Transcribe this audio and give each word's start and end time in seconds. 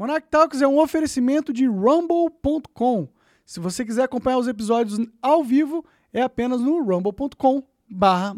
Monarch 0.00 0.28
Talks 0.30 0.62
é 0.62 0.66
um 0.66 0.78
oferecimento 0.78 1.52
de 1.52 1.66
rumble.com. 1.66 3.06
Se 3.44 3.60
você 3.60 3.84
quiser 3.84 4.04
acompanhar 4.04 4.38
os 4.38 4.48
episódios 4.48 4.98
ao 5.20 5.44
vivo, 5.44 5.84
é 6.10 6.22
apenas 6.22 6.62
no 6.62 6.82
rumble.com 6.82 7.62
barra. 7.86 8.34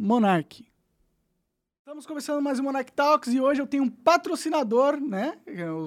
Estamos 1.78 2.04
começando 2.04 2.42
mais 2.42 2.58
um 2.58 2.64
Monarch 2.64 2.90
Talks 2.90 3.32
e 3.32 3.40
hoje 3.40 3.62
eu 3.62 3.66
tenho 3.68 3.84
um 3.84 3.88
patrocinador, 3.88 5.00
né? 5.00 5.38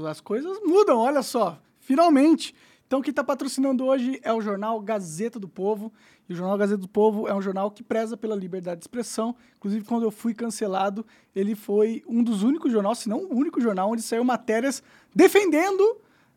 As 0.09 0.21
coisas 0.21 0.61
mudam, 0.63 0.97
olha 0.97 1.21
só, 1.21 1.62
finalmente. 1.81 2.55
Então, 2.88 3.02
quem 3.02 3.10
está 3.10 3.24
patrocinando 3.24 3.83
hoje 3.86 4.20
é 4.24 4.31
o 4.31 4.40
jornal 4.40 4.79
Gazeta 4.79 5.40
do 5.40 5.47
Povo. 5.47 5.92
E 6.29 6.33
o 6.33 6.36
jornal 6.36 6.58
Gazeta 6.58 6.81
do 6.81 6.88
Povo 6.88 7.28
é 7.28 7.33
um 7.33 7.42
jornal 7.42 7.72
que 7.72 7.81
preza 7.81 8.15
pela 8.15 8.36
liberdade 8.36 8.79
de 8.79 8.83
expressão. 8.83 9.36
Inclusive, 9.58 9.86
quando 9.86 10.04
eu 10.04 10.12
fui 10.12 10.33
cancelado, 10.33 11.06
ele 11.36 11.56
foi 11.56 12.04
um 12.08 12.24
dos 12.24 12.44
únicos 12.44 12.72
jornais, 12.72 13.00
se 13.00 13.10
não 13.10 13.24
o 13.26 13.36
único 13.36 13.60
jornal, 13.60 13.92
onde 13.92 14.04
saiu 14.04 14.24
matérias 14.24 14.83
defendendo 15.15 15.82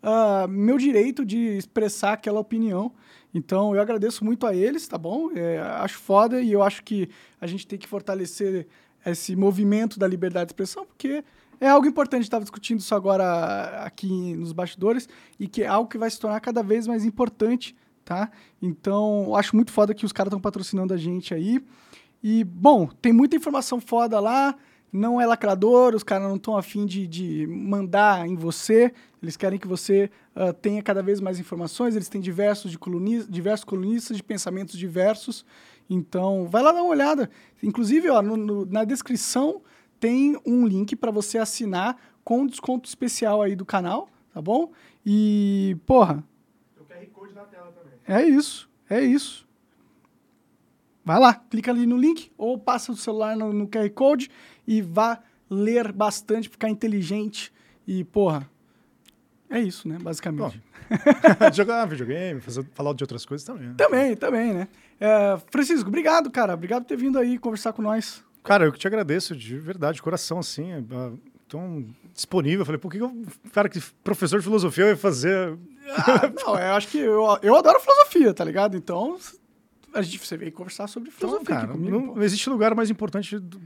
uh, 0.02 0.48
meu 0.48 0.78
direito 0.78 1.24
de 1.24 1.58
expressar 1.58 2.14
aquela 2.14 2.40
opinião. 2.40 2.92
Então, 3.34 3.74
eu 3.74 3.82
agradeço 3.82 4.24
muito 4.24 4.46
a 4.46 4.54
eles, 4.54 4.88
tá 4.88 4.96
bom? 4.96 5.30
É, 5.32 5.58
acho 5.58 5.98
foda 5.98 6.40
e 6.40 6.50
eu 6.50 6.62
acho 6.62 6.82
que 6.82 7.10
a 7.38 7.46
gente 7.46 7.66
tem 7.66 7.78
que 7.78 7.86
fortalecer 7.86 8.66
esse 9.04 9.36
movimento 9.36 9.98
da 9.98 10.06
liberdade 10.06 10.46
de 10.46 10.52
expressão, 10.52 10.86
porque 10.86 11.22
é 11.60 11.68
algo 11.68 11.86
importante, 11.86 12.22
estava 12.22 12.44
discutindo 12.44 12.80
isso 12.80 12.94
agora 12.94 13.82
aqui 13.84 14.34
nos 14.36 14.52
bastidores, 14.52 15.08
e 15.38 15.48
que 15.48 15.62
é 15.62 15.66
algo 15.66 15.88
que 15.88 15.98
vai 15.98 16.10
se 16.10 16.18
tornar 16.18 16.40
cada 16.40 16.62
vez 16.62 16.86
mais 16.86 17.04
importante, 17.04 17.76
tá? 18.04 18.30
Então, 18.60 19.34
acho 19.36 19.54
muito 19.54 19.72
foda 19.72 19.94
que 19.94 20.06
os 20.06 20.12
caras 20.12 20.28
estão 20.28 20.40
patrocinando 20.40 20.94
a 20.94 20.96
gente 20.96 21.34
aí. 21.34 21.62
E, 22.22 22.44
bom, 22.44 22.88
tem 23.00 23.12
muita 23.12 23.36
informação 23.36 23.80
foda 23.80 24.18
lá, 24.18 24.56
não 24.92 25.20
é 25.20 25.26
lacrador, 25.26 25.94
os 25.94 26.02
caras 26.02 26.28
não 26.28 26.36
estão 26.36 26.56
afim 26.56 26.86
de, 26.86 27.06
de 27.06 27.46
mandar 27.46 28.26
em 28.26 28.34
você, 28.34 28.92
eles 29.22 29.36
querem 29.36 29.58
que 29.58 29.68
você 29.68 30.10
uh, 30.34 30.52
tenha 30.52 30.82
cada 30.82 31.02
vez 31.02 31.20
mais 31.20 31.38
informações, 31.38 31.94
eles 31.94 32.08
têm 32.08 32.20
diversos, 32.20 32.70
de 32.70 32.78
colunistas, 32.78 33.28
diversos 33.28 33.64
colunistas 33.64 34.16
de 34.16 34.22
pensamentos 34.22 34.78
diversos, 34.78 35.44
então 35.90 36.46
vai 36.48 36.62
lá 36.62 36.72
dar 36.72 36.82
uma 36.82 36.90
olhada. 36.90 37.30
Inclusive, 37.62 38.08
ó, 38.08 38.22
no, 38.22 38.36
no, 38.36 38.66
na 38.66 38.84
descrição 38.84 39.62
tem 40.00 40.38
um 40.46 40.66
link 40.66 40.94
para 40.96 41.10
você 41.10 41.38
assinar 41.38 41.96
com 42.24 42.46
desconto 42.46 42.88
especial 42.88 43.42
aí 43.42 43.56
do 43.56 43.64
canal, 43.64 44.08
tá 44.32 44.40
bom? 44.40 44.70
E, 45.04 45.76
porra. 45.86 46.22
Tem 46.74 46.82
o 46.82 46.86
QR 46.86 47.06
Code 47.12 47.34
na 47.34 47.44
tela 47.44 47.72
também. 47.72 47.98
É 48.06 48.28
isso, 48.28 48.68
é 48.88 49.00
isso. 49.00 49.46
Vai 51.04 51.18
lá, 51.18 51.34
clica 51.34 51.70
ali 51.70 51.86
no 51.86 51.96
link 51.96 52.30
ou 52.36 52.58
passa 52.58 52.92
o 52.92 52.96
celular 52.96 53.34
no, 53.36 53.52
no 53.52 53.66
QR 53.66 53.88
Code 53.90 54.30
e 54.66 54.82
vá 54.82 55.20
ler 55.48 55.90
bastante, 55.90 56.48
ficar 56.48 56.68
inteligente 56.68 57.52
e, 57.86 58.04
porra. 58.04 58.48
É 59.48 59.58
isso, 59.58 59.88
né? 59.88 59.98
Basicamente. 59.98 60.62
jogar 61.54 61.86
videogame, 61.86 62.40
fazer, 62.40 62.64
falar 62.74 62.92
de 62.92 63.02
outras 63.02 63.24
coisas 63.24 63.46
também. 63.46 63.68
Né? 63.68 63.74
Também, 63.78 64.16
também, 64.16 64.52
né? 64.52 64.68
É, 65.00 65.38
Francisco, 65.50 65.88
obrigado, 65.88 66.30
cara. 66.30 66.52
Obrigado 66.52 66.82
por 66.82 66.88
ter 66.88 66.96
vindo 66.96 67.18
aí 67.18 67.38
conversar 67.38 67.72
com 67.72 67.80
nós. 67.80 68.22
Cara, 68.48 68.64
eu 68.64 68.72
que 68.72 68.78
te 68.78 68.86
agradeço 68.86 69.36
de 69.36 69.58
verdade, 69.58 69.96
de 69.96 70.02
coração, 70.02 70.38
assim. 70.38 70.72
É, 70.72 70.82
tão 71.46 71.84
disponível. 72.14 72.60
Eu 72.60 72.66
falei, 72.66 72.80
por 72.80 72.90
que 72.90 73.02
o 73.02 73.26
cara 73.52 73.68
que 73.68 73.78
professor 74.02 74.38
de 74.38 74.44
filosofia 74.44 74.86
vai 74.86 74.96
fazer. 74.96 75.58
Ah, 75.86 76.32
não, 76.44 76.58
eu 76.58 76.74
acho 76.74 76.88
que 76.88 76.98
eu, 76.98 77.38
eu 77.42 77.56
adoro 77.56 77.78
filosofia, 77.78 78.32
tá 78.32 78.44
ligado? 78.44 78.74
Então, 78.74 79.18
a 79.92 80.00
gente 80.00 80.18
você 80.18 80.36
veio 80.36 80.50
conversar 80.52 80.86
sobre 80.86 81.10
então, 81.14 81.30
filosofia 81.30 81.54
então, 81.56 81.66
cara, 81.66 81.78
comigo, 81.78 81.98
não, 81.98 82.14
não, 82.14 82.22
existe 82.22 82.48
lugar 82.48 82.74
mais 82.74 82.90
importante 82.90 83.38
do, 83.38 83.60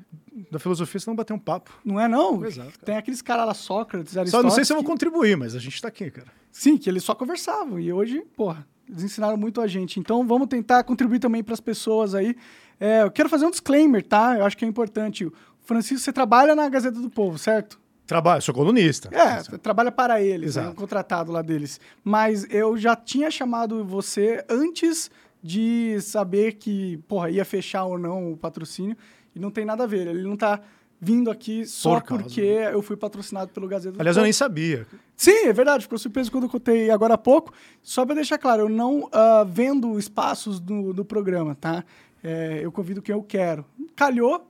da 0.51 0.59
filosofia 0.59 1.01
se 1.01 1.07
não 1.07 1.15
bater 1.15 1.33
um 1.33 1.39
papo. 1.39 1.73
Não 1.85 1.99
é, 2.01 2.09
não? 2.09 2.45
Exato. 2.45 2.79
Tem 2.85 2.97
aqueles 2.97 3.23
caras 3.23 3.47
lá, 3.47 3.55
Sócrates, 3.55 4.17
Aristóteles. 4.17 4.31
Só 4.31 4.43
não 4.43 4.51
sei 4.51 4.65
se 4.65 4.73
eu 4.73 4.77
vou 4.77 4.85
contribuir, 4.85 5.37
mas 5.37 5.55
a 5.55 5.61
gente 5.61 5.81
tá 5.81 5.89
aqui, 5.89 6.11
cara. 6.11 6.29
Sim, 6.51 6.77
que 6.77 6.91
eles 6.91 7.05
só 7.05 7.15
conversavam. 7.15 7.79
E 7.79 7.93
hoje, 7.93 8.21
porra, 8.37 8.67
eles 8.89 9.03
ensinaram 9.05 9.37
muito 9.37 9.61
a 9.61 9.67
gente. 9.67 9.99
Então, 9.99 10.27
vamos 10.27 10.49
tentar 10.49 10.85
contribuir 10.85 11.19
também 11.19 11.43
para 11.43 11.55
as 11.55 11.61
pessoas 11.61 12.15
aí. 12.15 12.37
É, 12.83 13.03
eu 13.05 13.13
quero 13.13 13.29
fazer 13.29 13.47
um 13.47 13.51
disclaimer, 13.51 14.05
tá? 14.05 14.37
Eu 14.37 14.45
acho 14.45 14.57
que 14.57 14.65
é 14.65 14.69
importante. 14.69 15.31
Francisco, 15.61 16.03
você 16.03 16.13
trabalha 16.13 16.57
na 16.57 16.69
Gazeta 16.69 16.99
do 16.99 17.09
Povo, 17.09 17.39
certo? 17.39 17.81
Trabalho, 18.05 18.43
sou 18.43 18.53
colunista. 18.53 19.09
É, 19.13 19.41
trabalha 19.59 19.93
para 19.93 20.21
eles, 20.21 20.57
é 20.57 20.63
né, 20.63 20.69
um 20.71 20.75
contratado 20.75 21.31
lá 21.31 21.43
deles. 21.43 21.81
Mas 22.03 22.45
eu 22.51 22.77
já 22.77 22.97
tinha 22.97 23.31
chamado 23.31 23.85
você 23.85 24.45
antes 24.51 25.09
de 25.41 25.97
saber 26.01 26.55
que, 26.55 26.97
porra, 27.07 27.31
ia 27.31 27.45
fechar 27.45 27.85
ou 27.85 27.97
não 27.97 28.33
o 28.33 28.37
patrocínio. 28.37 28.97
E 29.33 29.39
não 29.39 29.53
tem 29.53 29.65
nada 29.65 29.85
a 29.85 29.87
ver. 29.87 30.09
Ele 30.09 30.25
não 30.25 30.35
está 30.35 30.61
vindo 31.01 31.31
aqui 31.31 31.65
só 31.65 32.01
Por 32.01 32.19
porque 32.19 32.41
eu 32.41 32.83
fui 32.83 32.97
patrocinado 32.97 33.53
pelo 33.53 33.69
Gazeta 33.69 33.97
do 33.97 34.01
Aliás, 34.01 34.17
Povo. 34.17 34.23
eu 34.23 34.25
nem 34.25 34.33
sabia. 34.33 34.89
Sim, 35.17 35.47
é 35.47 35.53
verdade. 35.53 35.85
Ficou 35.85 35.99
surpreso 35.99 36.33
quando 36.33 36.45
eu 36.45 36.51
contei 36.51 36.91
agora 36.91 37.15
há 37.15 37.19
pouco. 37.19 37.53
Só 37.81 38.05
para 38.05 38.17
deixar 38.17 38.39
claro, 38.39 38.63
eu 38.63 38.69
não 38.69 39.05
uh, 39.05 39.45
vendo 39.47 39.97
espaços 40.01 40.59
do, 40.59 40.93
do 40.93 41.05
programa, 41.05 41.55
tá? 41.55 41.85
É, 42.23 42.61
eu 42.63 42.71
convido 42.71 43.03
quem 43.03 43.15
eu 43.15 43.23
quero. 43.23 43.65
Calhou. 43.97 44.49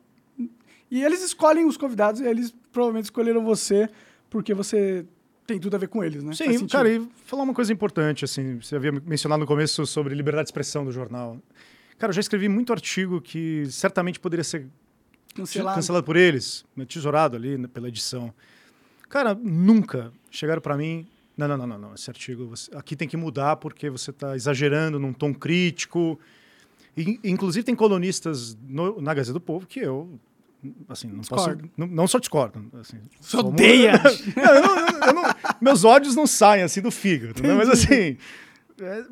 E 0.90 1.02
eles 1.02 1.22
escolhem 1.22 1.66
os 1.66 1.76
convidados, 1.76 2.20
e 2.20 2.26
eles 2.26 2.54
provavelmente 2.70 3.04
escolheram 3.04 3.42
você 3.44 3.88
porque 4.28 4.52
você 4.54 5.06
tem 5.46 5.58
tudo 5.58 5.74
a 5.74 5.78
ver 5.78 5.88
com 5.88 6.02
eles, 6.02 6.22
né? 6.22 6.32
Sim, 6.34 6.66
cara, 6.66 6.88
e 6.88 7.06
falar 7.26 7.42
uma 7.42 7.54
coisa 7.54 7.72
importante, 7.72 8.24
assim, 8.24 8.58
você 8.60 8.76
havia 8.76 8.92
mencionado 8.92 9.40
no 9.40 9.46
começo 9.46 9.84
sobre 9.86 10.14
liberdade 10.14 10.46
de 10.46 10.48
expressão 10.48 10.84
do 10.84 10.92
jornal. 10.92 11.38
Cara, 11.98 12.10
eu 12.10 12.14
já 12.14 12.20
escrevi 12.20 12.48
muito 12.48 12.72
artigo 12.72 13.20
que 13.20 13.66
certamente 13.70 14.18
poderia 14.18 14.44
ser 14.44 14.66
cancelado, 15.34 15.76
cancelado 15.76 16.04
por 16.04 16.16
eles, 16.16 16.64
né, 16.76 16.84
tesourado 16.84 17.36
ali 17.36 17.58
né, 17.58 17.68
pela 17.68 17.88
edição. 17.88 18.32
Cara, 19.08 19.34
nunca 19.34 20.12
chegaram 20.30 20.62
para 20.62 20.76
mim, 20.76 21.06
não, 21.36 21.48
não, 21.48 21.66
não, 21.66 21.78
não, 21.78 21.94
esse 21.94 22.08
artigo 22.08 22.46
você, 22.46 22.70
aqui 22.74 22.96
tem 22.96 23.08
que 23.08 23.16
mudar 23.16 23.56
porque 23.56 23.90
você 23.90 24.10
está 24.10 24.34
exagerando 24.34 24.98
num 24.98 25.12
tom 25.12 25.34
crítico, 25.34 26.18
e, 26.96 27.18
inclusive, 27.24 27.64
tem 27.64 27.74
colunistas 27.74 28.56
no, 28.68 29.00
na 29.00 29.14
Gazeta 29.14 29.32
do 29.32 29.40
Povo 29.40 29.66
que 29.66 29.80
eu 29.80 30.18
assim, 30.88 31.08
não 31.08 31.20
discordo. 31.20 31.62
posso. 31.62 31.72
Não, 31.76 31.86
não 31.86 32.06
só 32.06 32.18
discordo. 32.18 32.64
Assim, 32.80 32.98
Você 33.20 33.36
odeia! 33.36 34.00
meus 35.60 35.84
ódios 35.84 36.14
não 36.14 36.26
saem 36.26 36.62
assim 36.62 36.80
do 36.80 36.90
fígado, 36.90 37.42
né? 37.42 37.54
mas 37.54 37.68
assim. 37.68 38.16
É, 38.80 39.04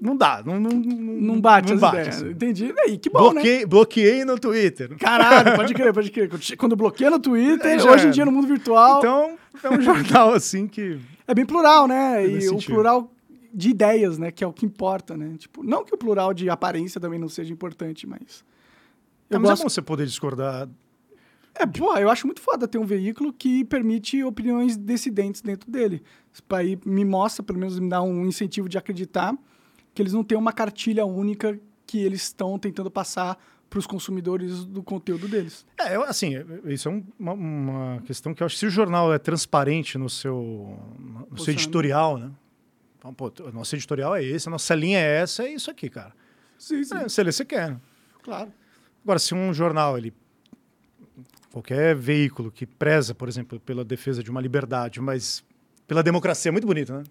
não 0.00 0.16
dá, 0.16 0.42
não, 0.44 0.58
não, 0.58 0.70
não 0.70 1.40
bate 1.40 1.72
não 1.72 1.78
bate, 1.78 1.96
ideias. 1.96 2.16
Assim. 2.16 2.30
Entendi. 2.30 2.74
Aí, 2.78 2.96
que 2.96 3.10
bom, 3.10 3.32
bloqueei, 3.32 3.58
né? 3.58 3.66
Bloqueei 3.66 4.24
no 4.24 4.38
Twitter. 4.38 4.96
Caralho, 4.96 5.56
pode 5.56 5.74
crer, 5.74 5.92
pode 5.92 6.10
crer. 6.10 6.56
Quando 6.56 6.74
bloqueia 6.74 7.10
no 7.10 7.18
Twitter, 7.18 7.78
é, 7.78 7.82
hoje 7.82 8.06
em 8.06 8.10
dia 8.10 8.24
no 8.24 8.32
mundo 8.32 8.46
virtual... 8.46 8.98
Então, 8.98 9.36
é 9.62 9.70
um 9.70 9.80
jornal, 9.82 10.32
assim, 10.32 10.66
que... 10.66 10.98
É 11.28 11.34
bem 11.34 11.44
plural, 11.44 11.86
né? 11.86 12.26
E 12.26 12.48
o 12.48 12.56
plural 12.58 13.12
de 13.52 13.70
ideias, 13.70 14.18
né? 14.18 14.30
Que 14.30 14.44
é 14.44 14.46
o 14.46 14.52
que 14.52 14.66
importa, 14.66 15.16
né? 15.16 15.36
Tipo, 15.38 15.62
não 15.62 15.84
que 15.84 15.94
o 15.94 15.98
plural 15.98 16.32
de 16.34 16.48
aparência 16.48 17.00
também 17.00 17.18
não 17.18 17.28
seja 17.28 17.52
importante, 17.52 18.06
mas. 18.06 18.44
Eu 19.28 19.36
é, 19.36 19.38
mas 19.38 19.50
gosto... 19.50 19.60
é 19.60 19.64
bom 19.64 19.68
você 19.68 19.82
poder 19.82 20.06
discordar. 20.06 20.68
É, 21.54 21.66
pô, 21.66 21.96
eu 21.96 22.08
acho 22.08 22.26
muito 22.26 22.40
foda 22.40 22.68
ter 22.68 22.78
um 22.78 22.86
veículo 22.86 23.32
que 23.32 23.64
permite 23.64 24.22
opiniões 24.22 24.76
dissidentes 24.76 25.40
dentro 25.40 25.70
dele. 25.70 26.02
Isso 26.32 26.42
aí 26.50 26.78
me 26.86 27.04
mostra, 27.04 27.42
pelo 27.42 27.58
menos 27.58 27.78
me 27.78 27.88
dá 27.88 28.00
um 28.00 28.24
incentivo 28.24 28.68
de 28.68 28.78
acreditar 28.78 29.36
que 29.92 30.00
eles 30.00 30.12
não 30.12 30.22
têm 30.22 30.38
uma 30.38 30.52
cartilha 30.52 31.04
única 31.04 31.58
que 31.86 31.98
eles 31.98 32.22
estão 32.22 32.58
tentando 32.58 32.90
passar 32.90 33.36
para 33.68 33.78
os 33.78 33.86
consumidores 33.86 34.64
do 34.64 34.82
conteúdo 34.82 35.28
deles. 35.28 35.64
É, 35.78 35.94
assim, 36.08 36.32
isso 36.64 36.88
é 36.88 37.02
uma, 37.18 37.32
uma, 37.32 38.02
questão 38.02 38.34
que 38.34 38.42
eu 38.42 38.46
acho 38.46 38.56
que 38.56 38.60
se 38.60 38.66
o 38.66 38.70
jornal 38.70 39.12
é 39.14 39.18
transparente 39.18 39.96
no 39.96 40.10
seu, 40.10 40.76
no 41.30 41.38
seu 41.38 41.52
editorial, 41.52 42.18
né? 42.18 42.30
Então, 43.00 43.14
pô, 43.14 43.32
o 43.40 43.50
nosso 43.50 43.74
editorial 43.74 44.14
é 44.14 44.22
esse, 44.22 44.46
a 44.46 44.50
nossa 44.50 44.74
linha 44.74 44.98
é 44.98 45.22
essa, 45.22 45.44
é 45.44 45.54
isso 45.54 45.70
aqui, 45.70 45.88
cara. 45.88 46.12
Sim, 46.58 46.84
sim. 46.84 46.94
É, 46.94 47.02
você 47.04 47.22
lê, 47.22 47.32
você 47.32 47.46
quer. 47.46 47.70
Né? 47.70 47.80
Claro. 48.22 48.52
Agora, 49.02 49.18
se 49.18 49.34
um 49.34 49.54
jornal, 49.54 49.96
ele 49.96 50.12
qualquer 51.50 51.96
veículo 51.96 52.50
que 52.50 52.66
preza, 52.66 53.14
por 53.14 53.26
exemplo, 53.26 53.58
pela 53.58 53.82
defesa 53.82 54.22
de 54.22 54.30
uma 54.30 54.40
liberdade, 54.40 55.00
mas 55.00 55.42
pela 55.86 56.02
democracia, 56.02 56.50
é 56.50 56.52
muito 56.52 56.66
bonito, 56.66 56.92
né? 56.92 57.02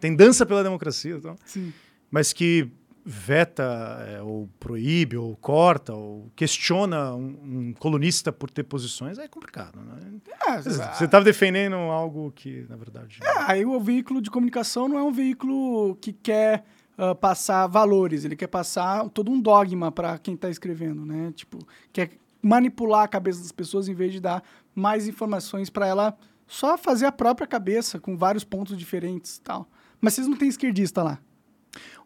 Tem 0.00 0.14
dança 0.14 0.44
pela 0.44 0.64
democracia, 0.64 1.14
então. 1.14 1.36
Sim. 1.44 1.72
Mas 2.10 2.32
que 2.32 2.68
veta 3.08 3.62
é, 4.08 4.20
ou 4.20 4.48
proíbe 4.58 5.16
ou 5.16 5.36
corta 5.36 5.94
ou 5.94 6.28
questiona 6.34 7.14
um, 7.14 7.68
um, 7.68 7.74
colunista 7.78 8.32
por 8.32 8.50
ter 8.50 8.64
posições 8.64 9.16
é 9.16 9.28
complicado, 9.28 9.78
né? 9.78 10.20
É, 10.44 10.60
você 10.60 11.04
estava 11.04 11.24
defendendo 11.24 11.76
algo 11.76 12.32
que, 12.32 12.66
na 12.68 12.74
verdade... 12.74 13.20
É, 13.22 13.52
aí 13.52 13.64
o 13.64 13.78
veículo 13.78 14.20
de 14.20 14.28
comunicação 14.28 14.88
não 14.88 14.98
é 14.98 15.04
um 15.04 15.12
veículo 15.12 15.94
que 16.00 16.12
quer 16.12 16.64
uh, 16.98 17.14
passar 17.14 17.68
valores, 17.68 18.24
ele 18.24 18.34
quer 18.34 18.48
passar 18.48 19.08
todo 19.10 19.30
um 19.30 19.40
dogma 19.40 19.92
para 19.92 20.18
quem 20.18 20.34
está 20.34 20.50
escrevendo, 20.50 21.06
né? 21.06 21.32
Tipo, 21.36 21.64
quer 21.92 22.10
manipular 22.42 23.04
a 23.04 23.08
cabeça 23.08 23.40
das 23.40 23.52
pessoas 23.52 23.86
em 23.86 23.94
vez 23.94 24.14
de 24.14 24.20
dar 24.20 24.42
mais 24.74 25.06
informações 25.06 25.70
para 25.70 25.86
ela 25.86 26.18
só 26.44 26.76
fazer 26.76 27.06
a 27.06 27.12
própria 27.12 27.46
cabeça 27.46 28.00
com 28.00 28.16
vários 28.16 28.42
pontos 28.42 28.76
diferentes 28.76 29.38
tal. 29.38 29.68
Mas 30.00 30.14
vocês 30.14 30.26
não 30.26 30.36
têm 30.36 30.48
esquerdista 30.48 31.04
lá? 31.04 31.20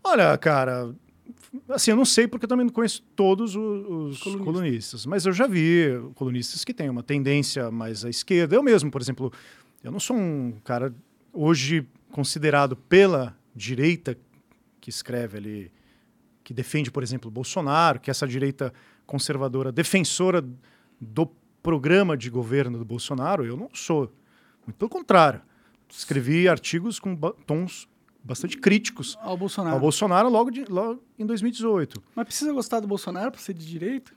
Olha, 0.02 0.36
cara, 0.38 0.94
assim, 1.68 1.90
eu 1.90 1.96
não 1.96 2.04
sei 2.04 2.26
porque 2.26 2.44
eu 2.44 2.48
também 2.48 2.66
não 2.66 2.72
conheço 2.72 3.02
todos 3.14 3.56
os, 3.56 3.86
os 3.86 4.22
colunistas. 4.22 4.44
colunistas. 4.44 5.06
mas 5.06 5.26
eu 5.26 5.32
já 5.32 5.46
vi 5.46 5.88
colunistas 6.14 6.64
que 6.64 6.72
têm 6.72 6.88
uma 6.88 7.02
tendência 7.02 7.70
mais 7.70 8.04
à 8.04 8.10
esquerda. 8.10 8.54
Eu 8.54 8.62
mesmo, 8.62 8.90
por 8.90 9.00
exemplo, 9.00 9.32
eu 9.82 9.90
não 9.90 10.00
sou 10.00 10.16
um 10.16 10.52
cara 10.64 10.94
hoje 11.32 11.86
considerado 12.10 12.76
pela 12.76 13.36
direita 13.54 14.16
que 14.80 14.90
escreve 14.90 15.38
ali, 15.38 15.72
que 16.42 16.54
defende, 16.54 16.90
por 16.90 17.02
exemplo, 17.02 17.30
Bolsonaro, 17.30 18.00
que 18.00 18.10
é 18.10 18.12
essa 18.12 18.26
direita 18.26 18.72
conservadora, 19.06 19.70
defensora 19.70 20.44
do 21.00 21.26
programa 21.62 22.16
de 22.16 22.30
governo 22.30 22.78
do 22.78 22.84
Bolsonaro, 22.84 23.44
eu 23.44 23.56
não 23.56 23.68
sou. 23.72 24.12
Muito 24.66 24.76
pelo 24.76 24.88
contrário. 24.88 25.42
Escrevi 25.88 26.48
artigos 26.48 26.98
com 26.98 27.16
tons 27.46 27.88
bastante 28.22 28.56
críticos 28.58 29.18
ao 29.20 29.36
Bolsonaro, 29.36 29.74
ao 29.74 29.80
Bolsonaro 29.80 30.28
logo, 30.28 30.50
de, 30.50 30.64
logo 30.64 31.02
em 31.18 31.26
2018. 31.26 32.02
Mas 32.14 32.26
precisa 32.26 32.52
gostar 32.52 32.80
do 32.80 32.86
Bolsonaro 32.86 33.30
para 33.30 33.40
ser 33.40 33.54
de 33.54 33.66
direita? 33.66 34.12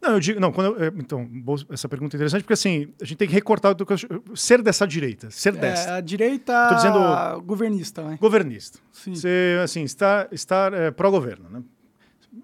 Não, 0.00 0.12
eu 0.12 0.20
digo, 0.20 0.40
não, 0.40 0.50
quando 0.52 0.76
eu, 0.76 0.84
é, 0.84 0.92
então, 0.96 1.28
essa 1.70 1.88
pergunta 1.88 2.16
é 2.16 2.18
interessante 2.18 2.42
porque 2.42 2.54
assim, 2.54 2.92
a 3.00 3.04
gente 3.04 3.18
tem 3.18 3.28
que 3.28 3.34
recortar 3.34 3.74
do 3.74 3.86
que 3.86 3.92
eu, 3.92 3.96
ser 4.34 4.62
dessa 4.62 4.86
direita, 4.86 5.30
ser 5.30 5.54
é, 5.54 5.58
desta. 5.58 5.94
A 5.96 6.00
direita 6.00 6.68
Tô 6.68 6.74
dizendo, 6.74 7.40
governista, 7.42 8.02
né? 8.02 8.18
Governista. 8.20 8.78
Sim. 8.90 9.14
Você, 9.14 9.58
assim, 9.62 9.82
está, 9.84 10.28
estar 10.32 10.72
é, 10.72 10.90
pró-governo, 10.90 11.48
né? 11.48 11.62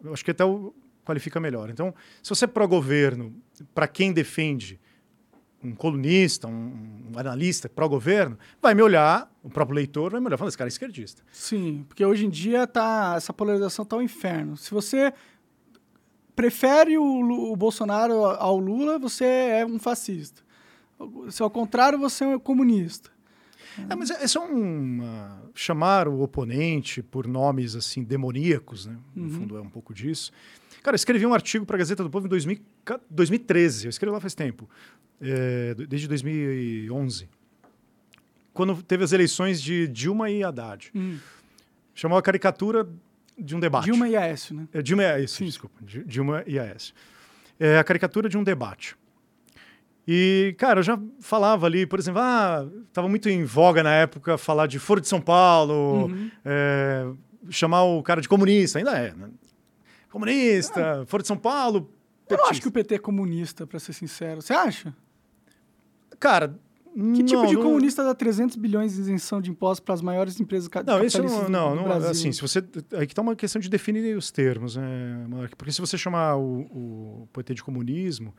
Eu 0.05 0.12
acho 0.12 0.25
que 0.25 0.31
até 0.31 0.44
o 0.44 0.75
qualifica 1.05 1.40
melhor. 1.40 1.70
Então, 1.70 1.94
se 2.23 2.29
você 2.29 2.44
é 2.44 2.49
pró-governo, 2.49 3.35
para 3.75 3.88
quem 3.88 4.12
defende 4.12 4.79
um 5.62 5.75
colunista, 5.75 6.46
um, 6.46 6.72
um 7.12 7.19
analista 7.19 7.69
pró-governo, 7.69 8.38
vai 8.62 8.75
me 8.75 8.82
olhar, 8.82 9.32
o 9.43 9.50
próprio 9.50 9.76
leitor 9.76 10.12
vai 10.12 10.20
me 10.20 10.26
olhar 10.26 10.37
e 10.37 10.38
falar, 10.38 10.49
esse 10.49 10.58
cara 10.58 10.69
é 10.69 10.72
esquerdista. 10.72 11.22
Sim, 11.32 11.84
porque 11.88 12.05
hoje 12.05 12.26
em 12.26 12.31
dia 12.31 12.66
tá, 12.66 13.14
essa 13.16 13.32
polarização 13.32 13.84
tá 13.84 13.96
um 13.96 14.02
inferno. 14.02 14.56
Se 14.56 14.70
você 14.70 15.12
prefere 16.37 16.96
o, 16.96 17.52
o 17.52 17.56
Bolsonaro 17.56 18.25
ao 18.25 18.58
Lula, 18.58 18.99
você 18.99 19.25
é 19.25 19.66
um 19.66 19.78
fascista. 19.78 20.43
Se 21.31 21.43
ao 21.43 21.50
contrário, 21.50 21.99
você 21.99 22.25
é 22.25 22.28
um 22.28 22.38
comunista. 22.38 23.11
É, 23.88 23.94
mas 23.94 24.11
é, 24.11 24.25
é 24.25 24.26
só 24.26 24.46
um, 24.46 25.00
uh, 25.00 25.50
chamar 25.54 26.08
o 26.08 26.20
oponente 26.20 27.02
por 27.02 27.26
nomes 27.26 27.76
assim 27.76 28.02
demoníacos, 28.02 28.87
né? 28.87 28.96
No 29.14 29.25
uhum. 29.25 29.31
fundo 29.31 29.56
é 29.56 29.61
um 29.61 29.69
pouco 29.69 29.94
disso. 29.94 30.32
Cara, 30.82 30.94
eu 30.94 30.96
escrevi 30.96 31.26
um 31.26 31.34
artigo 31.34 31.66
para 31.66 31.76
a 31.76 31.78
Gazeta 31.78 32.02
do 32.02 32.10
Povo 32.10 32.26
em 32.26 32.28
2000, 32.28 32.58
2013. 33.10 33.86
Eu 33.86 33.90
escrevi 33.90 34.12
lá 34.12 34.20
faz 34.20 34.34
tempo, 34.34 34.69
é, 35.20 35.75
desde 35.75 36.08
2011, 36.08 37.28
quando 38.52 38.82
teve 38.82 39.04
as 39.04 39.12
eleições 39.12 39.60
de 39.60 39.88
Dilma 39.88 40.30
e 40.30 40.42
Haddad. 40.42 40.90
Uhum. 40.94 41.19
Chamou 41.94 42.19
a 42.19 42.22
caricatura 42.22 42.88
de 43.36 43.54
um 43.54 43.60
debate. 43.60 43.84
Dilma 43.84 44.08
e 44.08 44.16
Aécio, 44.16 44.54
né? 44.54 44.69
É, 44.72 44.82
Dilma 44.82 45.02
e 45.02 45.06
Aécio, 45.06 45.38
Sim. 45.38 45.44
desculpa. 45.46 45.76
Dilma 45.82 46.42
e 46.46 46.58
Aécio. 46.58 46.94
É 47.58 47.78
a 47.78 47.84
caricatura 47.84 48.28
de 48.28 48.36
um 48.38 48.44
debate. 48.44 48.96
E, 50.06 50.54
cara, 50.56 50.80
eu 50.80 50.82
já 50.82 50.98
falava 51.20 51.66
ali, 51.66 51.84
por 51.86 51.98
exemplo, 51.98 52.20
ah, 52.22 52.66
estava 52.88 53.08
muito 53.08 53.28
em 53.28 53.44
voga 53.44 53.82
na 53.82 53.92
época 53.92 54.38
falar 54.38 54.66
de 54.66 54.78
Foro 54.78 55.02
de 55.02 55.06
São 55.06 55.20
Paulo, 55.20 56.06
uhum. 56.06 56.30
é, 56.44 57.06
chamar 57.50 57.82
o 57.82 58.02
cara 58.02 58.22
de 58.22 58.28
comunista, 58.28 58.78
ainda 58.78 58.92
é, 58.96 59.12
né? 59.12 59.28
Comunista, 60.18 61.02
ah. 61.02 61.06
Foro 61.06 61.22
de 61.22 61.26
São 61.28 61.36
Paulo. 61.36 61.82
Petista. 61.82 62.34
Eu 62.34 62.38
não 62.38 62.46
acho 62.46 62.60
que 62.60 62.68
o 62.68 62.72
PT 62.72 62.94
é 62.94 62.98
comunista, 62.98 63.66
para 63.66 63.78
ser 63.78 63.92
sincero. 63.92 64.42
Você 64.42 64.52
acha? 64.52 64.94
Cara, 66.20 66.58
que 67.14 67.22
tipo 67.22 67.46
de 67.46 67.56
comunista 67.56 68.02
dá 68.02 68.14
300 68.14 68.56
bilhões 68.56 68.94
de 68.94 69.00
isenção 69.00 69.40
de 69.40 69.50
impostos 69.50 69.80
para 69.80 69.94
as 69.94 70.02
maiores 70.02 70.40
empresas 70.40 70.68
Não, 70.84 71.04
isso 71.04 71.22
não, 71.22 71.48
não, 71.48 71.76
não 71.76 71.92
assim, 71.92 72.32
se 72.32 72.40
você 72.40 72.62
aí 72.92 73.06
que 73.06 73.14
tá 73.14 73.22
uma 73.22 73.36
questão 73.36 73.60
de 73.60 73.68
definir 73.68 74.16
os 74.16 74.30
termos, 74.30 74.76
né, 74.76 75.26
Porque 75.56 75.70
se 75.70 75.80
você 75.80 75.96
chamar 75.96 76.36
o, 76.36 77.22
o 77.22 77.28
PT 77.32 77.54
de 77.54 77.62
comunismo, 77.62 78.34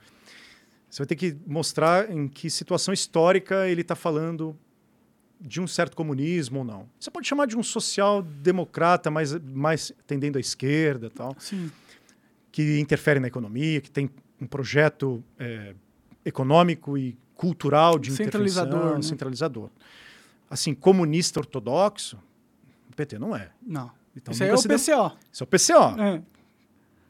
você 0.89 1.03
vai 1.03 1.07
ter 1.07 1.15
que 1.15 1.37
mostrar 1.47 2.11
em 2.11 2.27
que 2.27 2.49
situação 2.49 2.93
histórica 2.93 3.67
ele 3.67 3.81
está 3.81 3.95
falando 3.95 4.57
de 5.39 5.61
um 5.61 5.67
certo 5.67 5.95
comunismo 5.95 6.59
ou 6.59 6.65
não. 6.65 6.89
Você 6.99 7.09
pode 7.09 7.27
chamar 7.27 7.47
de 7.47 7.57
um 7.57 7.63
social-democrata, 7.63 9.09
mais, 9.09 9.33
mais 9.35 9.93
tendendo 10.05 10.37
à 10.37 10.39
esquerda, 10.39 11.09
tal, 11.09 11.35
Sim. 11.39 11.71
que 12.51 12.79
interfere 12.79 13.19
na 13.19 13.27
economia, 13.27 13.79
que 13.79 13.89
tem 13.89 14.09
um 14.41 14.45
projeto 14.45 15.23
é, 15.37 15.73
econômico 16.25 16.97
e 16.97 17.17
cultural 17.35 17.97
de 17.97 18.11
centralizador, 18.11 18.95
né? 18.95 19.01
centralizador. 19.01 19.69
Assim, 20.49 20.73
comunista 20.73 21.39
ortodoxo, 21.39 22.17
o 22.91 22.95
PT 22.95 23.17
não 23.17 23.35
é. 23.35 23.49
Não. 23.61 23.91
Então, 24.15 24.33
Isso 24.33 24.43
aí 24.43 24.49
é 24.49 24.53
o 24.53 24.57
PCO. 24.57 25.17
Isso 25.31 25.43
é 25.43 25.45
o 25.45 25.47
PCO. 25.47 26.01
É. 26.01 26.21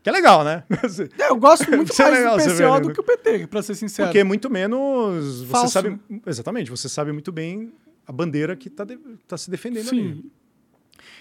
Que 0.04 0.10
é 0.10 0.12
legal, 0.12 0.44
né? 0.44 0.64
É, 1.20 1.30
eu 1.30 1.38
gosto 1.38 1.70
muito 1.72 1.94
mais 1.98 2.00
é 2.00 2.18
legal, 2.18 2.38
do 2.38 2.44
PCO 2.44 2.82
do 2.82 2.94
que 2.94 3.00
o 3.00 3.04
PT, 3.04 3.48
para 3.48 3.64
ser 3.64 3.76
sincero. 3.76 4.08
Porque 4.08 4.20
é 4.20 4.24
muito 4.24 4.50
menos. 4.50 5.42
Você 5.42 5.46
Falso, 5.48 5.74
sabe. 5.74 5.90
Né? 5.90 6.22
Exatamente, 6.28 6.70
você 6.70 6.88
sabe 6.88 7.12
muito 7.12 7.32
bem 7.32 7.72
a 8.10 8.12
bandeira 8.12 8.56
que 8.56 8.70
está 8.70 8.84
de, 8.84 8.98
tá 9.28 9.38
se 9.38 9.52
defendendo 9.52 9.90
Sim. 9.90 10.00
ali. 10.00 10.32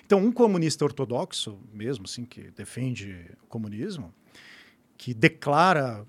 Então, 0.06 0.24
um 0.24 0.32
comunista 0.32 0.86
ortodoxo, 0.86 1.58
mesmo 1.70 2.06
assim, 2.06 2.24
que 2.24 2.50
defende 2.52 3.26
o 3.42 3.46
comunismo, 3.46 4.10
que 4.96 5.12
declara 5.12 6.06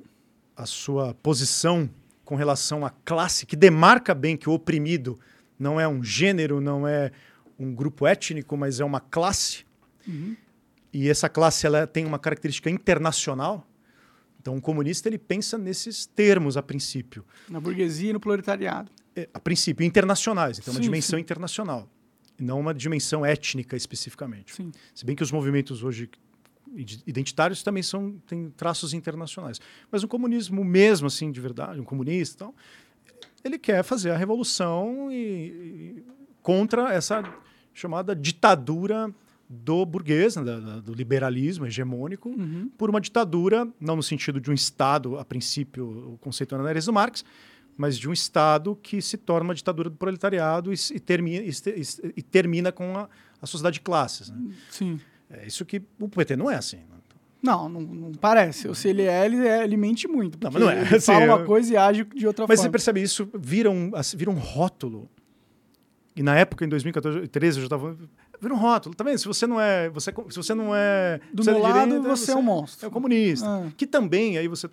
a 0.56 0.66
sua 0.66 1.14
posição 1.16 1.90
com 2.24 2.36
relação 2.36 2.86
à 2.86 2.90
classe, 2.90 3.46
que 3.46 3.58
demarca 3.58 4.16
bem 4.16 4.38
que 4.38 4.50
o 4.50 4.54
oprimido 4.54 5.20
não 5.60 5.78
é 5.81 5.86
um 5.86 6.02
gênero, 6.02 6.62
não 6.62 6.88
é 6.88 7.12
um 7.60 7.75
grupo 7.75 8.08
étnico, 8.08 8.56
mas 8.56 8.80
é 8.80 8.86
uma 8.86 9.02
classe. 9.02 9.66
Uhum. 10.08 10.34
E 10.94 11.10
essa 11.10 11.28
classe 11.28 11.68
ela 11.68 11.86
tem 11.86 12.06
uma 12.06 12.18
característica 12.18 12.70
internacional. 12.70 13.68
Então, 14.39 14.56
o 14.56 14.62
comunista 14.62 15.09
ele 15.09 15.18
pensa 15.18 15.57
nesses 15.57 16.06
termos 16.06 16.56
a 16.56 16.63
princípio. 16.63 17.25
Na 17.50 17.59
burguesia 17.59 18.12
e 18.12 18.13
no 18.13 18.19
proletariado. 18.19 18.89
É, 19.15 19.27
a 19.33 19.39
princípio, 19.39 19.86
internacionais. 19.86 20.59
Então, 20.59 20.74
sim, 20.74 20.80
uma 20.80 20.83
dimensão 20.83 21.18
sim. 21.18 21.21
internacional. 21.21 21.89
E 22.39 22.44
não 22.44 22.59
uma 22.59 22.74
dimensão 22.74 23.25
étnica 23.25 23.75
especificamente. 23.75 24.56
Sim. 24.56 24.71
Se 24.95 25.06
bem 25.06 25.15
que 25.15 25.24
os 25.24 25.31
movimentos 25.31 25.83
hoje 25.83 26.09
identitários 27.06 27.63
também 27.63 27.81
são 27.83 28.13
têm 28.27 28.50
traços 28.56 28.94
internacionais. 28.94 29.59
Mas 29.91 30.03
o 30.03 30.07
comunismo 30.07 30.63
mesmo, 30.63 31.07
assim, 31.07 31.31
de 31.31 31.41
verdade, 31.41 31.80
um 31.80 31.83
comunista, 31.83 32.45
tal, 32.45 32.56
ele 33.44 33.57
quer 33.57 33.83
fazer 33.83 34.12
a 34.12 34.18
revolução 34.18 35.12
e, 35.12 35.15
e 35.15 36.03
contra 36.41 36.94
essa 36.94 37.24
chamada 37.74 38.15
ditadura 38.15 39.13
do 39.50 39.84
burguês, 39.84 40.36
né, 40.36 40.44
da, 40.44 40.80
do 40.80 40.94
liberalismo 40.94 41.66
hegemônico, 41.66 42.30
uhum. 42.30 42.69
por 42.78 42.90
uma 42.90 43.01
ditadura, 43.01 43.68
não 43.80 43.96
no 43.96 44.04
sentido 44.04 44.40
de 44.40 44.51
um 44.51 44.54
Estado, 44.54 45.18
a 45.18 45.25
princípio, 45.25 46.13
o 46.13 46.18
conceito 46.19 46.54
análise 46.54 46.86
do 46.86 46.94
Marx, 46.94 47.25
mas 47.75 47.98
de 47.98 48.07
um 48.07 48.13
Estado 48.13 48.75
que 48.75 49.01
se 49.01 49.18
torna 49.18 49.46
uma 49.46 49.56
ditadura 49.56 49.90
do 49.90 49.96
proletariado 49.96 50.72
e, 50.72 50.75
e, 50.94 51.00
termina, 51.00 51.44
e, 51.44 51.51
e 52.16 52.22
termina 52.22 52.72
com 52.72 52.96
a, 52.96 53.10
a 53.41 53.48
sociedade 53.48 53.75
de 53.75 53.82
classes. 53.82 54.29
Né? 54.29 54.38
Sim. 54.70 55.00
É 55.29 55.48
isso 55.48 55.65
que 55.65 55.82
o 56.00 56.08
PT 56.08 56.36
não 56.36 56.51
é 56.51 56.56
assim. 56.56 56.77
Né? 56.77 57.00
Não, 57.41 57.70
não, 57.70 57.82
não 57.82 58.12
parece. 58.12 58.68
Ou 58.68 58.75
se 58.75 58.89
ele 58.89 59.03
é, 59.03 59.25
ele, 59.25 59.38
é, 59.48 59.63
ele 59.63 59.77
mente 59.77 60.08
muito. 60.08 60.38
Não, 60.41 60.51
mas 60.51 60.62
não 60.62 60.70
é. 60.70 60.82
Ele 60.82 60.96
assim, 60.96 61.06
fala 61.13 61.25
uma 61.25 61.46
coisa 61.46 61.74
e 61.74 61.77
age 61.77 62.03
de 62.03 62.27
outra 62.27 62.46
mas 62.46 62.48
forma. 62.48 62.48
Mas 62.48 62.60
você 62.60 62.70
percebe 62.70 63.01
isso, 63.01 63.29
vira 63.34 63.72
um, 63.72 63.91
vira 64.15 64.29
um 64.29 64.38
rótulo. 64.38 65.10
E 66.15 66.22
na 66.22 66.36
época, 66.36 66.65
em 66.65 66.70
2014, 66.70 67.18
2013, 67.20 67.58
eu 67.58 67.62
já 67.62 67.65
estava. 67.68 67.98
Vira 68.41 68.53
um 68.53 68.58
rótulo. 68.58 68.96
Tá 68.96 69.03
vendo? 69.03 69.17
Se 69.17 69.25
você 69.25 69.46
não 69.46 69.60
é. 69.60 69.89
Você, 69.89 70.13
se 70.29 70.36
você 70.36 70.53
não 70.53 70.75
é. 70.75 71.19
Do 71.34 71.43
meu 71.43 71.58
é 71.58 71.60
lado, 71.60 71.89
direita, 71.89 72.08
você, 72.10 72.31
é 72.31 72.36
um 72.36 72.41
monstro. 72.41 72.86
É 72.86 72.89
um 72.89 72.91
comunista. 72.91 73.46
Ah. 73.48 73.72
Que 73.75 73.86
também, 73.86 74.38
aí 74.38 74.48
você. 74.48 74.69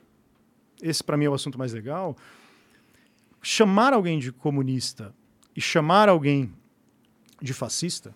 Esse, 0.83 1.03
para 1.03 1.17
mim, 1.17 1.25
é 1.25 1.29
o 1.29 1.35
assunto 1.35 1.59
mais 1.59 1.73
legal. 1.73 2.17
Chamar 3.43 3.93
alguém 3.93 4.19
de 4.19 4.33
comunista 4.33 5.15
e 5.55 5.61
chamar 5.61 6.09
alguém 6.09 6.53
de 7.41 7.53
fascista 7.53 8.15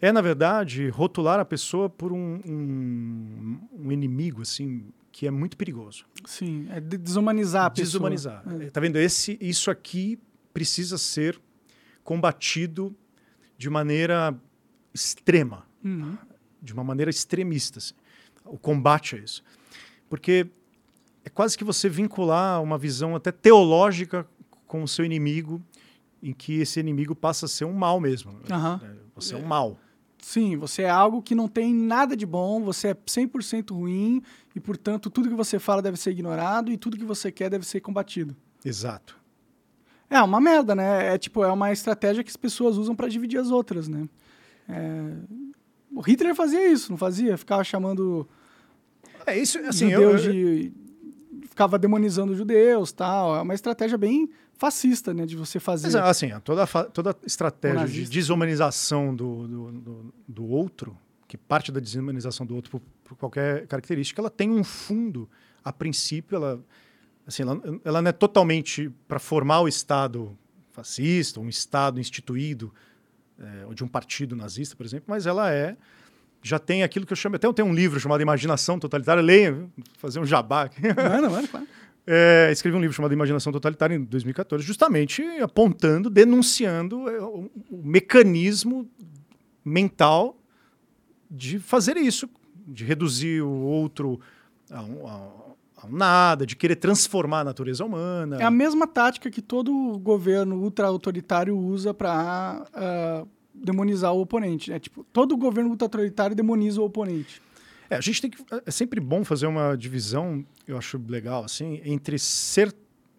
é, 0.00 0.12
na 0.12 0.20
verdade, 0.20 0.88
rotular 0.88 1.40
a 1.40 1.44
pessoa 1.44 1.90
por 1.90 2.12
um, 2.12 2.40
um, 2.46 3.60
um 3.72 3.92
inimigo, 3.92 4.42
assim, 4.42 4.84
que 5.10 5.26
é 5.26 5.30
muito 5.30 5.56
perigoso. 5.56 6.04
Sim, 6.24 6.68
é 6.70 6.80
desumanizar 6.80 7.66
a 7.66 7.68
desumanizar. 7.68 8.42
pessoa. 8.42 8.54
Desumanizar. 8.54 8.68
É. 8.68 8.70
Tá 8.70 8.80
vendo? 8.80 8.96
Esse, 8.96 9.36
isso 9.40 9.70
aqui 9.70 10.18
precisa 10.52 10.96
ser 10.96 11.40
combatido 12.04 12.94
de 13.56 13.68
maneira 13.68 14.38
extrema, 14.98 15.64
uhum. 15.84 16.16
de 16.60 16.72
uma 16.72 16.84
maneira 16.84 17.10
extremista. 17.10 17.78
Assim. 17.78 17.94
O 18.44 18.58
combate 18.58 19.16
a 19.16 19.18
isso. 19.18 19.42
Porque 20.08 20.46
é 21.24 21.30
quase 21.30 21.56
que 21.56 21.64
você 21.64 21.88
vincular 21.88 22.62
uma 22.62 22.78
visão 22.78 23.14
até 23.14 23.30
teológica 23.30 24.26
com 24.66 24.82
o 24.82 24.88
seu 24.88 25.04
inimigo, 25.04 25.62
em 26.22 26.32
que 26.32 26.60
esse 26.60 26.80
inimigo 26.80 27.14
passa 27.14 27.46
a 27.46 27.48
ser 27.48 27.64
um 27.64 27.72
mal 27.72 28.00
mesmo. 28.00 28.32
Uhum. 28.32 28.96
Você 29.14 29.34
é 29.34 29.38
um 29.38 29.46
mal. 29.46 29.78
Sim, 30.20 30.56
você 30.56 30.82
é 30.82 30.90
algo 30.90 31.22
que 31.22 31.34
não 31.34 31.46
tem 31.46 31.72
nada 31.72 32.16
de 32.16 32.26
bom, 32.26 32.62
você 32.62 32.88
é 32.88 32.94
100% 32.94 33.70
ruim 33.70 34.20
e, 34.54 34.58
portanto, 34.60 35.08
tudo 35.08 35.28
que 35.28 35.34
você 35.34 35.58
fala 35.58 35.80
deve 35.80 35.96
ser 35.96 36.10
ignorado 36.10 36.72
e 36.72 36.76
tudo 36.76 36.98
que 36.98 37.04
você 37.04 37.30
quer 37.30 37.48
deve 37.48 37.64
ser 37.64 37.80
combatido. 37.80 38.36
Exato. 38.64 39.16
É 40.10 40.20
uma 40.20 40.40
merda, 40.40 40.74
né? 40.74 41.14
É 41.14 41.18
tipo, 41.18 41.44
é 41.44 41.52
uma 41.52 41.70
estratégia 41.70 42.24
que 42.24 42.30
as 42.30 42.36
pessoas 42.36 42.76
usam 42.76 42.96
para 42.96 43.08
dividir 43.08 43.38
as 43.38 43.50
outras, 43.50 43.86
né? 43.86 44.08
É... 44.68 45.14
O 45.94 46.00
Hitler 46.00 46.34
fazia 46.34 46.70
isso, 46.70 46.90
não 46.90 46.98
fazia? 46.98 47.36
Ficava 47.36 47.64
chamando 47.64 48.28
é 49.26 49.38
isso, 49.38 49.58
assim, 49.58 49.90
judeus 49.90 50.24
eu, 50.24 50.32
eu... 50.32 50.32
de 50.32 50.72
ficava 51.58 51.76
demonizando 51.76 52.32
os 52.32 52.38
judeus, 52.38 52.92
tal. 52.92 53.36
É 53.36 53.42
uma 53.42 53.52
estratégia 53.52 53.98
bem 53.98 54.30
fascista, 54.54 55.12
né? 55.12 55.26
De 55.26 55.36
você 55.36 55.58
fazer. 55.58 55.88
Mas, 55.88 55.96
assim, 55.96 56.30
toda, 56.44 56.64
toda 56.66 57.16
estratégia 57.26 57.86
de 57.86 58.08
desumanização 58.08 59.14
do, 59.14 59.48
do, 59.48 59.72
do, 59.72 60.14
do, 60.28 60.46
outro, 60.46 60.96
que 61.26 61.36
parte 61.36 61.72
da 61.72 61.80
desumanização 61.80 62.46
do 62.46 62.54
outro 62.54 62.70
por, 62.70 62.82
por, 63.04 63.16
qualquer 63.16 63.66
característica, 63.66 64.20
ela 64.20 64.30
tem 64.30 64.50
um 64.50 64.62
fundo. 64.62 65.28
A 65.64 65.72
princípio, 65.72 66.36
ela, 66.36 66.64
assim, 67.26 67.42
ela, 67.42 67.60
ela 67.84 68.00
não 68.00 68.08
é 68.08 68.12
totalmente 68.12 68.90
para 69.08 69.18
formar 69.18 69.60
o 69.60 69.68
Estado 69.68 70.38
fascista, 70.70 71.40
um 71.40 71.48
Estado 71.48 71.98
instituído 72.00 72.72
é, 73.40 73.74
de 73.74 73.84
um 73.84 73.88
partido 73.88 74.34
nazista, 74.34 74.74
por 74.76 74.84
exemplo, 74.84 75.06
mas 75.08 75.26
ela 75.26 75.52
é 75.52 75.76
já 76.42 76.58
tem 76.58 76.82
aquilo 76.82 77.04
que 77.04 77.12
eu 77.12 77.16
chamo, 77.16 77.36
até 77.36 77.46
eu 77.46 77.52
tenho 77.52 77.68
um 77.68 77.74
livro 77.74 77.98
chamado 77.98 78.20
Imaginação 78.20 78.78
Totalitária, 78.78 79.22
leia, 79.22 79.68
fazer 79.98 80.20
um 80.20 80.24
jabá 80.24 80.62
aqui. 80.64 80.80
Mano, 80.94 81.30
mano, 81.30 81.48
claro. 81.48 81.66
É, 82.06 82.48
escrevi 82.52 82.76
um 82.76 82.80
livro 82.80 82.94
chamado 82.94 83.12
Imaginação 83.12 83.52
Totalitária 83.52 83.94
em 83.94 84.04
2014, 84.04 84.64
justamente 84.64 85.22
apontando, 85.40 86.08
denunciando 86.08 87.08
é, 87.08 87.20
o, 87.20 87.50
o 87.70 87.82
mecanismo 87.82 88.88
mental 89.64 90.40
de 91.30 91.58
fazer 91.58 91.96
isso, 91.96 92.28
de 92.66 92.84
reduzir 92.84 93.42
o 93.42 93.50
outro 93.50 94.20
a 94.70 94.82
um, 94.82 95.06
a 95.06 95.48
um 95.86 95.96
nada, 95.96 96.46
de 96.46 96.56
querer 96.56 96.76
transformar 96.76 97.40
a 97.40 97.44
natureza 97.44 97.84
humana. 97.84 98.36
É 98.40 98.44
a 98.44 98.50
mesma 98.50 98.86
tática 98.86 99.30
que 99.30 99.42
todo 99.42 99.98
governo 99.98 100.56
ultra-autoritário 100.56 101.56
usa 101.56 101.94
para 101.94 102.64
uh, 102.64 102.68
ah, 102.74 103.26
demonizar 103.54 104.12
o 104.12 104.20
oponente. 104.20 104.72
É 104.72 104.78
tipo, 104.78 105.04
todo 105.12 105.36
governo 105.36 105.70
ultra-autoritário 105.70 106.34
demoniza 106.34 106.80
o 106.80 106.84
oponente. 106.84 107.40
É, 107.90 107.96
a 107.96 108.00
gente 108.00 108.20
tem 108.20 108.30
que. 108.30 108.38
É 108.66 108.70
sempre 108.70 109.00
bom 109.00 109.24
fazer 109.24 109.46
uma 109.46 109.76
divisão, 109.76 110.44
eu 110.66 110.76
acho 110.76 111.00
legal, 111.08 111.44
assim, 111.44 111.80
entre 111.84 112.18
ser 112.18 112.74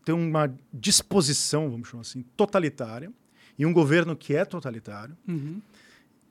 ter 0.09 0.13
uma 0.13 0.51
disposição, 0.73 1.69
vamos 1.69 1.87
chamar 1.87 2.01
assim, 2.01 2.23
totalitária, 2.35 3.11
e 3.57 3.65
um 3.65 3.73
governo 3.73 4.15
que 4.15 4.35
é 4.35 4.45
totalitário, 4.45 5.15
uhum. 5.27 5.61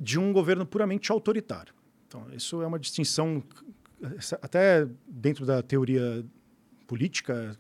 de 0.01 0.19
um 0.19 0.33
governo 0.33 0.67
puramente 0.67 1.13
autoritário. 1.13 1.75
Então, 2.07 2.27
isso 2.35 2.63
é 2.63 2.67
uma 2.67 2.79
distinção, 2.79 3.43
até 4.41 4.87
dentro 5.07 5.45
da 5.45 5.63
teoria 5.63 6.25
política, 6.87 7.57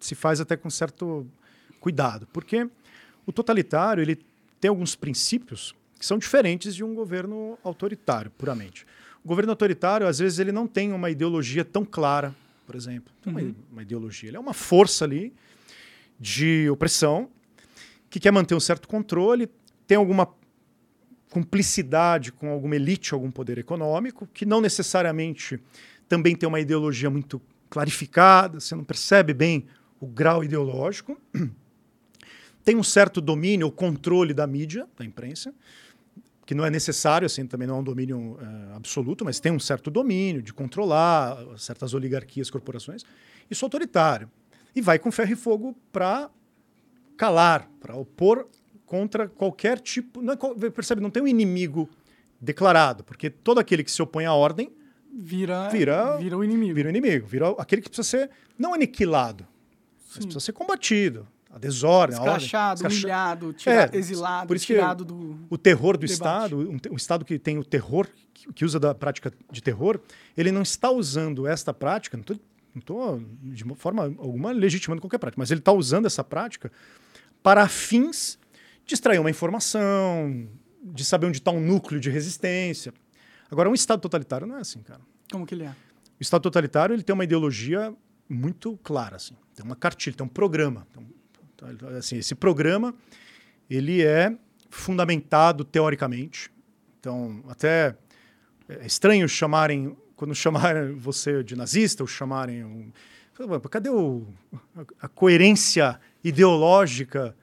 se 0.00 0.14
faz 0.14 0.40
até 0.40 0.56
com 0.56 0.68
certo 0.68 1.26
cuidado, 1.80 2.26
porque 2.32 2.68
o 3.26 3.32
totalitário 3.32 4.02
ele 4.02 4.18
tem 4.60 4.68
alguns 4.68 4.94
princípios 4.94 5.74
que 5.98 6.06
são 6.06 6.18
diferentes 6.18 6.74
de 6.74 6.82
um 6.82 6.94
governo 6.94 7.58
autoritário, 7.62 8.30
puramente. 8.32 8.84
O 9.24 9.28
governo 9.28 9.52
autoritário, 9.52 10.06
às 10.06 10.18
vezes, 10.18 10.40
ele 10.40 10.50
não 10.50 10.66
tem 10.66 10.92
uma 10.92 11.10
ideologia 11.10 11.64
tão 11.64 11.84
clara, 11.84 12.34
por 12.66 12.74
exemplo. 12.74 13.12
Uhum. 13.24 13.32
Uma, 13.32 13.54
uma, 13.70 13.82
ideologia. 13.82 14.28
Ele 14.30 14.36
é 14.36 14.40
uma 14.40 14.52
força 14.52 15.04
ali 15.04 15.32
de 16.18 16.68
opressão 16.70 17.30
que 18.10 18.18
quer 18.18 18.32
manter 18.32 18.54
um 18.54 18.60
certo 18.60 18.88
controle, 18.88 19.48
tem 19.86 19.96
alguma 19.96 20.26
cumplicidade 21.32 22.30
com 22.30 22.50
alguma 22.50 22.76
elite, 22.76 23.14
algum 23.14 23.30
poder 23.30 23.56
econômico, 23.56 24.28
que 24.34 24.44
não 24.44 24.60
necessariamente 24.60 25.58
também 26.06 26.36
tem 26.36 26.46
uma 26.46 26.60
ideologia 26.60 27.08
muito 27.08 27.40
clarificada, 27.70 28.60
você 28.60 28.74
não 28.74 28.84
percebe 28.84 29.32
bem 29.32 29.66
o 29.98 30.06
grau 30.06 30.44
ideológico. 30.44 31.18
Tem 32.62 32.76
um 32.76 32.82
certo 32.84 33.20
domínio 33.20 33.66
ou 33.66 33.72
controle 33.72 34.32
da 34.32 34.46
mídia, 34.46 34.86
da 34.96 35.04
imprensa 35.04 35.52
que 36.44 36.54
não 36.54 36.64
é 36.64 36.70
necessário, 36.70 37.24
assim, 37.24 37.46
também 37.46 37.66
não 37.66 37.76
é 37.76 37.78
um 37.78 37.84
domínio 37.84 38.18
uh, 38.32 38.76
absoluto, 38.76 39.24
mas 39.24 39.40
tem 39.40 39.52
um 39.52 39.60
certo 39.60 39.90
domínio 39.90 40.42
de 40.42 40.52
controlar 40.52 41.38
certas 41.56 41.94
oligarquias, 41.94 42.50
corporações. 42.50 43.04
Isso 43.48 43.64
é 43.64 43.66
autoritário. 43.66 44.30
E 44.74 44.80
vai 44.80 44.98
com 44.98 45.10
ferro 45.10 45.32
e 45.32 45.36
fogo 45.36 45.74
para 45.92 46.28
calar, 47.16 47.70
para 47.80 47.94
opor 47.94 48.48
contra 48.92 49.26
qualquer 49.26 49.80
tipo. 49.80 50.20
Não 50.20 50.34
é, 50.34 50.70
percebe? 50.70 51.00
Não 51.00 51.08
tem 51.08 51.22
um 51.22 51.26
inimigo 51.26 51.88
declarado, 52.38 53.02
porque 53.02 53.30
todo 53.30 53.58
aquele 53.58 53.82
que 53.82 53.90
se 53.90 54.02
opõe 54.02 54.26
à 54.26 54.34
ordem 54.34 54.70
vira, 55.10 55.70
vira, 55.70 56.18
vira 56.18 56.36
o 56.36 56.44
inimigo. 56.44 56.74
Vira 56.74 56.88
o 56.88 56.90
inimigo, 56.90 57.26
vira 57.26 57.48
aquele 57.56 57.80
que 57.80 57.88
precisa 57.88 58.06
ser 58.06 58.30
não 58.58 58.74
aniquilado, 58.74 59.44
Sim. 59.44 60.10
mas 60.16 60.24
precisa 60.26 60.40
ser 60.40 60.52
combatido 60.52 61.26
a 61.50 61.58
desordem, 61.58 62.18
Escrachado, 62.18 62.82
a 62.82 62.84
ordem. 62.84 62.98
humilhado, 62.98 63.52
tirado, 63.54 63.94
é, 63.94 63.98
exilado, 63.98 64.46
por 64.46 64.56
isso 64.56 64.66
tirado 64.66 65.06
do. 65.06 65.38
O 65.48 65.56
terror 65.56 65.96
do 65.96 66.00
debate. 66.00 66.12
Estado, 66.12 66.58
um, 66.58 66.78
um, 66.92 66.96
Estado 66.96 67.24
que 67.24 67.38
tem 67.38 67.56
o 67.56 67.64
terror, 67.64 68.06
que, 68.34 68.52
que, 68.52 68.62
usa 68.62 68.78
da 68.78 68.94
prática 68.94 69.32
de 69.50 69.62
terror, 69.62 69.98
ele 70.36 70.52
não 70.52 70.60
está 70.60 70.90
usando 70.90 71.46
esta 71.46 71.72
prática, 71.72 72.18
não 72.18 72.24
estou 72.78 73.22
de 73.42 73.64
forma 73.74 74.02
alguma 74.02 74.52
legitimando 74.52 75.00
qualquer 75.00 75.18
prática, 75.18 75.40
mas 75.40 75.50
ele 75.50 75.60
está 75.60 75.72
usando 75.72 76.04
essa 76.04 76.22
prática 76.22 76.70
para 77.42 77.66
fins 77.66 78.38
de 78.92 78.94
extrair 78.94 79.18
uma 79.18 79.30
informação, 79.30 80.48
de 80.82 81.04
saber 81.04 81.26
onde 81.26 81.38
está 81.38 81.50
um 81.50 81.60
núcleo 81.60 82.00
de 82.00 82.10
resistência. 82.10 82.92
Agora, 83.50 83.68
um 83.68 83.74
Estado 83.74 84.00
totalitário 84.00 84.46
não 84.46 84.56
é 84.56 84.60
assim, 84.60 84.82
cara. 84.82 85.00
Como 85.30 85.46
que 85.46 85.54
ele 85.54 85.64
é? 85.64 85.70
O 85.70 86.22
Estado 86.22 86.42
totalitário 86.42 86.94
ele 86.94 87.02
tem 87.02 87.14
uma 87.14 87.24
ideologia 87.24 87.94
muito 88.28 88.78
clara, 88.82 89.16
assim. 89.16 89.34
Tem 89.54 89.64
uma 89.64 89.76
cartilha, 89.76 90.16
tem 90.16 90.24
um 90.24 90.28
programa. 90.28 90.86
Tem 90.92 91.02
um 91.02 91.06
Tá? 91.62 91.88
Assim, 91.96 92.16
esse 92.16 92.34
programa 92.34 92.94
ele 93.70 94.02
é 94.02 94.36
fundamentado 94.68 95.64
teoricamente. 95.64 96.50
Então, 96.98 97.42
até 97.48 97.96
é 98.68 98.86
estranho 98.86 99.28
chamarem, 99.28 99.96
quando 100.16 100.34
chamarem 100.34 100.94
você 100.98 101.42
de 101.44 101.54
nazista, 101.54 102.02
ou 102.02 102.06
chamarem. 102.06 102.64
Um, 102.64 102.92
cadê 103.70 103.88
o, 103.88 104.26
a, 105.00 105.08
coerência 105.08 106.00
ideológica 106.22 107.34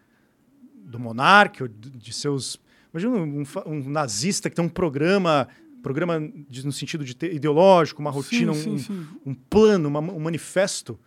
do 0.89 0.99
monarca, 0.99 1.69
de 1.69 2.11
seus. 2.11 2.59
Imagina 2.91 3.15
um, 3.15 3.43
um, 3.67 3.89
nazista 3.89 4.49
que 4.49 4.55
tem 4.55 4.65
um 4.65 4.69
programa, 4.69 5.47
programa 5.83 6.19
de, 6.49 6.65
no 6.65 6.71
sentido 6.71 7.05
de 7.05 7.15
ter, 7.15 7.33
ideológico, 7.33 8.01
uma 8.01 8.09
rotina, 8.09 8.53
sim, 8.53 8.61
sim, 8.61 8.69
um, 8.71 8.77
sim. 8.79 9.07
um, 9.25 9.33
plano, 9.33 9.87
uma, 9.87 9.99
um 9.99 10.19
manifesto 10.19 10.99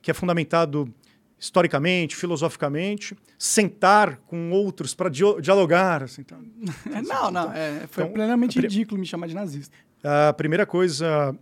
que 0.00 0.10
é 0.10 0.14
fundamentado 0.14 0.92
historicamente, 1.38 2.14
filosoficamente, 2.16 3.16
sentar 3.38 4.16
com 4.26 4.52
outros 4.52 4.94
para 4.94 5.10
dialogar. 5.10 6.04
Assim, 6.04 6.22
então, 6.22 6.40
não, 7.06 7.30
não, 7.30 7.52
é, 7.52 7.86
foi 7.88 8.04
então, 8.04 8.14
plenamente 8.14 8.58
ridículo 8.60 8.98
me 8.98 9.06
chamar 9.06 9.26
de 9.26 9.34
nazista. 9.34 9.76
A 10.02 10.32
primeira 10.32 10.64
coisa 10.64 11.36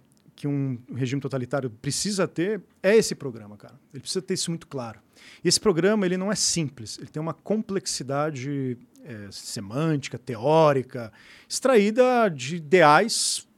que 0.45 0.49
um 0.49 0.79
regime 0.95 1.23
totalitário 1.23 1.71
precisa 1.71 2.29
ter 2.29 2.61
é 2.83 2.95
esse 2.95 3.15
programa, 3.15 3.57
cara. 3.57 3.81
Ele 3.95 4.03
precisa 4.03 4.21
ter 4.21 4.35
isso 4.35 4.51
muito 4.51 4.67
claro. 4.67 5.01
E 5.43 5.49
esse 5.49 5.59
programa 5.59 6.05
ele 6.05 6.19
não 6.19 6.31
é 6.31 6.35
simples, 6.35 6.99
ele 6.99 7.07
tem 7.07 7.19
uma 7.19 7.33
complexidade 7.33 8.77
é, 9.03 9.29
semântica, 9.31 10.19
teórica, 10.19 11.11
extraída 11.49 12.29
de 12.29 12.57
ideais 12.57 13.49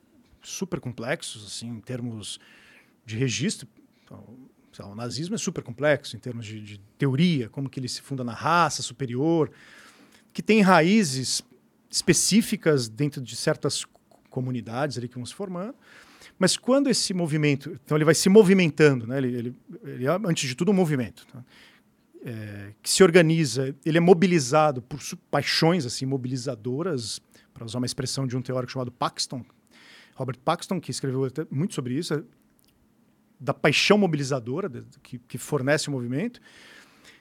super 0.41 0.79
complexos, 0.79 1.45
assim, 1.45 1.67
em 1.67 1.81
termos 1.81 2.39
de 3.05 3.17
registro. 3.17 3.67
Então, 4.05 4.25
o 4.93 4.95
nazismo 4.95 5.35
é 5.35 5.39
super 5.39 5.65
complexo 5.65 6.15
em 6.15 6.21
termos 6.21 6.47
de, 6.47 6.61
de, 6.61 6.81
teoria, 6.97 7.49
como 7.49 7.69
que 7.69 7.81
ele 7.81 7.89
se 7.89 8.01
funda 8.01 8.23
na 8.23 8.33
raça 8.33 8.81
superior, 8.81 9.51
que 10.33 10.41
tem 10.41 10.61
raízes 10.61 11.43
específicas 11.91 12.89
dentro 12.89 13.21
de 13.21 13.35
certas 13.35 13.85
comunidades 14.31 14.97
ali 14.97 15.09
que 15.09 15.17
vão 15.17 15.27
se 15.27 15.35
formando. 15.35 15.75
Mas 16.39 16.57
quando 16.57 16.89
esse 16.89 17.15
movimento, 17.15 17.79
então 17.85 17.97
ele 17.97 18.05
vai 18.05 18.15
se 18.15 18.29
movimentando, 18.29 19.07
né? 19.07 19.19
ele, 19.19 19.37
ele, 19.37 19.57
ele 19.85 20.07
é, 20.07 20.11
antes 20.25 20.49
de 20.49 20.55
tudo, 20.55 20.71
um 20.71 20.75
movimento. 20.75 21.27
Tá? 21.27 21.43
É, 22.25 22.73
que 22.83 22.91
se 22.91 23.03
organiza, 23.03 23.75
ele 23.85 23.99
é 23.99 24.01
mobilizado 24.01 24.83
por 24.83 25.01
paixões 25.31 25.87
assim 25.87 26.05
mobilizadoras, 26.05 27.21
para 27.55 27.65
usar 27.65 27.79
uma 27.79 27.87
expressão 27.87 28.27
de 28.27 28.37
um 28.37 28.43
teórico 28.43 28.73
chamado 28.73 28.93
Paxton, 28.93 29.45
Robert 30.15 30.39
Paxton, 30.45 30.81
que 30.81 30.91
escreveu 30.91 31.27
muito 31.51 31.75
sobre 31.75 31.95
isso, 31.95 32.25
da 33.41 33.55
paixão 33.55 33.97
mobilizadora 33.97 34.71
que, 35.03 35.19
que 35.19 35.39
fornece 35.39 35.89
o 35.89 35.93
movimento. 35.93 36.41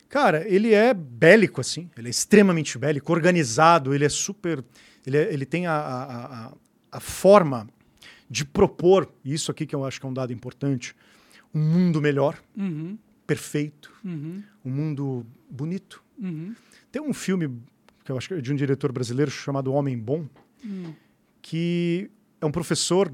Cara, 0.09 0.47
ele 0.47 0.73
é 0.73 0.93
bélico, 0.93 1.61
assim, 1.61 1.89
ele 1.97 2.07
é 2.07 2.09
extremamente 2.09 2.77
bélico, 2.77 3.11
organizado, 3.11 3.93
ele 3.93 4.05
é 4.05 4.09
super. 4.09 4.63
Ele, 5.05 5.17
é, 5.17 5.33
ele 5.33 5.45
tem 5.45 5.67
a, 5.67 5.73
a, 5.73 6.45
a, 6.47 6.53
a 6.91 6.99
forma 6.99 7.67
de 8.29 8.45
propor, 8.45 9.11
isso 9.23 9.51
aqui 9.51 9.65
que 9.65 9.75
eu 9.75 9.85
acho 9.85 9.99
que 9.99 10.05
é 10.05 10.09
um 10.09 10.13
dado 10.13 10.33
importante, 10.33 10.95
um 11.53 11.59
mundo 11.59 12.01
melhor, 12.01 12.41
uhum. 12.57 12.97
perfeito, 13.25 13.91
uhum. 14.03 14.43
um 14.63 14.69
mundo 14.69 15.25
bonito. 15.49 16.03
Uhum. 16.19 16.55
Tem 16.91 17.01
um 17.01 17.13
filme 17.13 17.49
que 18.03 18.11
eu 18.11 18.17
acho 18.17 18.27
que 18.27 18.33
é 18.35 18.41
de 18.41 18.53
um 18.53 18.55
diretor 18.55 18.91
brasileiro 18.91 19.31
chamado 19.31 19.73
Homem 19.73 19.97
Bom, 19.97 20.27
hum. 20.63 20.93
que 21.41 22.09
é 22.39 22.45
um 22.45 22.51
professor, 22.51 23.11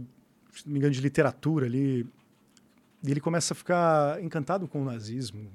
se 0.53 0.65
não 0.65 0.73
me 0.73 0.79
engano, 0.79 0.93
de 0.93 0.99
literatura 0.99 1.65
ali, 1.65 2.05
e 3.03 3.09
ele 3.09 3.21
começa 3.21 3.53
a 3.53 3.55
ficar 3.55 4.21
encantado 4.21 4.67
com 4.67 4.81
o 4.81 4.85
nazismo, 4.85 5.49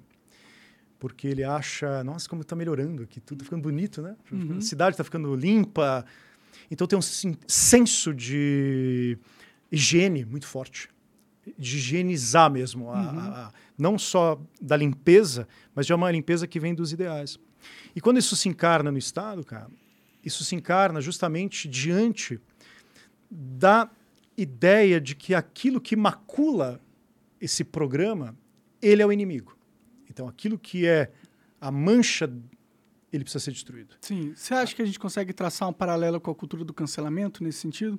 porque 0.99 1.29
ele 1.29 1.45
acha, 1.45 2.03
nossa, 2.03 2.29
como 2.29 2.43
está 2.43 2.57
melhorando 2.57 3.03
aqui, 3.03 3.21
tudo 3.21 3.41
tá 3.41 3.45
ficando 3.45 3.63
bonito, 3.63 4.01
né? 4.01 4.17
Uhum. 4.33 4.57
A 4.57 4.61
cidade 4.63 4.95
está 4.95 5.05
ficando 5.05 5.35
limpa. 5.35 6.05
Então 6.71 6.87
tem 6.87 6.99
um 6.99 7.03
senso 7.47 8.15
de 8.15 9.19
higiene 9.71 10.25
muito 10.25 10.47
forte. 10.47 10.89
de 11.57 11.77
higienizar 11.77 12.51
mesmo, 12.51 12.91
a, 12.91 13.01
uhum. 13.01 13.19
a, 13.19 13.47
a, 13.47 13.53
não 13.79 13.99
só 13.99 14.41
da 14.61 14.77
limpeza, 14.77 15.47
mas 15.75 15.87
de 15.87 15.95
uma 15.95 16.11
limpeza 16.11 16.47
que 16.47 16.59
vem 16.59 16.75
dos 16.75 16.93
ideais. 16.93 17.39
E 17.95 18.01
quando 18.01 18.19
isso 18.19 18.35
se 18.35 18.49
encarna 18.49 18.91
no 18.91 18.99
Estado, 18.99 19.45
cara, 19.45 19.69
isso 20.25 20.45
se 20.45 20.55
encarna 20.55 21.01
justamente 21.01 21.69
diante 21.69 22.41
da 23.31 23.89
ideia 24.37 25.01
de 25.01 25.15
que 25.15 25.35
aquilo 25.35 25.81
que 25.81 25.97
macula 25.97 26.81
esse 27.41 27.65
programa, 27.65 28.37
ele 28.83 29.03
é 29.03 29.07
o 29.07 29.13
inimigo. 29.13 29.57
Então, 30.11 30.27
aquilo 30.29 30.59
que 30.59 30.87
é 30.87 31.11
a 31.61 31.71
mancha, 31.71 32.31
ele 33.13 33.25
precisa 33.25 33.45
ser 33.45 33.53
destruído. 33.53 33.95
Sim. 34.01 34.33
Você 34.35 34.55
acha 34.55 34.75
que 34.75 34.83
a 34.83 34.85
gente 34.85 34.99
consegue 34.99 35.33
traçar 35.33 35.69
um 35.69 35.73
paralelo 35.73 36.21
com 36.21 36.31
a 36.31 36.35
cultura 36.35 36.65
do 36.65 36.73
cancelamento 36.73 37.43
nesse 37.43 37.59
sentido? 37.59 37.99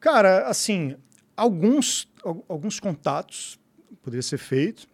Cara, 0.00 0.46
assim, 0.46 0.96
alguns, 1.36 2.08
alguns 2.48 2.78
contatos 2.78 3.58
poderia 4.02 4.22
ser 4.22 4.38
feito, 4.38 4.86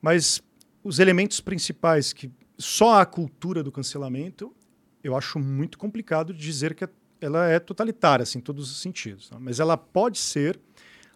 mas 0.00 0.42
os 0.82 0.98
elementos 0.98 1.40
principais 1.40 2.12
que 2.12 2.30
só 2.58 3.00
a 3.00 3.06
cultura 3.06 3.62
do 3.62 3.70
cancelamento, 3.70 4.54
eu 5.02 5.16
acho 5.16 5.38
muito 5.38 5.78
complicado 5.78 6.32
dizer 6.32 6.74
que 6.74 6.88
ela 7.20 7.46
é 7.46 7.58
totalitária, 7.58 8.22
assim, 8.22 8.38
em 8.38 8.42
todos 8.42 8.70
os 8.70 8.80
sentidos. 8.80 9.28
Tá? 9.28 9.38
Mas 9.38 9.60
ela 9.60 9.76
pode 9.76 10.18
ser 10.18 10.58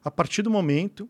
a 0.04 0.11
partir 0.11 0.42
do 0.42 0.50
momento 0.50 1.08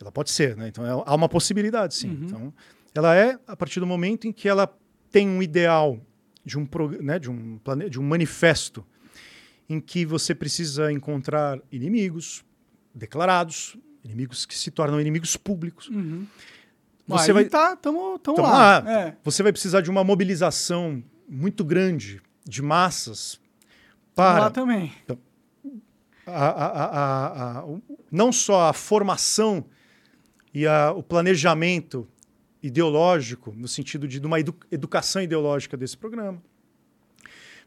ela 0.00 0.12
pode 0.12 0.30
ser, 0.30 0.56
né? 0.56 0.68
Então 0.68 0.86
é, 0.86 0.90
há 0.90 1.14
uma 1.14 1.28
possibilidade, 1.28 1.94
sim. 1.94 2.10
Uhum. 2.10 2.24
Então, 2.24 2.54
ela 2.94 3.16
é 3.16 3.38
a 3.46 3.56
partir 3.56 3.80
do 3.80 3.86
momento 3.86 4.26
em 4.26 4.32
que 4.32 4.48
ela 4.48 4.72
tem 5.10 5.28
um 5.28 5.42
ideal 5.42 5.98
de 6.44 6.58
um, 6.58 6.68
né, 7.00 7.18
de 7.18 7.30
um, 7.30 7.58
plane... 7.58 7.88
de 7.88 7.98
um 7.98 8.02
manifesto 8.02 8.84
em 9.68 9.80
que 9.80 10.04
você 10.04 10.34
precisa 10.34 10.92
encontrar 10.92 11.58
inimigos 11.70 12.44
declarados, 12.94 13.76
inimigos 14.04 14.46
que 14.46 14.56
se 14.56 14.70
tornam 14.70 15.00
inimigos 15.00 15.36
públicos. 15.36 15.88
Uhum. 15.88 16.26
Você 17.06 17.30
Aí 17.30 17.34
vai 17.34 17.44
tá, 17.44 17.76
tamo, 17.76 18.18
tamo, 18.18 18.36
tamo 18.36 18.48
lá. 18.48 18.78
lá. 18.78 18.92
É. 18.92 19.16
Você 19.24 19.42
vai 19.42 19.52
precisar 19.52 19.80
de 19.80 19.90
uma 19.90 20.02
mobilização 20.04 21.02
muito 21.28 21.64
grande 21.64 22.22
de 22.44 22.62
massas 22.62 23.40
para. 24.14 24.40
Lá 24.40 24.50
também. 24.50 24.92
Então, 25.04 25.18
a, 26.26 26.48
a, 26.48 27.58
a, 27.60 27.64
não 28.10 28.32
só 28.32 28.70
a 28.70 28.72
formação 28.72 29.64
e 30.54 30.66
o 30.66 31.02
planejamento 31.02 32.08
ideológico, 32.62 33.52
no 33.54 33.68
sentido 33.68 34.08
de, 34.08 34.18
de 34.18 34.26
uma 34.26 34.40
edu 34.40 34.54
educação 34.70 35.20
ideológica 35.20 35.76
desse 35.76 35.96
programa. 35.96 36.42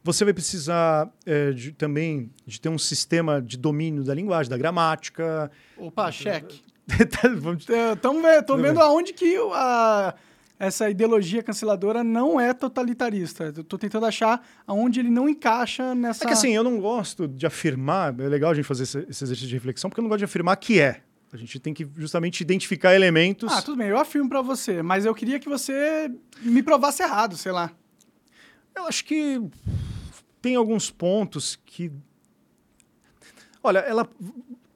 Você 0.03 0.23
vai 0.23 0.33
precisar 0.33 1.09
é, 1.25 1.51
de, 1.51 1.71
também 1.71 2.31
de 2.45 2.61
ter 2.61 2.69
um 2.69 2.77
sistema 2.77 3.41
de 3.41 3.57
domínio 3.57 4.03
da 4.03 4.13
linguagem, 4.13 4.49
da 4.49 4.57
gramática. 4.57 5.51
Opa, 5.77 6.09
cheque. 6.11 6.61
Estamos 6.87 7.65
vendo, 7.65 8.57
vendo 8.61 8.79
aonde 8.79 9.11
que 9.11 9.35
a, 9.53 10.15
essa 10.57 10.89
ideologia 10.89 11.43
canceladora 11.43 12.03
não 12.03 12.39
é 12.39 12.53
totalitarista. 12.53 13.53
Estou 13.55 13.77
tentando 13.77 14.05
achar 14.05 14.41
aonde 14.65 14.99
ele 15.01 15.09
não 15.09 15.27
encaixa 15.27 15.93
nessa. 15.93 16.23
É 16.23 16.27
que 16.27 16.33
assim, 16.33 16.55
eu 16.55 16.63
não 16.63 16.79
gosto 16.79 17.27
de 17.27 17.45
afirmar, 17.45 18.17
é 18.19 18.27
legal 18.27 18.51
a 18.51 18.53
gente 18.53 18.65
fazer 18.65 18.83
esse, 18.83 18.99
esse 19.09 19.23
exercício 19.23 19.49
de 19.49 19.55
reflexão, 19.55 19.89
porque 19.89 19.99
eu 19.99 20.03
não 20.03 20.09
gosto 20.09 20.19
de 20.19 20.25
afirmar 20.25 20.55
que 20.55 20.79
é. 20.79 21.01
A 21.31 21.35
gente 21.35 21.59
tem 21.59 21.73
que 21.73 21.85
justamente 21.97 22.39
identificar 22.39 22.95
elementos. 22.95 23.51
Ah, 23.51 23.61
tudo 23.61 23.77
bem, 23.77 23.89
eu 23.89 23.97
afirmo 23.97 24.29
para 24.29 24.41
você, 24.41 24.81
mas 24.81 25.05
eu 25.05 25.13
queria 25.13 25.39
que 25.39 25.49
você 25.49 26.09
me 26.41 26.63
provasse 26.63 27.03
errado, 27.03 27.35
sei 27.35 27.51
lá. 27.51 27.69
Eu 28.73 28.85
acho 28.85 29.03
que 29.03 29.41
tem 30.41 30.55
alguns 30.55 30.89
pontos 30.89 31.59
que. 31.65 31.91
Olha, 33.63 33.79
ela. 33.79 34.07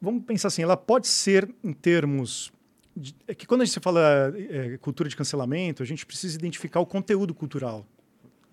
Vamos 0.01 0.23
pensar 0.23 0.47
assim, 0.47 0.63
ela 0.63 0.77
pode 0.77 1.07
ser 1.07 1.49
em 1.63 1.73
termos. 1.73 2.51
De, 2.95 3.15
é 3.27 3.35
que 3.35 3.45
quando 3.45 3.61
a 3.61 3.65
gente 3.65 3.79
fala 3.79 4.33
é, 4.35 4.77
cultura 4.77 5.07
de 5.07 5.15
cancelamento, 5.15 5.83
a 5.83 5.85
gente 5.85 6.05
precisa 6.05 6.37
identificar 6.37 6.79
o 6.79 6.85
conteúdo 6.85 7.33
cultural. 7.33 7.85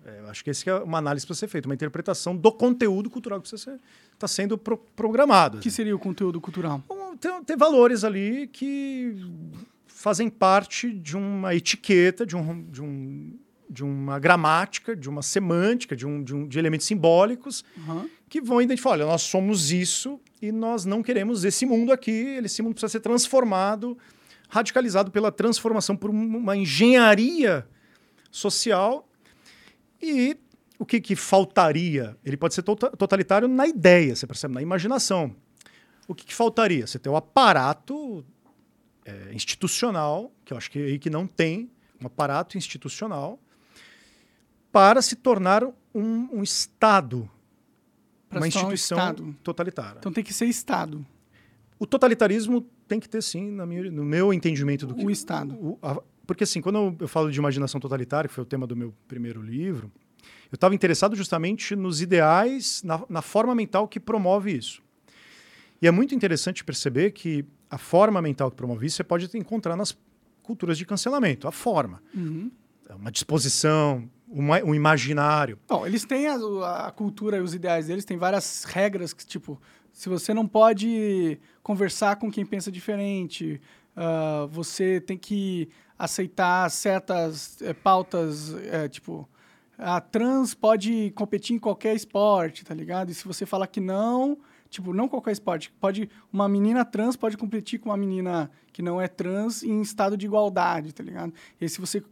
É, 0.05 0.29
acho 0.29 0.43
que 0.43 0.49
essa 0.49 0.69
é 0.69 0.75
uma 0.75 0.97
análise 0.97 1.25
para 1.25 1.35
ser 1.35 1.47
feita, 1.47 1.67
uma 1.67 1.75
interpretação 1.75 2.35
do 2.35 2.51
conteúdo 2.51 3.09
cultural 3.09 3.41
que 3.41 3.53
está 3.53 4.27
sendo 4.27 4.57
pro, 4.57 4.77
programado. 4.77 5.57
O 5.57 5.61
que 5.61 5.69
seria 5.69 5.95
o 5.95 5.99
conteúdo 5.99 6.39
cultural? 6.39 6.83
tem, 7.19 7.43
tem 7.43 7.57
valores 7.57 8.03
ali 8.03 8.47
que 8.47 9.15
fazem 9.87 10.29
parte 10.29 10.91
de 10.91 11.17
uma 11.17 11.53
etiqueta, 11.53 12.25
de, 12.25 12.35
um, 12.35 12.63
de, 12.69 12.81
um, 12.81 13.37
de 13.69 13.83
uma 13.83 14.17
gramática, 14.19 14.95
de 14.95 15.09
uma 15.09 15.21
semântica, 15.21 15.95
de, 15.95 16.05
um, 16.05 16.23
de, 16.23 16.35
um, 16.35 16.47
de 16.47 16.57
elementos 16.57 16.87
simbólicos 16.87 17.63
uhum. 17.77 18.09
que 18.27 18.41
vão 18.41 18.61
identificar: 18.61 18.91
olha, 18.91 19.05
nós 19.05 19.21
somos 19.21 19.71
isso 19.71 20.19
e 20.41 20.51
nós 20.51 20.85
não 20.85 21.03
queremos 21.03 21.43
esse 21.43 21.65
mundo 21.65 21.91
aqui, 21.91 22.39
esse 22.43 22.61
mundo 22.61 22.73
precisa 22.73 22.91
ser 22.91 22.99
transformado, 22.99 23.97
radicalizado 24.49 25.11
pela 25.11 25.31
transformação 25.31 25.95
por 25.95 26.09
uma 26.09 26.55
engenharia 26.55 27.67
social. 28.31 29.07
E 30.01 30.37
o 30.77 30.85
que, 30.85 31.01
que 31.01 31.15
faltaria? 31.15 32.17
Ele 32.23 32.37
pode 32.37 32.53
ser 32.53 32.63
tota-, 32.63 32.89
totalitário 32.91 33.47
na 33.47 33.67
ideia, 33.67 34.15
você 34.15 34.25
percebe, 34.25 34.53
na 34.53 34.61
imaginação 34.61 35.35
o 36.09 36.15
que, 36.15 36.25
que 36.25 36.33
faltaria? 36.33 36.87
Você 36.87 36.97
tem 36.97 37.11
o 37.11 37.13
um 37.13 37.17
aparato 37.17 38.25
é, 39.05 39.31
institucional, 39.31 40.33
que 40.43 40.51
eu 40.51 40.57
acho 40.57 40.71
que 40.71 40.79
é 40.79 40.85
aí 40.85 40.99
que 40.99 41.09
não 41.09 41.27
tem, 41.27 41.69
um 42.01 42.07
aparato 42.07 42.57
institucional, 42.57 43.39
para 44.71 45.01
se 45.01 45.15
tornar 45.15 45.63
um, 45.93 46.29
um 46.31 46.43
Estado, 46.43 47.29
pra 48.29 48.39
uma 48.39 48.47
instituição 48.47 48.97
um 49.21 49.33
totalitária. 49.33 49.99
Então 49.99 50.11
tem 50.11 50.23
que 50.23 50.33
ser 50.33 50.45
Estado. 50.45 51.05
O 51.77 51.85
totalitarismo 51.85 52.61
tem 52.87 52.99
que 52.99 53.07
ter, 53.07 53.23
sim, 53.23 53.51
minha, 53.51 53.89
no 53.91 54.03
meu 54.03 54.33
entendimento 54.33 54.85
do 54.85 54.93
que. 54.93 55.05
O 55.05 55.09
Estado. 55.09 55.55
O, 55.55 55.79
a, 55.81 56.01
porque, 56.27 56.43
assim, 56.43 56.61
quando 56.61 56.95
eu 56.99 57.07
falo 57.07 57.31
de 57.31 57.39
imaginação 57.39 57.79
totalitária, 57.79 58.27
que 58.27 58.33
foi 58.33 58.43
o 58.43 58.45
tema 58.45 58.67
do 58.67 58.75
meu 58.75 58.93
primeiro 59.07 59.41
livro, 59.41 59.91
eu 60.51 60.55
estava 60.55 60.75
interessado 60.75 61.15
justamente 61.15 61.75
nos 61.75 62.01
ideais, 62.01 62.83
na, 62.83 63.03
na 63.09 63.21
forma 63.21 63.55
mental 63.55 63.87
que 63.87 63.99
promove 63.99 64.55
isso. 64.55 64.81
E 65.81 65.87
é 65.87 65.91
muito 65.91 66.13
interessante 66.13 66.63
perceber 66.63 67.11
que 67.11 67.45
a 67.69 67.77
forma 67.77 68.21
mental 68.21 68.51
que 68.51 68.57
promove 68.57 68.85
isso 68.85 68.97
você 68.97 69.03
pode 69.03 69.35
encontrar 69.37 69.75
nas 69.75 69.97
culturas 70.43 70.77
de 70.77 70.85
cancelamento, 70.85 71.47
a 71.47 71.51
forma. 71.51 72.01
Uhum. 72.13 72.51
É 72.87 72.93
uma 72.93 73.11
disposição, 73.11 74.09
uma, 74.29 74.63
um 74.63 74.75
imaginário. 74.75 75.57
Bom, 75.67 75.85
eles 75.85 76.05
têm 76.05 76.27
a, 76.27 76.35
a, 76.87 76.91
cultura 76.91 77.37
e 77.37 77.41
os 77.41 77.53
ideais 77.53 77.87
deles, 77.87 78.05
têm 78.05 78.17
várias 78.17 78.63
regras 78.63 79.11
que, 79.11 79.25
tipo, 79.25 79.59
se 79.91 80.07
você 80.07 80.33
não 80.33 80.47
pode 80.47 81.39
conversar 81.63 82.17
com 82.17 82.31
quem 82.31 82.45
pensa 82.45 82.71
diferente, 82.71 83.59
uh, 83.97 84.47
você 84.47 85.01
tem 85.01 85.17
que 85.17 85.69
aceitar 85.97 86.69
certas 86.69 87.61
é, 87.61 87.73
pautas, 87.73 88.53
é, 88.65 88.87
tipo, 88.87 89.27
a 89.77 89.99
trans 89.99 90.53
pode 90.53 91.11
competir 91.11 91.55
em 91.55 91.59
qualquer 91.59 91.95
esporte, 91.95 92.63
tá 92.63 92.73
ligado? 92.73 93.09
E 93.09 93.13
se 93.13 93.27
você 93.27 93.45
falar 93.45 93.67
que 93.67 93.81
não, 93.81 94.37
Tipo, 94.69 94.93
não 94.93 95.07
qualquer 95.07 95.31
esporte. 95.31 95.71
Pode, 95.79 96.09
uma 96.31 96.47
menina 96.47 96.85
trans 96.85 97.15
pode 97.15 97.35
competir 97.35 97.79
com 97.79 97.89
uma 97.89 97.97
menina 97.97 98.51
que 98.71 98.83
não 98.83 99.01
é 99.01 99.07
trans 99.07 99.63
em 99.63 99.81
estado 99.81 100.15
de 100.15 100.27
igualdade, 100.27 100.93
tá 100.93 101.03
ligado? 101.03 101.33
E 101.59 101.67
se 101.67 101.81
você 101.81 102.03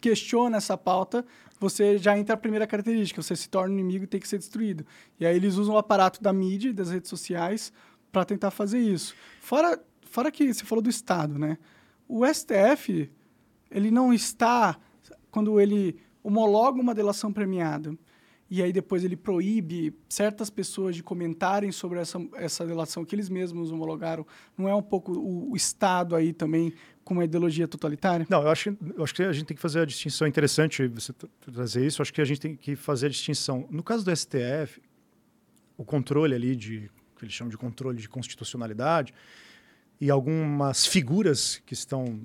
questiona 0.00 0.56
essa 0.56 0.76
pauta, 0.76 1.24
você 1.58 1.98
já 1.98 2.16
entra 2.18 2.34
a 2.34 2.38
primeira 2.38 2.66
característica, 2.66 3.22
você 3.22 3.34
se 3.34 3.48
torna 3.48 3.72
inimigo 3.72 4.04
e 4.04 4.06
tem 4.06 4.20
que 4.20 4.28
ser 4.28 4.38
destruído. 4.38 4.84
E 5.18 5.26
aí 5.26 5.34
eles 5.34 5.56
usam 5.56 5.74
o 5.74 5.78
aparato 5.78 6.22
da 6.22 6.32
mídia, 6.32 6.72
das 6.72 6.90
redes 6.90 7.08
sociais, 7.08 7.72
para 8.12 8.24
tentar 8.24 8.50
fazer 8.50 8.78
isso. 8.78 9.14
Fora, 9.40 9.82
fora 10.02 10.30
que 10.30 10.52
você 10.52 10.64
falou 10.64 10.82
do 10.82 10.90
Estado, 10.90 11.38
né? 11.38 11.58
O 12.08 12.24
STF, 12.26 13.10
ele 13.70 13.90
não 13.90 14.12
está, 14.12 14.78
quando 15.30 15.60
ele 15.60 15.98
homologa 16.22 16.80
uma 16.80 16.94
delação 16.94 17.32
premiada, 17.32 17.96
e 18.48 18.62
aí 18.62 18.72
depois 18.72 19.02
ele 19.02 19.16
proíbe 19.16 19.92
certas 20.08 20.48
pessoas 20.50 20.94
de 20.94 21.02
comentarem 21.02 21.72
sobre 21.72 21.98
essa, 21.98 22.18
essa 22.34 22.64
relação 22.64 23.04
que 23.04 23.14
eles 23.14 23.28
mesmos 23.28 23.72
homologaram, 23.72 24.24
não 24.56 24.68
é 24.68 24.74
um 24.74 24.82
pouco 24.82 25.12
o, 25.12 25.50
o 25.50 25.56
Estado 25.56 26.14
aí 26.14 26.32
também 26.32 26.72
com 27.06 27.14
uma 27.14 27.24
ideologia 27.24 27.68
totalitária? 27.68 28.26
Não, 28.28 28.42
eu 28.42 28.48
acho, 28.48 28.76
eu 28.96 29.04
acho 29.04 29.14
que 29.14 29.22
a 29.22 29.32
gente 29.32 29.46
tem 29.46 29.56
que 29.56 29.62
fazer 29.62 29.78
a 29.78 29.84
distinção, 29.84 30.26
é 30.26 30.28
interessante 30.28 30.84
você 30.88 31.12
trazer 31.52 31.86
isso, 31.86 32.00
eu 32.00 32.02
acho 32.02 32.12
que 32.12 32.20
a 32.20 32.24
gente 32.24 32.40
tem 32.40 32.56
que 32.56 32.74
fazer 32.74 33.06
a 33.06 33.08
distinção. 33.08 33.64
No 33.70 33.80
caso 33.84 34.04
do 34.04 34.14
STF, 34.14 34.82
o 35.76 35.84
controle 35.84 36.34
ali 36.34 36.56
de, 36.56 36.90
que 37.16 37.24
eles 37.24 37.32
chamam 37.32 37.48
de 37.48 37.56
controle 37.56 37.96
de 37.96 38.08
constitucionalidade, 38.08 39.14
e 40.00 40.10
algumas 40.10 40.84
figuras 40.84 41.62
que 41.64 41.74
estão 41.74 42.20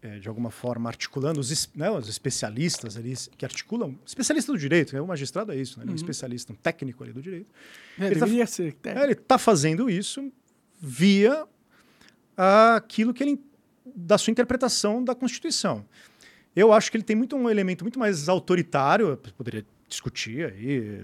é, 0.00 0.20
de 0.20 0.28
alguma 0.28 0.52
forma, 0.52 0.88
articulando 0.88 1.40
os, 1.40 1.68
né, 1.74 1.90
os 1.90 2.08
especialistas 2.08 2.96
ali, 2.96 3.14
que 3.36 3.44
articulam. 3.44 3.98
Especialista 4.06 4.52
do 4.52 4.56
direito, 4.56 4.94
né, 4.94 5.00
o 5.00 5.06
magistrado 5.08 5.50
é 5.50 5.56
isso, 5.56 5.76
né, 5.80 5.84
é 5.84 5.86
um 5.86 5.90
uhum. 5.90 5.96
especialista, 5.96 6.52
um 6.52 6.56
técnico 6.56 7.02
ali 7.02 7.12
do 7.12 7.20
direito. 7.20 7.52
É, 7.98 8.06
ele 8.06 8.14
deveria 8.14 8.46
tá, 8.46 8.52
ser. 8.52 8.76
É, 8.84 9.02
ele 9.02 9.12
está 9.12 9.36
fazendo 9.38 9.90
isso 9.90 10.32
via 10.80 11.44
aquilo 12.36 13.12
que 13.12 13.24
ele. 13.24 13.49
Da 13.94 14.18
sua 14.18 14.30
interpretação 14.30 15.02
da 15.02 15.14
Constituição. 15.14 15.84
Eu 16.54 16.72
acho 16.72 16.90
que 16.90 16.96
ele 16.96 17.04
tem 17.04 17.16
muito 17.16 17.36
um 17.36 17.48
elemento 17.48 17.84
muito 17.84 17.98
mais 17.98 18.28
autoritário, 18.28 19.16
poderia 19.36 19.64
discutir 19.88 20.46
aí, 20.46 21.02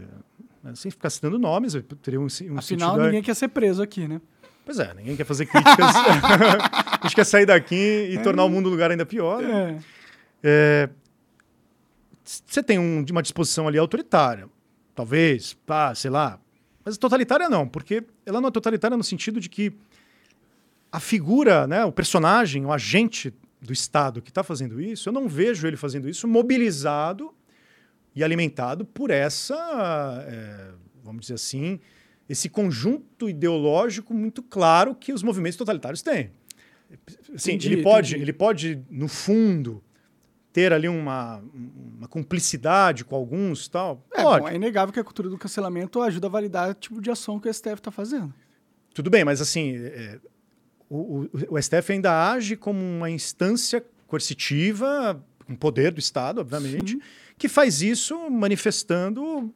né, 0.62 0.75
sem 0.75 0.90
ficar 0.90 1.11
citando 1.11 1.38
nomes, 1.38 1.75
teria 2.03 2.20
um, 2.20 2.27
um 2.27 2.59
Afinal, 2.59 2.96
ninguém 2.99 3.22
quer 3.22 3.35
ser 3.35 3.49
preso 3.49 3.83
aqui, 3.83 4.09
né? 4.09 4.20
Pois 4.64 4.81
é, 4.81 4.92
ninguém 4.94 5.16
quer 5.16 5.25
fazer 5.25 5.46
críticas. 5.46 5.77
a 5.94 7.01
gente 7.05 7.14
quer 7.14 7.25
sair 7.25 7.46
daqui 7.46 8.09
e 8.11 8.16
é. 8.16 8.22
tornar 8.22 8.44
o 8.44 8.49
mundo 8.49 8.68
um 8.68 8.72
lugar 8.72 8.90
ainda 8.90 9.07
pior. 9.07 9.40
Né? 9.40 9.81
É. 10.42 10.88
Você 12.25 12.61
tem 12.61 12.77
um, 12.77 13.05
uma 13.09 13.22
disposição 13.22 13.68
ali 13.68 13.79
autoritária. 13.79 14.49
Talvez, 14.92 15.55
pá, 15.55 15.94
sei 15.94 16.11
lá. 16.11 16.40
Mas 16.85 16.99
totalitária 16.99 17.49
não, 17.49 17.68
porque 17.68 18.03
ela 18.25 18.40
não 18.40 18.49
é 18.49 18.51
totalitária 18.51 18.96
no 18.96 19.05
sentido 19.05 19.38
de 19.38 19.49
que 19.49 19.72
a 20.97 21.01
figura, 21.01 21.67
né, 21.67 21.85
o 21.85 21.93
personagem, 21.93 22.65
o 22.65 22.73
agente 22.73 23.31
do 23.61 23.71
Estado 23.71 24.23
que 24.23 24.31
está 24.31 24.43
fazendo 24.43 24.81
isso, 24.81 25.11
eu 25.11 25.13
não 25.13 25.29
vejo 25.29 25.67
ele 25.67 25.77
fazendo 25.77 26.09
isso 26.09 26.27
mobilizado 26.27 27.35
e 28.15 28.25
alimentado 28.25 28.83
por 28.83 29.11
essa, 29.11 29.55
é, 30.27 30.71
vamos 31.05 31.21
dizer 31.21 31.35
assim, 31.35 31.79
esse 32.27 32.49
conjunto 32.49 33.29
ideológico 33.29 34.15
muito 34.15 34.43
claro 34.43 34.95
que 34.95 35.13
os 35.13 35.23
movimentos 35.23 35.59
totalitários 35.59 36.01
têm. 36.01 36.31
Sim, 37.37 37.53
entendi, 37.53 37.75
ele 37.75 37.83
pode, 37.83 38.13
entendi. 38.13 38.25
ele 38.25 38.33
pode 38.33 38.83
no 38.89 39.07
fundo 39.07 39.85
ter 40.51 40.73
ali 40.73 40.89
uma, 40.89 41.45
uma 41.99 42.09
cumplicidade 42.09 43.05
com 43.05 43.15
alguns, 43.15 43.69
tal. 43.69 44.03
É, 44.15 44.23
bom, 44.23 44.49
é 44.49 44.55
inegável 44.55 44.95
que 44.95 45.01
a 45.01 45.05
cultura 45.05 45.29
do 45.29 45.37
cancelamento 45.37 46.01
ajuda 46.01 46.27
a 46.27 46.31
validar 46.31 46.71
o 46.71 46.75
tipo 46.75 47.03
de 47.03 47.11
ação 47.11 47.39
que 47.39 47.51
o 47.51 47.53
STF 47.53 47.75
está 47.75 47.91
fazendo. 47.91 48.33
Tudo 48.95 49.11
bem, 49.11 49.27
mas 49.27 49.43
assim, 49.43 49.77
é, 49.77 50.19
o, 50.88 51.29
o, 51.51 51.61
STF 51.61 51.92
ainda 51.92 52.31
age 52.33 52.57
como 52.57 52.81
uma 52.81 53.11
instância 53.11 53.85
coercitiva, 54.07 55.22
com 55.46 55.55
poder 55.55 55.92
do 55.92 56.01
Estado, 56.01 56.40
obviamente, 56.40 56.92
Sim. 56.92 57.01
que 57.37 57.49
faz 57.49 57.83
isso 57.83 58.31
manifestando 58.31 59.53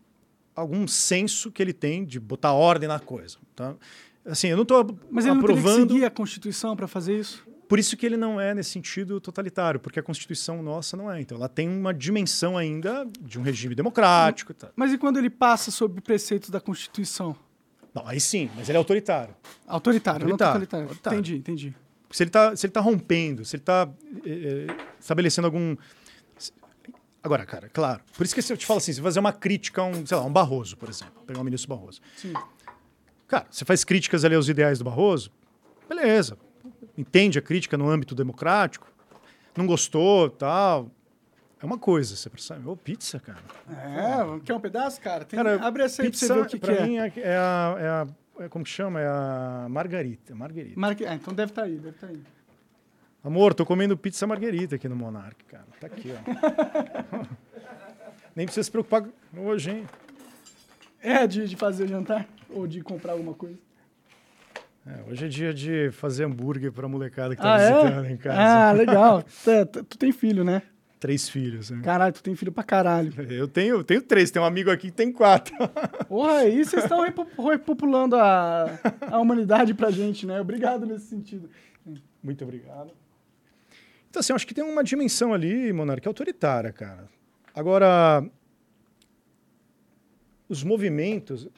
algum 0.54 0.86
senso 0.86 1.50
que 1.50 1.62
ele 1.62 1.72
tem 1.72 2.04
de 2.04 2.18
botar 2.18 2.52
ordem 2.52 2.88
na 2.88 2.98
coisa. 2.98 3.38
Tá? 3.54 3.74
Assim, 4.24 4.48
eu 4.48 4.56
não 4.56 4.62
estou 4.62 4.98
Mas 5.10 5.24
ele 5.24 5.38
aprovando... 5.38 5.64
não 5.64 5.72
teria 5.72 5.86
que 5.86 5.92
seguir 5.92 6.04
a 6.04 6.10
Constituição 6.10 6.76
para 6.76 6.86
fazer 6.86 7.18
isso? 7.18 7.48
Por 7.68 7.78
isso 7.78 7.96
que 7.96 8.04
ele 8.04 8.16
não 8.16 8.40
é 8.40 8.52
nesse 8.52 8.70
sentido 8.70 9.20
totalitário, 9.20 9.78
porque 9.78 10.00
a 10.00 10.02
Constituição 10.02 10.60
nossa 10.60 10.96
não 10.96 11.10
é. 11.10 11.20
Então, 11.20 11.36
ela 11.36 11.48
tem 11.48 11.68
uma 11.68 11.94
dimensão 11.94 12.58
ainda 12.58 13.08
de 13.20 13.38
um 13.38 13.42
regime 13.42 13.76
democrático. 13.76 14.52
Tá. 14.52 14.70
Mas 14.74 14.92
e 14.92 14.98
quando 14.98 15.18
ele 15.18 15.30
passa 15.30 15.70
sob 15.70 16.00
preceitos 16.00 16.50
da 16.50 16.60
Constituição? 16.60 17.36
Não, 17.94 18.06
aí 18.06 18.20
sim, 18.20 18.50
mas 18.56 18.68
ele 18.68 18.76
é 18.76 18.78
autoritário. 18.78 19.34
Autoritário, 19.66 20.22
autoritário. 20.22 20.28
não 20.28 20.36
totalitário. 20.36 20.84
autoritário. 20.84 21.18
Entendi, 21.18 21.36
entendi. 21.36 21.74
Se 22.10 22.22
ele 22.22 22.28
está 22.28 22.54
tá 22.54 22.80
rompendo, 22.80 23.44
se 23.44 23.56
ele 23.56 23.62
está 23.62 23.88
é, 24.24 24.66
estabelecendo 24.98 25.46
algum 25.46 25.76
Agora, 27.22 27.44
cara, 27.44 27.68
claro. 27.68 28.02
Por 28.16 28.24
isso 28.24 28.34
que 28.34 28.52
eu 28.52 28.56
te 28.56 28.64
falo 28.64 28.78
assim, 28.78 28.92
você 28.92 29.02
fazer 29.02 29.20
uma 29.20 29.32
crítica 29.32 29.82
a 29.82 29.84
um, 29.84 30.06
sei 30.06 30.16
lá, 30.16 30.24
um 30.24 30.32
Barroso, 30.32 30.76
por 30.76 30.88
exemplo. 30.88 31.22
Pegar 31.26 31.40
o 31.40 31.44
ministro 31.44 31.68
Barroso. 31.68 32.00
Sim. 32.16 32.32
Cara, 33.28 33.46
você 33.50 33.64
faz 33.64 33.84
críticas 33.84 34.24
ali 34.24 34.34
aos 34.34 34.48
ideais 34.48 34.78
do 34.78 34.84
Barroso, 34.84 35.30
beleza. 35.88 36.38
Entende 36.96 37.38
a 37.38 37.42
crítica 37.42 37.76
no 37.76 37.88
âmbito 37.88 38.14
democrático, 38.14 38.88
não 39.56 39.66
gostou, 39.66 40.30
tal. 40.30 40.90
É 41.62 41.66
uma 41.66 41.78
coisa, 41.78 42.16
você 42.16 42.30
percebe? 42.30 42.66
Ô, 42.66 42.74
pizza, 42.74 43.20
cara. 43.20 43.38
É, 43.68 44.40
quer 44.44 44.54
um 44.54 44.60
pedaço, 44.60 44.98
cara? 45.00 45.26
Tem, 45.26 45.36
cara 45.36 45.62
abre 45.62 45.82
essa 45.82 46.02
aí 46.02 46.10
pizza, 46.10 46.26
pra 46.26 46.34
você 46.34 46.40
ver 46.40 46.46
o 46.46 46.50
que, 46.50 46.58
pra 46.58 46.76
que 46.76 46.82
mim 46.84 46.96
é. 46.96 47.12
É, 47.16 47.36
a, 47.36 47.76
é 47.78 47.88
a, 47.88 48.06
é 48.44 48.48
como 48.48 48.64
que 48.64 48.70
chama? 48.70 48.98
É 48.98 49.06
a 49.06 49.66
margarita. 49.68 50.34
Margarita. 50.34 50.80
Mar... 50.80 50.96
Ah, 51.06 51.14
então 51.14 51.34
deve 51.34 51.52
estar 51.52 51.62
tá 51.62 51.68
aí, 51.68 51.74
deve 51.74 51.90
estar 51.90 52.06
tá 52.06 52.12
aí. 52.14 52.22
Amor, 53.22 53.52
tô 53.52 53.66
comendo 53.66 53.94
pizza 53.98 54.26
marguerita 54.26 54.76
aqui 54.76 54.88
no 54.88 54.96
Monark, 54.96 55.44
cara. 55.44 55.66
Tá 55.78 55.86
aqui, 55.86 56.10
ó. 56.10 57.26
Nem 58.34 58.46
precisa 58.46 58.64
se 58.64 58.70
preocupar 58.70 59.04
hoje, 59.36 59.70
hein? 59.70 59.86
É, 61.02 61.26
de, 61.26 61.46
de 61.46 61.56
fazer 61.56 61.86
jantar? 61.86 62.26
Ou 62.48 62.66
de 62.66 62.80
comprar 62.80 63.12
alguma 63.12 63.34
coisa? 63.34 63.58
É, 64.86 65.10
hoje 65.10 65.26
é 65.26 65.28
dia 65.28 65.52
de 65.52 65.90
fazer 65.90 66.24
hambúrguer 66.24 66.72
pra 66.72 66.88
molecada 66.88 67.36
que 67.36 67.42
tá 67.42 67.56
ah, 67.56 67.60
é? 67.60 67.82
visitando 67.82 68.06
é? 68.06 68.12
em 68.12 68.16
casa. 68.16 68.40
Ah, 68.40 68.72
legal. 68.72 69.22
tu, 69.22 69.84
tu 69.84 69.98
tem 69.98 70.10
filho, 70.10 70.42
né? 70.42 70.62
Três 71.00 71.30
filhos. 71.30 71.70
Né? 71.70 71.80
Caralho, 71.82 72.12
tu 72.12 72.22
tem 72.22 72.36
filho 72.36 72.52
pra 72.52 72.62
caralho. 72.62 73.10
Eu 73.32 73.48
tenho, 73.48 73.76
eu 73.76 73.84
tenho 73.84 74.02
três. 74.02 74.30
Tem 74.30 74.40
um 74.40 74.44
amigo 74.44 74.70
aqui 74.70 74.88
que 74.88 74.96
tem 74.96 75.10
quatro. 75.10 75.56
Porra, 76.06 76.40
aí 76.40 76.62
vocês 76.62 76.84
estão 76.84 77.02
repopulando 77.02 78.16
a, 78.16 78.78
a 79.10 79.18
humanidade 79.18 79.72
pra 79.72 79.90
gente, 79.90 80.26
né? 80.26 80.38
Obrigado 80.38 80.84
nesse 80.84 81.06
sentido. 81.06 81.48
Muito 82.22 82.44
obrigado. 82.44 82.92
Então, 84.10 84.20
assim, 84.20 84.32
eu 84.32 84.36
acho 84.36 84.46
que 84.46 84.52
tem 84.52 84.62
uma 84.62 84.84
dimensão 84.84 85.32
ali, 85.32 85.72
monarquia 85.72 86.10
autoritária, 86.10 86.72
cara. 86.72 87.08
Agora, 87.54 88.28
os 90.48 90.62
movimentos, 90.62 91.48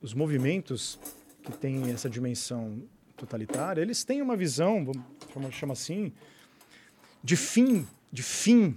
os 0.00 0.14
movimentos 0.14 0.98
que 1.42 1.52
têm 1.52 1.92
essa 1.92 2.10
dimensão 2.10 2.82
totalitária, 3.16 3.80
eles 3.80 4.02
têm 4.02 4.20
uma 4.20 4.34
visão, 4.34 4.84
vamos 5.34 5.54
chamar 5.54 5.74
assim, 5.74 6.12
de 7.22 7.36
fim, 7.36 7.86
de 8.12 8.22
fim 8.22 8.76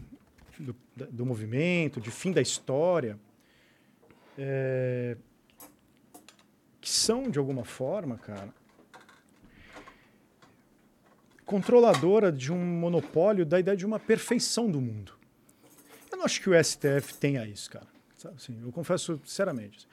do, 0.58 0.76
do 0.96 1.26
movimento, 1.26 2.02
de 2.02 2.12
fim 2.12 2.32
da 2.32 2.42
história, 2.42 3.20
é, 4.38 5.18
que 6.80 6.90
são, 6.90 7.30
de 7.30 7.38
alguma 7.38 7.64
forma, 7.64 8.18
cara, 8.18 8.54
controladora 11.46 12.32
de 12.32 12.52
um 12.52 12.64
monopólio 12.64 13.46
da 13.46 13.60
ideia 13.60 13.76
de 13.76 13.86
uma 13.86 14.00
perfeição 14.00 14.70
do 14.70 14.80
mundo. 14.80 15.14
Eu 16.12 16.18
não 16.18 16.26
acho 16.26 16.42
que 16.42 16.50
o 16.50 16.64
STF 16.64 17.16
tenha 17.20 17.46
isso, 17.48 17.70
cara. 17.70 17.88
Assim, 18.36 18.60
eu 18.62 18.72
confesso 18.72 19.20
sinceramente. 19.26 19.88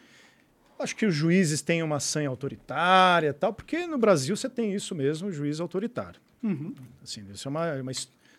Eu 0.78 0.82
acho 0.82 0.94
que 0.94 1.06
os 1.06 1.14
juízes 1.14 1.62
têm 1.62 1.82
uma 1.82 1.98
sanha 2.00 2.28
autoritária 2.28 3.32
tal, 3.32 3.52
porque 3.54 3.86
no 3.86 3.96
Brasil 3.96 4.36
você 4.36 4.48
tem 4.48 4.74
isso 4.74 4.94
mesmo, 4.94 5.32
juiz 5.32 5.58
autoritário. 5.58 6.20
Uhum. 6.42 6.74
Assim, 7.02 7.24
isso 7.32 7.48
é 7.48 7.50
uma, 7.50 7.72
uma 7.74 7.92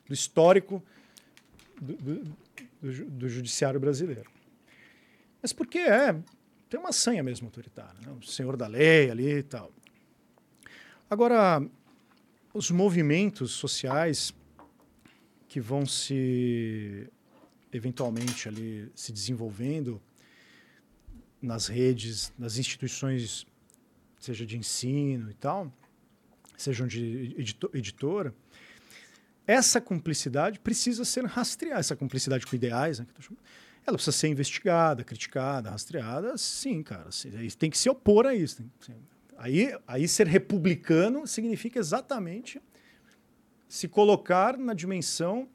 do 0.08 0.14
histórico 0.14 0.84
do, 1.80 1.96
do, 1.96 3.06
do, 3.06 3.30
judiciário 3.30 3.80
brasileiro. 3.80 4.30
Mas 5.42 5.54
porque 5.54 5.80
é, 5.80 6.14
tem 6.70 6.80
uma 6.80 6.92
sanha 6.92 7.22
mesmo 7.22 7.48
autoritária, 7.48 8.00
né? 8.02 8.16
o 8.20 8.26
senhor 8.26 8.58
da 8.58 8.68
lei 8.68 9.12
ali 9.12 9.38
e 9.38 9.44
tal. 9.44 9.72
Agora, 11.10 11.66
os 12.54 12.72
movimentos 12.72 13.52
sociais 13.52 14.34
que 15.48 15.62
vão 15.62 15.86
se 15.86 17.08
eventualmente 17.72 18.48
ali 18.48 18.92
se 18.96 19.12
desenvolvendo 19.12 20.02
nas 21.42 21.68
redes, 21.68 22.34
nas 22.38 22.58
instituições, 22.58 23.46
seja 24.20 24.46
de 24.46 24.58
ensino 24.58 25.30
e 25.30 25.34
tal, 25.34 25.72
sejam 26.58 26.88
de 26.88 27.36
editora, 27.74 28.34
essa 29.48 29.82
cumplicidade 29.82 30.60
precisa 30.60 31.06
ser 31.06 31.26
rastreada, 31.26 31.80
essa 31.80 31.96
cumplicidade 31.96 32.46
com 32.46 32.56
ideais, 32.56 33.00
né, 33.00 33.08
ela 33.86 33.96
precisa 33.96 34.16
ser 34.16 34.28
investigada, 34.28 35.04
criticada, 35.04 35.70
rastreada, 35.70 36.38
sim, 36.38 36.84
cara. 36.84 37.08
Tem 37.58 37.70
que 37.70 37.78
se 37.78 37.90
opor 37.90 38.26
a 38.26 38.36
isso. 38.36 38.58
Tem, 38.86 38.96
Aí, 39.38 39.72
aí 39.88 40.08
ser 40.08 40.26
republicano 40.26 41.28
significa 41.28 41.78
exatamente 41.78 42.60
se 43.70 43.88
colocar 43.88 44.58
na 44.58 44.74
dimensão 44.74 45.48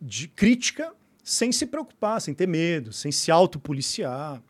de 0.00 0.28
crítica 0.28 0.94
sem 1.24 1.50
se 1.50 1.66
preocupar, 1.66 2.20
sem 2.20 2.32
ter 2.32 2.46
medo, 2.46 2.92
sem 2.92 3.10
se 3.10 3.32
autopoliciar. 3.32 4.40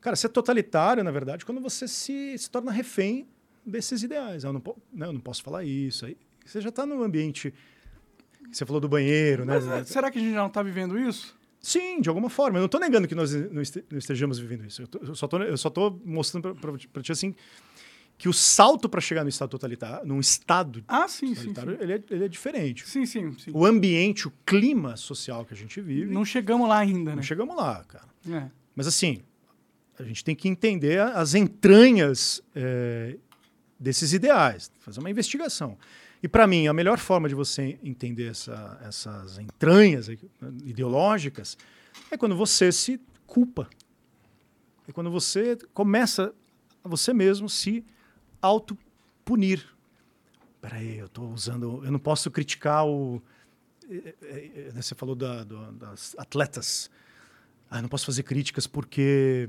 Cara, 0.00 0.16
ser 0.16 0.30
totalitário, 0.30 1.04
na 1.04 1.10
verdade, 1.10 1.44
quando 1.44 1.60
você 1.60 1.86
se, 1.86 2.38
se 2.38 2.50
torna 2.50 2.72
refém 2.72 3.28
desses 3.64 4.02
ideais. 4.02 4.44
Eu 4.44 4.54
não, 4.54 4.62
né, 4.92 5.06
eu 5.06 5.12
não 5.12 5.20
posso 5.20 5.42
falar 5.42 5.62
isso. 5.62 6.06
Aí 6.06 6.16
você 6.46 6.62
já 6.62 6.70
está 6.70 6.86
no 6.86 7.02
ambiente. 7.02 7.52
Você 8.50 8.64
falou 8.64 8.80
do 8.80 8.88
banheiro, 8.88 9.44
né? 9.44 9.54
Mas, 9.54 9.66
né? 9.66 9.84
Será 9.84 10.10
que 10.10 10.18
a 10.18 10.20
gente 10.20 10.32
já 10.32 10.40
não 10.40 10.46
está 10.46 10.62
vivendo 10.62 10.98
isso? 10.98 11.36
Sim, 11.60 12.00
de 12.00 12.08
alguma 12.08 12.30
forma. 12.30 12.58
Eu 12.58 12.60
não 12.60 12.66
estou 12.66 12.80
negando 12.80 13.08
que 13.08 13.14
nós 13.14 13.34
não 13.34 13.60
estejamos 13.98 14.38
vivendo 14.38 14.64
isso. 14.64 14.82
Eu, 14.82 14.86
tô, 14.86 14.98
eu 15.42 15.56
só, 15.56 15.70
tô 15.70 15.98
mostrando 16.04 16.54
para 16.54 17.02
ti 17.02 17.10
assim 17.10 17.34
que 18.18 18.28
o 18.28 18.32
salto 18.32 18.88
para 18.88 19.00
chegar 19.00 19.22
no 19.22 19.28
estado 19.28 19.50
totalitário, 19.50 20.06
num 20.06 20.20
estado 20.20 20.82
ah, 20.88 21.06
sim, 21.06 21.34
sim, 21.34 21.54
sim. 21.54 21.60
Ele, 21.80 21.92
é, 21.94 22.02
ele 22.10 22.24
é 22.24 22.28
diferente. 22.28 22.88
Sim, 22.88 23.04
sim, 23.04 23.32
sim. 23.38 23.50
O 23.52 23.66
ambiente, 23.66 24.26
o 24.26 24.32
clima 24.44 24.96
social 24.96 25.44
que 25.44 25.52
a 25.52 25.56
gente 25.56 25.80
vive. 25.80 26.12
Não 26.12 26.24
chegamos 26.24 26.68
lá 26.68 26.78
ainda, 26.78 27.10
né? 27.10 27.16
Não 27.16 27.22
chegamos 27.22 27.54
lá, 27.56 27.84
cara. 27.84 28.06
É. 28.30 28.50
Mas 28.74 28.86
assim, 28.86 29.22
a 29.98 30.02
gente 30.02 30.24
tem 30.24 30.34
que 30.34 30.48
entender 30.48 31.00
as 31.00 31.34
entranhas 31.34 32.42
é, 32.54 33.16
desses 33.78 34.12
ideais, 34.12 34.70
fazer 34.78 35.00
uma 35.00 35.10
investigação. 35.10 35.76
E 36.22 36.28
para 36.28 36.46
mim, 36.46 36.66
a 36.66 36.72
melhor 36.72 36.98
forma 36.98 37.28
de 37.28 37.34
você 37.34 37.78
entender 37.82 38.30
essa, 38.30 38.80
essas 38.82 39.38
entranhas 39.38 40.08
ideológicas 40.64 41.56
é 42.10 42.16
quando 42.16 42.36
você 42.36 42.72
se 42.72 43.00
culpa. 43.26 43.68
É 44.88 44.92
quando 44.92 45.10
você 45.10 45.56
começa 45.74 46.32
a 46.82 46.88
você 46.88 47.12
mesmo 47.12 47.48
se 47.48 47.84
autopunir. 48.40 49.66
Peraí, 50.60 50.98
eu 50.98 51.06
estou 51.06 51.30
usando. 51.32 51.84
Eu 51.84 51.90
não 51.90 51.98
posso 51.98 52.30
criticar 52.30 52.86
o. 52.86 53.22
Eh, 53.88 54.14
eh, 54.22 54.50
eh, 54.68 54.72
você 54.74 54.94
falou 54.94 55.14
da, 55.14 55.44
do, 55.44 55.72
das 55.72 56.14
atletas. 56.18 56.90
Ah, 57.70 57.78
eu 57.78 57.82
não 57.82 57.88
posso 57.88 58.06
fazer 58.06 58.22
críticas 58.22 58.66
porque. 58.66 59.48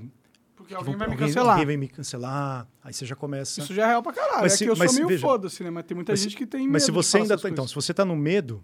Porque 0.57 0.73
alguém 0.73 0.97
vai 0.97 1.07
me 1.07 1.15
cancelar. 1.15 1.51
Alguém 1.51 1.65
vai 1.67 1.77
me 1.77 1.87
cancelar. 1.87 2.67
Aí 2.83 2.91
você 2.91 3.05
já 3.05 3.15
começa. 3.15 3.61
Isso 3.61 3.73
já 3.75 3.83
é 3.83 3.87
real 3.89 4.01
pra 4.01 4.11
caralho. 4.11 4.41
Mas 4.41 4.53
é 4.53 4.57
se, 4.57 4.63
que 4.65 4.71
eu 4.71 4.75
sou 4.75 5.05
meio 5.05 5.19
foda-se, 5.19 5.63
né? 5.63 5.69
Mas 5.69 5.85
tem 5.85 5.95
muita 5.95 6.11
mas, 6.11 6.19
gente 6.19 6.35
que 6.35 6.47
tem 6.47 6.61
medo. 6.61 6.73
Mas 6.73 6.83
se 6.83 6.91
você 6.91 7.19
ainda 7.19 7.37
tá, 7.37 7.47
Então, 7.47 7.67
se 7.67 7.75
você 7.75 7.93
tá 7.93 8.03
no 8.03 8.15
medo, 8.15 8.63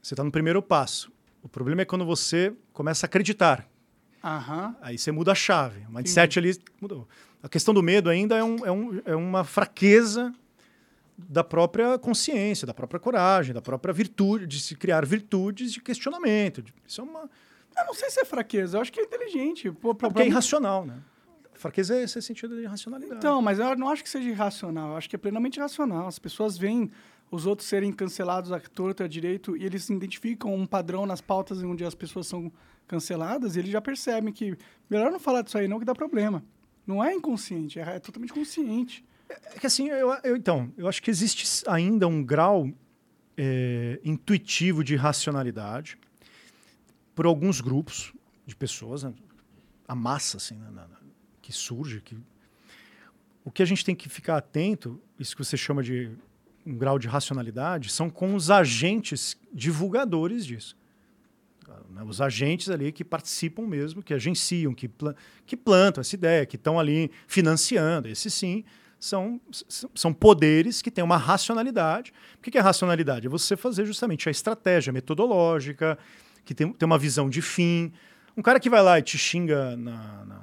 você 0.00 0.14
tá 0.14 0.22
no 0.22 0.30
primeiro 0.30 0.62
passo. 0.62 1.12
O 1.42 1.48
problema 1.48 1.82
é 1.82 1.84
quando 1.84 2.06
você 2.06 2.54
começa 2.72 3.06
a 3.06 3.08
acreditar. 3.08 3.68
Aham. 4.22 4.76
Aí 4.80 4.96
você 4.96 5.10
muda 5.10 5.32
a 5.32 5.34
chave. 5.34 5.84
O 5.88 5.92
mindset 5.92 6.38
ali 6.38 6.56
mudou. 6.80 7.08
A 7.42 7.48
questão 7.48 7.74
do 7.74 7.82
medo 7.82 8.08
ainda 8.08 8.36
é, 8.36 8.44
um, 8.44 8.64
é, 8.64 8.70
um, 8.70 9.02
é 9.04 9.16
uma 9.16 9.42
fraqueza 9.42 10.32
da 11.18 11.42
própria 11.42 11.98
consciência, 11.98 12.66
da 12.66 12.74
própria 12.74 13.00
coragem, 13.00 13.52
da 13.52 13.60
própria 13.60 13.92
virtude, 13.92 14.46
de 14.46 14.60
se 14.60 14.76
criar 14.76 15.04
virtudes 15.04 15.72
de 15.72 15.80
questionamento. 15.80 16.62
Isso 16.86 17.00
é 17.00 17.04
uma. 17.04 17.28
Eu 17.76 17.86
não 17.86 17.94
sei 17.94 18.10
se 18.10 18.20
é 18.20 18.24
fraqueza, 18.24 18.76
eu 18.76 18.82
acho 18.82 18.92
que 18.92 19.00
é 19.00 19.04
inteligente. 19.04 19.70
Pô, 19.70 19.94
pra, 19.94 20.08
Porque 20.08 20.22
é 20.22 20.26
irracional, 20.26 20.84
né? 20.84 21.00
Fraqueza 21.54 21.94
é 21.94 22.02
esse 22.02 22.20
sentido 22.22 22.56
de 22.56 22.62
irracionalidade. 22.62 23.18
Então, 23.18 23.42
mas 23.42 23.58
eu 23.58 23.76
não 23.76 23.90
acho 23.90 24.02
que 24.02 24.08
seja 24.08 24.28
irracional, 24.28 24.92
eu 24.92 24.96
acho 24.96 25.08
que 25.08 25.16
é 25.16 25.18
plenamente 25.18 25.60
racional. 25.60 26.06
As 26.06 26.18
pessoas 26.18 26.56
veem 26.56 26.90
os 27.30 27.46
outros 27.46 27.68
serem 27.68 27.92
cancelados 27.92 28.50
à 28.50 28.58
torta 28.58 29.04
à 29.04 29.08
direito 29.08 29.56
e 29.56 29.64
eles 29.64 29.88
identificam 29.88 30.54
um 30.54 30.66
padrão 30.66 31.06
nas 31.06 31.20
pautas 31.20 31.62
onde 31.62 31.84
as 31.84 31.94
pessoas 31.94 32.26
são 32.26 32.50
canceladas 32.88 33.54
e 33.54 33.60
eles 33.60 33.70
já 33.70 33.80
percebem 33.80 34.32
que 34.32 34.56
melhor 34.88 35.12
não 35.12 35.20
falar 35.20 35.42
disso 35.42 35.56
aí 35.56 35.68
não 35.68 35.78
que 35.78 35.84
dá 35.84 35.94
problema. 35.94 36.42
Não 36.86 37.04
é 37.04 37.14
inconsciente, 37.14 37.78
é, 37.78 37.96
é 37.96 37.98
totalmente 38.00 38.32
consciente. 38.32 39.04
É 39.28 39.58
que 39.60 39.66
assim, 39.66 39.88
eu, 39.88 40.12
eu, 40.24 40.36
então, 40.36 40.72
eu 40.76 40.88
acho 40.88 41.00
que 41.00 41.10
existe 41.10 41.62
ainda 41.68 42.08
um 42.08 42.24
grau 42.24 42.68
é, 43.36 44.00
intuitivo 44.02 44.82
de 44.82 44.96
racionalidade 44.96 45.98
por 47.14 47.26
alguns 47.26 47.60
grupos 47.60 48.12
de 48.46 48.56
pessoas, 48.56 49.02
né? 49.02 49.12
a 49.86 49.94
massa 49.94 50.36
assim, 50.36 50.54
né? 50.54 50.86
que 51.42 51.52
surge. 51.52 52.00
Que... 52.00 52.16
O 53.44 53.50
que 53.50 53.62
a 53.62 53.66
gente 53.66 53.84
tem 53.84 53.94
que 53.94 54.08
ficar 54.08 54.36
atento, 54.36 55.00
isso 55.18 55.36
que 55.36 55.44
você 55.44 55.56
chama 55.56 55.82
de 55.82 56.10
um 56.64 56.76
grau 56.76 56.98
de 56.98 57.08
racionalidade, 57.08 57.90
são 57.90 58.10
com 58.10 58.34
os 58.34 58.50
agentes 58.50 59.36
divulgadores 59.52 60.46
disso. 60.46 60.76
Né? 61.90 62.02
Os 62.04 62.20
agentes 62.20 62.68
ali 62.68 62.92
que 62.92 63.04
participam 63.04 63.66
mesmo, 63.66 64.02
que 64.02 64.14
agenciam, 64.14 64.74
que, 64.74 64.90
que 65.46 65.56
plantam 65.56 66.00
essa 66.00 66.14
ideia, 66.14 66.46
que 66.46 66.56
estão 66.56 66.78
ali 66.78 67.10
financiando. 67.26 68.08
Esses 68.08 68.32
sim 68.32 68.64
são, 68.98 69.40
são 69.94 70.12
poderes 70.12 70.82
que 70.82 70.90
têm 70.90 71.02
uma 71.02 71.16
racionalidade. 71.16 72.12
O 72.36 72.40
que 72.40 72.56
é 72.56 72.60
racionalidade? 72.60 73.26
É 73.26 73.30
você 73.30 73.56
fazer 73.56 73.86
justamente 73.86 74.28
a 74.28 74.30
estratégia 74.30 74.92
metodológica, 74.92 75.98
que 76.44 76.54
tem, 76.54 76.72
tem 76.72 76.86
uma 76.86 76.98
visão 76.98 77.28
de 77.28 77.42
fim. 77.42 77.92
Um 78.36 78.42
cara 78.42 78.60
que 78.60 78.70
vai 78.70 78.82
lá 78.82 78.98
e 78.98 79.02
te 79.02 79.18
xinga 79.18 79.76
na, 79.76 80.24
na 80.24 80.40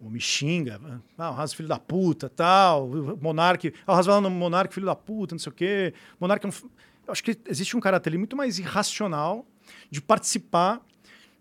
ou 0.00 0.10
me 0.10 0.20
xinga, 0.20 0.80
ah, 1.16 1.30
o 1.30 1.34
Raso 1.34 1.56
filho 1.56 1.68
da 1.68 1.78
puta, 1.78 2.28
tal, 2.28 2.88
Monarque, 3.20 3.74
ah, 3.84 3.92
o 3.92 3.96
Raso 3.96 4.06
vai 4.06 4.14
lá 4.16 4.20
no 4.20 4.30
Monarque 4.30 4.72
filho 4.72 4.86
da 4.86 4.94
puta, 4.94 5.34
não 5.34 5.40
sei 5.40 5.50
o 5.50 5.54
quê. 5.54 5.92
Monarque 6.20 6.46
é 6.46 6.48
um, 6.48 6.52
eu 7.06 7.12
acho 7.12 7.24
que 7.24 7.36
existe 7.48 7.76
um 7.76 7.80
caráter 7.80 8.10
ali 8.10 8.18
muito 8.18 8.36
mais 8.36 8.58
irracional 8.58 9.44
de 9.90 10.00
participar 10.00 10.80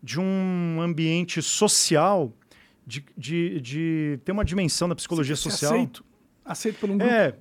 de 0.01 0.19
um 0.19 0.79
ambiente 0.81 1.41
social, 1.41 2.33
de, 2.85 3.05
de, 3.15 3.61
de 3.61 4.19
ter 4.23 4.31
uma 4.31 4.45
dimensão 4.45 4.89
da 4.89 4.95
psicologia 4.95 5.35
social. 5.35 5.73
Aceito 5.73 6.03
aceito 6.47 6.79
por 6.79 6.89
um 6.89 6.97
grupo. 6.97 7.13
É, 7.13 7.35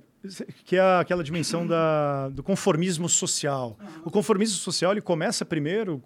que 0.65 0.75
é 0.75 0.81
aquela 0.99 1.23
dimensão 1.23 1.65
da, 1.65 2.29
do 2.29 2.43
conformismo 2.43 3.07
social. 3.07 3.77
Uhum. 3.79 4.01
O 4.05 4.11
conformismo 4.11 4.57
social 4.57 4.91
ele 4.91 5.01
começa 5.01 5.45
primeiro, 5.45 6.03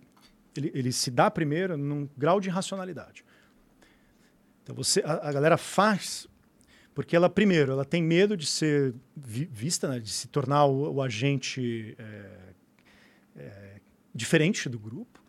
ele, 0.55 0.71
ele 0.73 0.91
se 0.91 1.09
dá 1.11 1.29
primeiro 1.29 1.77
num 1.77 2.09
grau 2.17 2.39
de 2.39 2.49
irracionalidade. 2.49 3.23
Então 4.63 4.75
você, 4.75 5.01
a, 5.01 5.29
a 5.29 5.31
galera 5.31 5.57
faz 5.57 6.27
porque 6.93 7.15
ela 7.15 7.29
primeiro 7.29 7.71
ela 7.71 7.85
tem 7.85 8.03
medo 8.03 8.35
de 8.35 8.45
ser 8.45 8.93
vi, 9.15 9.45
vista, 9.45 9.87
né, 9.87 9.99
de 9.99 10.09
se 10.09 10.27
tornar 10.27 10.65
o, 10.65 10.95
o 10.95 11.01
agente 11.01 11.95
é, 11.97 12.53
é, 13.37 13.75
diferente 14.13 14.67
do 14.67 14.77
grupo. 14.77 15.21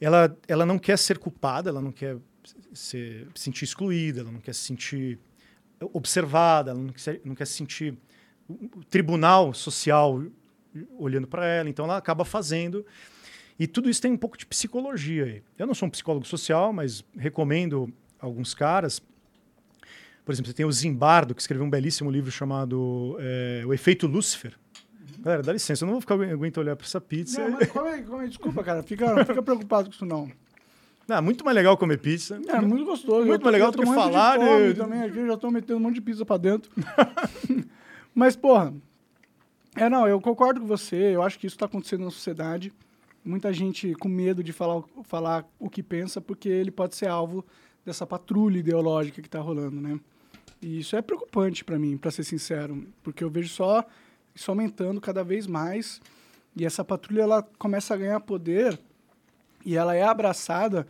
Ela, 0.00 0.36
ela 0.46 0.66
não 0.66 0.78
quer 0.78 0.98
ser 0.98 1.18
culpada, 1.18 1.70
ela 1.70 1.80
não 1.80 1.92
quer 1.92 2.16
se 2.72 3.26
sentir 3.34 3.64
excluída, 3.64 4.20
ela 4.20 4.30
não 4.30 4.40
quer 4.40 4.54
se 4.54 4.60
sentir 4.60 5.18
observada, 5.92 6.70
ela 6.70 6.80
não 6.80 6.92
quer, 6.92 7.20
não 7.24 7.34
quer 7.34 7.46
se 7.46 7.54
sentir 7.54 7.96
o 8.48 8.84
tribunal 8.84 9.54
social 9.54 10.22
olhando 10.98 11.26
para 11.26 11.46
ela, 11.46 11.68
então 11.68 11.84
ela 11.84 11.96
acaba 11.96 12.24
fazendo. 12.24 12.84
E 13.58 13.66
tudo 13.66 13.88
isso 13.88 14.02
tem 14.02 14.12
um 14.12 14.16
pouco 14.16 14.36
de 14.36 14.46
psicologia 14.46 15.24
aí. 15.24 15.42
Eu 15.58 15.66
não 15.66 15.74
sou 15.74 15.86
um 15.86 15.90
psicólogo 15.90 16.26
social, 16.26 16.72
mas 16.72 17.04
recomendo 17.16 17.92
alguns 18.18 18.54
caras. 18.54 19.00
Por 20.24 20.32
exemplo, 20.32 20.50
você 20.50 20.56
tem 20.56 20.66
o 20.66 20.72
Zimbardo, 20.72 21.34
que 21.34 21.40
escreveu 21.40 21.66
um 21.66 21.70
belíssimo 21.70 22.10
livro 22.10 22.30
chamado 22.30 23.16
é, 23.20 23.62
O 23.66 23.72
Efeito 23.72 24.06
Lúcifer. 24.06 24.54
Galera, 25.20 25.42
dá 25.42 25.52
licença, 25.52 25.84
eu 25.84 25.86
não 25.86 25.94
vou 25.94 26.00
ficar 26.00 26.14
aguento 26.14 26.58
olhar 26.58 26.76
para 26.76 26.86
essa 26.86 27.00
pizza. 27.00 27.42
Não, 27.42 27.52
mas 27.52 27.70
come, 27.70 28.02
come, 28.02 28.28
desculpa, 28.28 28.64
cara, 28.64 28.82
fica, 28.82 29.14
não 29.14 29.24
fica 29.24 29.42
preocupado 29.42 29.88
com 29.88 29.94
isso 29.94 30.04
não. 30.04 30.30
Não, 31.06 31.22
muito 31.22 31.44
mais 31.44 31.54
legal 31.54 31.76
comer 31.76 31.98
pizza. 31.98 32.40
É, 32.48 32.60
muito 32.60 32.84
gostoso. 32.84 33.26
Muito 33.26 33.42
mais 33.42 33.52
legal 33.52 33.70
do 33.70 33.78
que 33.78 33.86
falar. 33.86 34.38
De 34.38 34.72
de... 34.72 34.80
também 34.80 35.02
aqui, 35.02 35.26
já 35.26 35.36
tô 35.36 35.50
metendo 35.50 35.78
um 35.78 35.82
monte 35.82 35.94
de 35.94 36.00
pizza 36.00 36.24
pra 36.24 36.36
dentro. 36.36 36.70
Mas, 38.14 38.36
porra, 38.36 38.72
é, 39.76 39.88
não, 39.88 40.08
eu 40.08 40.20
concordo 40.20 40.60
com 40.60 40.66
você. 40.66 40.96
Eu 40.96 41.22
acho 41.22 41.38
que 41.38 41.46
isso 41.46 41.56
está 41.56 41.66
acontecendo 41.66 42.04
na 42.04 42.10
sociedade. 42.10 42.72
Muita 43.24 43.52
gente 43.52 43.94
com 43.94 44.08
medo 44.08 44.42
de 44.44 44.52
falar, 44.52 44.82
falar 45.04 45.48
o 45.58 45.70
que 45.70 45.82
pensa, 45.82 46.20
porque 46.20 46.48
ele 46.48 46.70
pode 46.70 46.94
ser 46.94 47.08
alvo 47.08 47.44
dessa 47.84 48.06
patrulha 48.06 48.58
ideológica 48.58 49.22
que 49.22 49.28
está 49.28 49.40
rolando, 49.40 49.80
né? 49.80 49.98
E 50.60 50.80
isso 50.80 50.96
é 50.96 51.02
preocupante 51.02 51.64
para 51.64 51.78
mim, 51.78 51.96
para 51.96 52.10
ser 52.10 52.24
sincero, 52.24 52.86
porque 53.02 53.22
eu 53.22 53.30
vejo 53.30 53.48
só 53.48 53.84
isso 54.34 54.50
aumentando 54.50 55.00
cada 55.00 55.22
vez 55.22 55.46
mais. 55.46 56.00
E 56.56 56.64
essa 56.64 56.84
patrulha 56.84 57.22
ela 57.22 57.42
começa 57.58 57.94
a 57.94 57.96
ganhar 57.96 58.20
poder 58.20 58.78
e 59.64 59.76
ela 59.76 59.94
é 59.94 60.02
abraçada 60.02 60.86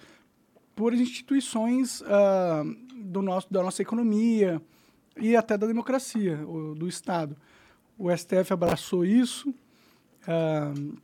por 0.75 0.93
instituições 0.93 2.01
uh, 2.03 2.65
do 2.97 3.23
nosso, 3.23 3.53
da 3.53 3.63
nossa 3.63 3.81
economia 3.81 4.61
e 5.17 5.37
até 5.37 5.57
da 5.57 5.67
democracia, 5.67 6.45
o, 6.47 6.75
do 6.75 6.89
Estado. 6.89 7.37
O 7.97 8.15
STF 8.15 8.53
abraçou 8.53 9.05
isso, 9.05 9.51
uh, 9.51 10.97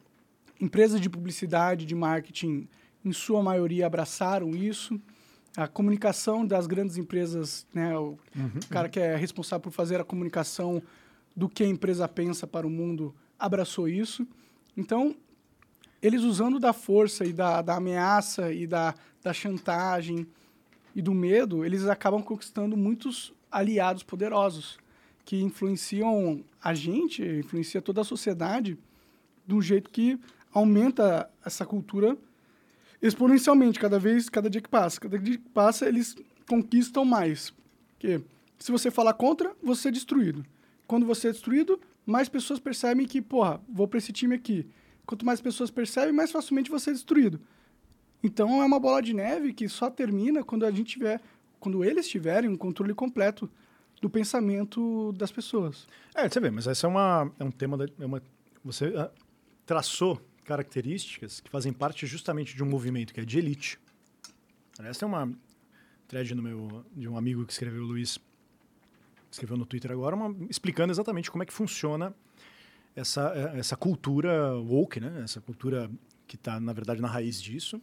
empresas 0.60 1.00
de 1.00 1.08
publicidade, 1.08 1.86
de 1.86 1.94
marketing, 1.94 2.68
em 3.04 3.12
sua 3.12 3.42
maioria, 3.42 3.86
abraçaram 3.86 4.50
isso. 4.50 5.00
A 5.56 5.66
comunicação 5.66 6.46
das 6.46 6.66
grandes 6.66 6.96
empresas, 6.96 7.66
né, 7.72 7.96
o 7.96 8.18
uhum, 8.36 8.60
cara 8.68 8.88
que 8.88 9.00
é 9.00 9.16
responsável 9.16 9.62
por 9.62 9.72
fazer 9.72 10.00
a 10.00 10.04
comunicação 10.04 10.82
do 11.34 11.48
que 11.48 11.64
a 11.64 11.66
empresa 11.66 12.06
pensa 12.06 12.46
para 12.46 12.66
o 12.66 12.70
mundo, 12.70 13.14
abraçou 13.38 13.88
isso. 13.88 14.26
Então, 14.76 15.16
eles 16.02 16.22
usando 16.22 16.58
da 16.58 16.72
força 16.72 17.24
e 17.24 17.32
da, 17.32 17.62
da 17.62 17.76
ameaça 17.76 18.52
e 18.52 18.66
da, 18.66 18.94
da 19.22 19.32
chantagem 19.32 20.26
e 20.94 21.02
do 21.02 21.14
medo, 21.14 21.64
eles 21.64 21.86
acabam 21.86 22.22
conquistando 22.22 22.76
muitos 22.76 23.32
aliados 23.50 24.02
poderosos 24.02 24.78
que 25.24 25.40
influenciam 25.42 26.44
a 26.62 26.74
gente, 26.74 27.22
influencia 27.22 27.80
toda 27.80 28.00
a 28.00 28.04
sociedade 28.04 28.78
de 29.46 29.54
um 29.54 29.60
jeito 29.60 29.90
que 29.90 30.18
aumenta 30.52 31.30
essa 31.44 31.64
cultura 31.64 32.16
exponencialmente 33.00 33.78
cada 33.78 33.98
vez, 33.98 34.28
cada 34.28 34.50
dia 34.50 34.60
que 34.60 34.68
passa. 34.68 35.00
Cada 35.00 35.18
dia 35.18 35.38
que 35.38 35.48
passa, 35.50 35.86
eles 35.88 36.16
conquistam 36.48 37.04
mais. 37.04 37.52
Porque 37.92 38.20
se 38.58 38.70
você 38.70 38.90
falar 38.90 39.14
contra, 39.14 39.54
você 39.62 39.88
é 39.88 39.90
destruído. 39.90 40.44
Quando 40.86 41.06
você 41.06 41.28
é 41.28 41.32
destruído, 41.32 41.80
mais 42.04 42.28
pessoas 42.28 42.58
percebem 42.58 43.06
que, 43.06 43.22
porra, 43.22 43.60
vou 43.68 43.86
para 43.88 43.98
esse 43.98 44.12
time 44.12 44.34
aqui. 44.34 44.66
Quanto 45.06 45.24
mais 45.24 45.40
pessoas 45.40 45.70
percebem, 45.70 46.12
mais 46.12 46.30
facilmente 46.30 46.70
você 46.70 46.90
é 46.90 46.92
destruído. 46.92 47.40
Então 48.22 48.62
é 48.62 48.66
uma 48.66 48.78
bola 48.78 49.00
de 49.00 49.14
neve 49.14 49.52
que 49.52 49.68
só 49.68 49.88
termina 49.90 50.44
quando 50.44 50.66
a 50.66 50.70
gente 50.70 50.92
tiver, 50.92 51.20
quando 51.58 51.84
eles 51.84 52.06
tiverem 52.06 52.50
um 52.50 52.56
controle 52.56 52.92
completo 52.94 53.50
do 54.00 54.10
pensamento 54.10 55.12
das 55.12 55.30
pessoas. 55.30 55.86
É, 56.14 56.28
você 56.28 56.40
vê, 56.40 56.50
mas 56.50 56.66
esse 56.66 56.84
é, 56.84 56.88
uma, 56.88 57.30
é 57.38 57.44
um 57.44 57.50
tema, 57.50 57.76
da, 57.76 57.86
é 57.98 58.06
uma, 58.06 58.22
você 58.64 58.88
uh, 58.88 59.10
traçou 59.64 60.20
características 60.50 61.40
que 61.40 61.48
fazem 61.48 61.72
parte 61.72 62.08
justamente 62.08 62.56
de 62.56 62.62
um 62.64 62.66
movimento 62.66 63.14
que 63.14 63.20
é 63.20 63.24
de 63.24 63.38
elite. 63.38 63.78
Essa 64.80 65.04
é 65.04 65.06
uma 65.06 65.32
thread 66.08 66.34
no 66.34 66.42
meu, 66.42 66.84
de 66.96 67.06
um 67.06 67.16
amigo 67.16 67.46
que 67.46 67.52
escreveu, 67.52 67.84
o 67.84 67.86
Luiz, 67.86 68.18
escreveu 69.30 69.56
no 69.56 69.64
Twitter 69.64 69.92
agora, 69.92 70.16
uma, 70.16 70.34
explicando 70.48 70.92
exatamente 70.92 71.30
como 71.30 71.44
é 71.44 71.46
que 71.46 71.52
funciona 71.52 72.12
essa, 72.96 73.32
é, 73.32 73.60
essa 73.60 73.76
cultura 73.76 74.56
woke, 74.56 74.98
né? 74.98 75.20
essa 75.22 75.40
cultura 75.40 75.88
que 76.26 76.34
está, 76.34 76.58
na 76.58 76.72
verdade, 76.72 77.00
na 77.00 77.06
raiz 77.06 77.40
disso, 77.40 77.80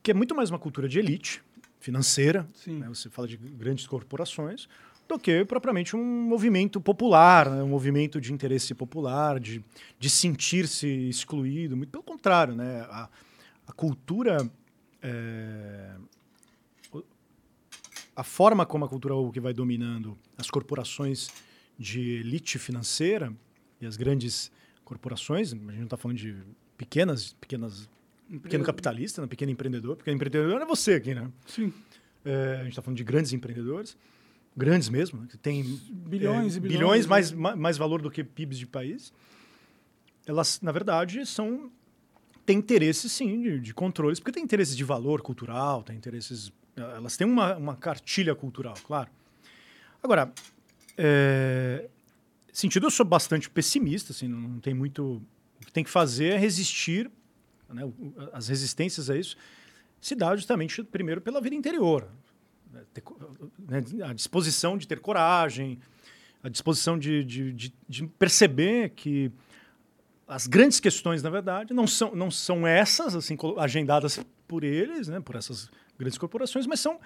que 0.00 0.12
é 0.12 0.14
muito 0.14 0.36
mais 0.36 0.48
uma 0.48 0.60
cultura 0.60 0.88
de 0.88 1.00
elite 1.00 1.42
financeira, 1.80 2.48
né? 2.68 2.86
você 2.86 3.10
fala 3.10 3.26
de 3.26 3.36
grandes 3.36 3.84
corporações, 3.84 4.68
do 5.08 5.18
que 5.18 5.44
propriamente 5.44 5.94
um 5.96 6.04
movimento 6.04 6.80
popular, 6.80 7.50
né? 7.50 7.62
um 7.62 7.68
movimento 7.68 8.20
de 8.20 8.32
interesse 8.32 8.74
popular, 8.74 9.38
de, 9.38 9.62
de 9.98 10.10
sentir-se 10.10 10.86
excluído. 11.08 11.76
Muito 11.76 11.90
pelo 11.90 12.02
contrário, 12.02 12.54
né? 12.54 12.86
a, 12.88 13.08
a 13.66 13.72
cultura. 13.72 14.48
É... 15.02 15.94
a 18.14 18.22
forma 18.22 18.64
como 18.64 18.84
a 18.84 18.88
cultura 18.88 19.14
woke 19.14 19.40
vai 19.40 19.52
dominando 19.52 20.16
as 20.38 20.48
corporações 20.48 21.28
de 21.76 22.18
elite 22.20 22.58
financeira 22.58 23.32
e 23.80 23.86
as 23.86 23.96
grandes 23.96 24.52
corporações, 24.84 25.52
a 25.52 25.56
gente 25.56 25.76
não 25.76 25.84
está 25.84 25.96
falando 25.96 26.18
de 26.18 26.36
pequenas, 26.76 27.32
pequenas 27.40 27.88
pequeno 28.40 28.64
capitalista, 28.64 29.20
né? 29.22 29.28
pequeno 29.28 29.52
empreendedor. 29.52 29.96
Pequeno 29.96 30.16
empreendedor 30.16 30.60
é 30.60 30.64
você 30.64 30.94
aqui, 30.94 31.14
né? 31.14 31.30
Sim. 31.46 31.72
É, 32.24 32.54
a 32.54 32.62
gente 32.62 32.70
está 32.70 32.82
falando 32.82 32.96
de 32.96 33.04
grandes 33.04 33.32
empreendedores, 33.32 33.96
grandes 34.56 34.88
mesmo, 34.88 35.20
né? 35.20 35.26
que 35.28 35.38
tem 35.38 35.62
bilhões 35.90 36.54
é, 36.54 36.58
e 36.58 36.60
bilhões, 36.60 36.78
bilhões 36.78 37.06
mais, 37.06 37.32
mais, 37.32 37.56
mais 37.56 37.76
valor 37.76 38.02
do 38.02 38.10
que 38.10 38.22
PIBs 38.22 38.58
de 38.58 38.66
país. 38.66 39.12
Elas, 40.26 40.60
na 40.60 40.72
verdade, 40.72 41.26
são 41.26 41.70
têm 42.44 42.58
interesses, 42.58 43.12
sim, 43.12 43.40
de, 43.40 43.60
de 43.60 43.74
controles, 43.74 44.18
porque 44.18 44.32
tem 44.32 44.42
interesses 44.42 44.76
de 44.76 44.84
valor 44.84 45.22
cultural, 45.22 45.82
tem 45.82 45.96
interesses... 45.96 46.52
Elas 46.76 47.16
têm 47.16 47.26
uma, 47.26 47.56
uma 47.56 47.76
cartilha 47.76 48.34
cultural, 48.34 48.74
claro. 48.84 49.08
Agora, 50.02 50.32
é, 50.96 51.88
sentido 52.52 52.86
eu 52.86 52.90
sou 52.90 53.06
bastante 53.06 53.48
pessimista, 53.48 54.12
assim, 54.12 54.26
não, 54.26 54.40
não 54.40 54.60
tem 54.60 54.74
muito... 54.74 55.22
O 55.60 55.64
que 55.64 55.72
tem 55.72 55.84
que 55.84 55.90
fazer 55.90 56.32
é 56.32 56.36
resistir 56.36 57.10
né, 57.68 57.90
as 58.32 58.48
resistências 58.48 59.08
a 59.08 59.16
isso, 59.16 59.36
se 60.00 60.14
dá 60.14 60.34
justamente, 60.34 60.82
primeiro, 60.82 61.20
pela 61.20 61.40
vida 61.40 61.54
interior. 61.54 62.08
Ter, 62.92 63.02
né, 63.68 63.82
a 64.04 64.12
disposição 64.12 64.76
de 64.76 64.86
ter 64.86 65.00
coragem, 65.00 65.78
a 66.42 66.48
disposição 66.48 66.98
de, 66.98 67.24
de, 67.24 67.52
de, 67.52 67.74
de, 67.88 68.06
perceber 68.06 68.90
que 68.90 69.30
as 70.26 70.46
grandes 70.46 70.80
questões, 70.80 71.22
na 71.22 71.30
verdade, 71.30 71.72
não 71.74 71.86
são, 71.86 72.14
não 72.14 72.30
são 72.30 72.66
essas, 72.66 73.14
assim, 73.14 73.36
agendadas 73.58 74.20
por 74.48 74.64
eles, 74.64 75.08
né, 75.08 75.20
por 75.20 75.36
essas 75.36 75.70
grandes 75.98 76.18
corporações, 76.18 76.66
mas 76.66 76.80
são 76.80 76.98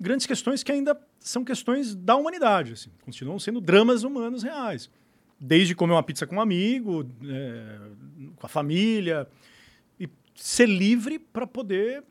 grandes 0.00 0.26
questões 0.26 0.62
que 0.62 0.72
ainda 0.72 0.98
são 1.20 1.44
questões 1.44 1.94
da 1.94 2.16
humanidade, 2.16 2.72
assim, 2.72 2.90
continuam 3.02 3.38
sendo 3.38 3.60
dramas 3.60 4.02
humanos 4.02 4.42
reais. 4.42 4.90
Desde 5.38 5.74
comer 5.74 5.92
uma 5.92 6.02
pizza 6.02 6.26
com 6.26 6.36
um 6.36 6.40
amigo, 6.40 7.06
é, 7.22 7.78
com 8.36 8.46
a 8.46 8.48
família, 8.48 9.28
ser 10.36 10.68
livre 10.68 11.18
para 11.18 11.46
poder, 11.46 12.04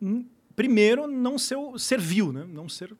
hum, 0.00 0.24
primeiro, 0.62 1.08
não 1.08 1.36
ser 1.38 1.56
servil, 1.76 2.32
né? 2.32 2.44
não 2.48 2.68
ser. 2.68 2.94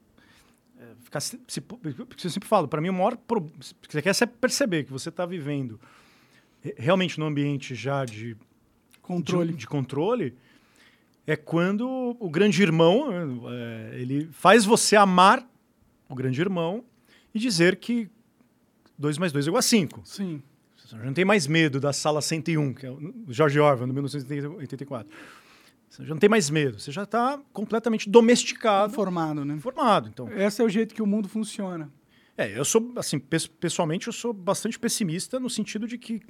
É, 0.79 0.85
ficar 1.05 1.21
se, 1.21 1.41
se, 1.47 1.61
porque 1.61 2.27
eu 2.27 2.31
sempre 2.31 2.49
falo, 2.49 2.67
para 2.67 2.81
mim, 2.81 2.89
o 2.89 2.93
maior. 2.93 3.17
Pro, 3.17 3.49
você 3.89 4.03
quer 4.03 4.15
perceber 4.27 4.85
que 4.85 4.93
você 4.93 5.11
está 5.11 5.25
vivendo 5.25 5.79
realmente 6.77 7.19
num 7.19 7.27
ambiente 7.27 7.75
já 7.75 8.05
de 8.05 8.37
controle, 9.01 9.53
de, 9.53 9.59
de 9.59 9.67
controle 9.67 10.35
é 11.27 11.37
quando 11.37 12.17
o 12.19 12.29
grande 12.29 12.61
irmão 12.63 13.09
é, 13.49 13.91
ele 13.95 14.29
faz 14.33 14.65
você 14.65 14.97
amar 14.97 15.49
o 16.09 16.15
grande 16.15 16.41
irmão 16.41 16.85
e 17.33 17.39
dizer 17.39 17.77
que 17.77 18.09
2 18.99 19.19
mais 19.19 19.33
2 19.33 19.47
é 19.47 19.49
igual 19.49 19.61
a 19.61 19.63
5. 19.63 20.03
Sim. 20.05 20.43
Você 20.77 20.97
já 20.97 21.05
não 21.05 21.15
tem 21.15 21.25
mais 21.25 21.47
medo 21.47 21.79
da 21.79 21.93
sala 21.93 22.21
101, 22.21 22.75
que 22.75 22.87
é 22.87 22.91
o 22.91 23.15
George 23.29 23.59
Orwell, 23.59 23.87
no 23.87 23.95
1984. 23.95 25.09
Você 25.93 26.07
já 26.07 26.15
não 26.15 26.19
tem 26.19 26.31
mais 26.31 26.49
medo. 26.49 26.81
Você 26.81 26.91
já 26.91 27.03
está 27.03 27.39
completamente 27.53 28.09
domesticado. 28.09 28.95
Formado, 28.95 29.45
né? 29.45 29.59
Formado, 29.61 30.09
então. 30.09 30.27
Esse 30.33 30.63
é 30.63 30.65
o 30.65 30.69
jeito 30.69 30.95
que 30.95 31.03
o 31.03 31.07
mundo 31.07 31.29
funciona. 31.29 31.93
É, 32.35 32.59
eu 32.59 32.65
sou, 32.65 32.95
assim, 32.97 33.19
pessoalmente, 33.19 34.07
eu 34.07 34.13
sou 34.13 34.33
bastante 34.33 34.79
pessimista 34.79 35.39
no 35.39 35.51
sentido 35.51 35.87
de 35.87 35.99
que 35.99 36.23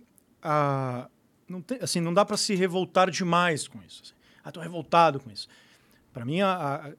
a, 0.43 1.09
não, 1.49 1.63
tem, 1.63 1.79
assim, 1.81 2.01
não 2.01 2.13
dá 2.13 2.25
para 2.25 2.37
se 2.37 2.57
revoltar 2.57 3.09
demais 3.09 3.69
com 3.69 3.81
isso. 3.85 4.03
Assim. 4.03 4.15
Ah, 4.43 4.49
estou 4.49 4.61
revoltado 4.61 5.21
com 5.21 5.31
isso. 5.31 5.47
Para 6.13 6.25
mim, 6.25 6.41
a, 6.41 6.53
a, 6.57 6.93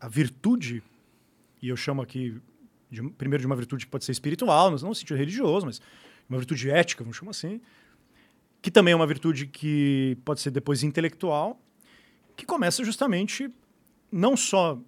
a, 0.00 0.08
virtude, 0.08 0.82
e 1.62 1.68
eu 1.70 1.76
chamo 1.78 2.02
aqui 2.02 2.38
de, 2.90 3.02
primeiro 3.12 3.40
de 3.40 3.46
uma 3.46 3.56
virtude 3.56 3.86
que 3.86 3.90
pode 3.90 4.04
ser 4.04 4.12
espiritual, 4.12 4.70
não 4.70 4.76
no 4.76 4.94
sentido 4.94 5.16
religioso, 5.16 5.64
mas 5.64 5.80
uma 6.28 6.36
virtude 6.36 6.68
ética, 6.68 7.02
vamos 7.02 7.16
chamar 7.16 7.30
assim, 7.30 7.58
que 8.64 8.70
também 8.70 8.92
é 8.92 8.96
uma 8.96 9.06
virtude 9.06 9.46
que 9.46 10.16
pode 10.24 10.40
ser 10.40 10.50
depois 10.50 10.82
intelectual, 10.82 11.60
que 12.34 12.46
começa 12.46 12.82
justamente 12.82 13.50
não 14.10 14.38
só 14.38 14.80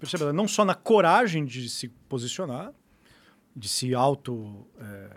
perceba, 0.00 0.32
não 0.32 0.48
só 0.48 0.64
na 0.64 0.74
coragem 0.74 1.44
de 1.44 1.68
se 1.68 1.88
posicionar, 2.08 2.72
de 3.54 3.68
se 3.68 3.94
auto 3.94 4.66
é, 4.80 5.10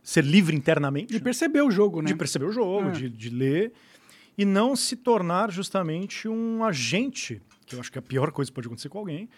ser 0.00 0.22
livre 0.22 0.54
internamente, 0.54 1.12
de 1.12 1.18
perceber 1.18 1.62
o 1.62 1.70
jogo, 1.70 2.00
né? 2.00 2.06
De 2.06 2.14
perceber 2.14 2.44
o 2.44 2.52
jogo, 2.52 2.90
é. 2.90 2.92
de, 2.92 3.10
de 3.10 3.28
ler 3.28 3.72
e 4.38 4.44
não 4.44 4.76
se 4.76 4.94
tornar 4.94 5.50
justamente 5.50 6.28
um 6.28 6.62
agente, 6.62 7.42
que 7.66 7.74
eu 7.74 7.80
acho 7.80 7.90
que 7.90 7.98
a 7.98 8.02
pior 8.02 8.30
coisa 8.30 8.52
que 8.52 8.54
pode 8.54 8.68
acontecer 8.68 8.88
com 8.88 9.00
alguém, 9.00 9.28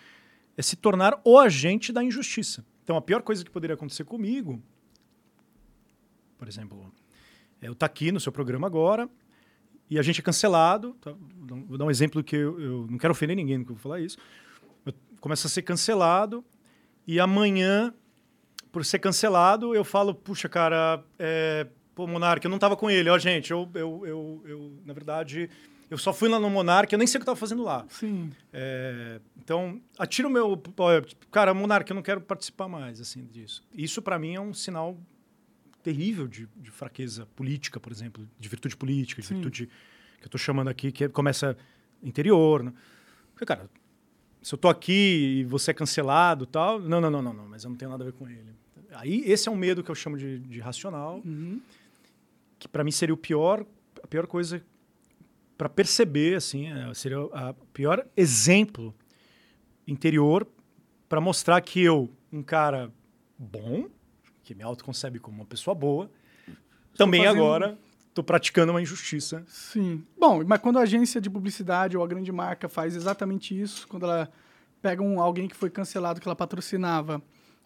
é 0.59 0.61
se 0.61 0.77
tornar 0.77 1.19
o 1.25 1.39
agente 1.39 1.91
da 1.91 2.05
injustiça. 2.05 2.63
Então, 2.85 2.99
a 2.99 3.01
pior 3.01 3.23
coisa 3.23 3.43
que 3.43 3.51
poderia 3.51 3.73
acontecer 3.73 4.05
comigo, 4.05 4.63
por 6.39 6.47
exemplo, 6.47 6.93
eu 7.61 7.73
estar 7.73 7.87
tá 7.89 7.93
aqui 7.93 8.13
no 8.13 8.21
seu 8.21 8.33
programa 8.33 8.67
agora 8.67 9.09
e 9.91 9.99
a 9.99 10.03
gente 10.03 10.21
é 10.21 10.23
cancelado. 10.23 10.95
Tá? 11.01 11.15
Vou 11.67 11.79
dar 11.79 11.85
um 11.85 11.91
exemplo 11.91 12.23
que 12.23 12.37
eu, 12.37 12.61
eu 12.61 12.87
não 12.91 12.99
quero 12.99 13.13
ofender 13.13 13.37
ninguém 13.37 13.65
que 13.65 13.71
eu 13.71 13.75
vou 13.75 13.83
falar 13.83 14.01
isso. 14.01 14.19
Eu 14.85 14.93
começo 15.21 15.47
a 15.47 15.51
ser 15.51 15.63
cancelado 15.63 16.45
e 17.07 17.19
amanhã, 17.19 17.93
por 18.71 18.85
ser 18.85 18.99
cancelado, 18.99 19.75
eu 19.75 19.85
falo, 19.85 20.15
puxa, 20.15 20.49
cara, 20.49 21.03
é, 21.19 21.67
pô, 21.95 22.05
eu 22.05 22.49
não 22.49 22.57
estava 22.57 22.77
com 22.77 22.91
ele. 22.91 23.09
Ó, 23.09 23.19
gente, 23.19 23.51
eu, 23.51 23.69
eu, 23.75 24.03
eu, 24.05 24.43
eu 24.45 24.73
na 24.85 24.93
verdade 24.93 25.49
eu 25.91 25.97
só 25.97 26.13
fui 26.13 26.29
lá 26.29 26.39
no 26.39 26.51
Monark, 26.51 26.93
eu 26.93 26.99
nem 26.99 27.07
sei 27.07 27.19
o 27.19 27.21
que 27.21 27.29
eu 27.29 27.33
estava 27.33 27.41
fazendo 27.41 27.63
lá. 27.63 27.87
Sim. 27.89 28.31
É, 28.53 29.21
então, 29.39 29.81
atira 29.99 30.29
o 30.29 30.31
meu. 30.31 30.61
Cara, 31.31 31.55
Monark, 31.55 31.91
eu 31.91 31.95
não 31.95 32.03
quero 32.03 32.21
participar 32.21 32.69
mais 32.69 33.01
assim 33.01 33.25
disso. 33.25 33.63
Isso, 33.73 34.03
para 34.03 34.19
mim, 34.19 34.35
é 34.35 34.41
um 34.41 34.53
sinal 34.53 34.99
terrível 35.89 36.29
de, 36.29 36.47
de, 36.55 36.71
fraqueza 36.71 37.25
política, 37.35 37.81
por 37.81 37.91
exemplo, 37.91 38.29
de 38.39 38.49
virtude 38.49 38.77
política, 38.77 39.23
de 39.23 39.29
Sim. 39.29 39.35
virtude 39.37 39.67
que 40.19 40.25
eu 40.25 40.27
estou 40.27 40.39
chamando 40.39 40.69
aqui, 40.69 40.93
que 40.93 41.09
começa 41.09 41.57
interior. 42.03 42.63
Né? 42.63 42.75
Porque, 43.33 43.47
cara, 43.47 43.71
se 44.43 44.55
eu 44.55 44.57
estou 44.57 44.71
aqui 44.71 45.39
e 45.41 45.45
você 45.45 45.71
é 45.71 45.75
cancelado 45.75 46.45
tal, 46.45 46.79
não, 46.79 47.01
não, 47.01 47.11
não, 47.11 47.23
não, 47.23 47.33
não, 47.33 47.49
mas 47.49 47.65
eu 47.65 47.71
não 47.71 47.77
tenho 47.77 47.91
nada 47.91 48.05
a 48.05 48.07
ver 48.07 48.13
com 48.13 48.29
ele. 48.29 48.55
Aí, 48.93 49.23
esse 49.25 49.49
é 49.49 49.53
um 49.53 49.57
medo 49.57 49.83
que 49.83 49.91
eu 49.91 49.95
chamo 49.95 50.19
de, 50.19 50.39
de 50.41 50.61
racional, 50.61 51.23
uhum. 51.25 51.59
que 52.59 52.69
para 52.69 52.85
mim 52.85 52.91
seria 52.91 53.15
o 53.15 53.19
pior, 53.19 53.65
a 54.03 54.07
pior 54.07 54.27
coisa 54.27 54.63
para 55.57 55.71
perceber, 55.71 56.37
assim, 56.37 56.71
é, 56.71 56.93
seria 56.93 57.21
o 57.21 57.55
pior 57.73 58.07
exemplo 58.15 58.95
interior 59.87 60.47
para 61.09 61.19
mostrar 61.19 61.59
que 61.63 61.81
eu, 61.83 62.11
um 62.31 62.43
cara 62.43 62.93
bom, 63.39 63.89
que 64.49 64.55
me 64.55 64.63
autoconcebe 64.63 65.19
como 65.19 65.37
uma 65.37 65.45
pessoa 65.45 65.75
boa, 65.75 66.11
também 66.97 67.23
fazendo... 67.23 67.43
agora 67.43 67.79
estou 68.09 68.25
praticando 68.25 68.73
uma 68.73 68.81
injustiça. 68.81 69.45
Sim. 69.47 70.03
Bom, 70.19 70.43
mas 70.43 70.59
quando 70.59 70.79
a 70.79 70.83
agência 70.83 71.21
de 71.21 71.29
publicidade 71.29 71.99
ou 71.99 72.03
a 72.03 72.07
grande 72.07 72.33
marca 72.33 72.67
faz 72.67 72.97
exatamente 72.97 73.59
isso, 73.61 73.87
quando 73.87 74.05
ela 74.05 74.33
pega 74.81 75.03
um, 75.03 75.21
alguém 75.21 75.49
que 75.49 75.55
foi 75.55 75.69
cancelado, 75.69 76.19
que 76.19 76.27
ela 76.27 76.35
patrocinava, 76.35 77.23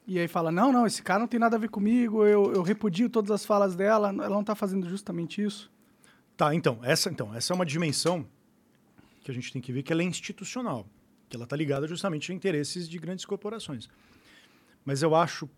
e 0.09 0.18
aí 0.18 0.27
fala, 0.27 0.51
não, 0.51 0.73
não, 0.73 0.85
esse 0.85 1.01
cara 1.05 1.21
não 1.21 1.29
tem 1.29 1.38
nada 1.38 1.55
a 1.55 1.59
ver 1.59 1.68
comigo, 1.68 2.27
eu, 2.27 2.53
eu 2.53 2.62
repudio 2.62 3.09
todas 3.09 3.31
as 3.31 3.47
falas 3.47 3.77
dela, 3.77 4.09
ela 4.09 4.29
não 4.29 4.40
está 4.40 4.57
fazendo 4.57 4.88
justamente 4.88 5.40
isso? 5.40 5.71
Tá, 6.37 6.53
então 6.53 6.81
essa, 6.83 7.09
então, 7.09 7.33
essa 7.33 7.53
é 7.53 7.55
uma 7.55 7.64
dimensão 7.64 8.27
que 9.23 9.31
a 9.31 9.35
gente 9.35 9.53
tem 9.53 9.62
que 9.62 9.73
ver 9.73 9.85
que 9.85 9.92
ela 9.92 10.03
é 10.03 10.05
institucional, 10.05 10.85
que 11.29 11.37
ela 11.37 11.45
está 11.45 11.55
ligada 11.55 11.87
justamente 11.87 12.33
a 12.33 12.35
interesses 12.35 12.88
de 12.88 12.99
grandes 12.99 13.25
corporações. 13.25 13.88
Mas 14.85 15.01
eu 15.01 15.14
acho 15.14 15.49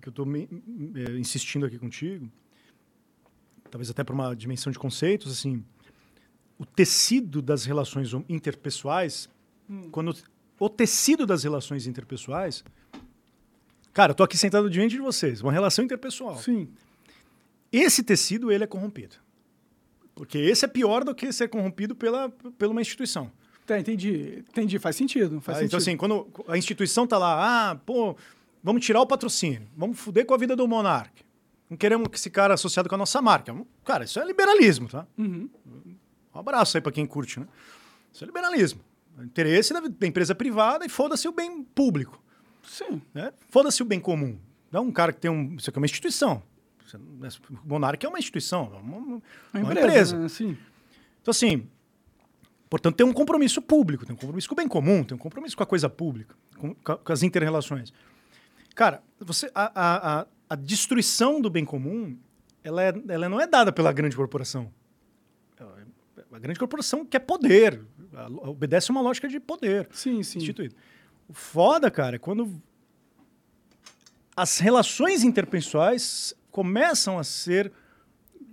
que 0.00 0.08
eu 0.08 0.10
estou 0.10 0.26
é, 0.36 1.18
insistindo 1.18 1.66
aqui 1.66 1.78
contigo, 1.78 2.30
talvez 3.70 3.90
até 3.90 4.04
para 4.04 4.14
uma 4.14 4.34
dimensão 4.34 4.70
de 4.70 4.78
conceitos, 4.78 5.32
assim, 5.32 5.64
o 6.58 6.64
tecido 6.64 7.42
das 7.42 7.64
relações 7.64 8.10
interpessoais, 8.28 9.28
hum. 9.68 9.90
quando 9.90 10.16
o 10.58 10.68
tecido 10.68 11.26
das 11.26 11.44
relações 11.44 11.86
interpessoais, 11.86 12.64
cara, 13.92 14.12
eu 14.12 14.14
tô 14.14 14.22
aqui 14.22 14.38
sentado 14.38 14.70
diante 14.70 14.92
de 14.92 15.00
vocês, 15.00 15.42
uma 15.42 15.52
relação 15.52 15.84
interpessoal. 15.84 16.38
Sim. 16.38 16.68
Esse 17.70 18.02
tecido 18.02 18.50
ele 18.50 18.64
é 18.64 18.66
corrompido. 18.66 19.16
Porque 20.14 20.38
esse 20.38 20.64
é 20.64 20.68
pior 20.68 21.04
do 21.04 21.14
que 21.14 21.30
ser 21.30 21.48
corrompido 21.48 21.94
pela, 21.94 22.30
pela 22.56 22.72
uma 22.72 22.80
instituição. 22.80 23.30
Tá, 23.66 23.78
entendi. 23.78 24.42
Entendi, 24.48 24.78
faz 24.78 24.96
sentido. 24.96 25.40
Faz 25.42 25.58
ah, 25.58 25.60
sentido. 25.60 25.68
Então, 25.68 25.78
assim, 25.78 25.96
quando 25.96 26.26
a 26.48 26.56
instituição 26.56 27.06
tá 27.06 27.18
lá, 27.18 27.70
ah, 27.70 27.74
pô, 27.74 28.16
vamos 28.66 28.84
tirar 28.84 29.00
o 29.00 29.06
patrocínio, 29.06 29.68
vamos 29.76 29.96
fuder 29.96 30.26
com 30.26 30.34
a 30.34 30.36
vida 30.36 30.56
do 30.56 30.66
monarca. 30.66 31.24
Não 31.70 31.76
queremos 31.76 32.08
que 32.08 32.16
esse 32.16 32.28
cara 32.28 32.54
associado 32.54 32.88
com 32.88 32.96
a 32.96 32.98
nossa 32.98 33.22
marca. 33.22 33.54
Cara, 33.84 34.04
isso 34.04 34.18
é 34.18 34.24
liberalismo, 34.24 34.88
tá? 34.88 35.06
Uhum. 35.16 35.48
Um 36.34 36.38
abraço 36.38 36.76
aí 36.76 36.80
para 36.80 36.90
quem 36.90 37.06
curte, 37.06 37.38
né? 37.38 37.46
Isso 38.12 38.24
é 38.24 38.26
liberalismo. 38.26 38.80
O 39.16 39.22
interesse 39.22 39.72
da 39.72 40.06
empresa 40.06 40.34
privada 40.34 40.84
e 40.84 40.88
foda-se 40.88 41.28
o 41.28 41.32
bem 41.32 41.62
público. 41.62 42.20
Sim. 42.64 43.00
Né? 43.14 43.32
Foda-se 43.50 43.82
o 43.82 43.86
bem 43.86 44.00
comum. 44.00 44.36
Não 44.70 44.84
um 44.84 44.92
cara 44.92 45.12
que 45.12 45.20
tem 45.20 45.30
um. 45.30 45.54
Isso 45.56 45.70
aqui 45.70 45.78
é 45.78 45.80
uma 45.80 45.86
instituição. 45.86 46.42
O 46.92 47.68
Monark 47.68 48.04
é 48.04 48.08
uma 48.08 48.18
instituição, 48.18 48.64
uma, 48.64 48.78
uma, 48.80 49.22
uma 49.54 49.72
empresa. 49.72 49.80
empresa. 49.80 50.18
Né? 50.18 50.28
Sim. 50.28 50.58
Então, 51.22 51.30
assim, 51.30 51.68
Portanto, 52.68 52.96
tem 52.96 53.06
um 53.06 53.12
compromisso 53.12 53.62
público, 53.62 54.04
tem 54.04 54.14
um 54.14 54.18
compromisso 54.18 54.48
com 54.48 54.54
o 54.54 54.56
bem 54.56 54.66
comum, 54.66 55.04
tem 55.04 55.14
um 55.14 55.18
compromisso 55.18 55.56
com 55.56 55.62
a 55.62 55.66
coisa 55.66 55.88
pública, 55.88 56.34
com, 56.58 56.74
com 56.74 57.12
as 57.12 57.22
interrelações. 57.22 57.92
Cara, 58.76 59.02
você, 59.18 59.50
a, 59.54 60.20
a, 60.20 60.26
a, 60.50 60.54
destruição 60.54 61.40
do 61.40 61.48
bem 61.48 61.64
comum, 61.64 62.14
ela, 62.62 62.82
é, 62.82 62.92
ela 63.08 63.26
não 63.26 63.40
é 63.40 63.46
dada 63.46 63.72
pela 63.72 63.90
grande 63.90 64.14
corporação. 64.14 64.70
A 66.30 66.38
grande 66.38 66.58
corporação 66.58 67.02
quer 67.06 67.20
poder, 67.20 67.82
obedece 68.42 68.90
uma 68.90 69.00
lógica 69.00 69.26
de 69.26 69.40
poder. 69.40 69.88
Sim, 69.90 70.22
sim. 70.22 70.38
Instituído. 70.38 70.74
O 71.26 71.32
foda, 71.32 71.90
cara, 71.90 72.16
é 72.16 72.18
quando 72.18 72.60
as 74.36 74.58
relações 74.58 75.24
interpessoais 75.24 76.34
começam 76.50 77.18
a 77.18 77.24
ser 77.24 77.72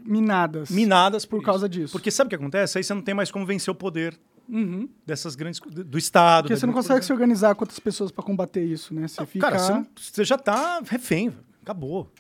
minadas. 0.05 0.69
Minadas 0.69 1.26
por, 1.26 1.39
por 1.39 1.45
causa 1.45 1.67
disso. 1.67 1.91
Porque 1.91 2.09
sabe 2.09 2.28
o 2.28 2.30
que 2.30 2.36
acontece? 2.36 2.78
Aí 2.78 2.84
você 2.86 2.93
não 2.93 3.01
tem 3.01 3.13
mais 3.13 3.30
como 3.30 3.45
vencer 3.45 3.69
o 3.69 3.76
poder 3.76 4.17
uhum. 4.49 4.89
dessas 5.05 5.35
grandes 5.35 5.59
do 5.59 5.97
Estado. 5.97 6.45
Porque 6.45 6.59
você 6.59 6.65
não 6.65 6.73
consegue 6.73 7.03
se 7.03 7.11
organizar 7.11 7.55
com 7.55 7.63
outras 7.63 7.79
pessoas 7.79 8.11
para 8.11 8.23
combater 8.23 8.63
isso, 8.63 8.93
né? 8.93 9.07
Você 9.07 9.21
não, 9.21 9.27
fica... 9.27 9.47
Cara, 9.47 9.59
você, 9.59 9.73
não, 9.73 9.87
você, 9.95 10.23
já 10.23 10.37
tá 10.37 10.81
refém, 10.85 11.33
acabou. 11.61 12.11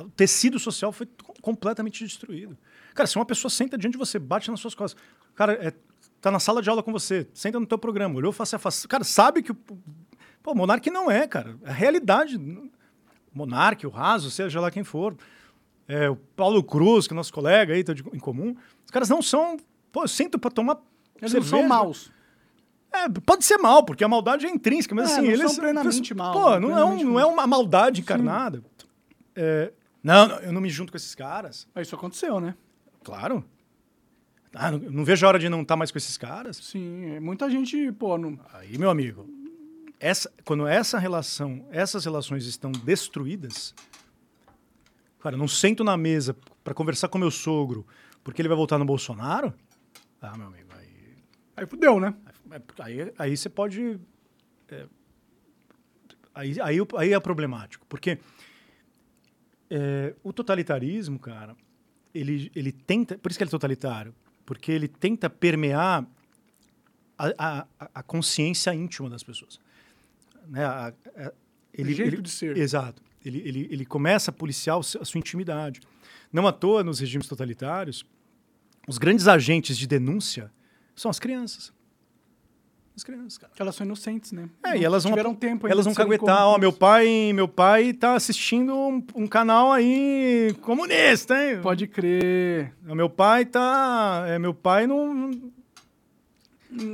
O 0.00 0.08
tecido 0.10 0.58
social 0.58 0.92
foi 0.92 1.08
completamente 1.42 2.04
destruído. 2.04 2.56
Cara, 2.94 3.06
se 3.06 3.16
uma 3.16 3.26
pessoa 3.26 3.50
senta 3.50 3.76
diante 3.76 3.92
de 3.92 3.98
você, 3.98 4.18
bate 4.18 4.50
nas 4.50 4.60
suas 4.60 4.74
costas, 4.74 5.02
cara, 5.34 5.52
é, 5.54 5.72
tá 6.20 6.30
na 6.30 6.38
sala 6.38 6.62
de 6.62 6.70
aula 6.70 6.82
com 6.82 6.92
você, 6.92 7.26
senta 7.34 7.58
no 7.58 7.66
teu 7.66 7.76
programa, 7.76 8.14
olhou 8.14 8.32
face 8.32 8.54
a 8.54 8.58
face, 8.58 8.86
cara, 8.86 9.02
sabe 9.02 9.42
que 9.42 9.52
o 9.52 9.56
pô, 10.42 10.54
monarca 10.54 10.90
não 10.90 11.10
é, 11.10 11.26
cara. 11.26 11.56
É 11.64 11.70
a 11.70 11.72
realidade. 11.72 12.38
Monarque, 13.32 13.86
o 13.86 13.90
Raso, 13.90 14.30
seja 14.30 14.60
lá 14.60 14.70
quem 14.70 14.84
for. 14.84 15.16
É, 15.88 16.08
o 16.08 16.16
Paulo 16.16 16.62
Cruz, 16.62 17.06
que 17.06 17.12
é 17.12 17.16
nosso 17.16 17.32
colega 17.32 17.74
aí, 17.74 17.82
tá 17.82 17.92
de, 17.92 18.04
em 18.12 18.18
comum. 18.18 18.56
Os 18.84 18.90
caras 18.90 19.08
não 19.08 19.20
são. 19.20 19.56
Pô, 19.92 20.04
eu 20.04 20.08
sinto 20.08 20.38
pra 20.38 20.50
tomar. 20.50 20.78
Eles 21.20 21.32
cerveja. 21.32 21.56
não 21.56 21.60
são 21.60 21.68
maus. 21.68 22.12
É, 22.92 23.08
pode 23.08 23.44
ser 23.44 23.58
mal, 23.58 23.84
porque 23.84 24.04
a 24.04 24.08
maldade 24.08 24.46
é 24.46 24.50
intrínseca, 24.50 24.94
mas 24.94 25.10
é, 25.10 25.14
assim, 25.14 25.26
eles 25.26 25.50
são 25.50 25.56
plenamente 25.56 26.14
mal. 26.14 26.32
Pô, 26.32 26.60
não, 26.60 26.78
é, 26.78 26.84
um, 26.84 27.04
não 27.04 27.20
é 27.20 27.26
uma 27.26 27.46
maldade 27.46 28.00
encarnada. 28.00 28.62
É, 29.34 29.72
não, 30.02 30.28
não, 30.28 30.36
eu 30.36 30.52
não 30.52 30.60
me 30.60 30.70
junto 30.70 30.92
com 30.92 30.96
esses 30.96 31.14
caras. 31.14 31.66
Mas 31.74 31.88
isso 31.88 31.96
aconteceu, 31.96 32.38
né? 32.38 32.54
Claro. 33.02 33.44
Ah, 34.54 34.70
não, 34.70 34.78
não, 34.78 35.04
vejo 35.04 35.26
a 35.26 35.28
hora 35.28 35.38
de 35.38 35.48
não 35.48 35.62
estar 35.62 35.74
tá 35.74 35.76
mais 35.76 35.90
com 35.90 35.98
esses 35.98 36.16
caras. 36.16 36.56
Sim, 36.58 37.16
é, 37.16 37.20
muita 37.20 37.50
gente, 37.50 37.90
pô. 37.92 38.16
Não... 38.16 38.38
Aí, 38.52 38.78
meu 38.78 38.90
amigo, 38.90 39.28
essa, 39.98 40.32
quando 40.44 40.66
essa 40.66 40.96
relação, 40.98 41.66
essas 41.72 42.04
relações 42.04 42.46
estão 42.46 42.70
destruídas, 42.70 43.74
cara, 45.18 45.34
eu 45.34 45.38
não 45.38 45.48
sento 45.48 45.82
na 45.82 45.96
mesa 45.96 46.36
para 46.62 46.72
conversar 46.72 47.08
com 47.08 47.18
meu 47.18 47.30
sogro 47.30 47.84
porque 48.22 48.40
ele 48.40 48.48
vai 48.48 48.56
votar 48.56 48.78
no 48.78 48.84
Bolsonaro. 48.84 49.52
Ah, 50.22 50.36
meu 50.36 50.46
amigo, 50.46 50.63
aí. 51.56 51.66
Fudeu, 51.66 52.00
né? 52.00 52.14
Aí, 52.78 53.12
aí 53.18 53.36
você 53.36 53.48
pode. 53.48 53.98
É, 54.68 54.86
aí, 56.34 56.60
aí, 56.60 56.78
aí 56.96 57.12
é 57.12 57.20
problemático. 57.20 57.86
Porque 57.88 58.18
é, 59.70 60.14
o 60.22 60.32
totalitarismo, 60.32 61.18
cara, 61.18 61.56
ele, 62.14 62.50
ele 62.54 62.72
tenta. 62.72 63.18
Por 63.18 63.30
isso 63.30 63.38
que 63.38 63.44
ele 63.44 63.50
é 63.50 63.52
totalitário. 63.52 64.14
Porque 64.46 64.70
ele 64.70 64.88
tenta 64.88 65.30
permear 65.30 66.06
a, 67.18 67.32
a, 67.38 67.66
a 67.94 68.02
consciência 68.02 68.74
íntima 68.74 69.08
das 69.08 69.22
pessoas. 69.22 69.58
Né? 70.46 70.64
A, 70.64 70.88
a, 70.88 71.32
ele, 71.72 71.92
o 71.92 71.96
jeito 71.96 72.14
ele, 72.14 72.22
de 72.22 72.30
ser. 72.30 72.56
Exato. 72.56 73.02
Ele, 73.24 73.38
ele, 73.44 73.68
ele 73.70 73.86
começa 73.86 74.30
a 74.30 74.34
policiar 74.34 74.78
a 74.78 74.82
sua 74.82 75.18
intimidade. 75.18 75.80
Não 76.32 76.46
à 76.46 76.52
toa, 76.52 76.84
nos 76.84 76.98
regimes 76.98 77.26
totalitários, 77.26 78.04
os 78.86 78.98
grandes 78.98 79.26
agentes 79.26 79.78
de 79.78 79.86
denúncia 79.86 80.52
são 80.94 81.10
as 81.10 81.18
crianças. 81.18 81.72
As 82.96 83.02
crianças, 83.02 83.38
cara. 83.38 83.52
Elas 83.58 83.74
são 83.74 83.84
inocentes, 83.84 84.30
né? 84.30 84.48
É, 84.64 84.70
não 84.70 84.76
e 84.76 84.84
elas 84.84 85.02
tiveram 85.04 85.30
vão, 85.30 85.34
tempo 85.34 85.66
Elas 85.66 85.84
vão 85.84 85.94
caguetar, 85.94 86.46
ó, 86.46 86.58
meu 86.58 86.72
pai, 86.72 87.32
meu 87.32 87.48
pai 87.48 87.92
tá 87.92 88.14
assistindo 88.14 88.72
um, 88.72 89.04
um, 89.16 89.26
canal 89.26 89.72
aí 89.72 90.54
comunista, 90.60 91.34
hein? 91.34 91.60
Pode 91.60 91.88
crer. 91.88 92.72
Meu 92.82 93.10
pai 93.10 93.44
tá, 93.46 94.24
é, 94.28 94.38
meu 94.38 94.54
pai 94.54 94.86
não 94.86 95.32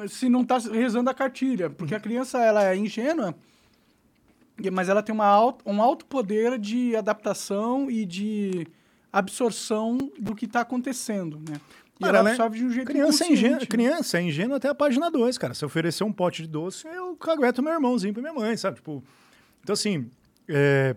se 0.09 0.29
não 0.29 0.45
tá 0.45 0.59
rezando 0.59 1.11
a 1.11 1.15
cartilha, 1.15 1.71
porque 1.71 1.95
a 1.95 2.01
criança 2.01 2.39
ela 2.39 2.65
é 2.65 2.77
ingênua, 2.77 3.35
mas 4.73 4.89
ela 4.89 5.03
tem 5.03 5.15
uma 5.15 5.27
alto, 5.27 5.65
um 5.69 5.83
alto 5.83 6.05
poder 6.05 6.59
de 6.59 6.95
adaptação 6.95 7.91
e 7.91 8.05
de 8.05 8.67
absorção 9.13 9.97
do 10.19 10.35
que 10.35 10.45
está 10.45 10.61
acontecendo, 10.61 11.41
né? 11.49 11.61
E 12.01 12.05
ela 12.05 12.21
absorve 12.31 12.59
de 12.59 12.65
um 12.65 12.71
jeito 12.71 12.87
criança 12.87 13.25
é 13.25 13.33
ingênua, 13.33 13.67
Criança 13.67 14.19
é 14.19 14.23
ingênua 14.23 14.57
até 14.57 14.69
a 14.69 14.75
página 14.75 15.11
2, 15.11 15.37
cara. 15.37 15.53
Se 15.53 15.65
oferecer 15.65 16.03
um 16.03 16.13
pote 16.13 16.43
de 16.43 16.49
doce, 16.49 16.87
eu 16.89 17.15
cagueto 17.17 17.63
meu 17.63 17.73
irmãozinho 17.73 18.15
pra 18.15 18.23
minha 18.23 18.33
mãe, 18.33 18.57
sabe? 18.57 18.77
Tipo, 18.77 19.05
então, 19.63 19.75
assim, 19.75 20.11
é, 20.49 20.97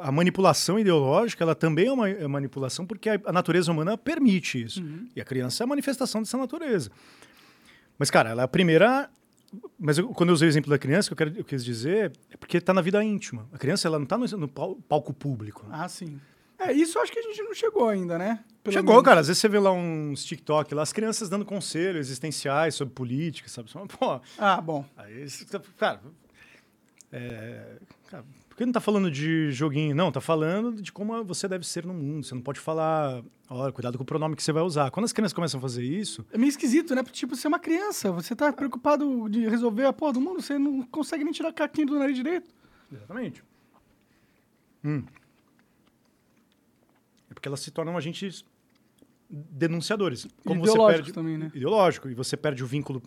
a 0.00 0.12
manipulação 0.12 0.78
ideológica, 0.78 1.42
ela 1.42 1.54
também 1.54 1.88
é 1.88 1.92
uma 1.92 2.08
é 2.08 2.26
manipulação 2.28 2.86
porque 2.86 3.10
a, 3.10 3.20
a, 3.24 3.32
natureza 3.32 3.72
humana 3.72 3.98
permite 3.98 4.62
isso. 4.62 4.80
Uhum. 4.80 5.08
E 5.16 5.20
a 5.20 5.24
criança 5.24 5.62
é 5.62 5.64
a 5.64 5.66
manifestação 5.66 6.22
dessa 6.22 6.38
natureza. 6.38 6.90
Mas, 7.98 8.10
cara, 8.10 8.30
ela 8.30 8.42
é 8.42 8.44
a 8.44 8.48
primeira... 8.48 9.10
Mas 9.78 9.98
eu, 9.98 10.08
quando 10.08 10.30
eu 10.30 10.34
usei 10.34 10.48
o 10.48 10.50
exemplo 10.50 10.70
da 10.70 10.78
criança, 10.78 11.06
o 11.06 11.16
que 11.16 11.22
eu, 11.22 11.26
quero, 11.26 11.40
eu 11.40 11.44
quis 11.44 11.64
dizer 11.64 12.12
é 12.30 12.36
porque 12.36 12.58
está 12.58 12.74
na 12.74 12.82
vida 12.82 13.02
íntima. 13.02 13.48
A 13.52 13.58
criança, 13.58 13.88
ela 13.88 13.98
não 13.98 14.04
está 14.04 14.18
no, 14.18 14.26
no 14.26 14.48
palco 14.48 15.12
público. 15.12 15.66
Ah, 15.70 15.88
sim. 15.88 16.20
É, 16.58 16.72
isso 16.72 16.98
acho 16.98 17.12
que 17.12 17.18
a 17.18 17.22
gente 17.22 17.42
não 17.42 17.54
chegou 17.54 17.88
ainda, 17.88 18.16
né? 18.16 18.42
Pelo 18.62 18.74
chegou, 18.74 18.94
menos. 18.94 19.04
cara. 19.04 19.20
Às 19.20 19.28
vezes 19.28 19.40
você 19.40 19.48
vê 19.48 19.58
lá 19.58 19.72
uns 19.72 20.24
TikTok 20.24 20.74
lá, 20.74 20.82
as 20.82 20.92
crianças 20.92 21.28
dando 21.28 21.44
conselhos 21.44 22.06
existenciais 22.06 22.74
sobre 22.74 22.94
política, 22.94 23.48
sabe? 23.48 23.70
Pô, 23.98 24.20
ah, 24.38 24.60
bom. 24.60 24.84
Aí, 24.96 25.26
cara, 25.78 26.00
é, 27.12 27.76
cara, 28.08 28.24
por 28.48 28.56
que 28.56 28.64
não 28.64 28.72
tá 28.72 28.80
falando 28.80 29.10
de 29.10 29.52
joguinho? 29.52 29.94
Não, 29.94 30.10
tá 30.10 30.20
falando 30.20 30.80
de 30.80 30.90
como 30.90 31.22
você 31.24 31.46
deve 31.46 31.66
ser 31.66 31.84
no 31.84 31.92
mundo. 31.92 32.24
Você 32.24 32.34
não 32.34 32.42
pode 32.42 32.58
falar, 32.58 33.22
olha, 33.50 33.70
cuidado 33.70 33.98
com 33.98 34.02
o 34.02 34.06
pronome 34.06 34.34
que 34.34 34.42
você 34.42 34.52
vai 34.52 34.62
usar. 34.62 34.90
Quando 34.90 35.04
as 35.04 35.12
crianças 35.12 35.34
começam 35.34 35.58
a 35.58 35.60
fazer 35.60 35.84
isso... 35.84 36.24
É 36.32 36.38
meio 36.38 36.48
esquisito, 36.48 36.94
né? 36.94 37.04
Tipo, 37.04 37.36
você 37.36 37.46
é 37.46 37.48
uma 37.48 37.58
criança, 37.58 38.10
você 38.10 38.34
tá 38.34 38.50
preocupado 38.52 39.28
de 39.28 39.46
resolver 39.46 39.84
a 39.84 39.92
porra 39.92 40.14
do 40.14 40.20
mundo, 40.22 40.40
você 40.40 40.58
não 40.58 40.82
consegue 40.82 41.22
nem 41.22 41.34
tirar 41.34 41.52
caquinho 41.52 41.88
do 41.88 41.98
nariz 41.98 42.16
direito. 42.16 42.48
Exatamente. 42.90 43.44
Hum 44.82 45.04
porque 47.36 47.48
elas 47.48 47.60
se 47.60 47.70
tornam 47.70 47.98
agentes 47.98 48.46
denunciadores. 49.28 50.26
Como 50.42 50.64
você 50.64 50.78
perde 50.78 51.12
também, 51.12 51.36
né? 51.36 51.52
Ideológico. 51.54 52.08
E 52.08 52.14
você 52.14 52.34
perde 52.34 52.64
o 52.64 52.66
vínculo 52.66 53.02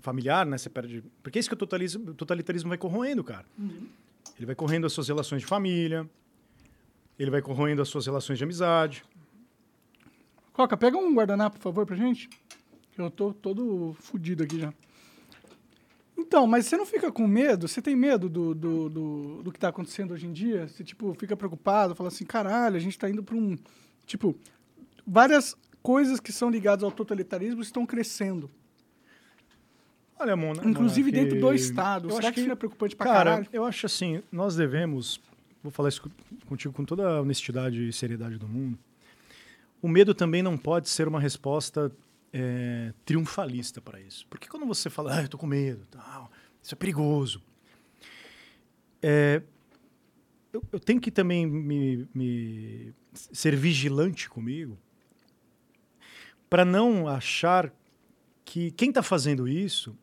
familiar, 0.00 0.44
né? 0.44 0.58
Você 0.58 0.68
perde. 0.68 1.02
Porque 1.22 1.38
é 1.38 1.40
isso 1.40 1.48
que 1.48 1.54
o 1.54 1.56
totalitarismo, 1.56 2.10
o 2.10 2.14
totalitarismo 2.14 2.68
vai 2.68 2.76
corroendo, 2.76 3.24
cara. 3.24 3.46
Uhum. 3.58 3.88
Ele 4.36 4.44
vai 4.44 4.54
corroendo 4.54 4.86
as 4.86 4.92
suas 4.92 5.08
relações 5.08 5.40
de 5.40 5.46
família, 5.46 6.08
ele 7.18 7.30
vai 7.30 7.40
corroendo 7.40 7.80
as 7.80 7.88
suas 7.88 8.04
relações 8.04 8.36
de 8.36 8.44
amizade. 8.44 9.02
Coca, 10.52 10.76
pega 10.76 10.98
um 10.98 11.14
guardanapo, 11.14 11.56
por 11.56 11.62
favor, 11.62 11.86
pra 11.86 11.96
gente. 11.96 12.28
Que 12.92 13.00
eu 13.00 13.10
tô 13.10 13.32
todo 13.32 13.96
fudido 13.98 14.42
aqui 14.42 14.60
já. 14.60 14.74
Então, 16.20 16.46
mas 16.46 16.66
você 16.66 16.76
não 16.76 16.84
fica 16.84 17.10
com 17.10 17.26
medo? 17.26 17.66
Você 17.66 17.80
tem 17.80 17.96
medo 17.96 18.28
do, 18.28 18.54
do, 18.54 18.88
do, 18.88 19.42
do 19.42 19.50
que 19.50 19.56
está 19.56 19.68
acontecendo 19.68 20.12
hoje 20.12 20.26
em 20.26 20.32
dia? 20.32 20.68
Você, 20.68 20.84
tipo, 20.84 21.14
fica 21.14 21.34
preocupado, 21.34 21.94
fala 21.94 22.08
assim, 22.08 22.26
caralho, 22.26 22.76
a 22.76 22.78
gente 22.78 22.92
está 22.92 23.08
indo 23.08 23.22
para 23.22 23.34
um... 23.34 23.56
Tipo, 24.06 24.36
várias 25.06 25.56
coisas 25.82 26.20
que 26.20 26.30
são 26.30 26.50
ligadas 26.50 26.84
ao 26.84 26.92
totalitarismo 26.92 27.62
estão 27.62 27.86
crescendo. 27.86 28.50
Olha, 30.18 30.36
Mona... 30.36 30.62
Inclusive 30.64 31.10
Mona, 31.10 31.24
dentro 31.24 31.40
do 31.40 31.54
Estado. 31.54 32.10
Eu 32.10 32.16
Será 32.16 32.28
que, 32.28 32.34
que 32.34 32.40
isso 32.42 32.50
é 32.50 32.54
preocupante 32.54 32.94
pra 32.94 33.06
cara, 33.06 33.30
caralho? 33.30 33.48
eu 33.50 33.64
acho 33.64 33.86
assim, 33.86 34.22
nós 34.30 34.54
devemos... 34.54 35.20
Vou 35.62 35.72
falar 35.72 35.88
isso 35.88 36.02
contigo 36.46 36.72
com 36.74 36.84
toda 36.84 37.08
a 37.08 37.20
honestidade 37.22 37.88
e 37.88 37.92
seriedade 37.92 38.36
do 38.36 38.46
mundo. 38.46 38.78
O 39.80 39.88
medo 39.88 40.14
também 40.14 40.42
não 40.42 40.58
pode 40.58 40.88
ser 40.90 41.08
uma 41.08 41.20
resposta 41.20 41.90
é, 42.32 42.92
triunfalista 43.04 43.80
para 43.80 44.00
isso. 44.00 44.26
Porque 44.28 44.48
quando 44.48 44.66
você 44.66 44.88
fala, 44.88 45.16
ah, 45.16 45.22
eu 45.22 45.28
tô 45.28 45.38
com 45.38 45.46
medo, 45.46 45.86
tal, 45.90 46.30
isso 46.62 46.74
é 46.74 46.76
perigoso. 46.76 47.42
É, 49.02 49.42
eu, 50.52 50.62
eu, 50.72 50.80
tenho 50.80 51.00
que 51.00 51.10
também 51.10 51.46
me, 51.46 52.08
me 52.14 52.94
ser 53.12 53.56
vigilante 53.56 54.28
comigo 54.28 54.78
para 56.48 56.64
não 56.64 57.08
achar 57.08 57.72
que 58.44 58.70
quem 58.72 58.88
está 58.88 59.02
fazendo 59.02 59.48
isso. 59.48 59.96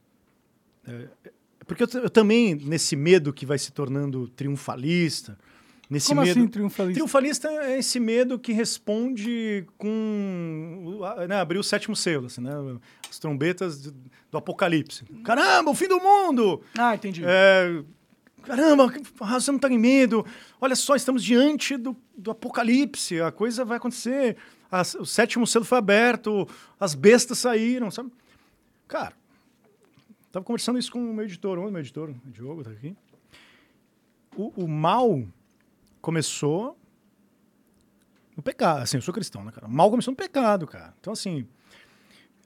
É, 0.85 1.09
porque 1.65 1.83
eu, 1.83 1.87
eu, 2.01 2.09
também, 2.09 2.55
nesse 2.55 2.95
medo 2.95 3.33
que 3.33 3.45
vai 3.45 3.59
se 3.59 3.71
tornando 3.71 4.27
triunfalista, 4.29 5.37
Nesse 5.89 6.07
Como 6.09 6.21
medo... 6.21 6.31
assim 6.31 6.47
triunfalista? 6.47 6.93
Triunfalista 6.93 7.47
é 7.47 7.79
esse 7.79 7.99
medo 7.99 8.37
que 8.37 8.51
responde 8.51 9.65
com... 9.77 10.99
Né, 11.29 11.39
abrir 11.39 11.57
o 11.57 11.63
sétimo 11.63 11.95
selo, 11.95 12.25
assim, 12.25 12.41
né? 12.41 12.51
As 13.09 13.19
trombetas 13.19 13.93
do 14.29 14.37
apocalipse. 14.37 15.05
Caramba, 15.23 15.71
o 15.71 15.73
fim 15.73 15.87
do 15.87 15.99
mundo! 15.99 16.61
Ah, 16.77 16.95
entendi. 16.95 17.23
É... 17.25 17.83
Caramba, 18.43 18.93
você 19.17 19.51
não 19.51 19.57
está 19.57 19.69
em 19.69 19.77
medo. 19.77 20.25
Olha 20.59 20.75
só, 20.75 20.95
estamos 20.95 21.23
diante 21.23 21.77
do, 21.77 21.95
do 22.17 22.31
apocalipse. 22.31 23.21
A 23.21 23.31
coisa 23.31 23.63
vai 23.63 23.77
acontecer. 23.77 24.37
As, 24.69 24.93
o 24.95 25.05
sétimo 25.05 25.47
selo 25.47 25.63
foi 25.65 25.77
aberto, 25.77 26.47
as 26.79 26.93
bestas 26.93 27.39
saíram, 27.39 27.89
sabe? 27.89 28.11
Cara, 28.87 29.13
tava 30.31 30.43
conversando 30.43 30.77
isso 30.77 30.91
com 30.91 30.99
o 30.99 31.13
meu 31.13 31.23
editor, 31.25 31.57
o 31.57 31.71
meu 31.71 31.79
editor, 31.79 32.09
o 32.09 32.29
Diogo, 32.29 32.63
tá 32.63 32.71
aqui. 32.71 32.95
O, 34.35 34.63
o 34.63 34.67
mal 34.67 35.25
começou 36.07 36.79
no 38.33 38.41
pecado. 38.41 38.83
Assim, 38.83 38.95
eu 38.95 39.01
sou 39.01 39.13
cristão, 39.13 39.43
né, 39.43 39.51
cara? 39.51 39.67
Mal 39.67 39.89
começou 39.89 40.13
no 40.13 40.15
pecado, 40.15 40.65
cara. 40.65 40.93
Então, 41.01 41.11
assim, 41.11 41.45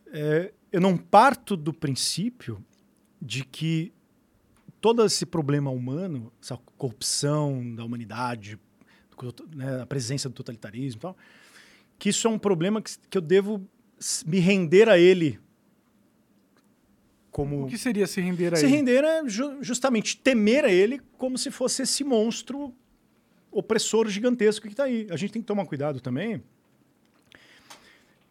é, 0.08 0.52
eu 0.72 0.82
não 0.82 0.98
parto 0.98 1.56
do 1.56 1.72
princípio 1.72 2.66
de 3.22 3.46
que 3.46 3.94
todo 4.82 5.06
esse 5.06 5.28
problema 5.28 5.70
humano, 5.70 6.34
essa 6.42 6.58
corrupção 6.76 7.76
da 7.76 7.86
humanidade, 7.86 8.58
né, 9.56 9.82
a 9.84 9.86
presença 9.86 10.28
do 10.28 10.34
totalitarismo 10.34 10.98
e 10.98 11.02
tal, 11.04 11.18
que 12.00 12.10
isso 12.10 12.28
é 12.28 12.32
um 12.32 12.40
problema 12.40 12.82
que, 12.82 12.98
que 13.12 13.16
eu 13.16 13.22
devo 13.22 13.64
me 14.26 14.40
render 14.40 14.90
a 14.90 14.98
ele 14.98 15.40
como... 17.30 17.66
O 17.66 17.68
que 17.68 17.78
seria 17.78 18.08
se 18.08 18.20
render 18.22 18.56
a 18.56 18.58
se 18.58 18.66
ele? 18.66 18.72
Se 18.72 18.76
render 18.76 19.04
é 19.04 19.30
ju 19.30 19.62
justamente 19.62 20.18
temer 20.18 20.66
a 20.66 20.72
ele 20.72 21.00
como 21.16 21.38
se 21.38 21.52
fosse 21.52 21.84
esse 21.84 22.04
monstro 22.04 22.76
opressor 23.52 24.08
gigantesco 24.08 24.66
que 24.66 24.74
está 24.74 24.86
aí. 24.86 25.08
A 25.12 25.18
gente 25.18 25.34
tem 25.34 25.42
que 25.42 25.48
tomar 25.48 25.66
cuidado 25.66 26.00
também 26.00 26.42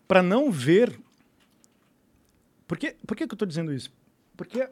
para 0.08 0.22
não 0.22 0.50
ver. 0.50 0.98
Por 2.66 2.78
que, 2.78 2.96
por 3.06 3.16
que, 3.16 3.26
que 3.26 3.32
eu 3.32 3.36
estou 3.36 3.46
dizendo 3.46 3.72
isso? 3.72 3.92
Porque 4.36 4.68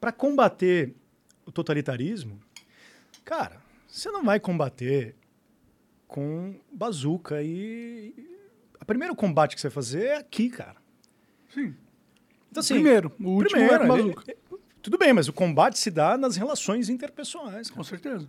para 0.00 0.10
combater 0.10 0.94
o 1.44 1.52
totalitarismo, 1.52 2.40
cara, 3.24 3.60
você 3.86 4.10
não 4.10 4.24
vai 4.24 4.40
combater 4.40 5.14
com 6.08 6.58
bazuca 6.72 7.42
e. 7.42 8.14
O 8.80 8.84
primeiro 8.84 9.14
combate 9.14 9.54
que 9.54 9.60
você 9.60 9.68
vai 9.68 9.74
fazer 9.74 10.04
é 10.06 10.16
aqui, 10.16 10.48
cara. 10.48 10.76
Sim. 11.52 11.76
Então, 12.50 12.60
assim, 12.60 12.74
primeiro, 12.74 13.12
o 13.20 13.28
último 13.28 13.50
primeiro, 13.50 13.74
é 13.74 13.78
com 13.78 13.88
bazuca. 13.88 14.36
tudo 14.82 14.98
bem, 14.98 15.12
mas 15.12 15.28
o 15.28 15.32
combate 15.32 15.78
se 15.78 15.90
dá 15.90 16.16
nas 16.16 16.36
relações 16.36 16.88
interpessoais. 16.88 17.68
Cara. 17.68 17.76
Com 17.76 17.84
certeza 17.84 18.28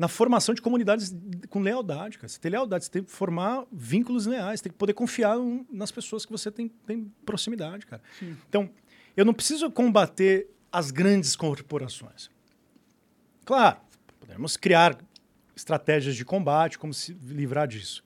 na 0.00 0.08
formação 0.08 0.54
de 0.54 0.62
comunidades 0.62 1.14
com 1.50 1.60
lealdade, 1.60 2.16
cara. 2.16 2.26
Você 2.26 2.40
tem 2.40 2.50
lealdade, 2.50 2.86
você 2.86 2.90
tem 2.90 3.04
que 3.04 3.10
formar 3.10 3.66
vínculos 3.70 4.24
leais, 4.24 4.58
você 4.58 4.62
tem 4.64 4.72
que 4.72 4.78
poder 4.78 4.94
confiar 4.94 5.36
nas 5.70 5.90
pessoas 5.90 6.24
que 6.24 6.32
você 6.32 6.50
tem, 6.50 6.68
tem 6.86 7.12
proximidade, 7.26 7.84
cara. 7.84 8.00
Sim. 8.18 8.34
Então, 8.48 8.70
eu 9.14 9.26
não 9.26 9.34
preciso 9.34 9.70
combater 9.70 10.48
as 10.72 10.90
grandes 10.90 11.36
corporações. 11.36 12.30
Claro, 13.44 13.76
podemos 14.18 14.56
criar 14.56 14.96
estratégias 15.54 16.16
de 16.16 16.24
combate, 16.24 16.78
como 16.78 16.94
se 16.94 17.12
livrar 17.12 17.68
disso. 17.68 18.02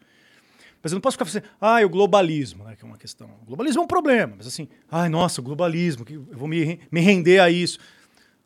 Mas 0.82 0.90
eu 0.90 0.96
não 0.96 1.00
posso 1.00 1.14
ficar 1.14 1.26
fazendo, 1.26 1.44
ah, 1.60 1.80
o 1.86 1.88
globalismo, 1.88 2.64
né, 2.64 2.74
que 2.74 2.84
é 2.84 2.88
uma 2.88 2.98
questão. 2.98 3.30
O 3.42 3.46
globalismo 3.46 3.82
é 3.82 3.84
um 3.84 3.86
problema, 3.86 4.34
mas 4.36 4.48
assim, 4.48 4.68
ai, 4.90 5.08
nossa, 5.08 5.40
o 5.40 5.44
globalismo, 5.44 6.04
que 6.04 6.14
eu 6.14 6.26
vou 6.32 6.48
me, 6.48 6.80
me 6.90 7.00
render 7.00 7.38
a 7.38 7.48
isso 7.48 7.78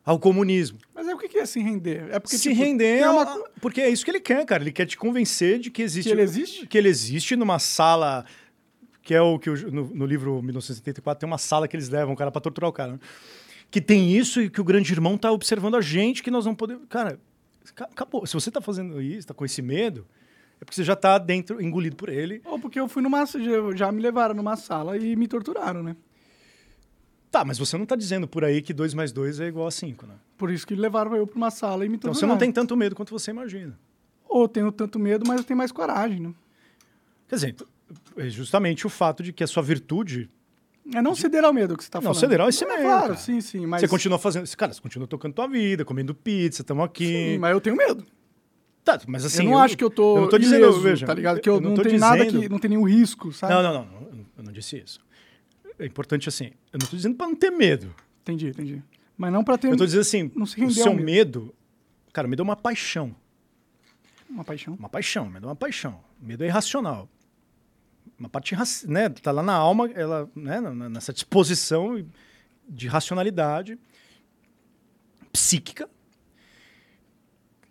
ao 0.09 0.17
comunismo. 0.17 0.79
Mas 0.95 1.07
é 1.07 1.13
o 1.13 1.19
que 1.19 1.37
é 1.37 1.45
se 1.45 1.59
render? 1.59 2.07
É 2.09 2.17
porque 2.17 2.35
se 2.35 2.49
tipo, 2.49 2.55
render, 2.55 2.97
é 2.97 3.07
uma... 3.07 3.43
porque 3.61 3.79
é 3.79 3.89
isso 3.89 4.03
que 4.03 4.09
ele 4.09 4.19
quer, 4.19 4.43
cara. 4.43 4.63
Ele 4.63 4.71
quer 4.71 4.87
te 4.87 4.97
convencer 4.97 5.59
de 5.59 5.69
que 5.69 5.83
existe, 5.83 6.07
que 6.07 6.11
ele 6.11 6.21
existe, 6.23 6.65
que 6.65 6.77
ele 6.79 6.89
existe 6.89 7.35
numa 7.35 7.59
sala 7.59 8.25
que 9.03 9.13
é 9.13 9.21
o 9.21 9.37
que 9.37 9.51
no, 9.51 9.85
no, 9.85 10.05
livro 10.07 10.41
1974 10.41 11.19
tem 11.19 11.27
uma 11.27 11.37
sala 11.37 11.67
que 11.67 11.75
eles 11.75 11.89
levam 11.89 12.15
o 12.15 12.17
cara 12.17 12.31
para 12.31 12.41
torturar 12.41 12.69
o 12.69 12.73
cara, 12.73 12.93
né? 12.93 12.99
que 13.69 13.79
tem 13.79 14.11
isso 14.11 14.41
e 14.41 14.49
que 14.49 14.59
o 14.59 14.63
grande 14.63 14.91
irmão 14.91 15.15
tá 15.15 15.31
observando 15.31 15.75
a 15.75 15.81
gente 15.81 16.23
que 16.23 16.31
nós 16.31 16.43
não 16.43 16.55
podemos, 16.55 16.87
cara, 16.89 17.19
acabou. 17.79 18.25
Se 18.25 18.33
você 18.33 18.49
tá 18.49 18.61
fazendo 18.61 18.99
isso, 18.99 19.27
tá 19.27 19.33
com 19.35 19.45
esse 19.45 19.61
medo, 19.61 20.07
é 20.59 20.65
porque 20.65 20.75
você 20.75 20.83
já 20.83 20.95
tá 20.95 21.19
dentro, 21.19 21.61
engolido 21.61 21.95
por 21.95 22.09
ele. 22.09 22.41
Ou 22.45 22.57
porque 22.57 22.79
eu 22.79 22.87
fui 22.87 23.03
numa, 23.03 23.23
já 23.75 23.91
me 23.91 24.01
levaram 24.01 24.33
numa 24.33 24.55
sala 24.55 24.97
e 24.97 25.15
me 25.15 25.27
torturaram, 25.27 25.83
né? 25.83 25.95
Tá, 27.31 27.45
mas 27.45 27.59
você 27.59 27.77
não 27.77 27.83
está 27.83 27.95
dizendo 27.95 28.27
por 28.27 28.43
aí 28.43 28.61
que 28.61 28.73
2 28.73 28.93
mais 28.93 29.11
2 29.11 29.39
é 29.39 29.47
igual 29.47 29.67
a 29.67 29.71
5, 29.71 30.05
né? 30.07 30.15
Por 30.37 30.49
isso 30.49 30.65
que 30.65 30.73
levaram 30.73 31.15
eu 31.15 31.27
para 31.27 31.37
uma 31.37 31.51
sala 31.51 31.85
e 31.85 31.89
me 31.89 31.95
Então 31.95 32.13
você 32.13 32.25
não 32.25 32.37
tem 32.37 32.51
tanto 32.51 32.75
medo 32.75 32.95
quanto 32.95 33.11
você 33.11 33.29
imagina. 33.29 33.77
Ou 34.27 34.47
tenho 34.47 34.71
tanto 34.71 34.97
medo, 34.97 35.25
mas 35.27 35.37
eu 35.37 35.43
tenho 35.43 35.57
mais 35.57 35.71
coragem, 35.71 36.19
né? 36.19 36.33
Quer 37.27 37.35
dizer, 37.35 37.55
é 38.17 38.29
justamente 38.29 38.85
o 38.87 38.89
fato 38.89 39.21
de 39.21 39.31
que 39.31 39.43
a 39.43 39.47
sua 39.47 39.61
virtude... 39.61 40.29
É 40.91 41.03
não 41.03 41.13
ceder 41.13 41.43
ao 41.43 41.53
medo 41.53 41.77
que 41.77 41.83
você 41.83 41.87
está 41.87 42.01
falando. 42.01 42.15
Não, 42.15 42.19
ceder 42.19 42.41
ao 42.41 42.49
esse 42.49 42.65
medo, 42.65 42.81
Claro, 42.81 43.01
cara. 43.01 43.17
sim, 43.17 43.41
sim. 43.41 43.67
Mas... 43.67 43.81
Você 43.81 43.87
continua 43.87 44.17
fazendo... 44.17 44.49
Cara, 44.57 44.73
você 44.73 44.81
continua 44.81 45.07
tocando 45.07 45.33
tua 45.33 45.47
vida, 45.47 45.85
comendo 45.85 46.15
pizza, 46.15 46.63
estamos 46.63 46.83
aqui... 46.83 47.05
Sim, 47.05 47.37
mas 47.37 47.51
eu 47.51 47.61
tenho 47.61 47.75
medo. 47.75 48.03
Tá, 48.83 48.99
mas 49.07 49.23
assim... 49.23 49.43
Eu 49.43 49.45
não 49.45 49.53
eu, 49.53 49.59
acho 49.59 49.77
que 49.77 49.83
eu 49.83 49.89
tô... 49.91 50.17
Eu 50.17 50.21
não 50.21 50.29
tô 50.29 50.37
dizendo, 50.39 50.81
veja... 50.81 51.05
Tá 51.05 51.13
ligado? 51.13 51.39
Que 51.41 51.49
eu, 51.49 51.55
eu 51.55 51.61
não, 51.61 51.69
não 51.71 51.77
tenho 51.77 51.93
dizendo... 51.95 52.09
nada 52.09 52.25
que... 52.25 52.49
Não 52.49 52.57
tem 52.57 52.69
nenhum 52.69 52.87
risco, 52.87 53.31
sabe? 53.31 53.53
Não, 53.53 53.61
não, 53.61 53.73
não. 53.85 53.99
Eu 54.35 54.43
não 54.43 54.51
disse 54.51 54.77
isso 54.77 54.99
é 55.79 55.85
importante 55.85 56.29
assim. 56.29 56.51
Eu 56.71 56.79
não 56.79 56.83
estou 56.83 56.97
dizendo 56.97 57.15
para 57.15 57.27
não 57.27 57.35
ter 57.35 57.49
medo. 57.49 57.93
Entendi, 58.21 58.49
entendi. 58.49 58.83
Mas 59.17 59.33
não 59.33 59.43
para 59.43 59.57
ter. 59.57 59.67
Eu 59.67 59.71
estou 59.71 59.87
dizendo 59.87 60.01
assim, 60.01 60.31
não 60.35 60.45
se 60.45 60.63
o 60.63 60.71
seu 60.71 60.93
medo. 60.93 61.03
medo, 61.03 61.55
cara, 62.13 62.27
o 62.27 62.29
medo 62.29 62.41
é 62.41 62.43
uma 62.43 62.55
paixão. 62.55 63.15
Uma 64.29 64.43
paixão? 64.43 64.75
Uma 64.75 64.89
paixão, 64.89 65.29
medo 65.29 65.45
é 65.45 65.49
uma 65.49 65.55
paixão. 65.55 65.99
Medo 66.21 66.43
é 66.43 66.47
irracional. 66.47 67.09
Uma 68.19 68.29
parte, 68.29 68.55
né, 68.85 69.09
tá 69.09 69.31
lá 69.31 69.41
na 69.41 69.53
alma, 69.53 69.89
ela, 69.91 70.29
né, 70.35 70.59
nessa 70.59 71.13
disposição 71.13 72.05
de 72.67 72.87
racionalidade 72.87 73.79
psíquica. 75.31 75.89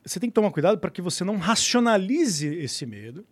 Você 0.04 0.18
tem 0.18 0.30
que 0.30 0.34
tomar 0.34 0.50
cuidado 0.50 0.78
para 0.78 0.90
que 0.90 1.02
você 1.02 1.22
não 1.22 1.36
racionalize 1.36 2.46
esse 2.46 2.86
medo. 2.86 3.26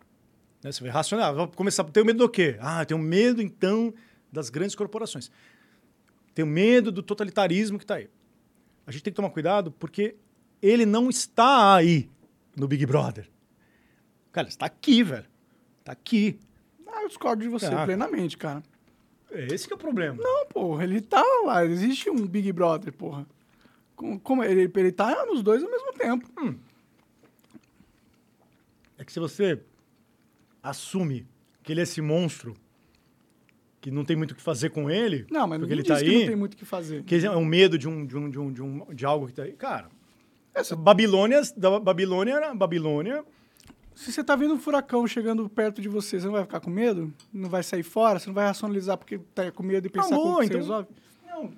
Né? 0.63 0.71
Você 0.71 0.83
vai 0.83 0.91
racionar, 0.91 1.35
vou 1.35 1.49
começar 1.49 1.83
a 1.83 1.87
ter 1.87 2.05
medo 2.05 2.19
do 2.19 2.29
quê? 2.29 2.57
Ah, 2.61 2.83
eu 2.83 2.87
tenho 2.87 3.01
medo 3.01 3.41
então 3.41 3.95
das 4.37 4.51
grandes 4.51 4.77
corporações. 4.77 5.31
Tenho 6.35 6.47
medo 6.47 6.93
do 6.93 7.03
totalitarismo 7.03 7.79
que 7.79 7.85
está 7.85 7.95
aí. 7.97 8.09
A 8.87 8.93
gente 8.93 9.03
tem 9.03 9.13
que 9.13 9.17
tomar 9.17 9.31
cuidado 9.31 9.73
porque 9.73 10.17
ele 10.63 10.85
não 10.85 11.09
está 11.09 11.75
aí 11.75 12.09
no 12.55 12.69
Big 12.69 12.85
Brother. 12.85 13.29
Cara, 14.31 14.47
está 14.47 14.67
aqui, 14.67 15.03
velho. 15.03 15.27
Está 15.81 15.93
aqui. 15.93 16.39
Ah, 16.87 17.03
eu 17.03 17.09
discordo 17.09 17.43
de 17.43 17.49
você 17.49 17.67
ah, 17.67 17.85
plenamente, 17.85 18.37
cara. 18.37 18.63
É 19.31 19.47
esse 19.47 19.67
que 19.67 19.73
é 19.73 19.77
o 19.77 19.79
problema. 19.79 20.23
Não, 20.23 20.47
porra, 20.47 20.85
ele 20.85 21.01
tá 21.01 21.25
lá. 21.45 21.65
Existe 21.65 22.11
um 22.11 22.27
Big 22.27 22.53
Brother, 22.53 22.93
porra. 22.93 23.27
Como, 23.95 24.45
ele, 24.45 24.71
ele 24.75 24.93
tá 24.93 25.25
nos 25.25 25.43
dois 25.43 25.63
ao 25.63 25.71
mesmo 25.71 25.93
tempo. 25.95 26.31
Hum. 26.39 26.55
É 28.99 29.05
que 29.05 29.13
se 29.13 29.19
você 29.19 29.63
assume 30.63 31.27
que 31.63 31.73
ele 31.73 31.81
é 31.81 31.85
esse 31.85 32.03
monstro 32.03 32.55
que 33.87 33.91
não 33.93 34.05
tem 34.05 34.17
muito 34.17 34.33
o 34.33 34.35
que 34.35 34.43
fazer 34.43 34.71
com 34.71 34.91
ele. 34.91 35.25
Não, 35.31 35.47
mas 35.47 35.61
porque 35.61 35.73
ele 35.73 35.85
tá 35.85 35.95
aí, 35.95 36.11
que 36.11 36.19
não 36.19 36.27
tem 36.27 36.35
muito 36.35 36.55
o 36.55 36.57
que 36.57 36.65
fazer. 36.65 37.05
Que 37.05 37.25
é 37.25 37.31
um 37.31 37.45
medo 37.45 37.79
de 37.79 37.89
um, 37.89 38.05
de 38.05 38.17
um, 38.17 38.29
de 38.29 38.37
um, 38.37 38.53
de, 38.53 38.61
um, 38.61 38.85
de 38.93 39.07
algo 39.07 39.29
que 39.29 39.33
tá 39.33 39.45
aí. 39.45 39.53
Cara, 39.53 39.89
essa 40.53 40.75
Babilônia, 40.75 41.41
da 41.57 41.79
Babilônia, 41.79 42.53
Babilônia. 42.53 43.25
Se 43.95 44.11
você 44.11 44.25
tá 44.25 44.35
vendo 44.35 44.55
um 44.55 44.59
furacão 44.59 45.07
chegando 45.07 45.49
perto 45.49 45.81
de 45.81 45.89
você, 45.89 46.19
você 46.19 46.27
não 46.27 46.33
vai 46.33 46.43
ficar 46.43 46.59
com 46.59 46.69
medo? 46.69 47.15
Não 47.33 47.49
vai 47.49 47.63
sair 47.63 47.85
fora? 47.85 48.19
Você 48.19 48.27
não 48.27 48.35
vai 48.35 48.47
racionalizar 48.47 48.99
porque 48.99 49.21
tá 49.33 49.53
com 49.53 49.63
medo 49.63 49.87
e 49.87 49.89
pensar 49.89 50.17
como 50.17 50.43
então, 50.43 50.49
você 50.49 50.57
resolve? 50.57 50.89
Não. 51.25 51.53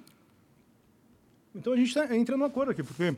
Então 1.54 1.72
a 1.72 1.76
gente 1.78 1.94
tá 1.94 2.14
entrando 2.14 2.40
num 2.40 2.44
acordo 2.44 2.72
aqui, 2.72 2.82
porque 2.82 3.08
o 3.08 3.16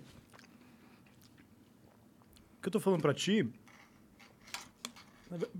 que 2.62 2.68
eu 2.68 2.70
tô 2.70 2.78
falando 2.78 3.02
para 3.02 3.12
ti 3.12 3.44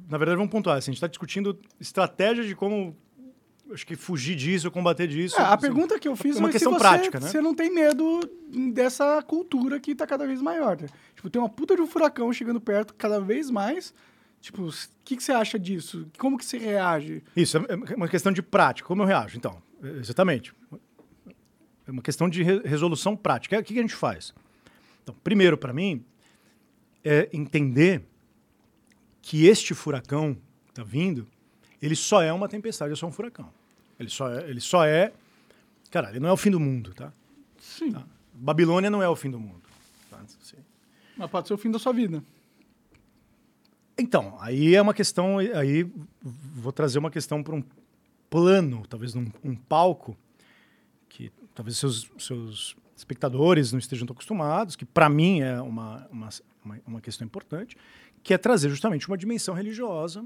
na 0.08 0.18
verdade, 0.18 0.36
vamos 0.36 0.50
pontuar. 0.50 0.76
Assim, 0.76 0.90
a 0.90 0.92
gente 0.92 0.98
está 0.98 1.06
discutindo 1.06 1.58
estratégias 1.80 2.46
de 2.46 2.56
como 2.56 2.96
acho 3.72 3.86
que 3.86 3.96
fugir 3.96 4.36
disso, 4.36 4.70
combater 4.70 5.06
disso. 5.06 5.36
É, 5.36 5.42
a 5.42 5.54
assim, 5.54 5.62
pergunta 5.62 5.98
que 5.98 6.08
eu 6.08 6.16
fiz 6.16 6.36
é 6.36 6.38
uma 6.38 6.50
questão 6.50 6.72
você, 6.72 6.78
prática, 6.78 7.20
né? 7.20 7.28
Você 7.28 7.40
não 7.40 7.54
tem 7.54 7.72
medo 7.72 8.20
dessa 8.72 9.22
cultura 9.22 9.78
que 9.78 9.92
está 9.92 10.06
cada 10.06 10.26
vez 10.26 10.42
maior. 10.42 10.80
Né? 10.80 10.88
Tipo, 11.14 11.30
tem 11.30 11.40
uma 11.40 11.48
puta 11.48 11.76
de 11.76 11.82
um 11.82 11.86
furacão 11.86 12.32
chegando 12.32 12.60
perto 12.60 12.94
cada 12.94 13.20
vez 13.20 13.50
mais. 13.50 13.94
Tipo, 14.40 14.68
o 14.68 14.72
que, 15.04 15.16
que 15.16 15.22
você 15.22 15.32
acha 15.32 15.58
disso? 15.58 16.06
Como 16.18 16.38
que 16.38 16.44
você 16.44 16.58
reage? 16.58 17.22
Isso, 17.36 17.58
é, 17.58 17.60
é 17.92 17.96
uma 17.96 18.08
questão 18.08 18.32
de 18.32 18.42
prática. 18.42 18.86
Como 18.88 19.02
eu 19.02 19.06
reajo? 19.06 19.36
Então, 19.36 19.62
exatamente. 20.00 20.54
É 21.86 21.90
uma 21.90 22.02
questão 22.02 22.28
de 22.28 22.42
re 22.42 22.60
resolução 22.64 23.16
prática. 23.16 23.58
O 23.58 23.62
que, 23.62 23.74
que 23.74 23.78
a 23.78 23.82
gente 23.82 23.94
faz? 23.94 24.32
Então, 25.02 25.14
primeiro, 25.22 25.58
para 25.58 25.72
mim, 25.72 26.04
é 27.04 27.28
entender 27.32 28.02
que 29.22 29.46
este 29.46 29.74
furacão 29.74 30.34
que 30.64 30.70
está 30.70 30.82
vindo, 30.82 31.26
ele 31.80 31.94
só 31.94 32.22
é 32.22 32.32
uma 32.32 32.48
tempestade, 32.48 32.92
é 32.92 32.96
só 32.96 33.06
um 33.06 33.12
furacão. 33.12 33.59
Ele 34.00 34.08
só 34.08 34.30
é, 34.30 34.48
ele 34.48 34.60
só 34.60 34.84
é. 34.86 35.12
Cara, 35.90 36.08
ele 36.10 36.20
não 36.20 36.30
é 36.30 36.32
o 36.32 36.36
fim 36.36 36.50
do 36.50 36.58
mundo, 36.58 36.94
tá? 36.94 37.12
Sim. 37.58 37.92
Tá? 37.92 38.02
Babilônia 38.32 38.88
não 38.88 39.02
é 39.02 39.08
o 39.08 39.14
fim 39.14 39.30
do 39.30 39.38
mundo. 39.38 39.62
Tá? 40.10 40.22
Mas 41.18 41.30
pode 41.30 41.46
ser 41.46 41.54
o 41.54 41.58
fim 41.58 41.70
da 41.70 41.78
sua 41.78 41.92
vida. 41.92 42.22
Então, 43.98 44.38
aí 44.40 44.74
é 44.74 44.80
uma 44.80 44.94
questão. 44.94 45.38
Aí 45.38 45.86
vou 46.22 46.72
trazer 46.72 46.98
uma 46.98 47.10
questão 47.10 47.42
para 47.42 47.54
um 47.54 47.62
plano, 48.30 48.86
talvez 48.88 49.12
num 49.12 49.30
um 49.44 49.54
palco, 49.54 50.16
que 51.06 51.30
talvez 51.54 51.76
seus, 51.76 52.10
seus 52.18 52.76
espectadores 52.96 53.72
não 53.72 53.78
estejam 53.78 54.06
tão 54.06 54.14
acostumados, 54.14 54.76
que 54.76 54.86
para 54.86 55.10
mim 55.10 55.40
é 55.40 55.60
uma, 55.60 56.08
uma, 56.10 56.28
uma, 56.86 57.00
questão 57.02 57.26
importante, 57.26 57.76
que 58.22 58.32
é 58.32 58.38
trazer 58.38 58.70
justamente 58.70 59.06
uma 59.08 59.18
dimensão 59.18 59.54
religiosa 59.54 60.24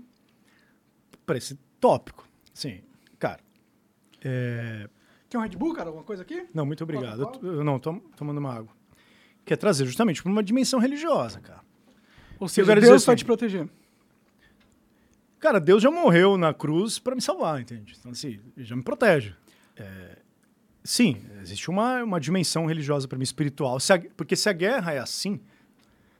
para 1.26 1.36
esse 1.36 1.58
tópico. 1.80 2.28
Sim, 2.52 2.82
é... 4.24 4.88
Quer 5.28 5.38
um 5.38 5.42
Red 5.42 5.50
Bull, 5.50 5.74
cara? 5.74 5.88
Alguma 5.88 6.04
coisa 6.04 6.22
aqui? 6.22 6.46
Não, 6.54 6.64
muito 6.64 6.82
obrigado. 6.84 7.30
Eu, 7.42 7.56
eu, 7.56 7.64
não, 7.64 7.78
tô 7.78 7.94
tomando 8.16 8.38
uma 8.38 8.54
água. 8.54 8.72
Quer 9.44 9.56
trazer 9.56 9.84
justamente 9.84 10.22
para 10.22 10.32
uma 10.32 10.42
dimensão 10.42 10.80
religiosa, 10.80 11.40
cara. 11.40 11.60
Ou 12.38 12.48
seja, 12.48 12.74
Deus 12.74 12.90
assim, 12.90 13.06
vai 13.06 13.16
te 13.16 13.24
proteger. 13.24 13.68
Cara, 15.38 15.60
Deus 15.60 15.82
já 15.82 15.90
morreu 15.90 16.38
na 16.38 16.54
cruz 16.54 16.98
para 16.98 17.14
me 17.14 17.20
salvar, 17.20 17.60
entende? 17.60 17.94
Então, 17.98 18.12
assim, 18.12 18.40
já 18.56 18.74
me 18.74 18.82
protege. 18.82 19.34
É, 19.76 20.18
sim, 20.82 21.22
existe 21.42 21.68
uma, 21.68 22.02
uma 22.02 22.18
dimensão 22.18 22.64
religiosa 22.64 23.06
para 23.06 23.18
mim, 23.18 23.24
espiritual. 23.24 23.78
Se 23.78 23.92
a, 23.92 24.02
porque 24.16 24.36
se 24.36 24.48
a 24.48 24.52
guerra 24.52 24.92
é 24.92 24.98
assim, 24.98 25.40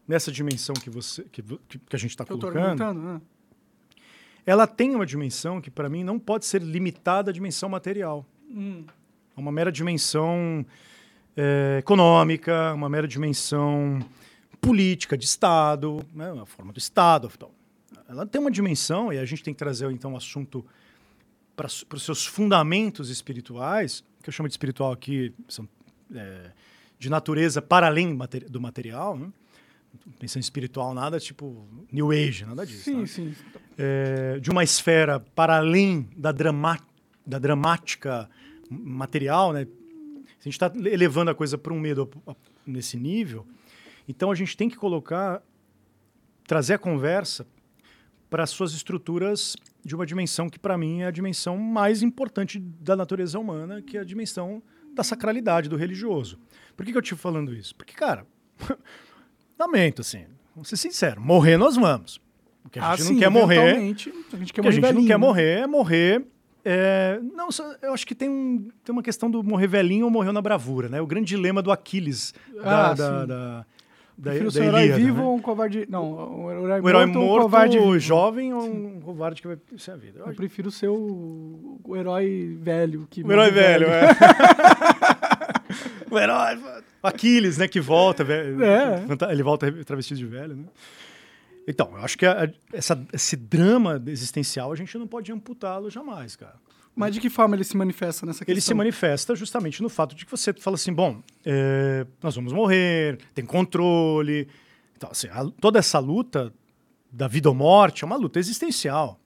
nessa 0.07 0.31
dimensão 0.31 0.75
que, 0.75 0.91
você, 0.91 1.25
que, 1.25 1.43
que 1.43 1.97
a 1.97 1.99
gente 1.99 2.11
está 2.11 2.25
colocando, 2.25 3.01
né? 3.01 3.21
Ela 4.47 4.67
tem 4.67 4.95
uma 4.95 5.07
dimensão 5.07 5.61
que, 5.61 5.71
para 5.71 5.89
mim, 5.89 6.05
não 6.05 6.19
pode 6.19 6.47
ser 6.47 6.63
limitada 6.63 7.31
à 7.31 7.35
dimensão 7.35 7.69
material. 7.69 8.27
Hum. 8.51 8.85
É 9.37 9.41
uma 9.41 9.51
mera 9.51 9.73
dimensão 9.73 10.65
é, 11.37 11.79
econômica, 11.81 12.73
uma 12.75 12.89
mera 12.89 13.09
dimensão 13.09 14.01
política 14.61 15.17
de 15.17 15.25
Estado, 15.25 16.05
né, 16.15 16.31
a 16.41 16.47
forma 16.47 16.73
do 16.73 16.79
Estado. 16.79 17.31
Então, 17.35 17.51
ela 18.09 18.27
tem 18.27 18.41
uma 18.41 18.51
dimensão, 18.51 19.13
e 19.13 19.19
a 19.19 19.25
gente 19.25 19.43
tem 19.43 19.53
que 19.53 19.59
trazer 19.59 19.91
então 19.91 20.15
o 20.15 20.17
assunto 20.17 20.65
para 21.57 21.67
os 21.67 22.03
seus 22.03 22.27
fundamentos 22.27 23.11
espirituais, 23.11 24.05
que 24.23 24.29
eu 24.29 24.33
chamo 24.33 24.49
de 24.49 24.55
espiritual 24.55 24.93
aqui, 24.93 25.33
são 25.49 25.69
é, 26.15 26.51
de 26.99 27.09
natureza 27.09 27.63
para 27.63 27.87
além 27.87 28.17
do 28.49 28.61
material, 28.61 29.17
né? 29.17 29.31
Pensando 30.19 30.43
espiritual, 30.43 30.95
nada 30.95 31.19
tipo 31.19 31.67
New 31.91 32.11
Age, 32.11 32.45
nada 32.45 32.67
disso. 32.67 32.85
Sim, 32.85 33.01
tá? 33.01 33.07
sim. 33.07 33.35
É, 33.77 34.39
de 34.41 34.51
uma 34.51 34.63
esfera 34.63 35.21
para 35.21 35.57
além 35.57 36.09
da, 36.17 36.33
drama, 36.33 36.79
da 37.27 37.39
dramática 37.39 38.29
material, 38.71 39.53
né? 39.53 39.67
Se 40.39 40.49
a 40.49 40.51
gente 40.51 40.63
está 40.63 40.73
elevando 40.91 41.31
a 41.31 41.35
coisa 41.35 41.57
para 41.57 41.73
um 41.73 41.81
medo 41.81 42.11
nesse 42.67 42.99
nível, 42.99 43.47
então 44.07 44.31
a 44.31 44.35
gente 44.35 44.57
tem 44.57 44.69
que 44.69 44.77
colocar, 44.77 45.43
trazer 46.47 46.75
a 46.75 46.79
conversa 46.79 47.47
para 48.29 48.43
as 48.43 48.51
suas 48.51 48.73
estruturas 48.73 49.57
de 49.85 49.95
uma 49.95 50.05
dimensão 50.05 50.51
que, 50.51 50.59
para 50.59 50.77
mim, 50.77 51.03
é 51.03 51.07
a 51.07 51.11
dimensão 51.11 51.57
mais 51.57 52.03
importante 52.03 52.59
da 52.59 52.97
natureza 52.97 53.39
humana, 53.39 53.81
que 53.81 53.97
é 53.97 54.01
a 54.01 54.05
dimensão 54.05 54.63
da 54.93 55.03
sacralidade, 55.03 55.69
do 55.69 55.77
religioso. 55.77 56.39
Por 56.77 56.85
que, 56.85 56.93
que 56.93 56.99
eu 56.99 57.03
estive 57.03 57.21
falando 57.21 57.55
isso? 57.55 57.75
Porque, 57.75 57.93
cara, 57.93 58.27
lamento, 59.59 60.03
assim, 60.03 60.25
vamos 60.55 60.69
ser 60.69 60.77
sincero, 60.77 61.21
morrer 61.21 61.57
nós 61.57 61.77
vamos. 61.77 62.21
O 62.65 62.71
que 62.71 62.79
a 62.79 62.91
ah, 62.91 62.97
gente 62.97 63.03
ah, 63.03 63.05
não 63.05 63.15
sim, 63.15 63.19
quer 63.19 63.29
morrer. 63.29 63.77
A 63.77 63.81
gente 63.81 64.11
quer 64.53 64.63
morrer. 64.63 64.69
a 64.69 64.73
gente 64.73 64.93
não 64.95 65.07
quer 65.07 65.17
morrer 65.17 65.61
é 65.61 65.67
morrer. 65.67 66.25
É, 66.65 67.21
não, 67.35 67.49
eu 67.83 67.93
acho 67.93 68.07
que 68.07 68.15
tem, 68.15 68.29
um, 68.29 68.71
tem 68.83 68.93
uma 68.93 69.03
questão 69.03 69.31
do 69.31 69.43
morrer 69.43 69.67
velhinho 69.67 70.07
ou 70.07 70.11
morreu 70.11 70.33
na 70.33 70.41
bravura, 70.41 70.89
né? 70.89 70.99
O 70.99 71.07
grande 71.07 71.27
dilema 71.27 71.61
do 71.61 71.71
Aquiles 71.71 72.33
ah, 72.61 72.95
da, 72.95 72.95
da, 72.95 73.27
da 73.27 73.67
da, 74.17 74.31
Prefiro 74.31 74.51
ser 74.51 74.65
herói 74.65 74.89
vivo 74.93 75.19
né? 75.19 75.25
ou 75.25 75.35
um 75.35 75.41
covarde. 75.41 75.87
Não, 75.91 76.45
um 76.45 76.51
herói, 76.51 76.81
o 76.81 76.89
herói 76.89 77.07
morto, 77.07 77.19
morto, 77.19 77.39
um 77.39 77.43
covarde 77.43 77.79
vivo. 77.79 77.99
jovem 77.99 78.55
ou 78.55 78.65
um 78.65 79.01
covarde 79.01 79.43
que 79.43 79.49
vai 79.49 79.59
ser 79.77 79.91
a 79.91 79.97
vida. 79.97 80.21
Eu, 80.21 80.27
eu 80.27 80.35
prefiro 80.35 80.71
ser 80.71 80.89
o, 80.89 81.81
o, 81.83 81.97
herói 81.97 82.57
velho. 82.61 83.09
Que 83.11 83.25
o 83.25 83.33
herói 83.33 83.51
velho, 83.51 83.89
velho. 83.89 84.07
é. 84.07 84.15
o 86.15 86.19
herói. 86.19 86.59
Aquiles, 87.03 87.59
né? 87.59 87.69
Que 87.69 87.81
volta, 87.81 88.25
velho. 88.25 88.63
É. 88.65 89.05
Ele 89.31 89.43
volta 89.43 89.71
travestido 89.85 90.19
de 90.19 90.27
velho, 90.27 90.57
né? 90.57 90.67
Então, 91.67 91.91
eu 91.93 92.05
acho 92.05 92.19
que 92.19 92.27
a, 92.27 92.51
essa, 92.73 93.07
esse 93.13 93.37
drama 93.37 94.03
existencial 94.07 94.73
a 94.73 94.77
gente 94.77 94.97
não 94.99 95.07
pode 95.07 95.33
amputá-lo 95.33 95.91
jamais, 95.91 96.37
cara. 96.37 96.57
Mas 96.95 97.15
de 97.15 97.21
que 97.21 97.29
forma 97.29 97.57
ele 97.57 97.65
se 97.65 97.77
manifesta 97.77 98.25
nessa 98.25 98.41
questão? 98.41 98.53
Ele 98.53 98.61
se 98.61 98.73
manifesta 98.73 99.35
justamente 99.35 99.83
no 99.83 99.89
fato 99.89 100.15
de 100.15 100.25
que 100.25 100.31
você 100.31 100.53
fala 100.53 100.77
assim, 100.77 100.93
bom, 100.93 101.21
é, 101.45 102.07
nós 102.23 102.37
vamos 102.37 102.53
morrer, 102.53 103.19
tem 103.35 103.45
controle. 103.45 104.47
Então, 104.97 105.11
assim, 105.11 105.27
a, 105.29 105.45
toda 105.61 105.79
essa 105.79 105.99
luta 105.99 106.53
da 107.11 107.27
vida 107.27 107.49
ou 107.49 107.55
morte 107.55 108.05
é 108.05 108.07
uma 108.07 108.17
luta 108.17 108.39
existencial. 108.39 109.19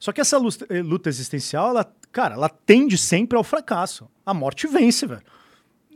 Só 0.00 0.12
que 0.12 0.20
essa 0.20 0.36
luta, 0.36 0.66
eh, 0.68 0.82
luta 0.82 1.08
existencial, 1.08 1.70
ela, 1.70 1.94
cara, 2.12 2.34
ela 2.34 2.48
tende 2.48 2.98
sempre 2.98 3.38
ao 3.38 3.44
fracasso. 3.44 4.08
A 4.26 4.34
morte 4.34 4.66
vence, 4.66 5.06
velho. 5.06 5.22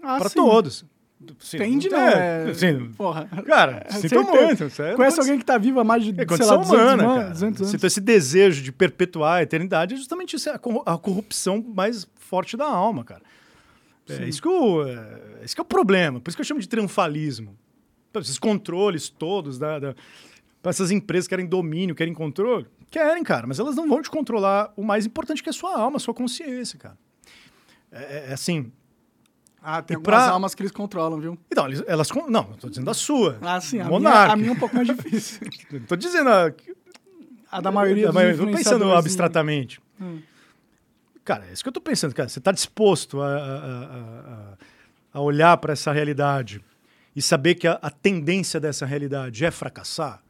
Ah, 0.02 0.18
Para 0.18 0.30
todos. 0.30 0.84
Sim, 1.40 1.58
Tende, 1.58 1.88
não. 1.88 1.98
É. 1.98 2.52
Porra. 2.96 3.28
Cara, 3.44 3.84
sinto 3.90 4.22
muito. 4.22 4.70
Sério, 4.70 4.96
conhece 4.96 5.18
alguém 5.18 5.36
que 5.36 5.42
está 5.42 5.58
vivo 5.58 5.80
há 5.80 5.84
mais 5.84 6.04
de, 6.04 6.10
é, 6.10 6.36
sei 6.36 6.46
lá, 6.46 6.56
200 6.56 6.70
humana, 6.70 7.02
anos, 7.02 7.28
200 7.32 7.60
anos. 7.60 7.70
Sinto 7.72 7.86
esse 7.86 8.00
desejo 8.00 8.62
de 8.62 8.70
perpetuar 8.70 9.38
a 9.38 9.42
eternidade 9.42 9.94
é 9.94 9.96
justamente 9.96 10.36
isso, 10.36 10.48
é 10.48 10.54
a 10.54 10.98
corrupção 10.98 11.64
mais 11.74 12.06
forte 12.14 12.56
da 12.56 12.66
alma, 12.66 13.04
cara. 13.04 13.22
É 14.08 14.24
isso, 14.26 14.40
que 14.40 14.48
eu, 14.48 14.86
é 14.86 15.44
isso 15.44 15.54
que 15.54 15.60
é 15.60 15.62
o 15.62 15.66
problema. 15.66 16.20
Por 16.20 16.30
isso 16.30 16.36
que 16.36 16.40
eu 16.40 16.46
chamo 16.46 16.60
de 16.60 16.68
triunfalismo. 16.68 17.58
Esses 18.14 18.38
controles 18.38 19.08
todos 19.08 19.58
da, 19.58 19.78
da 19.78 19.94
essas 20.64 20.90
empresas 20.90 21.26
que 21.26 21.30
querem 21.30 21.46
domínio, 21.46 21.94
querem 21.94 22.12
controle. 22.12 22.66
Querem, 22.90 23.22
cara, 23.22 23.46
mas 23.46 23.58
elas 23.58 23.76
não 23.76 23.88
vão 23.88 24.02
te 24.02 24.10
controlar 24.10 24.72
o 24.76 24.82
mais 24.82 25.06
importante 25.06 25.42
que 25.42 25.48
é 25.48 25.50
a 25.50 25.54
sua 25.54 25.78
alma, 25.78 25.96
a 25.96 26.00
sua 26.00 26.14
consciência, 26.14 26.78
cara. 26.78 26.98
É, 27.90 28.02
é, 28.02 28.30
é 28.30 28.32
assim, 28.32 28.72
ah, 29.62 29.82
tem 29.82 29.94
e 29.94 29.96
algumas 29.96 30.24
pra... 30.24 30.30
almas 30.30 30.54
que 30.54 30.62
eles 30.62 30.72
controlam, 30.72 31.20
viu? 31.20 31.38
Então, 31.50 31.66
elas. 31.86 32.08
Não, 32.28 32.52
estou 32.52 32.70
dizendo 32.70 32.90
a 32.90 32.94
sua. 32.94 33.38
Ah, 33.40 33.60
sim. 33.60 33.80
A 33.80 33.88
minha, 33.88 34.24
a 34.24 34.36
minha 34.36 34.50
é 34.50 34.52
um 34.52 34.56
pouco 34.56 34.74
mais 34.74 34.86
difícil. 34.86 35.48
Estou 35.72 35.96
dizendo. 35.96 36.30
A, 36.30 36.52
a 37.50 37.60
da 37.60 37.72
maioria 37.72 38.08
a, 38.08 38.12
dos 38.12 38.22
Estou 38.22 38.46
pensando 38.50 38.92
abstratamente. 38.92 39.80
Hum. 40.00 40.20
Cara, 41.24 41.46
é 41.46 41.52
isso 41.52 41.62
que 41.62 41.68
eu 41.68 41.70
estou 41.70 41.82
pensando, 41.82 42.14
cara. 42.14 42.28
Você 42.28 42.38
está 42.38 42.52
disposto 42.52 43.20
a, 43.20 43.36
a, 43.36 44.56
a, 45.12 45.20
olhar 45.20 45.56
para 45.58 45.74
essa 45.74 45.92
realidade 45.92 46.64
e 47.14 47.20
saber 47.20 47.54
que 47.56 47.66
a, 47.66 47.90
tendência 47.90 48.58
dessa 48.58 48.86
realidade 48.86 49.44
é 49.44 49.50
fracassar? 49.50 50.22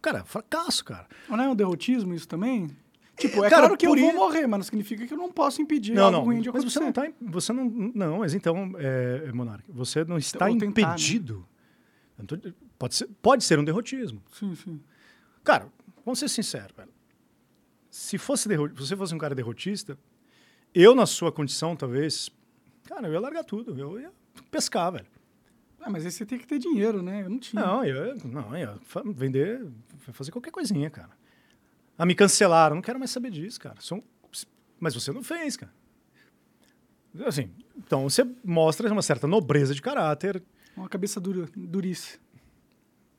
Cara, 0.00 0.24
fracasso, 0.24 0.84
cara. 0.84 1.06
Não 1.28 1.42
é 1.42 1.48
um 1.48 1.56
derrotismo 1.56 2.14
isso 2.14 2.28
também? 2.28 2.70
Tipo, 3.16 3.44
é 3.44 3.48
Cara, 3.48 3.62
claro 3.62 3.76
que 3.78 3.86
eu 3.86 3.96
vou 3.96 4.12
morrer, 4.12 4.46
mas 4.46 4.58
não 4.58 4.64
significa 4.64 5.06
que 5.06 5.12
eu 5.12 5.16
não 5.16 5.32
posso 5.32 5.62
impedir 5.62 5.94
não, 5.94 6.04
algo 6.04 6.16
não, 6.18 6.24
ruim 6.24 6.40
de 6.40 6.50
mas 6.52 6.60
acontecer. 6.60 6.80
Mas 6.80 6.94
você 6.94 7.02
não 7.02 7.12
tá, 7.12 7.30
você 7.32 7.52
não, 7.52 7.92
não, 7.94 8.18
mas 8.18 8.34
então, 8.34 8.72
é, 8.78 9.32
Monarca, 9.32 9.64
você 9.68 10.04
não 10.04 10.18
está 10.18 10.46
tentar, 10.46 10.64
né? 10.64 10.66
impedido. 10.66 11.46
Né? 12.18 12.24
Tô, 12.26 12.36
pode, 12.78 12.94
ser, 12.94 13.08
pode 13.22 13.42
ser 13.42 13.58
um 13.58 13.64
derrotismo. 13.64 14.22
Sim, 14.38 14.54
sim. 14.54 14.80
Cara, 15.42 15.66
vamos 16.04 16.18
ser 16.18 16.28
sinceros, 16.28 16.76
velho. 16.76 16.90
Se 17.90 18.18
fosse 18.18 18.48
derro, 18.48 18.68
você 18.74 18.94
fosse 18.94 19.14
um 19.14 19.18
cara 19.18 19.34
derrotista, 19.34 19.98
eu 20.74 20.94
na 20.94 21.06
sua 21.06 21.32
condição, 21.32 21.74
talvez, 21.74 22.28
cara, 22.84 23.08
eu 23.08 23.14
ia 23.14 23.20
largar 23.20 23.44
tudo, 23.44 23.78
eu 23.80 23.98
ia 23.98 24.12
pescar, 24.50 24.92
velho. 24.92 25.06
Ah, 25.80 25.88
mas 25.88 26.04
aí 26.04 26.12
você 26.12 26.26
tem 26.26 26.38
que 26.38 26.46
ter 26.46 26.58
dinheiro, 26.58 27.00
né? 27.00 27.22
Eu 27.22 27.30
não 27.30 27.38
tinha. 27.38 27.64
Não, 27.64 27.82
eu, 27.82 28.16
não, 28.24 28.54
eu 28.54 28.58
ia 28.58 28.78
vender, 29.14 29.66
fazer 30.12 30.32
qualquer 30.32 30.50
coisinha, 30.50 30.90
cara. 30.90 31.16
Ah, 31.98 32.06
me 32.06 32.14
cancelaram. 32.14 32.76
Não 32.76 32.82
quero 32.82 32.98
mais 32.98 33.10
saber 33.10 33.30
disso, 33.30 33.60
cara. 33.60 33.76
Mas 34.78 34.94
você 34.94 35.12
não 35.12 35.22
fez, 35.22 35.56
cara. 35.56 35.72
Assim, 37.24 37.50
então 37.76 38.08
você 38.08 38.26
mostra 38.44 38.92
uma 38.92 39.02
certa 39.02 39.26
nobreza 39.26 39.74
de 39.74 39.80
caráter. 39.80 40.42
Uma 40.76 40.88
cabeça 40.88 41.18
dura, 41.18 41.48
duríssima. 41.56 42.20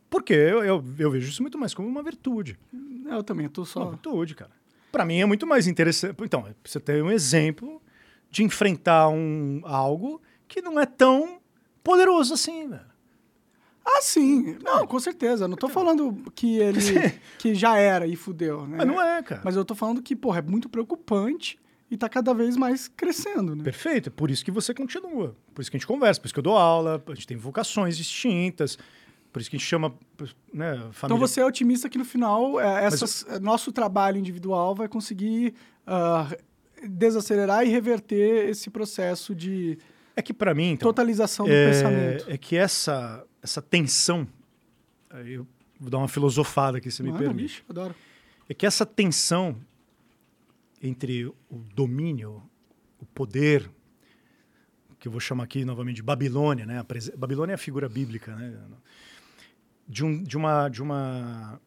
Porque 0.10 0.34
eu, 0.34 0.64
eu, 0.64 0.84
eu, 1.00 1.12
vejo 1.12 1.30
isso 1.30 1.42
muito 1.42 1.58
mais 1.58 1.74
como 1.74 1.88
uma 1.88 2.04
virtude. 2.04 2.58
Eu 3.10 3.24
também, 3.24 3.46
eu 3.46 3.50
tô 3.52 3.66
só. 3.66 3.82
Uma 3.82 3.92
virtude, 3.92 4.36
cara. 4.36 4.52
Para 4.92 5.04
mim 5.04 5.20
é 5.20 5.26
muito 5.26 5.46
mais 5.46 5.68
interessante. 5.68 6.16
Então, 6.22 6.46
você 6.64 6.80
tem 6.80 7.02
um 7.02 7.12
exemplo 7.12 7.82
de 8.30 8.44
enfrentar 8.44 9.10
um, 9.10 9.62
algo 9.64 10.22
que 10.48 10.62
não 10.62 10.80
é 10.80 10.86
tão 10.86 11.42
poderoso 11.84 12.34
assim, 12.34 12.70
velho. 12.70 12.97
Ah, 13.88 14.02
sim. 14.02 14.58
Não, 14.62 14.86
com 14.86 15.00
certeza. 15.00 15.48
Não 15.48 15.56
tô 15.56 15.70
falando 15.70 16.14
que 16.36 16.58
ele 16.58 16.80
que 17.40 17.56
já 17.56 17.78
era 17.78 18.06
e 18.06 18.18
fudeu, 18.18 18.68
né? 18.68 18.78
Mas 18.80 18.88
não 18.88 19.02
é, 19.02 19.24
cara. 19.24 19.42
Mas 19.46 19.56
eu 19.56 19.64
tô 19.64 19.74
falando 19.74 20.02
que, 20.02 20.16
porra, 20.16 20.40
é 20.40 20.42
muito 20.42 20.68
preocupante 20.68 21.58
e 21.90 21.96
tá 21.96 22.10
cada 22.10 22.34
vez 22.34 22.58
mais 22.58 22.90
crescendo, 22.90 23.56
né? 23.56 23.64
Perfeito. 23.64 24.12
Por 24.12 24.30
isso 24.30 24.44
que 24.44 24.52
você 24.52 24.74
continua. 24.74 25.36
Por 25.56 25.62
isso 25.62 25.72
que 25.72 25.78
a 25.78 25.80
gente 25.80 25.88
conversa, 25.88 26.20
por 26.20 26.26
isso 26.26 26.34
que 26.34 26.40
eu 26.40 26.44
dou 26.44 26.58
aula, 26.58 27.02
a 27.08 27.14
gente 27.14 27.26
tem 27.26 27.38
vocações 27.38 27.96
distintas. 27.96 28.78
Por 29.32 29.40
isso 29.40 29.50
que 29.50 29.56
a 29.56 29.60
gente 29.60 29.68
chama, 29.68 29.94
né, 30.54 30.76
família... 30.92 30.94
Então 31.04 31.18
você 31.18 31.40
é 31.40 31.46
otimista 31.46 31.88
que 31.88 31.98
no 31.98 32.06
final 32.06 32.60
é, 32.60 32.86
essas, 32.86 33.26
eu... 33.28 33.40
nosso 33.40 33.72
trabalho 33.72 34.18
individual 34.18 34.76
vai 34.76 34.88
conseguir 34.88 35.54
uh, 35.88 36.36
desacelerar 36.88 37.66
e 37.66 37.70
reverter 37.70 38.50
esse 38.50 38.70
processo 38.70 39.34
de 39.34 39.78
é 40.16 40.22
que 40.22 40.34
para 40.34 40.56
mim 40.56 40.72
então, 40.72 40.90
totalização 40.90 41.46
do 41.46 41.52
é, 41.52 41.70
pensamento. 41.70 42.26
É 42.28 42.38
que 42.38 42.58
essa 42.58 43.24
essa 43.42 43.62
tensão, 43.62 44.28
eu 45.26 45.48
vou 45.80 45.90
dar 45.90 45.98
uma 45.98 46.08
filosofada 46.08 46.78
aqui, 46.78 46.92
se 46.92 47.04
me 47.04 47.12
permite. 47.12 47.44
Bicho, 47.44 47.64
adoro. 47.70 47.96
É 48.50 48.54
que 48.54 48.66
essa 48.66 48.86
tensão 48.86 49.58
entre 50.82 51.26
o 51.26 51.36
domínio, 51.74 52.44
o 53.00 53.06
poder, 53.06 53.70
que 55.00 55.08
eu 55.08 55.12
vou 55.12 55.22
chamar 55.22 55.44
aqui 55.44 55.64
novamente 55.64 55.98
de 55.98 56.04
Babilônia, 56.04 56.66
né? 56.66 56.80
A 56.80 56.86
Babilônia 57.18 57.54
é 57.54 57.56
a 57.56 57.60
figura 57.60 57.88
bíblica, 57.88 58.36
né? 58.36 58.58
De 59.88 60.04
um, 60.04 60.22
de 60.22 60.36
uma, 60.36 60.70
de 60.70 60.82
uma, 60.82 61.62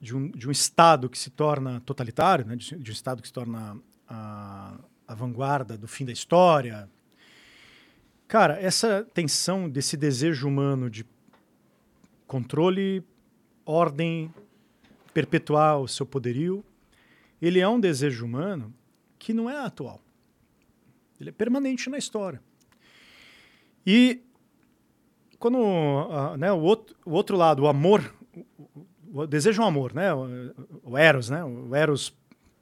de 0.00 0.16
um, 0.16 0.30
de 0.30 0.48
um 0.48 0.50
estado 0.50 1.08
que 1.08 1.18
se 1.18 1.30
torna 1.30 1.80
totalitário, 1.80 2.44
né? 2.44 2.56
De, 2.56 2.76
de 2.76 2.90
um 2.90 2.92
estado 2.92 3.22
que 3.22 3.28
se 3.28 3.34
torna 3.34 3.76
a, 4.08 4.78
a 5.06 5.14
vanguarda 5.14 5.76
do 5.76 5.88
fim 5.88 6.04
da 6.04 6.12
história. 6.12 6.88
Cara, 8.32 8.58
essa 8.58 9.06
tensão 9.12 9.68
desse 9.68 9.94
desejo 9.94 10.48
humano 10.48 10.88
de 10.88 11.04
controle, 12.26 13.04
ordem, 13.62 14.32
perpetuar 15.12 15.78
o 15.78 15.86
seu 15.86 16.06
poderio, 16.06 16.64
ele 17.42 17.60
é 17.60 17.68
um 17.68 17.78
desejo 17.78 18.24
humano 18.24 18.72
que 19.18 19.34
não 19.34 19.50
é 19.50 19.58
atual. 19.58 20.00
Ele 21.20 21.28
é 21.28 21.32
permanente 21.32 21.90
na 21.90 21.98
história. 21.98 22.42
E 23.86 24.22
quando 25.38 25.58
uh, 25.58 26.34
né, 26.38 26.50
o, 26.50 26.60
outro, 26.60 26.96
o 27.04 27.10
outro 27.10 27.36
lado, 27.36 27.64
o 27.64 27.68
amor, 27.68 28.14
o, 29.12 29.20
o 29.20 29.26
desejo 29.26 29.60
é 29.60 29.66
amor, 29.66 29.92
né? 29.92 30.10
O, 30.14 30.54
o, 30.84 30.96
eros, 30.96 31.28
né? 31.28 31.44
O 31.44 31.74
eros 31.74 32.16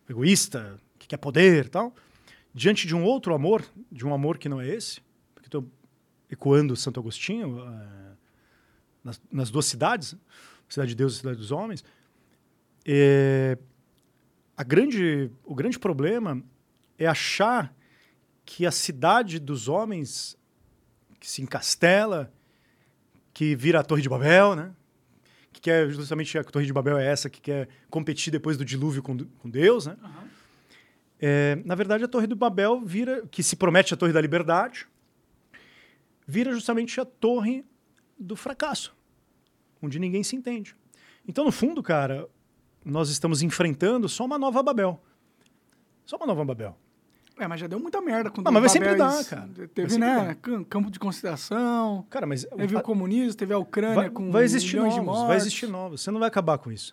egoísta, 0.08 0.80
que 0.98 1.06
quer 1.06 1.18
poder, 1.18 1.68
tal. 1.68 1.94
Diante 2.52 2.88
de 2.88 2.96
um 2.96 3.04
outro 3.04 3.32
amor, 3.36 3.64
de 3.88 4.04
um 4.04 4.12
amor 4.12 4.36
que 4.36 4.48
não 4.48 4.60
é 4.60 4.66
esse, 4.68 5.00
ecoando 6.30 6.76
Santo 6.76 7.00
Agostinho 7.00 7.58
uh, 7.58 8.16
nas, 9.02 9.20
nas, 9.30 9.50
duas 9.50 9.66
cidades, 9.66 10.14
cidade 10.68 10.90
de 10.90 10.94
Deus 10.94 11.14
e 11.14 11.16
cidade 11.18 11.38
dos 11.38 11.50
homens, 11.50 11.84
é, 12.86 13.58
a 14.56 14.62
grande, 14.62 15.30
o 15.44 15.54
grande 15.54 15.78
problema 15.78 16.42
é 16.98 17.06
achar 17.06 17.74
que 18.44 18.66
a 18.66 18.70
cidade 18.70 19.38
dos 19.38 19.68
homens 19.68 20.36
que 21.18 21.28
se 21.28 21.42
encastela, 21.42 22.32
que 23.32 23.54
vira 23.54 23.80
a 23.80 23.82
Torre 23.82 24.02
de 24.02 24.08
Babel, 24.08 24.56
né? 24.56 24.72
Que 25.52 25.60
quer 25.60 25.90
justamente 25.90 26.38
a 26.38 26.44
Torre 26.44 26.66
de 26.66 26.72
Babel 26.72 26.98
é 26.98 27.06
essa 27.06 27.28
que 27.28 27.40
quer 27.40 27.68
competir 27.88 28.30
depois 28.30 28.56
do 28.56 28.64
dilúvio 28.64 29.02
com, 29.02 29.18
com 29.18 29.50
Deus, 29.50 29.86
né? 29.86 29.96
Uhum. 30.02 30.28
É, 31.22 31.58
na 31.64 31.74
verdade, 31.74 32.02
a 32.02 32.08
Torre 32.08 32.26
do 32.26 32.34
Babel 32.34 32.80
vira, 32.80 33.26
que 33.30 33.42
se 33.42 33.54
promete 33.54 33.92
a 33.92 33.96
Torre 33.96 34.12
da 34.12 34.20
Liberdade, 34.20 34.86
vira 36.30 36.52
justamente 36.52 37.00
a 37.00 37.04
Torre 37.04 37.64
do 38.16 38.36
fracasso, 38.36 38.94
onde 39.82 39.98
ninguém 39.98 40.22
se 40.22 40.36
entende. 40.36 40.76
Então, 41.26 41.44
no 41.44 41.50
fundo, 41.50 41.82
cara, 41.82 42.28
nós 42.84 43.10
estamos 43.10 43.42
enfrentando 43.42 44.08
só 44.08 44.24
uma 44.24 44.38
nova 44.38 44.62
Babel. 44.62 45.02
Só 46.06 46.16
uma 46.16 46.26
nova 46.26 46.44
Babel. 46.44 46.76
É, 47.36 47.48
mas 47.48 47.58
já 47.58 47.66
deu 47.66 47.80
muita 47.80 48.00
merda 48.00 48.30
quando 48.30 48.46
ah, 48.46 48.50
mas 48.50 48.60
vai 48.60 48.68
sempre 48.68 48.94
dar, 48.94 49.24
cara. 49.24 49.48
Teve, 49.74 49.98
né, 49.98 50.36
campo 50.68 50.90
de 50.90 50.98
consideração. 50.98 52.06
Cara, 52.10 52.26
mas 52.26 52.44
teve 52.44 52.76
o 52.76 52.82
comunismo, 52.82 53.34
teve 53.34 53.52
a 53.54 53.58
Ucrânia 53.58 53.94
vai, 53.94 54.10
com 54.10 54.30
vai 54.30 54.44
existir 54.44 54.74
milhões 54.74 54.94
novos, 54.96 55.00
de 55.00 55.06
mortes. 55.06 55.26
Vai 55.26 55.36
existir 55.36 55.66
novos. 55.66 56.00
Você 56.02 56.10
não 56.10 56.20
vai 56.20 56.28
acabar 56.28 56.58
com 56.58 56.70
isso. 56.70 56.92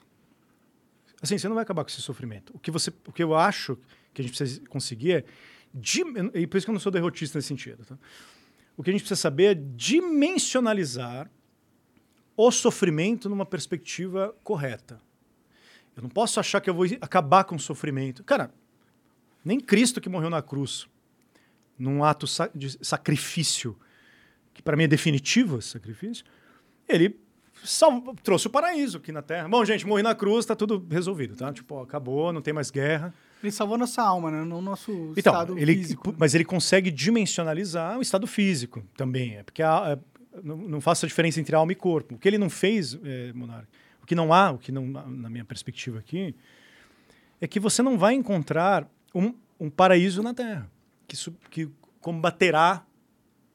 Assim, 1.22 1.38
você 1.38 1.48
não 1.48 1.56
vai 1.56 1.64
acabar 1.64 1.84
com 1.84 1.90
esse 1.90 2.02
sofrimento. 2.02 2.54
O 2.56 2.60
que 2.60 2.72
você, 2.72 2.92
o 3.06 3.12
que 3.12 3.22
eu 3.22 3.36
acho 3.36 3.78
que 4.14 4.22
a 4.22 4.24
gente 4.24 4.36
precisa 4.36 4.62
conseguir 4.70 5.12
é 5.12 5.26
e 6.34 6.48
por 6.48 6.58
isso 6.58 6.66
que 6.66 6.70
eu 6.70 6.74
não 6.74 6.80
sou 6.80 6.92
derrotista 6.92 7.38
nesse 7.38 7.50
sentido, 7.50 7.86
tá? 7.86 7.98
O 8.78 8.84
que 8.84 8.92
a 8.92 8.94
gente 8.94 9.02
precisa 9.02 9.20
saber 9.20 9.46
é 9.46 9.54
dimensionalizar 9.56 11.30
o 12.38 12.52
sofrimento 12.52 13.28
numa 13.28 13.46
perspectiva 13.46 14.36
correta. 14.44 15.02
Eu 15.96 16.04
não 16.04 16.10
posso 16.10 16.40
achar 16.40 16.62
que 16.62 16.70
eu 16.70 16.76
vou 16.76 16.86
acabar 17.02 17.44
com 17.44 17.56
o 17.56 17.60
sofrimento. 17.60 18.24
Cara, 18.24 18.54
nem 19.44 19.60
Cristo 19.60 20.00
que 20.00 20.08
morreu 20.08 20.30
na 20.30 20.44
cruz, 20.44 20.88
num 21.78 22.04
ato 22.04 22.28
de 22.54 22.86
sacrifício, 22.86 23.76
que 24.54 24.62
para 24.62 24.78
mim 24.78 24.84
é 24.84 24.88
definitivo 24.88 25.58
esse 25.58 25.70
sacrifício, 25.70 26.24
ele 26.88 27.20
trouxe 28.24 28.46
o 28.46 28.50
paraíso 28.52 28.98
aqui 28.98 29.12
na 29.12 29.24
Terra. 29.24 29.48
Bom, 29.48 29.66
gente, 29.66 29.88
morri 29.88 30.04
na 30.04 30.14
cruz, 30.14 30.46
tá 30.46 30.56
tudo 30.56 30.86
resolvido, 30.92 31.36
tá? 31.36 31.52
Tipo, 31.52 31.80
acabou, 31.80 32.32
não 32.32 32.44
tem 32.44 32.54
mais 32.54 32.70
guerra. 32.70 33.12
Ele 33.42 33.52
salvou 33.52 33.78
nossa 33.78 34.02
alma, 34.02 34.32
né? 34.32 34.44
Não 34.44 34.62
nosso 34.62 34.92
então, 35.16 35.34
estado 35.34 35.60
ele, 35.60 35.76
físico. 35.76 36.16
Mas 36.18 36.34
ele 36.34 36.44
consegue 36.44 36.90
dimensionalizar 36.90 37.98
o 37.98 38.02
estado 38.02 38.26
físico 38.26 38.84
também. 38.96 39.38
É 39.38 39.44
porque 39.44 39.62
a, 39.62 39.94
a, 39.94 39.98
não, 40.44 40.58
não 40.58 40.82
faça 40.82 41.06
a 41.06 41.10
diferença 41.10 41.40
entre 41.40 41.56
alma 41.56 41.72
e 41.72 41.76
corpo. 41.76 42.16
O 42.16 42.18
que 42.18 42.28
ele 42.28 42.38
não 42.38 42.50
fez, 42.50 42.98
é, 43.04 43.32
Monarca, 43.34 43.68
o 44.02 44.06
que 44.06 44.16
não 44.16 44.34
há, 44.34 44.52
o 44.52 44.58
que 44.58 44.72
não, 44.72 44.88
na 44.88 45.30
minha 45.30 45.46
perspectiva 45.46 46.00
aqui, 46.00 46.36
é 47.40 47.48
que 47.48 47.60
você 47.60 47.84
não 47.84 47.98
vai 47.98 48.14
encontrar 48.14 48.90
um, 49.14 49.34
um 49.60 49.70
paraíso 49.70 50.24
na 50.24 50.34
Terra 50.34 50.70
que, 51.08 51.16
que 51.50 51.70
combaterá 52.02 52.86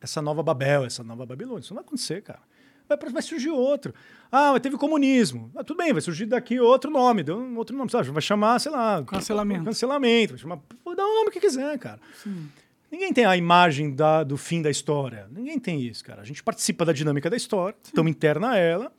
essa 0.01 0.21
nova 0.21 0.43
Babel, 0.43 0.85
essa 0.85 1.05
nova 1.05 1.25
Babilônia. 1.27 1.61
Isso 1.61 1.73
não 1.73 1.81
vai 1.81 1.87
acontecer, 1.87 2.23
cara. 2.23 2.41
Vai, 2.89 2.99
vai 3.11 3.23
surgir 3.23 3.51
outro. 3.51 3.95
Ah, 4.31 4.53
mas 4.53 4.63
teve 4.63 4.77
comunismo. 4.77 5.51
Ah, 5.55 5.63
tudo 5.63 5.77
bem, 5.77 5.93
vai 5.93 6.01
surgir 6.01 6.27
daqui 6.27 6.59
outro 6.59 6.91
nome, 6.91 7.23
deu 7.23 7.39
um 7.39 7.57
outro 7.57 7.77
nome, 7.77 7.91
sabe? 7.91 8.11
Vai 8.11 8.23
chamar, 8.23 8.59
sei 8.59 8.73
lá. 8.73 9.03
Cancelamento. 9.05 9.65
Cancelamento. 9.65 10.33
Vai 10.33 10.39
chamar. 10.39 10.61
Dá 10.97 11.07
o 11.07 11.15
nome 11.17 11.31
que 11.31 11.41
quiser, 11.41 11.79
cara. 11.79 12.01
Sim. 12.23 12.49
Ninguém 12.93 13.11
tem 13.11 13.25
a 13.25 13.35
imagem 13.37 13.95
da, 13.95 14.23
do 14.23 14.37
fim 14.37 14.61
da 14.61 14.71
história. 14.71 15.27
Ninguém 15.31 15.59
tem 15.59 15.81
isso, 15.81 16.05
cara. 16.05 16.21
A 16.21 16.25
gente 16.25 16.43
participa 16.43 16.85
da 16.85 16.93
dinâmica 16.93 17.31
da 17.31 17.37
história, 17.37 17.75
estamos 17.83 18.11
interna 18.11 18.51
a 18.51 18.57
ela, 18.59 18.93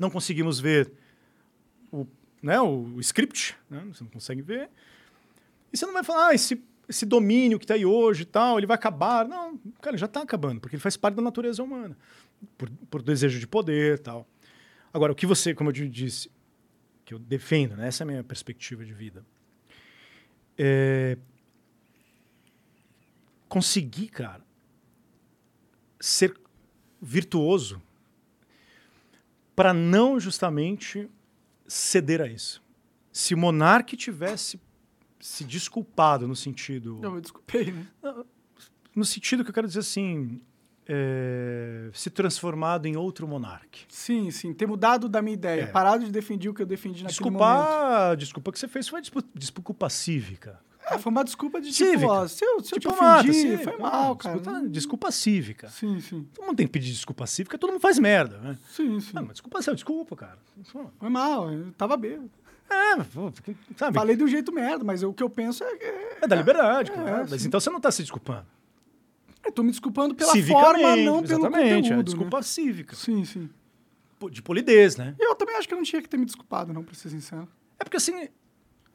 não 0.00 0.08
conseguimos 0.08 0.58
ver 0.58 0.90
o, 1.92 2.06
né, 2.42 2.58
o, 2.60 2.94
o 2.96 3.00
script, 3.00 3.54
né? 3.68 3.84
você 3.92 4.02
não 4.02 4.10
consegue 4.10 4.40
ver. 4.40 4.70
E 5.70 5.76
você 5.76 5.84
não 5.84 5.92
vai 5.92 6.02
falar, 6.02 6.28
ah, 6.28 6.34
esse, 6.34 6.64
esse 6.88 7.04
domínio 7.04 7.58
que 7.58 7.64
está 7.64 7.74
aí 7.74 7.84
hoje 7.84 8.22
e 8.22 8.26
tal, 8.26 8.58
ele 8.58 8.66
vai 8.66 8.76
acabar. 8.76 9.28
Não, 9.28 9.58
cara, 9.82 9.98
já 9.98 10.06
está 10.06 10.22
acabando, 10.22 10.60
porque 10.60 10.74
ele 10.76 10.82
faz 10.82 10.96
parte 10.96 11.16
da 11.16 11.22
natureza 11.22 11.62
humana, 11.62 11.96
por, 12.56 12.70
por 12.90 13.02
desejo 13.02 13.38
de 13.38 13.46
poder 13.46 13.98
tal. 13.98 14.28
Agora, 14.92 15.12
o 15.12 15.14
que 15.14 15.26
você, 15.26 15.54
como 15.54 15.70
eu 15.70 15.88
disse, 15.88 16.30
que 17.04 17.14
eu 17.14 17.18
defendo, 17.18 17.76
né? 17.76 17.88
essa 17.88 18.02
é 18.02 18.04
a 18.04 18.06
minha 18.06 18.24
perspectiva 18.24 18.84
de 18.84 18.92
vida, 18.92 19.24
é 20.56 21.18
conseguir, 23.48 24.08
cara, 24.08 24.44
ser 26.00 26.34
virtuoso 27.00 27.80
para 29.54 29.72
não 29.72 30.18
justamente 30.18 31.08
ceder 31.66 32.20
a 32.20 32.26
isso. 32.26 32.62
Se 33.12 33.32
o 33.34 33.38
monarca 33.38 33.96
tivesse 33.96 34.60
se 35.20 35.44
desculpado 35.44 36.28
no 36.28 36.36
sentido. 36.36 36.98
Não, 37.00 37.14
eu 37.14 37.20
desculpei, 37.20 37.72
né? 37.72 37.86
No 38.94 39.04
sentido 39.04 39.42
que 39.42 39.50
eu 39.50 39.54
quero 39.54 39.66
dizer 39.66 39.80
assim. 39.80 40.40
É, 40.86 41.88
se 41.94 42.10
transformado 42.10 42.86
em 42.86 42.96
outro 42.96 43.26
monarca. 43.26 43.78
Sim, 43.88 44.30
sim. 44.30 44.52
Ter 44.52 44.66
mudado 44.66 45.08
da 45.08 45.22
minha 45.22 45.34
ideia. 45.34 45.62
É. 45.62 45.66
Parado 45.66 46.04
de 46.04 46.10
defender 46.10 46.48
o 46.48 46.54
que 46.54 46.60
eu 46.60 46.66
defendi 46.66 47.02
naquele 47.02 47.08
Desculpar, 47.08 48.02
momento. 48.02 48.18
Desculpa 48.18 48.52
que 48.52 48.58
você 48.58 48.68
fez 48.68 48.88
foi 48.88 49.00
desculpa 49.34 49.88
cívica. 49.88 50.60
É, 50.86 50.98
foi 50.98 51.10
uma 51.10 51.24
desculpa 51.24 51.60
de 51.60 51.72
tipo, 51.72 51.90
cívica. 51.90 52.12
Ó, 52.12 52.28
se 52.28 52.44
eu, 52.44 52.60
se 52.60 52.74
eu 52.74 52.80
te 52.80 52.88
ofendi, 52.88 53.32
cívica, 53.32 53.70
foi 53.70 53.78
mal, 53.78 54.14
cara. 54.16 54.38
Desculpa, 54.38 54.68
desculpa 54.68 55.10
cívica. 55.10 55.68
Sim, 55.70 56.00
sim. 56.00 56.28
Todo 56.34 56.44
mundo 56.46 56.56
tem 56.56 56.66
que 56.66 56.72
pedir 56.72 56.92
desculpa 56.92 57.26
cívica, 57.26 57.56
todo 57.56 57.70
mundo 57.70 57.80
faz 57.80 57.98
merda, 57.98 58.36
né? 58.38 58.58
Sim, 58.68 59.00
sim. 59.00 59.12
Não, 59.14 59.22
mas 59.22 59.32
desculpa, 59.32 59.60
desculpa, 59.60 60.16
cara. 60.16 60.38
Foi 60.98 61.08
mal, 61.08 61.50
eu 61.50 61.72
tava 61.72 61.96
bêbado. 61.96 62.30
É, 62.70 62.96
sabe? 63.76 63.94
Falei 63.94 64.16
de 64.16 64.24
um 64.24 64.28
jeito 64.28 64.52
merda, 64.52 64.84
mas 64.84 65.02
o 65.02 65.12
que 65.12 65.22
eu 65.22 65.30
penso 65.30 65.62
é. 65.64 65.72
É, 65.80 66.18
é 66.22 66.26
da 66.26 66.34
liberdade, 66.34 66.90
é, 66.90 66.94
claro. 66.94 67.26
Mas 67.30 67.44
então 67.44 67.60
você 67.60 67.70
não 67.70 67.76
está 67.76 67.90
se 67.90 68.02
desculpando. 68.02 68.46
Eu 69.54 69.56
estou 69.56 69.64
me 69.64 69.70
desculpando 69.70 70.14
pela 70.14 70.32
forma, 70.32 70.96
não 70.96 71.22
pelo 71.22 71.40
exatamente, 71.40 71.82
conteúdo. 71.82 72.00
É 72.00 72.02
desculpa 72.02 72.36
né? 72.38 72.42
cívica. 72.42 72.96
Sim, 72.96 73.24
sim. 73.24 73.48
De 74.30 74.42
polidez, 74.42 74.96
né? 74.96 75.14
Eu 75.18 75.34
também 75.34 75.54
acho 75.56 75.68
que 75.68 75.74
eu 75.74 75.76
não 75.76 75.84
tinha 75.84 76.02
que 76.02 76.08
ter 76.08 76.16
me 76.16 76.24
desculpado, 76.24 76.72
não, 76.72 76.82
pra 76.82 76.94
ser 76.94 77.10
sincero. 77.10 77.48
É 77.78 77.84
porque 77.84 77.98
assim. 77.98 78.28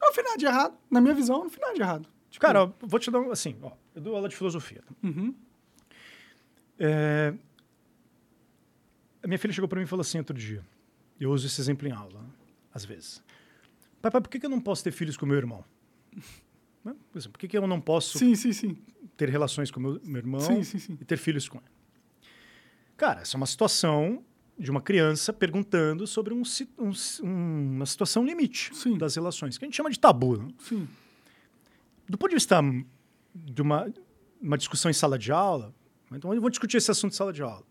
Não 0.00 0.12
fiz 0.12 0.24
nada 0.24 0.36
de 0.36 0.46
errado. 0.46 0.76
Na 0.90 1.00
minha 1.00 1.14
visão, 1.14 1.38
não 1.38 1.50
fiz 1.50 1.60
nada 1.60 1.74
de 1.74 1.80
errado. 1.80 2.08
Tipo, 2.30 2.44
Cara, 2.44 2.64
ó, 2.64 2.72
vou 2.80 2.98
te 3.00 3.10
dar 3.10 3.20
um. 3.20 3.30
Assim, 3.30 3.56
ó, 3.62 3.72
eu 3.94 4.02
dou 4.02 4.14
aula 4.16 4.28
de 4.28 4.36
filosofia. 4.36 4.82
Uhum. 5.02 5.34
É, 6.78 7.34
a 9.22 9.26
minha 9.26 9.38
filha 9.38 9.52
chegou 9.52 9.68
para 9.68 9.78
mim 9.78 9.84
e 9.84 9.88
falou 9.88 10.00
assim 10.00 10.18
outro 10.18 10.36
dia. 10.36 10.64
Eu 11.18 11.30
uso 11.30 11.46
esse 11.46 11.60
exemplo 11.60 11.86
em 11.86 11.92
aula, 11.92 12.24
às 12.72 12.84
vezes. 12.84 13.22
Papai, 14.00 14.20
por 14.20 14.28
que, 14.30 14.44
eu 14.44 14.50
não 14.50 14.60
posso 14.60 14.82
ter 14.82 14.90
filhos 14.90 15.16
com 15.16 15.26
meu 15.26 15.36
irmão? 15.36 15.64
Né? 16.84 16.94
Por 17.12 17.38
que, 17.38 17.56
eu 17.56 17.66
não 17.66 17.80
posso 17.80 18.18
sim, 18.18 18.34
sim, 18.34 18.52
sim. 18.52 18.76
ter 19.16 19.28
relações 19.28 19.70
com 19.70 19.80
meu, 19.80 20.00
meu 20.04 20.18
irmão 20.18 20.40
e 21.00 21.04
ter 21.04 21.16
filhos 21.16 21.48
com 21.48 21.58
ele? 21.58 21.66
Cara, 22.96 23.20
essa 23.20 23.36
é 23.36 23.38
uma 23.38 23.46
situação 23.46 24.24
de 24.58 24.70
uma 24.70 24.80
criança 24.80 25.32
perguntando 25.32 26.06
sobre 26.06 26.34
um, 26.34 26.42
um, 26.78 26.92
uma 27.22 27.86
situação 27.86 28.24
limite 28.24 28.72
das 28.98 29.14
relações, 29.14 29.56
que 29.56 29.64
a 29.64 29.66
gente 29.66 29.76
chama 29.76 29.90
de 29.90 29.98
tabu. 29.98 30.36
Né? 30.36 30.48
Do 32.08 32.18
ponto 32.18 32.30
de 32.30 32.36
vista 32.36 32.60
de 33.34 33.62
uma, 33.62 33.90
uma 34.40 34.58
discussão 34.58 34.90
em 34.90 34.94
sala 34.94 35.18
de 35.18 35.32
aula, 35.32 35.74
então 36.12 36.34
eu 36.34 36.40
vou 36.40 36.50
discutir 36.50 36.76
esse 36.76 36.90
assunto 36.90 37.12
em 37.12 37.16
sala 37.16 37.32
de 37.32 37.42
aula 37.42 37.64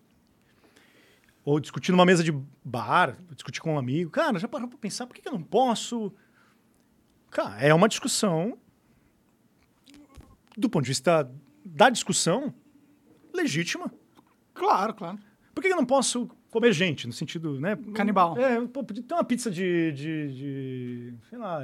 ou 1.49 1.59
discutir 1.59 1.91
numa 1.91 2.05
mesa 2.05 2.23
de 2.23 2.31
bar, 2.63 3.17
discutir 3.33 3.59
com 3.59 3.73
um 3.73 3.79
amigo. 3.79 4.11
Cara, 4.11 4.37
já 4.37 4.47
parou 4.47 4.67
para 4.67 4.77
pensar, 4.77 5.07
por 5.07 5.15
que, 5.15 5.27
eu 5.27 5.31
não 5.31 5.41
posso? 5.41 6.13
Cara, 7.31 7.59
é 7.59 7.73
uma 7.73 7.87
discussão 7.87 8.57
do 10.59 10.69
ponto 10.69 10.83
de 10.83 10.89
vista 10.89 11.29
da 11.63 11.89
discussão 11.89 12.53
legítima. 13.33 13.91
Claro, 14.53 14.93
claro. 14.93 15.19
Por 15.53 15.61
que 15.61 15.69
eu 15.69 15.75
não 15.75 15.85
posso 15.85 16.29
comer 16.49 16.73
gente, 16.73 17.07
no 17.07 17.13
sentido, 17.13 17.59
né? 17.59 17.77
Canibal. 17.93 18.37
É, 18.37 18.59
pô, 18.67 18.83
ter 18.83 19.13
uma 19.13 19.23
pizza 19.23 19.49
de, 19.49 19.91
de, 19.91 20.33
de 20.33 21.13
sei 21.29 21.37
lá, 21.37 21.61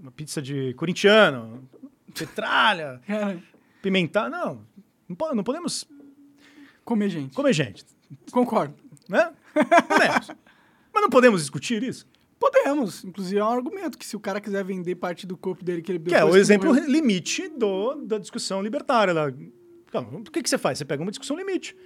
uma 0.00 0.10
pizza 0.10 0.40
de 0.40 0.74
corintiano, 0.74 1.68
petralha, 2.14 3.00
pimentar. 3.82 4.30
Não, 4.30 4.66
não, 5.08 5.34
não 5.34 5.44
podemos... 5.44 5.88
Comer 6.84 7.08
gente. 7.08 7.34
Comer 7.34 7.52
gente. 7.52 7.84
Concordo. 8.32 8.74
Né? 9.08 9.32
Podemos. 9.88 10.28
Mas 10.92 11.02
não 11.02 11.08
podemos 11.08 11.40
discutir 11.40 11.82
isso? 11.82 12.06
Podemos. 12.42 13.04
Inclusive, 13.04 13.38
é 13.38 13.44
um 13.44 13.50
argumento 13.50 13.96
que 13.96 14.04
se 14.04 14.16
o 14.16 14.20
cara 14.20 14.40
quiser 14.40 14.64
vender 14.64 14.96
parte 14.96 15.24
do 15.28 15.36
corpo 15.36 15.64
dele 15.64 15.80
que 15.80 15.92
ele 15.92 16.00
Que 16.00 16.14
é 16.14 16.24
o 16.24 16.36
exemplo 16.36 16.74
morreu... 16.74 16.90
limite 16.90 17.48
do, 17.48 17.94
da 17.94 18.18
discussão 18.18 18.60
libertária. 18.60 19.14
Lá. 19.14 19.28
O 19.28 20.24
que, 20.24 20.42
que 20.42 20.50
você 20.50 20.58
faz? 20.58 20.78
Você 20.78 20.84
pega 20.84 21.00
uma 21.00 21.12
discussão 21.12 21.36
limite. 21.36 21.76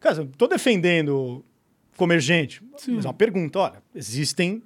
Cara, 0.00 0.22
eu 0.22 0.26
tô 0.36 0.48
defendendo 0.48 1.44
comer 1.96 2.20
gente. 2.20 2.60
Sim. 2.76 2.96
Mas 2.96 3.04
é 3.04 3.08
uma 3.08 3.14
pergunta, 3.14 3.60
olha, 3.60 3.82
existem 3.94 4.60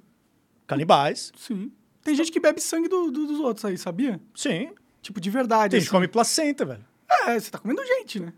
canibais. 0.65 1.31
Sim. 1.37 1.71
Tem 2.01 2.15
gente 2.15 2.31
que 2.31 2.39
bebe 2.39 2.59
sangue 2.59 2.87
do, 2.87 3.11
do, 3.11 3.27
dos 3.27 3.39
outros 3.39 3.65
aí, 3.65 3.77
sabia? 3.77 4.19
Sim. 4.33 4.71
Tipo, 4.99 5.21
de 5.21 5.29
verdade. 5.29 5.71
Tem 5.71 5.77
assim. 5.77 5.83
gente 5.83 5.89
que 5.89 5.95
come 5.95 6.07
placenta, 6.07 6.65
velho. 6.65 6.83
É, 7.27 7.39
você 7.39 7.51
tá 7.51 7.59
comendo 7.59 7.85
gente, 7.85 8.19
né? 8.19 8.33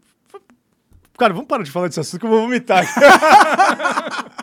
Cara, 1.17 1.33
vamos 1.33 1.47
parar 1.47 1.63
de 1.63 1.71
falar 1.71 1.87
desse 1.87 2.01
assunto 2.01 2.19
que 2.19 2.25
eu 2.25 2.29
vou 2.29 2.41
vomitar. 2.41 2.85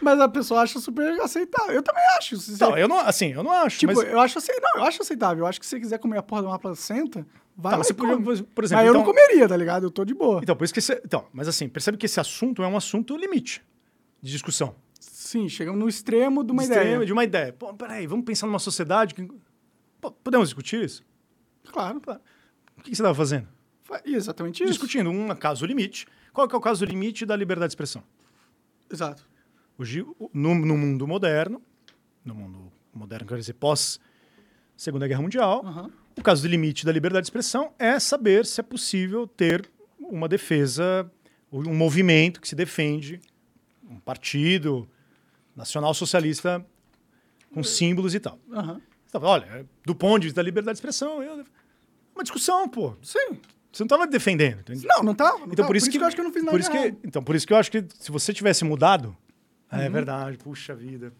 mas 0.00 0.20
a 0.20 0.28
pessoa 0.28 0.62
acha 0.62 0.78
super 0.80 1.20
aceitável. 1.20 1.74
Eu 1.74 1.82
também 1.82 2.02
acho. 2.18 2.36
Não, 2.58 2.76
eu 2.76 2.88
não, 2.88 2.98
assim, 3.00 3.32
eu 3.32 3.42
não 3.42 3.52
acho. 3.52 3.78
Tipo, 3.78 3.94
mas... 3.94 4.08
eu 4.08 4.20
acho 4.20 4.38
assim, 4.38 4.52
não, 4.60 4.82
eu 4.82 4.84
acho 4.84 5.02
aceitável. 5.02 5.44
Eu 5.44 5.46
acho 5.46 5.60
que 5.60 5.66
se 5.66 5.70
você 5.70 5.80
quiser 5.80 5.98
comer 5.98 6.18
a 6.18 6.22
porra 6.22 6.42
de 6.42 6.48
uma 6.48 6.58
placenta, 6.58 7.26
vai 7.56 7.72
tá, 7.72 7.78
lá 7.78 7.84
você 7.84 7.94
por, 7.94 8.06
por 8.06 8.32
exemplo, 8.32 8.52
Mas 8.56 8.72
então... 8.72 8.84
eu 8.84 8.92
não 8.92 9.00
então- 9.00 9.14
comeria, 9.14 9.48
tá 9.48 9.56
ligado? 9.56 9.84
Eu 9.84 9.90
tô 9.90 10.04
de 10.04 10.14
boa. 10.14 10.40
Então, 10.42 10.56
por 10.56 10.64
isso 10.64 10.72
que 10.72 10.78
esse, 10.78 11.00
então, 11.04 11.26
mas 11.32 11.48
assim, 11.48 11.68
percebe 11.68 11.96
que 11.98 12.06
esse 12.06 12.18
assunto 12.20 12.62
é 12.62 12.66
um 12.66 12.76
assunto 12.76 13.16
limite 13.16 13.62
de 14.22 14.30
discussão. 14.30 14.74
Sim, 14.98 15.48
chegamos 15.48 15.78
no 15.78 15.88
extremo 15.88 16.42
de 16.42 16.52
uma 16.52 16.64
ideia. 16.64 16.80
Extremo 16.80 17.06
de 17.06 17.12
uma 17.12 17.24
ideia. 17.24 17.52
Pô, 17.52 17.72
peraí, 17.72 18.06
vamos 18.06 18.24
pensar 18.24 18.46
numa 18.46 18.58
sociedade 18.58 19.14
que... 19.14 19.28
Pô, 20.00 20.10
podemos 20.10 20.48
discutir 20.48 20.84
isso? 20.84 21.04
Claro. 21.70 22.00
claro. 22.00 22.20
O 22.76 22.82
que 22.82 22.88
você 22.88 23.02
estava 23.02 23.14
fazendo? 23.14 23.46
Exatamente 24.04 24.62
isso. 24.62 24.72
Discutindo 24.72 25.10
um 25.10 25.34
caso 25.34 25.64
limite. 25.66 26.06
Qual 26.32 26.48
que 26.48 26.54
é 26.54 26.58
o 26.58 26.60
caso 26.60 26.84
limite 26.84 27.26
da 27.26 27.36
liberdade 27.36 27.68
de 27.68 27.72
expressão? 27.72 28.02
Exato. 28.90 29.28
No, 30.32 30.54
no 30.54 30.76
mundo 30.76 31.06
moderno, 31.06 31.62
no 32.24 32.34
mundo 32.34 32.72
moderno, 32.92 33.26
quer 33.26 33.38
dizer, 33.38 33.54
pós 33.54 34.00
Segunda 34.76 35.06
Guerra 35.06 35.22
Mundial, 35.22 35.62
uhum. 35.64 35.90
o 36.18 36.22
caso 36.22 36.42
do 36.42 36.48
limite 36.48 36.86
da 36.86 36.92
liberdade 36.92 37.24
de 37.24 37.26
expressão 37.26 37.72
é 37.78 37.98
saber 37.98 38.46
se 38.46 38.60
é 38.60 38.62
possível 38.62 39.26
ter 39.26 39.70
uma 39.98 40.28
defesa, 40.28 41.10
um 41.52 41.74
movimento 41.74 42.40
que 42.40 42.48
se 42.48 42.54
defende, 42.54 43.20
um 43.88 44.00
partido 44.00 44.88
nacional 45.54 45.92
socialista 45.92 46.64
com 47.52 47.62
símbolos 47.62 48.14
e 48.14 48.20
tal. 48.20 48.38
Uhum. 48.48 48.80
Então, 49.08 49.22
olha, 49.22 49.66
do 49.84 49.94
ponto 49.94 50.20
de 50.20 50.28
vista 50.28 50.40
da 50.40 50.44
liberdade 50.44 50.76
de 50.76 50.78
expressão, 50.78 51.22
eu... 51.22 51.44
uma 52.14 52.22
discussão, 52.22 52.68
pô. 52.68 52.96
Sim. 53.02 53.40
Você 53.72 53.82
não 53.82 53.86
estava 53.86 54.06
defendendo. 54.06 54.60
Entende? 54.60 54.86
Não, 54.86 55.02
não 55.02 55.12
estava. 55.12 55.44
Então, 55.50 55.66
por, 55.66 55.76
isso, 55.76 55.86
por 55.86 55.92
que, 55.92 55.98
que, 55.98 56.04
eu 56.04 56.06
acho 56.06 56.16
que 56.16 56.20
eu 56.20 56.24
não 56.24 56.32
fiz 56.32 56.42
nada 56.42 56.52
por 56.52 56.60
isso 56.60 56.70
que, 56.70 56.94
Então, 57.04 57.22
por 57.22 57.36
isso 57.36 57.46
que 57.46 57.52
eu 57.52 57.56
acho 57.56 57.70
que 57.70 57.84
se 57.98 58.10
você 58.10 58.32
tivesse 58.32 58.64
mudado... 58.64 59.16
É 59.70 59.86
uhum. 59.86 59.92
Verdade, 59.92 60.38
puxa 60.38 60.74
vida. 60.74 61.12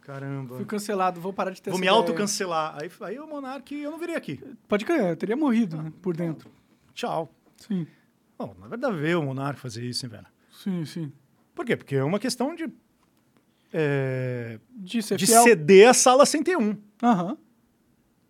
Caramba. 0.00 0.56
Fui 0.56 0.64
cancelado, 0.64 1.20
vou 1.20 1.32
parar 1.32 1.50
de 1.50 1.60
ter 1.60 1.70
Vou 1.70 1.80
me 1.80 1.88
autocancelar. 1.88 2.78
Aí, 2.80 2.90
aí 3.00 3.18
o 3.18 3.26
Monark, 3.26 3.74
eu 3.74 3.90
não 3.90 3.98
viria 3.98 4.16
aqui. 4.16 4.40
Pode 4.68 4.84
crer, 4.84 5.10
eu 5.10 5.16
teria 5.16 5.36
morrido 5.36 5.82
né, 5.82 5.92
por 6.00 6.16
dentro. 6.16 6.48
Tchau. 6.94 7.28
Sim. 7.56 7.86
Bom, 8.38 8.54
na 8.60 8.68
verdade, 8.68 8.96
ver 8.96 9.16
o 9.16 9.22
Monark 9.22 9.58
fazer 9.58 9.84
isso, 9.84 10.06
hein, 10.06 10.10
velho? 10.10 10.26
Sim, 10.52 10.84
sim. 10.84 11.12
Por 11.54 11.64
quê? 11.64 11.76
Porque 11.76 11.96
é 11.96 12.04
uma 12.04 12.18
questão 12.18 12.54
de... 12.54 12.68
É, 13.72 14.60
de, 14.70 15.00
de 15.00 15.26
ceder 15.26 15.88
a 15.88 15.94
sala 15.94 16.24
101. 16.24 16.76
Aham. 17.02 17.30
Uhum. 17.30 17.36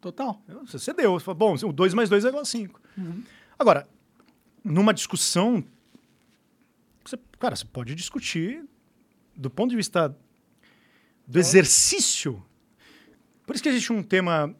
Total. 0.01 0.43
Você 0.65 0.79
cedeu. 0.79 1.19
Bom, 1.37 1.55
o 1.55 1.73
2 1.73 1.93
mais 1.93 2.09
2 2.09 2.25
é 2.25 2.29
igual 2.29 2.43
a 2.43 2.47
5. 2.47 2.81
Uhum. 2.97 3.23
Agora, 3.59 3.89
numa 4.65 4.95
discussão, 4.95 5.65
você, 7.05 7.19
cara, 7.39 7.55
você 7.57 7.65
pode 7.65 7.95
discutir 7.95 8.65
do 9.37 9.51
ponto 9.51 9.71
de 9.71 9.77
vista 9.77 10.17
do 11.27 11.39
exercício. 11.39 12.43
Por 13.47 13.55
isso 13.55 13.63
que 13.63 13.69
existe 13.69 13.93
um 13.93 14.03
tema 14.03 14.55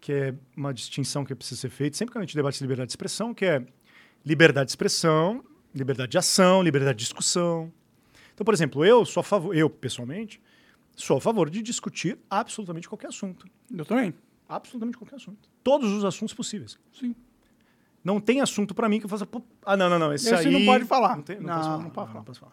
que 0.00 0.12
é 0.12 0.34
uma 0.56 0.72
distinção 0.72 1.24
que 1.24 1.34
precisa 1.34 1.60
ser 1.60 1.70
feita 1.70 1.96
sempre 1.96 2.12
que 2.12 2.18
a 2.18 2.20
gente 2.20 2.36
debate 2.36 2.60
liberdade 2.60 2.88
de 2.88 2.92
expressão, 2.92 3.32
que 3.32 3.44
é 3.44 3.66
liberdade 4.24 4.66
de 4.66 4.72
expressão, 4.72 5.42
liberdade 5.74 6.12
de 6.12 6.18
ação, 6.18 6.62
liberdade 6.62 6.98
de 6.98 7.04
discussão. 7.04 7.72
Então, 8.34 8.44
por 8.44 8.52
exemplo, 8.52 8.84
eu 8.84 9.04
sou 9.04 9.20
a 9.20 9.24
favor, 9.24 9.56
eu 9.56 9.70
pessoalmente, 9.70 10.40
sou 10.94 11.16
a 11.16 11.20
favor 11.20 11.48
de 11.48 11.62
discutir 11.62 12.18
absolutamente 12.28 12.88
qualquer 12.88 13.08
assunto. 13.08 13.46
Eu 13.74 13.84
também. 13.84 14.14
Absolutamente 14.48 14.98
qualquer 14.98 15.16
assunto. 15.16 15.48
Todos 15.62 15.90
os 15.90 16.04
assuntos 16.04 16.34
possíveis. 16.34 16.78
Sim. 16.92 17.14
Não 18.04 18.20
tem 18.20 18.42
assunto 18.42 18.74
para 18.74 18.88
mim 18.88 18.98
que 18.98 19.06
eu 19.06 19.08
faça. 19.08 19.26
Ah, 19.64 19.76
não, 19.76 19.88
não, 19.88 19.98
não. 19.98 20.12
Esse, 20.12 20.32
esse 20.32 20.48
aí. 20.48 20.52
não 20.52 20.66
pode 20.66 20.84
falar. 20.84 21.16
Não, 21.16 21.22
tem, 21.22 21.40
não, 21.40 21.80
não 21.80 21.90
posso 21.90 21.94
falar. 21.94 22.06
Não, 22.08 22.14
não 22.14 22.24
posso 22.24 22.40
falar. 22.40 22.52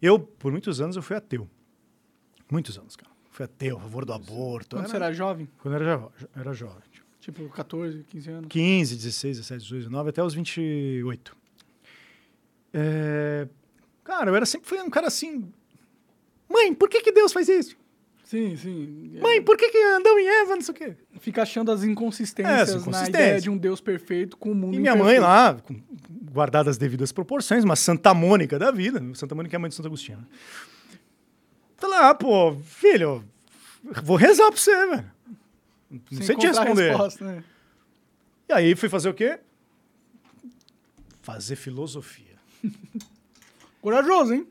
Eu, 0.00 0.18
por 0.18 0.50
muitos 0.50 0.80
anos, 0.80 0.96
eu 0.96 1.02
fui 1.02 1.16
ateu. 1.16 1.48
Muitos 2.50 2.78
anos, 2.78 2.96
cara. 2.96 3.10
Fui 3.30 3.44
ateu, 3.44 3.76
a 3.76 3.80
favor 3.80 4.04
do 4.04 4.12
aborto. 4.12 4.76
Quando 4.76 4.84
era... 4.84 4.88
você 4.88 4.96
era 4.96 5.12
jovem? 5.12 5.48
Quando 5.58 5.74
eu 5.74 5.80
era, 5.80 6.08
era 6.34 6.52
jovem. 6.52 6.82
Tipo, 7.20 7.48
14, 7.50 8.02
15 8.04 8.30
anos? 8.30 8.48
15, 8.48 8.96
16, 8.96 9.36
17, 9.38 9.62
18, 9.62 9.82
19, 9.84 10.10
até 10.10 10.24
os 10.24 10.34
28. 10.34 11.36
É... 12.72 13.46
Cara, 14.02 14.30
eu 14.30 14.34
era 14.34 14.46
sempre 14.46 14.68
fui 14.68 14.80
um 14.80 14.90
cara 14.90 15.06
assim. 15.06 15.52
Mãe, 16.48 16.74
por 16.74 16.88
que, 16.88 17.00
que 17.02 17.12
Deus 17.12 17.32
faz 17.32 17.48
isso? 17.48 17.76
Sim, 18.30 18.56
sim. 18.56 19.18
Mãe, 19.20 19.42
por 19.42 19.56
que, 19.56 19.70
que 19.70 19.76
Adão 19.76 20.16
e 20.16 20.24
Eva, 20.24 20.54
não 20.54 20.62
sei 20.62 20.72
o 20.72 20.76
quê? 20.76 20.94
Fica 21.18 21.42
achando 21.42 21.72
as 21.72 21.82
inconsistências, 21.82 22.70
é, 22.70 22.76
as 22.76 22.86
na 22.86 23.08
ideia 23.08 23.40
de 23.40 23.50
um 23.50 23.58
Deus 23.58 23.80
perfeito 23.80 24.36
com 24.36 24.52
o 24.52 24.54
mundo 24.54 24.76
E 24.76 24.78
minha 24.78 24.92
imperfeito. 24.92 25.20
mãe 25.20 25.28
lá, 25.28 25.54
com, 25.54 25.82
guardadas 26.30 26.76
as 26.76 26.78
devidas 26.78 27.10
proporções, 27.10 27.64
uma 27.64 27.74
Santa 27.74 28.14
Mônica 28.14 28.56
da 28.56 28.70
vida. 28.70 29.02
Santa 29.14 29.34
Mônica 29.34 29.56
é 29.56 29.58
a 29.58 29.58
mãe 29.58 29.68
de 29.68 29.74
Santo 29.74 29.86
Agostinho. 29.86 30.18
Né? 30.18 30.24
Tá 31.76 31.88
lá, 31.88 32.14
pô, 32.14 32.54
filho, 32.64 33.24
vou 34.04 34.16
rezar 34.16 34.46
pra 34.46 34.60
você, 34.60 34.86
velho. 34.86 35.10
Não 35.90 36.00
Sem 36.18 36.22
sei 36.28 36.36
te 36.36 36.46
responder. 36.46 36.90
Resposta, 36.90 37.24
né? 37.24 37.44
E 38.48 38.52
aí 38.52 38.76
fui 38.76 38.88
fazer 38.88 39.08
o 39.08 39.14
quê? 39.14 39.40
Fazer 41.20 41.56
filosofia. 41.56 42.36
Corajoso, 43.82 44.34
hein? 44.34 44.46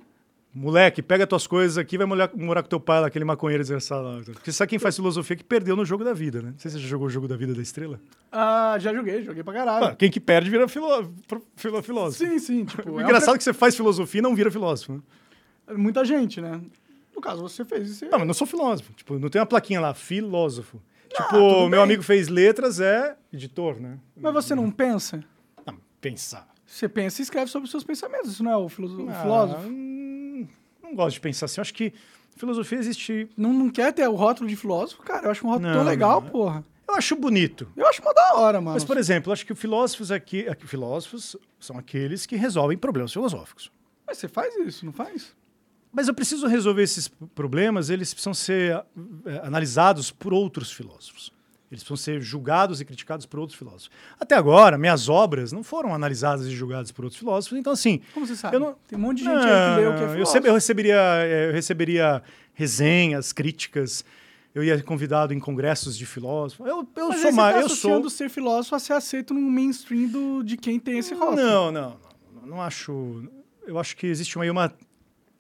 Moleque, 0.60 1.02
pega 1.02 1.26
tuas 1.26 1.48
coisas 1.48 1.78
aqui 1.78 1.98
vai 1.98 2.06
morar, 2.06 2.30
morar 2.36 2.62
com 2.62 2.68
teu 2.68 2.82
pai 2.82 3.00
lá, 3.00 3.08
aquele 3.08 3.24
maconheiro 3.24 3.64
desgraçado 3.64 4.04
lá. 4.04 4.22
Porque 4.26 4.52
sabe 4.52 4.72
quem 4.72 4.78
faz 4.78 4.94
filosofia 4.94 5.38
que 5.38 5.44
perdeu 5.44 5.74
no 5.74 5.86
jogo 5.86 6.04
da 6.04 6.12
vida, 6.12 6.42
né? 6.42 6.50
Não 6.52 6.60
sei 6.60 6.70
se 6.70 6.76
você 6.76 6.84
já 6.84 6.90
jogou 6.90 7.08
o 7.08 7.10
jogo 7.10 7.30
da 7.30 7.38
vida 7.38 7.54
da 7.54 7.62
estrela. 7.62 7.98
Ah, 8.30 8.76
já 8.78 8.94
joguei, 8.94 9.24
joguei 9.24 9.42
pra 9.42 9.54
caralho. 9.54 9.86
Ah, 9.86 9.96
quem 9.96 10.12
que 10.12 10.20
perde 10.20 10.50
vira 10.50 10.68
filó 10.68 11.06
filo 11.56 11.82
filósofo. 11.82 12.26
Sim, 12.26 12.40
sim. 12.40 12.66
Tipo, 12.66 12.92
o 12.92 13.00
é 13.00 13.04
engraçado 13.04 13.32
um... 13.32 13.36
é 13.36 13.38
que 13.38 13.44
você 13.46 13.54
faz 13.54 13.74
filosofia 13.74 14.20
e 14.20 14.22
não 14.22 14.36
vira 14.36 14.52
filósofo. 14.52 14.96
Né? 14.96 15.02
Muita 15.78 16.04
gente, 16.04 16.42
né? 16.42 16.60
No 17.16 17.22
caso, 17.22 17.42
você 17.42 17.64
fez 17.64 17.92
isso. 17.92 18.06
Não, 18.12 18.20
mas 18.20 18.28
não 18.28 18.34
sou 18.34 18.46
filósofo. 18.46 18.92
Tipo, 18.92 19.18
não 19.18 19.30
tem 19.30 19.40
uma 19.40 19.46
plaquinha 19.46 19.80
lá, 19.80 19.94
filósofo. 19.94 20.82
Ah, 21.16 21.24
tipo, 21.24 21.38
meu 21.38 21.70
bem. 21.70 21.80
amigo 21.80 22.04
fez 22.04 22.28
letras, 22.28 22.82
é 22.82 23.16
editor, 23.32 23.80
né? 23.80 23.98
Mas 24.14 24.34
você 24.34 24.54
não 24.54 24.70
pensa? 24.70 25.24
Não, 25.66 25.78
pensar. 26.02 26.50
Você 26.66 26.90
pensa 26.90 27.22
e 27.22 27.24
escreve 27.24 27.50
sobre 27.50 27.66
os 27.66 27.72
seus 27.72 27.84
pensamentos, 27.86 28.30
isso 28.30 28.44
não 28.44 28.52
é 28.52 28.58
o, 28.58 28.68
filósofo? 28.68 29.10
Ah, 29.10 29.22
filósofo? 29.22 29.70
Não 30.90 30.96
gosto 30.96 31.16
de 31.16 31.22
pensar 31.22 31.46
assim. 31.46 31.60
Eu 31.60 31.62
acho 31.62 31.74
que 31.74 31.94
filosofia 32.36 32.78
existe. 32.78 33.30
Não, 33.38 33.54
não 33.54 33.70
quer 33.70 33.94
ter 33.94 34.08
o 34.08 34.16
rótulo 34.16 34.50
de 34.50 34.56
filósofo, 34.56 35.02
cara? 35.04 35.28
Eu 35.28 35.32
acho 35.32 35.46
um 35.46 35.50
rótulo 35.50 35.68
não, 35.70 35.76
tão 35.78 35.84
legal, 35.84 36.22
não. 36.22 36.30
porra. 36.30 36.66
Eu 36.88 36.96
acho 36.96 37.16
bonito. 37.16 37.72
Eu 37.78 37.88
acho 37.88 38.02
uma 38.02 38.14
da 38.14 38.34
hora, 38.34 38.60
mano. 38.60 38.74
Mas, 38.74 38.84
por 38.84 38.98
exemplo, 38.98 39.32
acho 39.32 39.46
que 39.46 39.54
filósofos 39.54 40.12
aqui, 40.12 40.48
aqui, 40.48 40.66
filósofos 40.66 41.36
são 41.60 41.78
aqueles 41.78 42.26
que 42.26 42.36
resolvem 42.36 42.78
problemas 42.78 43.14
filosóficos. 43.14 43.72
Mas 44.08 44.18
você 44.18 44.28
faz 44.28 44.56
isso, 44.58 44.86
não 44.86 44.92
faz? 44.92 45.36
Mas 45.92 46.08
eu 46.08 46.14
preciso 46.16 46.48
resolver 46.48 46.82
esses 46.82 47.08
problemas, 47.08 47.90
eles 47.90 48.12
precisam 48.12 48.34
ser 48.34 48.84
é, 49.26 49.38
analisados 49.44 50.10
por 50.10 50.34
outros 50.34 50.72
filósofos. 50.72 51.32
Eles 51.72 51.84
precisam 51.84 51.98
ser 51.98 52.22
julgados 52.22 52.82
e 52.82 52.86
criticados 52.86 53.28
por 53.28 53.40
outros 53.40 53.58
filósofos. 53.58 53.92
Até 54.20 54.36
agora, 54.36 54.76
minhas 54.76 55.08
obras 55.08 55.52
não 55.52 55.64
foram 55.64 55.94
analisadas 55.94 56.48
e 56.48 56.52
julgadas 56.52 56.92
por 56.92 57.06
outros 57.06 57.20
filósofos, 57.20 57.60
então 57.60 57.72
assim... 57.72 58.02
Como 58.12 58.26
você 58.26 58.36
sabe? 58.36 58.58
Não... 58.58 58.76
Tem 58.88 58.98
um 58.98 59.02
monte 59.02 59.20
de 59.20 59.26
gente 59.26 59.36
não, 59.36 59.44
aí 59.44 59.76
que 59.76 59.82
leu 59.82 59.94
que 59.96 60.04
é 60.04 60.10
filósofo. 60.10 60.48
Eu, 60.48 60.54
receberia, 60.56 61.28
eu 61.28 61.54
receberia 61.54 62.24
resenhas, 62.56 63.32
críticas, 63.32 64.04
eu 64.56 64.64
ia 64.64 64.82
convidado 64.82 65.32
em 65.32 65.40
congressos 65.40 65.96
de 65.96 66.08
filósofos. 66.08 66.66
Eu, 66.66 66.88
eu 66.96 67.10
Mas 67.10 67.22
sou 67.22 67.32
mais... 67.34 67.56
Tá 67.56 67.62
eu 67.62 67.70
sou 67.70 68.10
ser 68.10 68.30
filósofo 68.32 68.74
a 68.74 68.80
ser 68.80 68.94
aceito 68.94 69.32
no 69.32 69.42
mainstream 69.42 70.08
do, 70.08 70.42
de 70.42 70.58
quem 70.58 70.80
tem 70.80 70.98
esse 70.98 71.14
rótulo. 71.14 71.36
Não, 71.36 71.72
não, 71.72 71.98
não, 72.34 72.48
não 72.48 72.62
acho... 72.62 73.24
Eu 73.68 73.78
acho 73.78 73.96
que 73.96 74.08
existe 74.08 74.40
aí 74.40 74.50
uma, 74.50 74.74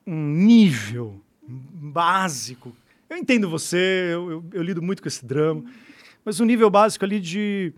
um 0.06 0.28
nível 0.36 1.20
básico. 1.48 2.72
Eu 3.10 3.18
entendo 3.18 3.50
você, 3.50 4.12
eu, 4.14 4.30
eu, 4.30 4.46
eu 4.54 4.62
lido 4.62 4.84
muito 4.84 5.02
com 5.02 5.08
esse 5.08 5.26
drama 5.26 5.64
mas 6.24 6.40
um 6.40 6.46
nível 6.46 6.70
básico 6.70 7.06
ali 7.06 7.20
de 7.20 7.74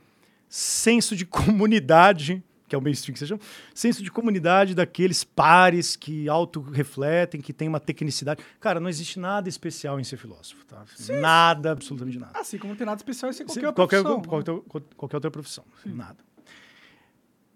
senso 0.48 1.16
de 1.16 1.26
comunidade 1.28 2.44
que 2.72 2.76
é 2.76 2.78
o 2.78 2.82
mainstream 2.82 3.12
que 3.12 3.20
seja, 3.20 3.38
senso 3.76 4.02
de 4.02 4.10
comunidade 4.10 4.74
daqueles 4.74 5.26
pares 5.26 5.98
que 5.98 6.30
auto-refletem, 6.30 7.42
que 7.42 7.52
tem 7.52 7.68
uma 7.68 7.82
tecnicidade. 7.82 8.42
Cara, 8.62 8.80
não 8.80 8.88
existe 8.88 9.20
nada 9.20 9.50
especial 9.50 10.00
em 10.00 10.06
ser 10.06 10.16
filósofo, 10.16 10.66
tá? 10.66 10.86
Sim. 10.96 11.20
Nada, 11.20 11.74
absolutamente 11.74 12.18
nada. 12.18 12.32
Assim 12.40 12.58
como 12.58 12.72
não 12.72 12.78
tem 12.78 12.86
nada 12.86 12.98
especial 12.98 13.30
em 13.30 13.34
ser 13.34 13.44
qualquer, 13.44 13.68
Sim, 13.68 13.74
qualquer, 13.74 14.02
profissão. 14.02 14.22
Qualquer, 14.22 14.70
qualquer, 14.70 14.96
qualquer 14.96 15.16
outra 15.18 15.30
profissão. 15.30 15.66
Sim. 15.84 15.92
Nada. 15.92 16.16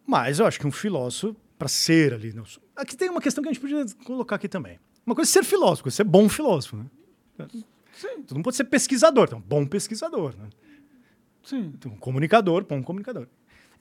Mas 0.06 0.40
eu 0.40 0.46
acho 0.46 0.60
que 0.60 0.68
um 0.68 0.72
filósofo, 0.72 1.34
para 1.58 1.70
ser 1.70 2.14
ali... 2.14 2.34
Não, 2.34 2.44
aqui 2.76 2.98
tem 2.98 3.10
uma 3.10 3.22
questão 3.22 3.42
que 3.42 3.48
a 3.48 3.54
gente 3.54 3.62
podia 3.62 3.86
colocar 4.04 4.36
aqui 4.36 4.50
também. 4.50 4.78
Uma 5.06 5.16
coisa 5.16 5.32
é 5.32 5.32
ser 5.32 5.46
filósofo, 5.46 5.90
ser 5.90 6.04
bom 6.04 6.28
filósofo, 6.28 6.76
né? 6.76 6.86
Sim. 7.94 8.22
Todo 8.24 8.36
mundo 8.36 8.44
pode 8.44 8.58
ser 8.58 8.66
pesquisador, 8.66 9.28
então, 9.28 9.40
bom 9.40 9.66
pesquisador, 9.66 10.36
né? 10.38 10.50
Sim. 11.46 11.72
Então, 11.76 11.92
um 11.92 11.98
comunicador, 11.98 12.66
bom 12.66 12.82
comunicador. 12.84 13.28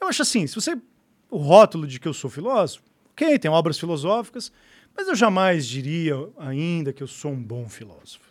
Eu 0.01 0.07
acho 0.07 0.23
assim, 0.23 0.47
se 0.47 0.55
você... 0.55 0.77
O 1.31 1.39
rótulo 1.39 1.87
de 1.87 1.99
que 1.99 2.07
eu 2.07 2.15
sou 2.15 2.31
filósofo, 2.31 2.85
ok, 3.11 3.39
tem 3.39 3.51
obras 3.51 3.79
filosóficas, 3.79 4.53
mas 4.97 5.09
eu 5.09 5.17
jamais 5.17 5.67
diria 5.67 6.15
ainda 6.39 6.93
que 6.93 7.03
eu 7.03 7.09
sou 7.09 7.33
um 7.33 7.43
bom 7.43 7.69
filósofo. 7.69 8.25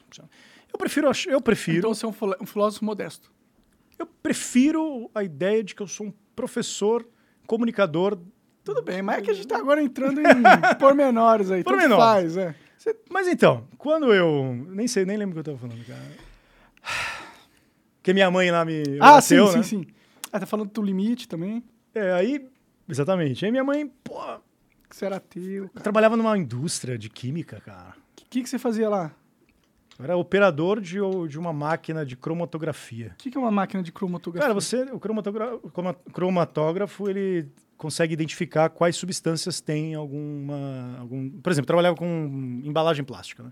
Eu 0.72 0.78
prefiro... 0.78 1.12
Eu 1.28 1.42
prefiro 1.42 1.80
então 1.80 1.94
você 1.94 2.06
é 2.06 2.10
um 2.42 2.46
filósofo 2.46 2.86
modesto. 2.86 3.32
Eu 3.98 4.06
prefiro 4.06 5.10
a 5.14 5.24
ideia 5.24 5.64
de 5.64 5.76
que 5.76 5.82
eu 5.82 5.88
sou 5.88 6.08
um 6.08 6.14
professor 6.36 7.08
comunicador. 7.46 8.18
Tudo 8.64 8.82
bem, 8.82 9.02
mas 9.02 9.18
é 9.18 9.22
que 9.22 9.32
a 9.32 9.34
gente 9.34 9.46
está 9.46 9.58
agora 9.58 9.82
entrando 9.82 10.20
em 10.20 10.24
pormenores 10.80 11.52
aí. 11.52 11.64
Pormenores. 11.64 12.04
Faz, 12.04 12.38
é. 12.38 12.56
Mas 13.10 13.28
então, 13.28 13.68
quando 13.78 14.14
eu. 14.14 14.66
Nem 14.70 14.88
sei, 14.88 15.06
nem 15.06 15.18
lembro 15.18 15.40
o 15.40 15.44
que 15.44 15.50
eu 15.50 15.54
estava 15.54 15.70
falando, 15.70 15.86
cara. 15.86 16.02
Que 18.04 18.14
minha 18.14 18.30
mãe 18.30 18.52
lá 18.52 18.66
me. 18.66 18.84
Ah, 19.00 19.14
bateu, 19.14 19.48
sim, 19.48 19.58
né? 19.58 19.64
sim, 19.64 19.80
sim. 19.84 19.88
Ah, 20.32 20.40
tá 20.40 20.46
falando 20.46 20.70
do 20.70 20.82
limite 20.82 21.28
também. 21.28 21.64
É, 21.96 22.12
aí. 22.12 22.46
Exatamente. 22.88 23.46
Aí 23.46 23.52
minha 23.52 23.64
mãe, 23.64 23.88
pô. 24.04 24.20
Que 24.90 24.96
você 24.96 25.06
era 25.06 25.20
teu. 25.22 25.70
Cara. 25.70 25.82
Trabalhava 25.82 26.18
numa 26.18 26.38
indústria 26.38 26.98
de 26.98 27.10
química, 27.10 27.62
cara. 27.62 27.96
O 28.22 28.30
que, 28.30 28.44
que 28.44 28.50
você 28.50 28.60
fazia 28.60 28.90
lá? 28.90 29.12
Eu 29.98 30.06
era 30.06 30.18
operador 30.18 30.82
de, 30.82 30.98
de 31.30 31.40
uma 31.40 31.54
máquina 31.54 32.06
de 32.06 32.18
cromatografia. 32.18 33.12
O 33.14 33.18
que, 33.18 33.32
que 33.32 33.38
é 33.38 33.40
uma 33.40 33.52
máquina 33.52 33.82
de 33.82 33.92
cromatografia? 33.92 34.42
Cara, 34.42 34.54
você, 34.54 34.84
o 34.92 35.00
cromatógrafo, 36.12 37.10
ele 37.10 37.48
consegue 37.78 38.14
identificar 38.14 38.70
quais 38.70 38.96
substâncias 38.96 39.62
tem 39.62 39.94
alguma. 39.94 40.98
Algum, 41.00 41.30
por 41.30 41.52
exemplo, 41.52 41.68
trabalhava 41.68 41.96
com 41.96 42.62
embalagem 42.64 43.06
plástica. 43.06 43.44
Né? 43.44 43.52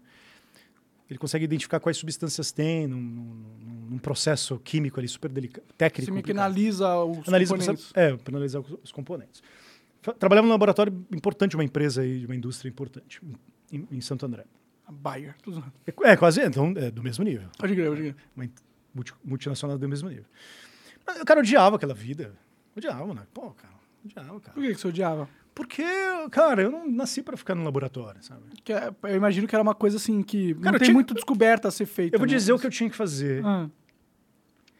Ele 1.11 1.19
consegue 1.19 1.43
identificar 1.43 1.81
quais 1.81 1.97
substâncias 1.97 2.53
tem 2.53 2.87
num, 2.87 2.97
num, 2.97 3.87
num 3.89 3.97
processo 3.97 4.57
químico 4.59 4.97
ali 4.97 5.09
super 5.09 5.29
delicado, 5.29 5.65
técnico. 5.77 6.13
Você 6.13 6.21
que 6.21 6.31
analisa 6.31 7.03
os 7.03 7.27
analisa 7.27 7.53
componentes. 7.53 7.91
É, 7.93 8.15
para 8.15 8.31
analisar 8.33 8.59
os, 8.61 8.91
componentes. 8.93 9.43
Trabalhava 10.17 10.47
num 10.47 10.53
laboratório 10.53 11.05
importante, 11.13 11.57
uma 11.57 11.65
empresa 11.65 12.01
aí, 12.01 12.21
de 12.21 12.25
uma 12.25 12.35
indústria 12.35 12.69
importante, 12.69 13.21
em, 13.73 13.85
em 13.91 13.99
Santo 13.99 14.25
André. 14.25 14.45
A 14.87 14.91
Bayer. 14.93 15.35
É, 15.85 16.11
é, 16.11 16.15
quase, 16.15 16.41
então, 16.43 16.73
é 16.77 16.89
do 16.89 17.03
mesmo 17.03 17.25
nível. 17.25 17.49
Pode 17.57 17.75
crer, 17.75 17.89
pode 17.89 18.01
crer. 18.01 18.15
Uma 18.33 19.03
multinacional 19.25 19.77
do 19.77 19.89
mesmo 19.89 20.07
nível. 20.07 20.25
Mas 21.05 21.19
o 21.19 21.25
cara 21.25 21.41
odiava 21.41 21.75
aquela 21.75 21.93
vida. 21.93 22.33
Odiava, 22.73 23.13
né? 23.13 23.27
Pô, 23.33 23.51
cara, 23.51 23.73
odiava, 24.05 24.39
cara. 24.39 24.53
Por 24.53 24.63
que, 24.63 24.75
que 24.75 24.79
você 24.79 24.87
odiava? 24.87 25.27
Porque, 25.53 25.83
cara, 26.31 26.61
eu 26.61 26.71
não 26.71 26.89
nasci 26.89 27.21
para 27.21 27.35
ficar 27.35 27.55
no 27.55 27.63
laboratório, 27.63 28.23
sabe? 28.23 28.41
Que 28.63 28.71
é, 28.71 28.93
eu 29.03 29.15
imagino 29.15 29.47
que 29.47 29.55
era 29.55 29.61
uma 29.61 29.75
coisa 29.75 29.97
assim 29.97 30.23
que 30.23 30.53
cara, 30.55 30.71
não 30.71 30.79
tem 30.79 30.85
tinha... 30.85 30.93
muito 30.93 31.13
descoberta 31.13 31.67
a 31.67 31.71
ser 31.71 31.85
feita. 31.85 32.15
Eu 32.15 32.19
vou 32.19 32.27
né? 32.27 32.33
dizer 32.33 32.53
o 32.53 32.59
que 32.59 32.65
eu 32.65 32.71
tinha 32.71 32.89
que 32.89 32.95
fazer. 32.95 33.45
Ah. 33.45 33.69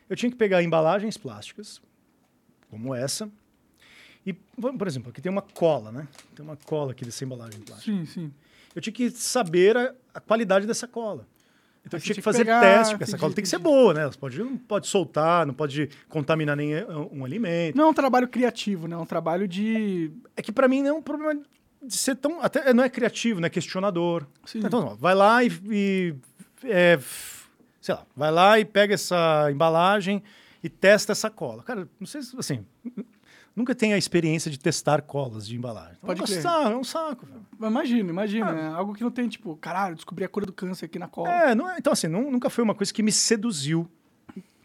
Eu 0.09 0.15
tinha 0.15 0.30
que 0.30 0.38
pegar 0.38 0.63
embalagens 0.63 1.17
plásticas, 1.17 1.82
como 2.69 2.95
essa, 2.95 3.30
e, 4.26 4.34
por 4.34 4.88
exemplo, 4.88 5.09
aqui 5.09 5.22
tem 5.22 5.32
uma 5.32 5.41
cola, 5.41 5.91
né? 5.91 6.07
Tem 6.36 6.45
uma 6.45 6.55
cola 6.55 6.91
aqui 6.91 7.03
dessa 7.03 7.24
embalagem 7.24 7.59
plástica. 7.61 7.97
Sim, 7.97 8.05
sim. 8.05 8.34
Eu 8.76 8.82
tinha 8.82 8.93
que 8.93 9.09
saber 9.09 9.76
a, 9.76 9.93
a 10.13 10.19
qualidade 10.19 10.67
dessa 10.67 10.88
cola. 10.88 11.28
Então 11.86 12.00
tinha 12.00 12.16
que 12.16 12.22
fazer 12.22 12.46
pegar, 12.46 12.62
teste, 12.62 12.94
porque 12.94 13.04
essa 13.04 13.18
cola 13.18 13.34
tem 13.34 13.42
que 13.42 13.50
ser 13.50 13.58
boa, 13.58 13.94
né? 13.94 14.02
Ela 14.04 14.12
pode, 14.12 14.40
não 14.40 14.58
pode 14.58 14.88
soltar, 14.88 15.46
não 15.46 15.54
pode 15.54 15.90
contaminar 16.08 16.56
nem 16.56 16.74
um 17.12 17.26
alimento. 17.26 17.76
Não 17.76 17.86
é 17.86 17.88
um 17.88 17.94
trabalho 17.94 18.28
criativo, 18.28 18.88
né? 18.88 18.96
É 18.96 19.00
um 19.00 19.06
trabalho 19.06 19.48
de. 19.48 20.12
É 20.36 20.42
que 20.42 20.52
para 20.52 20.68
mim 20.68 20.84
não 20.84 20.90
é 20.90 20.94
um 20.94 21.02
problema 21.02 21.42
de 21.82 21.98
ser 21.98 22.16
tão. 22.16 22.42
Até 22.42 22.74
não 22.74 22.84
é 22.84 22.90
criativo, 22.90 23.40
não 23.40 23.48
é 23.48 23.50
questionador. 23.50 24.28
Sim. 24.46 24.60
Então, 24.60 24.96
vai 24.96 25.16
lá 25.16 25.44
e. 25.44 25.52
e 25.70 26.16
é, 26.64 27.00
sei 27.82 27.96
lá, 27.96 28.06
vai 28.16 28.32
lá 28.32 28.60
e 28.60 28.66
pega 28.66 28.94
essa 28.94 29.50
embalagem 29.52 30.22
e 30.64 30.70
testa 30.70 31.12
essa 31.12 31.30
cola. 31.32 31.64
Cara, 31.64 31.88
não 32.00 32.06
sei 32.06 32.22
se 32.22 32.38
assim 32.38 32.64
nunca 33.56 33.76
tem 33.76 33.93
a 33.93 33.97
experiência 33.97 34.49
de 34.49 34.58
testar 34.58 35.02
colas 35.02 35.47
de 35.47 35.56
embalagem. 35.56 35.97
Então, 35.97 36.08
Pode 36.08 36.24
crer. 36.24 36.45
é 36.45 36.76
um 36.76 36.84
saco. 36.84 37.28
Imagina, 37.60 38.10
imagina. 38.10 38.52
Ah. 38.52 38.60
É 38.60 38.68
algo 38.68 38.93
que 38.93 39.04
não 39.04 39.12
tem, 39.12 39.28
tipo, 39.28 39.56
caralho, 39.58 39.95
descobri 39.95 40.24
a 40.24 40.30
cor 40.30 40.45
do 40.45 40.54
câncer 40.54 40.86
aqui 40.86 40.97
na 40.97 41.08
cola. 41.08 41.30
É, 41.30 41.56
não, 41.56 41.70
é, 41.70 41.78
então 41.78 41.93
assim, 41.93 42.08
não, 42.08 42.32
nunca 42.32 42.49
foi 42.49 42.64
uma 42.64 42.76
coisa 42.76 42.93
que 42.93 43.04
me 43.04 43.12
seduziu. 43.12 43.89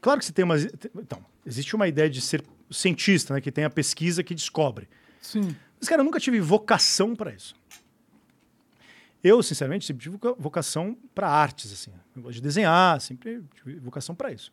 Claro 0.00 0.18
que 0.18 0.24
você 0.24 0.32
tem 0.32 0.44
uma... 0.44 0.56
Então, 0.96 1.24
existe 1.44 1.74
uma 1.74 1.88
ideia 1.88 2.08
de 2.08 2.20
ser 2.20 2.42
cientista, 2.70 3.34
né? 3.34 3.40
Que 3.40 3.50
tem 3.50 3.64
a 3.64 3.70
pesquisa 3.70 4.22
que 4.22 4.34
descobre. 4.34 4.88
Sim. 5.20 5.56
Mas, 5.78 5.88
cara, 5.88 6.00
eu 6.00 6.04
nunca 6.04 6.20
tive 6.20 6.40
vocação 6.40 7.14
para 7.14 7.32
isso. 7.32 7.54
Eu, 9.22 9.42
sinceramente, 9.42 9.84
sempre 9.84 10.02
tive 10.02 10.16
vocação 10.38 10.96
para 11.14 11.28
artes, 11.28 11.72
assim. 11.72 11.90
Eu 12.14 12.22
gosto 12.22 12.34
de 12.34 12.40
desenhar, 12.40 13.00
sempre 13.00 13.42
tive 13.56 13.80
vocação 13.80 14.14
para 14.14 14.30
isso 14.30 14.52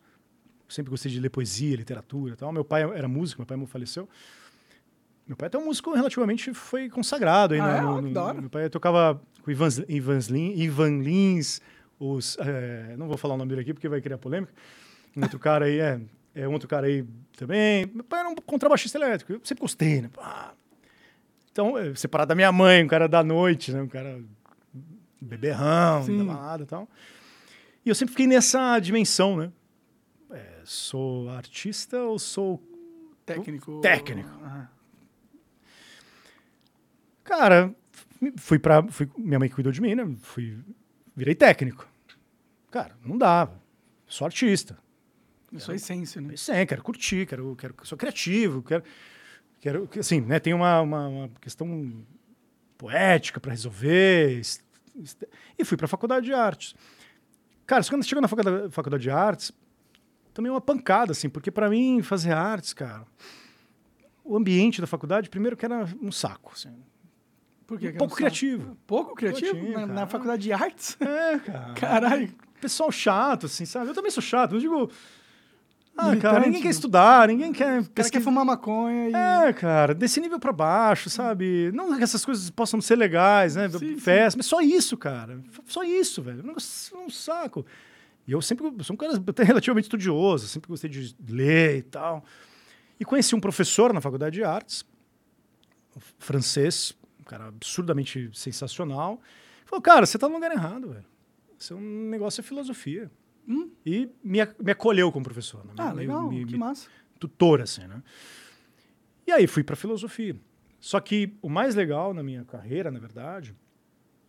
sempre 0.68 0.90
gostei 0.90 1.10
de 1.10 1.20
ler 1.20 1.30
poesia, 1.30 1.76
literatura 1.76 2.36
tal. 2.36 2.52
Meu 2.52 2.64
pai 2.64 2.82
era 2.82 3.08
músico, 3.08 3.40
meu 3.40 3.46
pai 3.46 3.66
faleceu. 3.66 4.08
Meu 5.26 5.36
pai 5.36 5.46
é 5.46 5.48
até 5.48 5.58
um 5.58 5.64
músico 5.64 5.94
relativamente 5.94 6.52
foi 6.52 6.90
consagrado 6.90 7.54
aí 7.54 7.60
ah, 7.60 7.82
no, 7.82 7.98
é? 7.98 8.00
no, 8.02 8.10
no, 8.10 8.40
Meu 8.42 8.50
pai 8.50 8.68
tocava 8.68 9.20
com 9.42 9.50
Ivan, 9.50 9.68
Ivan, 9.88 10.18
Ivan 10.54 11.02
Lins, 11.02 11.60
os, 11.98 12.36
é, 12.38 12.94
não 12.98 13.08
vou 13.08 13.16
falar 13.16 13.34
o 13.34 13.38
nome 13.38 13.48
dele 13.48 13.62
aqui 13.62 13.72
porque 13.72 13.88
vai 13.88 14.00
criar 14.00 14.18
polêmica. 14.18 14.52
Um 15.16 15.22
outro 15.22 15.38
cara 15.40 15.64
aí 15.64 15.78
é, 15.78 16.00
é 16.34 16.48
um 16.48 16.52
outro 16.52 16.68
cara 16.68 16.86
aí 16.86 17.06
também. 17.36 17.86
Meu 17.94 18.04
pai 18.04 18.20
era 18.20 18.28
um 18.28 18.34
contrabaixista 18.34 18.98
elétrico, 18.98 19.32
eu 19.32 19.40
sempre 19.44 19.62
gostei, 19.62 20.02
né? 20.02 20.10
Então, 21.50 21.78
é, 21.78 21.94
separado 21.94 22.28
da 22.28 22.34
minha 22.34 22.52
mãe, 22.52 22.84
um 22.84 22.88
cara 22.88 23.08
da 23.08 23.22
noite, 23.22 23.72
né? 23.72 23.80
Um 23.80 23.88
cara 23.88 24.20
beberrão, 25.20 26.02
Sim. 26.02 26.18
da 26.18 26.24
balada 26.24 26.64
e 26.64 26.66
tal. 26.66 26.88
E 27.84 27.88
eu 27.88 27.94
sempre 27.94 28.12
fiquei 28.12 28.26
nessa 28.26 28.78
dimensão, 28.78 29.36
né? 29.36 29.50
Sou 30.64 31.28
artista 31.30 32.02
ou 32.02 32.18
sou 32.18 32.62
técnico? 33.24 33.80
Técnico. 33.80 34.30
Cara, 37.22 37.74
fui 38.36 38.58
para 38.58 38.84
minha 39.16 39.38
mãe 39.38 39.48
cuidou 39.48 39.72
de 39.72 39.80
mim, 39.80 39.94
né? 39.94 40.16
Fui 40.20 40.58
virei 41.16 41.34
técnico. 41.34 41.88
Cara, 42.70 42.96
não 43.04 43.16
dava. 43.16 43.60
Sou 44.06 44.24
artista. 44.24 44.76
Isso 45.52 45.70
é 45.70 45.76
essência, 45.76 46.20
né? 46.20 46.36
Sim, 46.36 46.66
quero 46.66 46.82
curtir, 46.82 47.26
quero, 47.26 47.54
quero, 47.56 47.74
sou 47.84 47.96
criativo, 47.96 48.62
quero, 48.62 48.82
quero, 49.60 49.88
assim, 49.98 50.20
né? 50.20 50.40
Tem 50.40 50.52
uma, 50.52 50.80
uma, 50.80 51.08
uma 51.08 51.28
questão 51.40 52.04
poética 52.76 53.38
para 53.38 53.52
resolver. 53.52 54.42
E 55.56 55.64
fui 55.64 55.76
para 55.76 55.86
a 55.86 55.88
faculdade 55.88 56.26
de 56.26 56.32
artes. 56.32 56.74
Cara, 57.66 57.82
quando 57.84 58.04
chegou 58.04 58.20
na 58.20 58.28
faculdade, 58.28 58.70
faculdade 58.72 59.02
de 59.04 59.10
artes, 59.10 59.52
também 60.34 60.50
uma 60.50 60.60
pancada, 60.60 61.12
assim, 61.12 61.30
porque 61.30 61.50
para 61.50 61.70
mim 61.70 62.02
fazer 62.02 62.32
artes, 62.32 62.74
cara, 62.74 63.06
o 64.24 64.36
ambiente 64.36 64.80
da 64.80 64.86
faculdade, 64.86 65.30
primeiro 65.30 65.56
que 65.56 65.64
era 65.64 65.88
um 66.02 66.10
saco, 66.10 66.52
assim. 66.54 66.74
Por 67.66 67.78
quê? 67.78 67.90
Um 67.94 67.96
pouco 67.96 68.16
criativo. 68.16 68.76
Pouco 68.86 69.14
criativo? 69.14 69.72
na, 69.72 69.86
na, 69.86 70.06
faculdade 70.06 70.42
de 70.42 70.52
artes? 70.52 70.98
É, 71.00 71.38
cara. 71.38 71.74
Caralho. 71.74 72.34
Pessoal 72.60 72.90
chato, 72.90 73.46
assim, 73.46 73.64
sabe? 73.64 73.88
Eu 73.88 73.94
também 73.94 74.10
sou 74.10 74.22
chato, 74.22 74.54
eu 74.54 74.60
digo... 74.60 74.90
Ah, 75.96 76.06
Militante, 76.06 76.22
cara, 76.22 76.46
ninguém 76.46 76.62
quer 76.62 76.70
estudar, 76.70 77.28
ninguém 77.28 77.52
quer... 77.52 77.82
O 77.82 77.90
cara 77.90 78.10
quer 78.10 78.20
fumar 78.20 78.44
maconha 78.44 79.10
e... 79.10 79.14
É, 79.14 79.52
cara, 79.52 79.94
desse 79.94 80.20
nível 80.20 80.40
para 80.40 80.52
baixo, 80.52 81.08
sabe? 81.08 81.70
Não 81.72 81.96
que 81.96 82.02
essas 82.02 82.24
coisas 82.24 82.50
possam 82.50 82.80
ser 82.80 82.96
legais, 82.96 83.54
né? 83.54 83.68
Sim, 83.68 83.96
Festa, 83.96 84.32
sim. 84.32 84.36
mas 84.38 84.46
só 84.46 84.60
isso, 84.60 84.96
cara. 84.96 85.38
Só 85.66 85.84
isso, 85.84 86.20
velho. 86.20 86.42
Um 86.96 87.08
saco. 87.08 87.64
E 88.26 88.32
eu 88.32 88.40
sempre 88.40 88.66
eu 88.66 88.84
sou 88.84 88.94
um 88.94 88.96
cara 88.96 89.12
relativamente 89.44 89.84
estudioso, 89.84 90.48
sempre 90.48 90.68
gostei 90.68 90.90
de 90.90 91.14
ler 91.28 91.78
e 91.78 91.82
tal. 91.82 92.24
E 92.98 93.04
conheci 93.04 93.34
um 93.34 93.40
professor 93.40 93.92
na 93.92 94.00
faculdade 94.00 94.34
de 94.34 94.44
artes, 94.44 94.84
francês, 96.18 96.96
um 97.20 97.24
cara 97.24 97.48
absurdamente 97.48 98.30
sensacional. 98.32 99.20
Falou, 99.64 99.82
cara, 99.82 100.06
você 100.06 100.18
tá 100.18 100.28
no 100.28 100.34
lugar 100.34 100.52
errado, 100.52 100.90
velho. 100.90 101.04
Seu 101.58 101.80
negócio 101.80 102.40
é 102.40 102.44
filosofia. 102.44 103.10
Hum? 103.48 103.70
E 103.84 104.08
me, 104.22 104.38
me 104.58 104.72
acolheu 104.72 105.10
como 105.12 105.24
professor. 105.24 105.64
Né? 105.64 105.72
Ah, 105.76 105.90
me, 105.90 105.96
legal, 105.96 106.28
me, 106.28 106.44
que 106.44 106.52
me, 106.52 106.58
massa. 106.58 106.88
Tutor, 107.18 107.60
assim, 107.60 107.86
né? 107.86 108.02
E 109.26 109.32
aí 109.32 109.46
fui 109.46 109.62
para 109.62 109.76
filosofia. 109.76 110.36
Só 110.80 111.00
que 111.00 111.34
o 111.40 111.48
mais 111.48 111.74
legal 111.74 112.12
na 112.12 112.22
minha 112.22 112.44
carreira, 112.44 112.90
na 112.90 112.98
verdade, 112.98 113.54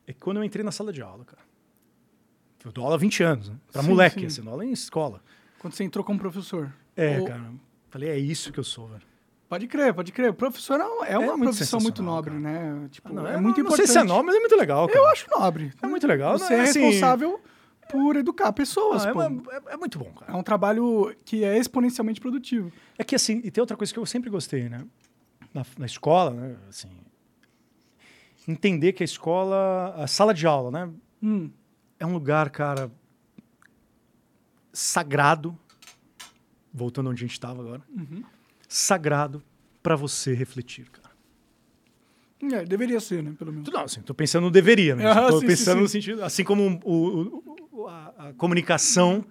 é 0.08 0.14
que 0.14 0.20
quando 0.20 0.38
eu 0.38 0.44
entrei 0.44 0.64
na 0.64 0.72
sala 0.72 0.94
de 0.94 1.02
aula, 1.02 1.26
cara, 1.26 1.45
eu 2.66 2.72
dou 2.72 2.84
aula 2.84 2.96
há 2.96 3.00
20 3.00 3.24
anos, 3.24 3.50
né? 3.50 3.56
Pra 3.72 3.82
sim, 3.82 3.90
moleque, 3.90 4.20
sim. 4.22 4.26
assim, 4.26 4.42
dou 4.42 4.52
aula 4.52 4.66
em 4.66 4.72
escola. 4.72 5.22
Quando 5.60 5.74
você 5.74 5.84
entrou 5.84 6.04
como 6.04 6.20
professor? 6.20 6.74
É, 6.96 7.22
cara. 7.22 7.52
Falei, 7.90 8.10
é 8.10 8.18
isso 8.18 8.52
que 8.52 8.60
eu 8.60 8.64
sou, 8.64 8.88
velho. 8.88 9.02
Pode 9.48 9.68
crer, 9.68 9.94
pode 9.94 10.12
crer. 10.12 10.32
O 10.32 10.34
professor 10.34 10.80
é 10.80 10.84
uma, 10.84 11.06
é 11.06 11.18
uma 11.18 11.34
é 11.34 11.38
profissão 11.38 11.80
muito 11.80 12.02
nobre, 12.02 12.32
cara. 12.32 12.42
né? 12.42 12.88
Tipo, 12.90 13.14
não, 13.14 13.28
é, 13.28 13.38
muito 13.38 13.58
não 13.58 13.66
importante. 13.66 13.70
Não 13.70 13.76
sei 13.78 13.88
se 13.88 13.98
é 13.98 14.04
nobre, 14.04 14.26
mas 14.26 14.36
é 14.36 14.40
muito 14.40 14.56
legal. 14.56 14.88
Cara. 14.88 15.00
Eu 15.00 15.08
acho 15.08 15.28
nobre. 15.30 15.72
É 15.82 15.88
muito 15.88 16.08
legal. 16.08 16.38
Você 16.38 16.54
é, 16.54 16.62
assim... 16.62 16.80
responsável 16.82 17.40
por 17.90 18.16
educar 18.16 18.52
pessoas. 18.52 19.06
É, 19.06 19.10
é, 19.10 19.74
é, 19.74 19.78
muito 19.78 20.00
bom, 20.00 20.12
cara. 20.20 20.32
É 20.32 20.36
um 20.36 20.42
trabalho 20.42 21.16
que 21.24 21.44
é 21.44 21.58
exponencialmente 21.58 22.20
produtivo. 22.20 22.72
É 22.98 23.04
que 23.04 23.16
assim, 23.16 23.42
e 23.44 23.52
tem 23.52 23.62
outra 23.62 23.78
coisa 23.78 23.94
que 23.94 24.00
eu 24.00 24.06
sempre 24.06 24.30
gostei, 24.30 24.68
né? 24.68 24.84
Na, 25.54 25.64
na 25.78 25.86
escola, 25.86 26.32
né? 26.32 26.56
Assim, 26.68 26.90
entender 28.48 28.94
que 28.94 29.04
a 29.04 29.06
escola, 29.06 29.94
a 29.96 30.08
sala 30.08 30.34
de 30.34 30.48
aula, 30.48 30.72
né? 30.72 30.92
Hum. 31.22 31.50
É 32.00 32.06
um 32.06 32.14
lugar, 32.14 32.50
cara, 32.50 32.92
sagrado. 34.74 35.58
Voltando 36.74 37.10
onde 37.10 37.24
a 37.24 37.26
gente 37.28 37.34
estava 37.34 37.62
agora. 37.62 37.82
Uhum. 37.90 38.24
Sagrado 38.68 39.42
para 39.82 39.96
você 39.96 40.34
refletir, 40.34 40.90
cara. 40.90 41.16
É, 42.54 42.66
deveria 42.66 43.00
ser, 43.00 43.24
né? 43.24 43.34
Pelo 43.38 43.52
menos. 43.52 43.70
Não, 43.72 43.84
assim, 43.84 44.02
tô 44.02 44.14
pensando 44.14 44.44
no 44.44 44.52
deveria, 44.52 44.96
né? 44.96 45.10
Ah, 45.10 45.30
tô 45.30 45.40
sim, 45.40 45.48
pensando 45.48 45.78
sim, 45.78 45.82
no 45.84 45.88
sentido. 45.88 46.24
Assim 46.24 46.44
como 46.44 46.80
o, 46.84 47.42
o, 47.72 47.88
a, 47.88 48.30
a, 48.30 48.34
comunicação 48.34 49.26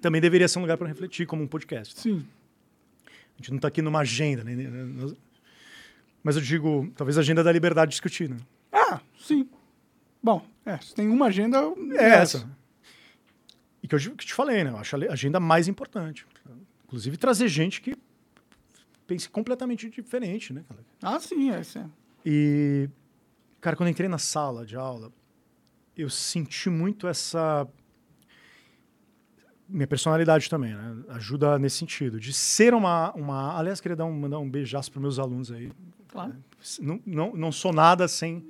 também 0.00 0.20
deveria 0.20 0.48
ser 0.48 0.58
um 0.58 0.62
lugar 0.62 0.78
para 0.78 0.88
refletir, 0.88 1.26
como 1.26 1.42
um 1.42 1.46
podcast. 1.46 2.00
Sim. 2.00 2.24
A 3.06 3.36
gente 3.36 3.50
não 3.50 3.56
está 3.56 3.68
aqui 3.68 3.82
numa 3.82 4.00
agenda, 4.00 4.42
né? 4.42 4.54
Mas 6.22 6.36
eu 6.36 6.42
digo, 6.42 6.90
talvez 6.96 7.18
a 7.18 7.20
agenda 7.20 7.42
da 7.44 7.52
liberdade 7.52 7.90
de 7.90 7.92
discutir, 7.92 8.28
né? 8.28 8.36
Ah, 8.72 9.00
sim. 9.18 9.48
Bom, 10.22 10.46
é, 10.64 10.76
se 10.78 10.94
tem 10.94 11.08
uma 11.08 11.26
agenda. 11.26 11.58
É, 11.92 12.04
é 12.04 12.08
essa. 12.10 12.48
E 13.82 13.88
que 13.88 13.94
eu 13.94 13.98
que 13.98 14.26
te 14.26 14.34
falei, 14.34 14.62
né? 14.62 14.70
Eu 14.70 14.76
acho 14.76 14.94
a 14.94 15.12
agenda 15.12 15.40
mais 15.40 15.68
importante. 15.68 16.26
Inclusive 16.84 17.16
trazer 17.16 17.48
gente 17.48 17.80
que 17.80 17.96
pense 19.06 19.28
completamente 19.28 19.88
diferente, 19.88 20.52
né? 20.52 20.64
Ah, 21.02 21.18
sim, 21.18 21.50
é. 21.50 21.62
Sim. 21.62 21.90
E, 22.24 22.88
cara, 23.60 23.76
quando 23.76 23.88
entrei 23.88 24.08
na 24.08 24.18
sala 24.18 24.66
de 24.66 24.76
aula, 24.76 25.12
eu 25.96 26.10
senti 26.10 26.68
muito 26.68 27.06
essa. 27.08 27.66
Minha 29.68 29.86
personalidade 29.86 30.50
também, 30.50 30.74
né? 30.74 30.96
Ajuda 31.10 31.58
nesse 31.58 31.78
sentido. 31.78 32.20
De 32.20 32.32
ser 32.32 32.74
uma. 32.74 33.12
uma... 33.14 33.58
Aliás, 33.58 33.80
queria 33.80 33.96
dar 33.96 34.04
um, 34.04 34.12
mandar 34.12 34.38
um 34.38 34.50
beijaço 34.50 34.92
para 34.92 35.00
meus 35.00 35.18
alunos 35.18 35.50
aí. 35.50 35.72
Claro. 36.08 36.34
Não, 36.80 37.00
não, 37.06 37.36
não 37.36 37.52
sou 37.52 37.72
nada 37.72 38.06
sem 38.08 38.44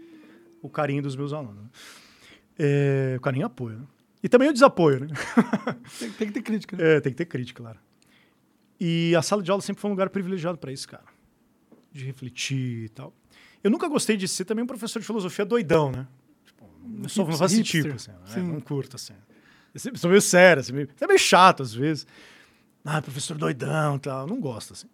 o 0.63 0.69
carinho 0.69 1.03
dos 1.03 1.17
meus 1.17 1.33
alunos. 1.33 1.63
Né? 1.63 1.71
É, 2.59 3.15
o 3.17 3.21
carinho 3.21 3.43
e 3.43 3.47
apoio. 3.47 3.79
Né? 3.79 3.87
E 4.23 4.29
também 4.29 4.49
o 4.49 4.53
desapoio, 4.53 5.01
né? 5.01 5.09
Tem, 5.99 6.11
tem, 6.11 6.27
que 6.29 6.35
ter 6.35 6.43
crítica. 6.43 6.77
Né? 6.77 6.97
É, 6.97 7.01
tem 7.01 7.13
que 7.13 7.17
ter 7.17 7.25
crítica, 7.25 7.63
claro. 7.63 7.79
E 8.79 9.15
a 9.17 9.23
sala 9.23 9.43
de 9.43 9.51
aula 9.51 9.63
sempre 9.63 9.81
foi 9.81 9.91
um 9.91 9.93
lugar 9.93 10.11
privilegiado 10.11 10.59
para 10.59 10.73
isso, 10.73 10.89
cara. 10.89 11.05
De 11.93 12.05
refletir 12.05 12.85
e 12.85 12.89
tal. 12.91 13.15
Eu 13.63 13.71
nunca 13.71 13.89
gostei 13.89 14.17
de 14.17 14.27
ser 14.29 14.45
também 14.45 14.65
um 14.65 14.67
professor 14.67 15.01
de 15.01 15.07
filosofia 15.07 15.45
doidão, 15.45 15.91
né? 15.91 16.07
Tipo, 16.45 16.71
não 16.83 17.09
sou 17.09 17.27
não 17.27 17.37
faço 17.37 17.63
tipo, 17.63 17.95
assim, 17.95 18.11
né? 18.11 18.43
não 18.43 18.61
curto, 18.61 18.97
assim. 18.97 19.15
Eu 19.75 19.97
sou 19.97 20.11
meio 20.11 20.23
sério, 20.23 20.61
assim, 20.61 20.73
meio, 20.73 20.89
é 21.01 21.07
meio 21.07 21.19
chato 21.19 21.63
às 21.63 21.73
vezes. 21.73 22.07
Ah, 22.85 23.01
professor 23.03 23.37
doidão 23.37 23.97
e 23.97 24.01
tal. 24.01 24.27
Não 24.27 24.41
gosto, 24.41 24.73
assim. 24.73 24.89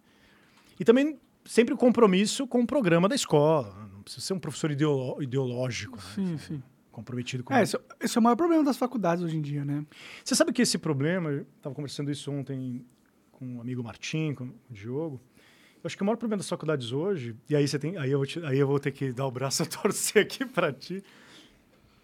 E 0.79 0.83
também 0.83 1.17
sempre 1.45 1.73
o 1.73 1.77
compromisso 1.77 2.45
com 2.45 2.61
o 2.61 2.67
programa 2.67 3.07
da 3.07 3.15
escola. 3.15 3.73
Não 3.79 3.86
precisa 4.07 4.25
ser 4.25 4.33
um 4.33 4.39
professor 4.39 4.71
ideolo 4.71 5.21
ideológico. 5.21 6.01
Sim, 6.01 6.31
né? 6.31 6.37
sim. 6.37 6.63
Comprometido 6.91 7.43
com. 7.43 7.53
É, 7.53 7.61
esse, 7.61 7.77
esse, 7.99 8.17
é 8.17 8.19
o 8.19 8.23
maior 8.23 8.35
problema 8.35 8.63
das 8.63 8.77
faculdades 8.77 9.23
hoje 9.23 9.37
em 9.37 9.41
dia, 9.41 9.63
né? 9.63 9.85
Você 10.23 10.33
sabe 10.33 10.51
que 10.51 10.61
esse 10.61 10.77
problema, 10.77 11.29
eu 11.29 11.45
estava 11.57 11.75
conversando 11.75 12.09
isso 12.09 12.31
ontem 12.31 12.83
com 13.31 13.45
um 13.45 13.61
amigo 13.61 13.83
Martim, 13.83 14.33
com 14.33 14.45
o 14.45 14.53
Diogo. 14.69 15.21
Eu 15.75 15.81
acho 15.83 15.95
que 15.95 16.01
o 16.01 16.05
maior 16.05 16.17
problema 16.17 16.37
das 16.37 16.49
faculdades 16.49 16.91
hoje, 16.91 17.35
e 17.47 17.55
aí 17.55 17.67
você 17.67 17.77
tem, 17.77 17.97
aí 17.97 18.09
eu 18.09 18.17
vou, 18.17 18.25
te, 18.25 18.43
aí 18.43 18.57
eu 18.57 18.65
vou 18.65 18.79
ter 18.79 18.91
que 18.91 19.11
dar 19.11 19.27
o 19.27 19.31
braço 19.31 19.61
a 19.63 19.65
torcer 19.65 20.23
aqui 20.23 20.43
para 20.43 20.73
ti, 20.73 21.03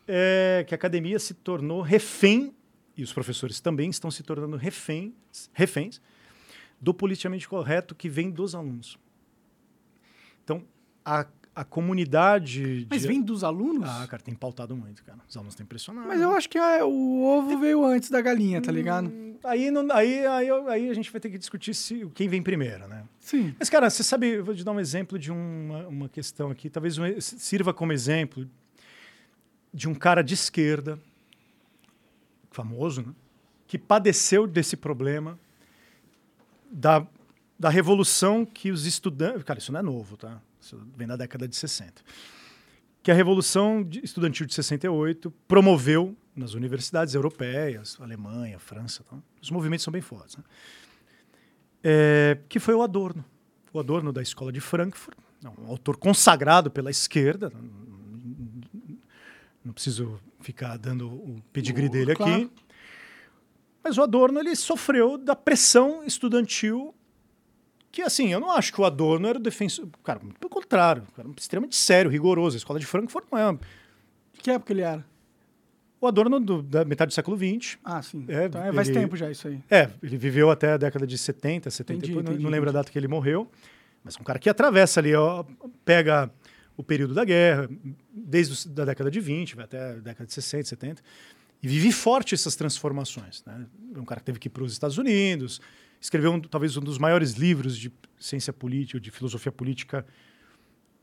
é 0.07 0.63
que 0.67 0.75
a 0.75 0.77
academia 0.77 1.17
se 1.17 1.33
tornou 1.33 1.81
refém 1.81 2.53
e 2.95 3.01
os 3.01 3.11
professores 3.11 3.59
também 3.59 3.89
estão 3.89 4.11
se 4.11 4.21
tornando 4.21 4.57
reféns, 4.57 5.13
reféns 5.53 5.99
do 6.79 6.93
politicamente 6.93 7.47
correto 7.47 7.95
que 7.95 8.07
vem 8.07 8.29
dos 8.29 8.53
alunos. 8.53 8.99
Então, 10.43 10.63
a, 11.03 11.25
a 11.55 11.63
comunidade. 11.63 12.87
Mas 12.89 13.01
de... 13.01 13.07
vem 13.07 13.21
dos 13.21 13.43
alunos? 13.43 13.87
Ah, 13.87 14.07
cara, 14.07 14.21
tem 14.21 14.33
pautado 14.33 14.75
muito, 14.75 15.03
cara. 15.03 15.19
Os 15.27 15.35
alunos 15.35 15.55
têm 15.55 15.63
impressionado. 15.63 16.07
Mas 16.07 16.21
eu 16.21 16.31
acho 16.31 16.49
que 16.49 16.57
a, 16.57 16.85
o 16.85 17.23
ovo 17.23 17.59
veio 17.59 17.85
antes 17.85 18.09
da 18.09 18.21
galinha, 18.21 18.61
tá 18.61 18.71
ligado? 18.71 19.09
Hum, 19.09 19.37
aí, 19.43 19.69
não, 19.69 19.91
aí, 19.91 20.25
aí, 20.25 20.49
aí 20.49 20.89
a 20.89 20.93
gente 20.93 21.11
vai 21.11 21.21
ter 21.21 21.29
que 21.29 21.37
discutir 21.37 21.73
se, 21.73 22.09
quem 22.13 22.27
vem 22.27 22.41
primeiro, 22.41 22.87
né? 22.87 23.03
Sim. 23.19 23.55
Mas, 23.57 23.69
cara, 23.69 23.89
você 23.89 24.03
sabe, 24.03 24.27
eu 24.27 24.45
vou 24.45 24.55
te 24.55 24.63
dar 24.63 24.71
um 24.71 24.79
exemplo 24.79 25.19
de 25.19 25.31
uma, 25.31 25.87
uma 25.87 26.09
questão 26.09 26.49
aqui, 26.49 26.69
talvez 26.69 26.97
um, 26.97 27.03
sirva 27.19 27.73
como 27.73 27.93
exemplo 27.93 28.49
de 29.73 29.87
um 29.87 29.93
cara 29.93 30.21
de 30.21 30.33
esquerda, 30.33 30.99
famoso, 32.51 33.01
né? 33.01 33.13
Que 33.67 33.77
padeceu 33.77 34.45
desse 34.45 34.77
problema 34.77 35.39
da 36.71 37.05
da 37.57 37.69
revolução 37.69 38.45
que 38.45 38.71
os 38.71 38.85
estudantes. 38.85 39.43
Cara, 39.43 39.57
isso 39.57 39.71
não 39.71 39.79
é 39.79 39.83
novo, 39.83 40.17
tá? 40.17 40.41
Isso 40.63 40.81
vem 40.95 41.05
da 41.05 41.17
década 41.17 41.45
de 41.45 41.55
60. 41.57 42.01
Que 43.03 43.11
a 43.11 43.13
Revolução 43.13 43.85
Estudantil 44.01 44.45
de 44.45 44.53
68 44.53 45.29
promoveu 45.45 46.15
nas 46.33 46.53
universidades 46.53 47.13
europeias, 47.13 47.97
Alemanha, 47.99 48.57
França. 48.59 49.03
Tá? 49.03 49.17
Os 49.41 49.51
movimentos 49.51 49.83
são 49.83 49.91
bem 49.91 50.01
fortes. 50.01 50.37
Né? 50.37 50.43
É, 51.83 52.37
que 52.47 52.59
foi 52.59 52.73
o 52.73 52.81
Adorno. 52.81 53.25
O 53.73 53.79
Adorno 53.79 54.13
da 54.13 54.21
Escola 54.21 54.53
de 54.53 54.61
Frankfurt, 54.61 55.17
um 55.59 55.67
autor 55.67 55.97
consagrado 55.97 56.71
pela 56.71 56.89
esquerda. 56.89 57.51
Não 59.65 59.73
preciso 59.73 60.17
ficar 60.39 60.77
dando 60.77 61.07
o 61.09 61.41
pedigree 61.51 61.89
dele 61.89 62.15
claro. 62.15 62.33
aqui. 62.33 62.51
Mas 63.83 63.97
o 63.97 64.01
Adorno 64.01 64.39
ele 64.39 64.55
sofreu 64.55 65.17
da 65.17 65.35
pressão 65.35 66.05
estudantil 66.05 66.95
que 67.93 68.01
assim, 68.01 68.33
eu 68.33 68.39
não 68.39 68.49
acho 68.49 68.73
que 68.73 68.81
o 68.81 68.85
Adorno 68.85 69.27
era 69.27 69.37
o 69.37 69.41
defensor. 69.41 69.87
Cara, 70.03 70.19
muito 70.19 70.39
pelo 70.39 70.49
contrário, 70.49 71.03
era 71.15 71.29
extremamente 71.37 71.75
sério, 71.75 72.09
rigoroso. 72.09 72.55
A 72.55 72.57
escola 72.57 72.79
de 72.79 72.87
Frankfurt 72.87 73.25
não 73.31 73.37
é. 73.37 73.59
Que 74.33 74.49
época 74.49 74.73
ele 74.73 74.81
era? 74.81 75.05
O 76.01 76.07
Adorno 76.07 76.39
do, 76.39 76.63
da 76.63 76.83
metade 76.83 77.09
do 77.09 77.13
século 77.13 77.37
XX. 77.37 77.77
Ah, 77.85 78.01
sim. 78.01 78.25
É, 78.27 78.45
então 78.45 78.65
é, 78.65 78.73
faz 78.73 78.89
ele, 78.89 78.99
tempo 78.99 79.15
já 79.15 79.29
isso 79.29 79.47
aí. 79.47 79.61
É, 79.69 79.91
ele 80.01 80.17
viveu 80.17 80.49
até 80.49 80.73
a 80.73 80.77
década 80.77 81.05
de 81.05 81.15
70, 81.19 81.69
70 81.69 81.93
entendi, 81.93 82.07
depois, 82.07 82.25
entendi, 82.25 82.43
não, 82.43 82.49
lembro 82.49 82.71
a 82.71 82.73
data 82.73 82.91
que 82.91 82.97
ele 82.97 83.07
morreu. 83.07 83.47
Mas 84.03 84.17
é 84.17 84.19
um 84.19 84.23
cara 84.23 84.39
que 84.39 84.49
atravessa 84.49 84.99
ali, 84.99 85.13
ó, 85.13 85.45
pega 85.85 86.31
o 86.75 86.83
período 86.83 87.13
da 87.13 87.23
guerra, 87.23 87.69
desde 88.11 88.81
a 88.81 88.85
década 88.85 89.11
de 89.11 89.19
20, 89.19 89.55
vai 89.55 89.65
até 89.65 89.91
a 89.91 89.93
década 89.93 90.25
de 90.25 90.33
60, 90.33 90.67
70, 90.67 91.03
e 91.61 91.67
vive 91.67 91.91
forte 91.91 92.33
essas 92.33 92.55
transformações. 92.55 93.43
Né? 93.45 93.67
É 93.95 93.99
um 93.99 94.03
cara 94.03 94.19
que 94.19 94.25
teve 94.25 94.39
que 94.39 94.47
ir 94.47 94.51
para 94.51 94.63
os 94.63 94.73
Estados 94.73 94.97
Unidos, 94.97 95.61
escreveu 96.03 96.33
um, 96.33 96.41
talvez 96.41 96.75
um 96.75 96.81
dos 96.81 96.97
maiores 96.97 97.31
livros 97.33 97.77
de 97.77 97.91
ciência 98.19 98.51
política, 98.51 98.99
de 98.99 99.09
filosofia 99.09 99.51
política, 99.51 100.05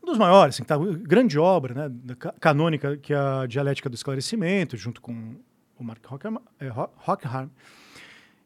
um 0.01 0.05
dos 0.05 0.17
maiores, 0.17 0.55
assim, 0.55 0.63
tá, 0.63 0.77
grande 0.77 1.39
obra, 1.39 1.89
né, 1.89 2.15
canônica, 2.39 2.97
que 2.97 3.13
é 3.13 3.17
a 3.17 3.45
Dialética 3.47 3.89
do 3.89 3.95
Esclarecimento, 3.95 4.77
junto 4.77 5.01
com 5.01 5.35
o 5.77 5.83
Mark 5.83 6.03
Hockham. 6.11 6.39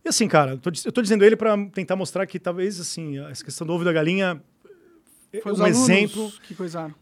E 0.03 0.09
assim, 0.09 0.27
cara, 0.27 0.59
eu 0.63 0.71
estou 0.71 1.03
dizendo 1.03 1.25
ele 1.25 1.35
para 1.35 1.57
tentar 1.69 1.95
mostrar 1.95 2.25
que 2.25 2.39
talvez 2.39 2.79
assim, 2.79 3.19
essa 3.19 3.43
questão 3.43 3.67
do 3.67 3.73
ovo 3.73 3.83
da 3.83 3.91
galinha 3.91 4.41
Foi 5.41 5.53
um 5.53 5.67
exemplo 5.67 6.31
que 6.43 6.55
coisaram. 6.55 6.95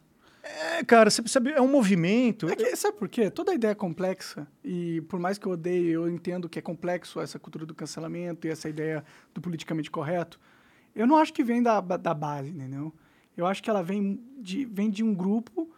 É, 0.43 0.83
cara, 0.83 1.09
você 1.09 1.21
percebe, 1.21 1.51
é 1.51 1.61
um 1.61 1.69
movimento. 1.69 2.49
É 2.49 2.55
que, 2.55 2.75
sabe 2.75 2.97
por 2.97 3.07
quê? 3.07 3.31
Toda 3.31 3.53
ideia 3.53 3.71
é 3.71 3.75
complexa, 3.75 4.45
e 4.61 4.99
por 5.07 5.17
mais 5.17 5.37
que 5.37 5.45
eu 5.45 5.53
odeie, 5.53 5.91
eu 5.91 6.09
entendo 6.09 6.49
que 6.49 6.59
é 6.59 6.61
complexo 6.61 7.21
essa 7.21 7.39
cultura 7.39 7.65
do 7.65 7.73
cancelamento 7.73 8.45
e 8.45 8.49
essa 8.49 8.67
ideia 8.67 9.05
do 9.33 9.39
politicamente 9.39 9.89
correto. 9.89 10.37
Eu 10.93 11.07
não 11.07 11.15
acho 11.15 11.31
que 11.33 11.45
vem 11.45 11.63
da, 11.63 11.79
da 11.79 12.13
base, 12.13 12.49
entendeu? 12.49 12.93
Eu 13.37 13.47
acho 13.47 13.63
que 13.63 13.69
ela 13.69 13.81
vem 13.81 14.21
de, 14.37 14.65
vem 14.65 14.89
de 14.89 15.01
um 15.01 15.13
grupo 15.13 15.71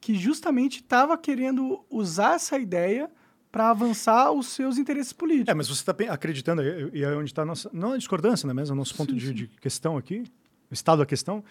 que 0.00 0.14
justamente 0.14 0.76
estava 0.76 1.16
querendo 1.16 1.82
usar 1.88 2.34
essa 2.34 2.58
ideia 2.58 3.10
para 3.50 3.70
avançar 3.70 4.30
os 4.30 4.48
seus 4.48 4.78
interesses 4.78 5.12
políticos. 5.12 5.48
É, 5.48 5.54
mas 5.54 5.66
você 5.66 5.80
está 5.80 5.92
acreditando, 6.12 6.62
e 6.62 7.02
é 7.02 7.16
onde 7.16 7.30
está 7.30 7.42
a 7.42 7.46
nossa. 7.46 7.70
Não 7.72 7.92
a 7.92 7.96
discordância, 7.96 8.46
não 8.46 8.52
é 8.52 8.54
mesmo? 8.54 8.74
O 8.74 8.78
nosso 8.78 8.94
ponto 8.94 9.12
sim, 9.12 9.18
de, 9.18 9.26
sim. 9.26 9.34
de 9.34 9.46
questão 9.48 9.96
aqui, 9.96 10.24
o 10.70 10.74
estado 10.74 10.98
da 10.98 11.06
questão 11.06 11.42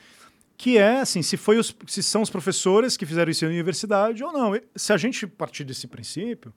que 0.60 0.78
é 0.78 1.00
assim, 1.00 1.22
se 1.22 1.38
foi 1.38 1.58
os, 1.58 1.74
se 1.88 2.04
são 2.04 2.22
os 2.22 2.30
professores 2.30 2.98
que 2.98 3.06
fizeram 3.06 3.32
isso 3.32 3.46
na 3.46 3.50
universidade 3.50 4.22
ou 4.22 4.34
não. 4.34 4.52
Se 4.76 4.92
a 4.92 4.98
gente 4.98 5.26
partir 5.26 5.64
desse 5.64 5.88
princípio, 5.88 6.54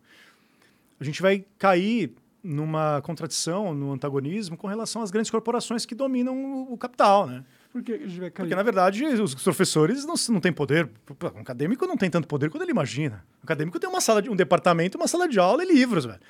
a 0.98 1.04
gente 1.04 1.22
vai 1.22 1.44
cair 1.56 2.12
numa 2.42 3.00
contradição, 3.02 3.72
no 3.72 3.92
antagonismo 3.92 4.56
com 4.56 4.66
relação 4.66 5.02
às 5.02 5.12
grandes 5.12 5.30
corporações 5.30 5.86
que 5.86 5.94
dominam 5.94 6.66
o, 6.68 6.76
capital, 6.76 7.28
né? 7.28 7.44
Por 7.70 7.80
que 7.80 7.92
a 7.92 7.98
gente 7.98 8.18
vai 8.18 8.30
cair? 8.32 8.46
Porque, 8.46 8.56
na 8.56 8.64
verdade, 8.64 9.04
os 9.04 9.36
professores 9.36 10.04
não, 10.04 10.16
não 10.30 10.40
têm 10.40 10.52
poder. 10.52 10.90
Um 11.36 11.40
acadêmico 11.40 11.86
não 11.86 11.96
tem 11.96 12.10
tanto 12.10 12.26
poder 12.26 12.50
quanto 12.50 12.62
ele 12.62 12.72
imagina. 12.72 13.24
O 13.40 13.44
acadêmico 13.44 13.78
tem 13.78 13.88
uma 13.88 14.00
sala, 14.00 14.20
de, 14.20 14.28
um 14.28 14.34
departamento, 14.34 14.98
uma 14.98 15.06
sala 15.06 15.28
de 15.28 15.38
aula 15.38 15.62
e 15.62 15.72
livros, 15.72 16.06
velho. 16.06 16.20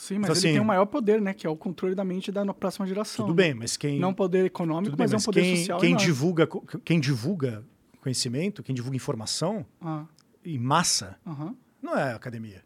Sim, 0.00 0.14
mas 0.14 0.30
então, 0.30 0.32
ele 0.32 0.38
assim, 0.38 0.52
tem 0.52 0.60
o 0.60 0.64
maior 0.64 0.86
poder, 0.86 1.20
né? 1.20 1.34
Que 1.34 1.46
é 1.46 1.50
o 1.50 1.54
controle 1.54 1.94
da 1.94 2.02
mente 2.02 2.32
da 2.32 2.42
próxima 2.54 2.86
geração. 2.86 3.26
Tudo 3.26 3.34
bem, 3.34 3.52
mas 3.52 3.76
quem... 3.76 3.98
Não 3.98 4.14
poder 4.14 4.46
econômico, 4.46 4.96
mas, 4.98 5.10
bem, 5.10 5.12
mas, 5.12 5.12
é 5.12 5.16
um 5.18 5.26
poder 5.26 5.42
quem, 5.42 5.56
social 5.56 5.78
quem 5.78 5.94
divulga, 5.94 6.48
quem 6.82 6.98
divulga 6.98 7.62
conhecimento, 8.00 8.62
quem 8.62 8.74
divulga 8.74 8.96
informação 8.96 9.66
ah. 9.78 10.06
em 10.42 10.58
massa, 10.58 11.18
uhum. 11.26 11.54
não 11.82 11.98
é 11.98 12.12
a 12.12 12.16
academia. 12.16 12.64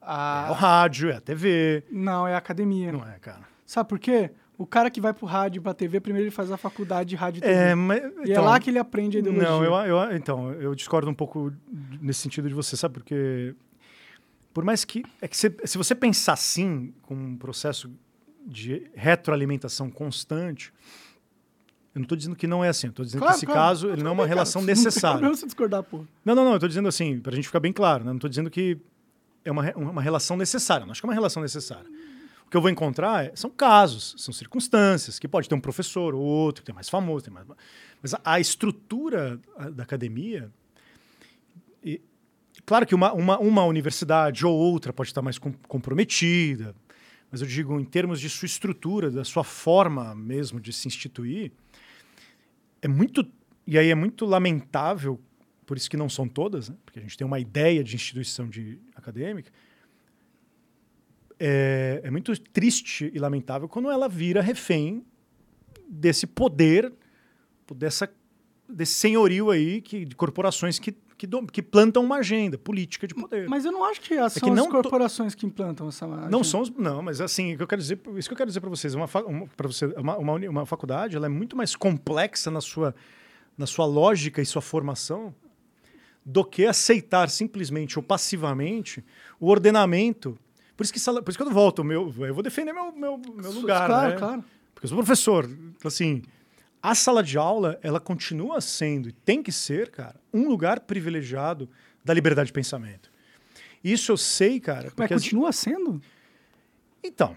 Ah. 0.00 0.46
É 0.46 0.50
o 0.52 0.54
rádio, 0.54 1.10
é 1.10 1.16
a 1.16 1.20
TV. 1.20 1.82
Não, 1.90 2.28
é 2.28 2.34
a 2.34 2.38
academia. 2.38 2.92
Não 2.92 3.04
é, 3.04 3.18
cara. 3.18 3.42
Sabe 3.66 3.88
por 3.88 3.98
quê? 3.98 4.30
O 4.56 4.64
cara 4.64 4.88
que 4.88 5.00
vai 5.00 5.12
pro 5.12 5.26
rádio 5.26 5.60
pra 5.60 5.74
TV, 5.74 5.98
primeiro 5.98 6.28
ele 6.28 6.30
faz 6.30 6.52
a 6.52 6.56
faculdade 6.56 7.10
de 7.10 7.16
rádio 7.16 7.40
e 7.40 7.42
TV. 7.42 7.52
É, 7.52 7.74
mas, 7.74 8.04
então, 8.04 8.24
e 8.24 8.32
é 8.32 8.40
lá 8.40 8.60
que 8.60 8.70
ele 8.70 8.78
aprende 8.78 9.16
a 9.16 9.20
ideologia. 9.20 9.48
Não, 9.48 9.64
eu, 9.64 9.96
eu, 9.96 10.16
então, 10.16 10.52
eu 10.52 10.76
discordo 10.76 11.10
um 11.10 11.14
pouco 11.14 11.52
nesse 12.00 12.20
sentido 12.20 12.46
de 12.46 12.54
você, 12.54 12.76
sabe? 12.76 12.94
Porque 12.94 13.52
por 14.56 14.64
mais 14.64 14.86
que... 14.86 15.04
É 15.20 15.28
que 15.28 15.36
se, 15.36 15.54
se 15.66 15.76
você 15.76 15.94
pensar 15.94 16.32
assim, 16.32 16.94
com 17.02 17.14
um 17.14 17.36
processo 17.36 17.92
de 18.42 18.90
retroalimentação 18.94 19.90
constante, 19.90 20.72
eu 21.94 21.98
não 21.98 22.04
estou 22.04 22.16
dizendo 22.16 22.34
que 22.34 22.46
não 22.46 22.64
é 22.64 22.70
assim. 22.70 22.86
Estou 22.86 23.04
dizendo 23.04 23.20
claro, 23.20 23.34
que 23.34 23.36
esse 23.36 23.44
claro. 23.44 23.60
caso 23.60 23.90
ele 23.90 24.02
não 24.02 24.12
é 24.12 24.14
uma 24.14 24.26
relação 24.26 24.62
cara, 24.62 24.72
necessária. 24.72 25.20
Não 25.20 25.34
você 25.34 25.44
discordar, 25.44 25.82
pô. 25.82 26.06
Não, 26.24 26.34
não, 26.34 26.42
não. 26.42 26.52
Eu 26.52 26.56
estou 26.56 26.70
dizendo 26.70 26.88
assim, 26.88 27.20
para 27.20 27.32
a 27.32 27.36
gente 27.36 27.44
ficar 27.44 27.60
bem 27.60 27.70
claro. 27.70 28.02
Né? 28.02 28.08
Não 28.08 28.16
estou 28.16 28.30
dizendo 28.30 28.48
que 28.48 28.78
é 29.44 29.52
uma, 29.52 29.70
uma 29.72 30.00
relação 30.00 30.38
necessária. 30.38 30.86
Não 30.86 30.92
acho 30.92 31.02
que 31.02 31.06
é 31.06 31.10
uma 31.10 31.14
relação 31.14 31.42
necessária. 31.42 31.90
O 32.46 32.50
que 32.50 32.56
eu 32.56 32.62
vou 32.62 32.70
encontrar 32.70 33.26
é, 33.26 33.32
são 33.34 33.50
casos, 33.50 34.14
são 34.16 34.32
circunstâncias, 34.32 35.18
que 35.18 35.28
pode 35.28 35.50
ter 35.50 35.54
um 35.54 35.60
professor 35.60 36.14
ou 36.14 36.22
outro, 36.22 36.62
que 36.62 36.66
tem 36.66 36.74
mais 36.74 36.88
famoso, 36.88 37.26
tem 37.26 37.34
mais. 37.34 37.46
Mas 38.00 38.14
a, 38.14 38.20
a 38.24 38.40
estrutura 38.40 39.38
da 39.74 39.82
academia. 39.82 40.50
Claro 42.66 42.84
que 42.84 42.96
uma, 42.96 43.12
uma, 43.12 43.38
uma 43.38 43.64
universidade 43.64 44.44
ou 44.44 44.52
outra 44.52 44.92
pode 44.92 45.10
estar 45.10 45.22
mais 45.22 45.38
com, 45.38 45.52
comprometida, 45.68 46.74
mas 47.30 47.40
eu 47.40 47.46
digo, 47.46 47.78
em 47.78 47.84
termos 47.84 48.20
de 48.20 48.28
sua 48.28 48.46
estrutura, 48.46 49.08
da 49.08 49.24
sua 49.24 49.44
forma 49.44 50.14
mesmo 50.16 50.58
de 50.58 50.72
se 50.72 50.88
instituir, 50.88 51.52
é 52.82 52.88
muito. 52.88 53.24
E 53.66 53.78
aí 53.78 53.88
é 53.88 53.94
muito 53.94 54.24
lamentável, 54.24 55.20
por 55.64 55.76
isso 55.76 55.88
que 55.88 55.96
não 55.96 56.08
são 56.08 56.28
todas, 56.28 56.68
né? 56.68 56.76
porque 56.84 56.98
a 56.98 57.02
gente 57.02 57.16
tem 57.16 57.26
uma 57.26 57.38
ideia 57.38 57.84
de 57.84 57.94
instituição 57.94 58.48
de 58.48 58.80
acadêmica, 58.94 59.50
é, 61.38 62.00
é 62.02 62.10
muito 62.10 62.36
triste 62.40 63.10
e 63.14 63.18
lamentável 63.18 63.68
quando 63.68 63.90
ela 63.90 64.08
vira 64.08 64.40
refém 64.40 65.04
desse 65.88 66.26
poder, 66.26 66.92
dessa, 67.74 68.12
desse 68.68 68.94
senhorio 68.94 69.50
aí 69.50 69.80
que, 69.80 70.04
de 70.04 70.16
corporações 70.16 70.78
que, 70.78 70.96
que, 71.16 71.26
que, 71.52 71.62
plantam 71.62 72.04
uma 72.04 72.16
agenda 72.16 72.58
política 72.58 73.06
de 73.06 73.14
poder. 73.14 73.48
Mas 73.48 73.64
eu 73.64 73.72
não 73.72 73.84
acho 73.84 74.00
que 74.00 74.14
é 74.14 74.28
são 74.28 74.54
que 74.54 74.60
as 74.60 74.66
corporações 74.66 75.34
to... 75.34 75.38
que 75.38 75.46
implantam 75.46 75.88
essa 75.88 76.06
agenda. 76.06 76.28
Não 76.28 76.44
são, 76.44 76.62
não, 76.76 77.02
mas 77.02 77.20
assim, 77.20 77.54
o 77.54 77.56
que 77.56 77.62
eu 77.62 77.66
quero 77.66 77.80
dizer, 77.80 78.00
isso 78.16 78.28
que 78.28 78.32
eu 78.32 78.36
quero 78.36 78.48
dizer 78.48 78.60
para 78.60 78.70
vocês, 78.70 78.94
uma, 78.94 79.08
uma 79.26 79.46
para 79.56 79.66
você, 79.66 79.86
uma, 79.86 80.16
uma, 80.18 80.34
uma, 80.34 80.66
faculdade, 80.66 81.16
ela 81.16 81.26
é 81.26 81.28
muito 81.28 81.56
mais 81.56 81.74
complexa 81.74 82.50
na 82.50 82.60
sua, 82.60 82.94
na 83.56 83.66
sua 83.66 83.86
lógica 83.86 84.42
e 84.42 84.46
sua 84.46 84.62
formação 84.62 85.34
do 86.24 86.44
que 86.44 86.66
aceitar 86.66 87.30
simplesmente 87.30 87.98
ou 87.98 88.02
passivamente 88.02 89.04
o 89.38 89.48
ordenamento 89.48 90.38
por 90.76 90.84
isso 90.84 90.92
que, 90.92 91.00
por 91.00 91.30
isso 91.30 91.38
que 91.38 91.42
eu 91.42 91.50
volto, 91.50 91.82
meu, 91.82 92.12
eu 92.18 92.34
vou 92.34 92.42
defender 92.42 92.72
meu, 92.72 92.92
meu, 92.92 93.18
meu 93.18 93.50
lugar, 93.50 93.86
claro, 93.86 94.10
né? 94.10 94.16
Claro, 94.18 94.44
Porque 94.74 94.84
eu 94.84 94.88
sou 94.90 94.98
professor. 94.98 95.48
Assim, 95.82 96.22
a 96.82 96.94
sala 96.94 97.22
de 97.22 97.36
aula, 97.36 97.78
ela 97.82 97.98
continua 97.98 98.60
sendo, 98.60 99.08
e 99.08 99.12
tem 99.12 99.42
que 99.42 99.52
ser, 99.52 99.90
cara, 99.90 100.16
um 100.32 100.48
lugar 100.48 100.80
privilegiado 100.80 101.68
da 102.04 102.14
liberdade 102.14 102.48
de 102.48 102.52
pensamento. 102.52 103.10
Isso 103.82 104.12
eu 104.12 104.16
sei, 104.16 104.60
cara. 104.60 104.92
Mas 104.96 105.08
continua 105.08 105.50
as... 105.50 105.56
sendo? 105.56 106.00
Então, 107.02 107.36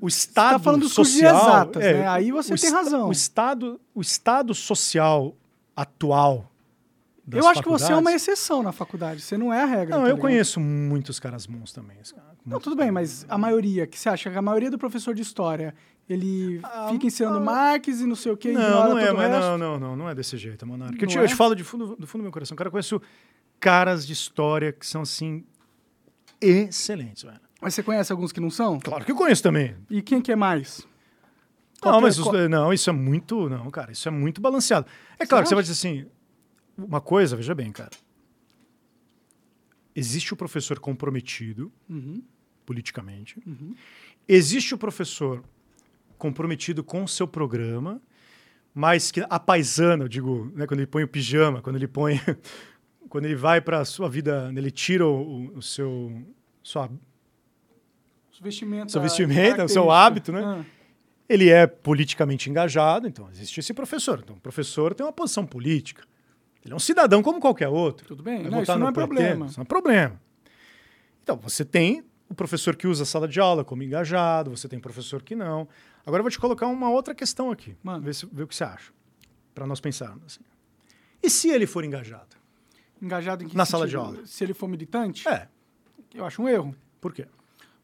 o 0.00 0.08
estado 0.08 0.50
você 0.50 0.58
tá 0.58 0.58
falando 0.58 0.88
social, 0.88 1.32
dos 1.32 1.42
exatas, 1.42 1.84
é, 1.84 1.92
né? 1.94 2.08
Aí 2.08 2.30
você 2.30 2.54
tem 2.54 2.70
razão. 2.70 3.08
O 3.08 3.12
estado, 3.12 3.80
o 3.94 4.00
estado 4.00 4.54
social 4.54 5.36
atual 5.74 6.50
eu 7.36 7.46
acho 7.46 7.62
que 7.62 7.68
você 7.68 7.92
é 7.92 7.96
uma 7.96 8.12
exceção 8.12 8.62
na 8.62 8.72
faculdade, 8.72 9.20
você 9.20 9.36
não 9.36 9.52
é 9.52 9.62
a 9.62 9.66
regra. 9.66 9.96
Não, 9.96 10.02
tá 10.02 10.08
eu 10.08 10.14
ligado? 10.14 10.20
conheço 10.20 10.60
muitos 10.60 11.20
caras 11.20 11.44
bons 11.44 11.72
também. 11.72 11.98
Não, 12.44 12.58
tudo 12.58 12.74
bem, 12.74 12.90
mas 12.90 13.26
a 13.28 13.36
maioria, 13.36 13.86
que 13.86 13.98
você 13.98 14.08
acha 14.08 14.30
que 14.30 14.38
a 14.38 14.42
maioria 14.42 14.70
do 14.70 14.78
professor 14.78 15.14
de 15.14 15.20
história, 15.20 15.74
ele 16.08 16.60
ah, 16.62 16.88
fica 16.90 17.06
ensinando 17.06 17.36
ah, 17.36 17.40
Marx 17.40 18.00
e 18.00 18.06
não 18.06 18.16
sei 18.16 18.32
o 18.32 18.36
quê, 18.36 18.52
não, 18.52 18.90
não 18.90 18.98
é, 18.98 19.12
mas 19.12 19.30
não, 19.30 19.58
não, 19.58 19.78
não, 19.78 19.96
não 19.96 20.08
é 20.08 20.14
desse 20.14 20.36
jeito, 20.38 20.66
Monarca. 20.66 21.04
Eu, 21.04 21.06
te, 21.06 21.18
é? 21.18 21.22
eu 21.22 21.28
te 21.28 21.34
falo 21.34 21.54
de 21.54 21.62
fundo, 21.62 21.96
do 21.96 22.06
fundo 22.06 22.22
do 22.22 22.24
meu 22.24 22.32
coração. 22.32 22.56
Cara, 22.56 22.68
eu 22.68 22.72
conheço 22.72 23.00
caras 23.60 24.06
de 24.06 24.14
história 24.14 24.72
que 24.72 24.86
são, 24.86 25.02
assim, 25.02 25.44
excelentes, 26.40 27.24
velho. 27.24 27.40
Mas 27.60 27.74
você 27.74 27.82
conhece 27.82 28.10
alguns 28.10 28.32
que 28.32 28.40
não 28.40 28.50
são? 28.50 28.80
Claro 28.80 29.04
que 29.04 29.12
eu 29.12 29.16
conheço 29.16 29.42
também. 29.42 29.76
E 29.90 30.00
quem 30.00 30.22
que 30.22 30.32
é 30.32 30.36
mais? 30.36 30.86
Qual 31.80 31.94
não, 31.94 32.00
mas 32.00 32.18
os, 32.18 32.48
não, 32.48 32.72
isso 32.72 32.88
é 32.88 32.92
muito. 32.92 33.48
Não, 33.48 33.70
cara, 33.70 33.92
isso 33.92 34.08
é 34.08 34.10
muito 34.10 34.40
balanceado. 34.40 34.86
É 35.18 35.26
claro 35.26 35.44
você 35.44 35.48
que 35.48 35.48
você 35.48 35.54
vai 35.54 35.62
dizer 35.62 35.72
assim, 35.72 36.06
uma 36.76 37.00
coisa, 37.00 37.36
veja 37.36 37.54
bem, 37.54 37.70
cara. 37.70 37.90
Existe 39.94 40.32
o 40.32 40.36
professor 40.36 40.78
comprometido 40.78 41.72
uhum. 41.88 42.22
politicamente. 42.64 43.40
Uhum. 43.44 43.74
Existe 44.26 44.74
o 44.74 44.78
professor 44.78 45.42
comprometido 46.18 46.84
com 46.84 47.04
o 47.04 47.08
seu 47.08 47.26
programa, 47.26 48.00
mas 48.74 49.10
que 49.10 49.24
a 49.28 49.40
paisana, 49.40 50.04
eu 50.04 50.08
digo, 50.08 50.52
né, 50.54 50.66
quando 50.66 50.80
ele 50.80 50.86
põe 50.86 51.02
o 51.02 51.08
pijama, 51.08 51.62
quando 51.62 51.76
ele 51.76 51.88
põe. 51.88 52.20
quando 53.08 53.24
ele 53.24 53.34
vai 53.34 53.60
para 53.60 53.80
a 53.80 53.84
sua 53.84 54.08
vida, 54.08 54.52
ele 54.54 54.70
tira 54.70 55.06
o, 55.06 55.56
o 55.56 55.62
seu. 55.62 56.12
Sua, 56.62 56.90
vestimenta, 58.40 58.90
seu 58.90 59.00
vestimenta, 59.00 59.64
o 59.64 59.68
seu 59.68 59.90
hábito, 59.90 60.30
né? 60.30 60.42
Ah. 60.44 60.64
Ele 61.28 61.50
é 61.50 61.66
politicamente 61.66 62.48
engajado, 62.48 63.06
então 63.06 63.28
existe 63.30 63.60
esse 63.60 63.74
professor. 63.74 64.20
Então, 64.22 64.36
o 64.36 64.40
professor 64.40 64.94
tem 64.94 65.04
uma 65.04 65.12
posição 65.12 65.46
política. 65.46 66.04
Ele 66.64 66.72
é 66.72 66.76
um 66.76 66.80
cidadão 66.80 67.22
como 67.22 67.40
qualquer 67.40 67.68
outro. 67.68 68.06
Tudo 68.06 68.22
bem, 68.22 68.44
não, 68.44 68.62
isso 68.62 68.78
não 68.78 68.88
é 68.88 68.92
problema. 68.92 69.46
Isso 69.46 69.58
não 69.58 69.64
é 69.64 69.66
problema. 69.66 70.20
Então, 71.22 71.36
você 71.36 71.64
tem 71.64 72.04
o 72.28 72.34
professor 72.34 72.76
que 72.76 72.86
usa 72.86 73.02
a 73.02 73.06
sala 73.06 73.26
de 73.26 73.40
aula 73.40 73.64
como 73.64 73.82
engajado, 73.82 74.50
você 74.50 74.68
tem 74.68 74.78
professor 74.78 75.22
que 75.22 75.34
não. 75.34 75.68
Agora 76.08 76.20
eu 76.20 76.24
vou 76.24 76.30
te 76.30 76.38
colocar 76.38 76.66
uma 76.68 76.88
outra 76.88 77.14
questão 77.14 77.50
aqui. 77.50 77.76
Mano. 77.82 78.02
Vê, 78.02 78.14
se, 78.14 78.24
vê 78.24 78.42
o 78.42 78.48
que 78.48 78.56
você 78.56 78.64
acha. 78.64 78.94
Para 79.54 79.66
nós 79.66 79.78
pensarmos. 79.78 80.24
Assim. 80.24 80.40
E 81.22 81.28
se 81.28 81.50
ele 81.50 81.66
for 81.66 81.84
engajado? 81.84 82.34
Engajado 83.02 83.44
em 83.44 83.48
que 83.48 83.54
Na 83.54 83.66
sentido? 83.66 83.72
sala 83.72 83.86
de 83.86 83.96
aula. 83.96 84.24
Se 84.26 84.42
ele 84.42 84.54
for 84.54 84.68
militante? 84.68 85.28
É. 85.28 85.46
Eu 86.14 86.24
acho 86.24 86.40
um 86.40 86.48
erro. 86.48 86.74
Por 86.98 87.12
quê? 87.12 87.28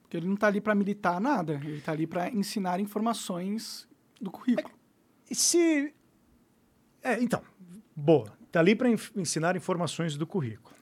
Porque 0.00 0.16
ele 0.16 0.26
não 0.26 0.36
está 0.36 0.46
ali 0.46 0.58
para 0.58 0.74
militar 0.74 1.20
nada. 1.20 1.60
Ele 1.62 1.76
está 1.76 1.92
ali 1.92 2.06
para 2.06 2.30
ensinar 2.30 2.80
informações 2.80 3.86
do 4.18 4.30
currículo. 4.30 4.68
É, 4.68 5.30
e 5.30 5.34
se... 5.34 5.94
É, 7.02 7.22
então, 7.22 7.42
boa. 7.94 8.32
Está 8.46 8.58
ali 8.58 8.74
para 8.74 8.88
ensinar 8.88 9.54
informações 9.54 10.16
do 10.16 10.26
currículo. 10.26 10.74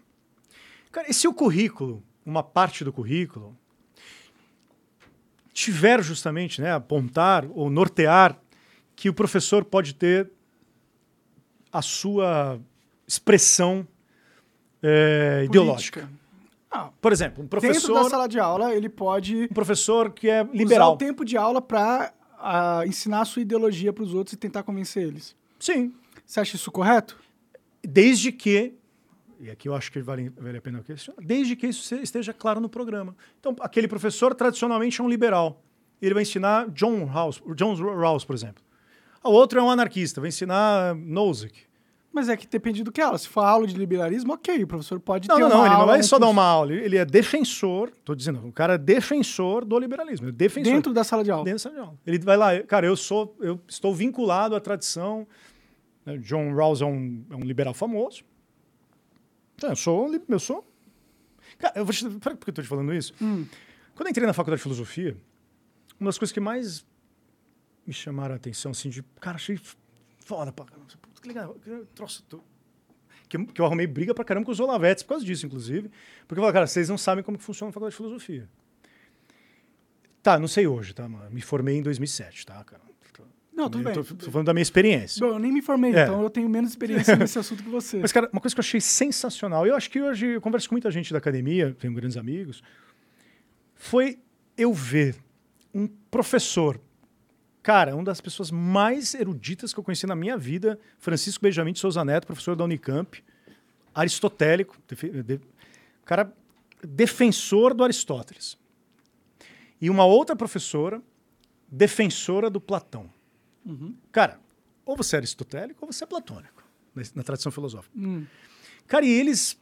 Cara, 0.92 1.10
e 1.10 1.12
se 1.12 1.26
o 1.26 1.34
currículo, 1.34 2.04
uma 2.24 2.44
parte 2.44 2.84
do 2.84 2.92
currículo, 2.92 3.58
tiver 5.52 6.02
justamente, 6.02 6.60
né, 6.60 6.72
apontar 6.72 7.46
ou 7.50 7.68
nortear 7.68 8.38
que 8.96 9.08
o 9.08 9.14
professor 9.14 9.64
pode 9.64 9.94
ter 9.94 10.30
a 11.72 11.82
sua 11.82 12.60
expressão 13.06 13.86
é, 14.82 15.42
ideológica. 15.44 16.08
Ah, 16.70 16.90
Por 17.00 17.12
exemplo, 17.12 17.44
um 17.44 17.46
professor. 17.46 17.74
Dentro 17.74 17.94
da 17.94 18.10
sala 18.10 18.26
de 18.26 18.38
aula, 18.38 18.74
ele 18.74 18.88
pode. 18.88 19.44
Um 19.44 19.54
professor 19.54 20.10
que 20.10 20.28
é 20.28 20.42
liberal. 20.42 20.88
Usar 20.88 20.94
o 20.94 20.96
tempo 20.96 21.24
de 21.24 21.36
aula 21.36 21.60
para 21.60 22.12
uh, 22.32 22.38
ah, 22.38 22.82
ensinar 22.86 23.20
a 23.20 23.24
sua 23.26 23.42
ideologia 23.42 23.92
para 23.92 24.02
os 24.02 24.14
outros 24.14 24.32
e 24.32 24.36
tentar 24.36 24.62
convencer 24.62 25.06
eles. 25.06 25.36
Sim. 25.58 25.92
Você 26.24 26.40
acha 26.40 26.56
isso 26.56 26.70
correto? 26.72 27.18
Desde 27.84 28.32
que, 28.32 28.74
e 29.42 29.50
aqui 29.50 29.68
eu 29.68 29.74
acho 29.74 29.90
que 29.90 30.00
vale, 30.00 30.30
vale 30.38 30.58
a 30.58 30.60
pena 30.60 30.80
questionar, 30.82 31.20
desde 31.20 31.56
que 31.56 31.66
isso 31.66 31.94
esteja 31.96 32.32
claro 32.32 32.60
no 32.60 32.68
programa. 32.68 33.16
Então, 33.40 33.56
aquele 33.60 33.88
professor 33.88 34.34
tradicionalmente 34.36 35.00
é 35.00 35.04
um 35.04 35.08
liberal. 35.08 35.60
Ele 36.00 36.14
vai 36.14 36.22
ensinar 36.22 36.70
John 36.70 37.04
Rawls, 37.04 37.42
John 37.56 37.74
Rawls, 37.74 38.24
por 38.24 38.34
exemplo. 38.34 38.62
O 39.24 39.30
outro 39.30 39.58
é 39.58 39.62
um 39.62 39.68
anarquista, 39.68 40.20
vai 40.20 40.28
ensinar 40.28 40.94
Nozick. 40.94 41.62
Mas 42.12 42.28
é 42.28 42.36
que 42.36 42.46
depende 42.46 42.84
do 42.84 42.92
que 42.92 43.00
aula. 43.00 43.18
Se 43.18 43.26
for 43.26 43.40
aula 43.40 43.66
de 43.66 43.74
liberalismo, 43.74 44.34
ok, 44.34 44.62
o 44.62 44.66
professor 44.66 45.00
pode 45.00 45.28
não, 45.28 45.36
ter 45.36 45.42
não, 45.42 45.48
uma 45.48 45.56
não, 45.56 45.66
ele 45.66 45.76
não 45.76 45.86
vai 45.86 46.02
só 46.02 46.18
dar 46.18 46.28
uma 46.28 46.44
aula, 46.44 46.72
ele 46.72 46.96
é 46.96 47.04
defensor, 47.04 47.90
tô 48.04 48.14
dizendo, 48.14 48.46
o 48.46 48.52
cara 48.52 48.74
é 48.74 48.78
defensor 48.78 49.64
do 49.64 49.76
liberalismo, 49.78 50.28
é 50.28 50.32
defensor. 50.32 50.72
Dentro 50.72 50.92
da 50.92 51.02
sala 51.02 51.24
de 51.24 51.32
aula. 51.32 51.44
Dentro 51.44 51.56
da 51.56 51.70
sala 51.70 51.74
de 51.74 51.80
aula. 51.80 51.98
Ele 52.06 52.18
vai 52.18 52.36
lá, 52.36 52.60
cara, 52.62 52.86
eu 52.86 52.96
sou, 52.96 53.34
eu 53.40 53.58
estou 53.66 53.92
vinculado 53.92 54.54
à 54.54 54.60
tradição. 54.60 55.26
Né, 56.04 56.18
John 56.18 56.54
Rawls 56.54 56.82
é 56.82 56.84
um, 56.84 57.24
é 57.30 57.34
um 57.34 57.40
liberal 57.40 57.74
famoso. 57.74 58.22
Então, 59.54 59.70
eu 59.70 59.76
sou. 59.76 60.10
Eu 60.28 60.38
sou. 60.38 60.66
Cara, 61.58 61.78
eu 61.78 61.84
vou 61.84 61.94
te. 61.94 62.08
Por 62.08 62.36
que 62.36 62.48
eu 62.48 62.50
estou 62.50 62.64
te 62.64 62.68
falando 62.68 62.94
isso? 62.94 63.14
Hum. 63.20 63.46
Quando 63.94 64.06
eu 64.06 64.10
entrei 64.10 64.26
na 64.26 64.32
faculdade 64.32 64.58
de 64.58 64.62
filosofia, 64.62 65.16
uma 66.00 66.08
das 66.08 66.18
coisas 66.18 66.32
que 66.32 66.40
mais 66.40 66.84
me 67.86 67.92
chamaram 67.92 68.34
a 68.34 68.36
atenção, 68.36 68.70
assim, 68.70 68.88
de. 68.88 69.02
Cara, 69.20 69.36
achei 69.36 69.58
foda 70.18 70.52
pra 70.52 70.64
caramba. 70.64 70.86
Que 71.20 71.28
legal. 71.28 71.54
Que 71.54 71.86
troço. 71.94 72.24
Que, 73.28 73.44
que 73.46 73.60
eu 73.60 73.64
arrumei 73.64 73.86
briga 73.86 74.14
pra 74.14 74.24
caramba 74.24 74.44
com 74.44 74.52
os 74.52 74.60
Olavetes 74.60 75.02
por 75.02 75.10
causa 75.10 75.24
disso, 75.24 75.46
inclusive. 75.46 75.90
Porque 76.26 76.38
eu 76.40 76.44
falei, 76.44 76.52
cara, 76.52 76.66
vocês 76.66 76.88
não 76.88 76.98
sabem 76.98 77.22
como 77.22 77.38
funciona 77.38 77.70
a 77.70 77.72
faculdade 77.72 77.92
de 77.92 77.96
filosofia. 77.96 78.48
Tá, 80.22 80.38
não 80.38 80.48
sei 80.48 80.66
hoje, 80.66 80.94
tá? 80.94 81.08
Me 81.08 81.40
formei 81.40 81.76
em 81.76 81.82
2007, 81.82 82.46
tá, 82.46 82.62
cara? 82.64 82.82
Não, 83.52 83.68
tudo 83.68 83.84
bem. 83.84 83.92
Tô, 83.92 84.02
tô 84.02 84.30
falando 84.30 84.46
da 84.46 84.54
minha 84.54 84.62
experiência. 84.62 85.24
Bom, 85.24 85.34
eu 85.34 85.38
nem 85.38 85.52
me 85.52 85.60
formei, 85.60 85.94
é. 85.94 86.04
então 86.04 86.22
eu 86.22 86.30
tenho 86.30 86.48
menos 86.48 86.70
experiência 86.70 87.14
nesse 87.16 87.38
assunto 87.38 87.62
que 87.62 87.68
você. 87.68 87.98
Mas, 87.98 88.10
cara, 88.10 88.28
uma 88.32 88.40
coisa 88.40 88.54
que 88.54 88.60
eu 88.60 88.62
achei 88.62 88.80
sensacional, 88.80 89.66
eu 89.66 89.76
acho 89.76 89.90
que 89.90 90.00
hoje 90.00 90.26
eu 90.26 90.40
converso 90.40 90.68
com 90.68 90.74
muita 90.74 90.90
gente 90.90 91.12
da 91.12 91.18
academia, 91.18 91.76
tenho 91.78 91.92
grandes 91.92 92.16
amigos, 92.16 92.62
foi 93.74 94.18
eu 94.56 94.72
ver 94.72 95.16
um 95.74 95.86
professor, 96.10 96.80
cara, 97.62 97.94
uma 97.94 98.04
das 98.04 98.20
pessoas 98.20 98.50
mais 98.50 99.14
eruditas 99.14 99.72
que 99.72 99.80
eu 99.80 99.84
conheci 99.84 100.06
na 100.06 100.16
minha 100.16 100.36
vida, 100.36 100.78
Francisco 100.98 101.42
Benjamin 101.42 101.72
de 101.72 101.78
Souza 101.78 102.04
Neto, 102.04 102.26
professor 102.26 102.56
da 102.56 102.64
Unicamp, 102.64 103.22
aristotélico, 103.94 104.76
cara, 106.04 106.32
defensor 106.82 107.74
do 107.74 107.84
Aristóteles. 107.84 108.56
E 109.80 109.90
uma 109.90 110.04
outra 110.04 110.34
professora, 110.36 111.02
defensora 111.68 112.48
do 112.48 112.60
Platão. 112.60 113.10
Uhum. 113.64 113.94
Cara, 114.10 114.40
ou 114.84 114.96
você 114.96 115.16
é 115.16 115.18
aristotélico 115.18 115.84
ou 115.84 115.92
você 115.92 116.04
é 116.04 116.06
platônico, 116.06 116.64
na, 116.94 117.02
na 117.14 117.22
tradição 117.22 117.52
filosófica. 117.52 117.96
Uhum. 117.96 118.26
Cara, 118.86 119.04
e 119.04 119.10
eles 119.10 119.58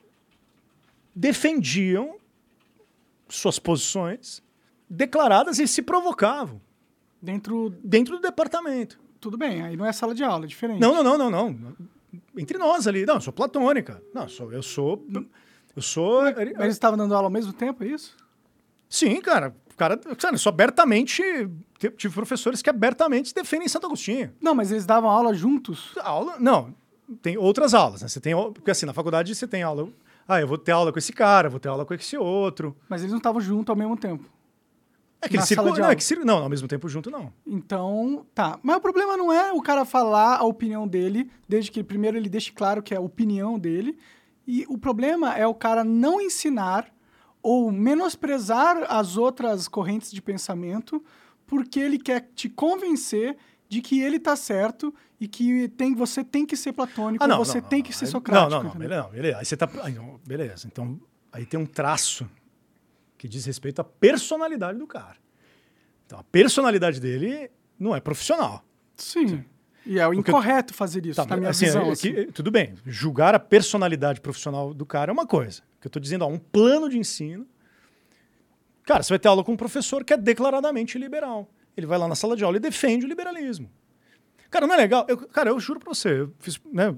defendiam 1.15 2.17
suas 3.29 3.59
posições 3.59 4.43
declaradas 4.89 5.59
e 5.59 5.69
se 5.69 5.83
provocavam. 5.83 6.61
Dentro... 7.21 7.71
Dentro 7.85 8.17
do 8.17 8.23
departamento. 8.23 8.99
Tudo 9.21 9.37
bem, 9.37 9.63
aí 9.63 9.77
não 9.77 9.85
é 9.85 9.93
sala 9.93 10.15
de 10.15 10.25
aula, 10.25 10.47
é 10.47 10.49
diferente. 10.49 10.81
Não, 10.81 11.03
não, 11.03 11.19
não, 11.19 11.31
não, 11.31 11.51
não. 11.53 11.77
Entre 12.37 12.57
nós 12.57 12.87
ali. 12.87 13.05
Não, 13.05 13.17
eu 13.17 13.21
sou 13.21 13.33
platônica. 13.33 14.03
Não, 14.15 14.23
eu 14.23 14.29
sou. 14.29 14.53
Eu 14.53 14.63
sou. 14.63 15.07
Eu 15.77 15.83
sou 15.83 16.23
Mas 16.23 16.37
eles 16.37 16.75
estavam 16.75 16.97
dando 16.97 17.15
aula 17.15 17.27
ao 17.27 17.31
mesmo 17.31 17.53
tempo, 17.53 17.85
é 17.85 17.89
isso? 17.89 18.17
Sim, 18.89 19.21
cara. 19.21 19.55
Cara, 19.81 19.97
cara, 19.97 20.37
sou 20.37 20.51
abertamente. 20.51 21.23
Tive 21.97 22.13
professores 22.13 22.61
que 22.61 22.69
abertamente 22.69 23.35
defendem 23.35 23.67
Santo 23.67 23.87
Agostinho. 23.87 24.31
Não, 24.39 24.55
mas 24.55 24.71
eles 24.71 24.85
davam 24.85 25.09
aula 25.09 25.33
juntos? 25.33 25.95
Aula. 26.03 26.37
Não. 26.39 26.75
Tem 27.23 27.39
outras 27.39 27.73
aulas, 27.73 28.03
né? 28.03 28.09
Você 28.09 28.21
tem. 28.21 28.35
Porque 28.53 28.71
assim, 28.71 28.85
na 28.85 28.93
faculdade 28.93 29.35
você 29.35 29.49
tem 29.49 29.63
aula. 29.63 29.89
Ah, 30.29 30.39
eu 30.39 30.47
vou 30.47 30.59
ter 30.59 30.73
aula 30.73 30.93
com 30.93 30.99
esse 30.99 31.15
cara, 31.15 31.49
vou 31.49 31.59
ter 31.59 31.71
aula 31.71 31.87
com 31.87 31.95
esse 31.95 32.15
outro. 32.19 32.77
Mas 32.91 33.01
eles 33.01 33.11
não 33.11 33.17
estavam 33.17 33.41
juntos 33.41 33.71
ao 33.71 33.77
mesmo 33.77 33.97
tempo. 33.97 34.29
É 35.23 35.31
que 35.31 35.41
circula, 35.41 35.79
não, 35.79 35.91
é 35.91 35.97
que 35.97 36.15
não, 36.17 36.43
ao 36.43 36.49
mesmo 36.51 36.69
tempo 36.69 36.87
junto 36.87 37.11
não. 37.11 37.33
Então, 37.47 38.27
tá. 38.35 38.59
Mas 38.63 38.77
o 38.77 38.81
problema 38.83 39.17
não 39.17 39.33
é 39.33 39.51
o 39.51 39.63
cara 39.63 39.87
falar 39.87 40.37
a 40.37 40.45
opinião 40.45 40.87
dele, 40.87 41.31
desde 41.49 41.71
que 41.71 41.83
primeiro 41.83 42.19
ele 42.19 42.29
deixe 42.29 42.53
claro 42.53 42.83
que 42.83 42.93
é 42.93 42.99
a 42.99 43.01
opinião 43.01 43.59
dele. 43.59 43.99
E 44.47 44.67
o 44.69 44.77
problema 44.77 45.35
é 45.39 45.47
o 45.47 45.55
cara 45.55 45.83
não 45.83 46.21
ensinar 46.21 46.87
ou 47.43 47.71
menosprezar 47.73 48.85
as 48.89 49.17
outras 49.17 49.69
correntes 49.69 50.11
de 50.11 50.21
pensamento 50.21 51.03
porque 51.47 51.81
ele 51.81 51.99
quer 51.99 52.29
te 52.35 52.49
convencer 52.49 53.37
de 53.69 53.81
que 53.81 54.01
ele 54.01 54.17
está 54.17 54.37
certo 54.37 54.95
e 55.21 55.29
que 55.29 55.69
tem, 55.69 55.95
você 55.95 56.25
tem 56.25 56.47
que 56.47 56.57
ser 56.57 56.73
platônico, 56.73 57.23
ah, 57.23 57.29
não, 57.29 57.39
você 57.39 57.61
não, 57.61 57.69
tem 57.69 57.81
não, 57.81 57.87
que 57.87 57.95
ser 57.95 58.07
socrático. 58.07 58.51
Não, 58.51 58.63
não, 58.63 58.75
não, 58.75 59.11
beleza. 59.11 59.39
Aí 59.39 59.45
você 59.45 59.57
tá, 59.57 59.69
beleza. 60.27 60.67
Então, 60.67 61.01
aí 61.33 61.45
tem 61.45 61.59
um 61.59 61.67
traço 61.67 62.29
que 63.19 63.29
diz 63.29 63.45
respeito 63.45 63.81
à 63.81 63.85
personalidade 63.85 64.79
do 64.79 64.87
cara. 64.87 65.17
Então, 66.07 66.19
a 66.19 66.25
personalidade 66.25 67.01
dele 67.01 67.51
não 67.79 67.95
é 67.95 68.01
profissional. 68.01 68.65
Sim. 68.97 69.45
E 69.85 69.99
é 69.99 70.07
o 70.07 70.13
incorreto 70.13 70.75
fazer 70.75 71.05
isso, 71.07 71.17
tá, 71.17 71.27
na 71.27 71.37
minha 71.37 71.51
assim, 71.51 71.67
visão. 71.67 71.83
É, 71.83 71.91
assim. 71.91 72.13
que, 72.13 72.27
tudo 72.27 72.51
bem, 72.51 72.75
julgar 72.85 73.35
a 73.35 73.39
personalidade 73.39 74.21
profissional 74.21 74.75
do 74.75 74.85
cara 74.85 75.11
é 75.11 75.13
uma 75.13 75.27
coisa. 75.27 75.63
Que 75.81 75.87
eu 75.87 75.89
estou 75.89 76.01
dizendo, 76.01 76.25
ó, 76.25 76.29
um 76.29 76.39
plano 76.39 76.89
de 76.89 76.99
ensino. 76.99 77.47
Cara, 78.85 79.03
você 79.03 79.11
vai 79.11 79.19
ter 79.19 79.29
aula 79.29 79.45
com 79.45 79.53
um 79.53 79.57
professor 79.57 80.05
que 80.05 80.13
é 80.13 80.17
declaradamente 80.17 80.99
liberal. 80.99 81.49
Ele 81.77 81.87
vai 81.87 81.99
lá 81.99 82.09
na 82.09 82.15
sala 82.15 82.37
de 82.37 82.45
aula 82.45 82.57
e 82.57 82.61
defende 82.61 83.07
o 83.07 83.09
liberalismo. 83.09 83.71
Cara, 84.51 84.67
não 84.67 84.75
é 84.75 84.77
legal? 84.77 85.07
Eu, 85.09 85.17
cara, 85.17 85.51
eu 85.51 85.61
juro 85.61 85.79
para 85.79 85.95
você, 85.95 86.23
eu, 86.23 86.35
fiz, 86.41 86.61
né, 86.73 86.95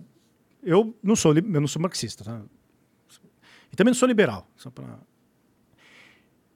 eu 0.62 0.96
não 1.02 1.14
sou 1.14 1.34
eu 1.36 1.42
não 1.42 1.66
sou 1.66 1.82
marxista, 1.82 2.24
tá? 2.24 2.40
E 3.70 3.76
também 3.76 3.90
não 3.90 3.98
sou 3.98 4.08
liberal, 4.08 4.48
só 4.56 4.70
para 4.70 4.98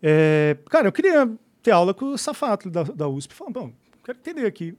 é, 0.03 0.57
cara, 0.69 0.89
eu 0.89 0.93
queria 0.93 1.29
ter 1.63 1.71
aula 1.71 1.95
com 1.95 2.07
o 2.07 2.19
Safato 2.19 2.71
da, 2.71 2.83
da 2.83 3.09
USP. 3.09 3.35
Falando, 3.35 3.55
bom, 3.55 3.73
quero 4.05 4.19
entender 4.19 4.47
aqui. 4.47 4.77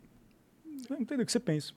Quero 0.88 1.02
entender 1.02 1.24
o 1.24 1.26
que 1.26 1.32
você 1.32 1.40
pensa. 1.40 1.74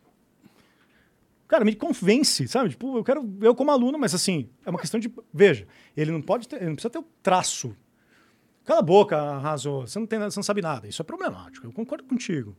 Cara, 1.50 1.64
me 1.64 1.74
convence, 1.74 2.46
sabe? 2.46 2.70
Tipo, 2.70 2.96
eu 2.96 3.02
quero 3.02 3.28
eu 3.42 3.56
como 3.56 3.72
aluno, 3.72 3.98
mas 3.98 4.14
assim, 4.14 4.48
é 4.64 4.70
uma 4.70 4.78
questão 4.78 5.00
de. 5.00 5.12
Veja, 5.34 5.66
ele 5.96 6.12
não 6.12 6.22
pode 6.22 6.46
ter, 6.46 6.56
ele 6.56 6.66
não 6.66 6.74
precisa 6.76 6.90
ter 6.90 7.00
o 7.00 7.04
traço. 7.20 7.76
Cala 8.64 8.78
a 8.78 8.82
boca, 8.84 9.16
arrasou. 9.20 9.84
Você 9.84 9.98
não, 9.98 10.06
tem, 10.06 10.20
você 10.20 10.38
não 10.38 10.44
sabe 10.44 10.62
nada. 10.62 10.86
Isso 10.86 11.02
é 11.02 11.04
problemático. 11.04 11.66
Eu 11.66 11.72
concordo 11.72 12.04
contigo. 12.04 12.56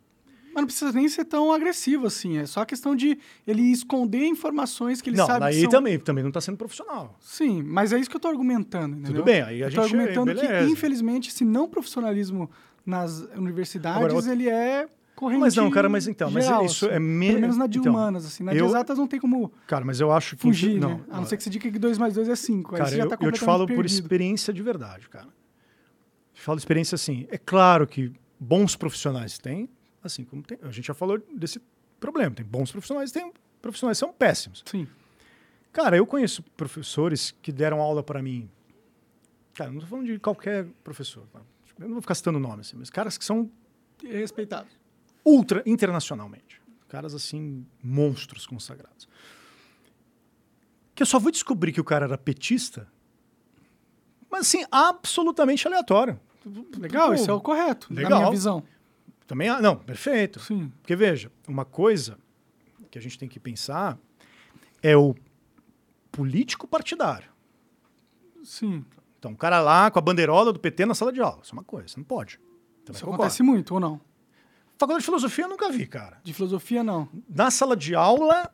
Mas 0.53 0.55
não 0.55 0.65
precisa 0.65 0.91
nem 0.91 1.07
ser 1.07 1.23
tão 1.23 1.53
agressivo 1.53 2.05
assim. 2.05 2.39
É 2.39 2.45
só 2.45 2.63
a 2.63 2.65
questão 2.65 2.93
de 2.93 3.17
ele 3.47 3.61
esconder 3.61 4.25
informações 4.25 5.01
que 5.01 5.09
ele 5.09 5.15
não, 5.15 5.25
sabe 5.25 5.45
aí 5.45 5.55
que 5.55 5.61
são... 5.61 5.69
também, 5.69 5.97
também 5.97 6.21
não 6.21 6.29
está 6.29 6.41
sendo 6.41 6.57
profissional. 6.57 7.17
Sim, 7.21 7.63
mas 7.63 7.93
é 7.93 7.97
isso 7.97 8.09
que 8.09 8.15
eu 8.17 8.19
estou 8.19 8.29
argumentando. 8.29 8.97
Entendeu? 8.97 9.13
Tudo 9.13 9.23
bem, 9.23 9.41
aí 9.41 9.63
a 9.63 9.67
eu 9.67 9.71
gente... 9.71 9.79
Estou 9.79 9.83
argumentando 9.85 10.35
que, 10.35 10.63
infelizmente, 10.69 11.29
esse 11.29 11.45
não 11.45 11.69
profissionalismo 11.69 12.51
nas 12.85 13.21
universidades, 13.37 14.03
Agora, 14.03 14.31
ele 14.33 14.49
é 14.49 14.85
corrente 15.21 15.39
Mas 15.39 15.55
não, 15.55 15.69
cara, 15.69 15.87
mas 15.87 16.07
então, 16.07 16.31
geral, 16.31 16.63
mas 16.63 16.71
isso 16.71 16.87
assim, 16.87 16.95
é 16.95 16.99
menos... 16.99 17.27
Pelo 17.27 17.41
menos 17.41 17.57
na 17.57 17.67
de 17.67 17.77
então, 17.77 17.93
humanas, 17.93 18.25
assim. 18.25 18.43
Na 18.43 18.53
eu... 18.55 18.65
de 18.65 18.71
exatas 18.71 18.97
não 18.97 19.07
tem 19.07 19.19
como 19.19 19.51
Cara, 19.67 19.85
mas 19.85 19.99
eu 19.99 20.11
acho 20.11 20.35
que... 20.35 20.41
Fugir, 20.41 20.79
não, 20.79 20.97
né? 20.97 21.03
A 21.11 21.17
não 21.17 21.27
ser 21.27 21.37
que 21.37 21.43
você 21.43 21.49
diga 21.51 21.71
que 21.71 21.77
2 21.77 21.99
mais 21.99 22.15
2 22.15 22.27
é 22.27 22.35
5. 22.35 22.75
Cara, 22.75 22.95
eu, 22.95 23.07
tá 23.07 23.17
eu 23.21 23.31
te 23.31 23.39
falo 23.39 23.67
perdido. 23.67 23.75
por 23.75 23.85
experiência 23.85 24.51
de 24.51 24.63
verdade, 24.63 25.07
cara. 25.07 25.27
Eu 25.27 26.41
falo 26.41 26.57
experiência 26.57 26.95
assim. 26.95 27.27
É 27.29 27.37
claro 27.37 27.85
que 27.85 28.11
bons 28.39 28.75
profissionais 28.75 29.37
têm, 29.37 29.69
Assim 30.03 30.23
como 30.23 30.41
tem, 30.41 30.57
a 30.63 30.71
gente 30.71 30.87
já 30.87 30.95
falou 30.95 31.21
desse 31.35 31.61
problema. 31.99 32.35
Tem 32.35 32.43
bons 32.43 32.71
profissionais, 32.71 33.11
tem 33.11 33.31
profissionais 33.61 33.97
que 33.97 33.99
são 33.99 34.11
péssimos. 34.11 34.63
Sim. 34.65 34.87
Cara, 35.71 35.95
eu 35.95 36.07
conheço 36.07 36.41
professores 36.57 37.35
que 37.39 37.51
deram 37.51 37.79
aula 37.79 38.01
para 38.01 38.19
mim. 38.21 38.49
Cara, 39.53 39.69
não 39.69 39.77
estou 39.77 39.89
falando 39.89 40.07
de 40.07 40.17
qualquer 40.17 40.65
professor. 40.83 41.27
Tá? 41.31 41.39
Eu 41.79 41.85
não 41.85 41.93
vou 41.93 42.01
ficar 42.01 42.15
citando 42.15 42.39
nomes, 42.39 42.67
assim, 42.67 42.77
mas 42.77 42.89
caras 42.89 43.15
que 43.15 43.23
são 43.23 43.49
respeitados 44.03 44.80
ultra 45.25 45.63
internacionalmente. 45.65 46.61
Caras 46.87 47.13
assim, 47.13 47.65
monstros 47.81 48.45
consagrados. 48.45 49.07
Que 50.93 51.03
eu 51.03 51.07
só 51.07 51.19
vou 51.19 51.31
descobrir 51.31 51.71
que 51.71 51.81
o 51.81 51.83
cara 51.83 52.05
era 52.05 52.17
petista, 52.17 52.87
mas 54.29 54.41
assim, 54.41 54.65
absolutamente 54.71 55.67
aleatório. 55.67 56.19
Legal, 56.77 57.09
tipo, 57.09 57.21
isso 57.21 57.29
é 57.29 57.33
o 57.33 57.41
correto, 57.41 57.93
legal. 57.93 58.11
na 58.11 58.17
minha 58.19 58.31
visão. 58.31 58.63
Também, 59.27 59.47
não, 59.61 59.77
perfeito. 59.77 60.39
Sim. 60.39 60.71
Porque 60.81 60.95
veja, 60.95 61.31
uma 61.47 61.63
coisa 61.63 62.17
que 62.89 62.97
a 62.97 63.01
gente 63.01 63.17
tem 63.17 63.29
que 63.29 63.39
pensar 63.39 63.97
é 64.81 64.97
o 64.97 65.15
político 66.11 66.67
partidário. 66.67 67.29
Sim. 68.43 68.83
Então, 69.17 69.31
o 69.31 69.37
cara 69.37 69.61
lá 69.61 69.89
com 69.91 69.99
a 69.99 70.01
bandeirola 70.01 70.51
do 70.51 70.59
PT 70.59 70.85
na 70.85 70.95
sala 70.95 71.13
de 71.13 71.21
aula. 71.21 71.39
Isso 71.43 71.53
é 71.53 71.57
uma 71.57 71.63
coisa, 71.63 71.93
não 71.95 72.03
pode. 72.03 72.39
Também 72.83 72.97
Isso 72.97 73.05
concordo. 73.05 73.23
acontece 73.23 73.43
muito, 73.43 73.73
ou 73.75 73.79
não? 73.79 74.01
Faculdade 74.81 75.01
de 75.01 75.05
filosofia 75.05 75.45
eu 75.45 75.49
nunca 75.49 75.69
vi, 75.69 75.85
cara. 75.85 76.17
De 76.23 76.33
filosofia, 76.33 76.83
não. 76.83 77.07
Na 77.29 77.51
sala 77.51 77.77
de 77.77 77.93
aula. 77.93 78.49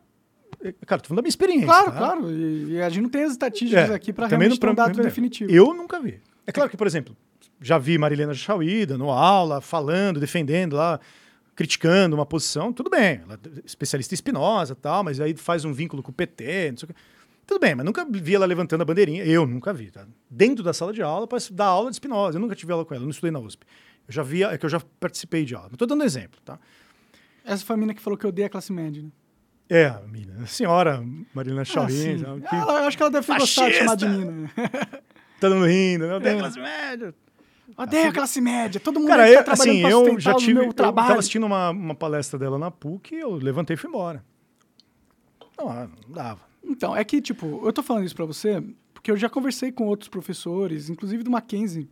Eh, 0.61 0.73
cara, 0.85 1.01
tô 1.01 1.07
falando 1.07 1.19
da 1.19 1.21
minha 1.21 1.29
experiência. 1.29 1.65
Claro, 1.65 1.85
tá? 1.85 1.97
claro. 1.97 2.29
E, 2.29 2.73
e, 2.73 2.81
a 2.81 2.89
gente 2.89 3.03
não 3.03 3.09
tem 3.09 3.23
as 3.23 3.31
estatísticas 3.31 3.89
é, 3.89 3.93
aqui 3.93 4.11
para 4.11 4.27
realmente 4.27 4.59
ter 4.59 4.69
um 4.69 4.75
dado 4.75 5.01
definitivo. 5.01 5.49
Eu 5.49 5.73
nunca 5.73 6.01
vi. 6.01 6.19
É 6.45 6.51
claro 6.51 6.69
que, 6.69 6.75
por 6.75 6.85
exemplo, 6.85 7.15
já 7.61 7.77
vi 7.77 7.97
Marilena 7.97 8.33
Chauída 8.33 8.97
no 8.97 9.09
aula, 9.09 9.61
falando, 9.61 10.19
defendendo 10.19 10.75
lá, 10.75 10.99
criticando 11.55 12.13
uma 12.13 12.25
posição, 12.25 12.73
tudo 12.73 12.89
bem, 12.89 13.21
ela 13.23 13.35
é 13.35 13.61
especialista 13.65 14.13
em 14.13 14.17
Spinoza 14.17 14.75
tal, 14.75 15.05
mas 15.05 15.21
aí 15.21 15.33
faz 15.33 15.63
um 15.63 15.71
vínculo 15.71 16.03
com 16.03 16.11
o 16.11 16.13
PT, 16.13 16.71
não 16.71 16.77
sei 16.77 16.89
o 16.89 16.93
quê. 16.93 16.99
Tudo 17.45 17.61
bem, 17.61 17.73
mas 17.73 17.85
nunca 17.85 18.05
vi 18.05 18.35
ela 18.35 18.45
levantando 18.45 18.81
a 18.81 18.85
bandeirinha, 18.85 19.23
eu 19.23 19.47
nunca 19.47 19.71
vi, 19.71 19.89
tá? 19.91 20.05
Dentro 20.29 20.61
da 20.61 20.73
sala 20.73 20.91
de 20.91 21.01
aula, 21.01 21.25
para 21.25 21.39
dar 21.51 21.67
aula 21.67 21.89
de 21.89 21.95
Spinoza, 21.95 22.37
eu 22.37 22.41
nunca 22.41 22.53
tive 22.53 22.73
aula 22.73 22.83
com 22.83 22.93
ela, 22.93 23.03
não 23.03 23.11
estudei 23.11 23.31
na 23.31 23.39
USP. 23.39 23.65
Eu 24.07 24.13
já 24.13 24.23
vi, 24.23 24.43
é 24.43 24.57
que 24.57 24.65
eu 24.65 24.69
já 24.69 24.79
participei 24.99 25.43
de 25.43 25.53
aula. 25.55 25.69
Estou 25.73 25.87
dando 25.87 26.03
exemplo, 26.03 26.39
tá? 26.43 26.59
Essa 27.43 27.65
foi 27.65 27.75
a 27.75 27.77
mina 27.77 27.93
que 27.93 28.01
falou 28.01 28.17
que 28.17 28.25
odeia 28.25 28.47
a 28.47 28.49
classe 28.49 28.71
média, 28.71 29.01
né? 29.01 29.09
É, 29.69 29.87
a 29.87 29.99
mina. 30.01 30.43
A 30.43 30.45
senhora 30.45 31.03
Marilena 31.33 31.65
Chauí. 31.65 32.23
Ah, 32.23 32.49
que... 32.49 32.55
ela, 32.55 32.87
acho 32.87 32.97
que 32.97 33.03
ela 33.03 33.11
deve 33.11 33.27
ter 33.27 33.37
gostado 33.37 33.69
de 33.69 33.75
chamar 33.75 33.95
de 33.95 34.07
mina. 34.07 34.51
Todo 35.39 35.55
mundo 35.55 35.67
rindo, 35.67 36.07
né? 36.07 36.15
Odeia 36.15 36.35
a 36.35 36.39
classe 36.39 36.59
média. 36.59 37.15
Odeio 37.77 38.09
a 38.09 38.13
classe 38.13 38.41
média. 38.41 38.79
Todo 38.79 38.99
mundo 38.99 39.09
Cara, 39.09 39.29
eu, 39.29 39.43
tá 39.43 39.53
assim, 39.53 39.79
eu 39.85 40.19
já 40.19 40.33
tive. 40.35 40.65
Eu 40.65 40.73
tava 40.73 41.13
assistindo 41.13 41.45
uma, 41.45 41.69
uma 41.69 41.95
palestra 41.95 42.39
dela 42.39 42.57
na 42.57 42.71
PUC 42.71 43.13
e 43.13 43.19
eu 43.19 43.35
levantei 43.35 43.73
e 43.73 43.77
fui 43.77 43.89
embora. 43.89 44.23
Não, 45.57 45.69
ah, 45.69 45.87
não 46.05 46.13
dava. 46.13 46.41
Então, 46.63 46.95
é 46.95 47.03
que, 47.03 47.21
tipo, 47.21 47.61
eu 47.65 47.73
tô 47.73 47.83
falando 47.83 48.05
isso 48.05 48.15
pra 48.15 48.25
você 48.25 48.63
porque 48.93 49.11
eu 49.11 49.17
já 49.17 49.29
conversei 49.29 49.71
com 49.71 49.85
outros 49.85 50.09
professores, 50.09 50.89
inclusive 50.89 51.23
do 51.23 51.31
Mackenzie, 51.31 51.89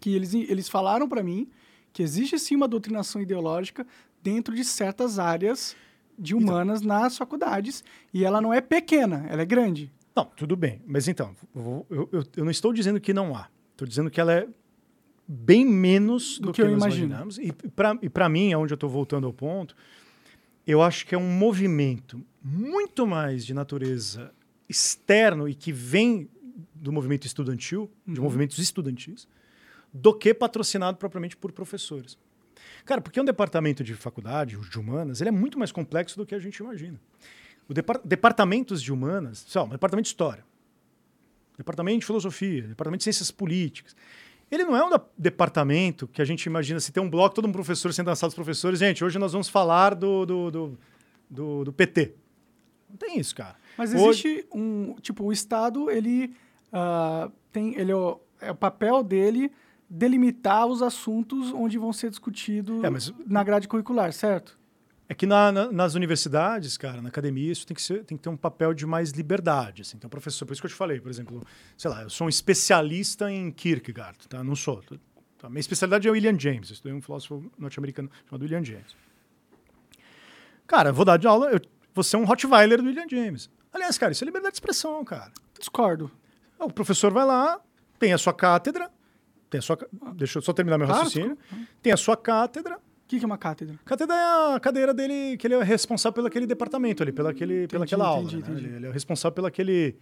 que 0.00 0.14
eles, 0.14 0.34
eles 0.34 0.68
falaram 0.68 1.08
para 1.08 1.22
mim 1.22 1.48
que 1.92 2.02
existe 2.02 2.38
sim 2.38 2.56
uma 2.56 2.68
doutrinação 2.68 3.20
ideológica 3.20 3.86
dentro 4.22 4.54
de 4.54 4.64
certas 4.64 5.18
áreas 5.18 5.76
de 6.18 6.34
então. 6.34 6.48
humanas 6.48 6.82
então, 6.82 6.98
nas 6.98 7.16
faculdades 7.16 7.84
e 8.12 8.24
ela 8.24 8.40
não 8.40 8.52
é 8.52 8.60
pequena, 8.60 9.26
ela 9.28 9.42
é 9.42 9.46
grande. 9.46 9.92
Não, 10.14 10.24
tudo 10.24 10.56
bem. 10.56 10.82
Mas 10.86 11.08
então, 11.08 11.34
eu, 11.54 11.86
eu, 11.90 12.24
eu 12.36 12.44
não 12.44 12.50
estou 12.50 12.72
dizendo 12.72 13.00
que 13.00 13.12
não 13.12 13.34
há. 13.34 13.48
Estou 13.72 13.86
dizendo 13.86 14.10
que 14.10 14.20
ela 14.20 14.32
é 14.32 14.48
bem 15.26 15.64
menos 15.64 16.38
do, 16.38 16.48
do 16.48 16.52
que, 16.52 16.60
que, 16.60 16.62
eu 16.62 16.72
nós 16.72 16.82
imagino. 16.82 17.06
imaginamos. 17.06 17.38
E 17.38 18.08
para 18.10 18.28
mim, 18.28 18.52
é 18.52 18.58
onde 18.58 18.72
eu 18.72 18.76
estou 18.76 18.90
voltando 18.90 19.26
ao 19.26 19.32
ponto, 19.32 19.74
eu 20.66 20.82
acho 20.82 21.06
que 21.06 21.14
é 21.14 21.18
um 21.18 21.30
movimento 21.30 22.20
muito 22.42 23.06
mais 23.06 23.46
de 23.46 23.54
natureza 23.54 24.32
externo 24.68 25.48
e 25.48 25.54
que 25.54 25.72
vem 25.72 26.28
do 26.74 26.92
movimento 26.92 27.26
estudantil, 27.26 27.90
uhum. 28.06 28.14
de 28.14 28.20
movimentos 28.20 28.58
estudantis, 28.58 29.26
do 29.92 30.14
que 30.14 30.32
patrocinado 30.32 30.96
propriamente 30.96 31.36
por 31.36 31.52
professores. 31.52 32.18
Cara, 32.84 33.00
porque 33.00 33.20
um 33.20 33.24
departamento 33.24 33.82
de 33.82 33.94
faculdade, 33.94 34.56
de 34.56 34.78
humanas, 34.78 35.20
ele 35.20 35.28
é 35.28 35.32
muito 35.32 35.58
mais 35.58 35.72
complexo 35.72 36.16
do 36.16 36.26
que 36.26 36.34
a 36.34 36.38
gente 36.38 36.56
imagina. 36.56 37.00
O 37.68 37.74
depart 37.74 38.02
departamentos 38.04 38.82
de 38.82 38.92
humanas, 38.92 39.44
um 39.56 39.68
departamento 39.68 40.04
de 40.04 40.08
história, 40.08 40.44
departamento 41.56 42.00
de 42.00 42.06
filosofia, 42.06 42.62
departamento 42.62 42.98
de 42.98 43.04
ciências 43.04 43.30
políticas, 43.30 43.94
ele 44.50 44.64
não 44.64 44.76
é 44.76 44.84
um 44.84 44.90
departamento 45.16 46.08
que 46.08 46.20
a 46.20 46.24
gente 46.24 46.44
imagina 46.46 46.80
se 46.80 46.90
tem 46.90 47.02
um 47.02 47.08
bloco, 47.08 47.34
todo 47.34 47.46
um 47.46 47.52
professor 47.52 47.92
sendo 47.94 48.14
sala 48.16 48.28
dos 48.28 48.34
professores, 48.34 48.80
gente, 48.80 49.04
hoje 49.04 49.18
nós 49.18 49.32
vamos 49.32 49.48
falar 49.48 49.94
do, 49.94 50.26
do, 50.26 50.50
do, 50.50 50.78
do, 51.30 51.64
do 51.64 51.72
PT. 51.72 52.14
Não 52.88 52.96
tem 52.96 53.18
isso, 53.20 53.34
cara. 53.36 53.56
Mas 53.78 53.94
existe 53.94 54.28
hoje... 54.28 54.46
um. 54.52 54.96
Tipo, 55.00 55.24
o 55.24 55.32
Estado, 55.32 55.88
ele 55.90 56.34
uh, 56.72 57.30
tem. 57.52 57.76
Ele, 57.76 57.92
é, 57.92 58.48
é 58.48 58.50
o 58.50 58.54
papel 58.56 59.04
dele 59.04 59.52
delimitar 59.90 60.66
os 60.66 60.80
assuntos 60.80 61.52
onde 61.52 61.76
vão 61.76 61.92
ser 61.92 62.10
discutidos 62.10 62.84
é, 62.84 62.88
mas... 62.88 63.12
na 63.26 63.42
grade 63.42 63.66
curricular, 63.66 64.12
certo? 64.12 64.56
É 65.08 65.14
que 65.14 65.26
na, 65.26 65.50
na, 65.50 65.72
nas 65.72 65.96
universidades, 65.96 66.78
cara, 66.78 67.02
na 67.02 67.08
academia, 67.08 67.50
isso 67.50 67.66
tem 67.66 67.74
que, 67.74 67.82
ser, 67.82 68.04
tem 68.04 68.16
que 68.16 68.22
ter 68.22 68.28
um 68.28 68.36
papel 68.36 68.72
de 68.72 68.86
mais 68.86 69.10
liberdade. 69.10 69.82
Assim. 69.82 69.96
Então, 69.96 70.08
professor, 70.08 70.46
por 70.46 70.52
isso 70.52 70.62
que 70.62 70.66
eu 70.66 70.70
te 70.70 70.76
falei, 70.76 71.00
por 71.00 71.10
exemplo, 71.10 71.44
sei 71.76 71.90
lá, 71.90 72.04
eu 72.04 72.10
sou 72.10 72.28
um 72.28 72.30
especialista 72.30 73.28
em 73.28 73.50
Kierkegaard, 73.50 74.28
tá? 74.28 74.44
Não 74.44 74.54
sou. 74.54 74.80
Tá? 75.36 75.48
Minha 75.48 75.58
especialidade 75.58 76.06
é 76.06 76.10
o 76.12 76.14
William 76.14 76.38
James, 76.38 76.68
eu 76.68 76.74
estudei 76.74 76.96
um 76.96 77.02
filósofo 77.02 77.50
norte-americano 77.58 78.08
chamado 78.26 78.42
William 78.42 78.62
James. 78.62 78.94
Cara, 80.64 80.92
vou 80.92 81.04
dar 81.04 81.16
de 81.16 81.26
aula, 81.26 81.50
eu 81.50 81.60
vou 81.92 82.04
ser 82.04 82.16
um 82.16 82.24
Rottweiler 82.24 82.80
do 82.80 82.86
William 82.86 83.08
James. 83.10 83.50
Aliás, 83.72 83.98
cara, 83.98 84.12
isso 84.12 84.22
é 84.22 84.26
liberdade 84.26 84.52
de 84.52 84.56
expressão, 84.58 85.04
cara. 85.04 85.32
Discordo. 85.58 86.08
O 86.56 86.72
professor 86.72 87.12
vai 87.12 87.26
lá, 87.26 87.60
tem 87.98 88.12
a 88.12 88.18
sua 88.18 88.32
cátedra, 88.32 88.88
tem 89.50 89.58
a 89.58 89.62
sua, 89.62 89.78
deixa 90.14 90.38
eu 90.38 90.42
só 90.42 90.52
terminar 90.52 90.78
meu 90.78 90.86
claro, 90.86 91.02
raciocínio. 91.02 91.36
Tem 91.82 91.92
a 91.92 91.96
sua 91.96 92.16
cátedra, 92.16 92.78
que, 93.10 93.18
que 93.18 93.24
é 93.24 93.26
uma 93.26 93.36
cátedra? 93.36 93.76
Cátedra 93.84 94.14
é 94.14 94.54
a 94.54 94.60
cadeira 94.60 94.94
dele, 94.94 95.36
que 95.36 95.44
ele 95.44 95.54
é 95.54 95.62
responsável 95.64 96.14
pelo 96.14 96.28
aquele 96.28 96.46
departamento 96.46 97.02
ali, 97.02 97.10
pela, 97.10 97.30
aquele, 97.30 97.54
entendi, 97.64 97.68
pela 97.68 97.84
aquela 97.84 98.06
aula. 98.06 98.22
Entendi, 98.22 98.36
né? 98.36 98.42
entendi. 98.42 98.66
Ele, 98.66 98.76
ele, 98.76 98.86
é 98.86 98.92
responsável 98.92 99.34
pelo 99.34 99.48
aquele, 99.48 99.96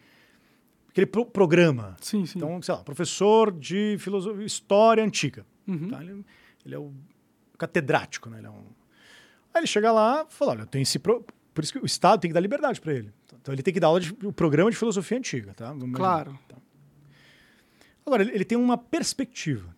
aquele 0.91 1.07
pro, 1.07 1.25
programa. 1.25 1.97
Sim, 2.03 2.27
sim. 2.27 2.37
Então, 2.37 2.61
sei 2.61 2.75
lá, 2.75 2.85
professor 2.85 3.51
de 3.51 3.97
filosofia, 3.99 4.45
história 4.45 5.03
antiga. 5.03 5.47
Uhum. 5.67 5.89
Tá? 5.89 6.03
Ele, 6.03 6.23
ele, 6.67 6.75
é 6.75 6.79
o 6.79 6.93
catedrático, 7.57 8.29
né? 8.29 8.39
Ele 8.39 8.47
é 8.47 8.51
um... 8.51 8.67
Aí 9.55 9.61
ele 9.61 9.67
chega 9.67 9.91
lá 9.91 10.27
e 10.29 10.33
fala, 10.33 10.51
olha, 10.51 10.61
eu 10.61 10.67
tenho 10.67 10.83
esse... 10.83 10.99
Pro... 10.99 11.25
Por 11.55 11.65
isso 11.65 11.73
que 11.73 11.79
o 11.79 11.87
Estado 11.87 12.21
tem 12.21 12.29
que 12.29 12.35
dar 12.35 12.41
liberdade 12.41 12.79
para 12.79 12.93
ele. 12.93 13.11
Então 13.41 13.55
ele 13.55 13.63
tem 13.63 13.73
que 13.73 13.81
dar 13.81 13.87
aula 13.87 14.01
de 14.01 14.15
o 14.23 14.33
programa 14.35 14.71
de 14.71 14.77
filosofia 14.77 15.17
antiga, 15.17 15.55
tá? 15.55 15.75
Claro. 15.95 16.39
Tá. 16.47 16.48
Agora, 18.09 18.23
ele, 18.23 18.45
tem 18.45 18.57
uma 18.57 18.79
perspectiva. 18.79 19.69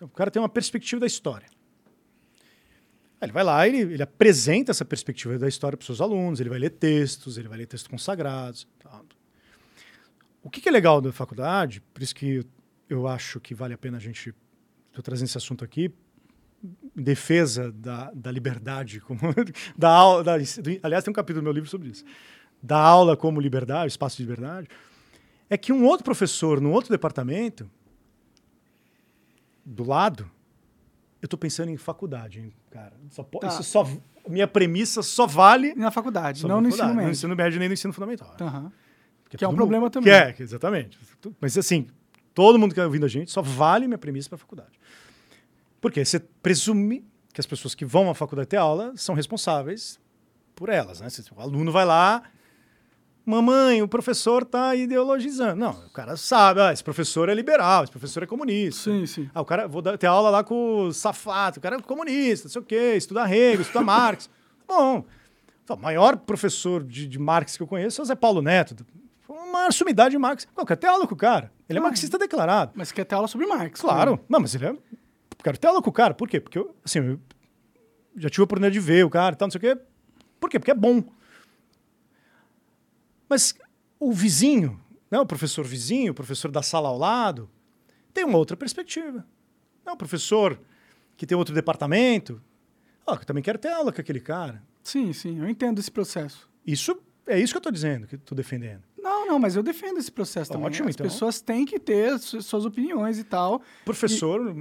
O 0.00 0.08
cara 0.08 0.30
tem 0.30 0.40
uma 0.40 0.48
perspectiva 0.48 1.00
da 1.00 1.06
história. 1.06 1.48
Ele 3.20 3.32
vai 3.32 3.42
lá, 3.42 3.66
ele, 3.66 3.78
ele 3.78 4.02
apresenta 4.02 4.70
essa 4.70 4.84
perspectiva 4.84 5.36
da 5.36 5.48
história 5.48 5.76
para 5.76 5.82
os 5.82 5.86
seus 5.86 6.00
alunos, 6.00 6.38
ele 6.38 6.48
vai 6.48 6.60
ler 6.60 6.70
textos, 6.70 7.36
ele 7.36 7.48
vai 7.48 7.58
ler 7.58 7.66
textos 7.66 7.88
consagrados. 7.88 8.68
Tá. 8.78 9.02
O 10.44 10.48
que, 10.48 10.60
que, 10.60 10.68
é 10.68 10.72
legal 10.72 11.00
da 11.00 11.12
faculdade, 11.12 11.80
por 11.92 12.02
isso 12.04 12.14
que 12.14 12.46
eu 12.88 13.08
acho 13.08 13.40
que 13.40 13.52
vale 13.52 13.74
a 13.74 13.78
pena 13.78 13.96
a 13.96 14.00
gente. 14.00 14.32
Estou 14.88 15.02
trazendo 15.02 15.26
esse 15.26 15.36
assunto 15.36 15.64
aqui, 15.64 15.92
em 16.96 17.02
defesa 17.02 17.72
da, 17.72 18.12
da 18.14 18.30
liberdade, 18.30 19.00
como, 19.00 19.20
da 19.76 19.90
aula. 19.90 20.22
Da, 20.22 20.34
aliás, 20.82 21.02
tem 21.02 21.10
um 21.10 21.14
capítulo 21.14 21.40
do 21.40 21.44
meu 21.44 21.52
livro 21.52 21.68
sobre 21.68 21.88
isso. 21.88 22.04
Da 22.62 22.78
aula 22.78 23.16
como 23.16 23.40
liberdade, 23.40 23.88
espaço 23.88 24.18
de 24.18 24.22
liberdade. 24.22 24.68
É 25.48 25.56
que 25.56 25.72
um 25.72 25.84
outro 25.84 26.04
professor, 26.04 26.60
num 26.60 26.72
outro 26.72 26.90
departamento, 26.90 27.70
do 29.64 29.84
lado, 29.84 30.30
eu 31.20 31.26
estou 31.26 31.38
pensando 31.38 31.70
em 31.70 31.76
faculdade, 31.76 32.40
hein, 32.40 32.52
cara. 32.70 32.94
Só, 33.10 33.22
tá. 33.24 33.48
Isso 33.48 33.62
só. 33.62 33.88
Minha 34.28 34.46
premissa 34.46 35.02
só 35.02 35.26
vale. 35.26 35.74
Na 35.74 35.90
faculdade, 35.90 36.46
não 36.46 36.60
no 36.60 36.68
ensino 36.68 36.88
médio. 36.88 37.02
No 37.04 37.10
ensino 37.10 37.36
médio 37.36 37.58
nem 37.58 37.68
no 37.68 37.74
ensino 37.74 37.92
fundamental. 37.92 38.36
Uhum. 38.40 38.70
Que 39.28 39.44
é 39.44 39.48
um 39.48 39.54
problema 39.54 39.90
também. 39.90 40.34
Que 40.34 40.42
é, 40.42 40.44
exatamente. 40.44 40.98
Mas 41.40 41.58
assim, 41.58 41.86
todo 42.32 42.58
mundo 42.58 42.72
que 42.72 42.80
está 42.80 42.86
ouvindo 42.86 43.04
a 43.06 43.08
gente 43.08 43.30
só 43.30 43.42
vale 43.42 43.86
minha 43.86 43.98
premissa 43.98 44.28
para 44.28 44.36
a 44.36 44.38
faculdade. 44.38 44.78
Porque 45.80 46.04
você 46.04 46.20
presume 46.20 47.04
que 47.32 47.40
as 47.40 47.46
pessoas 47.46 47.74
que 47.74 47.84
vão 47.84 48.08
à 48.08 48.14
faculdade 48.14 48.48
ter 48.48 48.56
aula 48.56 48.92
são 48.96 49.14
responsáveis 49.14 50.00
por 50.54 50.68
elas, 50.68 51.00
né? 51.00 51.08
O 51.36 51.40
aluno 51.40 51.70
vai 51.70 51.84
lá, 51.84 52.22
mamãe, 53.26 53.82
o 53.82 53.88
professor 53.88 54.42
está 54.42 54.74
ideologizando. 54.76 55.56
Não, 55.56 55.72
o 55.72 55.90
cara 55.90 56.16
sabe, 56.16 56.60
ah, 56.60 56.72
esse 56.72 56.84
professor 56.84 57.28
é 57.28 57.34
liberal, 57.34 57.82
esse 57.82 57.90
professor 57.90 58.22
é 58.22 58.26
comunista. 58.26 58.90
Sim, 58.90 59.04
sim. 59.04 59.30
Ah, 59.34 59.40
o 59.40 59.44
cara, 59.44 59.66
vou 59.66 59.82
dar, 59.82 59.98
ter 59.98 60.06
aula 60.06 60.30
lá 60.30 60.44
com 60.44 60.86
o 60.86 60.92
Safato, 60.92 61.58
o 61.58 61.62
cara 61.62 61.76
é 61.76 61.82
comunista, 61.82 62.46
não 62.46 62.52
sei 62.52 62.62
o 62.62 62.64
quê, 62.64 62.94
estuda 62.96 63.28
Hegel, 63.28 63.62
estuda 63.62 63.82
Marx. 63.84 64.30
Bom, 64.66 65.04
o 65.68 65.76
maior 65.76 66.16
professor 66.16 66.84
de, 66.84 67.08
de, 67.08 67.18
Marx 67.18 67.56
que 67.56 67.62
eu 67.62 67.66
conheço 67.66 68.00
é 68.00 68.02
o 68.02 68.06
Zé 68.06 68.14
Paulo 68.14 68.40
Neto. 68.40 68.76
Uma 69.28 69.70
sumidade 69.72 70.12
de 70.12 70.18
Marx. 70.18 70.46
Não, 70.56 70.64
quero 70.64 70.78
ter 70.78 70.86
aula 70.86 71.06
com 71.06 71.14
o 71.14 71.18
cara. 71.18 71.50
Ele 71.68 71.78
é 71.80 71.82
marxista 71.82 72.16
declarado. 72.16 72.72
Mas 72.74 72.92
quer 72.92 73.04
ter 73.04 73.16
aula 73.16 73.26
sobre 73.26 73.46
Marx. 73.46 73.80
Claro. 73.80 74.12
Né? 74.12 74.18
Não, 74.28 74.40
mas 74.40 74.54
ele 74.54 74.66
é... 74.66 74.76
Quero 75.42 75.58
ter 75.58 75.66
aula 75.66 75.82
com 75.82 75.90
o 75.90 75.92
cara. 75.92 76.14
Por 76.14 76.28
quê? 76.28 76.40
Porque 76.40 76.58
eu, 76.58 76.74
assim, 76.84 77.00
eu 77.00 77.20
já 78.16 78.30
tive 78.30 78.42
a 78.42 78.44
oportunidade 78.44 78.72
de 78.72 78.80
ver 78.80 79.04
o 79.04 79.10
cara 79.10 79.34
e 79.34 79.38
tal, 79.38 79.46
não 79.46 79.50
sei 79.50 79.58
o 79.58 79.60
quê. 79.60 79.80
Por 80.40 80.48
quê? 80.50 80.58
Porque 80.58 80.70
é 80.70 80.74
bom. 80.74 81.02
Mas 83.28 83.54
o 83.98 84.12
vizinho, 84.12 84.80
né, 85.10 85.18
o 85.18 85.26
professor 85.26 85.64
vizinho, 85.64 86.12
o 86.12 86.14
professor 86.14 86.50
da 86.50 86.62
sala 86.62 86.88
ao 86.88 86.98
lado, 86.98 87.50
tem 88.12 88.24
uma 88.24 88.38
outra 88.38 88.56
perspectiva. 88.56 89.26
Não, 89.84 89.94
o 89.94 89.96
professor 89.96 90.60
que 91.16 91.26
tem 91.26 91.36
outro 91.36 91.54
departamento, 91.54 92.42
ó, 93.06 93.14
eu 93.14 93.24
também 93.24 93.42
quero 93.42 93.58
ter 93.58 93.68
aula 93.68 93.92
com 93.92 94.00
aquele 94.00 94.20
cara. 94.20 94.62
Sim, 94.82 95.12
sim, 95.12 95.38
eu 95.38 95.48
entendo 95.48 95.78
esse 95.78 95.90
processo. 95.90 96.48
Isso 96.66 97.00
é 97.26 97.38
isso 97.38 97.52
que 97.52 97.56
eu 97.56 97.60
estou 97.60 97.72
dizendo, 97.72 98.06
que 98.06 98.14
estou 98.14 98.36
defendendo. 98.36 98.82
Não, 99.06 99.24
não, 99.24 99.38
mas 99.38 99.54
eu 99.54 99.62
defendo 99.62 99.98
esse 99.98 100.10
processo 100.10 100.50
também. 100.50 100.66
Ótimo, 100.66 100.88
As 100.88 100.96
então. 100.96 101.06
pessoas 101.06 101.40
têm 101.40 101.64
que 101.64 101.78
ter 101.78 102.18
suas 102.18 102.64
opiniões 102.64 103.20
e 103.20 103.24
tal. 103.24 103.62
Professor, 103.84 104.52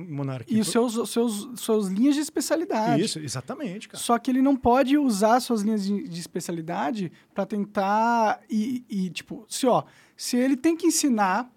e, 0.47 0.57
E 0.57 0.59
os 0.61 0.67
seus, 0.67 1.09
seus, 1.09 1.49
suas 1.55 1.87
linhas 1.87 2.13
de 2.13 2.21
especialidade. 2.21 3.01
Isso, 3.03 3.17
exatamente, 3.17 3.89
cara. 3.89 3.97
Só 4.01 4.19
que 4.19 4.29
ele 4.29 4.43
não 4.43 4.55
pode 4.55 4.99
usar 4.99 5.39
suas 5.39 5.63
linhas 5.63 5.83
de, 5.83 6.07
de 6.07 6.19
especialidade 6.19 7.11
para 7.33 7.43
tentar 7.43 8.39
e, 8.47 8.85
e, 8.87 9.09
tipo, 9.09 9.45
se 9.49 9.65
ó, 9.65 9.83
se 10.15 10.37
ele 10.37 10.55
tem 10.55 10.77
que 10.77 10.85
ensinar 10.85 11.51